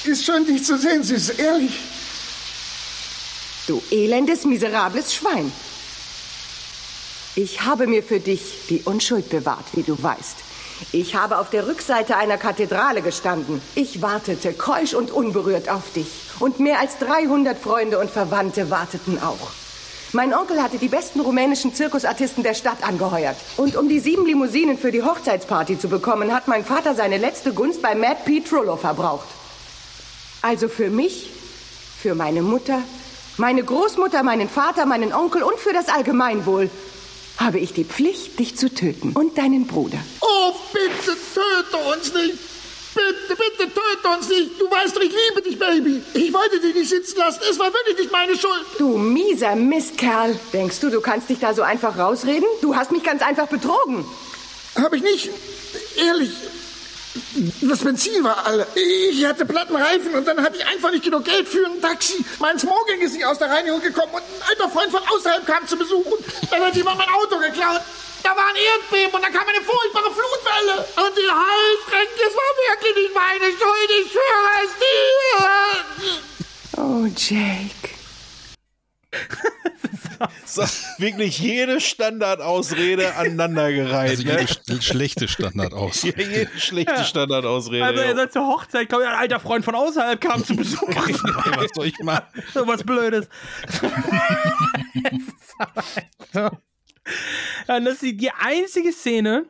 Ist 0.04 0.24
schon 0.24 0.44
nicht 0.44 0.66
zu 0.66 0.76
sehen, 0.76 1.04
Süß, 1.04 1.30
ehrlich. 1.30 1.78
Du 3.68 3.80
elendes, 3.92 4.44
miserables 4.44 5.14
Schwein. 5.14 5.52
Ich 7.34 7.62
habe 7.62 7.86
mir 7.86 8.02
für 8.02 8.20
dich 8.20 8.66
die 8.68 8.82
Unschuld 8.84 9.30
bewahrt, 9.30 9.64
wie 9.72 9.82
du 9.82 10.00
weißt. 10.02 10.36
Ich 10.92 11.14
habe 11.14 11.38
auf 11.38 11.48
der 11.48 11.66
Rückseite 11.66 12.16
einer 12.16 12.36
Kathedrale 12.36 13.00
gestanden. 13.00 13.62
Ich 13.74 14.02
wartete 14.02 14.52
keusch 14.52 14.92
und 14.92 15.10
unberührt 15.10 15.70
auf 15.70 15.92
dich. 15.94 16.08
Und 16.40 16.60
mehr 16.60 16.78
als 16.78 16.98
300 16.98 17.58
Freunde 17.58 17.98
und 17.98 18.10
Verwandte 18.10 18.68
warteten 18.68 19.18
auch. 19.22 19.52
Mein 20.12 20.34
Onkel 20.34 20.62
hatte 20.62 20.76
die 20.76 20.88
besten 20.88 21.20
rumänischen 21.20 21.74
Zirkusartisten 21.74 22.42
der 22.42 22.52
Stadt 22.52 22.86
angeheuert. 22.86 23.36
Und 23.56 23.76
um 23.76 23.88
die 23.88 24.00
sieben 24.00 24.26
Limousinen 24.26 24.76
für 24.76 24.92
die 24.92 25.02
Hochzeitsparty 25.02 25.78
zu 25.78 25.88
bekommen, 25.88 26.34
hat 26.34 26.48
mein 26.48 26.66
Vater 26.66 26.94
seine 26.94 27.16
letzte 27.16 27.54
Gunst 27.54 27.80
bei 27.80 27.94
Matt 27.94 28.26
P. 28.26 28.40
Trullo 28.40 28.76
verbraucht. 28.76 29.28
Also 30.42 30.68
für 30.68 30.90
mich, 30.90 31.30
für 31.98 32.14
meine 32.14 32.42
Mutter, 32.42 32.82
meine 33.38 33.64
Großmutter, 33.64 34.22
meinen 34.22 34.50
Vater, 34.50 34.84
meinen 34.84 35.14
Onkel 35.14 35.42
und 35.42 35.58
für 35.58 35.72
das 35.72 35.88
Allgemeinwohl 35.88 36.68
habe 37.42 37.58
ich 37.58 37.72
die 37.72 37.84
Pflicht, 37.84 38.38
dich 38.38 38.56
zu 38.56 38.72
töten 38.72 39.12
und 39.12 39.38
deinen 39.38 39.66
Bruder. 39.66 39.98
Oh, 40.20 40.52
bitte 40.72 41.16
töte 41.34 41.76
uns 41.92 42.14
nicht. 42.14 42.38
Bitte, 42.94 43.36
bitte 43.36 43.72
töte 43.72 44.08
uns 44.16 44.28
nicht. 44.28 44.60
Du 44.60 44.70
weißt 44.70 44.94
doch, 44.94 45.00
ich 45.00 45.12
liebe 45.12 45.42
dich, 45.42 45.58
Baby. 45.58 46.02
Ich 46.14 46.32
wollte 46.32 46.60
dich 46.60 46.74
nicht 46.74 46.90
sitzen 46.90 47.18
lassen. 47.18 47.40
Es 47.50 47.58
war 47.58 47.72
wirklich 47.72 47.98
nicht 47.98 48.12
meine 48.12 48.36
Schuld. 48.36 48.64
Du 48.78 48.98
mieser 48.98 49.56
Mistkerl. 49.56 50.38
Denkst 50.52 50.80
du, 50.80 50.90
du 50.90 51.00
kannst 51.00 51.30
dich 51.30 51.38
da 51.38 51.54
so 51.54 51.62
einfach 51.62 51.98
rausreden? 51.98 52.46
Du 52.60 52.76
hast 52.76 52.92
mich 52.92 53.02
ganz 53.02 53.22
einfach 53.22 53.48
betrogen. 53.48 54.04
Hab 54.76 54.92
ich 54.92 55.02
nicht. 55.02 55.30
Ehrlich. 55.96 56.32
Das 57.60 57.80
Benzin 57.80 58.24
war 58.24 58.46
alle. 58.46 58.66
Ich 58.74 59.24
hatte 59.24 59.44
platten 59.44 59.76
Reifen 59.76 60.14
und 60.14 60.26
dann 60.26 60.42
hatte 60.42 60.56
ich 60.56 60.66
einfach 60.66 60.90
nicht 60.90 61.04
genug 61.04 61.24
Geld 61.24 61.46
für 61.46 61.66
ein 61.66 61.80
Taxi. 61.80 62.24
Mein 62.38 62.58
Smoking 62.58 63.00
ist 63.00 63.12
nicht 63.14 63.24
aus 63.26 63.38
der 63.38 63.50
Reinigung 63.50 63.80
gekommen 63.80 64.12
und 64.14 64.22
ein 64.22 64.48
alter 64.48 64.70
Freund 64.70 64.90
von 64.90 65.02
außerhalb 65.06 65.46
kam 65.46 65.66
zu 65.66 65.76
Besuch 65.76 66.06
und 66.06 66.24
dann 66.50 66.62
hat 66.62 66.74
jemand 66.74 66.98
mein 66.98 67.08
Auto 67.10 67.38
geklaut. 67.38 67.82
Da 68.22 68.30
war 68.30 68.46
ein 68.48 68.56
Erdbeben 68.56 69.14
und 69.14 69.22
dann 69.22 69.32
kam 69.32 69.46
eine 69.46 69.60
furchtbare 69.60 70.10
Flutwelle. 70.12 70.86
Und 70.96 71.16
die 71.16 71.28
Heilstrecke, 71.28 72.22
es 72.28 72.34
war 72.34 72.50
wirklich 72.70 72.94
nicht 72.96 73.14
meine 73.14 73.50
Schuld. 73.50 73.90
Ich 74.00 74.12
schwöre 74.12 74.62
es 74.64 74.72
dir. 74.82 76.22
Oh, 76.78 77.06
Jake. 77.16 77.90
So, 80.44 80.62
wirklich 80.98 81.38
jede 81.38 81.80
Standardausrede 81.80 83.14
aneinandergereiht. 83.16 84.10
Also 84.10 84.22
ne? 84.24 84.30
jede 84.30 84.82
sch 84.82 84.86
schlechte 84.86 85.28
Standardausrede. 85.28 86.22
Ja, 86.22 86.28
jede 86.28 86.58
schlechte 86.58 87.04
Standardausrede. 87.04 87.84
Also 87.84 88.00
er 88.00 88.10
ja. 88.10 88.16
soll 88.16 88.30
zur 88.30 88.46
Hochzeit 88.46 88.88
kommen, 88.88 89.02
ja, 89.02 89.10
ein 89.10 89.18
alter 89.18 89.40
Freund 89.40 89.64
von 89.64 89.74
außerhalb 89.74 90.20
kam 90.20 90.44
zu 90.44 90.56
Besuch. 90.56 90.82
Was 90.88 91.70
soll 91.74 91.86
ich 91.86 91.98
machen? 92.00 92.24
so 92.54 92.66
was 92.66 92.84
Blödes. 92.84 93.28
Ja, 97.66 97.80
das 97.80 98.02
ist 98.02 98.20
die 98.20 98.30
einzige 98.30 98.92
Szene, 98.92 99.46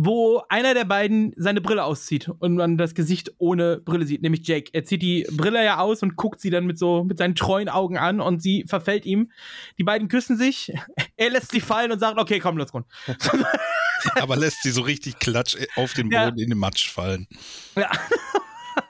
wo 0.00 0.44
einer 0.48 0.74
der 0.74 0.84
beiden 0.84 1.34
seine 1.36 1.60
Brille 1.60 1.82
auszieht 1.82 2.28
und 2.38 2.54
man 2.54 2.78
das 2.78 2.94
Gesicht 2.94 3.32
ohne 3.38 3.78
Brille 3.78 4.06
sieht, 4.06 4.22
nämlich 4.22 4.46
Jake. 4.46 4.70
Er 4.72 4.84
zieht 4.84 5.02
die 5.02 5.26
Brille 5.32 5.64
ja 5.64 5.78
aus 5.80 6.04
und 6.04 6.14
guckt 6.14 6.40
sie 6.40 6.50
dann 6.50 6.66
mit 6.66 6.78
so 6.78 7.02
mit 7.02 7.18
seinen 7.18 7.34
treuen 7.34 7.68
Augen 7.68 7.98
an 7.98 8.20
und 8.20 8.40
sie 8.40 8.64
verfällt 8.68 9.04
ihm. 9.06 9.32
Die 9.76 9.82
beiden 9.82 10.06
küssen 10.06 10.36
sich. 10.36 10.72
Er 11.16 11.30
lässt 11.30 11.50
sie 11.50 11.60
fallen 11.60 11.90
und 11.90 11.98
sagt, 11.98 12.16
okay, 12.16 12.38
komm, 12.38 12.58
los, 12.58 12.72
rund. 12.72 12.86
Aber 14.20 14.36
lässt 14.36 14.62
sie 14.62 14.70
so 14.70 14.82
richtig 14.82 15.18
klatsch 15.18 15.56
auf 15.74 15.94
den 15.94 16.12
Ja. 16.12 16.26
Boden 16.26 16.38
in 16.38 16.50
den 16.50 16.58
Matsch 16.58 16.88
fallen. 16.88 17.26
Ja. 17.74 17.90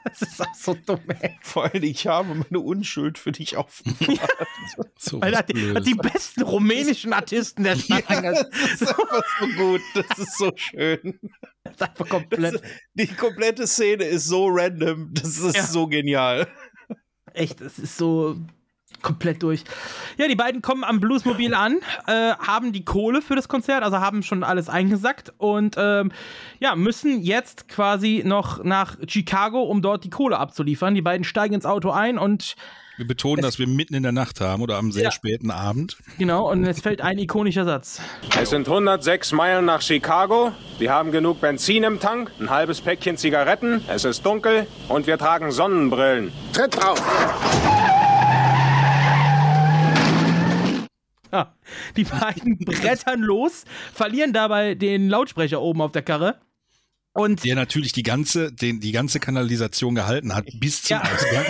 Das 0.08 0.22
ist 0.22 0.40
auch 0.40 0.54
so 0.54 0.74
dumm, 0.74 1.00
ey. 1.20 1.36
Vor 1.42 1.64
allem, 1.64 1.82
ich 1.82 2.06
habe 2.06 2.34
meine 2.34 2.60
Unschuld 2.60 3.18
für 3.18 3.32
dich 3.32 3.56
aufbewahrt. 3.58 4.30
So 4.98 5.20
hat, 5.20 5.48
die- 5.54 5.74
hat 5.74 5.86
die 5.86 5.94
besten 5.94 6.42
rumänischen 6.42 7.12
Artisten 7.12 7.64
der 7.64 7.76
Stadt 7.76 8.04
Ja, 8.08 8.20
das 8.22 8.42
ist 8.72 8.88
einfach 8.88 9.24
so 9.40 9.46
gut. 9.56 9.80
Das 9.94 10.18
ist 10.18 10.38
so 10.38 10.52
schön. 10.56 11.18
Das 11.64 11.74
ist 11.74 11.82
einfach 11.82 12.08
komplett. 12.08 12.54
Das, 12.54 12.62
die 12.94 13.06
komplette 13.08 13.66
Szene 13.66 14.04
ist 14.04 14.26
so 14.26 14.46
random. 14.48 15.10
Das 15.14 15.38
ist 15.38 15.56
Ja. 15.56 15.62
so 15.66 15.86
genial. 15.86 16.48
Echt, 17.34 17.60
es 17.60 17.78
ist 17.78 17.96
so 17.98 18.36
komplett 19.02 19.42
durch. 19.42 19.64
Ja, 20.16 20.28
die 20.28 20.34
beiden 20.36 20.62
kommen 20.62 20.84
am 20.84 21.00
Bluesmobil 21.00 21.54
an, 21.54 21.78
äh, 22.06 22.32
haben 22.38 22.72
die 22.72 22.84
Kohle 22.84 23.22
für 23.22 23.36
das 23.36 23.48
Konzert, 23.48 23.82
also 23.82 23.98
haben 24.00 24.22
schon 24.22 24.42
alles 24.44 24.68
eingesackt 24.68 25.32
und 25.38 25.76
ähm, 25.78 26.12
ja, 26.60 26.74
müssen 26.76 27.22
jetzt 27.22 27.68
quasi 27.68 28.22
noch 28.24 28.62
nach 28.64 28.96
Chicago, 29.06 29.62
um 29.62 29.82
dort 29.82 30.04
die 30.04 30.10
Kohle 30.10 30.38
abzuliefern. 30.38 30.94
Die 30.94 31.02
beiden 31.02 31.24
steigen 31.24 31.54
ins 31.54 31.66
Auto 31.66 31.90
ein 31.90 32.18
und 32.18 32.56
Wir 32.96 33.06
betonen, 33.06 33.42
dass 33.42 33.60
wir 33.60 33.68
mitten 33.68 33.94
in 33.94 34.02
der 34.02 34.10
Nacht 34.12 34.40
haben 34.40 34.60
oder 34.60 34.76
am 34.76 34.90
sehr 34.90 35.04
Ja. 35.04 35.10
späten 35.12 35.50
Abend. 35.52 35.96
genau, 36.18 36.50
und 36.50 36.64
es 36.64 36.80
fällt 36.80 37.00
ein 37.00 37.16
ikonischer 37.18 37.64
Satz. 37.64 38.00
Es 38.40 38.50
sind 38.50 38.66
106 38.66 39.30
Meilen 39.32 39.64
nach 39.66 39.82
Chicago. 39.82 40.52
Wir 40.78 40.92
haben 40.92 41.12
genug 41.12 41.40
Benzin 41.40 41.84
im 41.84 42.00
Tank, 42.00 42.32
ein 42.40 42.50
halbes 42.50 42.80
Päckchen 42.80 43.16
Zigaretten. 43.16 43.82
Es 43.88 44.04
ist 44.04 44.26
dunkel 44.26 44.66
und 44.88 45.06
wir 45.06 45.16
tragen 45.18 45.52
Sonnenbrillen. 45.52 46.32
Tritt 46.52 46.76
drauf. 46.76 47.00
Ja, 51.32 51.54
die 51.96 52.04
beiden 52.04 52.58
brettern 52.64 53.20
los, 53.20 53.64
verlieren 53.92 54.32
dabei 54.32 54.74
den 54.74 55.08
Lautsprecher 55.08 55.60
oben 55.60 55.80
auf 55.82 55.92
der 55.92 56.02
Karre. 56.02 56.40
Und 57.12 57.42
Der 57.44 57.56
natürlich 57.56 57.92
die 57.92 58.02
ganze, 58.04 58.52
den, 58.52 58.80
die 58.80 58.92
ganze 58.92 59.18
Kanalisation 59.18 59.94
gehalten 59.94 60.34
hat 60.36 60.46
bis 60.60 60.82
zum 60.82 60.98
Ja. 60.98 61.02
Ausgang. 61.02 61.44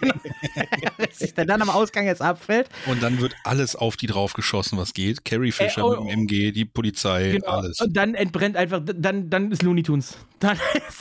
sich 1.12 1.34
der 1.34 1.44
dann 1.44 1.60
am 1.62 1.68
Ausgang 1.70 2.06
jetzt 2.06 2.22
abfällt. 2.22 2.68
Und 2.86 3.02
dann 3.02 3.20
wird 3.20 3.34
alles 3.44 3.76
auf 3.76 3.96
die 3.96 4.06
draufgeschossen, 4.06 4.78
was 4.78 4.94
geht. 4.94 5.24
Carrie 5.24 5.52
Fisher 5.52 5.80
Äh, 5.82 5.84
oh, 5.84 5.90
mit 6.04 6.12
dem 6.12 6.20
MG, 6.20 6.52
die 6.52 6.64
Polizei, 6.64 7.32
Genau. 7.32 7.46
alles. 7.48 7.80
Und 7.80 7.96
dann 7.96 8.14
entbrennt 8.14 8.56
einfach, 8.56 8.80
dann, 8.84 9.28
dann 9.30 9.50
ist 9.52 9.62
Looney 9.62 9.82
Tunes. 9.82 10.16
Dann, 10.38 10.58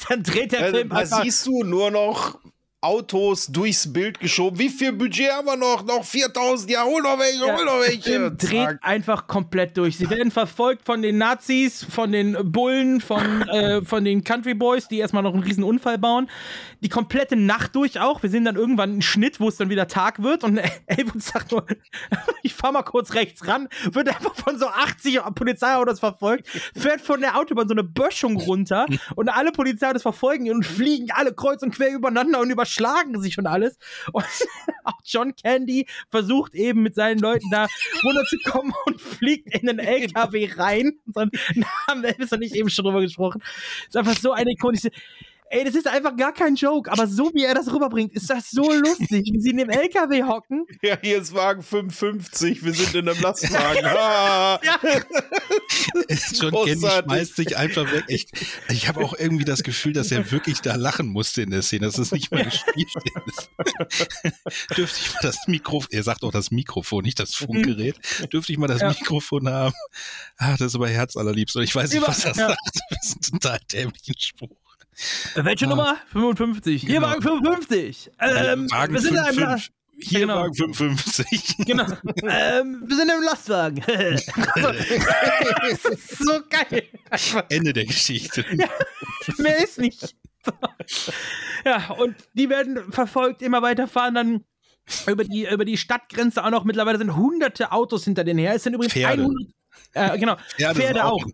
dann 0.09 0.24
dreht 0.24 0.51
der 0.51 0.72
Da, 0.72 0.77
Film 0.77 0.90
da 0.90 0.95
einfach. 0.98 1.24
siehst 1.24 1.45
du 1.45 1.64
nur 1.64 1.90
noch 1.91 2.40
Autos 2.82 3.48
durchs 3.48 3.91
Bild 3.91 4.22
geschoben. 4.22 4.58
Wie 4.58 4.69
viel 4.69 4.93
Budget 4.93 5.30
haben 5.32 5.48
wir 5.48 5.58
noch? 5.58 5.83
Noch 5.83 6.06
4000. 6.06 6.72
Ja, 6.72 6.85
hol 6.85 7.01
noch 7.01 7.19
welche, 7.19 7.43
hol 7.43 7.66
noch 7.66 7.82
welche. 7.82 8.32
Dreht 8.32 8.82
einfach 8.82 9.27
komplett 9.27 9.75
durch. 9.75 9.98
Sie 9.98 10.09
werden 10.09 10.32
verfolgt 10.32 10.85
von 10.85 11.01
den 11.01 11.17
Nazis, 11.17 11.83
von 11.83 12.14
den 12.14 12.38
Bullen, 12.53 13.01
von, 13.01 13.41
äh, 13.49 13.82
von 13.82 14.06
den 14.06 14.24
Country 14.24 14.53
Boys, 14.53 14.88
die 14.88 14.99
erstmal 14.99 15.24
noch 15.24 15.33
einen 15.33 15.43
riesen 15.43 15.66
Unfall 15.66 15.98
bauen. 15.98 16.30
Die 16.80 16.88
komplette 16.88 17.35
Nacht 17.35 17.75
durch 17.75 17.99
auch. 17.99 18.24
Wir 18.24 18.30
sehen 18.30 18.45
dann 18.45 18.56
irgendwann 18.56 18.91
einen 18.91 19.01
Schnitt, 19.01 19.41
wo 19.41 19.49
es 19.49 19.58
dann 19.58 19.69
wieder 19.69 19.90
Tag 19.90 20.24
wird 20.24 20.45
und 20.45 20.58
Elwood 20.85 21.22
sagt 21.22 21.51
nur, 21.51 21.66
ich 22.43 22.53
fahr 22.53 22.72
mal 22.72 22.83
kurz 22.83 23.14
rechts 23.14 23.45
ran, 23.45 23.67
wird 23.91 24.08
einfach 24.08 24.35
von 24.35 24.58
so 24.58 24.67
80 24.67 25.19
Polizeiautos 25.35 25.99
verfolgt, 25.99 26.48
fährt 26.48 27.01
von 27.01 27.19
der 27.19 27.38
Autobahn 27.38 27.67
so 27.67 27.74
eine 27.74 27.83
Böschung 27.83 28.38
runter 28.38 28.85
und 29.16 29.27
alle 29.27 29.51
Polizeiautos 29.51 30.03
verfolgen 30.03 30.45
ihn 30.45 30.53
und 30.53 30.66
fliegen 30.66 31.09
alle 31.11 31.33
kreuz 31.33 31.61
und 31.61 31.75
quer 31.75 31.91
übereinander 31.91 32.40
und 32.40 32.49
überschlagen 32.69 33.22
sich 33.22 33.38
und 33.38 33.48
alles. 33.48 33.77
Und 34.11 34.23
auch 34.83 34.99
John 35.03 35.35
Candy 35.35 35.88
versucht 36.09 36.53
eben 36.56 36.83
mit 36.83 36.95
seinen 36.95 37.19
Leuten 37.19 37.49
da 37.51 37.67
runterzukommen 38.03 38.73
und 38.85 39.01
fliegt 39.01 39.53
in 39.53 39.67
den 39.67 39.80
LKW 39.80 40.49
rein. 40.56 40.99
So 41.14 41.22
einen 41.22 41.31
Namen 41.88 42.03
Elvis 42.03 42.31
und 42.31 42.41
ich 42.43 42.56
eben 42.56 42.69
schon 42.69 42.85
drüber 42.85 43.01
gesprochen. 43.01 43.41
ist 43.88 43.98
einfach 43.98 44.17
so 44.17 44.31
eine 44.31 44.51
ikonische. 44.51 44.89
Ey, 45.52 45.64
das 45.64 45.74
ist 45.74 45.88
einfach 45.88 46.16
gar 46.16 46.32
kein 46.32 46.53
Joke, 46.56 46.92
aber 46.92 47.08
so 47.08 47.32
wie 47.34 47.44
er 47.44 47.56
das 47.56 47.72
rüberbringt, 47.74 48.14
ist 48.14 48.30
das 48.30 48.52
so 48.52 48.72
lustig, 48.72 49.30
wie 49.34 49.40
sie 49.42 49.50
in 49.50 49.58
dem 49.58 49.69
LKW 49.69 50.24
hocken. 50.24 50.66
Ja, 50.84 50.98
hier 51.02 51.18
ist 51.18 51.34
Wagen 51.34 51.61
55. 51.64 52.64
Wir 52.64 52.74
sind 52.74 52.94
in 52.95 53.10
einem 53.10 53.19
Lastwagen. 53.22 53.86
Ah. 53.86 54.60
John 56.34 56.52
Candy 56.66 56.88
schmeißt 56.88 57.36
sich 57.36 57.58
einfach 57.58 57.92
weg. 57.92 58.03
Ich, 58.08 58.28
ich 58.69 58.88
habe 58.88 59.03
auch 59.03 59.14
irgendwie 59.18 59.45
das 59.45 59.64
Gefühl, 59.64 59.94
dass 59.94 60.11
er 60.11 60.32
wirklich 60.32 60.61
da 60.61 60.76
lachen 60.76 61.08
musste 61.08 61.42
in 61.42 61.50
der 61.50 61.61
Szene, 61.61 61.88
dass 61.88 61.98
es 61.98 62.11
nicht 62.11 62.32
mal 62.32 62.44
gespielt 62.45 62.90
ist. 63.26 63.50
Dürfte 64.78 65.00
ich 65.02 65.14
mal 65.14 65.19
das 65.22 65.48
Mikrofon, 65.48 65.90
er 65.92 66.03
sagt 66.03 66.24
auch 66.24 66.32
das 66.32 66.52
Mikrofon, 66.52 67.03
nicht 67.03 67.19
das 67.19 67.34
Funkgerät. 67.36 67.98
Dürfte 68.32 68.52
ich 68.52 68.58
mal 68.58 68.68
das 68.68 68.82
Ja. 68.82 68.90
Mikrofon 68.90 69.48
haben? 69.50 69.74
Ah, 70.38 70.52
das 70.52 70.61
ist 70.68 70.76
aber 70.76 70.90
herzallerliebst. 70.90 71.56
Und 71.56 71.64
ich 71.64 71.76
weiß 71.76 71.90
nicht, 71.90 71.98
Über- 72.00 72.08
was 72.08 72.24
er 72.24 72.36
ja. 72.36 72.48
sagt. 72.50 72.60
Das 72.92 73.06
ist 73.10 73.16
ein 73.34 73.40
total 73.40 73.60
dämlichen 73.72 74.16
Spruch. 74.18 74.50
Welche 75.36 75.68
Nummer? 75.68 75.98
55. 76.11 76.82
Hier 76.82 76.95
Genau. 76.95 77.08
Wagen 77.08 77.22
55. 77.22 78.11
Ähm, 78.19 78.69
Wagen 78.72 78.94
wir 78.94 79.02
sind 79.02 79.14
in 79.14 79.18
einem 79.19 79.38
La 79.40 79.58
55. 79.58 79.74
Hier 80.02 80.19
Genau. 80.22 80.36
Wagen 80.42 80.53
55. 80.53 81.58
Genau. 81.66 81.86
ähm, 82.24 82.84
wir 82.86 82.95
sind 82.95 83.11
im 83.11 83.22
Lastwagen. 83.24 83.84
das 83.86 85.86
ist 85.86 86.18
so 86.19 86.40
geil. 86.50 86.84
Ende 87.50 87.74
der 87.74 87.86
Geschichte. 87.86 88.45
Mehr 89.38 89.64
ist 89.64 89.80
nicht. 89.80 90.16
ja, 91.66 91.90
und 91.92 92.16
die 92.34 92.50
werden 92.50 92.92
verfolgt, 92.92 93.42
immer 93.42 93.61
weiter 93.61 93.88
fahren, 93.88 94.16
dann 94.16 94.45
über 95.08 95.24
die, 95.24 95.48
über 95.48 95.66
die 95.66 95.78
Stadtgrenze 95.78 96.44
auch 96.44 96.50
noch. 96.50 96.64
Mittlerweile 96.64 96.98
sind 96.98 97.16
hunderte 97.16 97.72
Autos 97.72 98.06
hinter 98.06 98.24
denen 98.24 98.40
her. 98.40 98.56
Es 98.56 98.64
sind 98.64 98.74
übrigens 98.74 98.94
Pferde. 98.94 99.24
100. 99.24 99.48
Äh, 99.93 100.18
genau, 100.19 100.35
Pferde 100.56 100.80
Pferde, 100.80 101.06
auch 101.06 101.19
auch. 101.19 101.26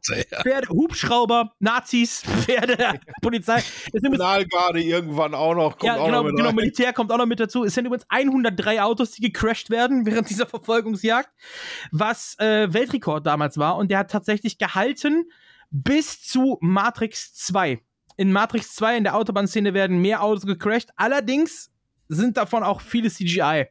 Pferde, 0.42 0.70
Hubschrauber, 0.70 1.54
Nazis, 1.60 2.22
Pferde, 2.42 3.00
Polizei. 3.22 3.62
Signalgarde 3.92 4.82
irgendwann 4.82 5.34
auch 5.34 5.56
noch. 5.56 5.78
Kommt 5.78 5.84
ja, 5.84 5.98
auch 5.98 6.06
genau, 6.06 6.18
noch 6.20 6.24
mit 6.26 6.36
genau 6.36 6.50
rein. 6.50 6.56
Militär 6.56 6.94
kommt 6.94 7.12
auch 7.12 7.18
noch 7.18 7.26
mit 7.26 7.40
dazu. 7.40 7.64
Es 7.64 7.74
sind 7.74 7.86
übrigens 7.86 8.06
103 8.10 8.82
Autos, 8.82 9.12
die 9.12 9.22
gecrashed 9.22 9.70
werden 9.70 10.06
während 10.06 10.30
dieser 10.30 10.46
Verfolgungsjagd, 10.46 11.30
was 11.92 12.38
äh, 12.40 12.72
Weltrekord 12.74 13.26
damals 13.26 13.58
war. 13.58 13.78
Und 13.78 13.92
der 13.92 14.00
hat 14.00 14.12
tatsächlich 14.12 14.58
gehalten 14.58 15.26
bis 15.72 16.22
zu 16.22 16.58
Matrix 16.62 17.34
2. 17.34 17.80
In 18.18 18.32
Matrix 18.32 18.76
2 18.76 18.98
in 18.98 19.04
der 19.04 19.16
Autobahnszene 19.16 19.74
werden 19.74 20.00
mehr 20.02 20.24
Autos 20.24 20.46
gecrashed. 20.46 20.90
Allerdings 20.96 21.72
sind 22.08 22.38
davon 22.38 22.64
auch 22.64 22.82
viele 22.82 23.10
CGI. 23.10 23.68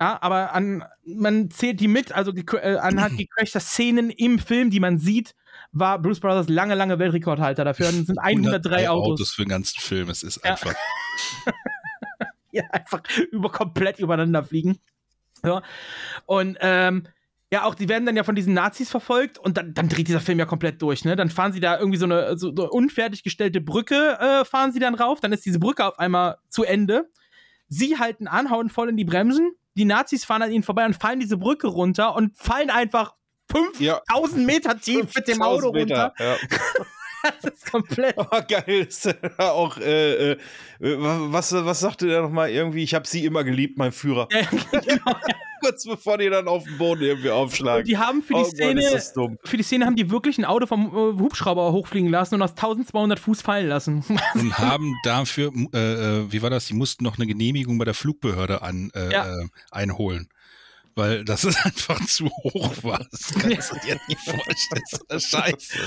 Ja, 0.00 0.18
aber 0.20 0.52
an, 0.52 0.84
man 1.04 1.50
zählt 1.50 1.80
die 1.80 1.88
mit, 1.88 2.12
also 2.12 2.32
äh, 2.32 2.76
anhand 2.76 3.16
gecrashter 3.16 3.60
Szenen 3.60 4.10
im 4.10 4.38
Film, 4.38 4.70
die 4.70 4.80
man 4.80 4.98
sieht, 4.98 5.34
war 5.72 6.00
Bruce 6.00 6.20
Brothers 6.20 6.48
lange, 6.48 6.74
lange 6.74 6.98
Weltrekordhalter 6.98 7.64
dafür. 7.64 7.88
Und 7.88 8.06
sind 8.06 8.18
103 8.18 8.88
Autos. 8.90 9.12
Autos 9.12 9.32
für 9.32 9.42
den 9.42 9.50
ganzen 9.50 9.80
Film. 9.80 10.08
Es 10.10 10.22
ist 10.22 10.40
Ja. 10.44 10.52
einfach. 10.52 10.74
ja, 12.50 12.64
einfach 12.70 13.02
über 13.30 13.50
komplett 13.50 13.98
übereinander 13.98 14.42
fliegen. 14.44 14.78
Ja. 15.44 15.62
Und 16.26 16.56
ähm, 16.60 17.06
ja, 17.52 17.64
auch 17.64 17.76
die 17.76 17.88
werden 17.88 18.04
dann 18.04 18.16
ja 18.16 18.24
von 18.24 18.34
diesen 18.34 18.54
Nazis 18.54 18.90
verfolgt 18.90 19.38
und 19.38 19.56
dann, 19.56 19.74
dann 19.74 19.88
dreht 19.88 20.08
dieser 20.08 20.20
Film 20.20 20.40
ja 20.40 20.44
komplett 20.44 20.82
durch, 20.82 21.04
ne? 21.04 21.14
Dann 21.14 21.30
fahren 21.30 21.52
sie 21.52 21.60
da 21.60 21.78
irgendwie 21.78 21.98
so 21.98 22.06
eine, 22.06 22.36
so, 22.36 22.52
so 22.54 22.68
unfertig 22.68 23.22
gestellte 23.22 23.60
Brücke, 23.60 24.18
äh, 24.18 24.44
fahren 24.44 24.72
sie 24.72 24.80
dann 24.80 24.96
rauf, 24.96 25.20
dann 25.20 25.32
ist 25.32 25.44
diese 25.46 25.60
Brücke 25.60 25.86
auf 25.86 25.98
einmal 26.00 26.38
zu 26.48 26.64
Ende. 26.64 27.08
Sie 27.68 27.98
halten 27.98 28.26
an, 28.26 28.50
hauen 28.50 28.70
voll 28.70 28.88
in 28.88 28.96
die 28.96 29.04
Bremsen. 29.04 29.52
Die 29.76 29.84
Nazis 29.84 30.24
fahren 30.24 30.42
an 30.42 30.52
ihnen 30.52 30.62
vorbei 30.62 30.86
und 30.86 30.94
fallen 30.94 31.20
diese 31.20 31.36
Brücke 31.36 31.66
runter 31.66 32.14
und 32.14 32.36
fallen 32.36 32.70
einfach 32.70 33.14
5000 33.50 34.46
Meter 34.46 34.78
tief 34.80 35.14
mit 35.14 35.28
dem 35.28 35.36
5000 35.36 35.42
Auto 35.42 35.68
runter. 35.68 36.14
Ja. 36.18 36.36
Das 37.42 37.54
ist 37.54 37.70
komplett. 37.72 38.14
Oh, 38.16 38.26
geil 38.48 38.86
ist 38.88 39.14
auch, 39.38 39.78
äh, 39.78 40.32
äh, 40.32 40.36
was, 40.80 41.52
was 41.52 41.80
sagte 41.80 42.06
der 42.06 42.22
nochmal 42.22 42.50
irgendwie? 42.50 42.82
Ich 42.82 42.94
habe 42.94 43.06
sie 43.06 43.24
immer 43.24 43.44
geliebt, 43.44 43.78
mein 43.78 43.92
Führer. 43.92 44.28
Kurz 45.60 45.84
bevor 45.84 46.18
die 46.18 46.28
dann 46.28 46.46
auf 46.46 46.64
den 46.64 46.76
Boden 46.76 47.02
irgendwie 47.02 47.30
aufschlagen. 47.30 47.80
Und 47.80 47.88
die 47.88 47.96
haben 47.96 48.22
für 48.22 48.34
die 48.34 48.40
Oh 48.40 48.42
Gott, 48.42 48.50
Szene, 48.54 49.02
dumm. 49.14 49.38
für 49.44 49.56
die 49.56 49.62
Szene 49.62 49.86
haben 49.86 49.96
die 49.96 50.10
wirklich 50.10 50.36
ein 50.36 50.44
Auto 50.44 50.66
vom 50.66 50.88
äh, 50.88 51.20
Hubschrauber 51.20 51.72
hochfliegen 51.72 52.10
lassen 52.10 52.34
und 52.34 52.42
aus 52.42 52.50
1200 52.50 53.18
Fuß 53.18 53.40
fallen 53.40 53.68
lassen. 53.68 54.04
und 54.34 54.58
haben 54.58 54.94
dafür, 55.04 55.52
äh, 55.72 55.78
äh, 56.20 56.32
wie 56.32 56.42
war 56.42 56.50
das, 56.50 56.66
die 56.66 56.74
mussten 56.74 57.02
noch 57.04 57.16
eine 57.16 57.26
Genehmigung 57.26 57.78
bei 57.78 57.86
der 57.86 57.94
Flugbehörde 57.94 58.60
an, 58.62 58.90
äh, 58.94 59.10
Ja. 59.10 59.26
einholen. 59.70 60.28
Weil 60.94 61.24
das 61.24 61.44
ist 61.44 61.64
einfach 61.64 62.04
zu 62.06 62.26
hoch 62.26 62.72
war. 62.82 63.06
Das 63.10 63.34
kannst 63.34 63.72
du 63.72 63.76
dir 63.80 64.00
nicht 64.08 64.20
vorstellen. 64.20 64.82
Das 65.08 65.24
scheiße. 65.24 65.78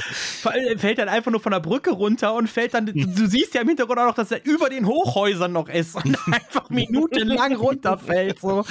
Vor 0.42 0.52
allem 0.52 0.80
fällt 0.80 0.98
dann 0.98 1.10
einfach 1.10 1.32
nur 1.32 1.42
von 1.42 1.52
der 1.52 1.60
Brücke 1.60 1.92
runter 1.92 2.34
und 2.34 2.50
fällt 2.50 2.74
dann, 2.74 2.86
du 2.88 3.28
siehst 3.28 3.54
ja 3.54 3.62
im 3.62 3.68
Hintergrund 3.68 4.00
auch 4.00 4.08
noch, 4.08 4.16
dass 4.16 4.32
er 4.32 4.46
über 4.46 4.70
den 4.70 4.86
Hochhäusern 4.86 5.52
noch 5.52 5.70
ist 5.70 5.96
und 5.96 6.18
einfach 6.32 6.70
minutenlang 6.70 7.56
runterfällt. 7.56 8.40
So. 8.40 8.66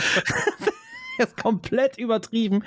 Ist 1.24 1.36
komplett 1.36 1.98
übertrieben. 1.98 2.64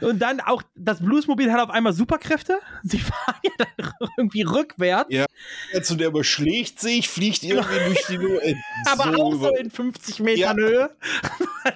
Und 0.00 0.20
dann 0.20 0.40
auch, 0.40 0.62
das 0.74 1.00
Bluesmobil 1.00 1.52
hat 1.52 1.60
auf 1.60 1.70
einmal 1.70 1.92
Superkräfte. 1.92 2.58
Sie 2.82 2.98
fahren 3.00 3.36
ja 3.42 3.50
dann 3.58 3.90
irgendwie 4.16 4.42
rückwärts. 4.42 5.12
Ja, 5.12 5.26
jetzt 5.72 5.90
und 5.90 6.00
der 6.00 6.08
überschlägt 6.08 6.80
sich, 6.80 7.08
fliegt 7.08 7.42
irgendwie 7.42 7.84
durch 7.86 8.06
die 8.08 8.16
Lu 8.16 8.38
äh, 8.38 8.54
Aber 8.92 9.12
so 9.16 9.22
auch 9.22 9.34
so 9.34 9.56
in 9.56 9.70
50 9.70 10.20
Metern 10.20 10.56
Höhe. 10.56 10.90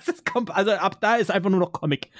Ist 0.06 0.24
kom- 0.26 0.50
also 0.50 0.70
ab 0.72 1.00
da 1.00 1.16
ist 1.16 1.30
einfach 1.30 1.50
nur 1.50 1.60
noch 1.60 1.72
Comic. 1.72 2.10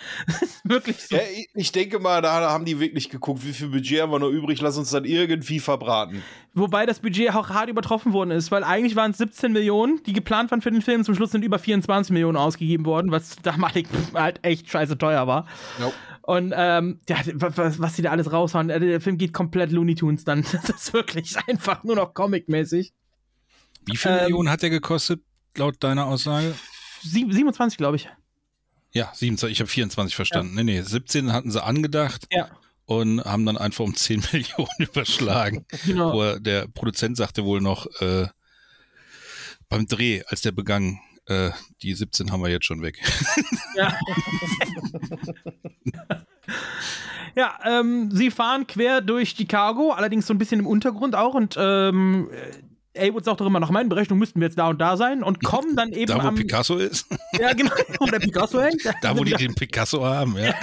Wirklich 0.65 0.97
so. 0.99 1.17
Ja, 1.17 1.23
ich- 1.55 1.70
denke 1.73 2.01
mal, 2.01 2.20
da 2.20 2.51
haben 2.51 2.65
die 2.65 2.81
wirklich 2.81 3.09
geguckt, 3.10 3.44
wie 3.47 3.52
viel 3.52 3.69
Budget 3.69 4.01
haben 4.02 4.10
wir 4.10 4.19
noch 4.19 4.28
übrig, 4.31 4.60
lass 4.60 4.77
uns 4.77 4.91
dann 4.91 5.05
irgendwie 5.05 5.60
verbraten. 5.60 6.23
Wobei 6.52 6.85
das 6.85 6.99
Budget 6.99 7.33
auch 7.33 7.49
hart 7.51 7.69
übertroffen 7.69 8.12
worden 8.12 8.33
ist, 8.33 8.51
weil 8.51 8.65
eigentlich 8.65 8.97
waren 8.97 9.12
es 9.12 9.19
17 9.19 9.52
Millionen, 9.52 10.02
die 10.02 10.12
geplant 10.12 10.51
waren 10.51 10.60
für 10.62 10.73
den 10.73 10.83
Film. 10.83 11.05
Zum 11.05 11.15
Schluss 11.15 11.31
sind 11.31 11.44
über 11.44 11.60
24 11.60 12.12
Millionen 12.12 12.36
ausgegeben 12.36 12.85
worden, 12.86 13.12
was 13.12 13.36
damalig 13.89 14.15
halt 14.15 14.41
echt 14.44 14.70
scheiße 14.70 14.99
teuer 14.99 15.26
war. 15.26 15.47
Und 16.23 16.52
ähm, 16.57 17.00
ja, 17.09 17.17
was, 17.34 17.78
was 17.81 17.97
sie 17.97 18.02
da 18.02 18.10
alles 18.10 18.31
raushauen, 18.33 18.70
äh, 18.70 18.78
der 18.78 19.00
Film 19.00 19.18
geht 19.18 19.33
komplett 19.33 19.73
Looney 19.73 19.94
Tunes 19.94 20.25
dann. 20.25 20.42
Das 20.52 20.68
ist 20.70 20.92
wirklich 20.92 21.36
einfach 21.49 21.83
nur 21.84 21.97
noch 21.97 22.15
Comic-mäßig. 22.15 22.92
Wie 23.86 23.97
viele 23.97 24.18
Ähm, 24.18 24.25
Millionen 24.25 24.50
hat 24.50 24.62
der 24.62 24.70
gekostet, 24.70 25.23
laut 25.57 25.83
deiner 25.83 26.07
Aussage? 26.07 26.55
Sie- 27.02 27.26
27, 27.31 27.78
glaube 27.78 27.97
ich. 27.97 28.09
Ja, 28.92 29.10
27, 29.15 29.52
ich 29.57 29.60
habe 29.60 29.70
24 29.70 30.15
verstanden. 30.17 30.55
Nee, 30.55 30.65
nee, 30.65 30.83
17 30.83 31.33
hatten 31.33 31.50
sie 31.50 31.62
angedacht 31.62 32.26
Ja. 32.31 32.49
und 32.86 33.25
haben 33.25 33.47
dann 33.47 33.57
einfach 33.57 33.84
um 33.84 33.94
10 33.97 34.23
Millionen 34.33 34.68
überschlagen. 34.78 35.65
Genau. 35.86 36.20
Er- 36.23 36.41
der 36.41 36.68
Produzent 36.68 37.17
sagte 37.17 37.44
wohl 37.44 37.60
noch 37.60 37.86
äh, 38.00 38.26
beim 39.68 39.86
Dreh, 39.86 40.23
als 40.26 40.42
der 40.42 40.52
begann, 40.52 40.99
äh, 41.31 41.50
die 41.83 41.94
17 41.94 42.33
haben 42.33 42.42
wir 42.42 42.50
jetzt 42.50 42.67
schon 42.67 42.83
weg. 42.83 42.99
Ja. 43.76 43.97
ja, 47.36 47.59
ähm, 47.65 48.10
sie 48.10 48.33
fahren 48.33 48.67
quer 48.67 49.00
durch 49.00 49.31
Chicago, 49.31 49.92
allerdings 49.92 50.26
so 50.26 50.34
ein 50.34 50.39
bisschen 50.39 50.59
im 50.59 50.67
Untergrund 50.67 51.15
auch 51.15 51.34
und 51.34 51.57
ähm, 51.57 52.28
Elwood 52.92 53.25
sagt 53.25 53.41
doch 53.41 53.47
immer, 53.47 53.60
nach 53.60 53.70
meinen 53.70 53.89
Berechnungen 53.89 54.18
müssten 54.18 54.41
wir 54.41 54.49
jetzt 54.49 54.59
da 54.59 54.68
und 54.68 54.81
da 54.81 54.97
sein 54.97 55.23
und 55.23 55.42
kommen 55.44 55.76
dann 55.76 55.92
eben 55.92 56.07
da, 56.07 56.23
wo 56.23 56.28
am... 56.28 56.34
Picasso 56.34 56.76
ist, 56.76 57.07
Ja, 57.39 57.52
genau, 57.52 57.70
wo 58.00 58.07
der 58.07 58.18
Picasso 58.18 58.60
hängt. 58.60 58.83
da, 59.02 59.17
wo 59.17 59.23
die 59.23 59.34
den 59.34 59.55
Picasso 59.55 60.05
haben, 60.05 60.36
ja. 60.36 60.55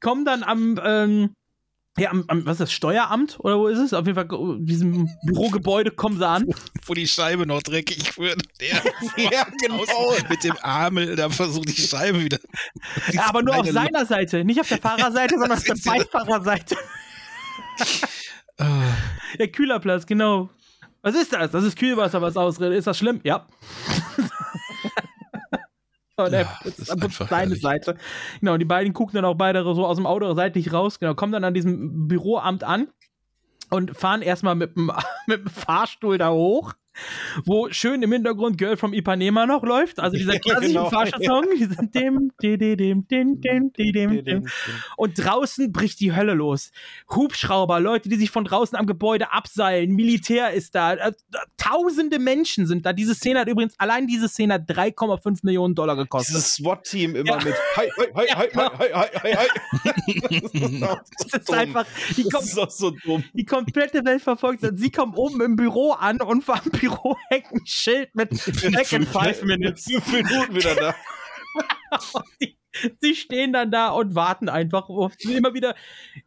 kommen 0.00 0.24
dann 0.24 0.42
am, 0.42 0.80
ähm, 0.82 1.34
ja, 1.98 2.10
am, 2.10 2.24
am, 2.28 2.46
was 2.46 2.54
ist 2.54 2.60
das, 2.60 2.72
Steueramt 2.72 3.38
oder 3.40 3.58
wo 3.58 3.68
ist 3.68 3.78
es? 3.78 3.92
Auf 3.92 4.06
jeden 4.06 4.14
Fall, 4.14 4.24
äh, 4.24 4.64
diesem 4.64 5.10
Bürogebäude 5.26 5.90
kommen 5.90 6.16
sie 6.16 6.26
an. 6.26 6.46
wo 6.86 6.94
die 6.94 7.06
Scheibe 7.06 7.46
noch 7.46 7.62
dreckig 7.62 8.16
wird. 8.18 8.40
Der 8.60 8.82
Ja, 9.30 9.46
genau. 9.60 9.84
mit 10.30 10.42
dem 10.42 10.56
Armel, 10.62 11.16
da 11.16 11.28
versucht 11.28 11.68
die 11.68 11.82
Scheibe 11.82 12.24
wieder. 12.24 12.38
Ja, 13.12 13.26
aber 13.28 13.42
nur 13.42 13.56
auf 13.56 13.70
seiner 13.70 14.06
Seite, 14.06 14.42
nicht 14.44 14.60
auf 14.60 14.68
der 14.68 14.78
Fahrerseite, 14.82 15.34
sondern 15.34 15.58
auf 15.58 15.64
der 15.64 15.74
Beifahrerseite. 15.74 16.76
Ah. 18.58 18.92
Der 19.38 19.48
Kühlerplatz, 19.48 20.06
genau. 20.06 20.50
Was 21.02 21.14
ist 21.14 21.32
das? 21.32 21.50
Das 21.50 21.64
ist 21.64 21.78
Kühlwasser, 21.78 22.22
was 22.22 22.36
ausredet. 22.36 22.78
Ist 22.78 22.86
das 22.86 22.96
schlimm? 22.98 23.20
Ja. 23.24 23.46
Und 26.16 26.32
er 26.32 26.42
Ja, 26.42 26.58
das 26.64 26.78
ist 26.78 26.90
einfach 26.90 27.28
seine 27.28 27.42
herrlich. 27.42 27.62
Seite. 27.62 27.96
Genau, 28.40 28.54
und 28.54 28.58
die 28.58 28.64
beiden 28.66 28.92
gucken 28.92 29.14
dann 29.14 29.24
auch 29.24 29.34
beide 29.34 29.62
so 29.62 29.86
aus 29.86 29.96
dem 29.96 30.06
Auto 30.06 30.32
seitlich 30.34 30.72
raus. 30.72 30.98
Genau, 30.98 31.14
kommen 31.14 31.32
dann 31.32 31.44
an 31.44 31.54
diesem 31.54 32.08
Büroamt 32.08 32.64
an 32.64 32.88
und 33.70 33.96
fahren 33.96 34.22
erstmal 34.22 34.54
mit 34.54 34.76
dem, 34.76 34.92
mit 35.26 35.40
dem 35.40 35.48
Fahrstuhl 35.48 36.18
da 36.18 36.30
hoch, 36.30 36.74
wo 37.44 37.68
schön 37.70 38.02
im 38.02 38.12
Hintergrund 38.12 38.58
Girl 38.58 38.76
from 38.76 38.92
Ipanema 38.92 39.46
noch 39.46 39.62
läuft. 39.62 40.00
Also 40.00 40.16
dieser 40.16 40.38
klassische 40.38 40.68
genau. 40.68 40.90
ja, 40.90 41.04
genau, 41.04 41.04
Fascha-Song. 41.04 41.44
Und 44.96 45.18
draußen 45.18 45.72
bricht 45.72 46.00
die 46.00 46.14
Hölle 46.14 46.34
los. 46.34 46.72
Hubschrauber, 47.10 47.80
Leute, 47.80 48.08
die 48.08 48.16
sich 48.16 48.30
von 48.30 48.44
draußen 48.44 48.76
am 48.78 48.86
Gebäude 48.86 49.32
abseilen, 49.32 49.94
Militär 49.94 50.52
ist 50.52 50.74
da. 50.74 50.94
Äh, 50.94 51.08
äh, 51.08 51.12
tausende 51.56 52.18
Menschen 52.18 52.66
sind 52.66 52.84
da. 52.86 52.92
Diese 52.92 53.14
Szene 53.14 53.40
hat 53.40 53.48
übrigens, 53.48 53.74
allein 53.78 54.06
diese 54.06 54.28
Szene 54.28 54.54
hat 54.54 54.68
3,5 54.68 55.40
Millionen 55.42 55.74
Dollar 55.74 55.96
gekostet. 55.96 56.36
Dieses 56.36 56.54
SWAT-Team 56.54 57.16
immer 57.16 57.38
ja. 57.38 57.44
mit 57.44 57.54
hi, 57.76 57.90
hi, 57.96 58.06
hi, 58.14 58.26
hi, 58.34 58.48
hi, 58.54 58.88
hi, 59.22 59.34
hi, 59.34 59.48
Das 61.18 61.40
ist 61.40 61.52
einfach, 61.52 61.86
die, 62.16 62.24
kom 62.24 62.44
so 62.44 62.90
dumm. 62.90 63.24
die 63.32 63.44
komplette 63.44 64.04
Welt 64.04 64.22
verfolgt. 64.22 64.64
Sie 64.74 64.90
kommen 64.90 65.14
oben 65.14 65.40
im 65.40 65.56
Büro 65.56 65.92
an 65.92 66.20
und 66.20 66.42
verabschieden 66.44 66.81
dem 66.82 66.90
Büro 66.90 67.16
hängt 67.28 67.52
ein 67.52 67.66
Schild 67.66 68.14
mit 68.14 68.30
Back 68.30 68.92
in 68.92 69.06
five 69.06 69.42
minutes. 69.44 69.84
Fünf 69.84 70.12
Minuten 70.12 70.54
wieder 70.54 70.74
da. 70.74 70.94
sie, 72.38 72.56
sie 73.00 73.14
stehen 73.14 73.52
dann 73.52 73.70
da 73.70 73.90
und 73.90 74.14
warten 74.14 74.48
einfach. 74.48 74.88
Immer 74.88 75.54
wieder 75.54 75.74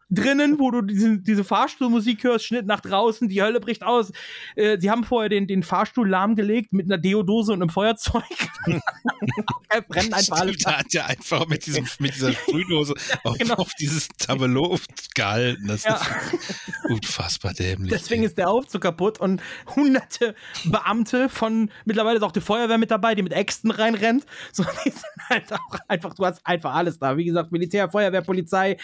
drinnen, 0.09 0.59
wo 0.59 0.71
du 0.71 0.81
diese, 0.81 1.17
diese 1.17 1.43
Fahrstuhlmusik 1.43 2.23
hörst, 2.23 2.45
Schnitt 2.45 2.65
nach 2.65 2.81
draußen, 2.81 3.27
die 3.27 3.41
Hölle 3.41 3.59
bricht 3.59 3.83
aus. 3.83 4.11
Äh, 4.55 4.79
sie 4.79 4.91
haben 4.91 5.03
vorher 5.03 5.29
den, 5.29 5.47
den 5.47 5.63
Fahrstuhl 5.63 6.07
lahmgelegt 6.07 6.73
mit 6.73 6.85
einer 6.85 6.97
Deodose 6.97 7.53
und 7.53 7.61
einem 7.61 7.69
Feuerzeug. 7.69 8.23
er 9.69 9.81
brennen 9.81 10.13
einfach 10.13 10.39
alles. 10.41 10.57
Da 10.57 10.79
hat 10.79 10.93
er 10.93 11.07
einfach 11.07 11.47
mit, 11.47 11.65
diesem, 11.65 11.87
mit 11.99 12.15
dieser 12.15 12.31
Sprühdose 12.33 12.93
auf, 13.23 13.37
genau. 13.37 13.55
auf 13.55 13.71
dieses 13.79 14.07
Tableau 14.17 14.77
gehalten. 15.15 15.67
Das 15.67 15.83
Ja. 15.83 15.95
ist 15.95 16.71
unfassbar 16.89 17.53
dämlich. 17.53 17.91
Deswegen 17.91 18.23
ist 18.23 18.37
der 18.37 18.49
Aufzug 18.49 18.81
kaputt 18.81 19.19
und 19.19 19.41
hunderte 19.75 20.35
Beamte 20.65 21.29
von, 21.29 21.71
mittlerweile 21.85 22.17
ist 22.17 22.23
auch 22.23 22.31
die 22.31 22.41
Feuerwehr 22.41 22.77
mit 22.77 22.91
dabei, 22.91 23.15
die 23.15 23.23
mit 23.23 23.33
Äxten 23.33 23.71
reinrennt. 23.71 24.25
So, 24.51 24.63
die 24.85 24.91
sind 24.91 25.03
halt 25.29 25.51
auch 25.51 25.79
einfach, 25.87 26.13
du 26.13 26.25
hast 26.25 26.45
einfach 26.45 26.75
alles 26.75 26.99
da. 26.99 27.17
Wie 27.17 27.25
gesagt, 27.25 27.51
Militär, 27.51 27.89
Feuerwehr, 27.89 28.21
Polizei, 28.21 28.77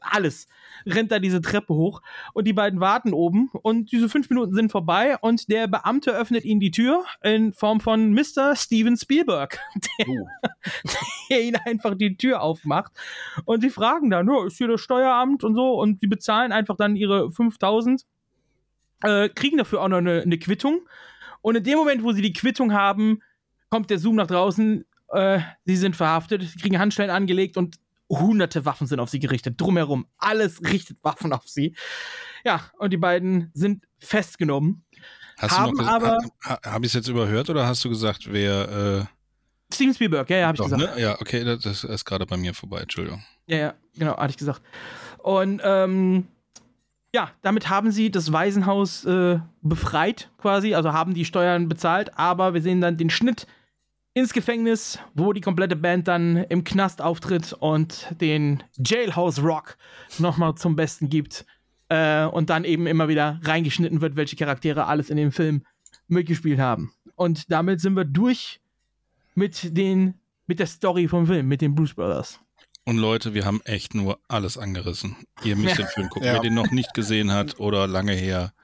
alles. 0.00 0.48
Rennt 0.84 1.12
da 1.12 1.18
diese 1.18 1.40
Treppe 1.40 1.74
hoch 1.74 2.02
und 2.34 2.46
die 2.46 2.52
beiden 2.52 2.80
warten 2.80 3.12
oben 3.12 3.50
und 3.62 3.92
diese 3.92 4.08
fünf 4.08 4.28
Minuten 4.30 4.54
sind 4.54 4.70
vorbei 4.70 5.16
und 5.20 5.48
der 5.50 5.68
Beamte 5.68 6.10
öffnet 6.10 6.44
ihnen 6.44 6.60
die 6.60 6.70
Tür 6.70 7.04
in 7.22 7.52
Form 7.52 7.80
von 7.80 8.12
Mr. 8.12 8.56
Steven 8.56 8.96
Spielberg, 8.96 9.58
der, 9.98 10.06
der 11.30 11.42
ihnen 11.42 11.60
einfach 11.64 11.94
die 11.94 12.16
Tür 12.16 12.42
aufmacht 12.42 12.92
und 13.44 13.60
sie 13.60 13.70
fragen 13.70 14.10
dann, 14.10 14.28
ja, 14.28 14.46
ist 14.46 14.58
hier 14.58 14.68
das 14.68 14.80
Steueramt 14.80 15.44
und 15.44 15.54
so 15.54 15.80
und 15.80 16.00
sie 16.00 16.06
bezahlen 16.06 16.52
einfach 16.52 16.76
dann 16.76 16.96
ihre 16.96 17.30
5000 17.30 18.04
äh, 19.02 19.28
kriegen 19.28 19.58
dafür 19.58 19.82
auch 19.82 19.88
noch 19.88 19.98
eine, 19.98 20.22
eine 20.22 20.38
Quittung. 20.38 20.80
Und 21.42 21.56
in 21.56 21.64
dem 21.64 21.78
Moment, 21.78 22.02
wo 22.02 22.12
sie 22.12 22.22
die 22.22 22.32
Quittung 22.32 22.72
haben, 22.72 23.20
kommt 23.70 23.90
der 23.90 23.98
Zoom 23.98 24.16
nach 24.16 24.26
draußen. 24.26 24.84
Äh, 25.12 25.40
sie 25.64 25.76
sind 25.76 25.96
verhaftet, 25.96 26.42
sie 26.42 26.58
kriegen 26.58 26.78
Handschellen 26.78 27.10
angelegt 27.10 27.56
und 27.56 27.76
hunderte 28.08 28.64
Waffen 28.64 28.86
sind 28.86 29.00
auf 29.00 29.10
sie 29.10 29.18
gerichtet. 29.18 29.60
Drumherum. 29.60 30.06
Alles 30.18 30.62
richtet 30.62 30.98
Waffen 31.02 31.32
auf 31.32 31.48
sie. 31.48 31.74
Ja, 32.44 32.60
und 32.78 32.92
die 32.92 32.96
beiden 32.96 33.50
sind 33.54 33.84
festgenommen. 33.98 34.84
Hast 35.38 35.58
haben 35.58 35.76
du 35.76 35.82
noch 35.82 35.88
aber- 35.90 36.18
ha, 36.44 36.58
ha, 36.62 36.72
Habe 36.72 36.86
ich 36.86 36.90
es 36.90 36.94
jetzt 36.94 37.08
überhört 37.08 37.50
oder 37.50 37.66
hast 37.66 37.84
du 37.84 37.88
gesagt, 37.88 38.32
wer. 38.32 39.08
Äh, 39.08 39.74
Steven 39.74 39.94
Spielberg, 39.94 40.30
ja, 40.30 40.36
ja, 40.38 40.46
hab 40.46 40.54
ich 40.54 40.62
gesagt. 40.62 40.80
ne? 40.80 41.00
Ja, 41.00 41.20
okay, 41.20 41.42
das, 41.44 41.60
das 41.62 41.84
ist 41.84 42.04
gerade 42.04 42.24
bei 42.24 42.36
mir 42.36 42.54
vorbei, 42.54 42.80
Entschuldigung. 42.80 43.22
Ja, 43.46 43.56
ja, 43.56 43.74
genau, 43.96 44.16
hatte 44.16 44.30
ich 44.30 44.36
gesagt. 44.36 44.62
Und 45.18 45.60
ähm, 45.64 46.28
ja, 47.12 47.30
damit 47.42 47.68
haben 47.68 47.90
sie 47.90 48.10
das 48.10 48.32
Waisenhaus 48.32 49.04
äh, 49.04 49.40
befreit, 49.62 50.30
quasi, 50.38 50.74
also 50.74 50.92
haben 50.92 51.14
die 51.14 51.24
Steuern 51.24 51.68
bezahlt, 51.68 52.16
aber 52.16 52.54
wir 52.54 52.62
sehen 52.62 52.80
dann 52.80 52.96
den 52.96 53.10
Schnitt 53.10 53.46
ins 54.16 54.32
Gefängnis, 54.32 54.98
wo 55.12 55.34
die 55.34 55.42
komplette 55.42 55.76
Band 55.76 56.08
dann 56.08 56.38
im 56.48 56.64
Knast 56.64 57.02
auftritt 57.02 57.52
und 57.52 58.08
den 58.18 58.62
Jailhouse 58.78 59.42
Rock 59.42 59.76
nochmal 60.18 60.54
zum 60.54 60.74
Besten 60.74 61.10
gibt. 61.10 61.44
Äh, 61.90 62.24
und 62.24 62.48
dann 62.48 62.64
eben 62.64 62.86
immer 62.86 63.08
wieder 63.08 63.38
reingeschnitten 63.44 64.00
wird, 64.00 64.16
welche 64.16 64.34
Charaktere 64.34 64.86
alles 64.86 65.10
in 65.10 65.18
dem 65.18 65.32
Film 65.32 65.66
mitgespielt 66.08 66.58
haben. 66.58 66.94
Und 67.14 67.52
damit 67.52 67.82
sind 67.82 67.94
wir 67.94 68.06
durch 68.06 68.60
mit 69.34 69.76
den 69.76 70.14
mit 70.46 70.60
der 70.60 70.66
Story 70.66 71.08
vom 71.08 71.26
Film, 71.26 71.46
mit 71.46 71.60
den 71.60 71.74
Blues 71.74 71.92
Brothers. 71.92 72.40
Und 72.84 72.96
Leute, 72.96 73.34
wir 73.34 73.44
haben 73.44 73.60
echt 73.64 73.94
nur 73.94 74.18
alles 74.28 74.56
angerissen. 74.56 75.16
Ihr 75.44 75.56
müsst 75.56 75.76
Ja. 75.76 75.84
den 75.84 75.88
Film 75.88 76.08
gucken. 76.08 76.26
Ja. 76.26 76.34
Wer 76.34 76.40
den 76.40 76.54
noch 76.54 76.70
nicht 76.70 76.94
gesehen 76.94 77.32
hat 77.32 77.60
oder 77.60 77.86
lange 77.86 78.14
her, 78.14 78.54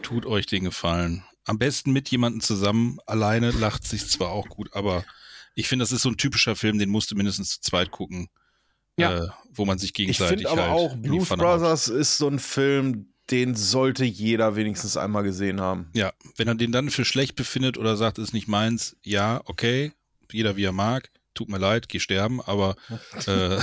tut 0.00 0.24
euch 0.24 0.46
den 0.46 0.64
Gefallen. 0.64 1.22
Am 1.46 1.58
besten 1.58 1.92
mit 1.92 2.08
jemandem 2.10 2.40
zusammen. 2.40 2.98
Alleine 3.06 3.50
lacht 3.52 3.86
sich 3.86 4.06
zwar 4.08 4.30
auch 4.30 4.48
gut, 4.48 4.72
aber 4.74 5.04
ich 5.54 5.68
finde, 5.68 5.84
das 5.84 5.92
ist 5.92 6.02
so 6.02 6.10
ein 6.10 6.16
typischer 6.18 6.54
Film, 6.56 6.78
den 6.78 6.90
musst 6.90 7.10
du 7.10 7.14
mindestens 7.16 7.50
zu 7.52 7.60
zweit 7.62 7.90
gucken. 7.90 8.28
Ja. 8.98 9.24
Äh, 9.24 9.28
wo 9.50 9.64
man 9.64 9.78
sich 9.78 9.90
Ich 9.90 9.94
gegenseitig 9.94 10.46
finde 10.46 10.50
aber 10.50 10.62
halt 10.62 10.72
auch, 10.72 10.96
Blues. 10.96 11.28
Brothers 11.28 11.88
ist 11.88 12.18
so 12.18 12.28
ein 12.28 12.38
Film, 12.38 13.12
den 13.30 13.54
sollte 13.54 14.04
jeder 14.04 14.56
wenigstens 14.56 14.96
einmal 14.96 15.22
gesehen 15.22 15.60
haben. 15.60 15.90
Ja, 15.94 16.12
wenn 16.36 16.48
er 16.48 16.54
den 16.54 16.72
dann 16.72 16.90
für 16.90 17.04
schlecht 17.04 17.36
befindet 17.36 17.76
oder 17.78 17.96
sagt, 17.96 18.18
ist 18.18 18.32
nicht 18.32 18.48
meins, 18.48 18.96
ja, 19.02 19.40
okay, 19.44 19.92
jeder 20.32 20.56
wie 20.56 20.64
er 20.64 20.72
mag. 20.72 21.10
tut 21.34 21.48
mir 21.50 21.58
leid, 21.58 21.88
geh 21.88 22.00
sterben, 22.00 22.40
aber 22.40 22.76
äh, 23.26 23.58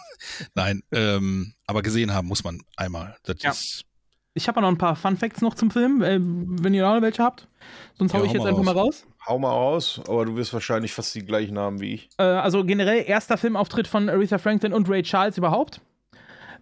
nein, 0.54 0.82
ähm, 0.92 1.54
aber 1.66 1.82
gesehen 1.82 2.12
haben 2.12 2.28
muss 2.28 2.44
man 2.44 2.62
einmal. 2.76 3.16
Das 3.24 3.42
Ja. 3.42 3.50
ist 3.50 3.82
Ich 4.36 4.48
habe 4.48 4.60
noch 4.60 4.68
ein 4.68 4.76
paar 4.76 4.96
Fun 4.96 5.16
Facts 5.16 5.40
noch 5.40 5.54
zum 5.54 5.70
Film, 5.70 6.02
äh, 6.02 6.18
wenn 6.20 6.74
ihr 6.74 6.82
noch 6.86 7.00
welche 7.00 7.22
habt. 7.22 7.48
Sonst 7.98 8.12
hau 8.12 8.18
Ja, 8.18 8.24
ich 8.24 8.30
hau 8.30 8.34
jetzt 8.34 8.42
mal 8.44 8.48
einfach 8.50 8.58
raus. 8.60 8.74
mal 8.74 8.80
raus. 8.80 9.06
Hau 9.26 9.38
mal 9.38 9.48
raus, 9.50 10.00
aber 10.06 10.26
du 10.26 10.36
wirst 10.36 10.52
wahrscheinlich 10.52 10.92
fast 10.92 11.14
die 11.14 11.24
gleichen 11.24 11.58
haben 11.58 11.80
wie 11.80 11.94
ich. 11.94 12.08
Äh, 12.18 12.24
also 12.24 12.62
generell 12.64 13.04
erster 13.06 13.38
Filmauftritt 13.38 13.86
von 13.88 14.08
Aretha 14.10 14.36
Franklin 14.38 14.74
und 14.74 14.88
Ray 14.90 15.02
Charles 15.02 15.38
überhaupt. 15.38 15.80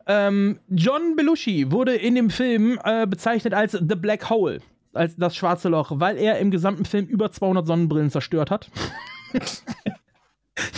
Ähm, 0.06 0.60
John 0.68 1.16
Belushi 1.16 1.72
wurde 1.72 1.94
in 1.96 2.14
dem 2.14 2.30
Film 2.30 2.78
äh, 2.84 3.06
bezeichnet 3.06 3.54
als 3.54 3.72
The 3.72 3.96
Black 3.96 4.30
Hole, 4.30 4.60
als 4.92 5.16
das 5.16 5.34
schwarze 5.34 5.68
Loch, 5.68 5.90
weil 5.96 6.16
er 6.16 6.38
im 6.38 6.50
gesamten 6.52 6.84
Film 6.84 7.06
über 7.06 7.32
200 7.32 7.66
Sonnenbrillen 7.66 8.10
zerstört 8.10 8.50
hat. 8.52 8.70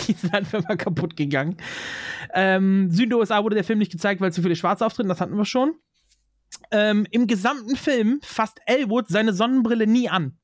Die 0.07 0.13
sind 0.13 0.33
einfach 0.33 0.63
mal 0.63 0.77
kaputt 0.77 1.15
gegangen. 1.15 1.57
Ähm, 2.33 2.89
Süd-USA 2.89 3.43
wurde 3.43 3.55
der 3.55 3.63
Film 3.63 3.77
nicht 3.79 3.91
gezeigt, 3.91 4.19
weil 4.19 4.31
zu 4.33 4.41
viele 4.41 4.55
Schwarze 4.55 4.85
auftreten, 4.85 5.09
das 5.09 5.21
hatten 5.21 5.37
wir 5.37 5.45
schon. 5.45 5.73
Ähm, 6.71 7.07
Im 7.11 7.27
gesamten 7.27 7.75
Film 7.75 8.19
fasst 8.23 8.59
Elwood 8.65 9.07
seine 9.07 9.33
Sonnenbrille 9.33 9.87
nie 9.87 10.09
an. 10.09 10.37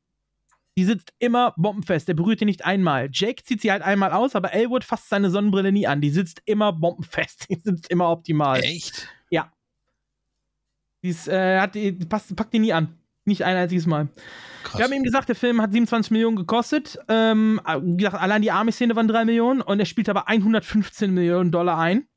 Die 0.78 0.86
sitzt 0.86 1.14
immer 1.20 1.54
bombenfest, 1.56 2.08
der 2.08 2.16
berührt 2.16 2.42
die 2.42 2.46
nicht 2.46 2.66
einmal. 2.66 3.10
Jake 3.12 3.44
zieht 3.44 3.62
sie 3.62 3.72
halt 3.72 3.84
einmal 3.84 4.12
aus, 4.12 4.36
aber 4.36 4.54
Elwood 4.54 4.84
fasst 4.84 5.10
seine 5.10 5.30
Sonnenbrille 5.30 5.72
nie 5.72 5.86
an. 5.86 6.02
Die 6.02 6.10
sitzt 6.10 6.42
immer 6.46 6.74
bombenfest, 6.74 7.46
die 7.50 7.56
sitzt 7.56 7.90
immer 7.90 8.10
optimal. 8.10 8.60
Echt? 8.62 9.08
Ja. 9.30 9.52
Die, 11.04 11.10
ist, 11.10 11.28
äh, 11.28 11.60
hat, 11.60 11.76
die 11.76 11.92
passt, 11.92 12.36
packt 12.36 12.54
die 12.54 12.60
nie 12.60 12.74
an. 12.74 12.98
Nicht 13.26 13.44
ein 13.44 13.56
einziges 13.56 13.86
Mal. 13.86 14.10
Wir 14.76 14.84
haben 14.84 14.94
eben 14.94 15.04
gesagt, 15.04 15.30
der 15.30 15.36
Film 15.36 15.62
hat 15.62 15.72
27 15.72 16.12
Millionen 16.12 16.36
gekostet. 16.36 16.98
Ähm, 17.08 17.62
wie 17.82 17.98
gesagt, 17.98 18.22
allein 18.22 18.42
die 18.42 18.52
Army-Szene 18.52 18.96
waren 18.96 19.08
3 19.08 19.26
Millionen 19.26 19.62
und 19.62 19.80
er 19.80 19.86
spielt 19.86 20.10
aber 20.10 20.28
115 20.28 21.14
Millionen 21.14 21.52
Dollar 21.52 21.78
ein. 21.78 22.08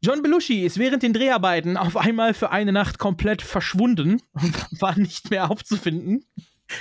John 0.00 0.22
Belushi 0.22 0.64
ist 0.64 0.78
während 0.78 1.02
den 1.02 1.12
Dreharbeiten 1.12 1.76
auf 1.76 1.96
einmal 1.96 2.32
für 2.32 2.50
eine 2.50 2.72
Nacht 2.72 2.98
komplett 2.98 3.42
verschwunden 3.42 4.22
und 4.32 4.54
war 4.80 4.96
nicht 4.96 5.30
mehr 5.30 5.50
aufzufinden. 5.50 6.24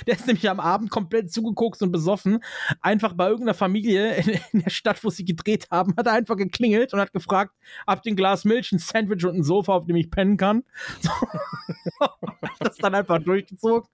Der 0.06 0.16
ist 0.16 0.28
nämlich 0.28 0.50
am 0.50 0.60
Abend 0.60 0.90
komplett 0.90 1.32
zugeguckt 1.32 1.82
und 1.82 1.92
besoffen. 1.92 2.40
Einfach 2.82 3.14
bei 3.14 3.28
irgendeiner 3.28 3.54
Familie 3.54 4.16
in, 4.16 4.40
in 4.52 4.62
der 4.62 4.70
Stadt, 4.70 5.04
wo 5.04 5.10
sie 5.10 5.26
gedreht 5.26 5.68
haben, 5.72 5.94
hat 5.98 6.08
er 6.08 6.14
einfach 6.14 6.38
geklingelt 6.38 6.94
und 6.94 7.00
hat 7.00 7.14
gefragt, 7.14 7.54
habt 7.86 8.06
ihr 8.06 8.14
ein 8.14 8.16
Glas 8.16 8.46
Milch, 8.46 8.72
ein 8.72 8.80
Sandwich 8.80 9.26
und 9.26 9.36
ein 9.36 9.44
Sofa, 9.44 9.74
auf 9.74 9.86
dem 9.86 9.96
ich 9.96 10.10
pennen 10.10 10.38
kann? 10.38 10.64
So. 11.02 11.12
das 12.60 12.78
dann 12.78 12.96
einfach 12.96 13.20
durchgezogen 13.20 13.88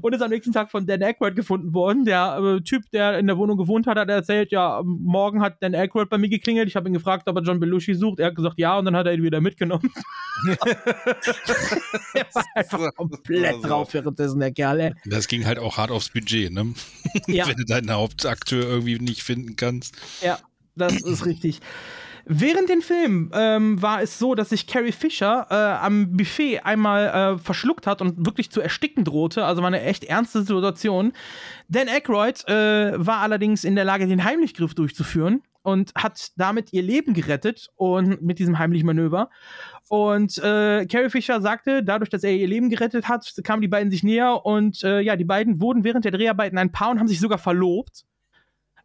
und 0.00 0.14
ist 0.14 0.22
am 0.22 0.30
nächsten 0.30 0.52
Tag 0.52 0.70
von 0.70 0.86
Dan 0.86 1.02
Aykroyd 1.02 1.36
gefunden 1.36 1.74
worden. 1.74 2.04
Der 2.04 2.38
äh, 2.38 2.60
Typ, 2.62 2.90
der 2.90 3.18
in 3.18 3.26
der 3.26 3.36
Wohnung 3.38 3.56
gewohnt 3.56 3.86
hat, 3.86 3.98
hat 3.98 4.08
erzählt, 4.08 4.50
ja, 4.52 4.82
morgen 4.84 5.40
hat 5.40 5.62
Dan 5.62 5.74
Aykroyd 5.74 6.08
bei 6.08 6.18
mir 6.18 6.28
geklingelt. 6.28 6.68
Ich 6.68 6.76
habe 6.76 6.88
ihn 6.88 6.92
gefragt, 6.92 7.28
ob 7.28 7.36
er 7.36 7.42
John 7.42 7.60
Belushi 7.60 7.94
sucht. 7.94 8.20
Er 8.20 8.28
hat 8.28 8.36
gesagt, 8.36 8.58
ja, 8.58 8.78
und 8.78 8.84
dann 8.84 8.96
hat 8.96 9.06
er 9.06 9.14
ihn 9.14 9.22
wieder 9.22 9.40
mitgenommen. 9.40 9.92
er 12.14 12.26
war 12.32 12.44
einfach 12.54 12.94
komplett 12.94 13.64
drauf 13.64 13.92
währenddessen, 13.94 14.40
der 14.40 14.52
Kerl, 14.52 14.80
ey. 14.80 14.94
Das 15.04 15.27
ging 15.28 15.46
halt 15.46 15.58
auch 15.58 15.76
hart 15.76 15.90
aufs 15.90 16.10
Budget, 16.10 16.52
ne? 16.52 16.74
Ja. 17.26 17.46
Wenn 17.46 17.56
du 17.56 17.64
deinen 17.64 17.90
Hauptakteur 17.90 18.64
irgendwie 18.64 18.98
nicht 18.98 19.22
finden 19.22 19.56
kannst. 19.56 19.94
Ja, 20.22 20.38
das 20.76 21.00
ist 21.02 21.24
richtig. 21.26 21.60
Während 22.30 22.68
dem 22.68 22.82
Film 22.82 23.30
ähm, 23.32 23.80
war 23.80 24.02
es 24.02 24.18
so, 24.18 24.34
dass 24.34 24.50
sich 24.50 24.66
Carrie 24.66 24.92
Fisher 24.92 25.46
äh, 25.48 25.54
am 25.54 26.14
Buffet 26.14 26.60
einmal 26.60 27.06
äh, 27.06 27.38
verschluckt 27.38 27.86
hat 27.86 28.02
und 28.02 28.26
wirklich 28.26 28.50
zu 28.50 28.60
ersticken 28.60 29.04
drohte. 29.04 29.46
Also 29.46 29.62
war 29.62 29.68
eine 29.68 29.80
echt 29.80 30.04
ernste 30.04 30.42
Situation. 30.42 31.14
Dan 31.68 31.88
Aykroyd 31.88 32.46
äh, 32.46 32.92
war 32.94 33.20
allerdings 33.20 33.64
in 33.64 33.76
der 33.76 33.86
Lage, 33.86 34.06
den 34.06 34.24
Heimlichgriff 34.24 34.74
durchzuführen 34.74 35.42
und 35.62 35.94
hat 35.94 36.32
damit 36.36 36.72
ihr 36.74 36.82
Leben 36.82 37.14
gerettet 37.14 37.70
und 37.76 38.20
mit 38.20 38.38
diesem 38.38 38.58
heimlichen 38.58 38.86
Manöver. 38.86 39.30
Und 39.88 40.36
äh, 40.38 40.84
Carrie 40.86 41.08
Fisher 41.10 41.40
sagte, 41.40 41.82
dadurch, 41.82 42.10
dass 42.10 42.22
er 42.22 42.32
ihr 42.34 42.46
Leben 42.46 42.68
gerettet 42.70 43.08
hat, 43.08 43.32
kamen 43.44 43.62
die 43.62 43.68
beiden 43.68 43.90
sich 43.90 44.02
näher 44.02 44.44
und 44.44 44.82
äh, 44.84 45.00
ja, 45.00 45.16
die 45.16 45.24
beiden 45.24 45.60
wurden 45.60 45.82
während 45.84 46.04
der 46.04 46.12
Dreharbeiten 46.12 46.58
ein 46.58 46.72
Paar 46.72 46.90
und 46.90 46.98
haben 46.98 47.08
sich 47.08 47.20
sogar 47.20 47.38
verlobt. 47.38 48.04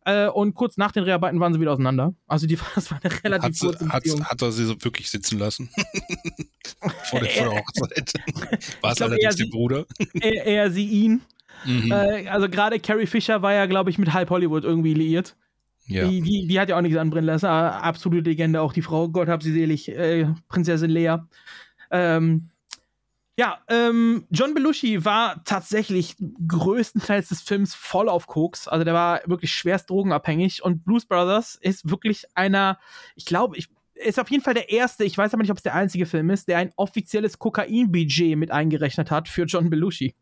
Äh, 0.05 0.27
und 0.27 0.53
kurz 0.53 0.75
nach 0.77 0.91
den 0.91 1.03
Dreharbeiten 1.05 1.39
waren 1.39 1.53
sie 1.53 1.61
wieder 1.61 1.71
auseinander. 1.71 2.13
Also 2.27 2.45
die, 2.47 2.57
das 2.75 2.91
war 2.91 2.99
eine 3.03 3.13
relativ 3.23 3.43
Hat, 3.45 3.55
sie- 3.55 3.65
kurze 3.67 3.89
hat, 3.89 4.03
Beziehung. 4.03 4.25
hat 4.25 4.41
er 4.41 4.51
sie 4.51 4.65
so 4.65 4.75
wirklich 4.83 5.09
sitzen 5.09 5.39
lassen? 5.39 5.69
vor, 7.09 7.19
der, 7.19 7.29
vor 7.29 7.49
der 7.49 7.59
Hochzeit. 7.59 8.13
War 8.81 8.91
es 8.91 9.01
allerdings 9.01 9.35
der 9.37 9.45
Bruder? 9.45 9.85
er, 10.21 10.45
er 10.45 10.71
sie 10.71 10.85
ihn. 10.87 11.21
Mhm. 11.65 11.91
Äh, 11.91 12.27
also 12.27 12.49
gerade 12.49 12.79
Carrie 12.79 13.05
Fisher 13.05 13.41
war 13.41 13.53
ja, 13.53 13.65
glaube 13.65 13.89
ich, 13.89 13.97
mit 13.97 14.13
Halb 14.13 14.29
Hollywood 14.29 14.63
irgendwie 14.65 14.93
liiert. 14.93 15.35
Ja. 15.85 16.07
Die, 16.07 16.21
die, 16.21 16.47
die 16.47 16.59
hat 16.59 16.69
ja 16.69 16.77
auch 16.77 16.81
nichts 16.81 16.97
anbrennen 16.97 17.25
lassen. 17.25 17.45
Absolute 17.45 18.29
Legende, 18.29 18.61
auch 18.61 18.73
die 18.73 18.81
Frau, 18.81 19.09
Gott 19.09 19.27
hab 19.27 19.43
sie 19.43 19.51
selig, 19.51 19.89
äh, 19.89 20.27
Prinzessin 20.47 20.89
Lea. 20.89 21.17
Ähm, 21.91 22.49
ja, 23.35 23.57
ähm, 23.67 24.27
John 24.29 24.53
Belushi 24.53 25.05
war 25.05 25.43
tatsächlich 25.43 26.15
größtenteils 26.47 27.29
des 27.29 27.41
Films 27.41 27.73
voll 27.73 28.07
auf 28.07 28.27
Koks. 28.27 28.67
Also 28.67 28.85
der 28.85 28.93
war 28.93 29.21
wirklich 29.25 29.51
schwerst 29.51 29.89
drogenabhängig. 29.89 30.63
Und 30.63 30.85
Blues 30.85 31.05
Brothers 31.05 31.55
ist 31.55 31.89
wirklich 31.89 32.25
einer, 32.35 32.79
ich 33.15 33.25
glaube, 33.25 33.57
ich 33.57 33.69
ist 33.95 34.19
auf 34.19 34.29
jeden 34.29 34.43
Fall 34.43 34.53
der 34.53 34.69
erste, 34.69 35.03
ich 35.03 35.17
weiß 35.17 35.33
aber 35.33 35.43
nicht, 35.43 35.51
ob 35.51 35.57
es 35.57 35.63
der 35.63 35.75
einzige 35.75 36.05
Film 36.05 36.29
ist, 36.29 36.47
der 36.47 36.57
ein 36.57 36.71
offizielles 36.75 37.39
Kokain-Budget 37.39 38.37
mit 38.37 38.51
eingerechnet 38.51 39.11
hat 39.11 39.27
für 39.29 39.43
John 39.43 39.69
Belushi. 39.69 40.15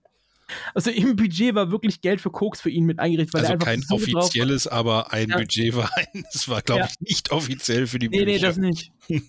Also 0.73 0.91
im 0.91 1.15
Budget 1.15 1.55
war 1.55 1.71
wirklich 1.71 2.01
Geld 2.01 2.21
für 2.21 2.29
Koks 2.31 2.61
für 2.61 2.69
ihn 2.69 2.85
mit 2.85 2.99
eingerechnet, 2.99 3.33
weil 3.33 3.41
Also 3.41 3.51
er 3.51 3.53
einfach 3.55 3.67
kein 3.67 3.81
so 3.81 3.95
offizielles, 3.95 4.67
aber 4.67 5.11
ein 5.13 5.29
Ja. 5.29 5.37
Budget 5.37 5.75
war 5.75 5.89
ein. 5.95 6.25
Es 6.33 6.47
war, 6.49 6.61
glaube 6.61 6.81
Ja. 6.81 6.87
ich, 6.89 6.99
nicht 7.01 7.31
offiziell 7.31 7.87
für 7.87 7.99
die 7.99 8.09
Nee, 8.09 8.19
nee, 8.25 8.33
Bücher. 8.33 8.47
das 8.47 8.57
nicht. 8.57 8.91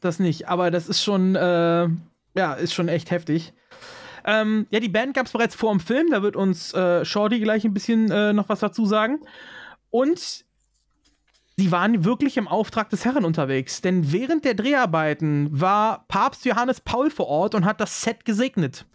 Das 0.00 0.18
nicht. 0.18 0.48
Aber 0.48 0.70
das 0.70 0.88
ist 0.88 1.02
schon, 1.04 1.36
äh, 1.36 1.88
ja, 2.34 2.54
ist 2.54 2.72
schon 2.72 2.88
echt 2.88 3.10
heftig. 3.10 3.52
Ähm, 4.24 4.66
ja, 4.70 4.80
die 4.80 4.88
Band 4.88 5.12
gab 5.14 5.26
es 5.26 5.32
bereits 5.32 5.54
vor 5.54 5.70
dem 5.72 5.78
Film. 5.80 6.10
Da 6.10 6.22
wird 6.22 6.36
uns 6.36 6.72
äh, 6.72 7.04
Shorty 7.04 7.38
gleich 7.40 7.64
ein 7.64 7.74
bisschen 7.74 8.10
äh, 8.10 8.32
noch 8.32 8.48
was 8.48 8.60
dazu 8.60 8.86
sagen. 8.86 9.20
Und 9.90 10.44
sie 11.58 11.72
waren 11.72 12.04
wirklich 12.04 12.36
im 12.36 12.46
Auftrag 12.46 12.88
des 12.88 13.04
Herren 13.04 13.24
unterwegs. 13.24 13.80
Denn 13.80 14.12
während 14.12 14.44
der 14.44 14.54
Dreharbeiten 14.54 15.48
war 15.50 16.06
Papst 16.06 16.44
Johannes 16.44 16.80
Paul 16.80 17.10
vor 17.10 17.26
Ort 17.26 17.56
und 17.56 17.64
hat 17.64 17.80
das 17.80 18.00
Set 18.00 18.24
gesegnet. 18.24 18.86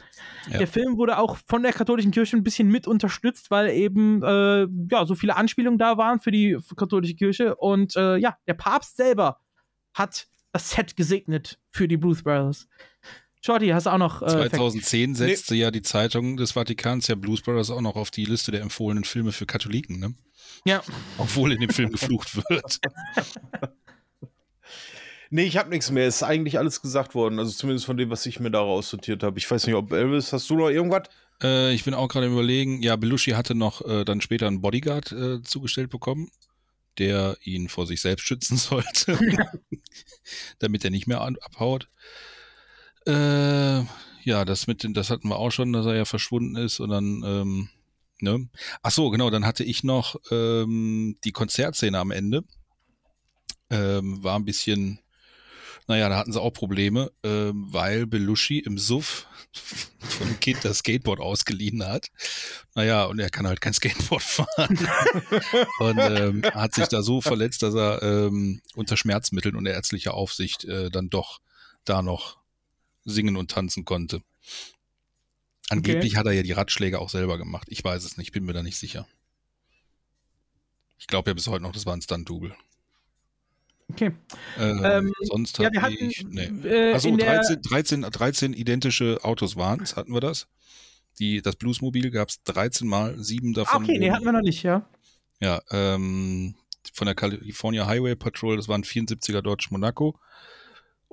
Ja. 0.49 0.59
Der 0.59 0.67
Film 0.67 0.97
wurde 0.97 1.17
auch 1.17 1.37
von 1.45 1.61
der 1.61 1.73
katholischen 1.73 2.11
Kirche 2.11 2.37
ein 2.37 2.43
bisschen 2.43 2.69
mit 2.69 2.87
unterstützt, 2.87 3.51
weil 3.51 3.69
eben 3.69 4.23
äh, 4.23 4.67
ja, 4.89 5.05
so 5.05 5.13
viele 5.13 5.35
Anspielungen 5.35 5.77
da 5.77 5.97
waren 5.97 6.21
für 6.21 6.31
die 6.31 6.57
katholische 6.77 7.15
Kirche. 7.15 7.55
Und 7.55 7.97
äh, 7.97 8.15
ja, 8.15 8.37
der 8.47 8.53
Papst 8.53 8.95
selber 8.95 9.41
hat 9.93 10.27
das 10.53 10.69
Set 10.69 10.95
gesegnet 10.95 11.59
für 11.69 11.89
die 11.89 11.97
Blues 11.97 12.23
Brothers. 12.23 12.69
Shorty, 13.45 13.69
hast 13.69 13.87
du 13.87 13.89
auch 13.89 13.97
noch. 13.97 14.21
Äh, 14.21 14.29
Facts? 14.29 14.57
2010 14.57 15.15
setzte 15.15 15.55
ja 15.55 15.69
die 15.69 15.81
Zeitung 15.81 16.37
des 16.37 16.53
Vatikans 16.53 17.07
ja 17.07 17.15
Blues 17.15 17.41
Brothers 17.41 17.71
auch 17.71 17.81
noch 17.81 17.95
auf 17.95 18.09
die 18.09 18.25
Liste 18.25 18.51
der 18.51 18.61
empfohlenen 18.61 19.03
Filme 19.03 19.33
für 19.33 19.45
Katholiken, 19.45 19.99
ne? 19.99 20.13
Ja. 20.65 20.81
Obwohl 21.17 21.51
in 21.51 21.59
dem 21.59 21.69
Film 21.69 21.91
geflucht 21.91 22.35
wird. 22.35 22.79
Nee, 25.35 25.45
ich 25.45 25.57
habe 25.57 25.71
nichts 25.71 25.89
mehr. 25.89 26.05
Es 26.05 26.17
ist 26.17 26.23
eigentlich 26.23 26.59
alles 26.59 26.83
gesagt 26.83 27.15
worden. 27.15 27.39
Also 27.39 27.51
zumindest 27.51 27.87
von 27.87 27.97
dem, 27.97 28.11
was 28.11 28.23
ich 28.27 28.39
mir 28.39 28.51
da 28.51 28.59
raussortiert 28.59 29.23
habe. 29.23 29.39
Ich 29.39 29.49
weiß 29.49 29.65
nicht, 29.65 29.73
ob 29.73 29.91
Elvis, 29.91 30.31
hast 30.31 30.47
du 30.47 30.55
noch 30.55 30.69
irgendwas? 30.69 31.09
Äh, 31.41 31.73
ich 31.73 31.83
bin 31.83 31.95
auch 31.95 32.07
gerade 32.07 32.27
im 32.27 32.33
Überlegen, 32.33 32.83
ja, 32.83 32.95
Belushi 32.97 33.31
hatte 33.31 33.55
noch 33.55 33.83
äh, 33.83 34.05
dann 34.05 34.21
später 34.21 34.45
einen 34.45 34.61
Bodyguard 34.61 35.11
äh, 35.11 35.41
zugestellt 35.41 35.89
bekommen, 35.89 36.29
der 36.99 37.35
ihn 37.41 37.67
vor 37.67 37.87
sich 37.87 37.99
selbst 37.99 38.27
schützen 38.27 38.57
sollte, 38.59 39.17
damit 40.59 40.85
er 40.85 40.91
nicht 40.91 41.07
mehr 41.07 41.21
abhaut. 41.21 41.89
Äh, 43.05 43.83
ja, 44.23 44.45
das 44.45 44.67
mit 44.67 44.83
den, 44.83 44.93
das 44.93 45.09
hatten 45.09 45.27
wir 45.27 45.37
auch 45.37 45.51
schon, 45.51 45.73
dass 45.73 45.85
er 45.85 45.95
ja 45.95 46.05
verschwunden 46.05 46.55
ist 46.55 46.79
und 46.79 46.89
dann, 46.89 47.23
ähm, 47.25 47.69
ne? 48.21 48.49
Ach 48.81 48.91
so, 48.91 49.09
genau, 49.09 49.29
dann 49.29 49.45
hatte 49.45 49.63
ich 49.63 49.83
noch 49.83 50.15
ähm, 50.31 51.17
die 51.23 51.31
Konzertszene 51.31 51.97
am 51.99 52.11
Ende. 52.11 52.43
Ähm, 53.69 54.23
war 54.23 54.37
ein 54.37 54.45
bisschen, 54.45 54.99
naja, 55.87 56.07
da 56.07 56.17
hatten 56.17 56.31
sie 56.31 56.39
auch 56.39 56.51
Probleme, 56.51 57.11
ähm, 57.23 57.65
weil 57.69 58.07
Belushi 58.07 58.59
im 58.59 58.77
Suff 58.77 59.27
von 59.99 60.27
einem 60.27 60.39
Kind 60.39 60.63
das 60.63 60.79
Skateboard 60.79 61.19
ausgeliehen 61.19 61.85
hat. 61.85 62.07
Naja, 62.75 63.05
und 63.05 63.19
er 63.19 63.29
kann 63.29 63.47
halt 63.47 63.59
kein 63.59 63.73
Skateboard 63.73 64.23
fahren. 64.23 64.79
und 65.79 65.97
ähm, 65.97 66.43
hat 66.53 66.75
sich 66.75 66.87
da 66.87 67.01
so 67.01 67.19
verletzt, 67.19 67.61
dass 67.61 67.75
er 67.75 68.01
ähm, 68.01 68.61
unter 68.75 68.95
Schmerzmitteln 68.95 69.55
und 69.55 69.65
ärztlicher 69.65 70.13
Aufsicht 70.13 70.63
äh, 70.63 70.89
dann 70.89 71.09
doch 71.09 71.41
da 71.83 72.01
noch 72.01 72.42
singen 73.05 73.37
und 73.37 73.51
tanzen 73.51 73.85
konnte. 73.85 74.21
Angeblich 75.69 76.11
Okay. 76.13 76.17
hat 76.19 76.25
er 76.25 76.31
ja 76.33 76.43
die 76.43 76.51
Ratschläge 76.51 76.99
auch 76.99 77.09
selber 77.09 77.37
gemacht. 77.37 77.67
Ich 77.69 77.83
weiß 77.83 78.03
es 78.03 78.17
nicht, 78.17 78.31
bin 78.31 78.43
mir 78.45 78.53
da 78.53 78.63
nicht 78.63 78.77
sicher. 78.77 79.07
Ich 80.99 81.07
glaube 81.07 81.29
ja 81.29 81.33
bis 81.33 81.47
heute 81.47 81.63
noch, 81.63 81.71
das 81.71 81.85
war 81.85 81.93
ein 81.95 82.01
Stunt-Double. 82.01 82.55
Okay. 83.91 84.11
Ähm, 84.57 84.81
Ähm, 84.83 85.13
sonst 85.23 85.57
ja, 85.59 85.69
hatte 85.81 85.93
ich. 85.93 86.23
Nee. 86.25 86.45
äh, 86.67 86.93
Achso, 86.93 87.09
in 87.09 87.17
der- 87.17 87.35
13, 87.41 87.61
13, 87.61 88.01
13 88.03 88.53
identische 88.53 89.19
Autos 89.23 89.55
waren 89.55 89.81
es, 89.81 89.95
hatten 89.95 90.13
wir 90.13 90.21
das. 90.21 90.47
Die, 91.19 91.41
das 91.41 91.55
Bluesmobil 91.57 92.09
gab 92.09 92.29
es 92.29 92.41
13 92.43 92.87
Mal, 92.87 93.21
sieben 93.21 93.51
Ah, 93.51 93.59
davon. 93.63 93.83
okay, 93.83 93.99
nee, 93.99 94.11
hatten 94.11 94.25
wir 94.25 94.31
noch 94.31 94.41
nicht, 94.41 94.63
ja. 94.63 94.87
Ja, 95.41 95.61
ähm, 95.71 96.55
von 96.93 97.05
der 97.05 97.15
California 97.15 97.85
Highway 97.85 98.15
Patrol, 98.15 98.55
das 98.57 98.67
war 98.67 98.77
ein 98.77 98.83
74er 98.83 99.41
Dodge 99.41 99.67
Monaco. 99.69 100.17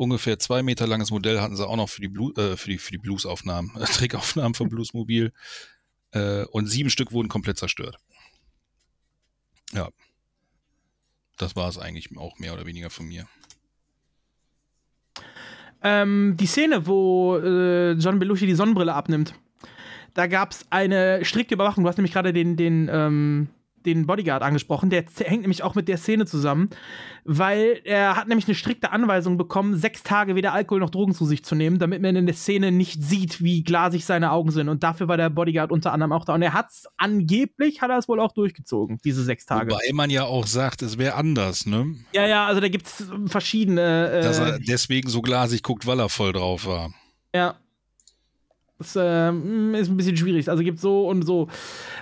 Ungefähr 0.01 0.39
zwei 0.39 0.63
Meter 0.63 0.87
langes 0.87 1.11
Modell 1.11 1.43
hatten 1.43 1.57
sie 1.57 1.69
auch 1.69 1.77
noch 1.77 1.91
für 1.91 2.01
die, 2.01 2.09
Blu 2.09 2.33
äh, 2.33 2.57
für 2.57 2.71
die, 2.71 2.79
für 2.79 2.91
die 2.91 2.97
Bluesaufnahmen, 2.97 3.73
äh, 3.79 3.85
Trickaufnahmen 3.85 4.55
vom 4.55 4.71
Bluesmobil. 4.71 5.31
Äh, 6.13 6.45
und 6.47 6.69
sieben 6.69 6.89
Stück 6.89 7.13
wurden 7.13 7.29
komplett 7.29 7.59
zerstört. 7.59 7.99
Ja. 9.73 9.91
Das 11.37 11.55
war 11.55 11.69
es 11.69 11.77
eigentlich 11.77 12.17
auch 12.17 12.39
mehr 12.39 12.55
oder 12.55 12.65
weniger 12.65 12.89
von 12.89 13.09
mir. 13.09 13.27
Ähm, 15.83 16.35
die 16.41 16.47
Szene, 16.47 16.87
wo 16.87 17.37
äh, 17.37 17.93
John 17.93 18.19
Belushi 18.19 18.47
die 18.47 18.55
Sonnenbrille 18.55 18.95
abnimmt, 18.95 19.35
da 20.15 20.29
gab 20.29 20.53
es 20.53 20.65
eine 20.71 21.27
strikte 21.27 21.53
Überwachung. 21.53 21.85
Du 21.85 21.91
hast 21.91 21.99
nämlich 21.99 22.15
gerade 22.15 22.33
den, 22.33 22.57
den, 22.57 22.89
ähm, 22.91 23.49
den 23.87 24.07
Bodyguard 24.07 24.43
angesprochen. 24.43 24.91
Der 24.91 25.05
hängt 25.25 25.43
nämlich 25.43 25.63
auch 25.63 25.75
mit 25.75 25.89
der 25.89 25.97
Szene 25.97 26.27
zusammen, 26.27 26.71
weil 27.25 27.81
er 27.85 28.17
hat 28.17 28.29
nämlich 28.29 28.47
eine 28.47 28.55
strikte 28.55 28.93
Anweisung 28.93 29.37
bekommen, 29.37 29.77
sechs 29.77 30.03
Tage 30.03 30.35
weder 30.35 30.53
Alkohol 30.53 30.81
noch 30.81 30.91
Drogen 30.91 31.15
zu 31.15 31.25
sich 31.25 31.45
zu 31.45 31.55
nehmen, 31.55 31.79
damit 31.79 32.03
man 32.03 32.17
in 32.17 32.27
der 32.27 32.35
Szene 32.35 32.73
nicht 32.73 33.03
sieht, 33.03 33.43
wie 33.43 33.63
glasig 33.63 34.05
seine 34.05 34.33
Augen 34.33 34.51
sind. 34.51 34.69
Und 34.69 34.83
dafür 34.83 35.09
war 35.09 35.17
der 35.17 35.31
Bodyguard 35.31 35.73
unter 35.73 35.93
anderem 35.93 36.13
auch 36.13 36.25
da. 36.25 36.35
Und 36.35 36.43
er 36.43 36.53
hat 36.53 36.71
es 36.71 36.87
angeblich, 36.97 37.83
hat 37.83 37.91
er 37.91 37.99
es 37.99 38.09
wohl 38.09 38.21
auch 38.21 38.33
durchgezogen, 38.33 38.99
diese 39.05 39.23
sechs 39.23 39.47
Tage. 39.47 39.73
Wobei 39.73 39.93
man 39.93 40.11
ja 40.11 40.25
auch 40.25 40.47
sagt, 40.47 40.83
es 40.83 40.99
wäre 40.99 41.15
anders, 41.15 41.67
ne? 41.67 41.95
Ja, 42.13 42.27
ja, 42.27 42.47
also 42.47 42.61
da 42.61 42.69
gibt 42.69 42.87
es 42.87 43.07
verschiedene. 43.27 44.11
Äh, 44.11 44.23
Dass 44.23 44.39
er 44.39 44.59
deswegen 44.59 45.09
so 45.09 45.23
glasig 45.23 45.63
guckt, 45.63 45.87
weil 45.87 46.01
er 46.01 46.09
voll 46.09 46.33
drauf 46.33 46.67
war. 46.67 46.93
Ja. 47.35 47.57
Das 48.81 48.97
ähm, 48.99 49.75
ist 49.75 49.91
ein 49.91 49.99
bisschen 49.99 50.17
schwierig. 50.17 50.49
Also 50.49 50.63
gibt 50.63 50.81
so 50.81 51.07
und 51.07 51.21
so. 51.23 51.49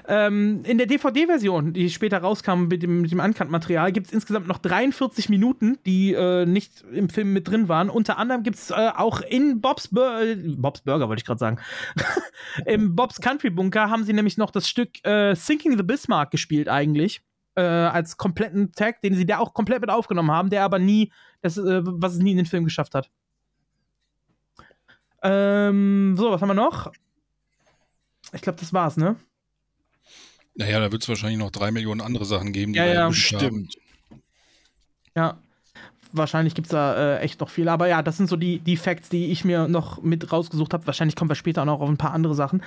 Ähm, 0.06 0.62
in 0.64 0.78
der 0.78 0.86
DVD-Version, 0.86 1.72
die 1.72 1.90
später 1.90 2.18
rauskam 2.18 2.68
mit 2.68 2.84
dem, 2.84 3.02
mit 3.02 3.10
dem 3.10 3.18
Uncut-Material, 3.18 3.90
gibt 3.90 4.06
es 4.06 4.12
insgesamt 4.12 4.46
noch 4.46 4.58
43 4.58 5.28
Minuten, 5.28 5.78
die 5.86 6.14
äh, 6.14 6.46
nicht 6.46 6.84
im 6.92 7.08
Film 7.08 7.32
mit 7.32 7.48
drin 7.48 7.68
waren. 7.68 7.90
Unter 7.90 8.16
anderem 8.16 8.44
gibt 8.44 8.58
es 8.58 8.70
äh, 8.70 8.90
auch 8.94 9.20
in 9.22 9.60
Bob's, 9.60 9.88
Bur 9.88 10.20
äh, 10.20 10.36
Bob's 10.36 10.82
Burger, 10.82 11.08
wollte 11.08 11.18
ich 11.18 11.26
gerade 11.26 11.40
sagen. 11.40 11.58
Im 12.64 12.94
Bob's 12.94 13.20
Country 13.20 13.50
Bunker 13.50 13.90
haben 13.90 14.04
sie 14.04 14.12
nämlich 14.12 14.38
noch 14.38 14.52
das 14.52 14.68
Stück 14.68 15.04
äh, 15.04 15.34
Sinking 15.34 15.76
the 15.76 15.82
Bismarck 15.82 16.30
gespielt, 16.30 16.68
eigentlich. 16.68 17.22
Äh, 17.56 17.62
als 17.62 18.16
kompletten 18.16 18.70
Tag, 18.70 19.02
den 19.02 19.16
sie 19.16 19.26
da 19.26 19.38
auch 19.38 19.52
komplett 19.52 19.80
mit 19.80 19.90
aufgenommen 19.90 20.30
haben, 20.30 20.48
der 20.48 20.62
aber 20.62 20.78
nie, 20.78 21.10
das, 21.42 21.58
äh, 21.58 21.80
was 21.82 22.12
es 22.12 22.20
nie 22.20 22.30
in 22.30 22.36
den 22.36 22.46
Film 22.46 22.62
geschafft 22.62 22.94
hat. 22.94 23.10
Ähm, 25.22 26.14
so, 26.16 26.30
was 26.30 26.40
haben 26.40 26.48
wir 26.48 26.54
noch? 26.54 26.92
Ich 28.32 28.42
glaube, 28.42 28.58
das 28.58 28.72
war's, 28.72 28.96
ne? 28.96 29.16
Naja, 30.54 30.80
da 30.80 30.92
wird 30.92 31.02
es 31.02 31.08
wahrscheinlich 31.08 31.38
noch 31.38 31.50
drei 31.50 31.70
Millionen 31.70 32.00
andere 32.00 32.24
Sachen 32.24 32.52
geben, 32.52 32.72
die 32.72 32.78
Ja, 32.78 32.84
wir 32.86 32.94
ja, 32.94 33.02
haben. 33.02 33.68
Ja. 35.14 35.42
Wahrscheinlich 36.12 36.54
gibt 36.54 36.66
es 36.66 36.70
da 36.70 37.16
äh, 37.16 37.20
echt 37.20 37.40
noch 37.40 37.50
viel. 37.50 37.68
Aber 37.68 37.86
ja, 37.86 38.02
das 38.02 38.16
sind 38.16 38.28
so 38.28 38.36
die, 38.36 38.58
die 38.60 38.76
Facts, 38.76 39.08
die 39.08 39.30
ich 39.30 39.44
mir 39.44 39.68
noch 39.68 40.02
mit 40.02 40.32
rausgesucht 40.32 40.72
habe. 40.72 40.86
Wahrscheinlich 40.86 41.16
kommen 41.16 41.30
wir 41.30 41.34
später 41.34 41.62
auch 41.62 41.66
noch 41.66 41.80
auf 41.80 41.88
ein 41.88 41.98
paar 41.98 42.12
andere 42.12 42.34
Sachen. 42.34 42.62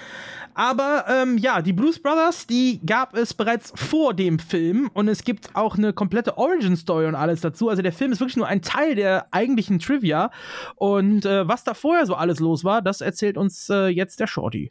Aber 0.54 1.06
ähm, 1.10 1.38
ja, 1.38 1.62
die 1.62 1.74
Blues 1.74 2.00
Brothers, 2.00 2.48
die 2.48 2.80
gab 2.86 3.16
es 3.16 3.34
bereits 3.34 3.74
vor 3.76 4.14
dem 4.14 4.40
Film. 4.40 4.90
Und 4.94 5.08
es 5.08 5.24
gibt 5.24 5.56
auch 5.56 5.78
eine 5.78 5.94
komplette 5.94 6.38
Origin-Story 6.38 7.08
und 7.08 7.16
alles 7.16 7.42
dazu. 7.42 7.70
Also 7.70 7.82
der 7.82 7.94
Film 7.94 8.12
ist 8.12 8.20
wirklich 8.20 8.38
nur 8.38 8.48
ein 8.48 8.62
Teil 8.62 8.96
der 8.96 9.28
eigentlichen 9.32 9.80
Trivia. 9.80 10.32
Und 10.76 11.26
äh, 11.26 11.48
was 11.48 11.64
da 11.64 11.74
vorher 11.74 12.06
so 12.06 12.16
alles 12.16 12.40
los 12.40 12.64
war, 12.64 12.82
das 12.82 13.02
erzählt 13.02 13.38
uns 13.38 13.70
äh, 13.70 13.88
jetzt 13.88 14.20
der 14.20 14.28
Shorty. 14.28 14.70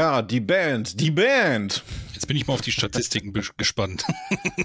Ja, 0.00 0.22
die 0.22 0.40
Band, 0.40 0.98
die 0.98 1.10
Band. 1.10 1.82
Jetzt 2.14 2.26
bin 2.26 2.34
ich 2.34 2.46
mal 2.46 2.54
auf 2.54 2.62
die 2.62 2.72
Statistiken 2.72 3.34
gespannt. 3.58 4.02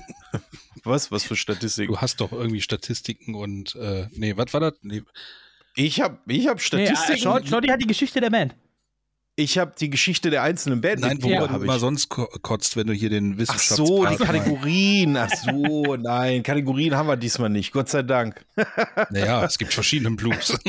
Was? 0.86 1.12
Was 1.12 1.26
für 1.26 1.36
Statistiken? 1.36 1.92
Du 1.92 2.00
hast 2.00 2.22
doch 2.22 2.32
irgendwie 2.32 2.62
Statistiken 2.62 3.36
und 3.36 3.76
äh, 3.76 4.08
nee, 4.14 4.38
was 4.38 4.54
war 4.54 4.62
das? 4.62 4.76
Nee. 4.82 5.02
Ich 5.76 6.00
habe 6.00 6.20
ich 6.28 6.48
hab 6.48 6.62
Statistiken. 6.62 7.30
Nee, 7.30 7.40
äh, 7.40 7.48
Shorty 7.48 7.68
hat 7.68 7.82
die 7.82 7.88
Geschichte 7.88 8.22
der 8.22 8.30
Band. 8.30 8.56
Ich 9.38 9.58
habe 9.58 9.74
die 9.78 9.90
Geschichte 9.90 10.30
der 10.30 10.44
einzelnen 10.44 10.80
Band. 10.80 11.02
Nein, 11.02 11.18
wo 11.22 11.28
Ja, 11.28 11.46
du 11.46 11.66
ich. 11.66 11.80
sonst 11.80 12.08
ko 12.08 12.26
kotzt, 12.42 12.78
wenn 12.78 12.88
du 12.88 12.94
hier 12.94 13.10
den 13.10 13.34
Ach 13.34 13.38
Wissenschaftspart 13.40 13.88
so, 13.88 14.06
die. 14.06 14.24
Kategorien. 14.24 15.18
Ach 15.18 15.30
so, 15.30 15.98
nein, 15.98 16.42
Kategorien 16.42 16.96
haben 16.96 17.08
wir 17.08 17.18
diesmal 17.18 17.50
nicht. 17.50 17.74
Gott 17.74 17.90
sei 17.90 18.04
Dank. 18.04 18.46
Naja, 19.10 19.44
es 19.44 19.58
gibt 19.58 19.74
verschiedene 19.74 20.16
Blues. 20.16 20.58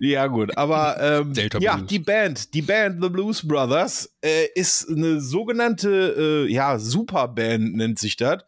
Ja, 0.00 0.28
gut, 0.28 0.56
aber 0.56 0.96
ähm, 1.00 1.32
ja, 1.58 1.74
Blues. 1.74 1.88
die 1.88 1.98
Band, 1.98 2.54
die 2.54 2.62
Band 2.62 3.02
The 3.02 3.08
Blues 3.08 3.46
Brothers 3.46 4.08
äh, 4.24 4.46
ist 4.54 4.88
eine 4.88 5.20
sogenannte 5.20 6.46
äh, 6.46 6.52
ja, 6.52 6.78
Superband, 6.78 7.74
nennt 7.74 7.98
sich 7.98 8.16
das. 8.16 8.44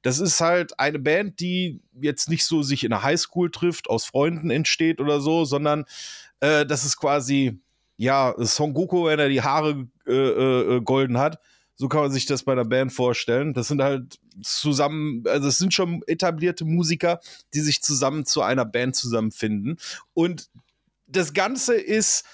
Das 0.00 0.18
ist 0.18 0.40
halt 0.40 0.80
eine 0.80 0.98
Band, 0.98 1.38
die 1.40 1.80
jetzt 2.00 2.30
nicht 2.30 2.44
so 2.46 2.62
sich 2.62 2.82
in 2.82 2.90
der 2.90 3.02
Highschool 3.02 3.50
trifft, 3.50 3.90
aus 3.90 4.06
Freunden 4.06 4.48
entsteht 4.50 4.98
oder 5.00 5.20
so, 5.20 5.44
sondern 5.44 5.84
äh, 6.40 6.64
das 6.64 6.86
ist 6.86 6.96
quasi, 6.96 7.58
ja, 7.96 8.34
Son 8.38 8.74
Goku, 8.74 9.06
wenn 9.06 9.18
er 9.18 9.28
die 9.28 9.42
Haare 9.42 9.86
äh, 10.06 10.12
äh, 10.12 10.80
golden 10.82 11.18
hat. 11.18 11.40
So 11.74 11.88
kann 11.88 12.00
man 12.00 12.10
sich 12.10 12.24
das 12.24 12.42
bei 12.42 12.54
der 12.54 12.64
Band 12.64 12.92
vorstellen. 12.92 13.52
Das 13.52 13.68
sind 13.68 13.82
halt 13.82 14.18
zusammen, 14.42 15.24
also 15.26 15.48
es 15.48 15.58
sind 15.58 15.74
schon 15.74 16.02
etablierte 16.06 16.64
Musiker, 16.64 17.20
die 17.52 17.60
sich 17.60 17.82
zusammen 17.82 18.24
zu 18.24 18.40
einer 18.42 18.64
Band 18.64 18.96
zusammenfinden. 18.96 19.78
Und 20.14 20.48
das 21.06 21.34
Ganze 21.34 21.74
ist, 21.74 22.24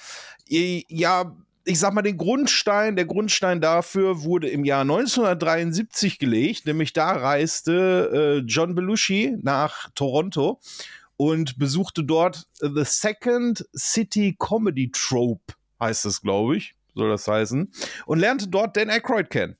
äh, 0.48 0.84
ja, 0.88 1.36
ich 1.64 1.78
sag 1.78 1.92
mal, 1.92 2.02
den 2.02 2.16
Grundstein, 2.16 2.96
der 2.96 3.04
Grundstein 3.04 3.60
dafür 3.60 4.22
wurde 4.22 4.48
im 4.48 4.64
Jahr 4.64 4.82
1973 4.82 6.18
gelegt, 6.18 6.66
nämlich 6.66 6.92
da 6.92 7.12
reiste 7.12 8.42
äh, 8.42 8.46
John 8.46 8.74
Belushi 8.74 9.36
nach 9.42 9.90
Toronto 9.94 10.60
und 11.22 11.56
besuchte 11.56 12.02
dort 12.02 12.48
The 12.58 12.82
Second 12.82 13.64
City 13.76 14.34
Comedy 14.36 14.90
Trope, 14.90 15.54
heißt 15.78 16.04
es, 16.04 16.20
glaube 16.20 16.56
ich, 16.56 16.74
soll 16.96 17.10
das 17.10 17.28
heißen, 17.28 17.72
und 18.06 18.18
lernte 18.18 18.48
dort 18.48 18.76
Dan 18.76 18.90
Aykroyd 18.90 19.30
kennen. 19.30 19.56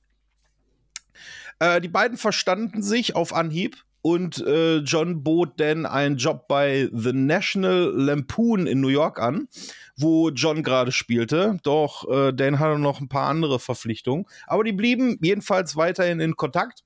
Äh, 1.61 1.81
die 1.81 1.89
beiden 1.89 2.19
verstanden 2.19 2.83
sich 2.83 3.15
auf 3.15 3.33
Anhieb 3.33 3.77
und 4.01 4.45
äh, 4.45 4.79
John 4.79 5.23
bot 5.23 5.61
Dan 5.61 5.87
einen 5.87 6.17
Job 6.17 6.49
bei 6.49 6.91
The 6.93 7.13
National 7.13 7.93
Lampoon 7.95 8.67
in 8.67 8.81
New 8.81 8.89
York 8.89 9.21
an, 9.21 9.47
wo 9.97 10.31
John 10.31 10.65
gerade 10.65 10.91
spielte. 10.91 11.61
Doch 11.63 12.11
äh, 12.11 12.33
Dan 12.33 12.59
hatte 12.59 12.81
noch 12.81 13.01
ein 13.01 13.09
paar 13.09 13.29
andere 13.29 13.61
Verpflichtungen. 13.61 14.27
Aber 14.49 14.65
die 14.65 14.73
blieben 14.73 15.17
jedenfalls 15.23 15.77
weiterhin 15.77 16.19
in 16.19 16.35
Kontakt. 16.35 16.83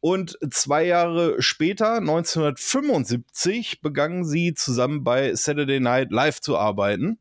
Und 0.00 0.38
zwei 0.50 0.84
Jahre 0.86 1.42
später, 1.42 1.96
1975, 1.96 3.82
begannen 3.82 4.24
sie 4.24 4.54
zusammen 4.54 5.04
bei 5.04 5.34
Saturday 5.34 5.78
Night 5.78 6.10
Live 6.10 6.40
zu 6.40 6.56
arbeiten. 6.56 7.18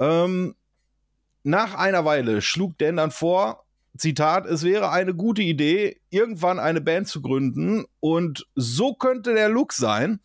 Ähm, 0.00 0.56
nach 1.44 1.74
einer 1.74 2.04
Weile 2.04 2.42
schlug 2.42 2.78
Dan 2.78 2.96
dann 2.96 3.10
vor, 3.12 3.64
Zitat, 3.96 4.46
es 4.46 4.64
wäre 4.64 4.90
eine 4.90 5.14
gute 5.14 5.42
Idee, 5.42 6.00
irgendwann 6.10 6.58
eine 6.58 6.80
Band 6.80 7.06
zu 7.06 7.22
gründen 7.22 7.84
und 8.00 8.48
so 8.56 8.94
könnte 8.94 9.34
der 9.34 9.48
Look 9.48 9.72
sein. 9.72 10.20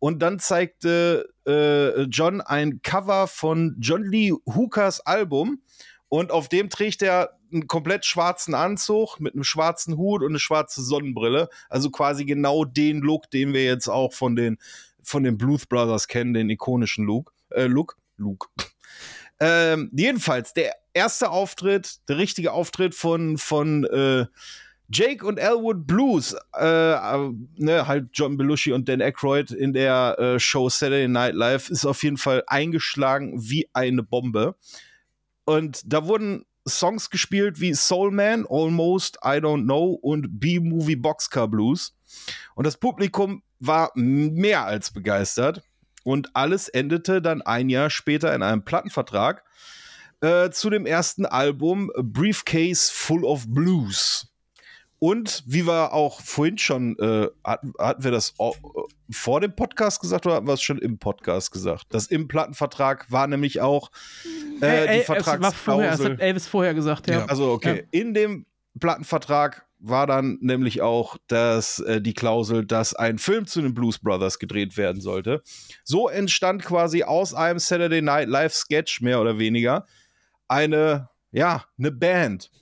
Und 0.00 0.20
dann 0.20 0.40
zeigte 0.40 1.28
äh, 1.46 2.02
John 2.02 2.40
ein 2.40 2.82
Cover 2.82 3.28
von 3.28 3.76
John 3.78 4.02
Lee 4.02 4.32
Hookers 4.46 5.00
Album 5.06 5.62
und 6.08 6.32
auf 6.32 6.48
dem 6.48 6.68
trägt 6.68 7.02
er 7.02 7.38
einen 7.52 7.66
komplett 7.66 8.04
schwarzen 8.04 8.54
Anzug 8.54 9.20
mit 9.20 9.34
einem 9.34 9.44
schwarzen 9.44 9.96
Hut 9.96 10.22
und 10.22 10.30
eine 10.30 10.38
schwarze 10.38 10.82
Sonnenbrille. 10.82 11.48
Also 11.68 11.90
quasi 11.90 12.24
genau 12.24 12.64
den 12.64 13.00
Look, 13.00 13.30
den 13.30 13.52
wir 13.52 13.64
jetzt 13.64 13.88
auch 13.88 14.12
von 14.12 14.36
den, 14.36 14.58
von 15.02 15.22
den 15.24 15.38
Blues 15.38 15.66
Brothers 15.66 16.08
kennen, 16.08 16.34
den 16.34 16.50
ikonischen 16.50 17.04
Look. 17.04 17.32
Äh, 17.50 17.66
Look? 17.66 17.96
Luke. 18.16 18.48
Ähm, 19.44 19.90
jedenfalls, 19.92 20.52
der 20.52 20.72
erste 20.94 21.30
Auftritt, 21.30 22.08
der 22.08 22.16
richtige 22.16 22.52
Auftritt 22.52 22.94
von, 22.94 23.38
von 23.38 23.82
äh, 23.86 24.26
Jake 24.88 25.26
und 25.26 25.38
Elwood 25.38 25.86
Blues, 25.86 26.36
äh, 26.54 26.92
äh, 26.92 27.30
ne, 27.56 27.88
halt 27.88 28.10
John 28.12 28.36
Belushi 28.36 28.72
und 28.72 28.88
Dan 28.88 29.00
Aykroyd 29.00 29.50
in 29.50 29.72
der 29.72 30.16
äh, 30.18 30.38
Show 30.38 30.68
Saturday 30.68 31.08
Night 31.08 31.34
Live, 31.34 31.70
ist 31.70 31.86
auf 31.86 32.04
jeden 32.04 32.18
Fall 32.18 32.44
eingeschlagen 32.46 33.32
wie 33.36 33.68
eine 33.72 34.04
Bombe. 34.04 34.54
Und 35.44 35.82
da 35.92 36.06
wurden 36.06 36.44
Songs 36.68 37.10
gespielt 37.10 37.60
wie 37.60 37.74
Soul 37.74 38.10
Man, 38.10 38.46
Almost, 38.48 39.18
I 39.24 39.38
Don't 39.38 39.64
Know 39.64 39.92
und 40.00 40.40
B-Movie 40.40 40.96
Boxcar 40.96 41.48
Blues. 41.48 41.94
Und 42.54 42.66
das 42.66 42.76
Publikum 42.76 43.42
war 43.60 43.90
mehr 43.94 44.64
als 44.64 44.90
begeistert. 44.90 45.62
Und 46.04 46.34
alles 46.34 46.68
endete 46.68 47.22
dann 47.22 47.42
ein 47.42 47.68
Jahr 47.68 47.90
später 47.90 48.34
in 48.34 48.42
einem 48.42 48.64
Plattenvertrag. 48.64 49.44
äh, 50.22 50.50
zu 50.50 50.70
dem 50.70 50.86
ersten 50.86 51.26
Album 51.26 51.90
Briefcase 51.96 52.90
Full 52.92 53.24
of 53.24 53.44
Blues. 53.48 54.31
Und 55.02 55.42
wie 55.46 55.66
wir 55.66 55.94
auch 55.94 56.20
vorhin 56.20 56.58
schon, 56.58 56.96
äh, 57.00 57.26
hatten, 57.42 57.72
hatten 57.76 58.04
wir 58.04 58.12
das 58.12 58.34
äh, 58.38 58.52
vor 59.10 59.40
dem 59.40 59.52
Podcast 59.56 60.00
gesagt 60.00 60.26
oder 60.26 60.36
hatten 60.36 60.46
wir 60.46 60.52
es 60.52 60.62
schon 60.62 60.78
im 60.78 60.96
Podcast 60.98 61.50
gesagt? 61.50 61.86
Das 61.88 62.06
im 62.06 62.28
Plattenvertrag 62.28 63.10
war 63.10 63.26
nämlich 63.26 63.60
auch 63.60 63.90
äh, 64.60 64.66
Ey, 64.66 64.86
ey, 64.86 64.98
die 65.00 65.04
vorher, 65.04 65.22
das 65.24 65.54
Vertragsklausel. 65.54 66.12
hat 66.12 66.20
Elvis 66.20 66.46
vorher 66.46 66.74
gesagt, 66.74 67.08
ja. 67.08 67.24
Also 67.24 67.50
okay, 67.50 67.84
in 67.90 68.14
dem 68.14 68.46
Plattenvertrag 68.78 69.66
war 69.80 70.06
dann 70.06 70.38
nämlich 70.40 70.82
auch 70.82 71.16
das, 71.26 71.80
äh, 71.80 72.00
die 72.00 72.14
Klausel, 72.14 72.64
dass 72.64 72.94
ein 72.94 73.18
Film 73.18 73.48
zu 73.48 73.60
den 73.60 73.74
Blues 73.74 73.98
Brothers 73.98 74.38
gedreht 74.38 74.76
werden 74.76 75.00
sollte. 75.00 75.42
So 75.82 76.08
entstand 76.08 76.62
quasi 76.62 77.02
aus 77.02 77.34
einem 77.34 77.58
Saturday 77.58 78.02
Night 78.02 78.28
Live 78.28 78.54
Sketch 78.54 79.00
mehr 79.00 79.20
oder 79.20 79.40
weniger 79.40 79.84
eine, 80.46 81.08
ja, 81.32 81.64
eine 81.76 81.90
Band. 81.90 82.52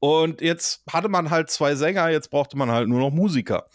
Und 0.00 0.40
jetzt 0.40 0.82
hatte 0.90 1.08
man 1.08 1.30
halt 1.30 1.50
zwei 1.50 1.74
Sänger, 1.74 2.08
jetzt 2.08 2.30
brauchte 2.30 2.56
man 2.56 2.70
halt 2.70 2.88
nur 2.88 3.00
noch 3.00 3.10
Musiker. 3.10 3.66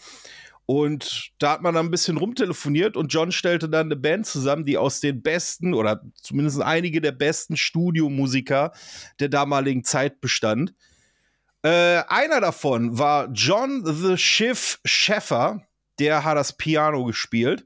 Und 0.66 1.30
da 1.38 1.52
hat 1.52 1.62
man 1.62 1.74
dann 1.74 1.86
ein 1.86 1.92
bisschen 1.92 2.16
rumtelefoniert 2.16 2.96
und 2.96 3.12
John 3.12 3.30
stellte 3.30 3.68
dann 3.68 3.86
eine 3.86 3.94
Band 3.94 4.26
zusammen, 4.26 4.64
die 4.64 4.76
aus 4.76 4.98
den 4.98 5.22
besten 5.22 5.74
oder 5.74 6.02
zumindest 6.16 6.60
einige 6.60 7.00
der 7.00 7.12
besten 7.12 7.56
Studiomusiker 7.56 8.72
der 9.20 9.28
damaligen 9.28 9.84
Zeit 9.84 10.20
bestand. 10.20 10.74
Äh, 11.62 12.02
einer 12.08 12.40
davon 12.40 12.98
war 12.98 13.28
John 13.32 13.84
the 13.84 14.18
Schiff 14.18 14.80
Sheffer, 14.84 15.62
der 16.00 16.24
hat 16.24 16.36
das 16.36 16.56
Piano 16.56 17.04
gespielt. 17.04 17.64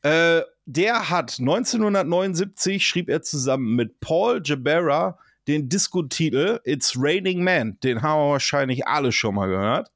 Äh, 0.00 0.40
der 0.64 1.10
hat 1.10 1.38
1979 1.38 2.86
schrieb 2.86 3.10
er 3.10 3.20
zusammen 3.22 3.76
mit 3.76 4.00
Paul 4.00 4.40
Jabera 4.42 5.18
den 5.46 5.68
Disco-Titel 5.68 6.60
It's 6.64 6.94
Raining 6.96 7.42
Man. 7.42 7.78
Den 7.80 8.02
haben 8.02 8.20
wir 8.20 8.30
wahrscheinlich 8.32 8.86
alle 8.86 9.12
schon 9.12 9.34
mal 9.34 9.48
gehört. 9.48 9.90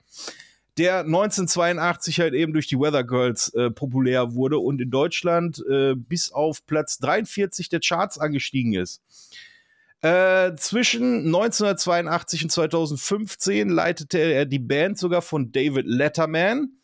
Der 0.79 1.01
1982 1.01 2.20
halt 2.20 2.35
eben 2.35 2.53
durch 2.53 2.67
die 2.67 2.79
Weather 2.79 3.05
Girls 3.05 3.53
äh, 3.55 3.70
populär 3.70 4.35
wurde 4.35 4.59
und 4.59 4.81
in 4.81 4.91
Deutschland 4.91 5.62
äh, 5.69 5.95
bis 5.95 6.33
auf 6.33 6.65
Platz 6.67 6.99
43 6.99 7.69
der 7.69 7.81
Charts 7.81 8.19
angestiegen 8.19 8.75
ist. 8.75 9.03
Äh, 10.03 10.55
zwischen 10.55 11.27
1982 11.27 12.45
und 12.45 12.51
2015 12.51 13.69
leitete 13.69 14.19
er 14.19 14.47
die 14.47 14.59
Band 14.59 14.99
sogar 14.99 15.20
von 15.20 15.53
David 15.53 15.85
Letterman, 15.85 16.79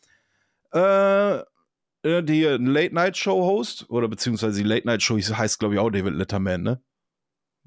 äh, 0.73 1.37
äh, 1.37 2.23
die 2.23 2.43
Late 2.43 2.93
Night 2.93 3.17
Show 3.17 3.43
Host, 3.43 3.89
oder 3.89 4.07
beziehungsweise 4.07 4.61
die 4.61 4.67
Late 4.67 4.85
Night 4.85 5.01
Show 5.01 5.17
heißt, 5.17 5.57
glaube 5.57 5.73
ich, 5.73 5.79
auch 5.79 5.89
David 5.89 6.13
Letterman, 6.13 6.61
ne? 6.61 6.81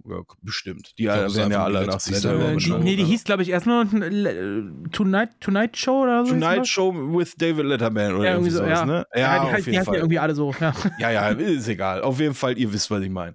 Ja, 0.05 0.23
bestimmt. 0.43 0.93
Die 0.99 1.05
ist 1.05 1.37
werden 1.37 1.53
ja 1.53 1.65
alle 1.65 1.87
nach 1.87 2.01
sich 2.01 2.17
selber 2.17 2.53
Äh, 2.53 2.79
nee, 2.81 2.97
die 2.97 3.05
hieß, 3.05 3.25
glaube 3.25 3.43
ich, 3.43 3.51
erstmal 3.51 3.87
äh, 3.87 4.89
Tonight, 4.93 5.31
Tonight 5.41 5.77
Show 5.77 6.03
oder 6.03 6.25
so. 6.25 6.33
Tonight 6.33 6.67
Show 6.67 6.93
with 6.93 7.35
David 7.37 7.67
Letterman 7.67 8.15
oder 8.15 8.25
Ja, 8.25 8.31
irgendwie 8.33 8.51
irgendwie 8.51 8.51
so, 8.51 8.59
sowas, 8.59 8.81
ja. 8.81 8.87
ne? 8.87 9.07
Ja, 9.15 9.39
die, 9.39 9.41
auf 9.41 9.57
die 9.57 9.57
jeden 9.57 9.57
heißen 9.57 9.73
ja 9.73 9.85
Fall. 9.85 9.97
irgendwie 9.97 10.19
alle 10.19 10.35
so, 10.35 10.55
ja. 10.61 10.75
Ja, 10.99 11.11
ja, 11.11 11.29
ist 11.29 11.69
egal. 11.69 12.03
Auf 12.03 12.20
jeden 12.20 12.35
Fall, 12.35 12.59
ihr 12.59 12.73
wisst, 12.73 12.91
was 12.91 13.03
ich 13.03 13.11
meine. 13.11 13.35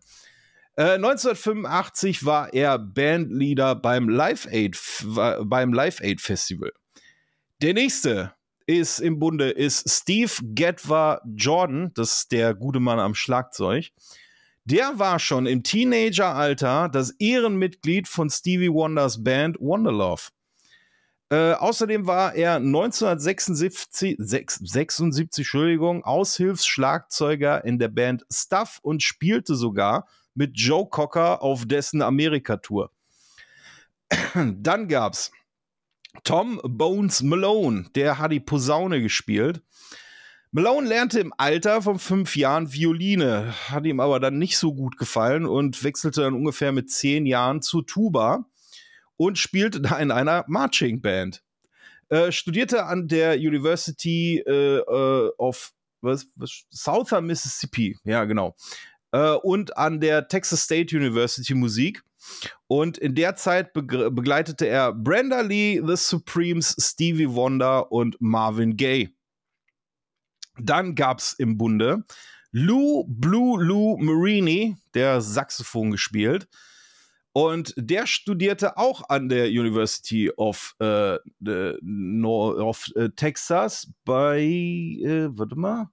Äh, 0.78 0.96
1985 0.96 2.26
war 2.26 2.54
er 2.54 2.78
Bandleader 2.78 3.76
beim 3.76 4.10
Live 4.10 4.48
Aid, 4.52 4.78
beim 5.44 5.74
Live 5.74 6.02
Aid 6.02 6.20
Festival. 6.22 6.72
Der 7.62 7.74
nächste 7.74 8.34
ist 8.68 9.00
im 9.00 9.20
Bunde 9.20 9.52
ist 9.52 9.90
Steve 9.90 10.32
Getwa 10.42 11.22
Jordan, 11.26 11.92
das 11.94 12.20
ist 12.20 12.32
der 12.32 12.54
gute 12.54 12.80
Mann 12.80 13.00
am 13.00 13.16
Schlagzeug. 13.16 13.92
Der 14.66 14.98
war 14.98 15.20
schon 15.20 15.46
im 15.46 15.62
Teenageralter 15.62 16.90
das 16.90 17.12
Ehrenmitglied 17.20 18.08
von 18.08 18.32
Stevie 18.32 18.74
Wonders 18.74 19.24
Band 19.24 19.60
Wonderlove. 19.60 20.32
Äh, 21.30 21.54
außerdem 21.54 22.08
war 22.08 22.34
er 22.34 22.56
1976 22.56 24.16
sechs- 24.18 24.60
76, 24.60 25.44
Entschuldigung, 25.44 26.04
Aushilfsschlagzeuger 26.04 27.64
in 27.64 27.78
der 27.78 27.90
Band 27.90 28.26
Stuff 28.32 28.80
und 28.82 29.04
spielte 29.04 29.54
sogar 29.56 30.08
mit 30.34 30.58
Joe 30.58 30.88
Cocker 30.90 31.44
auf 31.44 31.68
dessen 31.68 32.02
Amerika-Tour. 32.02 32.92
Dann 34.34 34.88
gab's 34.88 35.32
Tom 36.24 36.60
Bones 36.64 37.22
Malone, 37.22 37.86
der 37.94 38.18
hat 38.18 38.32
die 38.32 38.40
Posaune 38.40 39.02
gespielt. 39.02 39.62
Malone 40.56 40.88
lernte 40.88 41.20
im 41.20 41.34
Alter 41.36 41.82
von 41.82 42.00
fünf 42.00 42.38
Jahren 42.38 42.72
Violine, 42.72 43.54
hat 43.68 43.86
ihm 43.86 44.00
aber 44.00 44.22
dann 44.22 44.38
nicht 44.38 44.58
so 44.58 44.74
gut 44.74 44.98
gefallen 44.98 45.46
und 45.46 45.84
wechselte 45.84 46.22
dann 46.22 46.34
ungefähr 46.34 46.72
mit 46.72 46.90
zehn 46.90 47.26
Jahren 47.26 47.62
zur 47.62 47.86
Tuba 47.86 48.46
und 49.18 49.38
spielte 49.38 49.82
da 49.82 49.98
in 50.00 50.12
einer 50.12 50.46
Marching 50.48 51.02
Band. 51.02 51.44
Äh, 52.08 52.32
studierte 52.32 52.86
an 52.86 53.10
der 53.10 53.36
University 53.36 54.42
äh, 54.48 54.78
äh, 54.78 55.32
of 55.38 55.74
was, 56.00 56.28
was, 56.38 56.64
Southern 56.70 57.26
Mississippi, 57.26 57.98
ja 58.06 58.24
genau, 58.24 58.56
äh, 59.12 59.32
und 59.32 59.78
an 59.78 60.00
der 60.00 60.30
Texas 60.30 60.64
State 60.64 60.96
University 60.96 61.54
Musik. 61.54 62.02
Und 62.68 62.98
in 62.98 63.14
der 63.14 63.36
Zeit 63.36 63.74
begleitete 63.74 64.68
er 64.68 64.94
Brenda 64.94 65.42
Lee, 65.42 65.82
The 65.86 65.98
Supremes, 65.98 66.78
Stevie 66.80 67.30
Wonder 67.30 67.92
und 67.92 68.16
Marvin 68.22 68.78
Gaye. 68.78 69.16
Dann 70.60 70.96
gab's 70.96 71.34
im 71.34 71.58
Bunde 71.58 72.04
Lou 72.52 73.06
Blue 73.08 73.62
Lou 73.62 73.98
Marini, 73.98 74.78
der 74.94 75.22
Saxophon 75.22 75.92
gespielt. 75.92 76.48
Und 77.34 77.74
der 77.76 78.08
studierte 78.08 78.78
auch 78.78 79.10
an 79.10 79.28
der 79.28 79.48
University 79.48 80.32
of, 80.38 80.74
äh, 80.80 81.16
äh, 81.16 81.78
Nor- 81.82 82.58
of 82.66 82.90
äh, 82.96 83.10
Texas 83.10 83.92
bei, 84.06 84.40
äh, 84.40 85.28
warte 85.32 85.58
mal. 85.58 85.90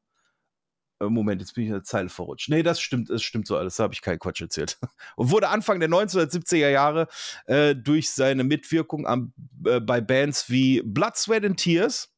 Äh, 1.01 1.07
Moment, 1.07 1.41
jetzt 1.41 1.55
bin 1.55 1.65
ich 1.65 1.69
in 1.69 1.75
der 1.75 1.83
Zeile 1.83 2.09
verrutscht. 2.09 2.49
Nee, 2.49 2.63
das 2.63 2.81
stimmt, 2.81 3.11
das 3.11 3.23
stimmt 3.23 3.49
so 3.49 3.57
alles, 3.57 3.75
da 3.77 3.83
habe 3.83 3.95
ich 3.95 4.03
keinen 4.03 4.21
Quatsch 4.21 4.41
erzählt. 4.41 4.79
Und 5.17 5.31
wurde 5.31 5.49
Anfang 5.49 5.81
der 5.81 5.89
1970er 5.89 6.69
Jahre 6.69 7.09
äh, 7.47 7.75
durch 7.75 8.11
seine 8.11 8.45
Mitwirkung 8.45 9.07
am, 9.07 9.33
äh, 9.67 9.81
bei 9.81 10.01
Bands 10.01 10.49
wie 10.49 10.81
Blood, 10.83 11.17
Sweat 11.17 11.45
and 11.45 11.59
Tears, 11.59 12.15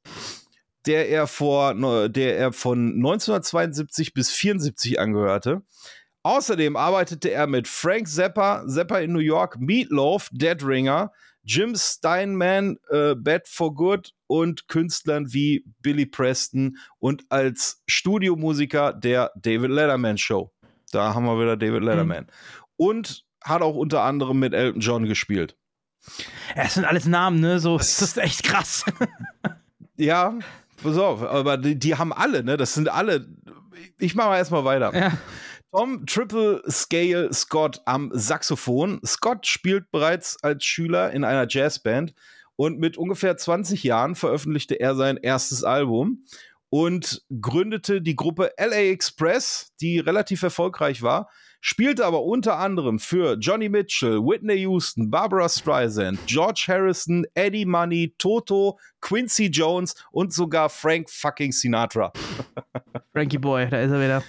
der 0.87 1.09
er, 1.09 1.27
vor, 1.27 1.75
der 2.09 2.37
er 2.37 2.53
von 2.53 2.95
1972 2.97 4.15
bis 4.15 4.31
74 4.31 5.01
angehörte. 5.01 5.63
Außerdem 6.23 6.77
arbeitete 6.77 7.31
er 7.31 7.47
mit 7.47 7.69
Frank 7.69 8.09
Zappa, 8.09 8.67
Zappa 8.67 8.99
in 8.99 9.13
New 9.13 9.19
York, 9.19 9.59
Meatloaf, 9.61 10.31
Dead 10.33 10.63
Ringer, 10.65 11.13
Jim 11.43 11.75
Steinman, 11.77 12.79
äh, 12.89 13.15
Bad 13.15 13.47
for 13.47 13.75
Good 13.75 14.13
und 14.27 14.67
Künstlern 14.69 15.33
wie 15.35 15.65
Billy 15.83 16.07
Preston 16.07 16.79
und 16.99 17.25
als 17.29 17.83
Studiomusiker 17.87 18.95
der 18.95 19.33
David 19.37 19.71
Letterman 19.71 20.17
Show. 20.17 20.51
Da 20.93 21.13
haben 21.15 21.27
wir 21.27 21.39
wieder 21.39 21.59
David 21.59 21.83
Letterman. 21.83 22.27
Und 22.77 23.25
hat 23.43 23.61
auch 23.61 23.77
unter 23.77 24.03
anderem 24.03 24.39
mit 24.39 24.55
Elton 24.55 24.81
John 24.81 25.05
gespielt. 25.05 25.57
Das 26.57 26.75
sind 26.75 26.87
alles 26.87 27.05
Namen, 27.05 27.41
ne? 27.41 27.61
So, 27.61 27.77
das 27.77 28.01
ist 28.01 28.17
echt 28.17 28.43
krass. 28.43 28.85
Ja, 29.97 30.39
pass 30.85 30.99
auf, 30.99 31.23
aber 31.23 31.59
die, 31.59 31.79
die 31.79 31.97
haben 31.97 32.13
alle, 32.13 32.45
ne? 32.45 32.57
Das 32.57 32.75
sind 32.75 32.89
alle. 32.89 33.27
Ich 33.99 34.15
mache 34.15 34.29
mal 34.29 34.39
erstmal 34.39 34.65
weiter. 34.65 35.13
Tom 35.73 36.07
Triple 36.07 36.63
Scale 36.71 37.33
Scott 37.33 37.81
am 37.85 38.11
Saxophon. 38.15 39.01
Scott 39.05 39.47
spielt 39.49 39.91
bereits 39.91 40.41
als 40.43 40.65
Schüler 40.65 41.11
in 41.11 41.25
einer 41.25 41.47
Jazzband 41.49 42.15
und 42.55 42.79
mit 42.79 42.97
ungefähr 42.97 43.37
20 43.37 43.83
Jahren 43.83 44.15
veröffentlichte 44.15 44.77
er 44.77 44.95
sein 44.95 45.17
erstes 45.17 45.65
Album 45.65 46.25
und 46.71 47.23
gründete 47.41 48.01
die 48.01 48.15
Gruppe 48.15 48.53
LA 48.57 48.91
Express, 48.91 49.73
die 49.81 49.99
relativ 49.99 50.43
erfolgreich 50.43 51.03
war, 51.03 51.29
spielte 51.65 52.05
aber 52.05 52.23
unter 52.25 52.59
anderem 52.59 52.99
für 52.99 53.39
Johnny 53.41 53.71
Mitchell, 53.71 54.21
Whitney 54.21 54.59
Houston, 54.61 55.11
Barbara 55.11 55.49
Streisand, 55.49 56.21
George 56.27 56.67
Harrison, 56.69 57.25
Eddie 57.35 57.65
Money, 57.65 58.15
Toto, 58.19 58.79
Quincy 59.01 59.47
Jones 59.47 59.95
und 60.13 60.35
sogar 60.35 60.69
Frank 60.69 61.09
fucking 61.09 61.53
Sinatra. 61.53 62.13
Frankie 63.13 63.39
Boy, 63.39 63.67
da 63.71 63.81
ist 63.81 63.91
er 63.91 64.01
wieder. 64.01 64.23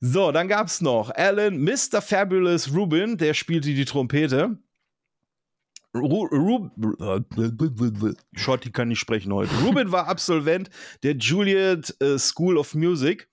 So, 0.00 0.32
dann 0.32 0.48
gab's 0.48 0.80
noch 0.80 1.10
Alan 1.10 1.62
Mr. 1.62 2.02
Fabulous 2.02 2.74
Rubin, 2.74 3.16
der 3.16 3.34
spielte 3.34 3.68
die 3.68 3.84
Trompete. 3.84 4.58
Shorty 8.34 8.72
kann 8.72 8.88
nicht 8.88 8.98
sprechen 8.98 9.32
heute. 9.32 9.54
Rubin 9.64 9.92
war 9.92 10.08
Absolvent 10.08 10.70
der 11.04 11.14
Juilliard 11.16 11.94
äh, 12.00 12.18
School 12.18 12.58
of 12.58 12.74
Music, 12.74 13.28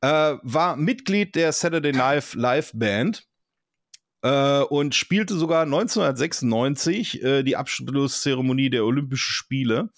äh, 0.00 0.36
war 0.42 0.76
Mitglied 0.76 1.34
der 1.34 1.52
Saturday 1.52 1.92
Night 1.92 2.34
Live 2.34 2.72
Band 2.74 3.26
äh, 4.22 4.60
und 4.60 4.94
spielte 4.94 5.34
sogar 5.34 5.62
1996 5.62 7.22
äh, 7.22 7.42
die 7.42 7.56
Abschlusszeremonie 7.56 8.70
der 8.70 8.84
Olympischen 8.84 9.32
Spiele. 9.32 9.90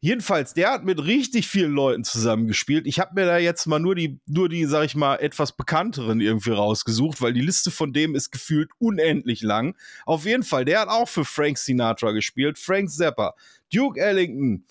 Jedenfalls, 0.00 0.52
der 0.52 0.70
hat 0.70 0.84
mit 0.84 1.02
richtig 1.04 1.48
vielen 1.48 1.72
Leuten 1.72 2.04
zusammengespielt. 2.04 2.86
Ich 2.86 3.00
habe 3.00 3.14
mir 3.14 3.26
da 3.26 3.38
jetzt 3.38 3.66
mal 3.66 3.78
nur 3.78 3.94
die, 3.94 4.20
nur 4.26 4.48
die, 4.48 4.66
sag 4.66 4.84
ich 4.84 4.94
mal, 4.94 5.16
etwas 5.16 5.56
bekannteren 5.56 6.20
irgendwie 6.20 6.50
rausgesucht, 6.50 7.22
weil 7.22 7.32
die 7.32 7.40
Liste 7.40 7.70
von 7.70 7.94
dem 7.94 8.14
ist 8.14 8.30
gefühlt 8.30 8.70
unendlich 8.78 9.40
lang. 9.40 9.74
Auf 10.04 10.26
jeden 10.26 10.42
Fall, 10.42 10.66
der 10.66 10.80
hat 10.80 10.88
auch 10.88 11.08
für 11.08 11.24
Frank 11.24 11.56
Sinatra 11.56 12.12
gespielt. 12.12 12.58
Frank 12.58 12.90
Zappa, 12.90 13.34
Duke 13.72 13.98
Ellington, 13.98 14.66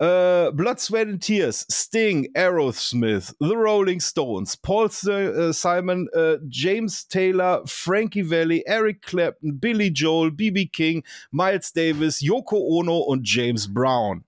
äh, 0.00 0.50
Blood, 0.52 0.80
Sweat 0.80 1.08
and 1.08 1.22
Tears, 1.22 1.66
Sting, 1.70 2.28
Aerosmith, 2.34 3.34
The 3.38 3.54
Rolling 3.54 4.00
Stones, 4.00 4.56
Paul 4.56 4.86
äh, 4.86 5.52
Simon, 5.52 6.08
äh, 6.14 6.38
James 6.48 7.06
Taylor, 7.06 7.62
Frankie 7.66 8.28
Valli, 8.28 8.62
Eric 8.66 9.02
Clapton, 9.02 9.58
Billy 9.58 9.90
Joel, 9.90 10.30
B.B. 10.30 10.66
King, 10.66 11.04
Miles 11.30 11.72
Davis, 11.72 12.20
Yoko 12.20 12.56
Ono 12.78 12.98
und 12.98 13.28
James 13.28 13.72
Brown. 13.72 14.24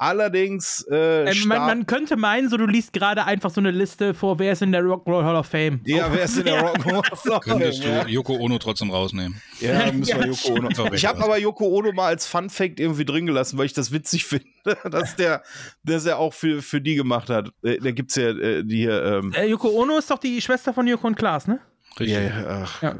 Allerdings. 0.00 0.86
Äh, 0.88 1.28
ähm, 1.28 1.48
man, 1.48 1.66
man, 1.66 1.86
könnte 1.86 2.16
meinen, 2.16 2.48
so 2.48 2.56
du 2.56 2.66
liest 2.66 2.92
gerade 2.92 3.24
einfach 3.24 3.50
so 3.50 3.60
eine 3.60 3.72
Liste 3.72 4.14
vor, 4.14 4.38
wer 4.38 4.52
ist 4.52 4.62
in 4.62 4.70
der 4.70 4.82
Rock'n'Roll 4.82 5.24
Hall 5.24 5.34
of 5.34 5.46
Fame. 5.46 5.80
Ja, 5.84 6.06
wer 6.12 6.22
ist 6.22 6.38
in 6.38 6.44
der 6.44 6.62
Rock'n'Roll 6.64 7.02
Hall 7.02 7.12
of 7.12 7.20
Fame? 7.20 7.40
Könntest 7.40 7.84
du 7.84 8.04
Yoko 8.06 8.36
Ono 8.36 8.58
trotzdem 8.58 8.90
rausnehmen. 8.90 9.42
Ja, 9.60 9.90
müssen 9.92 10.20
wir 10.20 10.28
Yoko 10.28 10.52
Ono. 10.52 10.92
Ich 10.92 11.04
habe 11.04 11.20
aber 11.24 11.36
Yoko 11.36 11.66
Ono 11.66 11.92
mal 11.92 12.06
als 12.06 12.28
Fun 12.28 12.48
Fact 12.48 12.78
irgendwie 12.78 13.04
drin 13.04 13.26
gelassen, 13.26 13.58
weil 13.58 13.66
ich 13.66 13.72
das 13.72 13.90
witzig 13.90 14.24
finde, 14.26 14.46
dass 14.88 15.16
der, 15.16 15.42
dass 15.82 16.06
er 16.06 16.18
auch 16.18 16.32
für, 16.32 16.62
für 16.62 16.80
die 16.80 16.94
gemacht 16.94 17.28
hat. 17.28 17.50
Äh, 17.64 17.78
da 17.78 17.90
gibt's 17.90 18.14
ja 18.14 18.28
äh, 18.28 18.62
die 18.64 18.76
hier. 18.76 19.02
Ähm 19.02 19.32
äh, 19.32 19.46
Yoko 19.46 19.68
Ono 19.70 19.98
ist 19.98 20.12
doch 20.12 20.18
die 20.18 20.40
Schwester 20.40 20.72
von 20.72 20.86
Joko 20.86 21.08
und 21.08 21.16
Klaas, 21.16 21.48
ne? 21.48 21.58
Richtig. 21.98 22.16
Ja, 22.16 22.22
ja, 22.22 22.62
ach, 22.62 22.82
ja. 22.82 22.94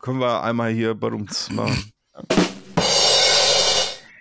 Können 0.00 0.20
wir 0.20 0.40
einmal 0.40 0.70
hier 0.70 0.94
bei 0.94 1.08
uns 1.08 1.50
machen. 1.50 1.92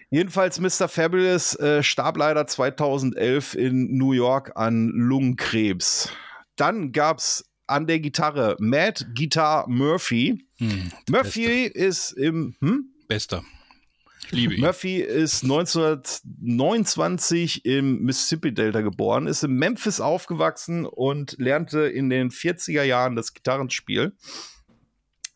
Jedenfalls 0.10 0.60
Mr. 0.60 0.88
Fabulous 0.88 1.56
äh, 1.56 1.84
starb 1.84 2.18
leider 2.18 2.48
2011 2.48 3.56
in 3.56 3.98
New 3.98 4.14
York 4.14 4.54
an 4.56 4.88
Lungenkrebs. 4.90 6.10
Dann 6.56 6.94
gab 6.94 7.18
es 7.18 7.44
an 7.68 7.88
der 7.88 8.00
Gitarre 8.00 8.56
Matt 8.60 9.06
Guitar 9.14 9.68
Murphy. 9.68 10.46
Hm, 10.60 10.94
Murphy 11.10 11.70
Beste. 11.70 11.80
ist 11.80 12.12
im 12.14 12.56
hm? 12.62 12.94
Bester. 13.08 13.44
Murphy 14.32 14.98
ist 14.98 15.44
1929 15.44 17.66
im 17.66 18.02
Mississippi-Delta 18.02 18.82
geboren, 18.82 19.28
ist 19.28 19.44
in 19.44 19.54
Memphis 19.54 20.02
aufgewachsen 20.02 20.86
und 20.86 21.36
lernte 21.38 21.82
in 21.82 22.10
den 22.10 22.30
40er 22.30 22.84
Jahren 22.84 23.16
das 23.16 23.34
Gitarrenspiel. 23.34 24.18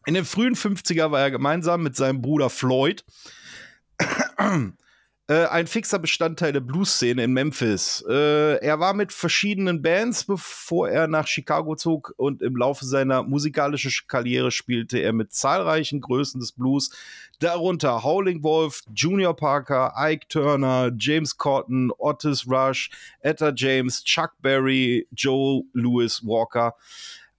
In 0.06 0.14
den 0.14 0.26
frühen 0.26 0.56
50er 0.56 1.10
war 1.12 1.22
er 1.22 1.32
gemeinsam 1.32 1.84
mit 1.84 1.96
seinem 1.96 2.22
Bruder 2.22 2.50
Floyd 2.50 3.06
äh, 5.28 5.46
ein 5.46 5.68
fixer 5.68 6.00
Bestandteil 6.00 6.52
der 6.52 6.60
Blues-Szene 6.60 7.24
in 7.24 7.32
Memphis. 7.32 8.04
Äh, 8.10 8.58
er 8.58 8.80
war 8.80 8.94
mit 8.94 9.14
verschiedenen 9.14 9.82
Bands, 9.82 10.26
bevor 10.26 10.90
er 10.90 11.08
nach 11.08 11.28
Chicago 11.28 11.76
zog 11.76 12.14
und 12.18 12.42
im 12.42 12.58
Laufe 12.58 12.86
seiner 12.86 13.24
musikalischen 13.24 13.92
Karriere 14.08 14.52
spielte 14.52 15.00
er 15.00 15.14
mit 15.14 15.32
zahlreichen 15.32 16.02
Größen 16.02 16.42
des 16.42 16.52
Blues, 16.52 16.92
darunter 17.40 18.04
Howling 18.04 18.44
Wolf, 18.44 18.82
Junior 18.94 19.36
Parker, 19.36 19.94
Ike 19.98 20.28
Turner, 20.28 20.92
James 20.98 21.38
Cotton, 21.38 21.92
Otis 21.98 22.46
Rush, 22.48 22.90
Etta 23.22 23.54
James, 23.56 24.04
Chuck 24.04 24.34
Berry, 24.42 25.08
Joe 25.12 25.64
Louis 25.74 26.22
Walker. 26.26 26.76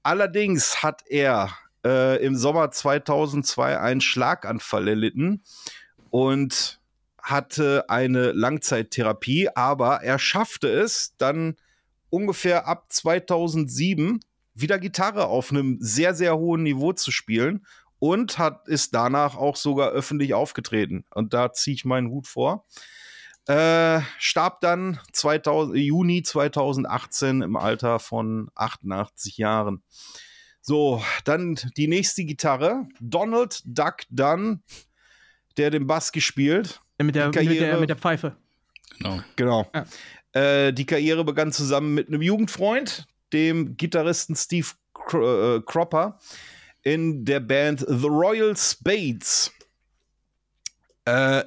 Allerdings 0.03 0.83
hat 0.83 1.03
er 1.09 1.51
äh, 1.85 2.25
im 2.25 2.37
Sommer 2.37 2.71
2002 2.71 3.79
einen 3.79 4.01
Schlaganfall 4.01 4.89
erlitten 4.89 5.43
und 6.13 6.79
hatte 7.23 7.89
eine 7.89 8.33
Langzeittherapie, 8.33 9.49
aber 9.55 10.03
er 10.03 10.19
schaffte 10.19 10.69
es 10.69 11.15
dann 11.17 11.57
ungefähr 12.11 12.67
ab 12.69 12.93
2007 12.93 14.21
wieder 14.53 14.79
Gitarre 14.79 15.29
auf 15.29 15.51
einem 15.51 15.79
sehr, 15.81 16.15
sehr 16.15 16.37
hohen 16.37 16.65
Niveau 16.65 16.93
zu 16.93 17.11
spielen 17.11 17.65
und 17.99 18.37
hat, 18.37 18.69
ist 18.69 18.95
danach 18.95 19.37
auch 19.37 19.57
sogar 19.57 19.89
öffentlich 19.93 20.35
aufgetreten. 20.35 21.07
Und 21.15 21.33
da 21.33 21.55
ziehe 21.55 21.75
ich 21.75 21.87
meinen 21.87 22.11
Hut 22.11 22.27
vor. 22.27 22.67
Äh, 23.47 24.03
starb 24.19 24.61
dann 24.61 25.01
2000, 25.13 25.79
Juni 25.79 26.23
2018 26.23 27.41
im 27.41 27.57
Alter 27.57 28.01
von 28.01 28.51
88 28.55 29.39
Jahren. 29.39 29.83
So, 30.61 31.03
dann 31.25 31.59
die 31.79 31.89
nächste 31.89 32.25
Gitarre. 32.25 32.87
Donald 33.01 33.63
Duck 33.65 34.03
Dunn 34.11 34.63
der 35.59 35.71
den 35.71 35.87
Bass 35.87 36.13
gespielt. 36.13 36.81
Mit 36.99 37.15
der, 37.15 37.31
Karriere, 37.31 37.53
mit 37.53 37.61
der, 37.61 37.81
mit 37.81 37.89
der 37.91 37.97
Pfeife. 37.97 38.37
Genau. 38.99 39.21
Genau. 39.37 39.71
Ja. 39.75 39.87
Äh, 40.33 40.73
die 40.73 40.87
Karriere 40.87 41.25
begann 41.25 41.53
zusammen 41.53 41.95
mit 41.95 42.09
einem 42.09 42.23
Jugendfreund, 42.23 43.07
dem 43.33 43.77
Gitarristen 43.77 44.37
Steve 44.37 44.69
Cro 44.95 45.57
äh, 45.57 45.61
Cropper, 45.63 46.19
in 46.83 47.25
der 47.25 47.41
Band 47.41 47.81
The 47.81 48.07
Royal 48.07 48.57
Spades. 48.57 49.53
Äh, 51.05 51.43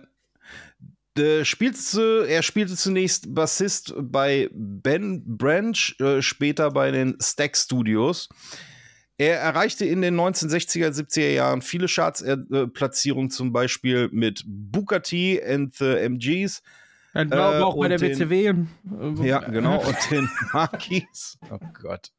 spielte, 1.43 2.25
er 2.27 2.43
spielte 2.43 2.75
zunächst 2.75 3.34
Bassist 3.34 3.93
bei 3.98 4.50
Ben 4.51 5.24
Branch, 5.38 5.95
äh, 6.00 6.22
später 6.22 6.72
bei 6.72 6.92
den 6.92 7.17
Stack 7.22 7.56
Studios. 7.56 8.30
Er 9.18 9.40
erreichte 9.40 9.85
in 9.85 10.02
den 10.02 10.19
1960er, 10.19 10.90
70er 10.90 11.32
Jahren 11.32 11.61
viele 11.61 11.88
Charts-Platzierungen, 11.88 13.30
zum 13.30 13.53
Beispiel 13.53 14.10
mit 14.11 14.44
Booker 14.45 15.02
T 15.02 15.42
and 15.42 15.74
the 15.76 15.85
MGs. 15.85 16.61
Ein 17.14 17.32
äh, 17.32 17.35
auch 17.35 17.77
bei 17.77 17.88
der 17.88 17.98
den, 17.98 18.11
WCW. 18.11 18.53
Ja, 19.26 19.40
genau. 19.40 19.82
Und 19.88 19.98
den 20.11 20.30
Marquis. 20.52 21.38
Oh 21.50 21.60
Gott. 21.82 22.11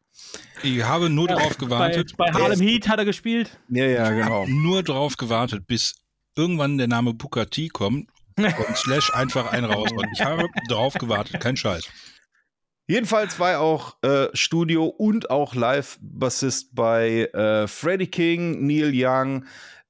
Ich 0.63 0.83
habe 0.83 1.11
nur 1.11 1.29
darauf 1.29 1.59
gewartet. 1.59 2.15
Bei, 2.17 2.31
bei 2.31 2.41
Harlem 2.41 2.61
Heat 2.61 2.89
hat 2.89 2.99
er 2.99 3.05
gespielt. 3.05 3.59
Ja, 3.69 3.85
ja, 3.85 4.11
genau. 4.11 4.47
Nur 4.47 4.83
darauf 4.83 5.19
gewartet, 5.19 5.67
bis 5.67 5.97
irgendwann 6.35 6.79
der 6.79 6.89
Name 6.89 7.13
Booker 7.13 7.51
T 7.51 7.69
kommt 7.69 8.09
und 8.39 8.77
Slash 8.77 9.13
einfach 9.15 9.53
einen 9.53 9.71
raus. 9.71 9.91
Und 9.93 10.07
ich 10.15 10.25
habe 10.25 10.47
darauf 10.69 10.95
gewartet, 10.95 11.41
kein 11.41 11.59
Scheiß. 11.59 11.89
Jedenfalls 12.89 13.41
war 13.41 13.51
er 13.51 13.61
auch 13.61 13.97
äh, 14.03 14.29
Studio- 14.33 14.87
und 14.87 15.29
auch 15.29 15.57
Live-Bassist 15.57 16.73
bei 16.73 17.25
äh, 17.33 17.67
Freddie 17.67 18.07
King, 18.07 18.65
Neil 18.65 18.93
Young, 18.95 19.45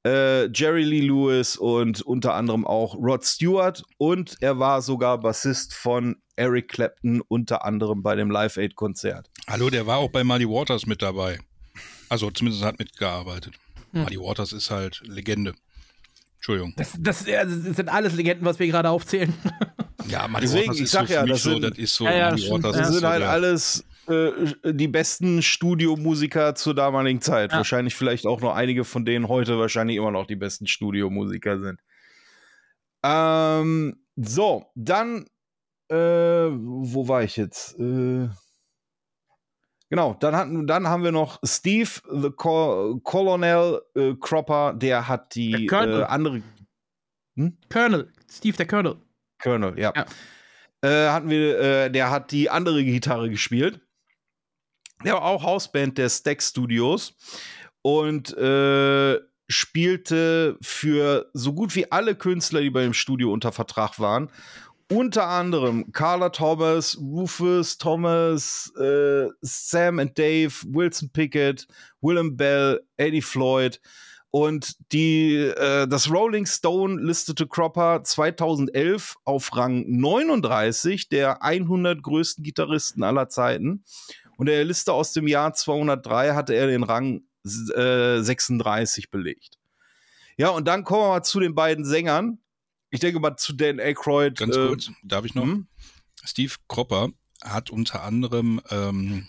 äh, 0.07 0.47
Jerry 0.47 0.85
Lee 0.85 1.03
Lewis 1.03 1.59
und 1.59 2.01
unter 2.01 2.35
anderem 2.35 2.67
auch 2.67 2.95
Rod 2.95 3.23
Stewart. 3.23 3.83
Und 3.99 4.39
er 4.41 4.59
war 4.59 4.81
sogar 4.81 5.21
Bassist 5.21 5.75
von 5.75 6.17
Eric 6.37 6.69
Clapton, 6.69 7.21
unter 7.29 7.67
anderem 7.67 8.03
bei 8.03 8.15
dem 8.15 8.31
Live 8.31 8.57
Aid-Konzert. 8.57 9.29
Hallo, 9.47 9.69
der 9.69 9.87
war 9.87 9.99
auch 9.99 10.11
bei 10.11 10.25
Muddy 10.25 10.49
Waters 10.49 10.87
mit 10.87 11.03
dabei. 11.03 11.39
Also 12.09 12.31
zumindest 12.31 12.65
hat 12.65 12.79
mitgearbeitet. 12.79 13.57
Hm. 13.93 14.05
Muddy 14.05 14.19
Waters 14.19 14.55
ist 14.55 14.71
halt 14.71 15.03
Legende. 15.05 15.53
Entschuldigung. 16.47 16.75
Das, 16.77 16.95
das, 17.01 17.25
das, 17.25 17.77
sind 17.77 17.89
alles 17.89 18.15
Legenden, 18.15 18.45
was 18.45 18.61
wir 18.61 18.69
gerade 18.69 18.91
aufzählen. 18.91 19.33
Ja, 20.09 20.29
Muddy 20.29 20.43
Deswegen, 20.43 20.69
Waters 20.69 20.81
ich 20.81 20.91
sag 20.91 21.09
ja, 21.09 21.27
das, 21.27 21.43
sind, 21.43 21.65
das 21.65 21.77
ist 21.79 21.97
so. 21.97 22.05
Ja, 22.05 22.17
ja, 22.17 22.31
das 22.31 22.89
sind 22.95 23.05
halt 23.05 23.25
alles 23.25 23.85
äh, 24.07 24.73
die 24.73 24.87
besten 24.87 25.43
Studiomusiker 25.43 26.55
zur 26.55 26.77
damaligen 26.77 27.21
Zeit. 27.21 27.51
Ja. 27.51 27.57
Wahrscheinlich 27.57 27.97
vielleicht 27.97 28.25
auch 28.25 28.41
noch 28.41 28.55
einige 28.55 28.85
von 28.85 29.05
denen 29.05 29.27
heute 29.27 29.59
wahrscheinlich 29.59 29.97
immer 29.97 30.13
noch 30.13 30.29
die 30.29 30.37
besten 30.37 30.69
Studiomusiker 30.69 31.59
sind. 31.59 31.81
Ähm, 33.03 33.97
so, 34.15 34.67
dann, 34.77 35.27
äh, 35.89 35.97
wo 35.97 37.09
war 37.09 37.25
ich 37.25 37.37
jetzt? 37.37 37.77
Äh, 37.81 38.29
genau, 39.89 40.15
dann, 40.15 40.37
hatten, 40.37 40.67
dann 40.67 40.89
haben 40.89 41.05
wir 41.05 41.13
noch 41.13 41.39
Steve, 41.45 41.91
the 42.11 42.31
Co 42.31 43.01
Colonel 43.03 43.83
äh, 43.95 44.15
Cropper, 44.15 44.75
der 44.75 45.09
hat 45.09 45.35
die 45.35 45.67
der 45.67 45.83
äh, 45.83 46.03
andere. 46.05 46.43
Hm? 47.37 47.57
Colonel, 47.71 48.13
Steve 48.31 48.57
der 48.57 48.67
Colonel. 48.67 48.97
Colonel, 49.43 49.79
ja. 49.79 49.93
ja. 49.95 50.07
Äh, 50.83 51.11
hatten 51.11 51.31
wir, 51.31 51.59
äh, 51.59 51.91
der 51.91 52.11
hat 52.11 52.31
die 52.31 52.51
andere 52.51 52.85
Gitarre 52.85 53.31
gespielt. 53.31 53.81
Der 55.05 55.15
war 55.15 55.23
auch 55.23 55.43
Hausband 55.43 55.99
der 55.99 56.09
Stack 56.09 56.43
Studios 56.43 57.15
und 57.83 58.37
äh, 58.37 59.19
spielte 59.49 60.57
für 60.61 61.31
so 61.33 61.53
gut 61.53 61.75
wie 61.77 61.91
alle 61.93 62.15
Künstler, 62.15 62.61
die 62.61 62.71
bei 62.71 62.83
dem 62.83 62.95
Studio 62.95 63.33
unter 63.33 63.53
Vertrag 63.53 63.99
waren. 63.99 64.31
Unter 64.89 65.27
anderem 65.27 65.91
Carla 65.91 66.29
Thomas, 66.29 66.97
Rufus 66.97 67.77
Thomas, 67.77 68.73
äh, 68.79 69.27
Sam 69.41 69.99
and 69.99 70.17
Dave, 70.17 70.53
Wilson 70.69 71.11
Pickett, 71.11 71.67
Willem 72.01 72.37
Bell, 72.37 72.81
Eddie 72.97 73.23
Floyd. 73.23 73.81
Und 74.31 74.77
die, 74.93 75.35
äh, 75.37 75.89
das 75.89 76.11
Rolling 76.11 76.47
Stone 76.47 77.03
listete 77.03 77.49
Cropper 77.49 78.05
2011 78.05 79.17
auf 79.25 79.57
Rang 79.57 79.85
39 79.89 81.09
der 81.09 81.43
100 81.43 82.03
größten 82.03 82.45
Gitarristen 82.45 83.03
aller 83.03 83.29
Zeiten. 83.29 83.83
Und 84.37 84.47
der 84.47 84.63
Liste 84.65 84.93
aus 84.93 85.13
dem 85.13 85.27
Jahr 85.27 85.55
203 85.55 86.35
hatte 86.35 86.55
er 86.55 86.67
den 86.67 86.85
Rang 86.85 87.23
äh, 87.75 88.21
36 88.21 89.11
belegt. 89.11 89.59
Ja, 90.37 90.51
und 90.51 90.69
dann 90.69 90.85
kommen 90.85 91.03
wir 91.03 91.09
mal 91.09 91.23
zu 91.23 91.41
den 91.41 91.55
beiden 91.55 91.85
Sängern. 91.85 92.39
Ich 92.91 93.01
denke 93.01 93.21
mal 93.21 93.37
zu 93.37 93.53
Dan 93.53 93.81
Aykroyd. 93.81 94.37
Ganz 94.39 94.57
äh, 94.57 94.67
kurz, 94.69 94.91
darf 95.03 95.25
ich 95.25 95.35
noch? 95.35 95.45
hm? 95.45 95.67
Steve 96.25 96.55
Cropper 96.69 97.11
hat 97.43 97.71
unter 97.71 98.03
anderem 98.03 98.61
ähm, 98.71 99.29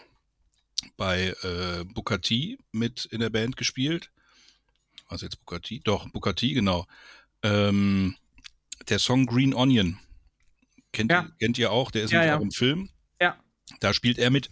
bei 0.95 1.35
äh, 1.43 1.83
Booker 1.85 2.21
T 2.21 2.57
mit 2.71 3.05
in 3.05 3.19
der 3.19 3.29
Band 3.29 3.57
gespielt. 3.57 4.11
Was 5.09 5.21
jetzt 5.21 5.39
Booker 5.39 5.61
T? 5.61 5.79
Doch, 5.83 6.09
Booker 6.09 6.35
T, 6.35 6.53
genau. 6.53 6.85
Ähm, 7.43 8.15
der 8.89 8.99
Song 8.99 9.25
Green 9.25 9.53
Onion. 9.53 9.99
Kennt, 10.91 11.11
Ja. 11.11 11.23
ihr, 11.23 11.31
kennt 11.39 11.57
ihr 11.57 11.71
auch? 11.71 11.91
Der 11.91 12.03
ist 12.03 12.11
Ja, 12.11 12.23
ja. 12.25 12.37
auch 12.37 12.41
im 12.41 12.51
Film. 12.51 12.89
Ja. 13.21 13.37
Da 13.79 13.93
spielt 13.93 14.17
er 14.17 14.29
mit. 14.31 14.49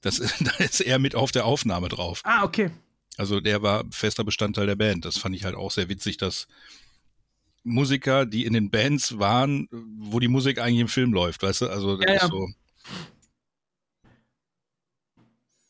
Das, 0.00 0.16
da 0.40 0.50
ist 0.64 0.80
er 0.80 0.98
mit 0.98 1.14
auf 1.14 1.32
der 1.32 1.44
Aufnahme 1.44 1.88
drauf. 1.88 2.20
Ah, 2.24 2.42
okay. 2.44 2.70
Also 3.18 3.40
der 3.40 3.62
war 3.62 3.84
fester 3.90 4.24
Bestandteil 4.24 4.66
der 4.66 4.74
Band. 4.76 5.04
Das 5.04 5.18
fand 5.18 5.36
ich 5.36 5.44
halt 5.44 5.54
auch 5.54 5.70
sehr 5.70 5.88
witzig, 5.88 6.16
dass 6.16 6.48
Musiker, 7.64 8.26
die 8.26 8.44
in 8.44 8.52
den 8.52 8.70
Bands 8.70 9.18
waren, 9.18 9.68
wo 9.98 10.18
die 10.18 10.28
Musik 10.28 10.60
eigentlich 10.60 10.80
im 10.80 10.88
Film 10.88 11.12
läuft, 11.12 11.42
weißt 11.42 11.62
du? 11.62 11.68
Also 11.68 11.96
das 11.96 12.06
Ja, 12.08 12.14
ist 12.16 12.22
ja. 12.22 12.28
so. 12.28 12.48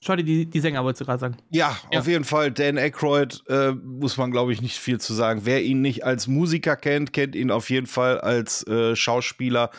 Schade, 0.04 0.24
die, 0.24 0.46
die 0.46 0.60
Sänger 0.60 0.82
wolltest 0.82 1.02
du 1.02 1.04
gerade 1.04 1.20
sagen. 1.20 1.36
Ja, 1.50 1.76
auf 1.94 2.08
jeden 2.08 2.24
Fall. 2.24 2.50
Dan 2.50 2.76
Aykroyd 2.76 3.40
äh, 3.48 3.70
muss 3.70 4.16
man, 4.16 4.32
glaube 4.32 4.52
ich, 4.52 4.60
nicht 4.60 4.76
viel 4.76 4.98
zu 5.00 5.14
sagen. 5.14 5.42
Wer 5.44 5.62
ihn 5.62 5.80
nicht 5.80 6.04
als 6.04 6.26
Musiker 6.26 6.74
kennt, 6.74 7.12
kennt 7.12 7.36
ihn 7.36 7.52
auf 7.52 7.70
jeden 7.70 7.86
Fall 7.86 8.20
als 8.20 8.66
äh, 8.66 8.96
Schauspieler 8.96 9.70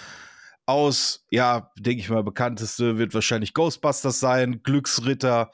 aus, 0.65 1.25
ja, 1.29 1.71
denke 1.77 1.99
ich 1.99 2.09
mal, 2.09 2.23
bekannteste 2.23 2.97
wird 2.97 3.13
wahrscheinlich 3.13 3.53
Ghostbusters 3.53 4.21
sein, 4.21 4.61
Glücksritter 4.63 5.51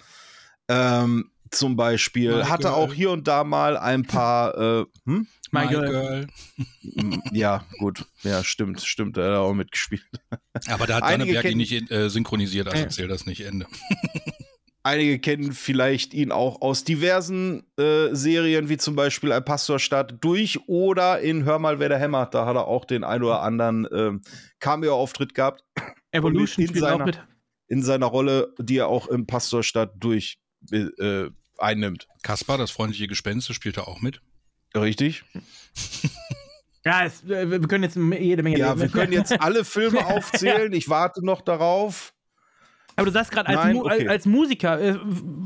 ähm, 0.68 1.32
zum 1.50 1.76
Beispiel. 1.76 2.48
Hatte 2.48 2.68
Girl. 2.68 2.74
auch 2.74 2.94
hier 2.94 3.10
und 3.10 3.28
da 3.28 3.44
mal 3.44 3.76
ein 3.76 4.04
paar, 4.04 4.56
äh, 4.56 4.86
hm? 5.06 5.28
My 5.52 5.62
My 5.66 5.68
Girl. 5.68 5.90
Girl. 5.90 6.28
Ja, 7.32 7.66
gut. 7.80 8.06
Ja, 8.24 8.44
stimmt, 8.44 8.82
stimmt. 8.82 9.18
Er 9.18 9.32
hat 9.32 9.38
auch 9.38 9.54
mitgespielt. 9.54 10.04
Aber 10.68 10.88
da 10.88 10.96
hat 10.96 11.04
Danneberg 11.04 11.46
ihn 11.46 11.58
nicht 11.58 11.92
äh, 11.92 12.10
synchronisiert, 12.10 12.68
also 12.68 12.84
Ja. 12.84 12.90
zählt 12.90 13.12
das 13.12 13.26
nicht 13.26 13.42
Ende. 13.42 13.66
Einige 14.84 15.20
kennen 15.20 15.52
vielleicht 15.52 16.14
ihn 16.14 16.32
auch 16.32 16.62
aus 16.62 16.86
diversen 16.86 17.64
äh, 17.78 18.08
Serien, 18.16 18.70
wie 18.70 18.78
zum 18.78 18.96
Beispiel 18.96 19.32
Ein 19.34 19.44
Pastor 19.44 19.78
startet 19.78 20.24
durch 20.24 20.58
oder 20.68 21.20
in 21.20 21.44
Hör 21.44 21.60
mal, 21.60 21.80
wer 21.80 21.90
der 21.90 22.00
hämmert. 22.00 22.34
Da 22.34 22.46
hat 22.46 22.56
er 22.56 22.66
auch 22.68 22.86
den 22.86 23.04
ein 23.04 23.22
oder 23.22 23.42
anderen 23.42 23.88
ähm, 23.92 24.22
Cameo-Auftritt 24.60 25.36
gehabt. 25.36 25.64
Evolution 26.12 26.64
in 26.64 26.70
spielt 26.70 26.84
auch 26.86 26.90
seiner, 26.92 27.06
mit. 27.06 27.22
in 27.68 27.84
seiner 27.84 28.06
Rolle, 28.06 28.54
die 28.58 28.78
er 28.78 28.88
auch 28.88 29.08
im 29.08 29.28
Pastor 29.28 29.64
stadt 29.64 29.94
durch 29.98 30.40
äh, 30.72 31.30
einnimmt. 31.58 32.08
Kaspar, 32.24 32.58
das 32.58 32.72
freundliche 32.72 33.08
Gespenst, 33.08 33.54
spielt 33.54 33.78
er 33.78 33.88
auch 33.88 34.00
mit. 34.02 34.22
Richtig? 34.76 35.24
Ja, 36.86 37.06
es, 37.06 37.24
äh, 37.24 37.50
wir 37.50 37.60
können 37.62 37.84
jetzt 37.84 37.96
jede 37.96 38.44
Menge 38.44 38.58
Ja, 38.58 38.70
reden. 38.70 38.82
wir 38.82 38.90
können 38.90 39.12
jetzt 39.12 39.40
alle 39.42 39.66
Filme 39.66 40.06
aufzählen. 40.06 40.72
Ich 40.74 40.90
warte 40.90 41.26
noch 41.26 41.42
darauf. 41.42 42.14
Aber 42.96 43.06
du 43.06 43.12
sagst 43.12 43.32
gerade, 43.32 43.48
als, 43.50 43.74
Mu 43.74 43.86
okay. 43.86 44.08
als 44.08 44.26
Musiker, 44.26 44.80
äh, 44.80 44.98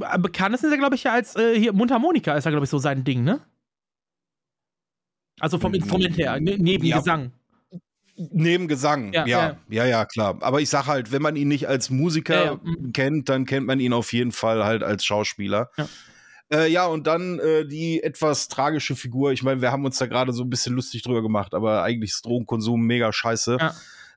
am 0.02 0.22
bekanntesten 0.22 0.68
ist 0.68 0.74
er, 0.74 0.78
glaube 0.78 0.96
ich, 0.96 1.04
ja 1.04 1.14
als 1.14 1.36
äh, 1.36 1.60
hier 1.60 1.74
Mundharmonika 1.74 2.34
ist 2.36 2.46
er, 2.46 2.52
glaube 2.52 2.66
ich, 2.66 2.70
so 2.70 2.78
sein 2.80 3.04
Ding, 3.04 3.24
ne? 3.24 3.42
Also 5.40 5.60
vom 5.60 5.74
Instrument 5.74 6.18
her, 6.18 6.40
ne, 6.40 6.58
neben 6.58 6.86
Ja. 6.86 7.00
Gesang. 7.00 7.32
Neben 8.16 8.68
Gesang, 8.68 9.12
Ja, 9.12 9.26
ja, 9.26 9.58
ja. 9.70 9.86
ja, 9.86 10.06
klar. 10.06 10.38
Aber 10.42 10.62
ich 10.62 10.70
sag 10.70 10.86
halt, 10.86 11.12
wenn 11.12 11.24
man 11.24 11.36
ihn 11.36 11.48
nicht 11.48 11.68
als 11.68 11.90
Musiker 11.90 12.60
mhm. 12.64 12.94
kennt, 12.94 13.28
dann 13.28 13.46
kennt 13.46 13.66
man 13.66 13.80
ihn 13.80 13.92
auf 13.92 14.14
jeden 14.14 14.32
Fall 14.32 14.64
halt 14.64 14.84
als 14.84 15.04
Schauspieler. 15.04 15.72
Ja. 15.78 15.90
Äh, 16.54 16.68
ja, 16.72 16.86
und 16.86 17.08
dann 17.08 17.40
äh, 17.40 17.66
die 17.66 18.04
etwas 18.04 18.48
tragische 18.48 18.96
Figur. 18.96 19.32
Ich 19.32 19.42
meine, 19.42 19.62
wir 19.62 19.72
haben 19.72 19.86
uns 19.86 19.98
da 19.98 20.06
gerade 20.06 20.34
so 20.34 20.44
ein 20.44 20.52
bisschen 20.52 20.76
lustig 20.76 21.02
drüber 21.02 21.24
gemacht, 21.24 21.56
aber 21.56 21.82
eigentlich 21.82 22.12
ist 22.12 22.26
Drogenkonsum 22.26 22.80
mega 22.82 23.12
scheiße. 23.12 23.58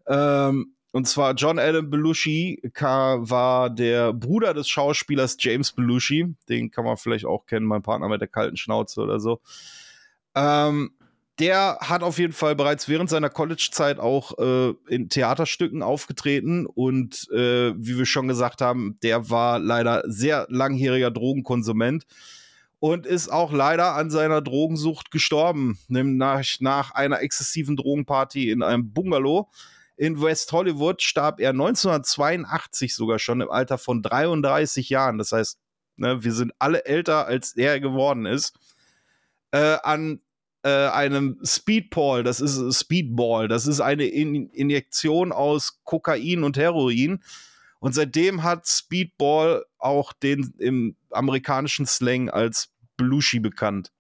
Ähm, 0.07 0.75
und 0.93 1.09
zwar 1.09 1.35
John 1.35 1.59
Adam 1.59 1.89
Belushi 1.91 2.61
war 2.75 3.71
der 3.71 4.13
Bruder 4.13 4.55
des 4.55 4.69
Schauspielers 4.69 5.37
James 5.41 5.73
Belushi. 5.73 6.35
Den 6.49 6.71
kann 6.71 6.85
man 6.85 6.99
vielleicht 6.99 7.25
auch 7.25 7.47
kennen, 7.47 7.67
mein 7.67 7.83
Partner 7.83 8.09
mit 8.09 8.21
der 8.21 8.29
kalten 8.29 8.57
Schnauze 8.57 9.01
oder 9.01 9.19
so. 9.19 9.41
Ähm, 10.35 10.93
der 11.39 11.79
hat 11.81 12.03
auf 12.03 12.19
jeden 12.19 12.33
Fall 12.33 12.57
bereits 12.57 12.89
während 12.89 13.11
seiner 13.11 13.29
College-Zeit 13.29 13.99
auch 13.99 14.39
äh, 14.39 14.75
in 14.89 15.09
Theaterstücken 15.09 15.83
aufgetreten 15.83 16.67
und 16.67 17.29
äh, 17.31 17.75
wie 17.77 17.99
wir 17.99 18.07
schon 18.07 18.29
gesagt 18.29 18.63
haben, 18.63 18.99
der 19.03 19.29
war 19.29 19.59
leider 19.59 20.03
sehr 20.07 20.47
langjähriger 20.49 21.11
Drogenkonsument 21.11 22.07
und 22.79 23.05
ist 23.05 23.29
auch 23.29 23.53
leider 23.53 23.95
an 23.95 24.11
seiner 24.11 24.41
Drogensucht 24.41 25.11
gestorben, 25.11 25.79
nach, 25.89 26.43
nach 26.61 26.91
einer 26.93 27.21
exzessiven 27.21 27.77
Drogenparty 27.77 28.51
in 28.51 28.63
einem 28.63 28.93
Bungalow. 28.93 29.51
In 29.97 30.21
West 30.21 30.53
Hollywood 30.53 31.03
starb 31.03 31.41
er 31.41 31.51
1982 31.51 32.95
sogar 32.95 33.19
schon 33.19 33.41
im 33.41 33.51
Alter 33.51 33.79
von 33.79 34.03
33 34.03 34.91
Jahren. 34.91 35.17
Das 35.17 35.33
heißt, 35.33 35.59
ne, 35.97 36.23
wir 36.23 36.33
sind 36.33 36.53
alle 36.59 36.85
älter, 36.85 37.27
als 37.27 37.57
er 37.57 37.81
geworden 37.81 38.27
ist. 38.27 38.55
Äh, 39.53 39.79
an 39.83 40.21
äh, 40.67 40.89
einem 40.89 41.39
Speedball, 41.45 42.25
das 42.25 42.41
ist 42.41 42.77
Speedball, 42.77 43.47
das 43.47 43.69
ist 43.69 43.81
eine 43.81 44.07
In 44.07 44.51
Injektion 44.51 45.31
aus 45.31 45.81
Kokain 45.85 46.43
und 46.43 46.57
Heroin. 46.57 47.23
Und 47.79 47.95
seitdem 47.95 48.43
hat 48.43 48.67
Speedball 48.67 49.65
auch 49.79 50.13
den 50.13 50.55
im 50.59 50.97
amerikanischen 51.11 51.87
Slang 51.87 52.31
als 52.31 52.71
Belushi 52.97 53.39
bekannt. 53.39 53.93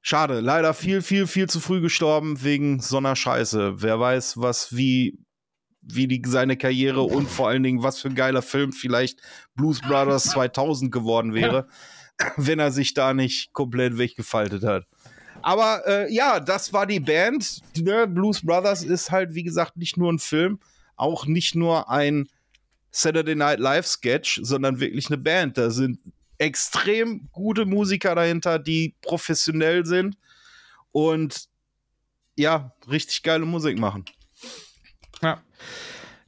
Schade, 0.00 0.38
leider 0.38 0.74
viel, 0.74 1.02
viel, 1.02 1.26
viel 1.26 1.48
zu 1.48 1.58
früh 1.58 1.80
gestorben 1.80 2.44
wegen 2.44 2.80
so 2.80 2.98
einer 2.98 3.16
Scheiße. 3.16 3.82
Wer 3.82 3.98
weiß, 3.98 4.36
was, 4.36 4.76
wie, 4.76 5.18
wie 5.80 6.06
die, 6.06 6.22
seine 6.24 6.56
Karriere 6.56 7.02
und 7.02 7.28
vor 7.28 7.48
allen 7.48 7.64
Dingen, 7.64 7.82
was 7.82 7.98
für 7.98 8.08
ein 8.08 8.14
geiler 8.14 8.42
Film 8.42 8.72
vielleicht 8.72 9.20
Blues 9.56 9.80
Brothers 9.80 10.24
2000 10.24 10.92
geworden 10.92 11.34
wäre, 11.34 11.66
wenn 12.36 12.60
er 12.60 12.70
sich 12.70 12.94
da 12.94 13.12
nicht 13.12 13.52
komplett 13.52 13.98
weggefaltet 13.98 14.62
hat. 14.62 14.86
Aber 15.42 15.82
äh, 15.86 16.12
ja, 16.12 16.40
das 16.40 16.72
war 16.72 16.86
die 16.86 17.00
Band. 17.00 17.60
Ne? 17.76 18.06
Blues 18.06 18.44
Brothers 18.44 18.82
ist 18.82 19.10
halt, 19.10 19.34
wie 19.34 19.42
gesagt, 19.42 19.76
nicht 19.76 19.96
nur 19.96 20.12
ein 20.12 20.18
Film, 20.18 20.58
auch 20.96 21.26
nicht 21.26 21.54
nur 21.54 21.88
ein 21.90 22.28
Saturday 22.90 23.34
Night 23.34 23.60
Live 23.60 23.86
Sketch, 23.86 24.40
sondern 24.42 24.80
wirklich 24.80 25.06
eine 25.06 25.18
Band. 25.18 25.56
Da 25.58 25.70
sind 25.70 25.98
extrem 26.38 27.28
gute 27.32 27.64
Musiker 27.66 28.14
dahinter, 28.14 28.58
die 28.58 28.94
professionell 29.02 29.84
sind 29.84 30.16
und 30.92 31.48
ja, 32.36 32.72
richtig 32.90 33.22
geile 33.22 33.44
Musik 33.44 33.78
machen. 33.78 34.04
Ja. 35.22 35.42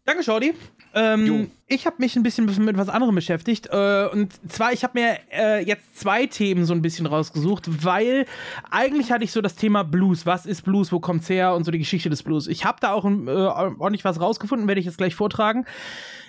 Danke, 0.04 0.22
Shorty. 0.22 0.54
Ähm, 0.94 1.50
ich 1.66 1.86
habe 1.86 1.96
mich 1.98 2.16
ein 2.16 2.22
bisschen 2.22 2.46
mit 2.64 2.76
was 2.76 2.88
anderem 2.88 3.14
beschäftigt. 3.14 3.68
Äh, 3.70 4.08
und 4.12 4.32
zwar, 4.50 4.72
ich 4.72 4.84
habe 4.84 4.98
mir 5.00 5.18
äh, 5.30 5.64
jetzt 5.64 5.98
zwei 5.98 6.26
Themen 6.26 6.66
so 6.66 6.74
ein 6.74 6.82
bisschen 6.82 7.06
rausgesucht, 7.06 7.84
weil 7.84 8.26
eigentlich 8.70 9.10
hatte 9.10 9.24
ich 9.24 9.32
so 9.32 9.40
das 9.40 9.56
Thema 9.56 9.82
Blues. 9.82 10.26
Was 10.26 10.44
ist 10.44 10.62
Blues? 10.62 10.92
Wo 10.92 11.00
kommt's 11.00 11.28
her? 11.28 11.54
Und 11.54 11.64
so 11.64 11.70
die 11.70 11.78
Geschichte 11.78 12.10
des 12.10 12.22
Blues. 12.22 12.46
Ich 12.46 12.64
habe 12.64 12.78
da 12.80 12.92
auch 12.92 13.04
äh, 13.04 13.08
ordentlich 13.08 14.04
was 14.04 14.20
rausgefunden, 14.20 14.68
werde 14.68 14.80
ich 14.80 14.86
jetzt 14.86 14.98
gleich 14.98 15.14
vortragen. 15.14 15.64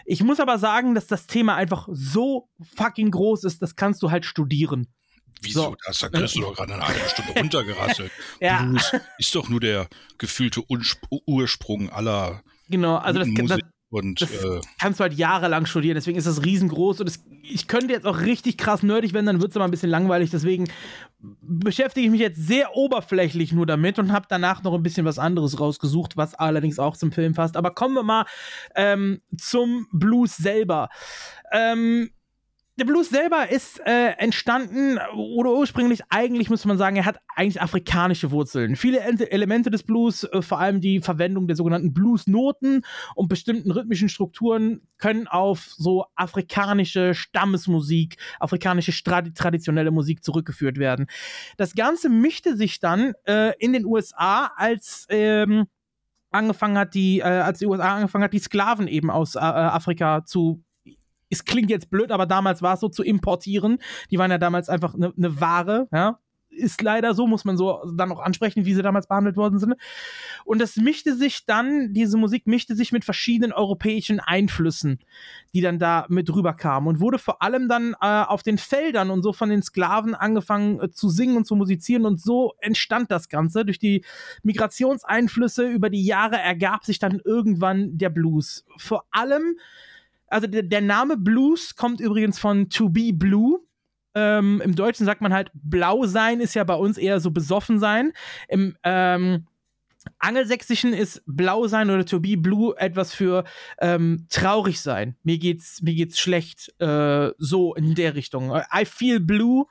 Ich 0.05 0.23
muss 0.23 0.39
aber 0.39 0.57
sagen, 0.57 0.95
dass 0.95 1.07
das 1.07 1.27
Thema 1.27 1.55
einfach 1.55 1.87
so 1.91 2.49
fucking 2.75 3.11
groß 3.11 3.43
ist, 3.45 3.61
das 3.61 3.75
kannst 3.75 4.03
du 4.03 4.11
halt 4.11 4.25
studieren. 4.25 4.87
Wieso? 5.41 5.61
So. 5.61 5.75
Das, 5.85 5.99
da 5.99 6.09
kriegst 6.09 6.35
du 6.35 6.41
doch 6.41 6.55
gerade 6.55 6.73
eine 6.73 6.87
halbe 6.87 7.09
Stunde 7.09 7.33
runtergerasselt. 7.37 8.11
Ja. 8.39 8.63
Blues 8.63 8.91
ist 9.17 9.35
doch 9.35 9.49
nur 9.49 9.59
der 9.59 9.87
gefühlte 10.17 10.61
Ursprung 11.25 11.89
aller 11.89 12.43
Genau, 12.69 12.95
also 12.95 13.19
das, 13.19 13.29
das, 13.35 13.59
und 13.93 14.21
das 14.21 14.43
äh, 14.43 14.59
kannst 14.79 14.99
du 14.99 15.03
halt 15.03 15.13
jahrelang 15.13 15.65
studieren, 15.65 15.95
deswegen 15.95 16.17
ist 16.17 16.25
das 16.25 16.43
riesengroß 16.43 17.01
und 17.01 17.07
es, 17.07 17.23
ich 17.43 17.67
könnte 17.67 17.93
jetzt 17.93 18.07
auch 18.07 18.21
richtig 18.21 18.57
krass 18.57 18.81
nerdig 18.81 19.13
werden, 19.13 19.27
dann 19.27 19.41
wird 19.41 19.51
es 19.51 19.55
aber 19.55 19.65
ein 19.65 19.71
bisschen 19.71 19.91
langweilig, 19.91 20.31
deswegen 20.31 20.67
beschäftige 21.41 22.05
ich 22.05 22.11
mich 22.11 22.19
jetzt 22.19 22.45
sehr 22.45 22.75
oberflächlich 22.75 23.51
nur 23.51 23.65
damit 23.65 23.99
und 23.99 24.11
habe 24.11 24.25
danach 24.27 24.63
noch 24.63 24.73
ein 24.73 24.83
bisschen 24.83 25.05
was 25.05 25.19
anderes 25.19 25.59
rausgesucht, 25.59 26.17
was 26.17 26.33
allerdings 26.33 26.79
auch 26.79 26.97
zum 26.97 27.11
Film 27.11 27.33
passt. 27.33 27.55
Aber 27.55 27.71
kommen 27.71 27.93
wir 27.93 28.03
mal 28.03 28.25
ähm, 28.75 29.21
zum 29.37 29.87
Blues 29.91 30.35
selber. 30.35 30.89
Ähm, 31.51 32.09
der 32.77 32.85
Blues 32.85 33.09
selber 33.09 33.49
ist 33.49 33.79
äh, 33.85 34.13
entstanden 34.17 34.97
oder 35.15 35.51
ursprünglich 35.51 36.01
eigentlich 36.09 36.49
muss 36.49 36.65
man 36.65 36.77
sagen, 36.79 36.95
er 36.95 37.05
hat 37.05 37.19
eigentlich 37.35 37.61
afrikanische 37.61 38.31
Wurzeln. 38.31 38.75
Viele 38.75 38.99
Ente- 39.01 39.31
Elemente 39.31 39.69
des 39.69 39.83
Blues, 39.83 40.23
äh, 40.23 40.41
vor 40.41 40.59
allem 40.59 40.81
die 40.81 40.99
Verwendung 40.99 41.47
der 41.47 41.55
sogenannten 41.55 41.93
Bluesnoten 41.93 42.81
und 43.13 43.27
bestimmten 43.27 43.69
rhythmischen 43.69 44.09
Strukturen 44.09 44.81
können 44.97 45.27
auf 45.27 45.65
so 45.77 46.05
afrikanische 46.15 47.13
Stammesmusik, 47.13 48.17
afrikanische 48.39 48.91
traditionelle 49.03 49.91
Musik 49.91 50.23
zurückgeführt 50.23 50.77
werden. 50.79 51.05
Das 51.57 51.75
Ganze 51.75 52.09
mischte 52.09 52.57
sich 52.57 52.79
dann 52.79 53.13
äh, 53.27 53.53
in 53.59 53.73
den 53.73 53.85
USA 53.85 54.51
als 54.55 55.05
ähm, 55.09 55.67
angefangen 56.31 56.77
hat, 56.79 56.95
die, 56.95 57.19
äh, 57.19 57.23
als 57.23 57.59
die 57.59 57.67
USA 57.67 57.95
angefangen 57.97 58.23
hat, 58.23 58.33
die 58.33 58.39
Sklaven 58.39 58.87
eben 58.87 59.11
aus 59.11 59.35
äh, 59.35 59.39
Afrika 59.39 60.25
zu 60.25 60.63
es 61.33 61.45
klingt 61.45 61.69
jetzt 61.69 61.89
blöd, 61.89 62.11
aber 62.11 62.25
damals 62.25 62.61
war 62.61 62.75
es 62.75 62.79
so 62.79 62.89
zu 62.89 63.03
importieren. 63.03 63.79
Die 64.11 64.17
waren 64.17 64.31
ja 64.31 64.37
damals 64.37 64.69
einfach 64.69 64.93
eine 64.93 65.11
ne 65.15 65.41
Ware, 65.41 65.87
ja. 65.91 66.19
ist 66.49 66.81
leider 66.81 67.15
so, 67.15 67.25
muss 67.25 67.43
man 67.43 67.57
so 67.57 67.81
dann 67.97 68.11
auch 68.11 68.19
ansprechen, 68.19 68.65
wie 68.65 68.73
sie 68.75 68.83
damals 68.83 69.07
behandelt 69.07 69.35
worden 69.35 69.57
sind. 69.57 69.73
Und 70.45 70.61
das 70.61 70.75
mischte 70.77 71.15
sich 71.15 71.45
dann, 71.45 71.93
diese 71.93 72.17
Musik 72.17 72.45
mischte 72.45 72.75
sich 72.75 72.91
mit 72.91 73.03
verschiedenen 73.03 73.51
europäischen 73.51 74.19
Einflüssen, 74.19 74.99
die 75.53 75.61
dann 75.61 75.79
da 75.79 76.05
mit 76.09 76.33
rüberkamen 76.33 76.87
und 76.87 76.99
wurde 76.99 77.17
vor 77.17 77.41
allem 77.41 77.67
dann 77.67 77.95
äh, 77.99 78.23
auf 78.23 78.43
den 78.43 78.59
Feldern 78.59 79.09
und 79.09 79.23
so 79.23 79.33
von 79.33 79.49
den 79.49 79.63
Sklaven 79.63 80.13
angefangen 80.13 80.79
äh, 80.79 80.91
zu 80.91 81.09
singen 81.09 81.37
und 81.37 81.45
zu 81.45 81.55
musizieren 81.55 82.05
und 82.05 82.21
so 82.21 82.53
entstand 82.59 83.09
das 83.09 83.27
Ganze. 83.27 83.65
Durch 83.65 83.79
die 83.79 84.05
Migrationseinflüsse 84.43 85.67
über 85.67 85.89
die 85.89 86.05
Jahre 86.05 86.37
ergab 86.37 86.85
sich 86.85 86.99
dann 86.99 87.19
irgendwann 87.25 87.97
der 87.97 88.09
Blues. 88.09 88.65
Vor 88.77 89.05
allem 89.09 89.57
also 90.33 90.47
der, 90.47 90.63
der, 90.63 90.81
Name 90.81 91.17
Blues 91.17 91.75
kommt 91.75 91.99
übrigens 92.01 92.39
von 92.39 92.69
To 92.69 92.89
Be 92.89 93.13
Blue. 93.13 93.59
Ähm, 94.15 94.61
Im 94.63 94.75
Deutschen 94.75 95.05
sagt 95.05 95.21
man 95.21 95.33
halt, 95.33 95.51
blau 95.53 96.05
sein 96.05 96.39
ist 96.39 96.53
ja 96.53 96.63
bei 96.63 96.75
uns 96.75 96.97
eher 96.97 97.19
so 97.19 97.31
besoffen 97.31 97.79
sein. 97.79 98.13
Im 98.47 98.75
ähm, 98.83 99.47
Angelsächsischen 100.19 100.93
ist 100.93 101.21
blau 101.25 101.67
sein 101.67 101.89
oder 101.89 102.05
to 102.05 102.19
be 102.19 102.37
blue 102.37 102.75
etwas 102.77 103.13
für 103.13 103.43
ähm, 103.79 104.27
traurig 104.29 104.81
sein. 104.81 105.15
Mir 105.23 105.37
geht's, 105.37 105.81
mir 105.81 105.93
geht's 105.93 106.19
schlecht, 106.19 106.73
äh, 106.79 107.31
so 107.37 107.73
in 107.73 107.95
der 107.95 108.15
Richtung. 108.15 108.51
I 108.51 108.85
feel 108.85 109.19
blue 109.19 109.65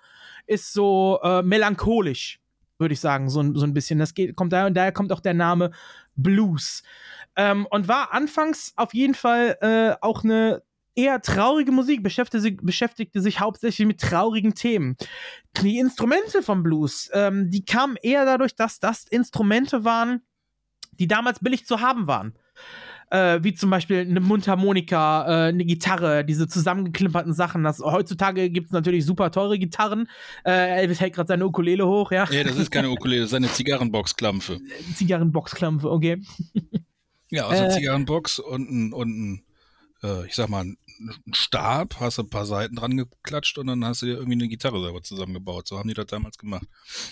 ist 0.46 0.72
so 0.72 1.20
äh, 1.22 1.42
melancholisch, 1.42 2.40
würde 2.78 2.94
ich 2.94 3.00
sagen, 3.00 3.28
so, 3.28 3.54
so 3.54 3.64
ein 3.64 3.74
bisschen. 3.74 3.98
Das 3.98 4.14
geht, 4.14 4.34
kommt 4.36 4.52
daher 4.52 4.66
und 4.66 4.74
daher 4.74 4.92
kommt 4.92 5.12
auch 5.12 5.20
der 5.20 5.34
Name 5.34 5.70
Blues. 6.16 6.82
Ähm, 7.36 7.66
und 7.70 7.88
war 7.88 8.12
anfangs 8.12 8.72
auf 8.76 8.94
jeden 8.94 9.14
Fall 9.14 9.56
äh, 9.60 9.96
auch 10.00 10.24
eine 10.24 10.62
eher 10.94 11.22
traurige 11.22 11.72
Musik, 11.72 12.02
beschäftigte, 12.02 12.62
beschäftigte 12.62 13.20
sich 13.20 13.40
hauptsächlich 13.40 13.86
mit 13.86 14.00
traurigen 14.00 14.54
Themen. 14.54 14.96
Die 15.62 15.78
Instrumente 15.78 16.42
vom 16.42 16.62
Blues, 16.62 17.10
ähm, 17.14 17.50
die 17.50 17.64
kamen 17.64 17.96
eher 18.02 18.24
dadurch, 18.24 18.54
dass 18.54 18.78
das 18.78 19.04
Instrumente 19.04 19.84
waren, 19.84 20.22
die 20.92 21.08
damals 21.08 21.40
billig 21.40 21.66
zu 21.66 21.80
haben 21.80 22.06
waren. 22.06 22.34
Äh, 23.12 23.44
wie 23.44 23.52
zum 23.52 23.68
Beispiel 23.68 23.98
eine 23.98 24.20
Mundharmonika, 24.20 25.26
äh, 25.26 25.48
eine 25.48 25.66
Gitarre, 25.66 26.24
diese 26.24 26.48
zusammengeklimperten 26.48 27.34
Sachen. 27.34 27.62
Das, 27.62 27.80
heutzutage 27.80 28.48
gibt 28.48 28.68
es 28.68 28.72
natürlich 28.72 29.04
super 29.04 29.30
teure 29.30 29.58
Gitarren. 29.58 30.08
Äh, 30.46 30.80
Elvis 30.80 30.98
hält 30.98 31.14
gerade 31.14 31.28
seine 31.28 31.46
Ukulele 31.46 31.86
hoch, 31.86 32.10
ja. 32.10 32.26
Nee, 32.30 32.42
das 32.42 32.56
ist 32.56 32.70
keine 32.70 32.88
Ukulele, 32.88 33.20
das 33.20 33.32
ist 33.32 33.36
eine 33.36 33.52
Zigarrenboxklampfe. 33.52 34.60
Zigarrenboxklampfe, 34.94 35.90
okay. 35.90 36.22
Ja, 37.28 37.48
also 37.48 37.64
äh, 37.64 37.68
Zigarrenbox 37.68 38.38
und 38.38 38.70
ein, 38.70 38.92
und 38.94 39.08
ein 39.08 39.42
äh, 40.02 40.26
ich 40.26 40.34
sag 40.34 40.48
mal, 40.48 40.64
ein 40.64 40.76
Stab, 41.32 42.00
hast 42.00 42.18
ein 42.18 42.30
paar 42.30 42.46
Seiten 42.46 42.76
dran 42.76 42.96
geklatscht 42.96 43.58
und 43.58 43.66
dann 43.66 43.84
hast 43.84 44.02
du 44.02 44.06
dir 44.06 44.14
irgendwie 44.14 44.34
eine 44.34 44.48
Gitarre 44.48 44.80
selber 44.82 45.02
zusammengebaut. 45.02 45.66
So 45.66 45.78
haben 45.78 45.88
die 45.88 45.94
das 45.94 46.06
damals 46.06 46.38
gemacht. 46.38 46.66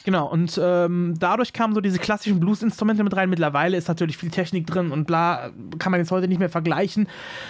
Genau, 0.05 0.29
und 0.31 0.59
ähm, 0.63 1.15
dadurch 1.19 1.53
kamen 1.53 1.75
so 1.75 1.81
diese 1.81 1.99
klassischen 1.99 2.41
Blues-Instrumente 2.41 3.05
mit 3.05 3.15
rein. 3.15 3.31
Mittlerweile 3.31 3.77
ist 3.77 3.89
natürlich 3.89 4.17
viel 4.17 4.31
Technik 4.31 4.67
drin 4.67 4.91
und 4.93 5.07
bla, 5.07 5.51
kann 5.79 5.93
man 5.93 6.01
jetzt 6.01 6.11
heute 6.11 6.29
nicht 6.29 6.39
mehr 6.39 6.51
vergleichen. 6.51 7.09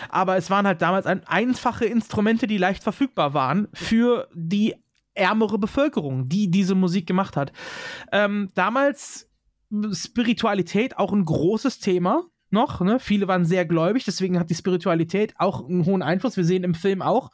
Aber 0.08 0.36
es 0.36 0.50
waren 0.50 0.66
halt 0.66 0.82
damals 0.82 1.06
ein, 1.06 1.26
einfache 1.26 1.84
Instrumente, 1.84 2.46
die 2.46 2.58
leicht 2.58 2.82
verfügbar 2.82 3.34
waren 3.34 3.68
für 3.72 4.28
die 4.34 4.74
ärmere 5.14 5.58
Bevölkerung, 5.58 6.28
die 6.28 6.50
diese 6.50 6.74
Musik 6.74 7.06
gemacht 7.06 7.36
hat. 7.36 7.52
Ähm, 8.12 8.50
damals 8.54 9.28
Spiritualität 9.92 10.98
auch 10.98 11.12
ein 11.12 11.24
großes 11.24 11.78
Thema 11.78 12.24
noch. 12.52 12.80
Ne? 12.80 12.98
Viele 12.98 13.28
waren 13.28 13.44
sehr 13.44 13.64
gläubig, 13.64 14.04
deswegen 14.04 14.38
hat 14.38 14.50
die 14.50 14.54
Spiritualität 14.54 15.34
auch 15.38 15.68
einen 15.68 15.84
hohen 15.84 16.02
Einfluss. 16.02 16.36
Wir 16.36 16.44
sehen 16.44 16.64
im 16.64 16.74
Film 16.74 17.02
auch 17.02 17.30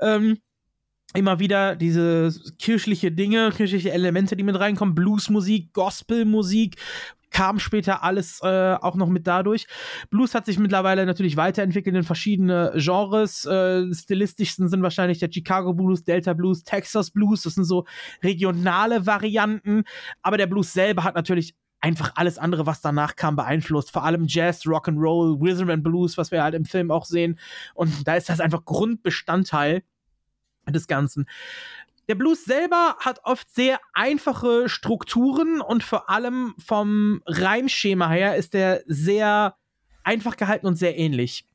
ähm, 0.00 0.38
immer 1.14 1.38
wieder 1.38 1.76
diese 1.76 2.32
kirchliche 2.58 3.12
Dinge, 3.12 3.50
kirchliche 3.50 3.92
Elemente, 3.92 4.36
die 4.36 4.44
mit 4.44 4.58
reinkommen. 4.58 4.94
Bluesmusik, 4.94 5.72
Gospelmusik, 5.72 6.76
kam 7.32 7.58
später 7.58 8.02
alles 8.02 8.40
äh, 8.42 8.74
auch 8.80 8.94
noch 8.94 9.08
mit 9.08 9.26
dadurch. 9.26 9.66
Blues 10.10 10.34
hat 10.34 10.46
sich 10.46 10.58
mittlerweile 10.58 11.06
natürlich 11.06 11.36
weiterentwickelt 11.36 11.96
in 11.96 12.02
verschiedene 12.04 12.72
Genres. 12.76 13.44
Äh, 13.44 13.92
stilistischsten 13.92 14.68
sind 14.68 14.82
wahrscheinlich 14.82 15.18
der 15.18 15.30
Chicago 15.32 15.72
Blues, 15.72 16.04
Delta 16.04 16.34
Blues, 16.34 16.62
Texas 16.62 17.10
Blues. 17.10 17.42
Das 17.42 17.54
sind 17.54 17.64
so 17.64 17.84
regionale 18.22 19.06
Varianten. 19.06 19.84
Aber 20.20 20.36
der 20.36 20.46
Blues 20.46 20.72
selber 20.72 21.04
hat 21.04 21.14
natürlich 21.14 21.54
einfach 21.82 22.12
alles 22.14 22.38
andere, 22.38 22.64
was 22.64 22.80
danach 22.80 23.16
kam, 23.16 23.36
beeinflusst. 23.36 23.90
Vor 23.90 24.04
allem 24.04 24.26
Jazz, 24.26 24.62
Rock'n'Roll, 24.62 25.38
Rhythm 25.42 25.68
and 25.68 25.82
Blues, 25.82 26.16
was 26.16 26.30
wir 26.30 26.42
halt 26.42 26.54
im 26.54 26.64
Film 26.64 26.90
auch 26.90 27.04
sehen. 27.04 27.38
Und 27.74 28.06
da 28.08 28.14
ist 28.14 28.28
das 28.28 28.40
einfach 28.40 28.64
Grundbestandteil 28.64 29.82
des 30.68 30.86
Ganzen. 30.86 31.26
Der 32.08 32.14
Blues 32.14 32.44
selber 32.44 32.96
hat 33.00 33.20
oft 33.24 33.52
sehr 33.54 33.80
einfache 33.92 34.68
Strukturen 34.68 35.60
und 35.60 35.82
vor 35.82 36.08
allem 36.08 36.54
vom 36.64 37.22
Reimschema 37.26 38.08
her 38.10 38.36
ist 38.36 38.54
er 38.54 38.82
sehr 38.86 39.56
einfach 40.04 40.36
gehalten 40.36 40.66
und 40.66 40.76
sehr 40.76 40.98
ähnlich. 40.98 41.46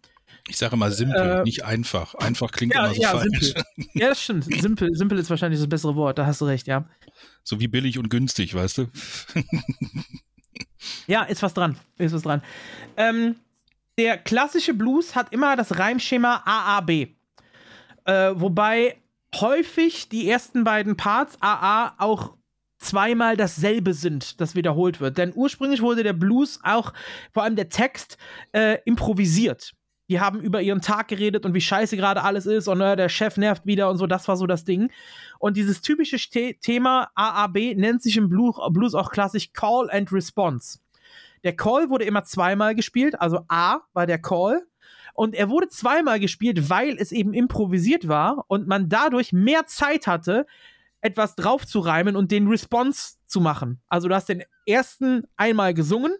Ich 0.49 0.57
sage 0.57 0.75
immer 0.75 0.91
simpel, 0.91 1.39
äh, 1.39 1.43
nicht 1.43 1.65
einfach. 1.65 2.15
Einfach 2.15 2.51
klingt 2.51 2.73
ja, 2.73 2.85
immer 2.85 2.93
so 2.93 3.01
ja, 3.01 3.09
falsch. 3.09 3.53
Simpel. 3.53 3.64
Ja, 3.93 4.09
das 4.09 4.23
stimmt. 4.23 4.45
Simpel, 4.45 4.89
simpel 4.93 5.19
ist 5.19 5.30
wahrscheinlich 5.30 5.59
das 5.59 5.67
bessere 5.67 5.95
Wort, 5.95 6.17
da 6.17 6.25
hast 6.25 6.39
du 6.41 6.45
recht, 6.45 6.67
ja. 6.67 6.88
So 7.48 7.61
wie 7.61 7.69
billig 7.69 7.98
und 7.98 8.09
günstig, 8.09 8.53
weißt 8.53 8.80
du? 8.80 8.88
ja, 11.08 11.24
ist 11.24 11.42
was 11.42 11.53
dran. 11.53 11.77
Ist 11.98 12.14
was 12.14 12.24
dran. 12.24 12.42
Ähm, 12.98 13.38
der 13.98 14.17
klassische 14.17 14.74
Blues 14.74 15.16
hat 15.16 15.32
immer 15.32 15.56
das 15.56 15.80
Reimschema 15.80 16.43
AAB. 16.43 16.90
Äh, 16.90 17.08
wobei 18.34 18.98
häufig 19.34 20.09
die 20.09 20.30
ersten 20.30 20.66
beiden 20.66 20.98
Parts 20.98 21.38
AA 21.40 21.95
auch 22.00 22.35
zweimal 22.80 23.38
dasselbe 23.38 23.93
sind, 23.93 24.42
das 24.42 24.56
wiederholt 24.56 25.00
wird. 25.00 25.17
Denn 25.17 25.32
ursprünglich 25.34 25.82
wurde 25.82 26.03
der 26.03 26.11
Blues 26.11 26.59
auch, 26.64 26.92
vor 27.32 27.43
allem 27.43 27.56
der 27.56 27.69
Text, 27.69 28.17
äh, 28.51 28.80
improvisiert 28.84 29.72
die 30.10 30.19
haben 30.19 30.40
über 30.40 30.61
ihren 30.61 30.82
Tag 30.82 31.10
geredet 31.10 31.45
und 31.45 31.53
wie 31.53 31.61
scheiße 31.61 31.98
gerade 31.98 32.24
alles 32.24 32.45
ist 32.45 32.68
und 32.68 32.82
äh, 32.82 32.95
der 32.95 33.10
Chef 33.10 33.38
nervt 33.38 33.66
wieder 33.66 33.90
und 33.90 33.98
so, 33.98 34.08
das 34.08 34.27
war 34.27 34.38
so 34.38 34.48
das 34.48 34.64
Ding. 34.64 34.92
Und 35.40 35.58
dieses 35.58 35.82
typische 35.82 36.18
The 36.18 36.58
Thema 36.61 37.10
AAB 37.16 37.76
nennt 37.76 38.02
sich 38.02 38.18
im 38.18 38.30
Blues, 38.30 38.56
Blues 38.72 38.95
auch 38.95 39.11
klassisch 39.11 39.52
Call 39.53 39.90
and 39.92 40.11
Response. 40.11 40.80
Der 41.44 41.56
Call 41.56 41.90
wurde 41.90 42.06
immer 42.06 42.24
zweimal 42.24 42.76
gespielt, 42.76 43.19
also 43.19 43.42
A 43.48 43.82
war 43.94 44.06
der 44.06 44.19
Call. 44.19 44.66
Und 45.14 45.34
er 45.34 45.50
wurde 45.50 45.68
zweimal 45.68 46.19
gespielt, 46.19 46.69
weil 46.69 46.95
es 47.00 47.11
eben 47.11 47.34
improvisiert 47.34 48.08
war 48.08 48.45
und 48.48 48.68
man 48.68 48.88
dadurch 48.88 49.34
mehr 49.34 49.66
Zeit 49.66 50.06
hatte, 50.06 50.45
etwas 51.02 51.36
draufzureimen 51.36 52.16
und 52.16 52.32
den 52.32 52.48
Response 52.48 53.16
zu 53.26 53.42
machen. 53.42 53.82
Also 53.88 54.08
du 54.08 54.16
hast 54.16 54.30
den 54.30 54.44
ersten 54.68 55.24
einmal 55.36 55.74
gesungen 55.74 56.16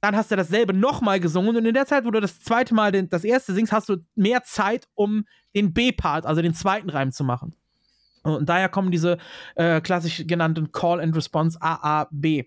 dann 0.00 0.16
hast 0.16 0.30
du 0.30 0.36
dasselbe 0.36 0.72
nochmal 0.72 1.20
gesungen 1.20 1.56
und 1.56 1.66
in 1.66 1.74
der 1.74 1.86
Zeit, 1.86 2.04
wo 2.04 2.10
du 2.10 2.20
das 2.20 2.40
zweite 2.40 2.74
Mal 2.74 2.92
den, 2.92 3.08
das 3.08 3.24
erste 3.24 3.52
singst, 3.52 3.72
hast 3.72 3.88
du 3.88 3.96
mehr 4.14 4.42
Zeit, 4.44 4.88
um 4.94 5.24
den 5.54 5.72
B-Part, 5.72 6.26
also 6.26 6.40
den 6.42 6.54
zweiten 6.54 6.90
Reim 6.90 7.10
zu 7.10 7.24
machen. 7.24 7.54
Und 8.22 8.48
daher 8.48 8.68
kommen 8.68 8.90
diese 8.90 9.18
äh, 9.54 9.80
klassisch 9.80 10.24
genannten 10.26 10.72
Call 10.72 11.00
and 11.00 11.16
Response 11.16 11.58
AAB. 11.60 12.44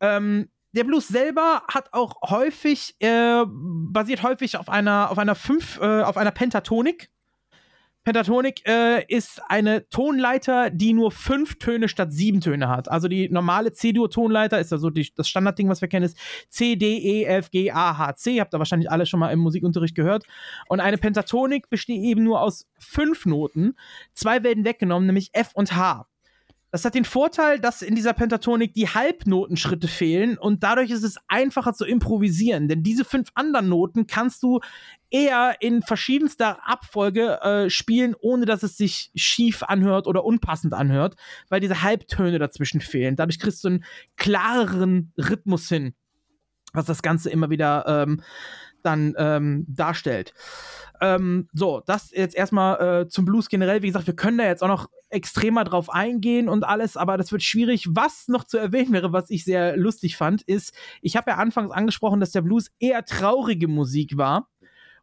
Ähm, 0.00 0.48
der 0.72 0.84
Blues 0.84 1.08
selber 1.08 1.62
hat 1.68 1.92
auch 1.92 2.30
häufig, 2.30 2.96
äh, 3.00 3.44
basiert 3.46 4.22
häufig 4.22 4.56
auf 4.56 4.68
einer, 4.68 5.10
auf 5.10 5.18
einer 5.18 5.34
fünf, 5.34 5.78
äh, 5.80 6.02
auf 6.02 6.16
einer 6.16 6.32
Pentatonik. 6.32 7.10
Pentatonik 8.04 8.68
äh, 8.68 9.04
ist 9.06 9.40
eine 9.48 9.88
Tonleiter, 9.88 10.70
die 10.70 10.92
nur 10.92 11.10
fünf 11.10 11.58
Töne 11.58 11.88
statt 11.88 12.12
sieben 12.12 12.40
Töne 12.40 12.68
hat. 12.68 12.90
Also 12.90 13.08
die 13.08 13.30
normale 13.30 13.72
C-Dur-Tonleiter 13.72 14.60
ist 14.60 14.72
also 14.72 14.90
die, 14.90 15.10
das 15.16 15.26
Standardding, 15.26 15.70
was 15.70 15.80
wir 15.80 15.88
kennen, 15.88 16.04
ist 16.04 16.18
C, 16.48 16.76
D, 16.76 16.98
E, 16.98 17.24
F, 17.24 17.50
G, 17.50 17.70
A, 17.70 17.96
H, 17.96 18.16
C. 18.16 18.40
Habt 18.40 18.54
ihr 18.54 18.58
wahrscheinlich 18.58 18.90
alle 18.90 19.06
schon 19.06 19.20
mal 19.20 19.30
im 19.30 19.38
Musikunterricht 19.38 19.94
gehört. 19.94 20.24
Und 20.68 20.80
eine 20.80 20.98
Pentatonik 20.98 21.70
besteht 21.70 22.02
eben 22.02 22.24
nur 22.24 22.42
aus 22.42 22.66
fünf 22.78 23.24
Noten. 23.24 23.74
Zwei 24.12 24.42
werden 24.42 24.64
weggenommen, 24.64 25.06
nämlich 25.06 25.30
F 25.32 25.52
und 25.54 25.74
H. 25.74 26.06
Das 26.74 26.84
hat 26.84 26.96
den 26.96 27.04
Vorteil, 27.04 27.60
dass 27.60 27.82
in 27.82 27.94
dieser 27.94 28.14
Pentatonik 28.14 28.74
die 28.74 28.88
Halbnotenschritte 28.88 29.86
fehlen 29.86 30.36
und 30.36 30.64
dadurch 30.64 30.90
ist 30.90 31.04
es 31.04 31.18
einfacher 31.28 31.72
zu 31.72 31.84
improvisieren, 31.84 32.66
denn 32.66 32.82
diese 32.82 33.04
fünf 33.04 33.28
anderen 33.36 33.68
Noten 33.68 34.08
kannst 34.08 34.42
du 34.42 34.58
eher 35.08 35.54
in 35.60 35.82
verschiedenster 35.82 36.68
Abfolge 36.68 37.40
äh, 37.42 37.70
spielen, 37.70 38.16
ohne 38.20 38.44
dass 38.44 38.64
es 38.64 38.76
sich 38.76 39.12
schief 39.14 39.62
anhört 39.62 40.08
oder 40.08 40.24
unpassend 40.24 40.74
anhört, 40.74 41.14
weil 41.48 41.60
diese 41.60 41.82
Halbtöne 41.82 42.40
dazwischen 42.40 42.80
fehlen. 42.80 43.14
Dadurch 43.14 43.38
kriegst 43.38 43.62
du 43.62 43.68
einen 43.68 43.84
klareren 44.16 45.12
Rhythmus 45.16 45.68
hin, 45.68 45.94
was 46.72 46.86
das 46.86 47.02
Ganze 47.02 47.30
immer 47.30 47.50
wieder 47.50 47.84
ähm, 47.86 48.20
dann 48.84 49.14
ähm, 49.18 49.64
darstellt. 49.68 50.34
Ähm, 51.00 51.48
so, 51.52 51.82
das 51.84 52.10
jetzt 52.12 52.36
erstmal 52.36 53.02
äh, 53.02 53.08
zum 53.08 53.24
Blues 53.24 53.48
generell. 53.48 53.82
Wie 53.82 53.88
gesagt, 53.88 54.06
wir 54.06 54.16
können 54.16 54.38
da 54.38 54.44
jetzt 54.44 54.62
auch 54.62 54.68
noch 54.68 54.88
extremer 55.10 55.64
drauf 55.64 55.90
eingehen 55.90 56.48
und 56.48 56.64
alles, 56.64 56.96
aber 56.96 57.16
das 57.16 57.32
wird 57.32 57.42
schwierig. 57.42 57.86
Was 57.90 58.28
noch 58.28 58.44
zu 58.44 58.58
erwähnen 58.58 58.92
wäre, 58.92 59.12
was 59.12 59.30
ich 59.30 59.44
sehr 59.44 59.76
lustig 59.76 60.16
fand, 60.16 60.42
ist, 60.42 60.74
ich 61.02 61.16
habe 61.16 61.30
ja 61.30 61.36
anfangs 61.36 61.72
angesprochen, 61.72 62.20
dass 62.20 62.32
der 62.32 62.42
Blues 62.42 62.70
eher 62.78 63.04
traurige 63.04 63.68
Musik 63.68 64.16
war 64.16 64.48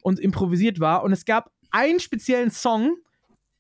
und 0.02 0.20
improvisiert 0.20 0.80
war. 0.80 1.04
Und 1.04 1.12
es 1.12 1.26
gab 1.26 1.52
einen 1.72 2.00
speziellen 2.00 2.52
Song, 2.52 2.96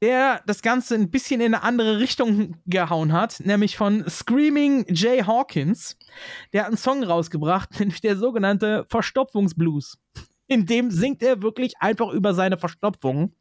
der 0.02 0.42
das 0.48 0.62
Ganze 0.62 0.96
ein 0.96 1.12
bisschen 1.12 1.42
in 1.42 1.54
eine 1.54 1.64
andere 1.64 2.00
Richtung 2.00 2.58
gehauen 2.66 3.14
hat, 3.14 3.40
nämlich 3.42 3.78
von 3.78 4.04
Screaming 4.10 4.86
Jay 4.90 5.24
Hawkins. 5.24 5.98
Der 6.54 6.62
hat 6.62 6.68
einen 6.70 6.78
Song 6.78 7.04
rausgebracht, 7.04 7.70
nämlich 7.80 8.02
der 8.02 8.18
sogenannte 8.18 8.86
Verstopfungsblues. 8.90 10.00
In 10.48 10.66
dem 10.66 10.92
singt 10.92 11.24
er 11.24 11.42
wirklich 11.42 11.76
einfach 11.80 12.10
über 12.10 12.34
seine 12.34 12.58
Verstopfung, 12.58 13.36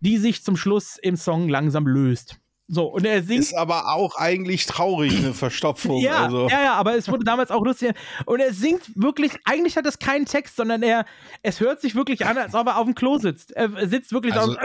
die 0.00 0.16
sich 0.16 0.42
zum 0.42 0.56
Schluss 0.56 0.96
im 0.96 1.16
Song 1.16 1.48
langsam 1.48 1.86
löst. 1.86 2.38
So, 2.70 2.84
und 2.84 3.06
er 3.06 3.22
singt. 3.22 3.40
Ist 3.40 3.54
aber 3.54 3.88
auch 3.94 4.16
eigentlich 4.16 4.66
traurig, 4.66 5.16
eine 5.16 5.32
Verstopfung. 5.32 6.02
Ja, 6.02 6.26
also. 6.26 6.48
ja, 6.50 6.62
ja, 6.62 6.74
aber 6.74 6.96
es 6.96 7.08
wurde 7.08 7.24
damals 7.24 7.50
auch 7.50 7.64
lustig. 7.64 7.92
Und 8.26 8.40
er 8.40 8.52
singt 8.52 8.82
wirklich, 8.94 9.32
eigentlich 9.46 9.76
hat 9.76 9.86
es 9.86 9.98
keinen 9.98 10.26
Text, 10.26 10.56
sondern 10.56 10.82
er, 10.82 11.06
es 11.42 11.60
hört 11.60 11.80
sich 11.80 11.94
wirklich 11.94 12.26
an, 12.26 12.36
als 12.36 12.54
ob 12.54 12.66
er 12.66 12.76
auf 12.78 12.84
dem 12.84 12.94
Klo 12.94 13.16
sitzt. 13.16 13.52
Er 13.52 13.70
sitzt 13.88 14.12
wirklich 14.12 14.34
Also, 14.34 14.52
auf. 14.52 14.58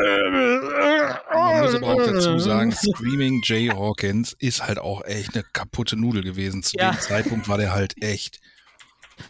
Man 1.33 1.61
muss 1.61 1.75
aber 1.75 1.87
auch 1.93 2.05
dazu 2.05 2.39
sagen, 2.39 2.71
Screaming 2.73 3.41
Jay 3.43 3.67
Hawkins 3.69 4.35
ist 4.37 4.65
halt 4.67 4.79
auch 4.79 5.03
echt 5.05 5.33
eine 5.35 5.45
kaputte 5.53 5.95
Nudel 5.95 6.23
gewesen. 6.23 6.61
Zu 6.61 6.77
Ja. 6.77 6.91
dem 6.91 6.99
Zeitpunkt 6.99 7.47
war 7.47 7.57
der 7.57 7.73
halt 7.73 8.01
echt. 8.03 8.39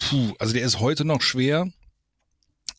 Puh, 0.09 0.33
also 0.39 0.53
der 0.53 0.63
ist 0.63 0.79
heute 0.79 1.05
noch 1.05 1.21
schwer 1.21 1.67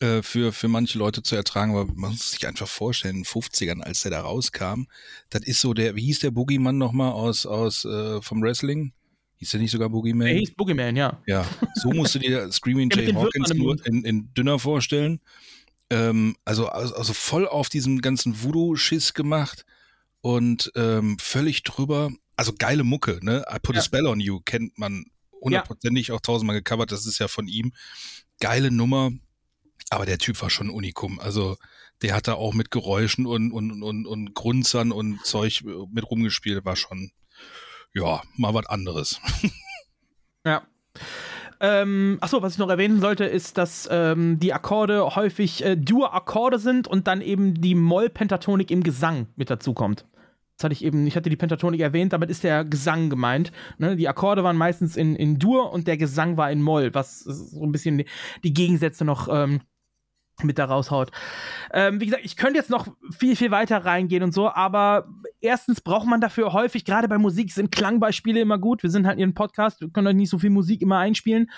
äh, 0.05 0.23
für, 0.23 0.52
für 0.52 0.68
manche 0.68 0.99
Leute 0.99 1.23
zu 1.23 1.34
ertragen, 1.34 1.73
aber 1.73 1.86
man 1.94 2.10
muss 2.10 2.33
sich 2.33 2.47
einfach 2.47 2.68
vorstellen, 2.68 3.16
in 3.16 3.23
den 3.23 3.26
50ern, 3.26 3.81
als 3.81 4.02
der 4.02 4.10
da 4.10 4.20
rauskam, 4.20 4.84
das 5.31 5.42
ist 5.42 5.60
so 5.60 5.73
der, 5.73 5.97
wie 5.97 6.02
hieß 6.02 6.18
der 6.18 6.31
Boogeyman 6.31 6.76
nochmal 6.76 7.12
aus, 7.12 7.47
aus 7.47 7.84
äh, 7.84 8.20
vom 8.20 8.42
Wrestling? 8.42 8.92
Hieß 9.36 9.52
der 9.52 9.60
nicht 9.60 9.70
sogar 9.70 9.89
Boogeyman? 9.89 10.26
Er 10.26 10.34
hieß 10.34 10.55
Boogeyman, 10.57 10.97
ja. 10.97 11.23
Ja, 11.26 11.47
so 11.74 11.91
musst 11.91 12.15
du 12.15 12.18
dir 12.18 12.50
Screaming 12.52 12.91
Jay 12.91 13.12
Hawkins 13.12 13.55
nur 13.55 13.84
in, 13.86 14.05
in 14.05 14.33
dünner 14.34 14.58
vorstellen. 14.58 15.20
Ähm, 15.91 16.36
also, 16.44 16.68
also, 16.68 16.94
also 16.94 17.12
voll 17.12 17.49
auf 17.49 17.68
diesem 17.68 18.00
ganzen 18.00 18.42
Voodoo-Schiss 18.42 19.15
gemacht 19.15 19.65
und 20.20 20.70
ähm, 20.76 21.16
völlig 21.18 21.62
drüber. 21.62 22.10
Also 22.36 22.52
geile 22.58 22.84
Mucke, 22.84 23.20
ne? 23.23 23.44
I 23.50 23.58
Put 23.58 23.76
a 23.76 23.78
Ja. 23.78 23.84
Spell 23.84 24.07
on 24.07 24.20
You 24.20 24.41
kennt 24.44 24.78
man 24.78 25.05
hundertprozentig 25.41 26.12
auch 26.12 26.20
tausendmal 26.20 26.57
gecovert. 26.57 26.92
Das 26.92 27.07
ist 27.07 27.18
ja 27.18 27.28
von 27.28 27.49
ihm. 27.49 27.73
Geile 28.41 28.70
Nummer. 28.70 29.10
Aber 29.91 30.07
der 30.07 30.19
Typ 30.19 30.41
war 30.43 30.51
schon 30.51 30.69
ein 30.69 30.75
Unikum. 30.75 31.21
Also 31.21 31.57
der 32.03 32.15
hat 32.15 32.29
da 32.29 32.35
auch 32.35 32.55
mit 32.55 32.71
Geräuschen 32.71 33.27
und, 33.27 33.53
und, 33.53 33.83
und, 33.83 34.07
und 34.07 34.35
Grunzern 34.35 34.93
und 34.93 35.25
Zeug 35.25 35.63
mit 35.91 36.11
rumgespielt. 36.11 36.65
War 36.65 36.77
schon, 36.77 37.13
ja, 37.93 38.23
mal 38.37 38.55
was 38.55 38.67
anderes. 38.67 39.21
Ja. 40.47 40.63
Ähm, 41.59 42.19
achso, 42.21 42.43
was 42.43 42.53
ich 42.53 42.59
noch 42.59 42.69
erwähnen 42.69 43.01
sollte, 43.01 43.25
ist, 43.25 43.57
dass 43.57 43.89
ähm, 43.91 44.39
die 44.39 44.53
Akkorde 44.53 45.17
häufig 45.17 45.65
äh, 45.65 45.77
Dur-Akkorde 45.77 46.59
sind 46.59 46.87
und 46.87 47.07
dann 47.07 47.23
eben 47.23 47.55
die 47.55 47.75
Moll-Pentatonik 47.75 48.71
im 48.71 48.83
Gesang 48.83 49.29
mit 49.37 49.49
dazukommt. 49.49 50.05
Das 50.57 50.65
hatte 50.65 50.75
ich 50.75 50.85
eben, 50.85 51.07
ich 51.07 51.17
hatte 51.17 51.31
die 51.31 51.37
Pentatonik 51.37 51.81
erwähnt, 51.81 52.13
damit 52.13 52.31
ist 52.31 52.45
der 52.45 52.65
Gesang 52.65 53.11
gemeint. 53.11 53.51
Ne? 53.79 53.97
Die 53.97 54.09
Akkorde 54.09 54.45
waren 54.45 54.57
meistens 54.57 54.97
in, 54.97 55.17
in 55.17 55.39
Dur 55.39 55.73
und 55.73 55.89
der 55.89 55.97
Gesang 55.97 56.37
war 56.37 56.51
in 56.51 56.63
Moll, 56.63 56.95
was 56.95 57.21
so 57.21 57.65
ein 57.65 57.73
bisschen 57.73 57.99
die, 57.99 58.07
die 58.45 58.53
Gegensätze 58.53 59.05
noch 59.05 59.29
ähm, 59.31 59.61
mit 60.43 60.59
da 60.59 60.65
raushaut. 60.65 61.11
Ähm, 61.73 62.01
wie 62.01 62.07
gesagt, 62.07 62.25
ich 62.25 62.37
könnte 62.37 62.59
jetzt 62.59 62.71
noch 62.71 62.89
viel, 63.17 63.37
viel 63.37 63.51
weiter 63.51 63.85
reingehen 63.85 64.23
und 64.23 64.35
so, 64.35 64.51
aber 64.51 65.07
erstens 65.41 65.81
braucht 65.81 66.07
man 66.07 66.21
dafür 66.21 66.53
häufig, 66.53 66.85
gerade 66.85 67.09
bei 67.09 67.19
Musik 67.19 67.53
sind 67.53 67.71
Klangbeispiele 67.71 68.41
immer 68.41 68.59
gut. 68.59 68.83
Wir 68.83 68.91
sind 68.91 69.07
halt 69.07 69.19
hier 69.19 69.27
ein 69.27 69.35
Podcast, 69.35 69.81
wir 69.81 69.91
können 69.91 70.09
euch 70.09 70.15
nicht 70.15 70.31
so 70.31 70.39
viel 70.39 70.51
Musik 70.51 70.83
immer 70.83 70.99
einspielen. 70.99 71.51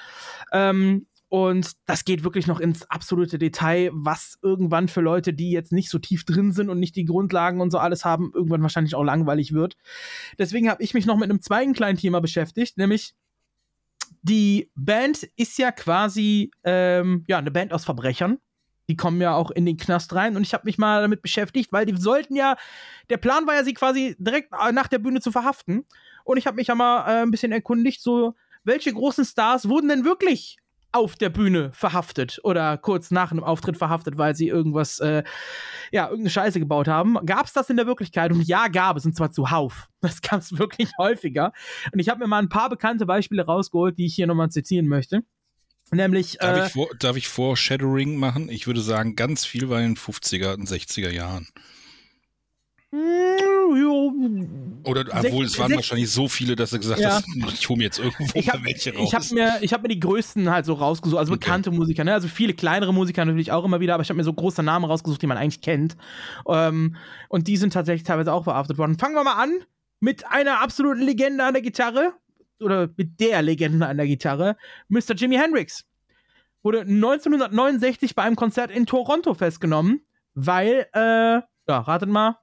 Ähm, 0.53 1.07
und 1.29 1.73
das 1.87 2.05
geht 2.05 2.23
wirklich 2.23 2.47
noch 2.47 2.61
ins 2.61 2.89
absolute 2.89 3.39
Detail, 3.39 3.91
was 3.93 4.39
irgendwann 4.43 4.87
für 4.87 5.01
Leute, 5.01 5.33
die 5.33 5.51
jetzt 5.51 5.73
nicht 5.73 5.91
so 5.91 5.99
tief 5.99 6.25
drin 6.25 6.53
sind 6.53 6.71
und 6.71 6.79
nicht 6.79 6.95
die 6.95 7.05
Grundlagen 7.05 7.61
und 7.61 7.73
so 7.73 7.79
alles 7.79 8.05
haben, 8.05 8.31
irgendwann 8.33 8.63
wahrscheinlich 8.63 8.95
auch 8.95 9.03
langweilig 9.03 9.53
wird. 9.53 9.77
Deswegen 10.39 10.71
habe 10.71 10.83
ich 10.83 10.95
mich 10.95 11.05
noch 11.05 11.17
mit 11.17 11.29
einem 11.29 11.41
zweiten 11.41 11.73
kleinen 11.73 11.99
Thema 11.99 12.21
beschäftigt, 12.21 12.79
nämlich 12.79 13.15
die 14.23 14.71
Band 14.75 15.25
ist 15.37 15.59
ja 15.59 15.73
quasi 15.73 16.51
ähm, 16.65 17.25
ja, 17.29 17.39
eine 17.39 17.51
Band 17.51 17.73
aus 17.73 17.85
Verbrechern. 17.85 18.39
Die 18.89 18.97
kommen 18.97 19.21
ja 19.21 19.35
auch 19.35 19.51
in 19.51 19.67
den 19.67 19.77
Knast 19.77 20.15
rein 20.15 20.37
und 20.37 20.43
ich 20.43 20.55
habe 20.55 20.65
mich 20.65 20.79
mal 20.79 21.03
damit 21.03 21.23
beschäftigt, 21.23 21.73
weil 21.73 21.87
die 21.87 21.97
sollten 21.97 22.37
ja, 22.37 22.57
der 23.11 23.17
Plan 23.17 23.47
war 23.47 23.55
ja, 23.55 23.65
sie 23.65 23.75
quasi 23.75 24.17
direkt 24.19 24.53
äh, 24.53 24.73
nach 24.73 24.87
der 24.89 24.99
Bühne 24.99 25.21
zu 25.21 25.33
verhaften. 25.33 25.85
Und 26.25 26.39
ich 26.39 26.47
habe 26.47 26.57
mich 26.57 26.69
ja 26.69 26.75
mal 26.75 27.01
äh, 27.01 27.23
ein 27.23 27.31
bisschen 27.31 27.53
erkundigt, 27.53 28.03
so, 28.03 28.35
welche 28.65 28.93
großen 28.93 29.25
Stars 29.25 29.69
wurden 29.69 29.89
denn 29.89 30.05
wirklich 30.05 30.59
auf 30.97 31.15
der 31.17 31.29
Bühne 31.29 31.71
verhaftet 31.73 32.41
oder 32.43 32.79
kurz 32.79 33.11
nach 33.11 33.31
einem 33.31 33.45
Auftritt 33.45 33.77
verhaftet, 33.77 34.17
weil 34.17 34.35
sie 34.35 34.49
irgendwas, 34.49 34.99
äh, 35.01 35.25
ja, 35.93 36.05
irgendeine 36.05 36.31
Scheiße 36.31 36.59
gebaut 36.59 36.89
haben. 36.89 37.19
Gab 37.27 37.47
es 37.47 37.53
das 37.53 37.69
in 37.69 37.77
der 37.77 37.87
Wirklichkeit? 37.87 38.33
Und 38.33 38.43
ja, 38.43 38.69
gab 38.69 38.97
es, 38.97 39.05
und 39.05 39.15
zwar 39.15 39.31
zuhauf. 39.31 39.89
Das 40.01 40.23
gab 40.23 40.41
es 40.41 40.57
wirklich 40.57 40.91
häufiger. 40.99 41.53
Und 41.93 41.99
ich 41.99 42.09
habe 42.09 42.21
mir 42.21 42.29
mal 42.29 42.39
ein 42.39 42.49
paar 42.49 42.69
bekannte 42.69 43.07
Beispiele 43.07 43.45
rausgeholt, 43.45 43.99
die 43.99 44.07
ich 44.07 44.15
hier 44.15 44.29
nochmal 44.29 44.51
zitieren 44.51 44.87
möchte. 44.87 45.25
Nämlich. 45.93 46.39
Darf, 46.39 46.57
äh, 46.57 46.67
ich 46.67 46.73
vor, 46.73 46.89
darf 46.99 47.17
ich 47.17 47.29
Foreshadowing 47.29 48.17
machen? 48.17 48.49
Ich 48.49 48.67
würde 48.67 48.81
sagen, 48.81 49.15
ganz 49.17 49.45
viel 49.45 49.69
war 49.69 49.81
in 49.81 49.95
den 49.95 49.97
50er 49.97 50.55
und 50.55 50.69
60er 50.69 51.11
Jahren. 51.11 51.49
Oder, 54.85 55.05
obwohl 55.13 55.45
es 55.45 55.59
waren 55.59 55.75
wahrscheinlich 55.75 56.11
so 56.11 56.29
viele, 56.29 56.55
dass 56.57 56.71
du 56.71 56.79
gesagt 56.79 57.01
Ja. 57.01 57.17
hast, 57.17 57.27
ich 57.53 57.69
hole 57.69 57.79
mir 57.79 57.85
jetzt 57.85 57.99
irgendwo 57.99 58.39
ich 58.39 58.49
habe 58.49 58.61
mal 58.61 58.67
welche 58.67 58.95
raus. 58.95 59.09
ich 59.09 59.15
hab 59.15 59.31
mir, 59.33 59.59
ich 59.61 59.73
hab 59.73 59.83
mir 59.83 59.89
die 59.89 60.01
größten 60.01 60.49
halt 60.51 60.65
so 60.67 60.75
rausgesucht, 60.75 61.19
also 61.19 61.33
bekannte 61.33 61.71
Musiker, 61.71 62.05
ne? 62.05 62.13
also 62.15 62.29
viele 62.29 62.55
kleinere 62.55 62.95
Musiker 62.95 63.25
natürlich 63.25 63.53
auch 63.53 63.65
immer 63.65 63.81
wieder, 63.81 63.95
aber 63.95 64.03
ich 64.03 64.09
habe 64.09 64.17
mir 64.17 64.25
so 64.25 64.33
große 64.33 64.63
Namen 64.63 64.85
rausgesucht, 64.85 65.21
die 65.21 65.27
man 65.27 65.37
eigentlich 65.37 65.61
kennt. 65.61 65.97
Ähm, 66.49 66.97
und 67.29 67.49
die 67.49 67.57
sind 67.57 67.73
tatsächlich 67.73 68.05
teilweise 68.05 68.33
auch 68.33 68.45
verhaftet 68.45 68.79
worden. 68.79 68.99
Fangen 68.99 69.15
wir 69.15 69.25
mal 69.25 69.43
an 69.43 69.53
mit 70.01 70.27
einer 70.27 70.61
absoluten 70.61 71.03
Legende 71.03 71.45
an 71.45 71.55
der 71.55 71.63
Gitarre, 71.63 72.15
oder 72.61 72.89
mit 72.97 73.21
der 73.21 73.43
Legende 73.43 73.87
an 73.87 73.97
der 73.97 74.07
Gitarre, 74.07 74.57
Mr. 74.89 75.15
Jimi 75.15 75.37
Hendrix. 75.37 75.85
Wurde 76.63 76.81
1969 76.81 78.15
bei 78.15 78.23
einem 78.23 78.37
Konzert 78.37 78.71
in 78.71 78.87
Toronto 78.87 79.35
festgenommen, 79.35 80.01
weil, 80.35 80.87
äh, 80.93 80.99
ja, 80.99 81.45
ratet 81.69 82.09
mal, 82.09 82.39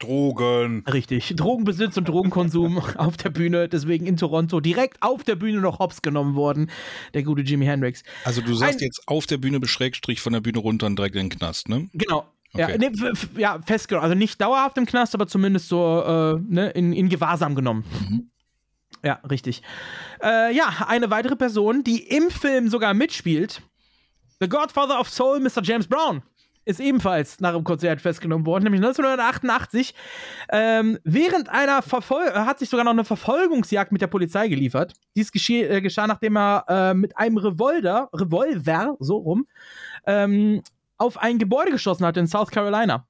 Drogen. 0.00 0.82
Richtig. 0.92 1.34
Drogenbesitz 1.36 1.96
und 1.96 2.08
Drogenkonsum 2.08 2.78
auf 2.96 3.16
der 3.16 3.30
Bühne, 3.30 3.68
deswegen 3.68 4.06
in 4.06 4.16
Toronto 4.16 4.60
direkt 4.60 4.98
auf 5.02 5.22
der 5.22 5.36
Bühne 5.36 5.60
noch 5.60 5.78
hops 5.78 6.02
genommen 6.02 6.34
worden, 6.34 6.70
der 7.14 7.22
gute 7.22 7.42
Jimi 7.42 7.64
Hendrix. 7.66 8.02
also 8.24 8.40
du 8.40 8.54
sagst 8.54 8.80
Ein- 8.80 8.86
jetzt 8.86 9.02
auf 9.06 9.26
der 9.26 9.38
Bühne 9.38 9.60
beschrägstrich 9.60 10.20
von 10.20 10.32
der 10.32 10.40
Bühne 10.40 10.58
runter 10.58 10.86
und 10.86 10.98
direkt 10.98 11.14
in 11.14 11.28
den 11.30 11.38
Knast, 11.38 11.68
ne? 11.68 11.88
Genau. 11.94 12.26
Ja, 12.56 12.66
Okay. 12.66 12.76
nee, 12.78 12.86
f- 12.86 13.02
f- 13.12 13.28
ja, 13.38 13.60
festgenommen. 13.66 14.04
Also 14.04 14.16
nicht 14.16 14.40
dauerhaft 14.40 14.76
im 14.78 14.86
Knast, 14.86 15.14
aber 15.14 15.26
zumindest 15.26 15.68
so 15.68 16.02
äh, 16.04 16.40
ne, 16.48 16.70
in, 16.70 16.92
in 16.92 17.08
Gewahrsam 17.08 17.54
genommen. 17.56 17.84
Mhm. 18.08 18.30
Ja, 19.04 19.20
richtig. 19.30 19.62
Äh, 20.22 20.54
ja, 20.54 20.86
eine 20.86 21.10
weitere 21.10 21.36
Person, 21.36 21.84
die 21.84 22.02
im 22.04 22.30
Film 22.30 22.68
sogar 22.68 22.94
mitspielt, 22.94 23.60
The 24.40 24.48
Godfather 24.48 24.98
of 24.98 25.10
Soul, 25.10 25.40
Mr. 25.40 25.62
James 25.62 25.86
Brown, 25.86 26.22
ist 26.64 26.80
ebenfalls 26.80 27.38
nach 27.40 27.52
dem 27.52 27.64
Konzert 27.64 28.00
festgenommen 28.00 28.46
worden, 28.46 28.64
nämlich 28.64 28.80
1988. 28.80 29.94
Ähm, 30.50 30.98
während 31.04 31.50
einer 31.50 31.82
Verfol 31.82 32.22
er 32.22 32.46
hat 32.46 32.58
sich 32.58 32.70
sogar 32.70 32.84
noch 32.84 32.92
eine 32.92 33.04
Verfolgungsjagd 33.04 33.92
mit 33.92 34.00
der 34.00 34.06
Polizei 34.06 34.48
geliefert. 34.48 34.94
Dies 35.14 35.30
äh, 35.50 35.82
geschah, 35.82 36.06
nachdem 36.06 36.36
er 36.36 36.64
äh, 36.68 36.94
mit 36.94 37.16
einem 37.18 37.36
Revolver, 37.36 38.08
Revolver, 38.14 38.96
so 39.00 39.18
rum, 39.18 39.46
ähm, 40.06 40.62
auf 40.96 41.18
ein 41.18 41.38
Gebäude 41.38 41.72
geschossen 41.72 42.06
hatte 42.06 42.20
in 42.20 42.26
South 42.26 42.50
Carolina. 42.50 43.06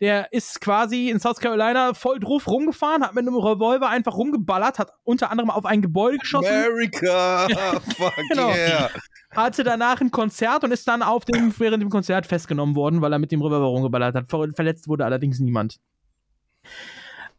Der 0.00 0.32
ist 0.32 0.60
quasi 0.60 1.08
in 1.10 1.18
South 1.18 1.40
Carolina 1.40 1.92
voll 1.92 2.20
drauf 2.20 2.46
rumgefahren, 2.46 3.02
hat 3.02 3.14
mit 3.14 3.26
einem 3.26 3.34
Revolver 3.36 3.88
einfach 3.88 4.14
rumgeballert, 4.14 4.78
hat 4.78 4.92
unter 5.02 5.30
anderem 5.32 5.50
auf 5.50 5.64
ein 5.64 5.82
Gebäude 5.82 6.18
geschossen. 6.18 6.46
America! 6.46 7.48
Fuck 7.96 8.12
Genau. 8.30 8.50
yeah! 8.50 8.90
Hatte 9.32 9.64
danach 9.64 10.00
ein 10.00 10.10
Konzert 10.12 10.62
und 10.64 10.70
ist 10.72 10.86
dann 10.86 11.02
auf 11.02 11.24
dem, 11.24 11.52
während 11.58 11.82
dem 11.82 11.90
Konzert 11.90 12.26
festgenommen 12.26 12.76
worden, 12.76 13.02
weil 13.02 13.12
er 13.12 13.18
mit 13.18 13.32
dem 13.32 13.42
Revolver 13.42 13.66
rumgeballert 13.66 14.14
hat. 14.14 14.30
Ver 14.30 14.46
verletzt 14.54 14.88
wurde 14.88 15.04
allerdings 15.04 15.40
niemand. 15.40 15.78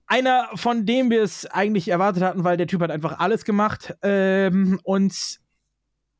Einer, 0.06 0.50
von 0.56 0.86
dem 0.86 1.10
wir 1.10 1.24
es 1.24 1.46
eigentlich 1.46 1.88
erwartet 1.88 2.24
hatten, 2.24 2.44
weil 2.44 2.58
der 2.58 2.68
Typ 2.68 2.82
hat 2.82 2.92
einfach 2.92 3.20
alles 3.20 3.46
gemacht. 3.46 3.96
Ähm, 4.02 4.80
und 4.84 5.40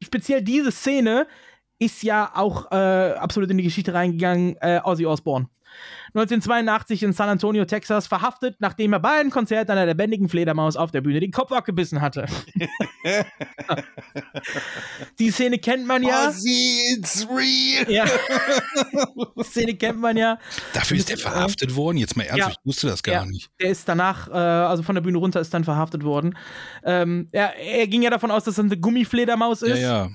speziell 0.02 0.42
diese 0.42 0.72
Szene 0.72 1.28
ist 1.80 2.04
ja 2.04 2.32
auch 2.36 2.72
äh, 2.72 2.76
absolut 3.14 3.50
in 3.50 3.58
die 3.58 3.64
Geschichte 3.64 3.94
reingegangen, 3.94 4.56
äh, 4.62 4.80
Ozzy 4.84 5.06
Osbourne. 5.06 5.48
1982 6.16 7.04
in 7.04 7.14
San 7.14 7.30
Antonio, 7.30 7.64
Texas, 7.66 8.08
verhaftet, 8.08 8.56
nachdem 8.60 8.94
er 8.94 9.00
bei 9.00 9.20
einem 9.20 9.30
Konzert 9.30 9.70
einer 9.70 9.86
lebendigen 9.86 10.28
Fledermaus 10.28 10.76
auf 10.76 10.90
der 10.90 11.02
Bühne 11.02 11.20
den 11.20 11.32
Kopf 11.32 11.52
abgebissen 11.52 12.02
hatte. 12.02 12.26
Die 15.20 15.30
Szene 15.32 15.60
kennt 15.60 15.86
man 15.86 16.02
ja. 16.04 16.30
Ozzy, 16.30 16.96
it's 16.98 17.28
real! 17.30 17.90
Ja. 17.92 18.06
Die 19.38 19.44
Szene 19.44 19.76
kennt 19.76 20.00
man 20.00 20.18
ja. 20.18 20.38
Dafür 20.74 20.98
ist 20.98 21.10
er 21.12 21.18
verhaftet 21.18 21.76
worden? 21.76 21.98
Jetzt 21.98 22.18
mal 22.18 22.24
ernsthaft, 22.24 22.56
Ja. 22.56 22.60
ich 22.60 22.66
wusste 22.68 22.88
das 22.88 23.04
gar 23.04 23.14
ja, 23.14 23.26
nicht. 23.26 23.50
Der 23.62 23.70
ist 23.70 23.88
danach, 23.88 24.28
äh, 24.30 24.32
also 24.32 24.82
von 24.84 24.96
der 24.96 25.02
Bühne 25.02 25.18
runter, 25.20 25.40
ist 25.40 25.54
dann 25.54 25.64
verhaftet 25.64 26.04
worden. 26.04 26.36
Ähm, 26.84 27.28
er, 27.32 27.56
er 27.58 27.88
ging 27.88 28.02
ja 28.02 28.10
davon 28.10 28.32
aus, 28.32 28.44
dass 28.46 28.58
es 28.58 28.60
eine 28.60 28.78
Gummifledermaus 28.78 29.62
ist. 29.62 29.80
ja. 29.80 29.90
Ja, 29.90 30.10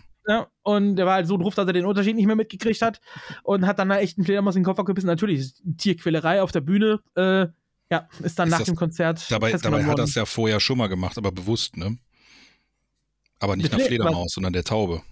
und 0.62 0.96
der 0.96 1.06
war 1.06 1.14
halt 1.14 1.26
so 1.26 1.36
drauf, 1.36 1.54
dass 1.54 1.66
er 1.66 1.72
den 1.72 1.84
Unterschied 1.84 2.16
nicht 2.16 2.26
mehr 2.26 2.36
mitgekriegt 2.36 2.80
hat 2.82 3.00
und 3.42 3.66
hat 3.66 3.78
dann 3.78 3.88
da 3.90 3.98
echt 3.98 4.16
einen 4.18 4.24
Fledermaus 4.24 4.56
in 4.56 4.62
den 4.62 4.66
Kopf 4.66 4.82
gebissen. 4.84 5.06
Natürlich, 5.06 5.52
Tierquälerei 5.76 6.40
auf 6.42 6.50
der 6.52 6.60
Bühne, 6.62 7.00
äh, 7.16 7.46
ja, 7.90 8.08
ist 8.22 8.38
dann 8.38 8.48
Ist 8.48 8.52
nach 8.52 8.58
das- 8.58 8.66
dem 8.66 8.76
Konzert. 8.76 9.30
Dabei, 9.30 9.52
dabei 9.52 9.84
hat 9.84 9.98
er 9.98 10.04
es 10.04 10.14
ja 10.14 10.24
vorher 10.24 10.60
schon 10.60 10.78
mal 10.78 10.86
gemacht, 10.88 11.18
aber 11.18 11.30
bewusst, 11.32 11.76
ne? 11.76 11.98
Aber 13.40 13.56
nicht 13.56 13.70
nach 13.70 13.78
Le- 13.78 13.84
Fledermaus, 13.84 14.32
sondern 14.32 14.52
der 14.54 14.64
Taube. 14.64 15.02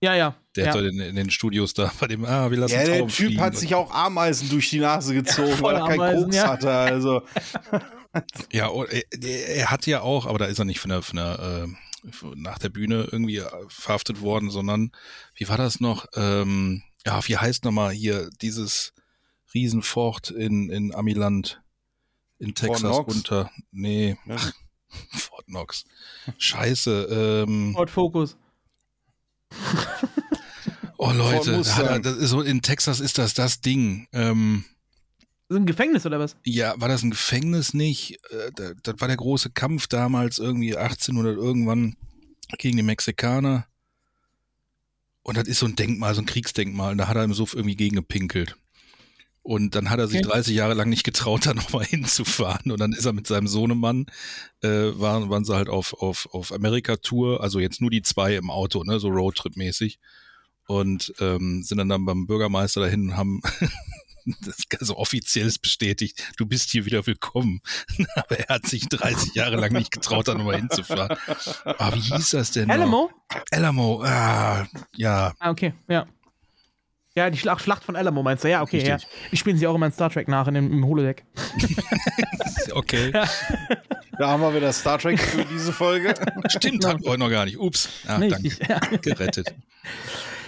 Ja, 0.00 0.14
ja. 0.14 0.34
Der 0.56 0.66
ja. 0.66 0.74
hat 0.74 0.80
in, 0.80 1.00
in 1.00 1.16
den 1.16 1.30
Studios 1.30 1.74
da 1.74 1.90
bei 2.00 2.06
dem, 2.06 2.24
ah, 2.24 2.50
wir 2.50 2.58
lassen 2.58 2.74
Ja, 2.74 2.84
der 2.84 2.98
Tauben 2.98 3.10
Typ 3.10 3.26
fliegen. 3.28 3.40
hat 3.40 3.56
sich 3.56 3.74
auch 3.74 3.90
Ameisen 3.94 4.48
durch 4.48 4.70
die 4.70 4.78
Nase 4.78 5.14
gezogen, 5.14 5.52
voll 5.52 5.74
weil 5.74 5.80
er 5.82 5.86
keinen 5.86 6.00
Ameisen, 6.00 6.24
Koks 6.24 6.36
ja. 6.36 6.48
hatte. 6.48 6.70
Also, 6.70 7.22
Ja, 8.52 8.70
oh, 8.70 8.84
er, 8.84 9.02
er 9.56 9.70
hat 9.70 9.86
ja 9.86 10.00
auch, 10.00 10.24
aber 10.26 10.38
da 10.38 10.46
ist 10.46 10.58
er 10.58 10.64
nicht 10.64 10.80
von 10.80 10.88
der, 10.90 11.02
von 11.02 11.16
der 11.16 11.66
äh, 11.68 11.72
nach 12.34 12.58
der 12.58 12.68
Bühne 12.68 13.08
irgendwie 13.10 13.38
äh, 13.38 13.50
verhaftet 13.68 14.20
worden, 14.20 14.50
sondern 14.50 14.92
wie 15.34 15.48
war 15.48 15.56
das 15.56 15.80
noch? 15.80 16.06
Ähm, 16.14 16.82
ja, 17.04 17.20
wie 17.26 17.36
heißt 17.36 17.64
nochmal 17.64 17.92
hier 17.92 18.30
dieses 18.42 18.92
Riesenfort 19.54 20.30
in, 20.30 20.70
in 20.70 20.94
Amiland 20.94 21.62
in 22.38 22.54
Texas 22.54 22.80
Knox? 22.80 23.14
unter. 23.14 23.50
Nee, 23.70 24.16
Ja. 24.26 24.36
ach, 24.38 24.52
Fort 25.12 25.46
Knox. 25.46 25.84
Scheiße. 26.38 27.44
Ähm, 27.46 27.74
Ford 27.74 27.90
Focus. 27.90 28.36
oh 30.96 31.12
Leute, 31.12 31.52
das 31.52 32.16
ist 32.16 32.30
so, 32.30 32.40
in 32.42 32.62
Texas 32.62 33.00
ist 33.00 33.18
das 33.18 33.34
das 33.34 33.60
Ding. 33.60 34.08
Ähm, 34.12 34.64
Ist 35.48 35.56
ein 35.56 35.66
Gefängnis 35.66 36.04
oder 36.06 36.18
was? 36.18 36.36
Ja, 36.44 36.74
war 36.78 36.88
das 36.88 37.02
ein 37.02 37.10
Gefängnis 37.10 37.72
nicht? 37.72 38.18
Äh, 38.30 38.50
da- 38.54 38.72
Das 38.82 38.96
war 39.00 39.08
der 39.08 39.16
große 39.16 39.50
Kampf 39.50 39.86
damals, 39.86 40.38
irgendwie 40.38 40.76
1800 40.76 41.36
irgendwann 41.36 41.96
gegen 42.58 42.76
die 42.76 42.82
Mexikaner. 42.82 43.66
Und 45.22 45.36
das 45.36 45.46
ist 45.48 45.58
so 45.60 45.66
ein 45.66 45.76
Denkmal, 45.76 46.14
so 46.14 46.22
ein 46.22 46.26
Kriegsdenkmal. 46.26 46.92
Und 46.92 46.98
da 46.98 47.08
hat 47.08 47.16
er 47.16 47.24
im 47.24 47.34
Suff 47.34 47.54
irgendwie 47.54 47.76
gegen 47.76 47.96
gepinkelt. 47.96 48.56
Und 49.42 49.76
dann 49.76 49.90
hat 49.90 50.00
er 50.00 50.08
sich 50.08 50.18
Okay. 50.20 50.28
30 50.28 50.56
Jahre 50.56 50.74
lang 50.74 50.88
nicht 50.88 51.04
getraut, 51.04 51.46
da 51.46 51.54
nochmal 51.54 51.84
hinzufahren. 51.84 52.72
Und 52.72 52.80
dann 52.80 52.92
ist 52.92 53.04
er 53.06 53.12
mit 53.12 53.28
seinem 53.28 53.46
Sohnemann, 53.46 54.06
äh, 54.62 54.68
waren, 54.68 55.30
waren 55.30 55.44
sie 55.44 55.54
halt 55.54 55.68
auf, 55.68 55.94
auf, 55.94 56.28
auf 56.32 56.52
Amerika-Tour, 56.52 57.40
also 57.40 57.60
jetzt 57.60 57.80
nur 57.80 57.90
die 57.90 58.02
zwei 58.02 58.34
im 58.34 58.50
Auto, 58.50 58.82
ne, 58.82 58.98
so 58.98 59.08
Roadtrip-mäßig. 59.08 59.98
Und 60.66 61.12
ähm, 61.20 61.62
sind 61.62 61.78
dann, 61.78 61.88
dann 61.88 62.04
beim 62.04 62.26
Bürgermeister 62.26 62.80
dahin 62.80 63.10
und 63.10 63.16
haben 63.16 63.40
das 64.26 64.56
so 64.80 64.96
offiziell 64.96 65.46
ist 65.46 65.60
bestätigt, 65.60 66.32
du 66.36 66.46
bist 66.46 66.70
hier 66.70 66.84
wieder 66.84 67.06
willkommen. 67.06 67.60
Aber 68.16 68.38
er 68.38 68.54
hat 68.54 68.66
sich 68.66 68.88
30 68.88 69.34
Jahre 69.34 69.56
lang 69.56 69.72
nicht 69.72 69.90
getraut, 69.90 70.28
da 70.28 70.34
nochmal 70.34 70.56
hinzufahren. 70.56 71.16
Aber 71.64 71.96
wie 71.96 72.00
hieß 72.00 72.30
das 72.30 72.50
denn? 72.52 72.68
noch? 72.68 72.74
Alamo? 72.74 73.10
Alamo, 73.50 74.02
ah, 74.04 74.66
ja. 74.94 75.34
Ah, 75.38 75.50
okay, 75.50 75.74
ja. 75.88 76.06
Ja, 77.14 77.30
die 77.30 77.38
Schlacht, 77.38 77.62
Schlacht 77.62 77.82
von 77.82 77.96
Alamo 77.96 78.22
meinst 78.22 78.44
du? 78.44 78.50
Ja, 78.50 78.60
okay, 78.60 78.86
ja. 78.86 78.96
Richtig. 78.96 79.10
Die 79.32 79.36
spielen 79.38 79.56
sie 79.56 79.66
auch 79.66 79.74
immer 79.74 79.86
in 79.86 79.92
Star 79.92 80.10
Trek 80.10 80.28
nach, 80.28 80.48
in 80.48 80.54
dem, 80.54 80.70
im 80.70 80.86
Holodeck. 80.86 81.24
Okay. 82.72 83.10
da 83.10 84.28
haben 84.28 84.42
wir 84.42 84.54
wieder 84.54 84.70
Star 84.72 84.98
Trek 84.98 85.18
für 85.18 85.44
diese 85.46 85.72
Folge. 85.72 86.14
Stimmt, 86.48 86.84
hatten 86.84 87.02
wir 87.02 87.10
heute 87.10 87.20
noch 87.20 87.30
gar 87.30 87.46
nicht. 87.46 87.58
Ups. 87.58 87.88
Ah, 88.06 88.16
Richtig, 88.16 88.58
danke. 88.58 88.98
Gerettet. 88.98 89.54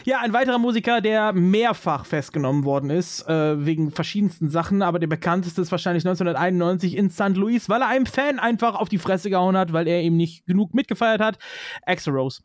Ja, 0.04 0.20
ein 0.20 0.32
weiterer 0.32 0.58
Musiker, 0.58 1.00
der 1.00 1.32
mehrfach 1.32 2.04
festgenommen 2.04 2.64
worden 2.64 2.90
ist, 2.90 3.26
äh, 3.28 3.64
wegen 3.64 3.90
verschiedensten 3.90 4.48
Sachen, 4.48 4.82
aber 4.82 4.98
der 4.98 5.06
bekannteste 5.06 5.60
ist 5.62 5.70
wahrscheinlich 5.70 6.04
1991 6.04 6.96
in 6.96 7.10
St. 7.10 7.36
Louis, 7.36 7.68
weil 7.68 7.82
er 7.82 7.88
einem 7.88 8.06
Fan 8.06 8.38
einfach 8.38 8.74
auf 8.74 8.88
die 8.88 8.98
Fresse 8.98 9.30
gehauen 9.30 9.56
hat, 9.56 9.72
weil 9.72 9.88
er 9.88 10.02
ihm 10.02 10.16
nicht 10.16 10.46
genug 10.46 10.74
mitgefeiert 10.74 11.20
hat. 11.20 11.38
Axel 11.86 12.14
Rose. 12.14 12.42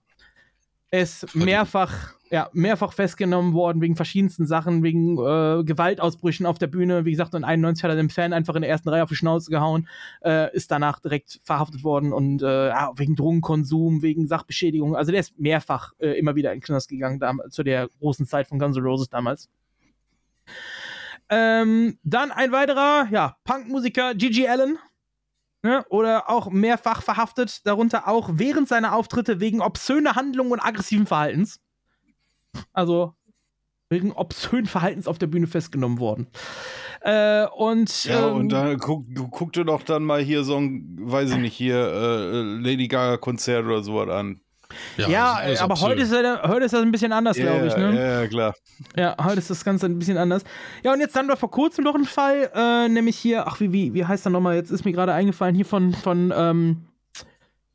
Ist 0.91 1.35
mehrfach, 1.35 2.13
ja, 2.33 2.49
mehrfach 2.51 2.93
festgenommen 2.93 3.53
worden 3.53 3.79
wegen 3.79 3.95
verschiedensten 3.95 4.47
Sachen, 4.47 4.81
wegen 4.81 5.19
äh, 5.19 5.63
Gewaltausbrüchen 5.63 6.47
auf 6.47 6.57
der 6.57 6.65
Bühne. 6.65 7.05
Wie 7.05 7.11
gesagt, 7.11 7.35
in 7.35 7.43
91 7.43 7.83
hat 7.83 7.91
er 7.91 7.95
dem 7.95 8.09
Fan 8.09 8.33
einfach 8.33 8.55
in 8.55 8.63
der 8.63 8.71
ersten 8.71 8.89
Reihe 8.89 9.03
auf 9.03 9.09
die 9.09 9.15
Schnauze 9.15 9.51
gehauen, 9.51 9.87
äh, 10.25 10.51
ist 10.55 10.71
danach 10.71 10.99
direkt 10.99 11.41
verhaftet 11.43 11.83
worden 11.83 12.11
und 12.11 12.41
äh, 12.41 12.71
wegen 12.95 13.15
Drogenkonsum, 13.15 14.01
wegen 14.01 14.25
Sachbeschädigung. 14.25 14.95
Also 14.95 15.11
der 15.11 15.19
ist 15.19 15.37
mehrfach 15.37 15.93
äh, 15.99 16.17
immer 16.17 16.33
wieder 16.33 16.51
in 16.53 16.57
den 16.57 16.63
Knast 16.65 16.89
gegangen, 16.89 17.19
dam- 17.19 17.39
zu 17.51 17.61
der 17.61 17.87
großen 17.99 18.25
Zeit 18.25 18.47
von 18.47 18.57
Guns 18.57 18.77
N' 18.77 18.83
Roses 18.83 19.09
damals. 19.09 19.47
Ähm, 21.29 21.99
dann 22.01 22.31
ein 22.31 22.51
weiterer, 22.51 23.09
ja, 23.11 23.37
Punkmusiker 23.43 24.15
Gigi 24.15 24.47
Allen. 24.47 24.79
Ne, 25.61 25.85
oder 25.89 26.29
auch 26.31 26.49
mehrfach 26.49 27.03
verhaftet, 27.03 27.65
darunter 27.65 28.07
auch 28.09 28.31
während 28.33 28.67
seiner 28.67 28.95
Auftritte 28.95 29.39
wegen 29.39 29.61
obszöner 29.61 30.15
Handlungen 30.15 30.51
und 30.51 30.59
aggressiven 30.59 31.05
Verhaltens. 31.05 31.61
Also 32.73 33.13
wegen 33.89 34.11
obszönen 34.11 34.65
Verhaltens 34.65 35.07
auf 35.07 35.19
der 35.19 35.27
Bühne 35.27 35.47
festgenommen 35.47 35.99
worden. 35.99 36.27
Äh, 37.01 37.45
und, 37.47 38.05
Ja, 38.05 38.29
ähm, 38.29 38.35
und 38.35 38.49
dann 38.49 38.77
guck, 38.79 39.05
du 39.09 39.27
guck 39.27 39.53
dir 39.53 39.65
doch 39.65 39.83
dann 39.83 40.03
mal 40.03 40.21
hier 40.21 40.43
so 40.43 40.57
ein, 40.57 40.97
weiß 40.99 41.31
ich 41.31 41.37
nicht, 41.37 41.53
hier 41.53 41.75
äh, 41.77 42.41
Lady 42.59 42.87
Gaga 42.87 43.17
Konzert 43.17 43.65
oder 43.65 43.83
sowas 43.83 44.09
an. 44.09 44.39
ja, 44.97 45.43
äh, 45.43 45.57
aber 45.57 45.79
heute 45.81 46.01
ist, 46.01 46.11
er, 46.11 46.43
heute 46.47 46.65
ist 46.65 46.73
das 46.73 46.81
ein 46.81 46.91
bisschen 46.91 47.11
anders, 47.11 47.37
Ja, 47.37 47.51
glaube 47.51 47.67
ich. 47.67 47.77
Ne? 47.77 47.95
Ja, 47.95 48.21
ja, 48.21 48.27
klar. 48.27 48.55
Ja, 48.95 49.15
heute 49.23 49.39
ist 49.39 49.49
das 49.49 49.63
Ganze 49.63 49.85
ein 49.85 49.99
bisschen 49.99 50.17
anders. 50.17 50.43
Ja, 50.83 50.93
und 50.93 50.99
jetzt 50.99 51.15
dann 51.15 51.27
doch 51.27 51.37
vor 51.37 51.51
kurzem 51.51 51.83
noch 51.83 51.93
ein 51.93 52.05
Fall, 52.05 52.49
äh, 52.55 52.89
nämlich 52.89 53.17
hier, 53.17 53.45
ach, 53.45 53.59
wie, 53.59 53.71
wie, 53.71 53.93
wie 53.93 54.05
heißt 54.05 54.25
er 54.25 54.31
nochmal? 54.31 54.55
Jetzt 54.55 54.71
ist 54.71 54.85
mir 54.85 54.93
gerade 54.93 55.13
eingefallen, 55.13 55.55
hier 55.55 55.65
von, 55.65 55.93
von 55.93 56.33
ähm, 56.35 56.85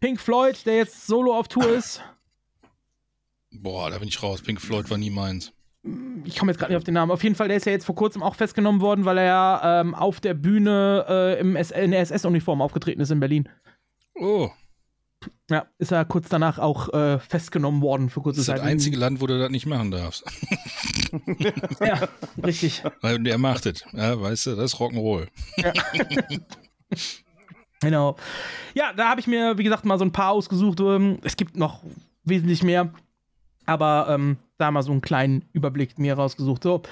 Pink 0.01 0.21
Floyd, 0.21 0.65
der 0.67 0.77
jetzt 0.77 1.07
solo 1.07 1.35
auf 1.37 1.49
Tour 1.49 1.69
ist. 1.69 2.03
Boah, 3.51 3.91
da 3.91 3.99
bin 3.99 4.09
ich 4.09 4.23
raus. 4.23 4.43
Pink 4.43 4.61
Floyd 4.61 4.91
war 4.91 4.99
nie 4.99 5.11
meins. 5.11 5.53
Ich 6.25 6.37
komme 6.37 6.51
jetzt 6.53 6.59
gerade 6.59 6.73
nicht 6.73 6.77
auf 6.79 6.85
den 6.85 6.95
Namen. 6.95 7.11
Auf 7.13 7.23
jeden 7.23 7.35
Fall, 7.35 7.49
der 7.49 7.57
ist 7.57 7.65
ja 7.67 7.73
jetzt 7.73 7.87
vor 7.87 7.95
kurzem 7.95 8.23
auch 8.23 8.35
festgenommen 8.35 8.81
worden, 8.81 9.05
weil 9.05 9.17
er 9.19 9.25
ja 9.25 9.81
ähm, 9.81 9.95
auf 9.95 10.21
der 10.21 10.35
Bühne 10.35 11.07
äh, 11.09 11.41
im 11.41 11.57
S 11.57 11.71
in 11.71 11.93
der 11.93 12.01
SS-Uniform 12.01 12.61
aufgetreten 12.61 13.01
ist 13.01 13.11
in 13.11 13.21
Berlin. 13.21 13.49
Oh. 14.15 14.51
Ja, 15.51 15.67
ist 15.79 15.91
er 15.93 16.05
kurz 16.05 16.29
danach 16.29 16.59
auch 16.59 16.93
äh, 16.93 17.19
festgenommen 17.21 17.81
worden 17.81 18.11
für 18.11 18.21
kurze 18.21 18.37
Das 18.37 18.43
ist 18.43 18.47
Zeit. 18.47 18.59
das 18.59 18.67
einzige 18.67 18.97
Land, 18.99 19.21
wo 19.21 19.27
du 19.27 19.39
das 19.39 19.51
nicht 19.51 19.67
machen 19.67 19.91
darfst. 19.91 20.25
Ja, 21.81 22.07
richtig. 22.45 22.83
Weil 23.01 23.19
der 23.21 23.39
macht 23.39 23.65
es. 23.65 23.83
Ja, 23.93 24.21
weißt 24.21 24.47
du, 24.47 24.57
das 24.57 24.75
ist 24.75 24.81
Rock'n'Roll. 24.81 25.29
Ja. 25.57 25.73
Genau. 27.81 28.17
Ja, 28.75 28.93
da 28.93 29.09
habe 29.09 29.21
ich 29.21 29.27
mir, 29.29 29.57
wie 29.57 29.63
gesagt, 29.63 29.85
mal 29.85 29.99
so 29.99 30.05
ein 30.05 30.11
paar 30.13 30.33
ausgesucht. 30.33 30.81
Ähm, 30.81 31.19
Es 31.23 31.37
gibt 31.37 31.57
noch 31.57 31.83
wesentlich 32.25 32.63
mehr. 32.65 32.93
Aber 33.69 34.07
ähm, 34.09 34.39
da 34.57 34.71
mal 34.71 34.83
so 34.83 34.93
einen 34.93 35.03
kleinen 35.03 35.45
Überblick 35.53 35.99
mir 35.99 36.15
rausgesucht. 36.15 36.63
So, 36.63 36.83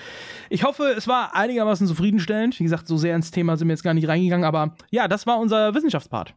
ich 0.50 0.62
hoffe, 0.62 0.94
es 0.96 1.08
war 1.08 1.34
einigermaßen 1.34 1.86
zufriedenstellend. 1.86 2.58
Wie 2.60 2.64
gesagt, 2.64 2.86
so 2.86 2.96
sehr 2.96 3.16
ins 3.16 3.30
Thema 3.30 3.56
sind 3.56 3.68
wir 3.68 3.72
jetzt 3.72 3.82
gar 3.82 3.94
nicht 3.94 4.06
reingegangen. 4.06 4.44
Aber 4.44 4.76
ja, 4.90 5.08
das 5.08 5.26
war 5.26 5.40
unser 5.40 5.74
Wissenschaftspart. 5.74 6.34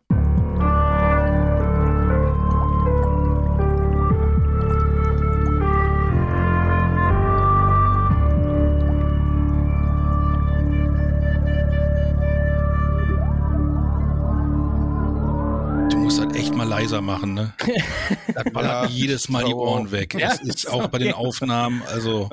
Mal 16.60 16.68
leiser 16.68 17.02
machen, 17.02 17.34
ne? 17.34 17.54
Das 18.34 18.44
ballert 18.52 18.90
Ja, 18.90 18.96
jedes 18.96 19.30
Mal 19.30 19.46
die. 19.46 19.54
Ohren 19.54 19.92
weg. 19.92 20.14
Ja, 20.14 20.34
Es 20.34 20.42
ist 20.42 20.70
auch 20.70 20.88
bei 20.88 20.98
den 21.00 21.14
Aufnahmen, 21.14 21.82
also 21.88 22.30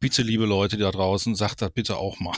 bitte, 0.00 0.22
liebe 0.22 0.46
Leute 0.46 0.76
da 0.76 0.90
draußen, 0.90 1.34
sagt 1.36 1.62
das 1.62 1.70
bitte 1.70 1.96
auch 1.96 2.18
mal. 2.18 2.36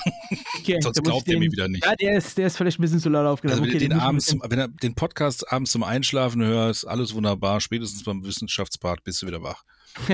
Okay, 0.58 0.78
Sonst 0.80 1.02
glaubt 1.02 1.26
ihr 1.28 1.38
mir 1.38 1.50
wieder 1.50 1.68
nicht. 1.68 1.84
Ja, 1.84 1.94
der 1.96 2.16
ist, 2.18 2.36
der 2.36 2.46
ist 2.46 2.56
vielleicht 2.56 2.78
ein 2.78 2.82
bisschen 2.82 3.00
zu 3.00 3.08
laut 3.08 3.26
aufgenommen. 3.26 3.60
Also 3.60 3.64
wenn, 3.64 3.76
okay, 3.76 3.88
du 3.88 3.94
den 3.94 4.00
abends, 4.00 4.36
wenn 4.48 4.58
du 4.58 4.68
den 4.68 4.94
Podcast 4.94 5.50
abends 5.50 5.72
zum 5.72 5.82
Einschlafen 5.82 6.44
hörst, 6.44 6.86
alles 6.86 7.14
wunderbar. 7.14 7.60
Spätestens 7.60 8.04
beim 8.04 8.22
Wissenschaftspart 8.24 9.02
bist 9.02 9.22
du 9.22 9.26
wieder 9.26 9.42
wach. 9.42 9.62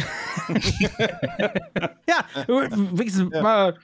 Ja, 2.09 2.25
wenigstens 2.47 3.31
mal 3.31 3.75
ein 3.75 3.79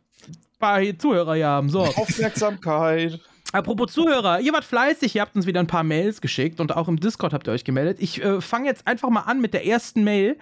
paar 0.58 0.80
Zuhörer 0.98 1.34
hier 1.34 1.48
haben. 1.48 1.68
So. 1.70 1.80
Aufmerksamkeit. 1.80 3.20
Apropos 3.52 3.92
Zuhörer, 3.92 4.40
ihr 4.40 4.52
wart 4.54 4.64
fleißig, 4.64 5.14
ihr 5.14 5.20
habt 5.20 5.36
uns 5.36 5.46
wieder 5.46 5.60
ein 5.60 5.66
paar 5.66 5.84
Mails 5.84 6.22
geschickt 6.22 6.58
und 6.58 6.74
auch 6.74 6.88
im 6.88 6.98
Discord 6.98 7.34
habt 7.34 7.46
ihr 7.46 7.52
euch 7.52 7.64
gemeldet. 7.64 7.98
Ich 8.00 8.22
äh, 8.24 8.40
fange 8.40 8.66
jetzt 8.66 8.86
einfach 8.86 9.10
mal 9.10 9.20
an 9.20 9.42
mit 9.42 9.52
der 9.52 9.66
ersten 9.66 10.04
Mail, 10.04 10.38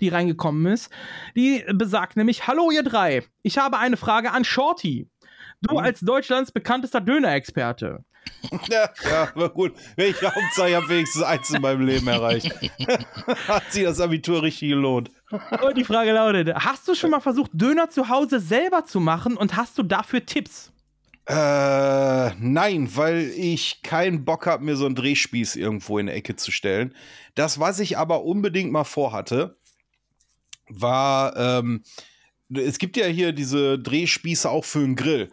die 0.00 0.10
reingekommen 0.10 0.70
ist. 0.70 0.90
Die 1.34 1.64
besagt 1.72 2.18
nämlich: 2.18 2.46
Hallo, 2.46 2.70
ihr 2.70 2.82
drei. 2.82 3.24
Ich 3.42 3.56
habe 3.56 3.78
eine 3.78 3.96
Frage 3.96 4.32
an 4.32 4.44
Shorty. 4.44 5.08
Du 5.62 5.78
als 5.78 6.00
Deutschlands 6.00 6.52
bekanntester 6.52 7.00
Döner-Experte. 7.00 8.04
Ja, 8.70 8.88
ja, 9.04 9.28
war 9.34 9.48
gut. 9.48 9.72
Welche 9.96 10.26
Hauptsache, 10.26 10.70
ich 10.70 10.74
habe 10.74 10.88
wenigstens 10.88 11.22
eins 11.22 11.50
in 11.50 11.60
meinem 11.60 11.86
Leben 11.86 12.06
erreicht. 12.06 12.50
Hat 13.48 13.70
sich 13.70 13.84
das 13.84 14.00
Abitur 14.00 14.42
richtig 14.42 14.70
gelohnt. 14.70 15.10
Und 15.30 15.76
die 15.76 15.84
Frage 15.84 16.12
lautet: 16.12 16.54
Hast 16.54 16.86
du 16.86 16.94
schon 16.94 17.10
mal 17.10 17.20
versucht, 17.20 17.50
Döner 17.54 17.90
zu 17.90 18.08
Hause 18.08 18.40
selber 18.40 18.84
zu 18.84 19.00
machen 19.00 19.36
und 19.36 19.56
hast 19.56 19.76
du 19.78 19.82
dafür 19.82 20.24
Tipps? 20.24 20.72
Äh, 21.26 22.34
nein, 22.38 22.88
weil 22.96 23.30
ich 23.36 23.82
keinen 23.82 24.24
Bock 24.24 24.46
habe, 24.46 24.64
mir 24.64 24.76
so 24.76 24.86
einen 24.86 24.94
Drehspieß 24.94 25.56
irgendwo 25.56 25.98
in 25.98 26.06
die 26.06 26.12
Ecke 26.12 26.36
zu 26.36 26.50
stellen. 26.50 26.94
Das, 27.34 27.60
was 27.60 27.78
ich 27.78 27.98
aber 27.98 28.24
unbedingt 28.24 28.72
mal 28.72 28.84
vorhatte, 28.84 29.56
war, 30.68 31.36
ähm, 31.36 31.82
es 32.52 32.78
gibt 32.78 32.96
ja 32.96 33.06
hier 33.06 33.32
diese 33.32 33.78
Drehspieße 33.78 34.48
auch 34.48 34.64
für 34.64 34.80
den 34.80 34.96
Grill. 34.96 35.30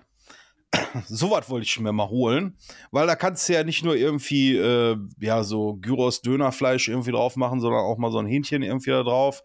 Sowas 1.08 1.50
wollte 1.50 1.66
ich 1.66 1.80
mir 1.80 1.94
mal 1.94 2.10
holen, 2.10 2.58
weil 2.92 3.08
da 3.08 3.16
kannst 3.16 3.48
du 3.48 3.54
ja 3.54 3.64
nicht 3.64 3.84
nur 3.84 3.96
irgendwie, 3.96 4.56
äh, 4.56 4.98
ja, 5.20 5.44
so 5.44 5.78
Gyros 5.78 6.22
Dönerfleisch 6.22 6.90
irgendwie 6.90 7.12
drauf 7.12 7.36
machen, 7.38 7.62
sondern 7.62 7.82
auch 7.82 7.98
mal 7.98 8.12
so 8.12 8.20
ein 8.20 8.28
Hähnchen 8.28 8.64
irgendwie 8.64 8.92
da 8.92 9.04
drauf. 9.04 9.44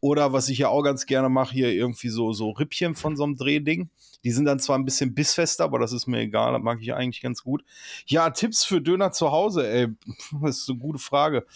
Oder 0.00 0.32
was 0.32 0.48
ich 0.48 0.58
ja 0.58 0.68
auch 0.68 0.82
ganz 0.82 1.06
gerne 1.06 1.28
mache, 1.28 1.54
hier 1.54 1.72
irgendwie 1.72 2.08
so, 2.08 2.32
so 2.32 2.50
Rippchen 2.50 2.94
von 2.94 3.16
so 3.16 3.24
einem 3.24 3.36
Drehding. 3.36 3.90
Die 4.24 4.30
sind 4.30 4.44
dann 4.44 4.60
zwar 4.60 4.78
ein 4.78 4.84
bisschen 4.84 5.14
bissfester, 5.14 5.64
aber 5.64 5.78
das 5.78 5.92
ist 5.92 6.06
mir 6.06 6.20
egal, 6.20 6.52
das 6.52 6.62
mag 6.62 6.78
ich 6.80 6.94
eigentlich 6.94 7.22
ganz 7.22 7.42
gut. 7.42 7.64
Ja, 8.06 8.30
Tipps 8.30 8.64
für 8.64 8.80
Döner 8.80 9.12
zu 9.12 9.32
Hause, 9.32 9.68
ey, 9.68 9.88
das 10.42 10.58
ist 10.58 10.70
eine 10.70 10.78
gute 10.78 10.98
Frage. 10.98 11.46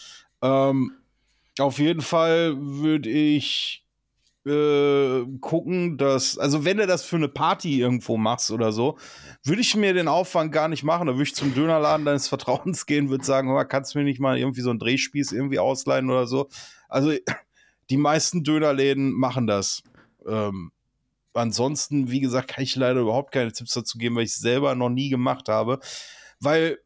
Ähm, 0.43 0.93
auf 1.59 1.79
jeden 1.79 2.03
Fall 2.03 2.55
würde 2.59 3.09
ich 3.09 3.87
äh, 4.47 5.27
gucken, 5.41 5.99
dass, 5.99 6.39
also 6.39 6.65
wenn 6.65 6.77
du 6.77 6.87
das 6.87 7.05
für 7.05 7.17
eine 7.17 7.29
Party 7.29 7.81
irgendwo 7.81 8.17
machst 8.17 8.51
oder 8.51 8.71
so, 8.73 8.97
würde 9.43 9.61
ich 9.61 9.75
mir 9.75 9.93
den 9.93 10.09
Aufwand 10.09 10.53
gar 10.53 10.69
nicht 10.69 10.85
machen. 10.85 11.09
Da 11.09 11.15
würde 11.15 11.25
ich 11.25 11.35
zum 11.35 11.55
Dönerladen 11.55 12.07
deines 12.07 12.29
Vertrauens 12.29 12.87
gehen, 12.87 13.11
würde 13.11 13.25
sagen, 13.25 13.53
mal, 13.53 13.65
kannst 13.65 13.95
du 13.95 13.99
mir 13.99 14.05
nicht 14.05 14.21
mal 14.21 14.39
irgendwie 14.39 14.61
so 14.61 14.71
einen 14.71 14.79
Drehspieß 14.79 15.33
irgendwie 15.33 15.59
ausleihen 15.59 16.11
oder 16.11 16.27
so. 16.27 16.49
Also 16.89 17.13
die 17.91 17.97
meisten 17.97 18.45
Dönerläden 18.45 19.13
machen 19.13 19.47
das. 19.47 19.83
Ähm, 20.27 20.71
ansonsten, 21.37 22.11
wie 22.11 22.21
gesagt, 22.21 22.49
kann 22.49 22.65
ich 22.65 22.77
leider 22.77 23.01
überhaupt 23.01 23.33
keine 23.33 23.53
Tipps 23.53 23.73
dazu 23.73 23.99
geben, 23.99 24.17
weil 24.17 24.25
ich 24.25 24.31
es 24.31 24.39
selber 24.39 24.75
noch 24.75 24.91
nie 24.91 25.09
gemacht 25.09 25.49
habe. 25.49 25.81
Weil 26.41 26.79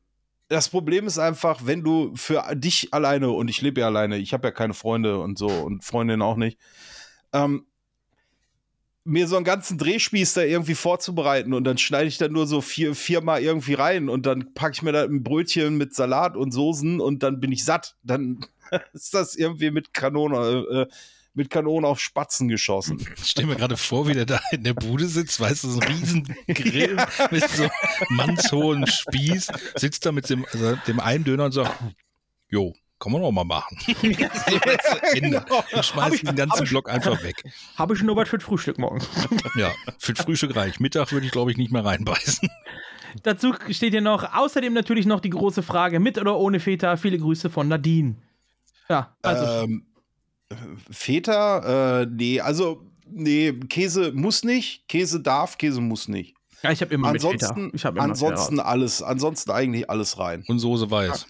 das 0.49 0.69
Problem 0.69 1.07
ist 1.07 1.19
einfach, 1.19 1.61
wenn 1.65 1.85
du 1.85 2.12
für 2.17 2.45
dich 2.55 2.93
alleine, 2.93 3.31
und 3.31 3.49
ich 3.49 3.62
lebe 3.62 3.81
ja 3.81 3.87
alleine, 3.87 4.19
ich 4.19 4.33
habe 4.33 4.49
ja 4.49 4.53
keine 4.53 4.75
Freunde 4.75 5.20
und 5.20 5.39
so 5.39 5.47
und 5.47 5.85
Freundinnen 5.85 6.23
auch 6.23 6.37
nicht, 6.37 6.59
ähm, 7.33 7.67
mir 9.05 9.27
so 9.27 9.37
einen 9.37 9.45
ganzen 9.45 9.79
Drehspieß 9.79 10.35
da 10.35 10.43
irgendwie 10.43 10.75
vorzubereiten 10.75 11.55
und 11.55 11.65
dann 11.65 11.79
schneide 11.79 12.07
ich 12.07 12.19
dann 12.19 12.33
nur 12.33 12.47
so 12.47 12.61
vier, 12.61 12.95
viermal 12.95 13.43
irgendwie 13.43 13.75
rein 13.75 14.09
und 14.09 14.27
dann 14.27 14.53
packe 14.53 14.75
ich 14.75 14.83
mir 14.83 14.93
da 14.93 15.05
ein 15.05 15.23
Brötchen 15.23 15.77
mit 15.79 15.95
Salat 15.95 16.37
und 16.37 16.53
Soßen 16.53 17.01
und 17.01 17.23
dann 17.23 17.41
bin 17.41 17.51
ich 17.53 17.65
satt. 17.65 17.97
Dann 18.03 18.45
ist 18.93 19.15
das 19.15 19.37
irgendwie 19.37 19.70
mit 19.70 19.95
Kanone, 19.95 20.89
äh, 20.89 20.95
mit 21.41 21.49
Kanonen 21.49 21.86
auf 21.86 22.01
Spatzen 22.01 22.49
geschossen. 22.49 22.99
Ich 23.17 23.31
stelle 23.31 23.49
mir 23.49 23.57
gerade 23.57 23.78
vor, 23.78 24.07
wie 24.07 24.12
der 24.12 24.27
da 24.27 24.41
in 24.52 24.62
der 24.62 24.75
Bude 24.75 25.07
sitzt, 25.07 25.41
weißt 25.41 25.65
du, 25.65 25.69
so 25.70 25.81
ein 25.81 25.89
riesen 25.89 26.36
Grill 26.49 26.97
mit 27.31 27.49
so 27.49 27.69
mannshohen 28.10 28.86
Spieß, 28.86 29.49
sitzt 29.77 30.05
da 30.05 30.12
mit 30.12 30.28
dem, 30.28 30.44
also 30.52 30.77
dem 30.86 31.01
einen 31.01 31.25
Döner 31.25 31.47
und 31.47 31.52
sagt, 31.52 31.73
jo, 32.49 32.75
kann 32.99 33.12
man 33.12 33.23
auch 33.23 33.33
mal 33.33 33.44
machen. 33.44 33.78
Ende. 35.15 35.43
Und 35.73 35.85
schmeißt 35.85 36.27
den 36.27 36.36
ganzen 36.36 36.67
Block 36.67 36.91
einfach 36.91 37.23
weg. 37.23 37.43
Habe 37.77 37.94
ich 37.94 38.02
nur 38.02 38.17
was 38.17 38.28
für 38.28 38.36
das 38.36 38.44
Frühstück 38.44 38.78
morgen. 38.78 39.01
Ja, 39.55 39.73
für 39.99 40.12
das 40.12 40.25
Frühstück 40.25 40.55
reicht. 40.55 40.81
Mittag 40.81 41.10
würde 41.10 41.25
ich, 41.25 41.33
glaube 41.33 41.51
ich, 41.51 41.57
nicht 41.57 41.73
mehr 41.73 41.85
reinbeißen. 41.85 42.51
Dazu 43.23 43.55
steht 43.70 43.93
hier 43.93 44.02
noch, 44.02 44.35
außerdem 44.35 44.75
natürlich 44.75 45.07
noch 45.07 45.20
die 45.20 45.31
große 45.31 45.62
Frage, 45.62 46.01
mit 46.01 46.19
oder 46.19 46.36
ohne 46.36 46.60
Feta, 46.60 46.99
viele 46.99 47.19
Grüße 47.19 47.49
von 47.49 47.69
Nadine. 47.69 48.17
Ja, 48.91 49.17
also. 49.23 49.65
Ähm, 49.65 49.86
Feta, 50.91 52.01
äh, 52.03 52.07
nee, 52.07 52.41
also, 52.41 52.83
nee, 53.09 53.53
Käse 53.69 54.12
muss 54.12 54.45
nicht, 54.45 54.89
Käse 54.89 55.20
darf, 55.20 55.59
Käse 55.59 55.81
muss 55.81 56.09
nicht. 56.09 56.35
Ja, 56.62 56.73
ich 56.73 56.81
habe 56.83 56.93
immer 56.93 57.09
ansonsten, 57.09 57.62
mit 57.65 57.73
Feta. 57.73 57.77
Ich 57.77 57.85
hab 57.85 57.95
immer 57.95 58.05
ansonsten 58.05 58.57
Feta. 58.57 58.69
alles, 58.69 59.03
ansonsten 59.03 59.51
eigentlich 59.51 59.89
alles 59.89 60.19
rein. 60.19 60.45
Und 60.49 60.59
Soße 60.59 60.91
weiß. 60.91 61.27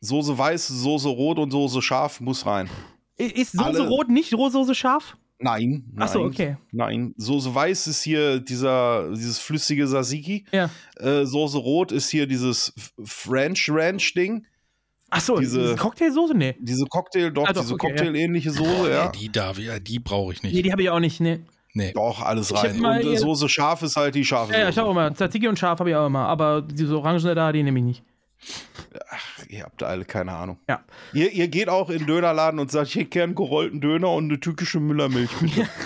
Soße 0.00 0.36
weiß, 0.36 0.68
Soße 0.68 1.08
rot 1.08 1.38
und 1.38 1.50
Soße 1.50 1.80
scharf 1.80 2.20
muss 2.20 2.44
rein. 2.44 2.68
Ist 3.16 3.52
Soße 3.52 3.64
Alle- 3.64 3.88
rot 3.88 4.08
nicht 4.10 4.30
Soße 4.30 4.74
scharf? 4.74 5.16
Nein, 5.38 5.84
nein. 5.92 5.94
Ach 5.98 6.08
so, 6.08 6.22
okay. 6.22 6.56
Nein, 6.72 7.14
Soße 7.16 7.54
weiß 7.54 7.86
ist 7.88 8.02
hier 8.02 8.40
dieser, 8.40 9.10
dieses 9.10 9.38
flüssige 9.38 9.86
Tzatziki. 9.86 10.44
Ja. 10.52 10.70
Äh, 10.96 11.24
Soße 11.26 11.58
rot 11.58 11.92
ist 11.92 12.08
hier 12.10 12.26
dieses 12.26 12.72
French 13.04 13.70
Ranch 13.70 14.14
Ding. 14.14 14.46
Ach 15.16 15.20
so, 15.20 15.38
diese 15.38 15.74
Cocktailsoße? 15.76 16.34
Nee. 16.34 16.56
Diese 16.60 16.84
Cocktail, 16.86 17.30
doch, 17.30 17.46
Ah, 17.48 17.52
doch, 17.52 17.62
diese 17.62 17.74
okay, 17.74 17.88
ja. 17.88 17.94
Cocktail-ähnliche 17.94 18.50
Soße, 18.50 18.70
Oh, 18.82 18.86
ja. 18.88 19.06
nee, 19.06 19.18
die 19.18 19.32
darf 19.32 19.58
ich, 19.58 19.66
ja, 19.66 19.78
die 19.78 19.98
brauche 19.98 20.32
ich 20.32 20.42
nicht. 20.42 20.54
Nee, 20.54 20.62
die 20.62 20.72
habe 20.72 20.82
ich 20.82 20.90
auch 20.90 21.00
nicht, 21.00 21.20
nee. 21.20 21.40
Nee. 21.72 21.92
Doch, 21.94 22.22
alles 22.22 22.54
rein. 22.54 22.84
Und 22.84 23.04
äh, 23.04 23.16
Soße 23.16 23.48
scharf 23.48 23.82
ist 23.82 23.96
halt 23.96 24.14
die 24.14 24.24
scharfe 24.24 24.52
Ja, 24.52 24.60
ja, 24.60 24.68
ich 24.68 24.74
Soße. 24.74 24.86
auch 24.86 24.90
immer. 24.92 25.12
Tzatziki 25.14 25.46
und 25.48 25.58
scharf 25.58 25.78
habe 25.80 25.90
ich 25.90 25.96
auch 25.96 26.06
immer. 26.06 26.26
Aber 26.26 26.62
diese 26.62 26.96
Orangene 26.96 27.34
da, 27.34 27.52
die 27.52 27.62
nehme 27.62 27.78
ich 27.80 27.84
nicht. 27.84 28.02
Ihr 29.48 29.62
habt 29.62 29.82
alle 29.82 30.04
keine 30.04 30.32
Ahnung. 30.32 30.58
Ja. 30.68 30.80
Ihr, 31.12 31.30
ihr 31.32 31.48
geht 31.48 31.68
auch 31.68 31.90
in 31.90 31.98
den 31.98 32.06
Dönerladen 32.06 32.60
und 32.60 32.70
sagt, 32.70 32.88
ich 32.88 32.94
hätte 32.96 33.06
gern 33.10 33.34
gerollten 33.34 33.80
Döner 33.80 34.10
und 34.10 34.24
eine 34.24 34.40
türkische 34.40 34.80
Müllermilch. 34.80 35.30
bitte. 35.40 35.66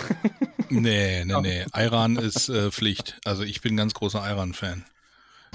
Nee, 0.73 1.25
nee, 1.25 1.35
nee. 1.43 1.65
Ayran 1.73 2.15
ist 2.15 2.49
äh, 2.49 2.71
Pflicht. 2.71 3.19
Also 3.25 3.43
ich 3.43 3.61
bin 3.61 3.77
ganz 3.77 3.93
großer 3.93 4.23
Ayran-Fan. 4.23 4.85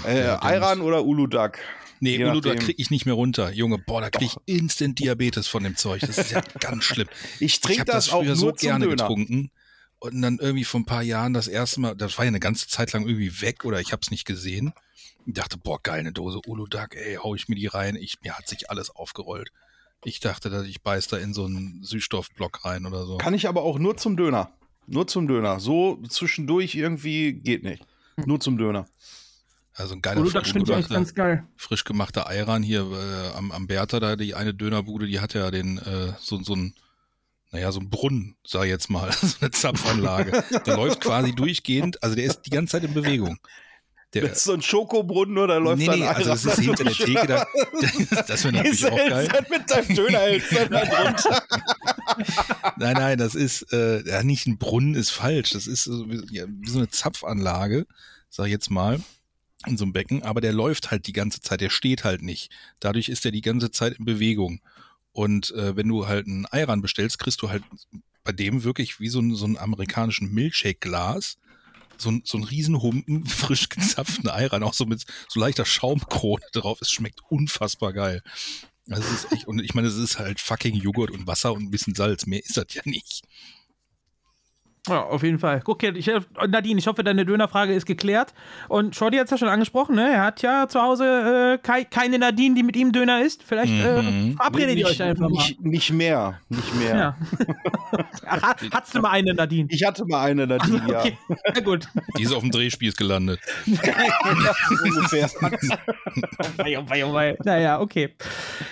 äh, 0.06 0.26
Ja, 0.26 0.42
Ayran 0.42 0.82
oder 0.82 1.06
Uludag? 1.06 1.58
Nee, 2.00 2.18
Je 2.18 2.42
da 2.42 2.56
kriege 2.56 2.76
ich 2.78 2.90
nicht 2.92 3.06
mehr 3.06 3.16
runter. 3.16 3.52
Junge, 3.52 3.78
boah, 3.78 4.02
da 4.02 4.10
kriege 4.10 4.26
ich 4.26 4.38
instant 4.56 5.00
Diabetes 5.00 5.48
von 5.48 5.64
dem 5.64 5.76
Zeug. 5.76 6.02
Das 6.02 6.18
ist 6.18 6.32
ja 6.32 6.42
ganz 6.60 6.84
schlimm. 6.84 7.08
Ich 7.40 7.62
trinke 7.62 7.82
hab 7.82 7.88
das, 7.88 8.10
auch 8.10 8.20
früher 8.20 8.28
nur 8.28 8.36
so 8.36 8.52
zum 8.52 8.68
gerne 8.68 8.86
Döner. 8.86 8.96
getrunken. 8.96 9.52
Und 10.00 10.22
dann 10.22 10.38
irgendwie 10.40 10.66
vor 10.66 10.82
ein 10.82 10.86
paar 10.86 11.04
Jahren 11.04 11.34
das 11.34 11.48
erste 11.48 11.80
Mal, 11.80 11.96
das 11.96 12.18
war 12.18 12.26
ja 12.26 12.30
eine 12.30 12.40
ganze 12.40 12.68
Zeit 12.68 12.94
lang 12.94 13.08
irgendwie 13.08 13.42
weg 13.42 13.66
oder 13.66 13.80
ich 13.80 13.92
habe 13.92 14.02
es 14.04 14.12
nicht 14.12 14.26
gesehen. 14.26 14.74
Ich 15.26 15.34
dachte, 15.34 15.58
boah, 15.58 15.82
geil, 15.82 16.00
eine 16.02 16.12
Dose 16.12 16.40
Uludag, 16.46 16.96
ey, 16.96 17.16
hau 17.16 17.34
ich 17.34 17.48
mir 17.48 17.56
die 17.56 17.68
rein. 17.68 17.96
Ich, 17.96 18.22
mir 18.22 18.38
hat 18.38 18.48
sich 18.48 18.70
alles 18.70 18.92
aufgerollt. 18.92 19.52
Ich 20.04 20.20
dachte, 20.20 20.50
dass 20.52 20.68
ich 20.68 20.84
beiß 20.84 21.08
da 21.08 21.18
in 21.18 21.34
so 21.34 21.46
einen 21.46 21.82
Süßstoffblock 21.84 22.66
rein 22.66 22.86
oder 22.86 23.06
so. 23.06 23.18
Kann 23.18 23.34
ich 23.34 23.48
aber 23.48 23.64
auch 23.64 23.80
nur 23.80 23.98
zum 23.98 24.18
Döner. 24.18 24.52
Nur 24.86 25.08
zum 25.08 25.28
Döner. 25.28 25.60
So 25.60 26.00
zwischendurch 26.08 26.76
irgendwie 26.76 27.34
geht 27.34 27.64
nicht. 27.64 27.84
Nur 28.24 28.40
zum 28.40 28.58
Döner. 28.58 28.86
Also 29.78 29.94
ein 29.94 30.02
geiler 30.02 30.26
frisch 30.26 30.54
finde 30.54 30.80
ich 30.80 30.88
ganz 30.88 31.14
geil. 31.14 31.44
frisch 31.58 31.84
gemachter 31.84 32.28
Ayran 32.28 32.64
hier 32.64 32.82
äh, 32.90 33.38
am, 33.38 33.52
am 33.52 33.68
Bertha, 33.68 34.00
da 34.00 34.16
die 34.16 34.34
eine 34.34 34.54
Dönerbude, 34.54 35.06
die 35.06 35.20
hat 35.20 35.34
ja 35.34 35.52
den, 35.52 35.78
äh, 35.80 36.14
so, 36.18 36.42
so 36.42 36.56
ein, 36.56 36.74
naja, 37.52 37.74
so 37.74 37.82
ein 37.82 37.90
Brunnen, 37.90 38.38
sag 38.48 38.64
ich 38.64 38.70
jetzt 38.70 38.90
mal, 38.90 39.12
so 39.22 39.36
eine 39.42 39.52
Zapfanlage. 39.52 40.44
Der 40.66 40.78
läuft 40.78 41.02
quasi 41.02 41.36
durchgehend, 41.36 42.02
also 42.02 42.16
der 42.16 42.24
ist 42.24 42.44
die 42.44 42.52
ganze 42.52 42.72
Zeit 42.72 42.86
in 42.86 42.94
Bewegung. 42.94 43.38
Der, 44.14 44.22
Das 44.22 44.38
ist 44.38 44.44
so 44.45 44.54
ein 44.54 44.62
Schokobrunnen 44.62 45.38
oder 45.38 45.60
läuft 45.60 45.80
nee, 45.80 45.88
dann 45.88 46.00
nee, 46.00 46.08
also 46.08 46.30
das 46.30 46.45
ist 46.45 46.60
hinter 46.60 46.86
der 46.86 46.94
Theke, 46.94 47.28
da, 47.28 47.45
das 48.28 48.45
wäre 48.45 48.54
natürlich 48.54 48.82
Ist 48.82 48.86
auch 48.90 48.95
geil. 48.95 49.28
dann 49.28 49.45
mit 49.50 49.70
deinem 49.70 49.94
Döner 49.94 50.20
hältst 50.20 50.54
dann. 50.54 50.72
Nein, 52.78 52.94
nein, 52.94 53.18
das 53.18 53.36
ist 53.36 53.74
äh, 53.74 54.08
ja, 54.08 54.24
nicht 54.24 54.48
ein 54.48 54.58
Brunnen, 54.58 54.95
ist 54.95 55.10
falsch. 55.10 55.50
Das 55.52 55.68
ist 55.68 55.84
so 55.84 56.10
wie, 56.10 56.22
ja, 56.34 56.45
wie 56.48 56.70
so 56.70 56.78
eine 56.78 56.88
Zapfanlage, 56.88 57.88
sag 58.30 58.45
ich 58.45 58.52
jetzt 58.54 58.70
mal, 58.72 59.02
in 59.68 59.77
so 59.77 59.85
einem 59.85 59.94
Becken. 59.94 60.24
Aber 60.24 60.42
der 60.42 60.53
läuft 60.53 60.92
halt 60.92 61.08
die 61.08 61.14
ganze 61.14 61.42
Zeit, 61.42 61.61
der 61.61 61.69
steht 61.69 62.03
halt 62.03 62.22
nicht. 62.22 62.52
Dadurch 62.80 63.10
ist 63.10 63.26
er 63.26 63.32
die 63.32 63.42
ganze 63.42 63.72
Zeit 63.72 63.98
in 63.98 64.06
Bewegung. 64.06 64.61
Und 65.11 65.52
äh, 65.52 65.76
wenn 65.76 65.88
du 65.88 66.08
halt 66.08 66.27
einen 66.27 66.45
Ayran 66.45 66.82
bestellst, 66.82 67.19
kriegst 67.19 67.42
du 67.42 67.50
halt 67.50 67.64
bei 68.24 68.32
dem 68.32 68.64
wirklich 68.64 69.00
wie 69.00 69.10
so, 69.10 69.19
ein, 69.19 69.35
so 69.35 69.45
einen 69.45 69.58
amerikanischen 69.58 70.34
Milkshake-Glas. 70.34 71.38
So 71.98 72.11
ein, 72.11 72.24
so 72.26 72.38
ein 72.38 72.44
Riesenhumpen, 72.44 73.26
frisch 73.26 73.69
gezapften 73.69 74.30
Ayran, 74.30 74.64
auch 74.64 74.74
so 74.74 74.85
mit 74.85 75.06
so 75.30 75.40
leichter 75.40 75.64
Schaumkrone 75.64 76.44
drauf. 76.52 76.80
Es 76.82 76.92
schmeckt 76.92 77.22
unfassbar 77.30 77.94
geil. 77.94 78.22
Also 78.90 79.03
es 79.03 79.24
ist 79.24 79.32
echt, 79.32 79.48
und 79.48 79.60
ich 79.60 79.74
meine, 79.74 79.88
es 79.88 79.95
ist 79.95 80.19
halt 80.19 80.40
fucking 80.40 80.76
Joghurt 80.76 81.11
und 81.11 81.26
Wasser 81.26 81.53
und 81.53 81.64
ein 81.64 81.72
bisschen 81.72 81.95
Salz. 81.95 82.26
Mehr 82.26 82.44
ist 82.44 82.58
das 82.58 82.68
ja 82.74 82.82
nicht. 82.85 83.22
Ja, 84.88 85.04
auf 85.04 85.24
jeden 85.24 85.40
Fall. 85.40 85.62
Okay, 85.66 85.92
ich, 85.96 86.10
Nadine, 86.48 86.80
ich 86.80 86.88
hoffe, 86.88 87.04
deine 87.04 87.26
Dönerfrage 87.26 87.74
ist 87.74 87.86
geklärt. 87.86 88.34
Und 88.68 88.96
Shorty 88.96 89.18
hat 89.18 89.26
es 89.26 89.32
ja 89.32 89.38
schon 89.38 89.48
angesprochen, 89.50 89.96
ne? 89.96 90.10
Er 90.14 90.24
hat 90.24 90.42
ja 90.42 90.68
zu 90.68 90.82
Hause 90.82 91.56
äh, 91.56 91.58
kei 91.66 91.84
keine 91.86 92.20
Nadine, 92.20 92.56
die 92.56 92.64
mit 92.64 92.76
ihm 92.76 92.92
Döner 92.92 93.22
isst. 93.22 93.44
Vielleicht 93.44 93.72
äh, 93.74 94.02
Mhm. 94.02 94.36
verabredet 94.36 94.78
ihr 94.78 94.86
euch 94.86 94.92
Nicht- 95.00 95.02
einfach 95.02 95.30
mal. 95.30 95.32
Nicht, 95.32 95.62
nicht 95.62 95.92
mehr. 95.94 96.40
Nicht 96.50 96.76
mehr. 96.76 96.96
Ja. 96.96 97.16
Ach, 98.28 98.42
hat- 98.42 98.64
hattest 98.72 98.96
du 98.96 99.00
mal 99.02 99.12
eine 99.12 99.34
Nadine? 99.34 99.68
Ich 99.72 99.84
hatte 99.86 100.06
mal 100.06 100.26
eine 100.26 100.46
Nadine, 100.48 100.82
Okay, 100.88 101.18
na 101.54 101.62
gut. 101.62 101.88
Die 102.18 102.24
ist 102.24 102.34
auf 102.34 102.42
dem 102.42 102.52
Drehspieß 102.52 102.96
gelandet. 102.96 103.40
ja. 103.66 103.94
Ungefähr. 104.84 105.30
Wei, 106.58 106.78
oh 106.80 106.84
wei, 106.90 107.06
oh 107.06 107.14
wei. 107.14 107.38
Naja, 107.44 107.80
okay. 107.80 108.14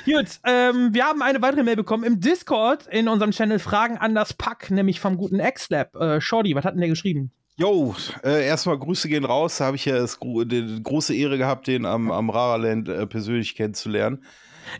Gut, 0.05 0.25
ähm, 0.45 0.93
wir 0.93 1.05
haben 1.05 1.21
eine 1.21 1.41
weitere 1.41 1.63
Mail 1.63 1.75
bekommen 1.75 2.03
im 2.03 2.19
Discord 2.19 2.87
in 2.87 3.07
unserem 3.07 3.31
Channel 3.31 3.59
Fragen 3.59 3.97
an 3.97 4.15
das 4.15 4.33
Pack, 4.33 4.71
nämlich 4.71 4.99
vom 4.99 5.17
guten 5.17 5.39
X-Lab. 5.39 5.95
Äh, 6.03 6.21
Shorty, 6.21 6.55
was 6.55 6.65
hat 6.65 6.73
denn 6.73 6.81
der 6.81 6.89
geschrieben? 6.89 7.31
Jo, 7.55 7.95
äh, 8.23 8.45
erstmal 8.45 8.79
Grüße 8.79 9.07
gehen 9.07 9.25
raus. 9.25 9.57
Da 9.57 9.65
habe 9.65 9.75
ich 9.75 9.85
ja 9.85 10.03
die 10.03 10.79
große 10.81 11.15
Ehre 11.15 11.37
gehabt, 11.37 11.67
den 11.67 11.85
am, 11.85 12.11
am 12.11 12.29
Raraland 12.31 12.89
äh, 12.89 13.05
persönlich 13.05 13.55
kennenzulernen. 13.55 14.23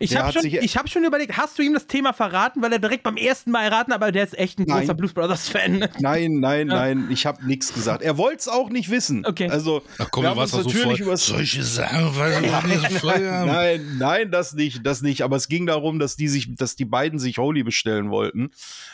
Ich 0.00 0.16
habe 0.16 0.28
hat 0.28 0.34
schon, 0.34 0.44
ich 0.44 0.76
hab 0.76 0.88
schon 0.88 1.04
überlegt, 1.04 1.36
hast 1.36 1.58
du 1.58 1.62
ihm 1.62 1.74
das 1.74 1.86
Thema 1.86 2.12
verraten, 2.12 2.62
weil 2.62 2.72
er 2.72 2.78
direkt 2.78 3.02
beim 3.02 3.16
ersten 3.16 3.50
Mal 3.50 3.64
erraten, 3.64 3.92
aber 3.92 4.12
der 4.12 4.24
ist 4.24 4.36
echt 4.38 4.58
ein 4.58 4.64
Nein. 4.66 4.80
großer 4.80 4.94
Blues 4.94 5.12
Brothers 5.12 5.48
Fan. 5.48 5.88
Nein, 6.00 6.40
nein, 6.40 6.68
Ja. 6.68 6.74
nein, 6.74 7.06
ich 7.10 7.26
habe 7.26 7.44
nichts 7.46 7.72
gesagt. 7.72 8.02
Er 8.02 8.16
wollte 8.18 8.38
es 8.38 8.48
auch 8.48 8.70
nicht 8.70 8.90
wissen. 8.90 9.24
Okay. 9.26 9.48
Also, 9.48 9.82
Ach 9.98 10.08
komm, 10.10 10.24
wir 10.24 10.30
du 10.30 10.36
haben 10.36 10.42
uns 10.42 10.52
natürlich 10.52 11.00
übers- 11.00 11.26
Solche 11.26 11.62
Sachen, 11.62 12.16
weil 12.16 12.42
wir 12.42 12.52
haben. 12.52 13.46
Nein, 13.46 13.96
nein, 13.98 14.30
das 14.30 14.54
nicht, 14.54 14.84
das 14.86 15.02
nicht. 15.02 15.22
Aber 15.22 15.36
es 15.36 15.48
ging 15.48 15.66
darum, 15.66 15.98
dass 15.98 16.16
die 16.16 16.28
sich, 16.28 16.54
dass 16.56 16.76
die 16.76 16.84
beiden 16.84 17.18
sich 17.18 17.38
Holy 17.38 17.62
bestellen 17.62 18.10
wollten. 18.10 18.50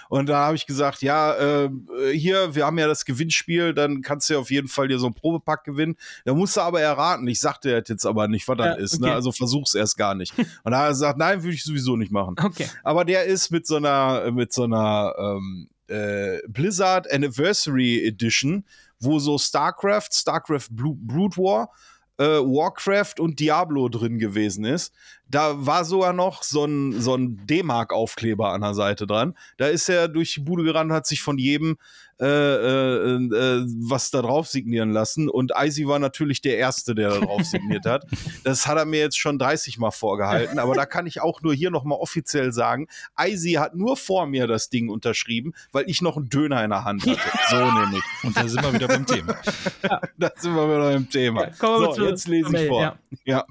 Und 0.08 0.28
da 0.28 0.46
habe 0.46 0.56
ich 0.56 0.66
gesagt, 0.66 1.02
ja, 1.02 1.34
äh, 1.64 1.70
hier, 2.12 2.54
wir 2.54 2.66
haben 2.66 2.78
ja 2.78 2.86
das 2.88 3.04
Gewinnspiel, 3.04 3.74
dann 3.74 4.02
kannst 4.02 4.28
du 4.28 4.34
ja 4.34 4.40
auf 4.40 4.50
jeden 4.50 4.68
Fall 4.68 4.88
dir 4.88 4.98
so 4.98 5.06
ein 5.06 5.14
Probepack 5.14 5.64
gewinnen. 5.64 5.96
Da 6.24 6.34
musst 6.34 6.56
du 6.56 6.60
aber 6.60 6.80
erraten. 6.80 7.26
Ich 7.28 7.40
sagte 7.40 7.70
jetzt 7.88 8.04
aber 8.06 8.28
nicht, 8.28 8.46
was 8.48 8.56
das 8.56 8.66
Ja, 8.66 8.72
ist. 8.74 8.94
okay. 8.94 9.06
Ne? 9.06 9.12
Also 9.12 9.32
versuch's 9.32 9.74
erst 9.74 9.96
gar 9.96 10.14
nicht. 10.14 10.34
Und 10.38 10.72
da 10.72 10.79
er 10.86 10.90
gesagt, 10.90 11.18
nein, 11.18 11.42
würde 11.42 11.54
ich 11.54 11.64
sowieso 11.64 11.96
nicht 11.96 12.12
machen. 12.12 12.36
Okay. 12.42 12.66
Aber 12.82 13.04
der 13.04 13.24
ist 13.24 13.50
mit 13.50 13.66
so 13.66 13.76
einer, 13.76 14.30
mit 14.30 14.52
so 14.52 14.64
einer 14.64 15.14
ähm, 15.18 15.68
äh, 15.88 16.38
Blizzard 16.48 17.10
Anniversary 17.12 18.06
Edition, 18.06 18.64
wo 18.98 19.18
so 19.18 19.38
StarCraft, 19.38 20.08
StarCraft 20.12 20.68
Brood 20.70 21.36
War, 21.36 21.70
äh, 22.18 22.24
Warcraft 22.24 23.14
und 23.18 23.40
Diablo 23.40 23.88
drin 23.88 24.18
gewesen 24.18 24.64
ist. 24.64 24.92
Da 25.28 25.66
war 25.66 25.84
sogar 25.84 26.12
noch 26.12 26.42
so 26.42 26.64
ein, 26.64 27.00
so 27.00 27.14
ein 27.14 27.46
D-Mark-Aufkleber 27.46 28.52
an 28.52 28.60
der 28.60 28.74
Seite 28.74 29.06
dran. 29.06 29.36
Da 29.56 29.68
ist 29.68 29.88
er 29.88 30.08
durch 30.08 30.34
die 30.34 30.40
Bude 30.40 30.62
gerannt, 30.62 30.92
hat 30.92 31.06
sich 31.06 31.22
von 31.22 31.38
jedem 31.38 31.78
äh, 32.20 32.26
äh, 32.26 33.16
äh, 33.16 33.64
was 33.88 34.10
da 34.10 34.20
drauf 34.22 34.46
signieren 34.46 34.90
lassen. 34.90 35.28
Und 35.28 35.52
Icy 35.56 35.86
war 35.88 35.98
natürlich 35.98 36.40
der 36.42 36.58
Erste, 36.58 36.94
der 36.94 37.10
da 37.10 37.18
drauf 37.20 37.42
signiert 37.44 37.86
hat. 37.86 38.04
Das 38.44 38.66
hat 38.66 38.78
er 38.78 38.84
mir 38.84 39.00
jetzt 39.00 39.18
schon 39.18 39.38
30 39.38 39.78
Mal 39.78 39.90
vorgehalten. 39.90 40.58
Aber 40.58 40.74
da 40.74 40.86
kann 40.86 41.06
ich 41.06 41.20
auch 41.20 41.42
nur 41.42 41.54
hier 41.54 41.70
nochmal 41.70 41.98
offiziell 41.98 42.52
sagen, 42.52 42.86
Icy 43.18 43.52
hat 43.54 43.74
nur 43.74 43.96
vor 43.96 44.26
mir 44.26 44.46
das 44.46 44.68
Ding 44.70 44.88
unterschrieben, 44.88 45.52
weil 45.72 45.84
ich 45.88 46.00
noch 46.02 46.16
einen 46.16 46.28
Döner 46.28 46.62
in 46.64 46.70
der 46.70 46.84
Hand 46.84 47.02
hatte. 47.06 47.18
So 47.50 47.56
nämlich. 47.56 48.02
Und 48.22 48.36
da 48.36 48.46
sind 48.48 48.62
wir 48.62 48.72
wieder 48.72 48.88
beim 48.88 49.06
Thema. 49.06 49.36
Da 50.18 50.30
sind 50.36 50.54
wir 50.54 50.66
wieder 50.68 50.92
im 50.92 51.08
Thema. 51.08 51.46
kommen 51.58 51.80
wir 51.82 51.86
so, 51.88 51.92
zu- 51.94 52.04
jetzt 52.06 52.28
lese 52.28 52.54
ich 52.56 52.68
vor. 52.68 52.82
ja. 52.82 52.96
Ja. 53.24 53.44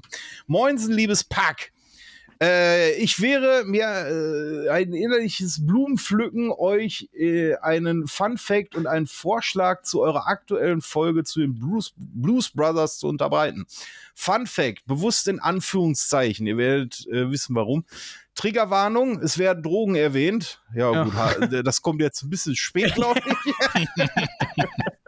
Moinsen, 0.48 0.94
liebes 0.94 1.24
Pack. 1.24 1.72
Äh, 2.42 2.94
ich 2.94 3.22
wäre 3.22 3.66
mir 3.66 3.84
äh, 3.86 4.70
ein 4.70 4.94
innerliches 4.94 5.66
Blumenpflücken, 5.66 6.52
euch 6.52 7.10
äh, 7.14 7.56
einen 7.56 8.08
Fun 8.08 8.38
Fact 8.38 8.76
und 8.76 8.88
einen 8.88 9.08
Vorschlag 9.08 9.84
zu 9.84 10.02
eurer 10.02 10.28
aktuellen 10.28 10.82
Folge 10.82 11.26
zu 11.26 11.42
den 11.42 11.60
Blues, 11.60 11.94
Blues 11.98 12.50
Brothers 12.50 12.98
zu 12.98 13.08
unterbreiten. 13.08 13.66
Fun 14.16 14.48
Fact, 14.48 14.86
bewusst 14.86 15.28
in 15.28 15.40
Anführungszeichen, 15.40 16.48
ihr 16.48 16.58
werdet 16.58 17.06
äh, 17.08 17.30
wissen 17.30 17.56
warum. 17.56 17.84
Triggerwarnung, 18.36 19.20
es 19.22 19.38
werden 19.38 19.62
Drogen 19.62 19.96
erwähnt. 19.96 20.62
Ja, 20.74 20.94
Ja. 20.94 21.34
gut, 21.34 21.68
das 21.68 21.82
kommt 21.82 22.02
jetzt 22.02 22.24
ein 22.24 22.30
bisschen 22.30 22.56
spät, 22.56 22.96
glaube 22.96 23.20
ich. 23.20 23.88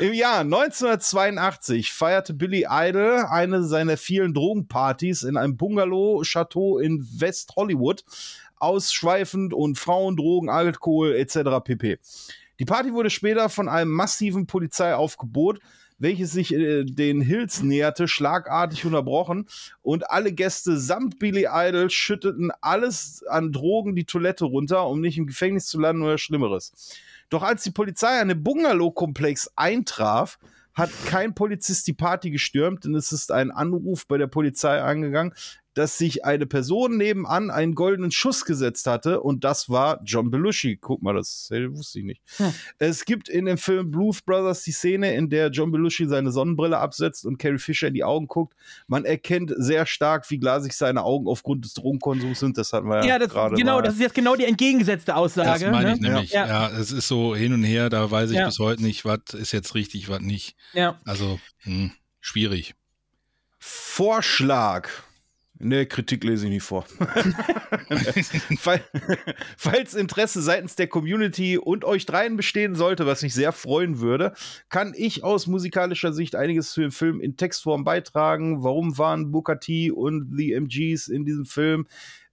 Im 0.00 0.12
Jahr 0.12 0.40
1982 0.40 1.92
feierte 1.92 2.34
Billy 2.34 2.66
Idol 2.68 3.24
eine 3.28 3.64
seiner 3.64 3.96
vielen 3.96 4.34
Drogenpartys 4.34 5.22
in 5.22 5.36
einem 5.36 5.56
Bungalow-Chateau 5.56 6.78
in 6.78 7.06
West 7.18 7.54
Hollywood, 7.56 8.04
ausschweifend 8.56 9.52
und 9.54 9.78
Frauen, 9.78 10.16
Drogen, 10.16 10.48
Alkohol 10.48 11.14
etc. 11.14 11.62
pp. 11.64 11.98
Die 12.58 12.64
Party 12.64 12.92
wurde 12.92 13.10
später 13.10 13.48
von 13.48 13.68
einem 13.68 13.90
massiven 13.90 14.46
Polizeiaufgebot, 14.46 15.60
welches 15.98 16.32
sich 16.32 16.52
äh, 16.52 16.84
den 16.84 17.20
Hills 17.20 17.62
näherte, 17.62 18.08
schlagartig 18.08 18.84
unterbrochen 18.84 19.46
und 19.82 20.10
alle 20.10 20.32
Gäste 20.32 20.78
samt 20.78 21.18
Billy 21.18 21.46
Idol 21.50 21.90
schütteten 21.90 22.50
alles 22.60 23.24
an 23.28 23.52
Drogen 23.52 23.94
die 23.94 24.04
Toilette 24.04 24.44
runter, 24.44 24.86
um 24.86 25.00
nicht 25.00 25.18
im 25.18 25.26
Gefängnis 25.26 25.66
zu 25.66 25.80
landen 25.80 26.02
oder 26.02 26.18
Schlimmeres. 26.18 26.72
Doch 27.28 27.42
als 27.42 27.62
die 27.62 27.70
Polizei 27.70 28.20
an 28.20 28.28
den 28.28 28.42
Bungalow-Komplex 28.42 29.50
eintraf, 29.56 30.38
hat 30.74 30.90
kein 31.06 31.34
Polizist 31.34 31.86
die 31.86 31.94
Party 31.94 32.30
gestürmt, 32.30 32.84
denn 32.84 32.94
es 32.94 33.10
ist 33.10 33.32
ein 33.32 33.50
Anruf 33.50 34.06
bei 34.06 34.18
der 34.18 34.26
Polizei 34.26 34.82
angegangen, 34.82 35.32
dass 35.76 35.98
sich 35.98 36.24
eine 36.24 36.46
Person 36.46 36.96
nebenan 36.96 37.50
einen 37.50 37.74
goldenen 37.74 38.10
Schuss 38.10 38.46
gesetzt 38.46 38.86
hatte 38.86 39.20
und 39.20 39.44
das 39.44 39.68
war 39.68 40.00
John 40.04 40.30
Belushi. 40.30 40.78
Guck 40.80 41.02
mal, 41.02 41.14
das 41.14 41.50
wusste 41.50 41.98
ich 41.98 42.04
nicht. 42.06 42.22
Es 42.78 43.04
gibt 43.04 43.28
in 43.28 43.44
dem 43.44 43.58
Film 43.58 43.90
Blues 43.90 44.22
Brothers 44.22 44.62
die 44.62 44.72
Szene, 44.72 45.14
in 45.14 45.28
der 45.28 45.50
John 45.50 45.70
Belushi 45.70 46.06
seine 46.06 46.30
Sonnenbrille 46.32 46.78
absetzt 46.78 47.26
und 47.26 47.36
Carrie 47.38 47.58
Fisher 47.58 47.88
in 47.88 47.94
die 47.94 48.04
Augen 48.04 48.26
guckt. 48.26 48.56
Man 48.86 49.04
erkennt 49.04 49.52
sehr 49.56 49.84
stark, 49.84 50.30
wie 50.30 50.38
glasig 50.38 50.72
seine 50.72 51.04
Augen 51.04 51.28
aufgrund 51.28 51.66
des 51.66 51.74
Drogenkonsums 51.74 52.40
sind. 52.40 52.56
Das 52.56 52.72
hatten 52.72 52.88
wir 52.88 53.00
ja, 53.00 53.04
Ja, 53.06 53.18
das, 53.18 53.28
gerade 53.28 53.54
genau, 53.56 53.76
mal. 53.76 53.82
das 53.82 53.94
ist 53.96 54.00
jetzt 54.00 54.14
genau 54.14 54.34
die 54.34 54.46
entgegengesetzte 54.46 55.14
Aussage. 55.14 55.64
Das 55.66 55.70
meine 55.70 55.92
ich 55.94 56.00
ne? 56.00 56.08
nämlich. 56.08 56.32
Ja. 56.32 56.46
Ja. 56.46 56.70
es 56.70 56.90
ist 56.90 57.06
so 57.06 57.36
hin 57.36 57.52
und 57.52 57.64
her, 57.64 57.90
da 57.90 58.10
weiß 58.10 58.30
ich 58.30 58.38
Ja. 58.38 58.46
bis 58.46 58.58
heute 58.58 58.82
nicht, 58.82 59.04
was 59.04 59.20
ist 59.34 59.52
jetzt 59.52 59.74
richtig, 59.74 60.08
was 60.08 60.20
nicht. 60.20 60.56
Ja. 60.72 60.98
Also, 61.04 61.38
hm, 61.64 61.92
schwierig. 62.20 62.74
Vorschlag. 63.58 64.88
Ne, 65.58 65.86
Kritik 65.86 66.22
lese 66.22 66.46
ich 66.46 66.52
nicht 66.52 66.62
vor. 66.62 66.82
Fall, 68.58 68.82
falls 69.56 69.94
Interesse 69.94 70.42
seitens 70.42 70.76
der 70.76 70.86
Community 70.86 71.56
und 71.56 71.84
euch 71.84 72.04
dreien 72.04 72.36
bestehen 72.36 72.74
sollte, 72.74 73.06
was 73.06 73.22
mich 73.22 73.32
sehr 73.32 73.52
freuen 73.52 74.00
würde, 74.00 74.34
kann 74.68 74.92
ich 74.94 75.24
aus 75.24 75.46
musikalischer 75.46 76.12
Sicht 76.12 76.34
einiges 76.34 76.72
zu 76.72 76.82
dem 76.82 76.90
Film 76.90 77.20
in 77.20 77.36
Textform 77.38 77.84
beitragen. 77.84 78.62
Warum 78.62 78.98
waren 78.98 79.32
Booker 79.32 79.58
T 79.58 79.90
und 79.90 80.36
The 80.36 80.52
MGs 80.52 81.08
in 81.08 81.24
diesem 81.24 81.46
Film? 81.46 81.86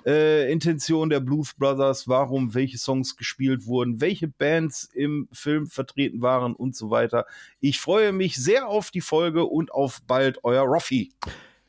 Äh, 0.06 0.52
Intention 0.52 1.10
der 1.10 1.22
Blues 1.22 1.54
Brothers, 1.54 2.10
warum 2.10 2.54
welche 2.54 2.78
Songs 2.78 3.16
gespielt 3.16 3.66
wurden, 3.68 4.02
welche 4.02 4.28
Bands 4.28 4.90
im 4.94 5.30
Film 5.32 5.68
vertreten 5.68 6.22
waren 6.22 6.56
und 6.56 6.76
so 6.76 6.90
weiter. 6.90 7.26
Ich 7.62 7.80
freue 7.80 8.12
mich 8.12 8.36
sehr 8.36 8.68
auf 8.68 8.92
die 8.92 9.00
Folge 9.00 9.46
und 9.46 9.72
auf 9.72 10.02
bald 10.06 10.44
euer 10.44 10.64
Roffi. 10.64 11.14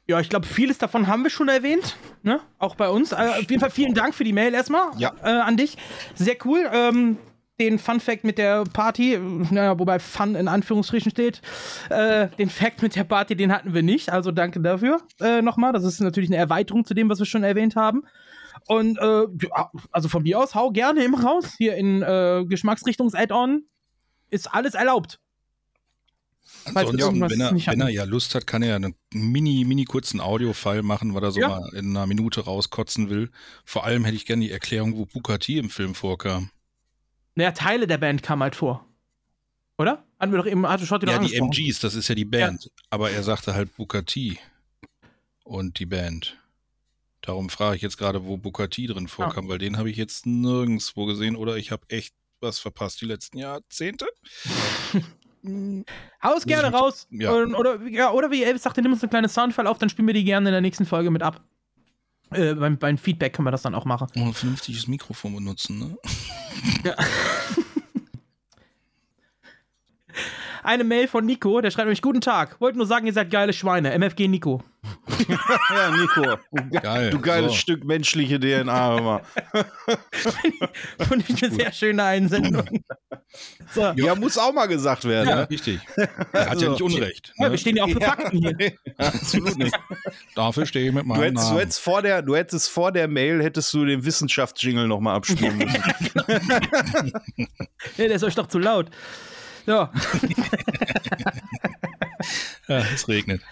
Ja, 0.07 0.21
ich 0.21 0.29
glaube, 0.29 0.47
vieles 0.47 0.77
davon 0.79 1.07
haben 1.07 1.23
wir 1.23 1.31
schon 1.31 1.49
erwähnt, 1.49 1.97
ne? 2.23 2.41
Auch 2.59 2.75
bei 2.75 2.91
uns. 2.91 3.13
Äh, 3.13 3.17
auf 3.17 3.51
jeden 3.51 3.61
Fall 3.61 3.71
vielen 3.71 3.95
Dank 3.95 4.15
für 4.15 4.25
die 4.25 4.35
Mail 4.35 4.53
erstmal 4.53 4.91
Ja. 4.99 5.13
äh, 5.23 5.29
an 5.31 5.57
dich. 5.57 5.77
Sehr 6.15 6.37
cool. 6.45 6.69
Ähm, 6.73 7.17
den 7.61 7.79
Fun 7.79 8.01
Fact 8.01 8.25
mit 8.25 8.37
der 8.37 8.65
Party, 8.65 9.17
naja, 9.51 9.79
wobei 9.79 9.99
Fun 10.01 10.35
in 10.35 10.49
Anführungsstrichen 10.49 11.11
steht, 11.13 11.41
äh, 11.89 12.29
den 12.37 12.51
Fact 12.51 12.83
mit 12.83 12.97
der 12.97 13.05
Party, 13.05 13.37
den 13.37 13.53
hatten 13.53 13.73
wir 13.73 13.83
nicht. 13.83 14.11
Also 14.11 14.31
danke 14.33 14.61
dafür 14.61 15.01
äh, 15.21 15.41
nochmal. 15.41 15.73
Das 15.73 15.85
ist 15.85 16.01
natürlich 16.01 16.29
eine 16.31 16.37
Erweiterung 16.37 16.85
zu 16.85 16.95
dem, 16.95 17.09
was 17.09 17.19
wir 17.21 17.27
schon 17.27 17.45
erwähnt 17.45 17.77
haben. 17.77 18.03
Und 18.67 18.99
äh, 18.99 19.27
also 19.93 20.09
von 20.09 20.23
mir 20.23 20.39
aus, 20.39 20.55
hau 20.55 20.71
gerne 20.71 21.05
immer 21.05 21.23
raus. 21.23 21.55
Hier 21.57 21.77
in 21.77 22.03
äh, 22.03 22.45
Geschmacksrichtungs-Add-on 22.47 23.63
ist 24.31 24.53
alles 24.53 24.75
erlaubt. 24.75 25.21
Ansonsten, 26.65 26.99
irgendwas 26.99 27.31
wenn 27.33 27.41
er, 27.41 27.53
wenn 27.55 27.81
er 27.81 27.89
ja 27.91 28.05
Lust 28.05 28.35
hat, 28.35 28.47
kann 28.47 28.63
er 28.63 28.71
ja 28.71 28.77
einen 28.77 28.95
mini, 29.13 29.65
mini 29.65 29.85
kurzen 29.85 30.21
Audio-File 30.21 30.83
machen, 30.83 31.15
weil 31.15 31.23
er 31.23 31.31
so 31.31 31.41
Ja. 31.41 31.49
mal 31.49 31.75
in 31.75 31.91
einer 31.91 32.07
Minute 32.07 32.43
rauskotzen 32.43 33.11
will. 33.11 33.31
Vor 33.65 33.85
allem 33.85 34.05
hätte 34.05 34.17
ich 34.17 34.27
gerne 34.27 34.45
die 34.45 34.51
Erklärung, 34.51 34.97
wo 34.97 35.05
T 35.39 35.59
im 35.59 35.71
Film 35.71 35.95
vorkam. 35.95 36.51
Naja, 37.35 37.53
Teile 37.53 37.87
der 37.87 37.99
Band 37.99 38.23
kamen 38.23 38.43
halt 38.43 38.57
vor. 38.57 38.87
Oder? 39.77 40.05
Hatten 40.19 40.33
wir 40.33 40.39
doch 40.39 40.47
eben, 40.47 40.67
hatte 40.67 40.87
doch 40.87 41.03
Ja, 41.03 41.19
die. 41.19 41.35
MGs, 41.35 41.81
das 41.81 41.95
ist 41.95 42.09
ja 42.09 42.15
die 42.15 42.25
Band. 42.25 42.71
Aber 42.91 43.11
er 43.11 43.23
sagte 43.23 43.55
halt 43.55 43.71
T 44.07 44.39
und 45.43 45.79
die 45.79 45.87
Band. 45.87 46.39
Darum 47.21 47.49
frage 47.49 47.77
ich 47.77 47.83
jetzt 47.83 47.97
gerade, 47.99 48.25
wo 48.27 48.37
T 48.37 48.87
drin 48.87 49.09
vorkam, 49.09 49.49
weil 49.49 49.59
den 49.59 49.79
habe 49.79 49.91
ich 49.91 49.97
jetzt 49.97 50.27
nirgendwo 50.27 51.07
gesehen 51.07 51.37
oder 51.37 51.57
ich 51.57 51.71
habe 51.71 51.85
echt 51.89 52.15
was 52.41 52.59
verpasst 52.59 53.01
die 53.01 53.07
letzten 53.07 53.39
Jahrzehnte. 53.39 54.07
Haus 56.23 56.47
gerne 56.47 56.73
raus. 56.73 57.07
Ja. 57.11 57.33
Und, 57.33 57.55
oder, 57.55 57.83
ja, 57.87 58.11
oder 58.11 58.31
wie 58.31 58.43
Elvis 58.43 58.63
sagte, 58.63 58.81
nimm 58.83 58.93
uns 58.93 59.03
eine 59.03 59.11
kleine 59.11 59.29
Soundfile 59.29 59.69
auf, 59.69 59.79
dann 59.79 59.89
spielen 59.89 60.07
wir 60.07 60.15
die 60.15 60.25
gerne 60.25 60.49
in 60.49 60.53
der 60.53 60.61
nächsten 60.61 60.87
Folge 60.87 61.11
mit 61.11 61.23
ab. 61.23 61.43
Äh, 62.31 62.55
beim, 62.55 62.79
beim 62.79 62.99
Feedback 62.99 63.35
können 63.35 63.47
wir 63.47 63.53
das 63.53 63.63
dann 63.63 63.75
auch 63.75 63.85
machen. 63.85 64.09
Ein 64.15 64.33
vernünftiges 64.33 64.89
Mikrofon 64.89 65.35
benutzen, 65.35 65.79
ne? 65.79 65.99
Eine 70.65 70.83
Mail 70.83 71.09
von 71.09 71.27
Nico, 71.27 71.61
der 71.61 71.71
schreibt 71.71 71.87
nämlich: 71.87 72.01
Guten 72.03 72.21
Tag, 72.23 72.59
wollte 72.61 72.79
nur 72.79 72.87
sagen, 72.87 73.07
ihr 73.07 73.13
seid 73.13 73.31
geile 73.31 73.53
Schweine. 73.53 73.93
MFG 73.93 74.29
Nico. 74.29 74.63
ja, 75.71 75.91
Nico. 75.97 76.37
Du, 76.53 76.81
Geil, 76.81 77.11
du 77.11 77.21
geiles 77.21 77.53
so. 77.53 77.57
Stück 77.59 77.85
menschliche 77.85 78.39
DNA, 78.41 78.89
hör 78.91 79.01
mal. 79.01 79.21
Finde 81.09 81.25
ich 81.29 81.43
eine 81.45 81.55
sehr 81.55 81.73
schöne 81.73 82.03
Einsendung. 82.03 82.83
So. 83.73 83.93
Ja, 83.97 84.15
muss 84.15 84.37
auch 84.39 84.53
mal 84.53 84.67
gesagt 84.67 85.05
werden. 85.07 85.29
Ja, 85.29 85.37
ne? 85.37 85.51
richtig. 85.51 85.81
Er 86.33 86.51
hat 86.51 86.61
ja 86.61 86.71
nicht 86.71 86.83
Unrecht. 86.83 87.33
Ja, 87.37 87.47
Ne? 87.47 87.51
wir 87.53 87.59
stehen 87.59 87.77
ja 87.77 87.85
auch 87.85 87.89
für 87.91 88.01
Fakten 88.01 88.39
hier. 88.39 88.73
Absolut 88.99 89.57
nicht. 89.57 89.75
Dafür 90.35 90.67
stehe 90.67 90.89
ich 90.89 90.93
mit 90.95 91.05
Du 91.05 91.09
meinem 91.09 91.23
hättest, 91.23 91.45
du, 91.45 91.49
Namen. 91.49 91.59
hättest 91.61 91.81
vor 91.81 92.03
der, 92.03 92.23
du 92.23 92.37
hättest 92.37 92.71
vor 92.71 92.93
der 92.93 93.09
Mail 93.09 93.43
hättest 93.43 93.73
du 93.75 93.85
den 93.85 94.05
Wissenschaftsjingle 94.05 94.87
noch 94.87 95.01
mal 95.01 95.15
abspielen 95.15 95.59
müssen. 95.59 95.83
Ja, 97.97 98.07
der 98.09 98.11
ist 98.17 98.25
euch 98.25 98.35
doch 98.35 98.47
zu 98.49 98.59
laut. 98.59 98.91
Ja. 99.67 99.91
ja, 102.69 102.79
es 102.95 103.09
regnet. 103.09 103.43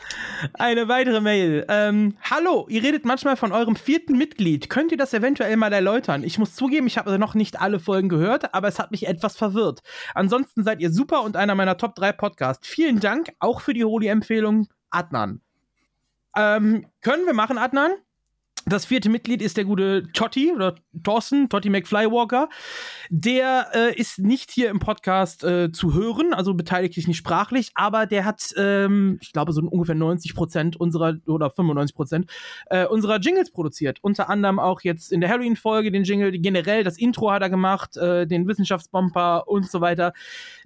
Eine 0.55 0.89
weitere 0.89 1.21
Mail. 1.21 1.65
Ähm, 1.69 2.17
Hallo, 2.31 2.67
ihr 2.69 2.83
redet 2.83 3.05
manchmal 3.05 3.37
von 3.37 3.53
eurem 3.53 3.77
vierten 3.77 4.19
Mitglied. 4.19 4.69
Könnt 4.69 4.93
ihr 4.93 4.99
das 4.99 5.15
eventuell 5.15 5.57
mal 5.57 5.73
erläutern? 5.73 6.25
Ich 6.25 6.39
muss 6.39 6.55
zugeben, 6.55 6.87
ich 6.87 6.99
habe 6.99 7.19
noch 7.19 7.35
nicht 7.35 7.61
alle 7.61 7.81
Folgen 7.81 8.09
gehört, 8.09 8.55
aber 8.55 8.69
es 8.69 8.79
hat 8.79 8.91
mich 8.91 9.07
etwas 9.07 9.37
verwirrt. 9.37 9.81
Ansonsten 10.15 10.65
seid 10.65 10.81
ihr 10.81 10.93
super 10.93 11.23
und 11.23 11.37
einer 11.37 11.55
meiner 11.55 11.77
Top 11.77 11.95
3 11.95 12.13
Podcasts. 12.13 12.67
Vielen 12.67 13.01
Dank 13.01 13.33
auch 13.39 13.61
für 13.61 13.75
die 13.75 13.85
Holi-Empfehlung, 13.85 14.69
Adnan. 14.91 15.41
Ähm, 16.37 16.87
können 17.01 17.27
wir 17.27 17.35
machen, 17.35 17.59
Adnan? 17.59 17.93
Das 18.67 18.85
vierte 18.85 19.09
Mitglied 19.09 19.43
ist 19.43 19.57
der 19.57 19.65
gute 19.65 20.05
Totti 20.13 20.53
oder 20.53 20.77
Thorsten, 21.03 21.49
Totti 21.49 21.69
McFlywalker. 21.69 22.49
Der 23.11 23.69
äh, 23.75 23.95
ist 23.95 24.21
nicht 24.21 24.53
hier 24.53 24.71
im 24.71 24.79
Podcast 24.79 25.43
äh, 25.43 25.73
zu 25.73 25.95
hören, 25.95 26.33
also 26.33 26.55
beteiligt 26.55 26.95
sich 26.95 27.09
nicht 27.09 27.17
sprachlich, 27.17 27.73
aber 27.75 28.07
der 28.07 28.25
hat, 28.25 28.55
ähm, 28.57 29.19
ich 29.21 29.33
glaube, 29.33 29.53
so 29.53 29.63
ungefähr 29.63 29.97
90 29.97 30.35
Prozent 30.37 30.77
unserer 30.77 31.17
oder 31.27 31.51
95 31.51 31.97
Prozent 31.97 32.31
äh, 32.67 32.87
unserer 32.87 33.19
Jingles 33.19 33.51
produziert. 33.51 33.99
Unter 34.03 34.31
anderem 34.31 34.61
auch 34.61 34.83
jetzt 34.83 35.13
in 35.13 35.21
der 35.21 35.31
Halloween-Folge 35.31 35.91
den 35.91 36.05
Jingle, 36.05 36.31
generell 36.33 36.85
das 36.85 36.99
Intro 36.99 37.33
hat 37.33 37.43
er 37.43 37.51
gemacht, 37.51 37.97
äh, 37.97 38.27
den 38.29 38.47
Wissenschaftsbomber 38.47 39.49
und 39.49 39.69
so 39.69 39.81
weiter. 39.81 40.13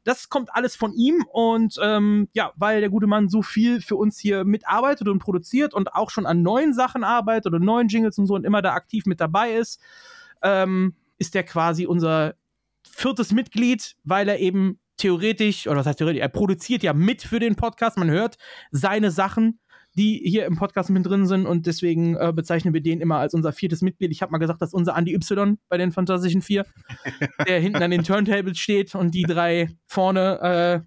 Das 0.07 0.29
kommt 0.29 0.55
alles 0.55 0.77
von 0.77 0.93
ihm 0.93 1.27
und 1.33 1.81
ähm, 1.83 2.29
ja, 2.33 2.53
weil 2.55 2.81
der 2.81 2.91
gute 2.91 3.09
Mann 3.09 3.29
so 3.29 3.43
viel 3.43 3.81
für 3.81 3.97
uns 3.97 4.21
hier 4.21 4.45
mitarbeitet 4.45 5.09
und 5.09 5.19
produziert 5.19 5.75
und 5.75 5.95
auch 5.95 6.11
schon 6.11 6.27
an 6.27 6.43
neuen 6.43 6.75
Sachen 6.75 7.03
arbeitet 7.03 7.47
oder 7.47 7.59
neuen 7.59 7.89
Jingles 7.89 8.17
und 8.17 8.27
so 8.27 8.35
und 8.35 8.45
immer 8.45 8.63
da 8.63 8.75
aktiv 8.75 9.05
mit 9.07 9.21
dabei 9.21 9.55
ist, 9.55 9.81
ähm, 10.43 10.95
ist 11.19 11.35
der 11.35 11.43
quasi 11.43 11.87
unser 11.87 12.37
viertes 12.89 13.33
Mitglied, 13.33 13.97
weil 14.05 14.29
er 14.29 14.39
eben 14.39 14.79
theoretisch, 14.97 15.67
oder 15.67 15.81
was 15.81 15.87
heißt 15.87 15.99
theoretisch, 15.99 16.23
er 16.23 16.29
produziert 16.29 16.85
ja 16.85 16.93
mit 16.93 17.23
für 17.23 17.41
den 17.41 17.57
Podcast, 17.57 17.99
man 17.99 18.09
hört 18.09 18.39
seine 18.71 19.11
Sachen, 19.11 19.59
die 19.97 20.21
hier 20.25 20.45
im 20.45 20.57
Podcast 20.57 20.91
mit 20.91 21.07
drin 21.07 21.27
sind 21.27 21.47
und 21.47 21.67
deswegen 21.67 22.17
äh, 22.17 22.33
bezeichnen 22.35 22.75
wir 22.75 22.83
den 22.83 23.01
immer 23.01 23.17
als 23.17 23.35
unser 23.35 23.53
viertes 23.53 23.81
Mitglied. 23.81 24.13
Ich 24.13 24.21
habe 24.23 24.31
mal 24.31 24.39
gesagt, 24.39 24.61
das 24.61 24.71
ist 24.71 24.75
unser 24.75 24.97
Andy 24.97 25.15
Y 25.15 25.59
bei 25.69 25.79
den 25.79 25.91
Fantastischen 25.91 26.43
Vier, 26.43 26.67
der 27.49 27.61
hinten 27.61 27.83
an 27.83 27.91
den 27.91 28.05
Turntables 28.05 28.59
steht 28.59 28.95
und 28.95 29.15
die 29.15 29.23
drei 29.23 29.71
vorne 29.87 30.85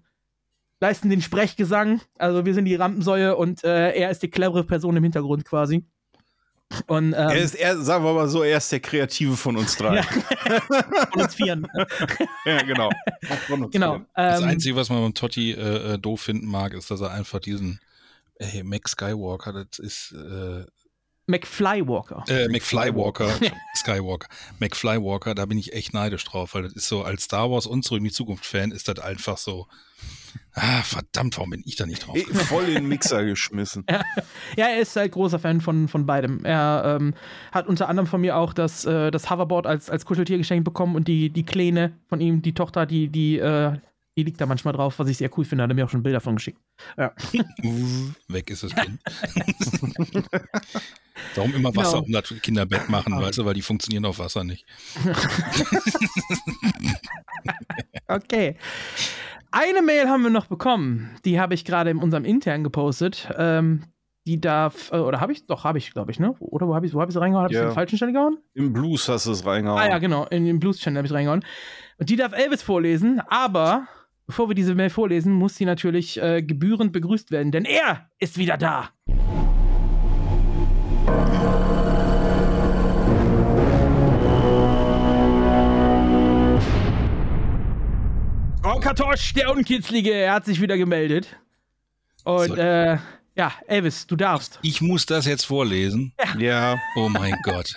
leisten 0.80 1.10
den 1.10 1.22
Sprechgesang. 1.22 2.00
Also 2.18 2.44
wir 2.46 2.54
sind 2.54 2.66
die 2.66 2.76
Rampensäue 2.76 3.36
und 3.36 3.64
äh, 3.64 3.92
er 3.92 4.10
ist 4.10 4.22
die 4.22 4.30
clevere 4.30 4.64
Person 4.64 4.96
im 4.96 5.02
Hintergrund 5.02 5.44
quasi. 5.44 5.84
Und, 6.86 7.06
ähm, 7.06 7.14
er 7.14 7.36
ist, 7.36 7.56
er, 7.56 7.76
sagen 7.78 8.04
wir 8.04 8.14
mal 8.14 8.28
so, 8.28 8.44
er 8.44 8.58
ist 8.58 8.70
der 8.70 8.78
Kreative 8.78 9.36
von 9.36 9.56
uns 9.56 9.76
drei. 9.76 9.96
Ja. 9.96 10.02
von 10.02 11.22
uns 11.22 11.34
Vieren. 11.34 11.66
ja, 12.46 12.62
genau. 12.62 12.90
Von 13.48 13.64
uns 13.64 13.72
genau. 13.72 13.94
Vieren. 13.94 14.06
Das 14.14 14.40
Ähm, 14.40 14.48
Einzige, 14.48 14.76
was 14.76 14.88
man 14.88 15.02
beim 15.02 15.14
Totti 15.14 15.50
äh, 15.50 15.94
äh, 15.94 15.98
doof 15.98 16.20
finden 16.20 16.46
mag, 16.46 16.74
ist, 16.74 16.88
dass 16.92 17.00
er 17.00 17.10
einfach 17.10 17.40
diesen 17.40 17.80
ey, 18.40 18.62
Mac 18.64 18.88
Skywalker, 18.88 19.52
das 19.52 19.78
ist 19.78 20.12
äh, 20.12 20.64
McFlywalker. 21.26 22.24
Äh, 22.28 22.48
McFlywalker, 22.48 23.30
Skywalker. 23.76 24.28
McFlywalker, 24.58 25.34
da 25.34 25.46
bin 25.46 25.58
ich 25.58 25.72
echt 25.72 25.94
neidisch 25.94 26.24
drauf, 26.24 26.54
weil 26.54 26.64
das 26.64 26.72
ist 26.72 26.88
so, 26.88 27.04
als 27.04 27.24
Star 27.24 27.50
Wars 27.50 27.66
und 27.66 27.84
zurück 27.84 27.98
in 27.98 28.04
die 28.04 28.10
Zukunft-Fan 28.10 28.72
ist 28.72 28.88
das 28.88 28.98
einfach 28.98 29.38
so. 29.38 29.68
Ah, 30.54 30.82
verdammt, 30.82 31.36
warum 31.36 31.50
bin 31.50 31.62
ich 31.64 31.76
da 31.76 31.86
nicht 31.86 32.06
drauf? 32.06 32.18
Voll 32.48 32.64
in 32.64 32.74
den 32.74 32.88
Mixer 32.88 33.24
geschmissen. 33.24 33.84
Ja. 33.90 34.02
ja, 34.56 34.66
er 34.66 34.80
ist 34.80 34.96
halt 34.96 35.12
großer 35.12 35.38
Fan 35.38 35.60
von, 35.60 35.86
von 35.86 36.06
beidem. 36.06 36.44
Er 36.44 36.98
ähm, 37.00 37.14
hat 37.52 37.66
unter 37.68 37.88
anderem 37.88 38.06
von 38.06 38.20
mir 38.20 38.36
auch 38.36 38.52
das, 38.52 38.84
äh, 38.84 39.10
das 39.10 39.30
Hoverboard 39.30 39.66
als, 39.66 39.90
als 39.90 40.04
Kuscheltier 40.04 40.38
geschenkt 40.38 40.64
bekommen 40.64 40.96
und 40.96 41.06
die, 41.06 41.30
die 41.30 41.44
Kleine 41.44 41.92
von 42.08 42.20
ihm, 42.20 42.42
die 42.42 42.54
Tochter, 42.54 42.86
die, 42.86 43.08
die, 43.08 43.38
äh, 43.38 43.78
die 44.20 44.24
liegt 44.24 44.38
da 44.40 44.44
manchmal 44.44 44.74
drauf, 44.74 44.98
was 44.98 45.08
ich 45.08 45.16
sehr 45.16 45.30
cool 45.38 45.46
finde. 45.46 45.64
Hat 45.64 45.70
er 45.70 45.74
mir 45.74 45.86
auch 45.86 45.90
schon 45.90 46.02
Bilder 46.02 46.20
von 46.20 46.36
geschickt. 46.36 46.60
Ja. 46.98 47.12
Weg 48.28 48.50
ist 48.50 48.62
das 48.62 48.74
Kind. 48.74 49.00
Warum 51.34 51.54
immer 51.54 51.74
Wasser 51.74 52.02
Genau. 52.02 52.06
um 52.06 52.12
das 52.12 52.34
Kinderbett 52.42 52.90
machen, 52.90 53.18
weißt 53.18 53.38
du, 53.38 53.44
weil 53.46 53.54
die 53.54 53.62
funktionieren 53.62 54.04
auf 54.04 54.18
Wasser 54.18 54.44
nicht. 54.44 54.66
Okay. 58.08 58.56
Eine 59.52 59.82
Mail 59.82 60.08
haben 60.08 60.22
wir 60.24 60.30
noch 60.30 60.46
bekommen. 60.46 61.10
Die 61.24 61.40
habe 61.40 61.54
ich 61.54 61.64
gerade 61.64 61.90
in 61.90 61.98
unserem 61.98 62.24
intern 62.24 62.64
gepostet. 62.64 63.28
Ähm, 63.36 63.84
die 64.26 64.40
darf, 64.40 64.90
äh, 64.92 64.96
oder 64.96 65.20
habe 65.20 65.32
ich? 65.32 65.46
Doch, 65.46 65.62
habe 65.64 65.78
ich, 65.78 65.92
glaube 65.92 66.10
ich, 66.10 66.18
ne? 66.18 66.34
Oder 66.40 66.66
wo 66.68 66.74
habe 66.74 66.86
ich, 66.86 66.92
wo 66.94 67.00
hab 67.00 67.08
ich 67.08 67.14
sie 67.14 67.20
reingehauen? 67.20 67.44
Habe 67.44 67.52
ich 67.54 67.58
sie 67.58 67.62
in 67.62 67.68
den 67.70 67.74
falschen 67.74 67.96
Stelle 67.96 68.12
gehauen? 68.12 68.38
Im 68.54 68.72
Blues 68.72 69.08
hast 69.08 69.26
du 69.26 69.30
es 69.32 69.44
reingehauen. 69.46 69.80
Ah 69.80 69.88
ja, 69.88 69.98
genau, 69.98 70.26
in 70.26 70.44
den 70.44 70.58
Blues-Channel 70.58 70.98
habe 70.98 71.06
ich 71.06 71.12
reingehauen. 71.12 71.44
Und 71.98 72.10
die 72.10 72.16
darf 72.16 72.32
Elvis 72.32 72.62
vorlesen, 72.62 73.20
aber 73.28 73.86
bevor 74.30 74.48
wir 74.48 74.54
diese 74.54 74.76
Mail 74.76 74.90
vorlesen, 74.90 75.32
muss 75.32 75.56
sie 75.56 75.64
natürlich 75.64 76.22
äh, 76.22 76.40
gebührend 76.40 76.92
begrüßt 76.92 77.32
werden, 77.32 77.50
denn 77.50 77.64
er 77.64 78.08
ist 78.20 78.38
wieder 78.38 78.56
da. 78.56 78.90
Ronkatosch, 88.64 89.34
der 89.34 89.50
Unkitzlige, 89.50 90.12
er 90.12 90.34
hat 90.34 90.44
sich 90.44 90.60
wieder 90.60 90.78
gemeldet. 90.78 91.36
Und 92.22 92.56
äh, 92.56 92.98
ja, 93.34 93.52
Elvis, 93.66 94.06
du 94.06 94.14
darfst. 94.14 94.60
Ich 94.62 94.80
muss 94.80 95.06
das 95.06 95.26
jetzt 95.26 95.44
vorlesen. 95.44 96.12
Ja. 96.38 96.76
Oh 96.94 97.08
mein 97.08 97.34
Gott. 97.42 97.74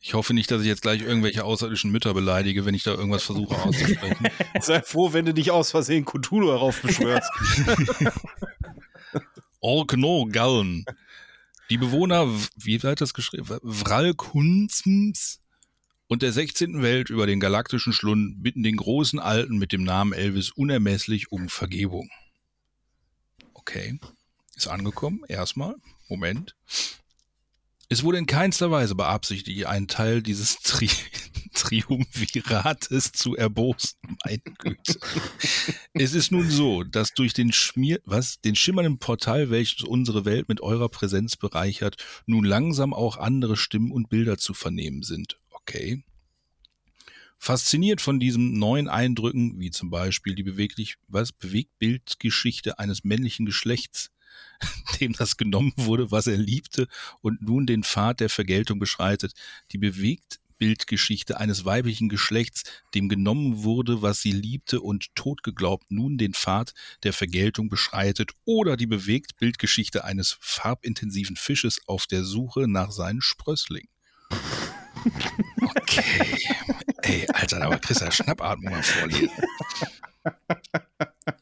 Ich 0.00 0.14
hoffe 0.14 0.34
nicht, 0.34 0.50
dass 0.50 0.62
ich 0.62 0.68
jetzt 0.68 0.82
gleich 0.82 1.02
irgendwelche 1.02 1.44
außerirdischen 1.44 1.90
Mütter 1.90 2.14
beleidige, 2.14 2.64
wenn 2.64 2.74
ich 2.74 2.84
da 2.84 2.92
irgendwas 2.92 3.24
versuche 3.24 3.56
auszusprechen. 3.56 4.28
Sei 4.60 4.80
froh, 4.82 5.12
wenn 5.12 5.26
du 5.26 5.34
dich 5.34 5.50
aus 5.50 5.70
Versehen 5.70 6.04
Cthulhu 6.04 6.48
heraufbeschwörst. 6.48 7.30
Orkno 9.60 10.26
Gallen. 10.30 10.84
Die 11.70 11.78
Bewohner, 11.78 12.28
wie 12.56 12.82
wird 12.82 13.00
das 13.00 13.14
geschrieben? 13.14 13.46
Vralkunzms 13.62 15.40
und 16.06 16.22
der 16.22 16.32
16. 16.32 16.82
Welt 16.82 17.10
über 17.10 17.26
den 17.26 17.40
galaktischen 17.40 17.92
Schlund 17.92 18.42
bitten 18.42 18.62
den 18.62 18.76
großen 18.76 19.18
Alten 19.18 19.56
mit 19.56 19.72
dem 19.72 19.82
Namen 19.82 20.12
Elvis 20.12 20.50
unermesslich 20.50 21.32
um 21.32 21.48
Vergebung. 21.48 22.10
Okay. 23.54 23.98
Ist 24.54 24.68
angekommen. 24.68 25.22
Erstmal. 25.28 25.74
Moment. 26.08 26.54
Es 27.88 28.02
wurde 28.02 28.18
in 28.18 28.26
keinster 28.26 28.70
Weise 28.70 28.94
beabsichtigt, 28.94 29.66
einen 29.66 29.88
Teil 29.88 30.22
dieses 30.22 30.56
Tri 30.58 30.88
Triumvirates 31.54 33.12
zu 33.12 33.36
erbosen. 33.36 33.98
Meine 34.24 34.42
Güte. 34.58 34.98
Es 35.92 36.14
ist 36.14 36.32
nun 36.32 36.50
so, 36.50 36.82
dass 36.82 37.14
durch 37.14 37.32
den 37.32 37.52
Schmier, 37.52 38.00
was, 38.04 38.40
den 38.40 38.56
schimmernden 38.56 38.98
Portal, 38.98 39.50
welches 39.50 39.82
unsere 39.82 40.24
Welt 40.24 40.48
mit 40.48 40.60
eurer 40.60 40.88
Präsenz 40.88 41.36
bereichert, 41.36 41.96
nun 42.26 42.44
langsam 42.44 42.92
auch 42.92 43.18
andere 43.18 43.56
Stimmen 43.56 43.92
und 43.92 44.08
Bilder 44.08 44.36
zu 44.36 44.52
vernehmen 44.54 45.02
sind. 45.02 45.38
Okay. 45.50 46.02
Fasziniert 47.38 48.00
von 48.00 48.18
diesen 48.18 48.58
neuen 48.58 48.88
Eindrücken, 48.88 49.60
wie 49.60 49.70
zum 49.70 49.90
Beispiel 49.90 50.34
die 50.34 50.42
beweglich, 50.42 50.96
was, 51.08 51.30
Bewegtbildgeschichte 51.32 52.78
eines 52.78 53.04
männlichen 53.04 53.44
Geschlechts, 53.44 54.10
dem 55.00 55.12
das 55.12 55.36
genommen 55.36 55.72
wurde, 55.76 56.10
was 56.10 56.26
er 56.26 56.36
liebte 56.36 56.88
und 57.20 57.42
nun 57.42 57.66
den 57.66 57.82
Pfad 57.82 58.20
der 58.20 58.28
Vergeltung 58.28 58.78
beschreitet, 58.78 59.32
die 59.72 59.78
Bewegtbildgeschichte 59.78 61.38
eines 61.38 61.64
weiblichen 61.64 62.08
Geschlechts, 62.08 62.64
dem 62.94 63.08
genommen 63.08 63.64
wurde, 63.64 64.02
was 64.02 64.20
sie 64.20 64.32
liebte 64.32 64.80
und 64.80 65.14
tot 65.14 65.42
geglaubt, 65.42 65.90
nun 65.90 66.18
den 66.18 66.34
Pfad 66.34 66.72
der 67.02 67.12
Vergeltung 67.12 67.68
beschreitet, 67.68 68.32
oder 68.44 68.76
die 68.76 68.86
Bewegtbildgeschichte 68.86 70.04
eines 70.04 70.36
farbintensiven 70.40 71.36
Fisches 71.36 71.80
auf 71.86 72.06
der 72.06 72.24
Suche 72.24 72.68
nach 72.68 72.90
seinen 72.92 73.20
Sprössling. 73.20 73.88
Okay. 75.60 76.46
Ey, 77.02 77.26
Alter, 77.32 77.62
aber 77.62 77.78
Christa, 77.78 78.10
Schnappatmung 78.10 78.72
mal 78.72 78.82
vorlesen. 78.82 79.30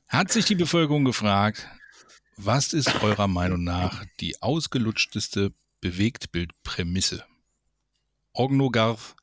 Hat 0.09 0.33
sich 0.33 0.45
die 0.45 0.55
Bevölkerung 0.55 1.05
gefragt, 1.05 1.69
was 2.37 2.73
ist 2.73 3.03
eurer 3.03 3.29
Meinung 3.29 3.65
nach 3.65 4.05
die 4.21 4.41
ausgelutschteste 4.43 5.53
Bewegtbildprämisse? 5.81 7.25
Ognogarth 8.33 9.15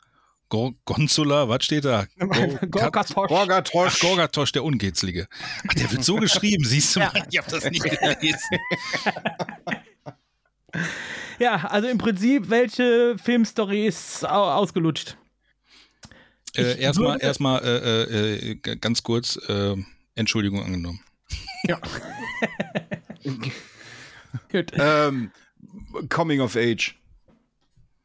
Gor 0.49 0.73
Gonzola, 0.85 1.47
was 1.47 1.63
steht 1.63 1.85
da? 1.85 2.05
Gor- 2.19 2.59
Gorgatosch. 2.71 3.27
Gorgatosch. 3.27 3.99
Gorgatosch, 3.99 4.51
der 4.51 4.63
Ungetzlige. 4.63 5.27
Ach, 5.67 5.73
der 5.75 5.91
wird 5.91 6.03
so 6.03 6.15
geschrieben, 6.17 6.63
siehst 6.65 6.95
du 6.95 7.01
mal, 7.01 7.11
ich 7.29 7.37
habe 7.37 7.49
das 7.51 7.63
nicht 7.65 7.83
gelesen. 7.83 8.57
Ja, 11.39 11.55
also 11.67 11.87
im 11.87 11.97
Prinzip, 11.97 12.49
welche 12.49 13.15
Filmstory 13.17 13.87
ist 13.87 14.23
au 14.27 14.51
ausgelutscht? 14.51 15.17
Äh, 16.55 16.79
erstmal, 16.79 17.19
erstmal 17.21 17.63
äh, 17.63 18.49
äh, 18.51 18.55
g- 18.55 18.75
ganz 18.75 19.01
kurz 19.01 19.37
äh, 19.47 19.75
Entschuldigung 20.15 20.63
angenommen. 20.63 20.99
Ja. 21.63 21.79
Gut. 24.51 24.71
ähm, 24.73 25.31
Coming 26.09 26.41
of 26.41 26.55
Age. 26.55 26.95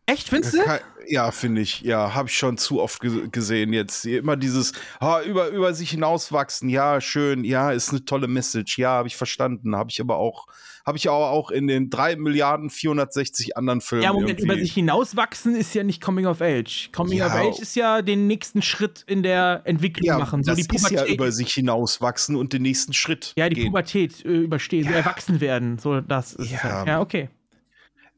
Echt, 0.06 0.28
findest 0.28 0.54
du? 0.54 0.60
Ja, 1.06 1.30
finde 1.30 1.62
ich. 1.62 1.80
Ja, 1.80 2.14
habe 2.14 2.28
ich 2.28 2.36
schon 2.36 2.58
zu 2.58 2.80
oft 2.80 3.00
ge 3.00 3.28
gesehen 3.30 3.72
jetzt. 3.72 4.04
Immer 4.04 4.36
dieses 4.36 4.72
ah, 5.00 5.22
über, 5.22 5.48
über 5.48 5.72
sich 5.72 5.90
hinauswachsen. 5.90 6.68
Ja, 6.68 7.00
schön. 7.00 7.44
Ja, 7.44 7.70
ist 7.70 7.90
eine 7.90 8.04
tolle 8.04 8.28
Message. 8.28 8.78
Ja, 8.78 8.90
habe 8.90 9.08
ich 9.08 9.16
verstanden. 9.16 9.76
Habe 9.76 9.90
ich 9.90 10.00
aber 10.00 10.16
auch, 10.16 10.46
habe 10.86 10.98
ich 10.98 11.08
aber 11.08 11.30
auch 11.30 11.50
in 11.50 11.66
den 11.66 11.88
3 11.88 12.16
Milliarden 12.16 12.68
460 12.68 13.56
anderen 13.56 13.80
Filmen. 13.80 14.04
Ja, 14.04 14.12
Moment, 14.12 14.30
irgendwie. 14.40 14.44
über 14.44 14.54
sich 14.56 14.74
hinauswachsen 14.74 15.56
ist 15.56 15.74
ja 15.74 15.82
nicht 15.82 16.02
Coming 16.02 16.26
of 16.26 16.42
Age. 16.42 16.90
Coming 16.92 17.18
Ja. 17.18 17.26
of 17.26 17.32
Age 17.32 17.58
ist 17.58 17.74
ja 17.74 18.02
den 18.02 18.26
nächsten 18.26 18.60
Schritt 18.60 19.02
in 19.06 19.22
der 19.22 19.62
Entwicklung 19.64 20.06
ja, 20.06 20.18
machen. 20.18 20.42
So 20.42 20.50
das 20.52 20.66
die 20.66 20.76
ist 20.76 20.90
ja 20.90 21.06
über 21.06 21.32
sich 21.32 21.52
hinauswachsen 21.54 22.36
und 22.36 22.52
den 22.52 22.62
nächsten 22.62 22.92
Schritt. 22.92 23.32
ja, 23.36 23.48
die 23.48 23.54
gehen. 23.56 23.66
Pubertät 23.66 24.24
äh, 24.24 24.28
überstehen, 24.28 24.84
so 24.86 24.92
erwachsen 24.92 25.40
werden. 25.40 25.78
So, 25.78 26.00
das 26.00 26.34
ist 26.34 26.50
Ja. 26.50 26.56
ja. 26.56 26.72
Halt. 26.74 26.88
ja, 26.88 27.00
okay. 27.00 27.28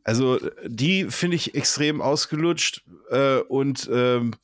Also 0.02 0.38
die 0.66 1.06
finde 1.10 1.36
ich 1.36 1.54
extrem 1.56 2.00
ausgelutscht 2.00 2.84
äh, 3.10 3.38
und 3.40 3.88
ähm, 3.92 4.34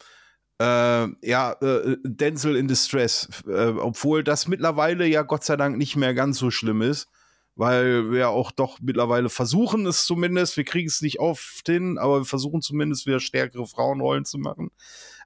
äh, 0.61 1.07
ja, 1.29 1.53
äh, 1.61 1.97
Denzel 2.05 2.57
in 2.57 2.69
Distress, 2.69 3.29
äh, 3.49 3.67
obwohl 3.69 4.23
das 4.25 4.49
mittlerweile 4.49 5.07
ja 5.07 5.23
Gott 5.23 5.45
sei 5.45 5.57
Dank 5.57 5.77
nicht 5.77 5.97
mehr 5.97 6.15
ganz 6.15 6.39
so 6.39 6.51
schlimm 6.51 6.83
ist, 6.83 7.09
weil 7.55 8.11
wir 8.11 8.31
auch 8.31 8.51
doch 8.51 8.79
mittlerweile 8.81 9.29
versuchen 9.29 9.87
es 9.87 10.05
zumindest, 10.05 10.57
wir 10.57 10.65
kriegen 10.65 10.89
es 10.89 11.03
nicht 11.03 11.21
oft 11.21 11.67
hin, 11.67 11.99
aber 11.99 12.21
wir 12.21 12.25
versuchen 12.25 12.63
zumindest 12.63 13.07
wieder 13.07 13.21
stärkere 13.21 13.67
Frauenrollen 13.67 14.25
zu 14.25 14.39
machen. 14.39 14.71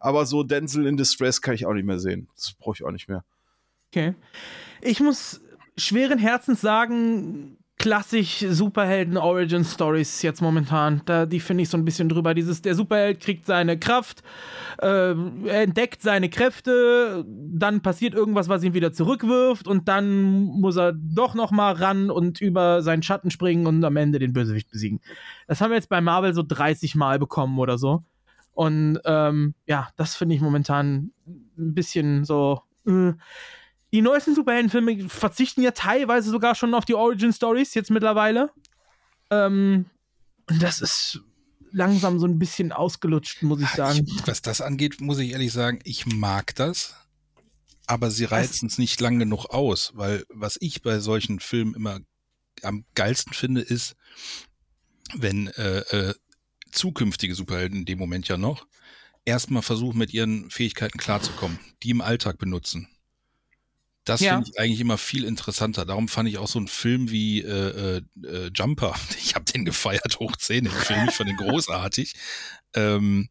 Aber 0.01 0.27
so 0.27 0.43
Denzel 0.43 0.87
in 0.87 0.97
Distress 0.97 1.41
kann 1.41 1.55
ich 1.55 1.67
auch 1.67 1.73
nicht 1.73 1.87
mehr 1.87 1.99
sehen. 1.99 2.29
Das 2.35 2.53
brauche 2.55 2.75
ich 2.75 2.85
auch 2.85 2.91
nicht 2.91 3.09
mehr. 3.09 3.25
Okay. 3.91 4.15
Ich 4.83 5.01
muss 5.01 5.41
schweren 5.77 6.19
Herzens 6.19 6.61
sagen, 6.61 7.59
klassisch 7.86 8.40
Superhelden-Origin-Stories 8.40 10.23
jetzt 10.23 10.42
momentan. 10.42 11.02
Da, 11.05 11.24
die 11.24 11.39
finde 11.39 11.62
ich 11.62 11.68
so 11.68 11.78
ein 11.78 11.84
bisschen 11.84 12.08
drüber. 12.08 12.34
Dieses, 12.34 12.60
der 12.60 12.74
Superheld 12.74 13.20
kriegt 13.20 13.47
seine 13.47 13.78
Kraft, 13.78 14.24
äh, 14.82 15.12
entdeckt 15.12 16.02
seine 16.02 16.28
Kräfte, 16.28 17.24
dann 17.24 17.82
passiert 17.82 18.12
irgendwas, 18.12 18.48
was 18.48 18.65
ihn 18.65 18.74
wieder 18.74 18.92
zurückwirft 18.92 19.68
und 19.68 19.86
dann 19.86 20.23
muss 20.23 20.74
er 20.74 20.94
doch 20.94 21.36
noch 21.36 21.52
mal 21.52 21.74
ran 21.74 22.10
und 22.10 22.40
über 22.40 22.82
seinen 22.82 23.05
Schatten 23.05 23.31
springen 23.31 23.68
und 23.68 23.84
am 23.84 23.97
Ende 23.97 24.18
den 24.18 24.32
Bösewicht 24.32 24.68
besiegen. 24.68 25.00
Das 25.47 25.60
haben 25.60 25.70
wir 25.70 25.76
jetzt 25.76 25.89
bei 25.89 26.00
Marvel 26.00 26.34
so 26.34 26.42
30 26.42 26.97
Mal 26.97 27.20
bekommen 27.20 27.56
oder 27.60 27.78
so. 27.78 28.02
Und 28.50 28.98
ähm, 29.05 29.55
ja, 29.66 29.90
das 29.94 30.16
finde 30.16 30.34
ich 30.34 30.40
momentan 30.40 31.12
ein 31.56 31.74
bisschen 31.74 32.24
so. 32.24 32.62
Äh, 32.84 33.12
die 33.97 34.02
neuesten 34.02 34.34
Superheldenfilme 34.34 35.08
verzichten 35.08 35.62
ja 35.62 35.70
teilweise 35.70 36.28
sogar 36.28 36.55
schon 36.55 36.75
auf 36.75 36.84
die 36.84 36.92
Origin 36.92 37.33
Stories 37.33 37.73
jetzt 37.73 37.91
mittlerweile. 37.91 38.50
Ähm, 39.31 39.86
und 40.50 40.62
das 40.62 40.83
ist 40.83 41.23
langsam 41.73 42.18
so 42.18 42.26
ein 42.26 42.39
bisschen 42.39 42.73
ausgelutscht, 42.73 43.42
muss 43.42 43.62
ich 43.62 43.70
sagen. 43.70 44.07
Ich, 44.07 44.26
was 44.26 44.42
das 44.42 44.60
angeht, 44.60 45.00
muss 45.00 45.18
ich 45.18 45.31
ehrlich 45.31 45.50
sagen, 45.50 45.78
ich 45.84 46.05
mag 46.05 46.55
das, 46.57 46.94
aber 47.86 48.10
sie 48.10 48.25
reizen 48.25 48.66
es 48.68 48.76
nicht 48.76 49.00
lang 49.00 49.18
genug 49.18 49.47
aus, 49.47 49.92
weil 49.94 50.26
was 50.28 50.58
ich 50.60 50.83
bei 50.83 50.99
solchen 50.99 51.41
Filmen 51.41 51.73
immer 51.73 52.00
am 52.62 52.84
geilsten 52.94 53.33
finde, 53.33 53.62
ist, 53.62 53.97
wenn 55.15 55.47
äh, 55.47 55.78
äh, 55.78 56.15
zukünftige 56.70 57.34
Superhelden 57.34 57.78
in 57.78 57.84
dem 57.86 57.99
Moment 57.99 58.28
ja 58.28 58.36
noch 58.36 58.66
erstmal 59.25 59.62
versuchen, 59.62 59.97
mit 59.97 60.12
ihren 60.12 60.50
Fähigkeiten 60.50 60.99
klarzukommen, 60.99 61.58
die 61.83 61.89
im 61.89 62.02
Alltag 62.02 62.36
benutzen. 62.36 62.89
Das 64.07 64.20
Ja. 64.20 64.35
finde 64.35 64.51
ich 64.51 64.59
eigentlich 64.59 64.81
immer 64.81 64.99
viel 64.99 65.25
interessanter. 65.25 65.85
Darum 65.85 66.09
fand 66.09 66.28
ich 66.28 66.39
auch 66.39 66.47
so 66.47 66.59
einen 66.60 66.68
Film 66.68 67.10
wie 67.10 67.43
äh, 67.43 67.99
äh, 67.99 68.26
äh, 68.26 68.51
Jumper. 68.55 68.94
Ich 69.20 69.35
habe 69.35 69.44
den 69.44 69.65
gefeiert, 69.65 70.18
hoch 70.20 70.36
10, 70.36 70.65
den 70.65 70.73
Film. 70.73 71.09
Ich 71.09 71.15
fand 71.15 71.28
den 71.28 71.36
großartig. 71.36 72.15
Ähm, 72.75 73.28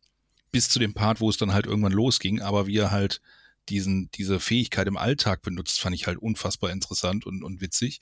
bis 0.52 0.70
zu 0.70 0.78
dem 0.78 0.94
Part, 0.94 1.22
wo 1.22 1.30
es 1.30 1.38
dann 1.38 1.54
halt 1.54 1.66
irgendwann 1.66 1.94
losging. 1.94 2.42
Aber 2.42 2.68
wie 2.68 2.78
er 2.78 2.92
halt 2.92 3.22
diesen, 3.70 4.12
diese 4.12 4.40
Fähigkeit 4.40 4.88
im 4.88 4.98
Alltag 4.98 5.42
benutzt, 5.42 5.80
fand 5.80 5.96
ich 5.96 6.08
halt 6.08 6.18
unfassbar 6.18 6.72
interessant 6.72 7.26
und, 7.26 7.42
und 7.44 7.62
witzig. 7.62 8.02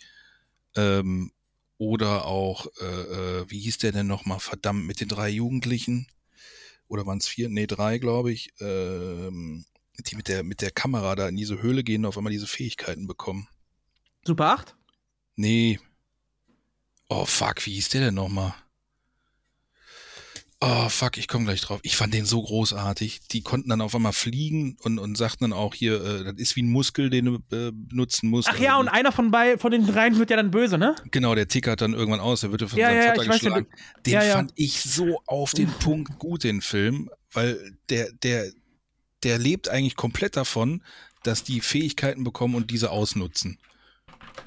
Ähm, 0.76 1.32
oder 1.78 2.26
auch, 2.26 2.66
äh, 2.82 2.86
äh, 3.42 3.46
wie 3.50 3.60
hieß 3.60 3.78
der 3.78 3.92
denn 3.92 4.08
nochmal? 4.08 4.40
Verdammt, 4.40 4.86
mit 4.88 5.00
den 5.00 5.10
drei 5.10 5.30
Jugendlichen? 5.30 6.08
Oder 6.88 7.06
waren 7.06 7.20
es 7.20 7.28
vier? 7.28 7.50
Nee, 7.50 7.68
drei, 7.68 8.00
glaube 8.00 8.32
ich. 8.32 8.50
Ähm, 8.60 9.66
die 10.00 10.16
mit 10.16 10.28
der, 10.28 10.44
mit 10.44 10.62
der 10.62 10.72
Kamera 10.72 11.16
da 11.16 11.28
in 11.28 11.36
diese 11.36 11.62
Höhle 11.62 11.84
gehen 11.84 12.04
und 12.04 12.10
auf 12.10 12.18
einmal 12.18 12.32
diese 12.32 12.48
Fähigkeiten 12.48 13.08
bekommen. 13.08 13.48
Super 14.26 14.46
8? 14.54 14.76
Nee. 15.36 15.80
Oh, 17.10 17.26
fuck, 17.26 17.66
wie 17.66 17.74
hieß 17.74 17.90
der 17.90 18.02
denn 18.02 18.16
nochmal? 18.16 18.54
Oh, 20.66 20.88
fuck, 20.88 21.18
ich 21.18 21.28
komme 21.28 21.44
gleich 21.44 21.60
drauf. 21.60 21.82
Ich 21.84 21.98
fand 21.98 22.14
den 22.14 22.24
so 22.24 22.42
großartig. 22.42 23.28
Die 23.34 23.42
konnten 23.42 23.68
dann 23.68 23.82
auf 23.82 23.94
einmal 23.94 24.14
fliegen 24.14 24.78
und, 24.82 24.98
und 24.98 25.18
sagten 25.18 25.44
dann 25.44 25.52
auch 25.52 25.76
hier, 25.76 26.02
äh, 26.02 26.24
das 26.24 26.36
ist 26.38 26.56
wie 26.56 26.64
ein 26.64 26.70
Muskel, 26.70 27.10
den 27.10 27.26
du 27.26 27.36
äh, 27.52 27.72
benutzen 27.74 28.30
musst. 28.30 28.48
Ach 28.50 28.58
ja, 28.58 28.78
und 28.78 28.88
einer 28.88 29.12
von, 29.12 29.30
bei, 29.30 29.58
von 29.58 29.74
den 29.74 29.86
dreien 29.86 30.18
wird 30.18 30.30
ja 30.30 30.38
dann 30.38 30.52
böse, 30.52 30.78
ne? 30.78 30.96
Genau, 31.12 31.36
der 31.36 31.50
tickert 31.50 31.82
dann 31.82 31.94
irgendwann 31.94 32.22
aus, 32.22 32.42
der 32.42 32.52
wird 32.52 32.62
ja 32.62 32.68
von 32.68 32.80
Ja, 32.80 32.88
seinem 32.88 32.98
ja, 32.98 33.04
Vater 33.08 33.24
ich 33.24 33.30
weiß, 33.30 33.40
den 33.40 33.50
geschlagen. 33.50 33.68
Den 34.06 34.14
ja, 34.14 34.24
ja. 34.24 34.36
fand 34.36 34.54
ich 34.56 34.80
so 34.80 35.22
auf 35.26 35.52
den 35.52 35.68
Punkt 35.68 36.18
gut, 36.18 36.46
den 36.46 36.62
Film, 36.62 37.10
weil 37.34 37.78
der, 37.90 38.14
der, 38.14 38.50
der 39.24 39.38
lebt 39.38 39.70
eigentlich 39.70 39.96
komplett 39.96 40.36
davon, 40.38 40.82
dass 41.24 41.44
die 41.44 41.62
Fähigkeiten 41.62 42.24
bekommen 42.24 42.56
und 42.56 42.72
diese 42.72 42.92
ausnutzen. 42.92 43.58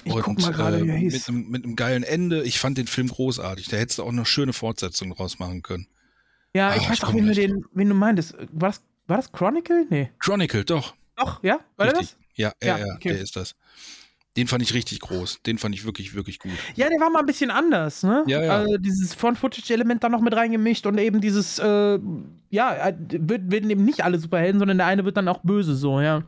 Ich 0.03 0.13
und 0.13 0.21
guck 0.21 0.39
mal 0.41 0.51
gerade, 0.51 0.83
wie 0.85 0.89
er 0.89 0.95
äh, 0.95 0.99
hieß. 0.99 1.13
mit, 1.13 1.27
einem, 1.29 1.49
mit 1.49 1.63
einem 1.63 1.75
geilen 1.75 2.03
Ende. 2.03 2.43
Ich 2.43 2.59
fand 2.59 2.77
den 2.77 2.87
Film 2.87 3.07
großartig. 3.07 3.67
Da 3.67 3.77
hättest 3.77 3.99
du 3.99 4.03
auch 4.03 4.09
eine 4.09 4.25
schöne 4.25 4.53
Fortsetzung 4.53 5.13
draus 5.15 5.39
machen 5.39 5.61
können. 5.63 5.87
Ja, 6.53 6.69
Ah, 6.69 6.75
ich 6.75 6.87
weiß 6.89 6.97
ich 6.97 7.03
auch, 7.03 7.13
wen 7.13 7.27
du, 7.27 7.33
den, 7.33 7.65
wen 7.73 7.89
du 7.89 7.95
meintest. 7.95 8.33
War 8.51 8.69
das, 8.69 8.81
war 9.07 9.17
das 9.17 9.31
Chronicle? 9.31 9.85
Nee. 9.89 10.11
Chronicle, 10.19 10.65
doch. 10.65 10.95
Doch, 11.15 11.41
ja? 11.43 11.59
War 11.77 11.87
Richtig. 11.87 12.11
das? 12.11 12.17
Ja, 12.35 12.51
ja, 12.61 12.77
Ja, 12.77 12.85
ja, 12.85 12.93
okay. 12.95 13.09
der 13.09 13.21
ist 13.21 13.35
das. 13.35 13.55
Den 14.37 14.47
fand 14.47 14.61
ich 14.61 14.73
richtig 14.73 14.99
groß. 15.01 15.41
Den 15.45 15.57
fand 15.57 15.73
ich 15.75 15.83
wirklich, 15.83 16.13
wirklich 16.13 16.39
gut. 16.39 16.51
Ja, 16.75 16.87
der 16.89 16.99
war 16.99 17.09
mal 17.09 17.19
ein 17.21 17.25
bisschen 17.25 17.49
anders, 17.51 18.03
ne? 18.03 18.23
Ja, 18.27 18.43
ja. 18.43 18.51
Also 18.59 18.77
dieses 18.77 19.13
Front-Footage-Element 19.15 20.03
da 20.03 20.09
noch 20.09 20.21
mit 20.21 20.33
reingemischt 20.35 20.85
und 20.85 20.97
eben 20.99 21.19
dieses, 21.21 21.57
äh, 21.59 21.99
ja, 22.51 22.87
äh, 22.87 22.95
wird- 22.99 23.51
werden 23.51 23.69
eben 23.69 23.83
nicht 23.83 24.03
alle 24.03 24.19
Superhelden, 24.19 24.59
sondern 24.59 24.77
der 24.77 24.87
eine 24.87 25.03
wird 25.05 25.17
dann 25.17 25.27
auch 25.27 25.39
böse, 25.43 25.75
so, 25.75 25.99
ja. 25.99 26.23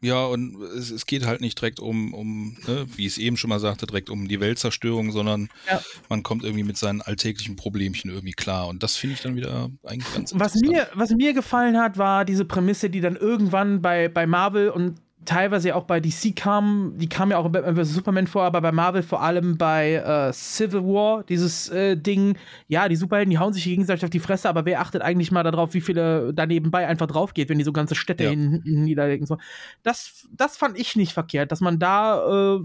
Ja, 0.00 0.26
und 0.26 0.62
es, 0.76 0.92
es 0.92 1.06
geht 1.06 1.26
halt 1.26 1.40
nicht 1.40 1.60
direkt 1.60 1.80
um, 1.80 2.14
um 2.14 2.56
ne, 2.68 2.86
wie 2.94 3.02
ich 3.06 3.12
es 3.14 3.18
eben 3.18 3.36
schon 3.36 3.48
mal 3.50 3.58
sagte, 3.58 3.84
direkt 3.86 4.10
um 4.10 4.28
die 4.28 4.38
Weltzerstörung, 4.38 5.10
sondern 5.10 5.48
Ja. 5.68 5.80
man 6.08 6.22
kommt 6.22 6.44
irgendwie 6.44 6.62
mit 6.62 6.76
seinen 6.76 7.00
alltäglichen 7.02 7.56
Problemchen 7.56 8.08
irgendwie 8.10 8.32
klar. 8.32 8.68
Und 8.68 8.84
das 8.84 8.94
finde 8.96 9.14
ich 9.14 9.22
dann 9.22 9.34
wieder 9.34 9.70
eigentlich 9.82 10.14
ganz 10.14 10.32
Was 10.36 10.54
mir, 10.54 10.86
was 10.94 11.10
mir 11.10 11.32
gefallen 11.32 11.76
hat, 11.78 11.98
war 11.98 12.24
diese 12.24 12.44
Prämisse, 12.44 12.90
die 12.90 13.00
dann 13.00 13.16
irgendwann 13.16 13.82
bei, 13.82 14.08
bei 14.08 14.24
Marvel 14.26 14.70
und 14.70 15.00
teilweise 15.24 15.68
ja 15.68 15.74
auch 15.74 15.84
bei 15.84 16.00
DC 16.00 16.34
kam, 16.34 16.94
die 16.96 17.08
kam 17.08 17.30
ja 17.30 17.38
auch 17.38 17.48
bei 17.50 17.60
bei 17.60 17.84
Superman 17.84 18.26
vor, 18.26 18.44
aber 18.44 18.60
bei 18.60 18.72
Marvel 18.72 19.02
vor 19.02 19.20
allem 19.22 19.58
bei 19.58 19.94
äh, 19.94 20.32
Civil 20.32 20.82
War, 20.84 21.22
dieses 21.24 21.68
äh, 21.68 21.96
Ding, 21.96 22.36
ja, 22.68 22.88
die 22.88 22.96
Superhelden, 22.96 23.30
die 23.30 23.38
hauen 23.38 23.52
sich 23.52 23.64
gegenseitig 23.64 24.04
auf 24.04 24.10
die 24.10 24.20
Fresse, 24.20 24.48
aber 24.48 24.64
wer 24.64 24.80
achtet 24.80 25.02
eigentlich 25.02 25.30
mal 25.30 25.42
darauf, 25.42 25.74
wie 25.74 25.80
viele 25.80 26.32
da 26.32 26.46
nebenbei 26.46 26.86
einfach 26.86 27.06
drauf 27.06 27.34
geht, 27.34 27.48
wenn 27.50 27.58
die 27.58 27.64
so 27.64 27.72
ganze 27.72 27.94
Städte 27.94 28.24
Ja. 28.24 28.30
hin, 28.30 28.62
hin 28.64 28.84
niederlegen. 28.84 29.26
So. 29.26 29.36
Das, 29.82 30.26
das 30.32 30.56
fand 30.56 30.78
ich 30.78 30.96
nicht 30.96 31.12
verkehrt, 31.12 31.52
dass 31.52 31.60
man 31.60 31.78
da 31.78 32.56
äh, 32.56 32.60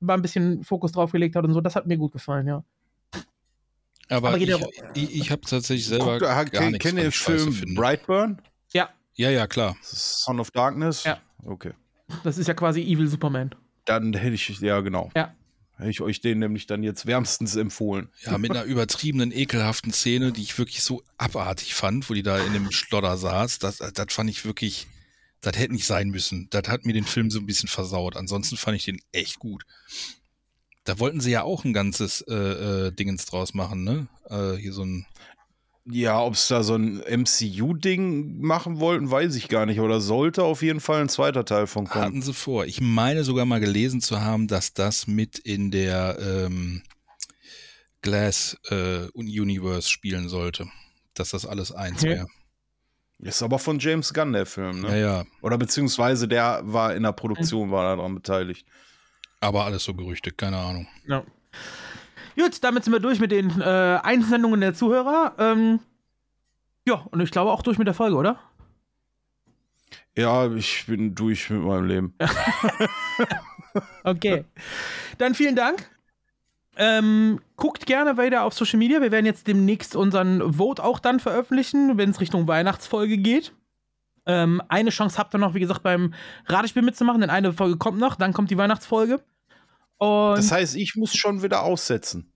mal 0.00 0.14
ein 0.14 0.22
bisschen 0.22 0.62
Fokus 0.62 0.92
drauf 0.92 1.10
gelegt 1.12 1.34
hat 1.36 1.44
und 1.44 1.52
so, 1.52 1.60
das 1.60 1.74
hat 1.74 1.86
mir 1.86 1.96
gut 1.96 2.12
gefallen, 2.12 2.46
ja. 2.46 2.62
Aber, 4.10 4.28
Aber 4.28 4.38
ich, 4.38 4.48
ich, 4.94 5.16
ich 5.16 5.30
habe 5.30 5.40
tatsächlich 5.40 5.86
selber 5.86 6.18
Guck, 6.18 6.28
gar 6.28 6.42
kenn- 6.44 6.70
nichts 6.72 6.84
kennt 6.84 6.98
ihr 6.98 7.04
den 7.04 7.12
Film. 7.12 7.74
Brightburn? 7.74 8.42
Ja. 8.72 8.90
Ja, 9.14 9.30
ja, 9.30 9.46
klar. 9.46 9.76
Son 9.80 10.38
of 10.40 10.50
Darkness? 10.50 11.04
Ja. 11.04 11.18
Okay. 11.44 11.72
Das 12.22 12.38
ist 12.38 12.46
ja 12.46 12.54
quasi 12.54 12.82
Evil 12.82 13.08
Superman. 13.08 13.54
Dann 13.84 14.14
hätte 14.14 14.34
ich, 14.34 14.48
ja, 14.60 14.80
genau. 14.80 15.10
Ja. 15.16 15.34
Hätte 15.76 15.90
ich 15.90 16.00
euch 16.00 16.20
den 16.20 16.38
nämlich 16.38 16.66
dann 16.66 16.82
jetzt 16.82 17.06
wärmstens 17.06 17.56
empfohlen. 17.56 18.08
Ja, 18.24 18.38
mit 18.38 18.52
einer 18.52 18.64
übertriebenen, 18.64 19.32
ekelhaften 19.32 19.92
Szene, 19.92 20.30
die 20.32 20.42
ich 20.42 20.56
wirklich 20.56 20.82
so 20.82 21.02
abartig 21.18 21.74
fand, 21.74 22.08
wo 22.08 22.14
die 22.14 22.22
da 22.22 22.38
in 22.38 22.52
dem 22.52 22.70
Schlodder 22.70 23.16
saß. 23.16 23.58
Das, 23.58 23.78
das 23.78 24.06
fand 24.10 24.30
ich 24.30 24.44
wirklich, 24.44 24.86
das 25.40 25.58
hätte 25.58 25.72
nicht 25.72 25.86
sein 25.86 26.10
müssen. 26.10 26.48
Das 26.50 26.68
hat 26.68 26.86
mir 26.86 26.92
den 26.92 27.04
Film 27.04 27.30
so 27.30 27.40
ein 27.40 27.46
bisschen 27.46 27.68
versaut. 27.68 28.16
Ansonsten 28.16 28.56
fand 28.56 28.76
ich 28.76 28.84
den 28.84 29.00
echt 29.10 29.40
gut. 29.40 29.64
Da 30.84 30.98
wollten 31.00 31.20
sie 31.20 31.32
ja 31.32 31.42
auch 31.42 31.64
ein 31.64 31.72
ganzes 31.72 32.20
äh, 32.28 32.34
äh, 32.34 32.92
Dingens 32.92 33.26
draus 33.26 33.52
machen, 33.54 33.82
ne? 33.82 34.06
Äh, 34.28 34.56
hier 34.60 34.72
so 34.72 34.84
ein. 34.84 35.06
Ja, 35.86 36.22
ob 36.22 36.32
es 36.34 36.48
da 36.48 36.62
so 36.62 36.76
ein 36.76 37.02
MCU-Ding 37.06 38.40
machen 38.40 38.80
wollten, 38.80 39.10
weiß 39.10 39.34
ich 39.36 39.48
gar 39.48 39.66
nicht. 39.66 39.80
Oder 39.80 40.00
sollte 40.00 40.42
auf 40.42 40.62
jeden 40.62 40.80
Fall 40.80 41.02
ein 41.02 41.10
zweiter 41.10 41.44
Teil 41.44 41.66
von 41.66 41.86
kommen. 41.86 42.04
Hatten 42.04 42.22
sie 42.22 42.32
vor. 42.32 42.64
Ich 42.64 42.80
meine 42.80 43.22
sogar 43.22 43.44
mal 43.44 43.60
gelesen 43.60 44.00
zu 44.00 44.22
haben, 44.22 44.48
dass 44.48 44.72
das 44.72 45.06
mit 45.06 45.38
in 45.38 45.70
der 45.70 46.18
ähm, 46.20 46.82
Glass 48.00 48.56
äh, 48.70 49.08
Universe 49.12 49.88
spielen 49.90 50.28
sollte. 50.30 50.66
Dass 51.12 51.30
das 51.30 51.44
alles 51.44 51.70
eins 51.70 52.02
Okay. 52.02 52.14
wäre. 52.14 52.26
Ist 53.18 53.42
aber 53.42 53.58
von 53.58 53.78
James 53.78 54.12
Gunn 54.12 54.32
der 54.32 54.46
Film, 54.46 54.80
ne? 54.80 54.88
Ja, 54.88 54.96
ja. 54.96 55.24
Oder 55.42 55.56
beziehungsweise 55.58 56.26
der 56.28 56.60
war 56.64 56.94
in 56.94 57.02
der 57.04 57.12
Produktion, 57.12 57.70
war 57.70 57.96
daran 57.96 58.14
beteiligt. 58.14 58.66
Aber 59.40 59.64
alles 59.64 59.84
so 59.84 59.94
Gerüchte, 59.94 60.30
keine 60.32 60.56
Ahnung. 60.58 60.86
Ja. 61.06 61.24
Gut, 62.36 62.62
damit 62.62 62.84
sind 62.84 62.92
wir 62.92 63.00
durch 63.00 63.20
mit 63.20 63.30
den 63.30 63.60
äh, 63.60 64.00
Einsendungen 64.02 64.60
der 64.60 64.74
Zuhörer. 64.74 65.34
Ähm, 65.38 65.80
ja, 66.86 67.06
und 67.10 67.20
ich 67.20 67.30
glaube 67.30 67.52
auch 67.52 67.62
durch 67.62 67.78
mit 67.78 67.86
der 67.86 67.94
Folge, 67.94 68.16
oder? 68.16 68.38
Ja, 70.16 70.50
ich 70.52 70.86
bin 70.86 71.14
durch 71.14 71.50
mit 71.50 71.62
meinem 71.62 71.86
Leben. 71.86 72.14
okay. 74.04 74.44
Dann 75.18 75.34
vielen 75.34 75.56
Dank. 75.56 75.90
Ähm, 76.76 77.40
guckt 77.56 77.86
gerne 77.86 78.16
weiter 78.16 78.42
auf 78.42 78.54
Social 78.54 78.78
Media. 78.78 79.00
Wir 79.00 79.12
werden 79.12 79.26
jetzt 79.26 79.46
demnächst 79.46 79.94
unseren 79.94 80.54
Vote 80.54 80.82
auch 80.82 80.98
dann 80.98 81.20
veröffentlichen, 81.20 81.96
wenn 81.98 82.10
es 82.10 82.20
Richtung 82.20 82.48
Weihnachtsfolge 82.48 83.16
geht. 83.16 83.52
Ähm, 84.26 84.62
eine 84.68 84.90
Chance 84.90 85.18
habt 85.18 85.34
ihr 85.34 85.38
noch, 85.38 85.54
wie 85.54 85.60
gesagt, 85.60 85.82
beim 85.82 86.14
Ratespiel 86.46 86.82
mitzumachen, 86.82 87.20
denn 87.20 87.30
eine 87.30 87.52
Folge 87.52 87.76
kommt 87.76 87.98
noch, 87.98 88.16
dann 88.16 88.32
kommt 88.32 88.50
die 88.50 88.58
Weihnachtsfolge. 88.58 89.20
Und 89.98 90.36
Das 90.36 90.50
heißt, 90.50 90.76
ich 90.76 90.94
muss 90.96 91.14
schon 91.14 91.42
wieder 91.42 91.62
aussetzen. 91.62 92.30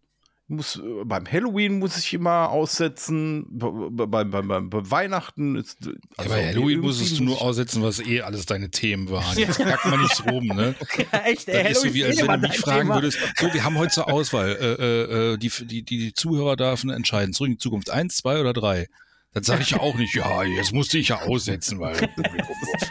Ich 0.48 0.54
Muss, 0.54 0.76
äh, 0.76 1.04
beim 1.04 1.30
Halloween 1.30 1.78
muss 1.78 1.98
ich 1.98 2.14
immer 2.14 2.48
aussetzen, 2.48 3.44
bei, 3.50 4.06
bei, 4.06 4.24
bei, 4.24 4.60
bei, 4.60 4.90
Weihnachten 4.90 5.56
ist. 5.56 5.76
Ja, 5.84 5.92
also 6.16 6.30
bei 6.30 6.48
Halloween 6.48 6.80
musstest 6.80 7.18
du 7.18 7.24
nur 7.24 7.42
aussetzen, 7.42 7.82
was 7.82 8.00
eh 8.00 8.22
alles 8.22 8.46
deine 8.46 8.70
Themen 8.70 9.10
waren. 9.10 9.36
Jetzt 9.36 9.58
packt 9.58 9.84
man 9.84 10.00
nicht 10.00 10.24
rum, 10.26 10.46
ne? 10.46 10.74
Ja, 11.12 11.20
echt, 11.20 11.48
ey, 11.48 11.70
ist 11.72 11.82
so 11.82 11.92
wie, 11.92 12.04
als 12.04 12.16
ist 12.16 12.26
wenn 12.26 12.40
du 12.40 12.48
mich 12.48 12.58
fragen 12.58 12.80
Thema. 12.82 12.94
würdest, 12.94 13.18
so, 13.36 13.52
wir 13.52 13.62
haben 13.62 13.76
heute 13.76 13.92
zur 13.92 14.10
Auswahl, 14.10 14.56
äh, 14.58 14.72
äh, 14.72 15.32
äh, 15.34 15.36
die, 15.36 15.50
die, 15.66 15.82
die 15.82 16.14
Zuhörer 16.14 16.56
dürfen 16.56 16.88
entscheiden, 16.88 17.34
zurück 17.34 17.48
in 17.48 17.54
die 17.54 17.58
Zukunft, 17.58 17.90
eins, 17.90 18.16
zwei 18.16 18.40
oder 18.40 18.54
drei. 18.54 18.86
Dann 19.34 19.42
sage 19.42 19.62
ich 19.62 19.70
ja 19.70 19.80
auch 19.80 19.96
nicht, 19.96 20.14
ja, 20.14 20.42
jetzt 20.44 20.72
musste 20.72 20.96
ich 20.98 21.08
ja 21.08 21.20
aussetzen, 21.20 21.78
weil 21.78 21.94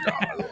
ja, 0.06 0.18
also. 0.30 0.44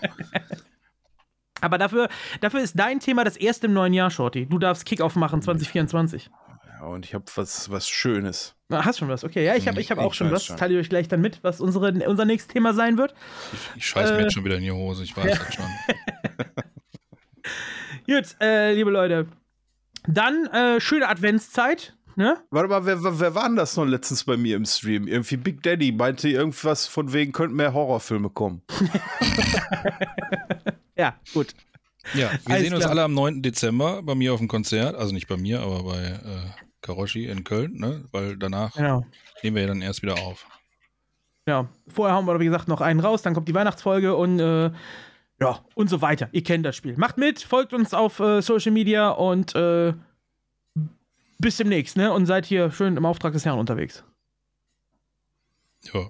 Aber 1.61 1.79
dafür, 1.79 2.09
dafür 2.41 2.61
ist 2.61 2.79
dein 2.79 3.01
Thema 3.01 3.25
das 3.25 3.37
erste 3.37 3.67
im 3.67 3.73
neuen 3.73 3.95
Jahr, 3.95 4.11
Shorty. 4.11 4.47
Du 4.47 4.59
darfst 4.59 4.85
Kickoff 4.85 5.17
machen 5.17 5.41
2024. 5.43 6.31
Ja, 6.79 6.87
und 6.87 7.07
ich 7.07 7.15
habe 7.15 7.25
was, 7.37 7.71
was 7.71 7.89
Schönes. 7.89 8.55
Ah, 8.69 8.85
hast 8.85 8.99
schon 8.99 9.09
was, 9.09 9.25
okay. 9.25 9.45
Ja, 9.45 9.55
ich 9.55 9.67
habe 9.67 9.81
ich 9.81 9.91
hab 9.91 9.99
auch 9.99 10.13
Ich 10.13 10.19
schon 10.19 10.31
was. 10.31 10.45
schon. 10.45 10.57
Teile 10.59 10.75
ich 10.75 10.81
euch 10.81 10.89
gleich 10.91 11.09
dann 11.09 11.21
mit, 11.23 11.43
was 11.43 11.61
unsere, 11.61 11.93
unser 12.07 12.25
nächstes 12.27 12.53
Thema 12.53 12.75
sein 12.75 12.99
wird. 12.99 13.15
Ich 13.77 13.87
scheiß 13.87 14.11
mir 14.11 14.19
Äh, 14.19 14.23
jetzt 14.23 14.35
schon 14.35 14.45
wieder 14.45 14.57
in 14.57 14.63
die 14.65 14.73
Hose, 14.73 15.05
ich 15.05 15.17
weiß 15.17 15.25
ja. 15.25 15.37
das 15.37 15.55
schon. 15.55 15.65
Gut, 18.07 18.37
äh, 18.41 18.73
liebe 18.75 18.91
Leute. 18.91 19.27
Dann 20.07 20.47
äh, 20.47 20.81
schöne 20.81 21.09
Adventszeit. 21.09 21.95
Ne? 22.17 22.39
Warte 22.51 22.69
mal, 22.69 22.87
wer, 22.87 23.03
wer, 23.03 23.21
wer 23.21 23.35
war 23.35 23.47
denn 23.47 23.57
das 23.57 23.77
noch 23.77 23.85
letztens 23.85 24.25
bei 24.25 24.37
mir 24.37 24.57
im 24.57 24.65
Stream? 24.65 25.07
Irgendwie 25.07 25.37
Big 25.37 25.63
Daddy 25.63 25.93
meinte 25.93 26.29
irgendwas 26.29 26.87
von 26.87 27.13
wegen, 27.13 27.33
könnten 27.33 27.57
mehr 27.57 27.75
Horrorfilme 27.75 28.31
kommen. 28.31 28.63
Ja, 30.97 31.19
gut. 31.33 31.55
Ja, 32.15 32.31
wir 32.33 32.41
Alles 32.47 32.63
sehen 32.63 32.73
uns 32.75 32.81
klar. 32.85 32.91
alle 32.93 33.03
am 33.05 33.15
9. 33.15 33.43
Dezember 33.43 34.03
bei 34.03 34.15
mir 34.15 34.33
auf 34.33 34.39
dem 34.39 34.49
Konzert. 34.49 34.95
Also 34.95 35.13
nicht 35.13 35.27
bei 35.29 35.37
mir, 35.37 35.61
aber 35.61 35.83
bei 35.83 36.03
äh, 36.05 36.51
Karoshi 36.81 37.27
in 37.27 37.43
Köln, 37.45 37.75
ne? 37.75 38.05
Weil 38.13 38.37
danach 38.37 38.75
Genau. 38.75 39.05
nehmen 39.43 39.57
wir 39.57 39.63
ja 39.63 39.69
dann 39.69 39.83
erst 39.83 40.03
wieder 40.03 40.15
auf. 40.19 40.47
Ja, 41.49 41.69
vorher 41.89 42.15
haben 42.15 42.27
wir, 42.27 42.39
wie 42.41 42.45
gesagt, 42.45 42.69
noch 42.69 42.81
einen 42.81 43.01
raus, 43.01 43.23
dann 43.23 43.35
kommt 43.35 43.49
die 43.49 43.55
Weihnachtsfolge 43.55 44.15
und 44.17 44.39
äh, 44.41 44.71
ja, 45.41 45.65
und 45.75 45.89
so 45.91 46.01
weiter. 46.01 46.29
Ihr 46.33 46.43
kennt 46.43 46.65
das 46.65 46.77
Spiel. 46.77 46.97
Macht 46.97 47.19
mit, 47.19 47.41
folgt 47.43 47.73
uns 47.75 47.93
auf 47.93 48.21
äh, 48.21 48.41
Social 48.41 48.73
Media 48.73 49.11
und 49.11 49.55
äh, 49.55 49.93
bis 51.39 51.57
demnächst, 51.59 51.97
ne? 51.97 52.13
Und 52.13 52.27
seid 52.27 52.47
hier 52.47 52.71
schön 52.71 52.97
im 52.97 53.05
Auftrag 53.05 53.33
des 53.33 53.45
Herrn 53.45 53.59
unterwegs. 53.59 54.03
Ja. 55.93 56.09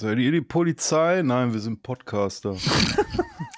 Seid 0.00 0.18
ihr 0.18 0.32
die 0.32 0.40
Polizei? 0.40 1.20
Nein, 1.20 1.52
wir 1.52 1.60
sind 1.60 1.82
Podcaster. 1.82 2.56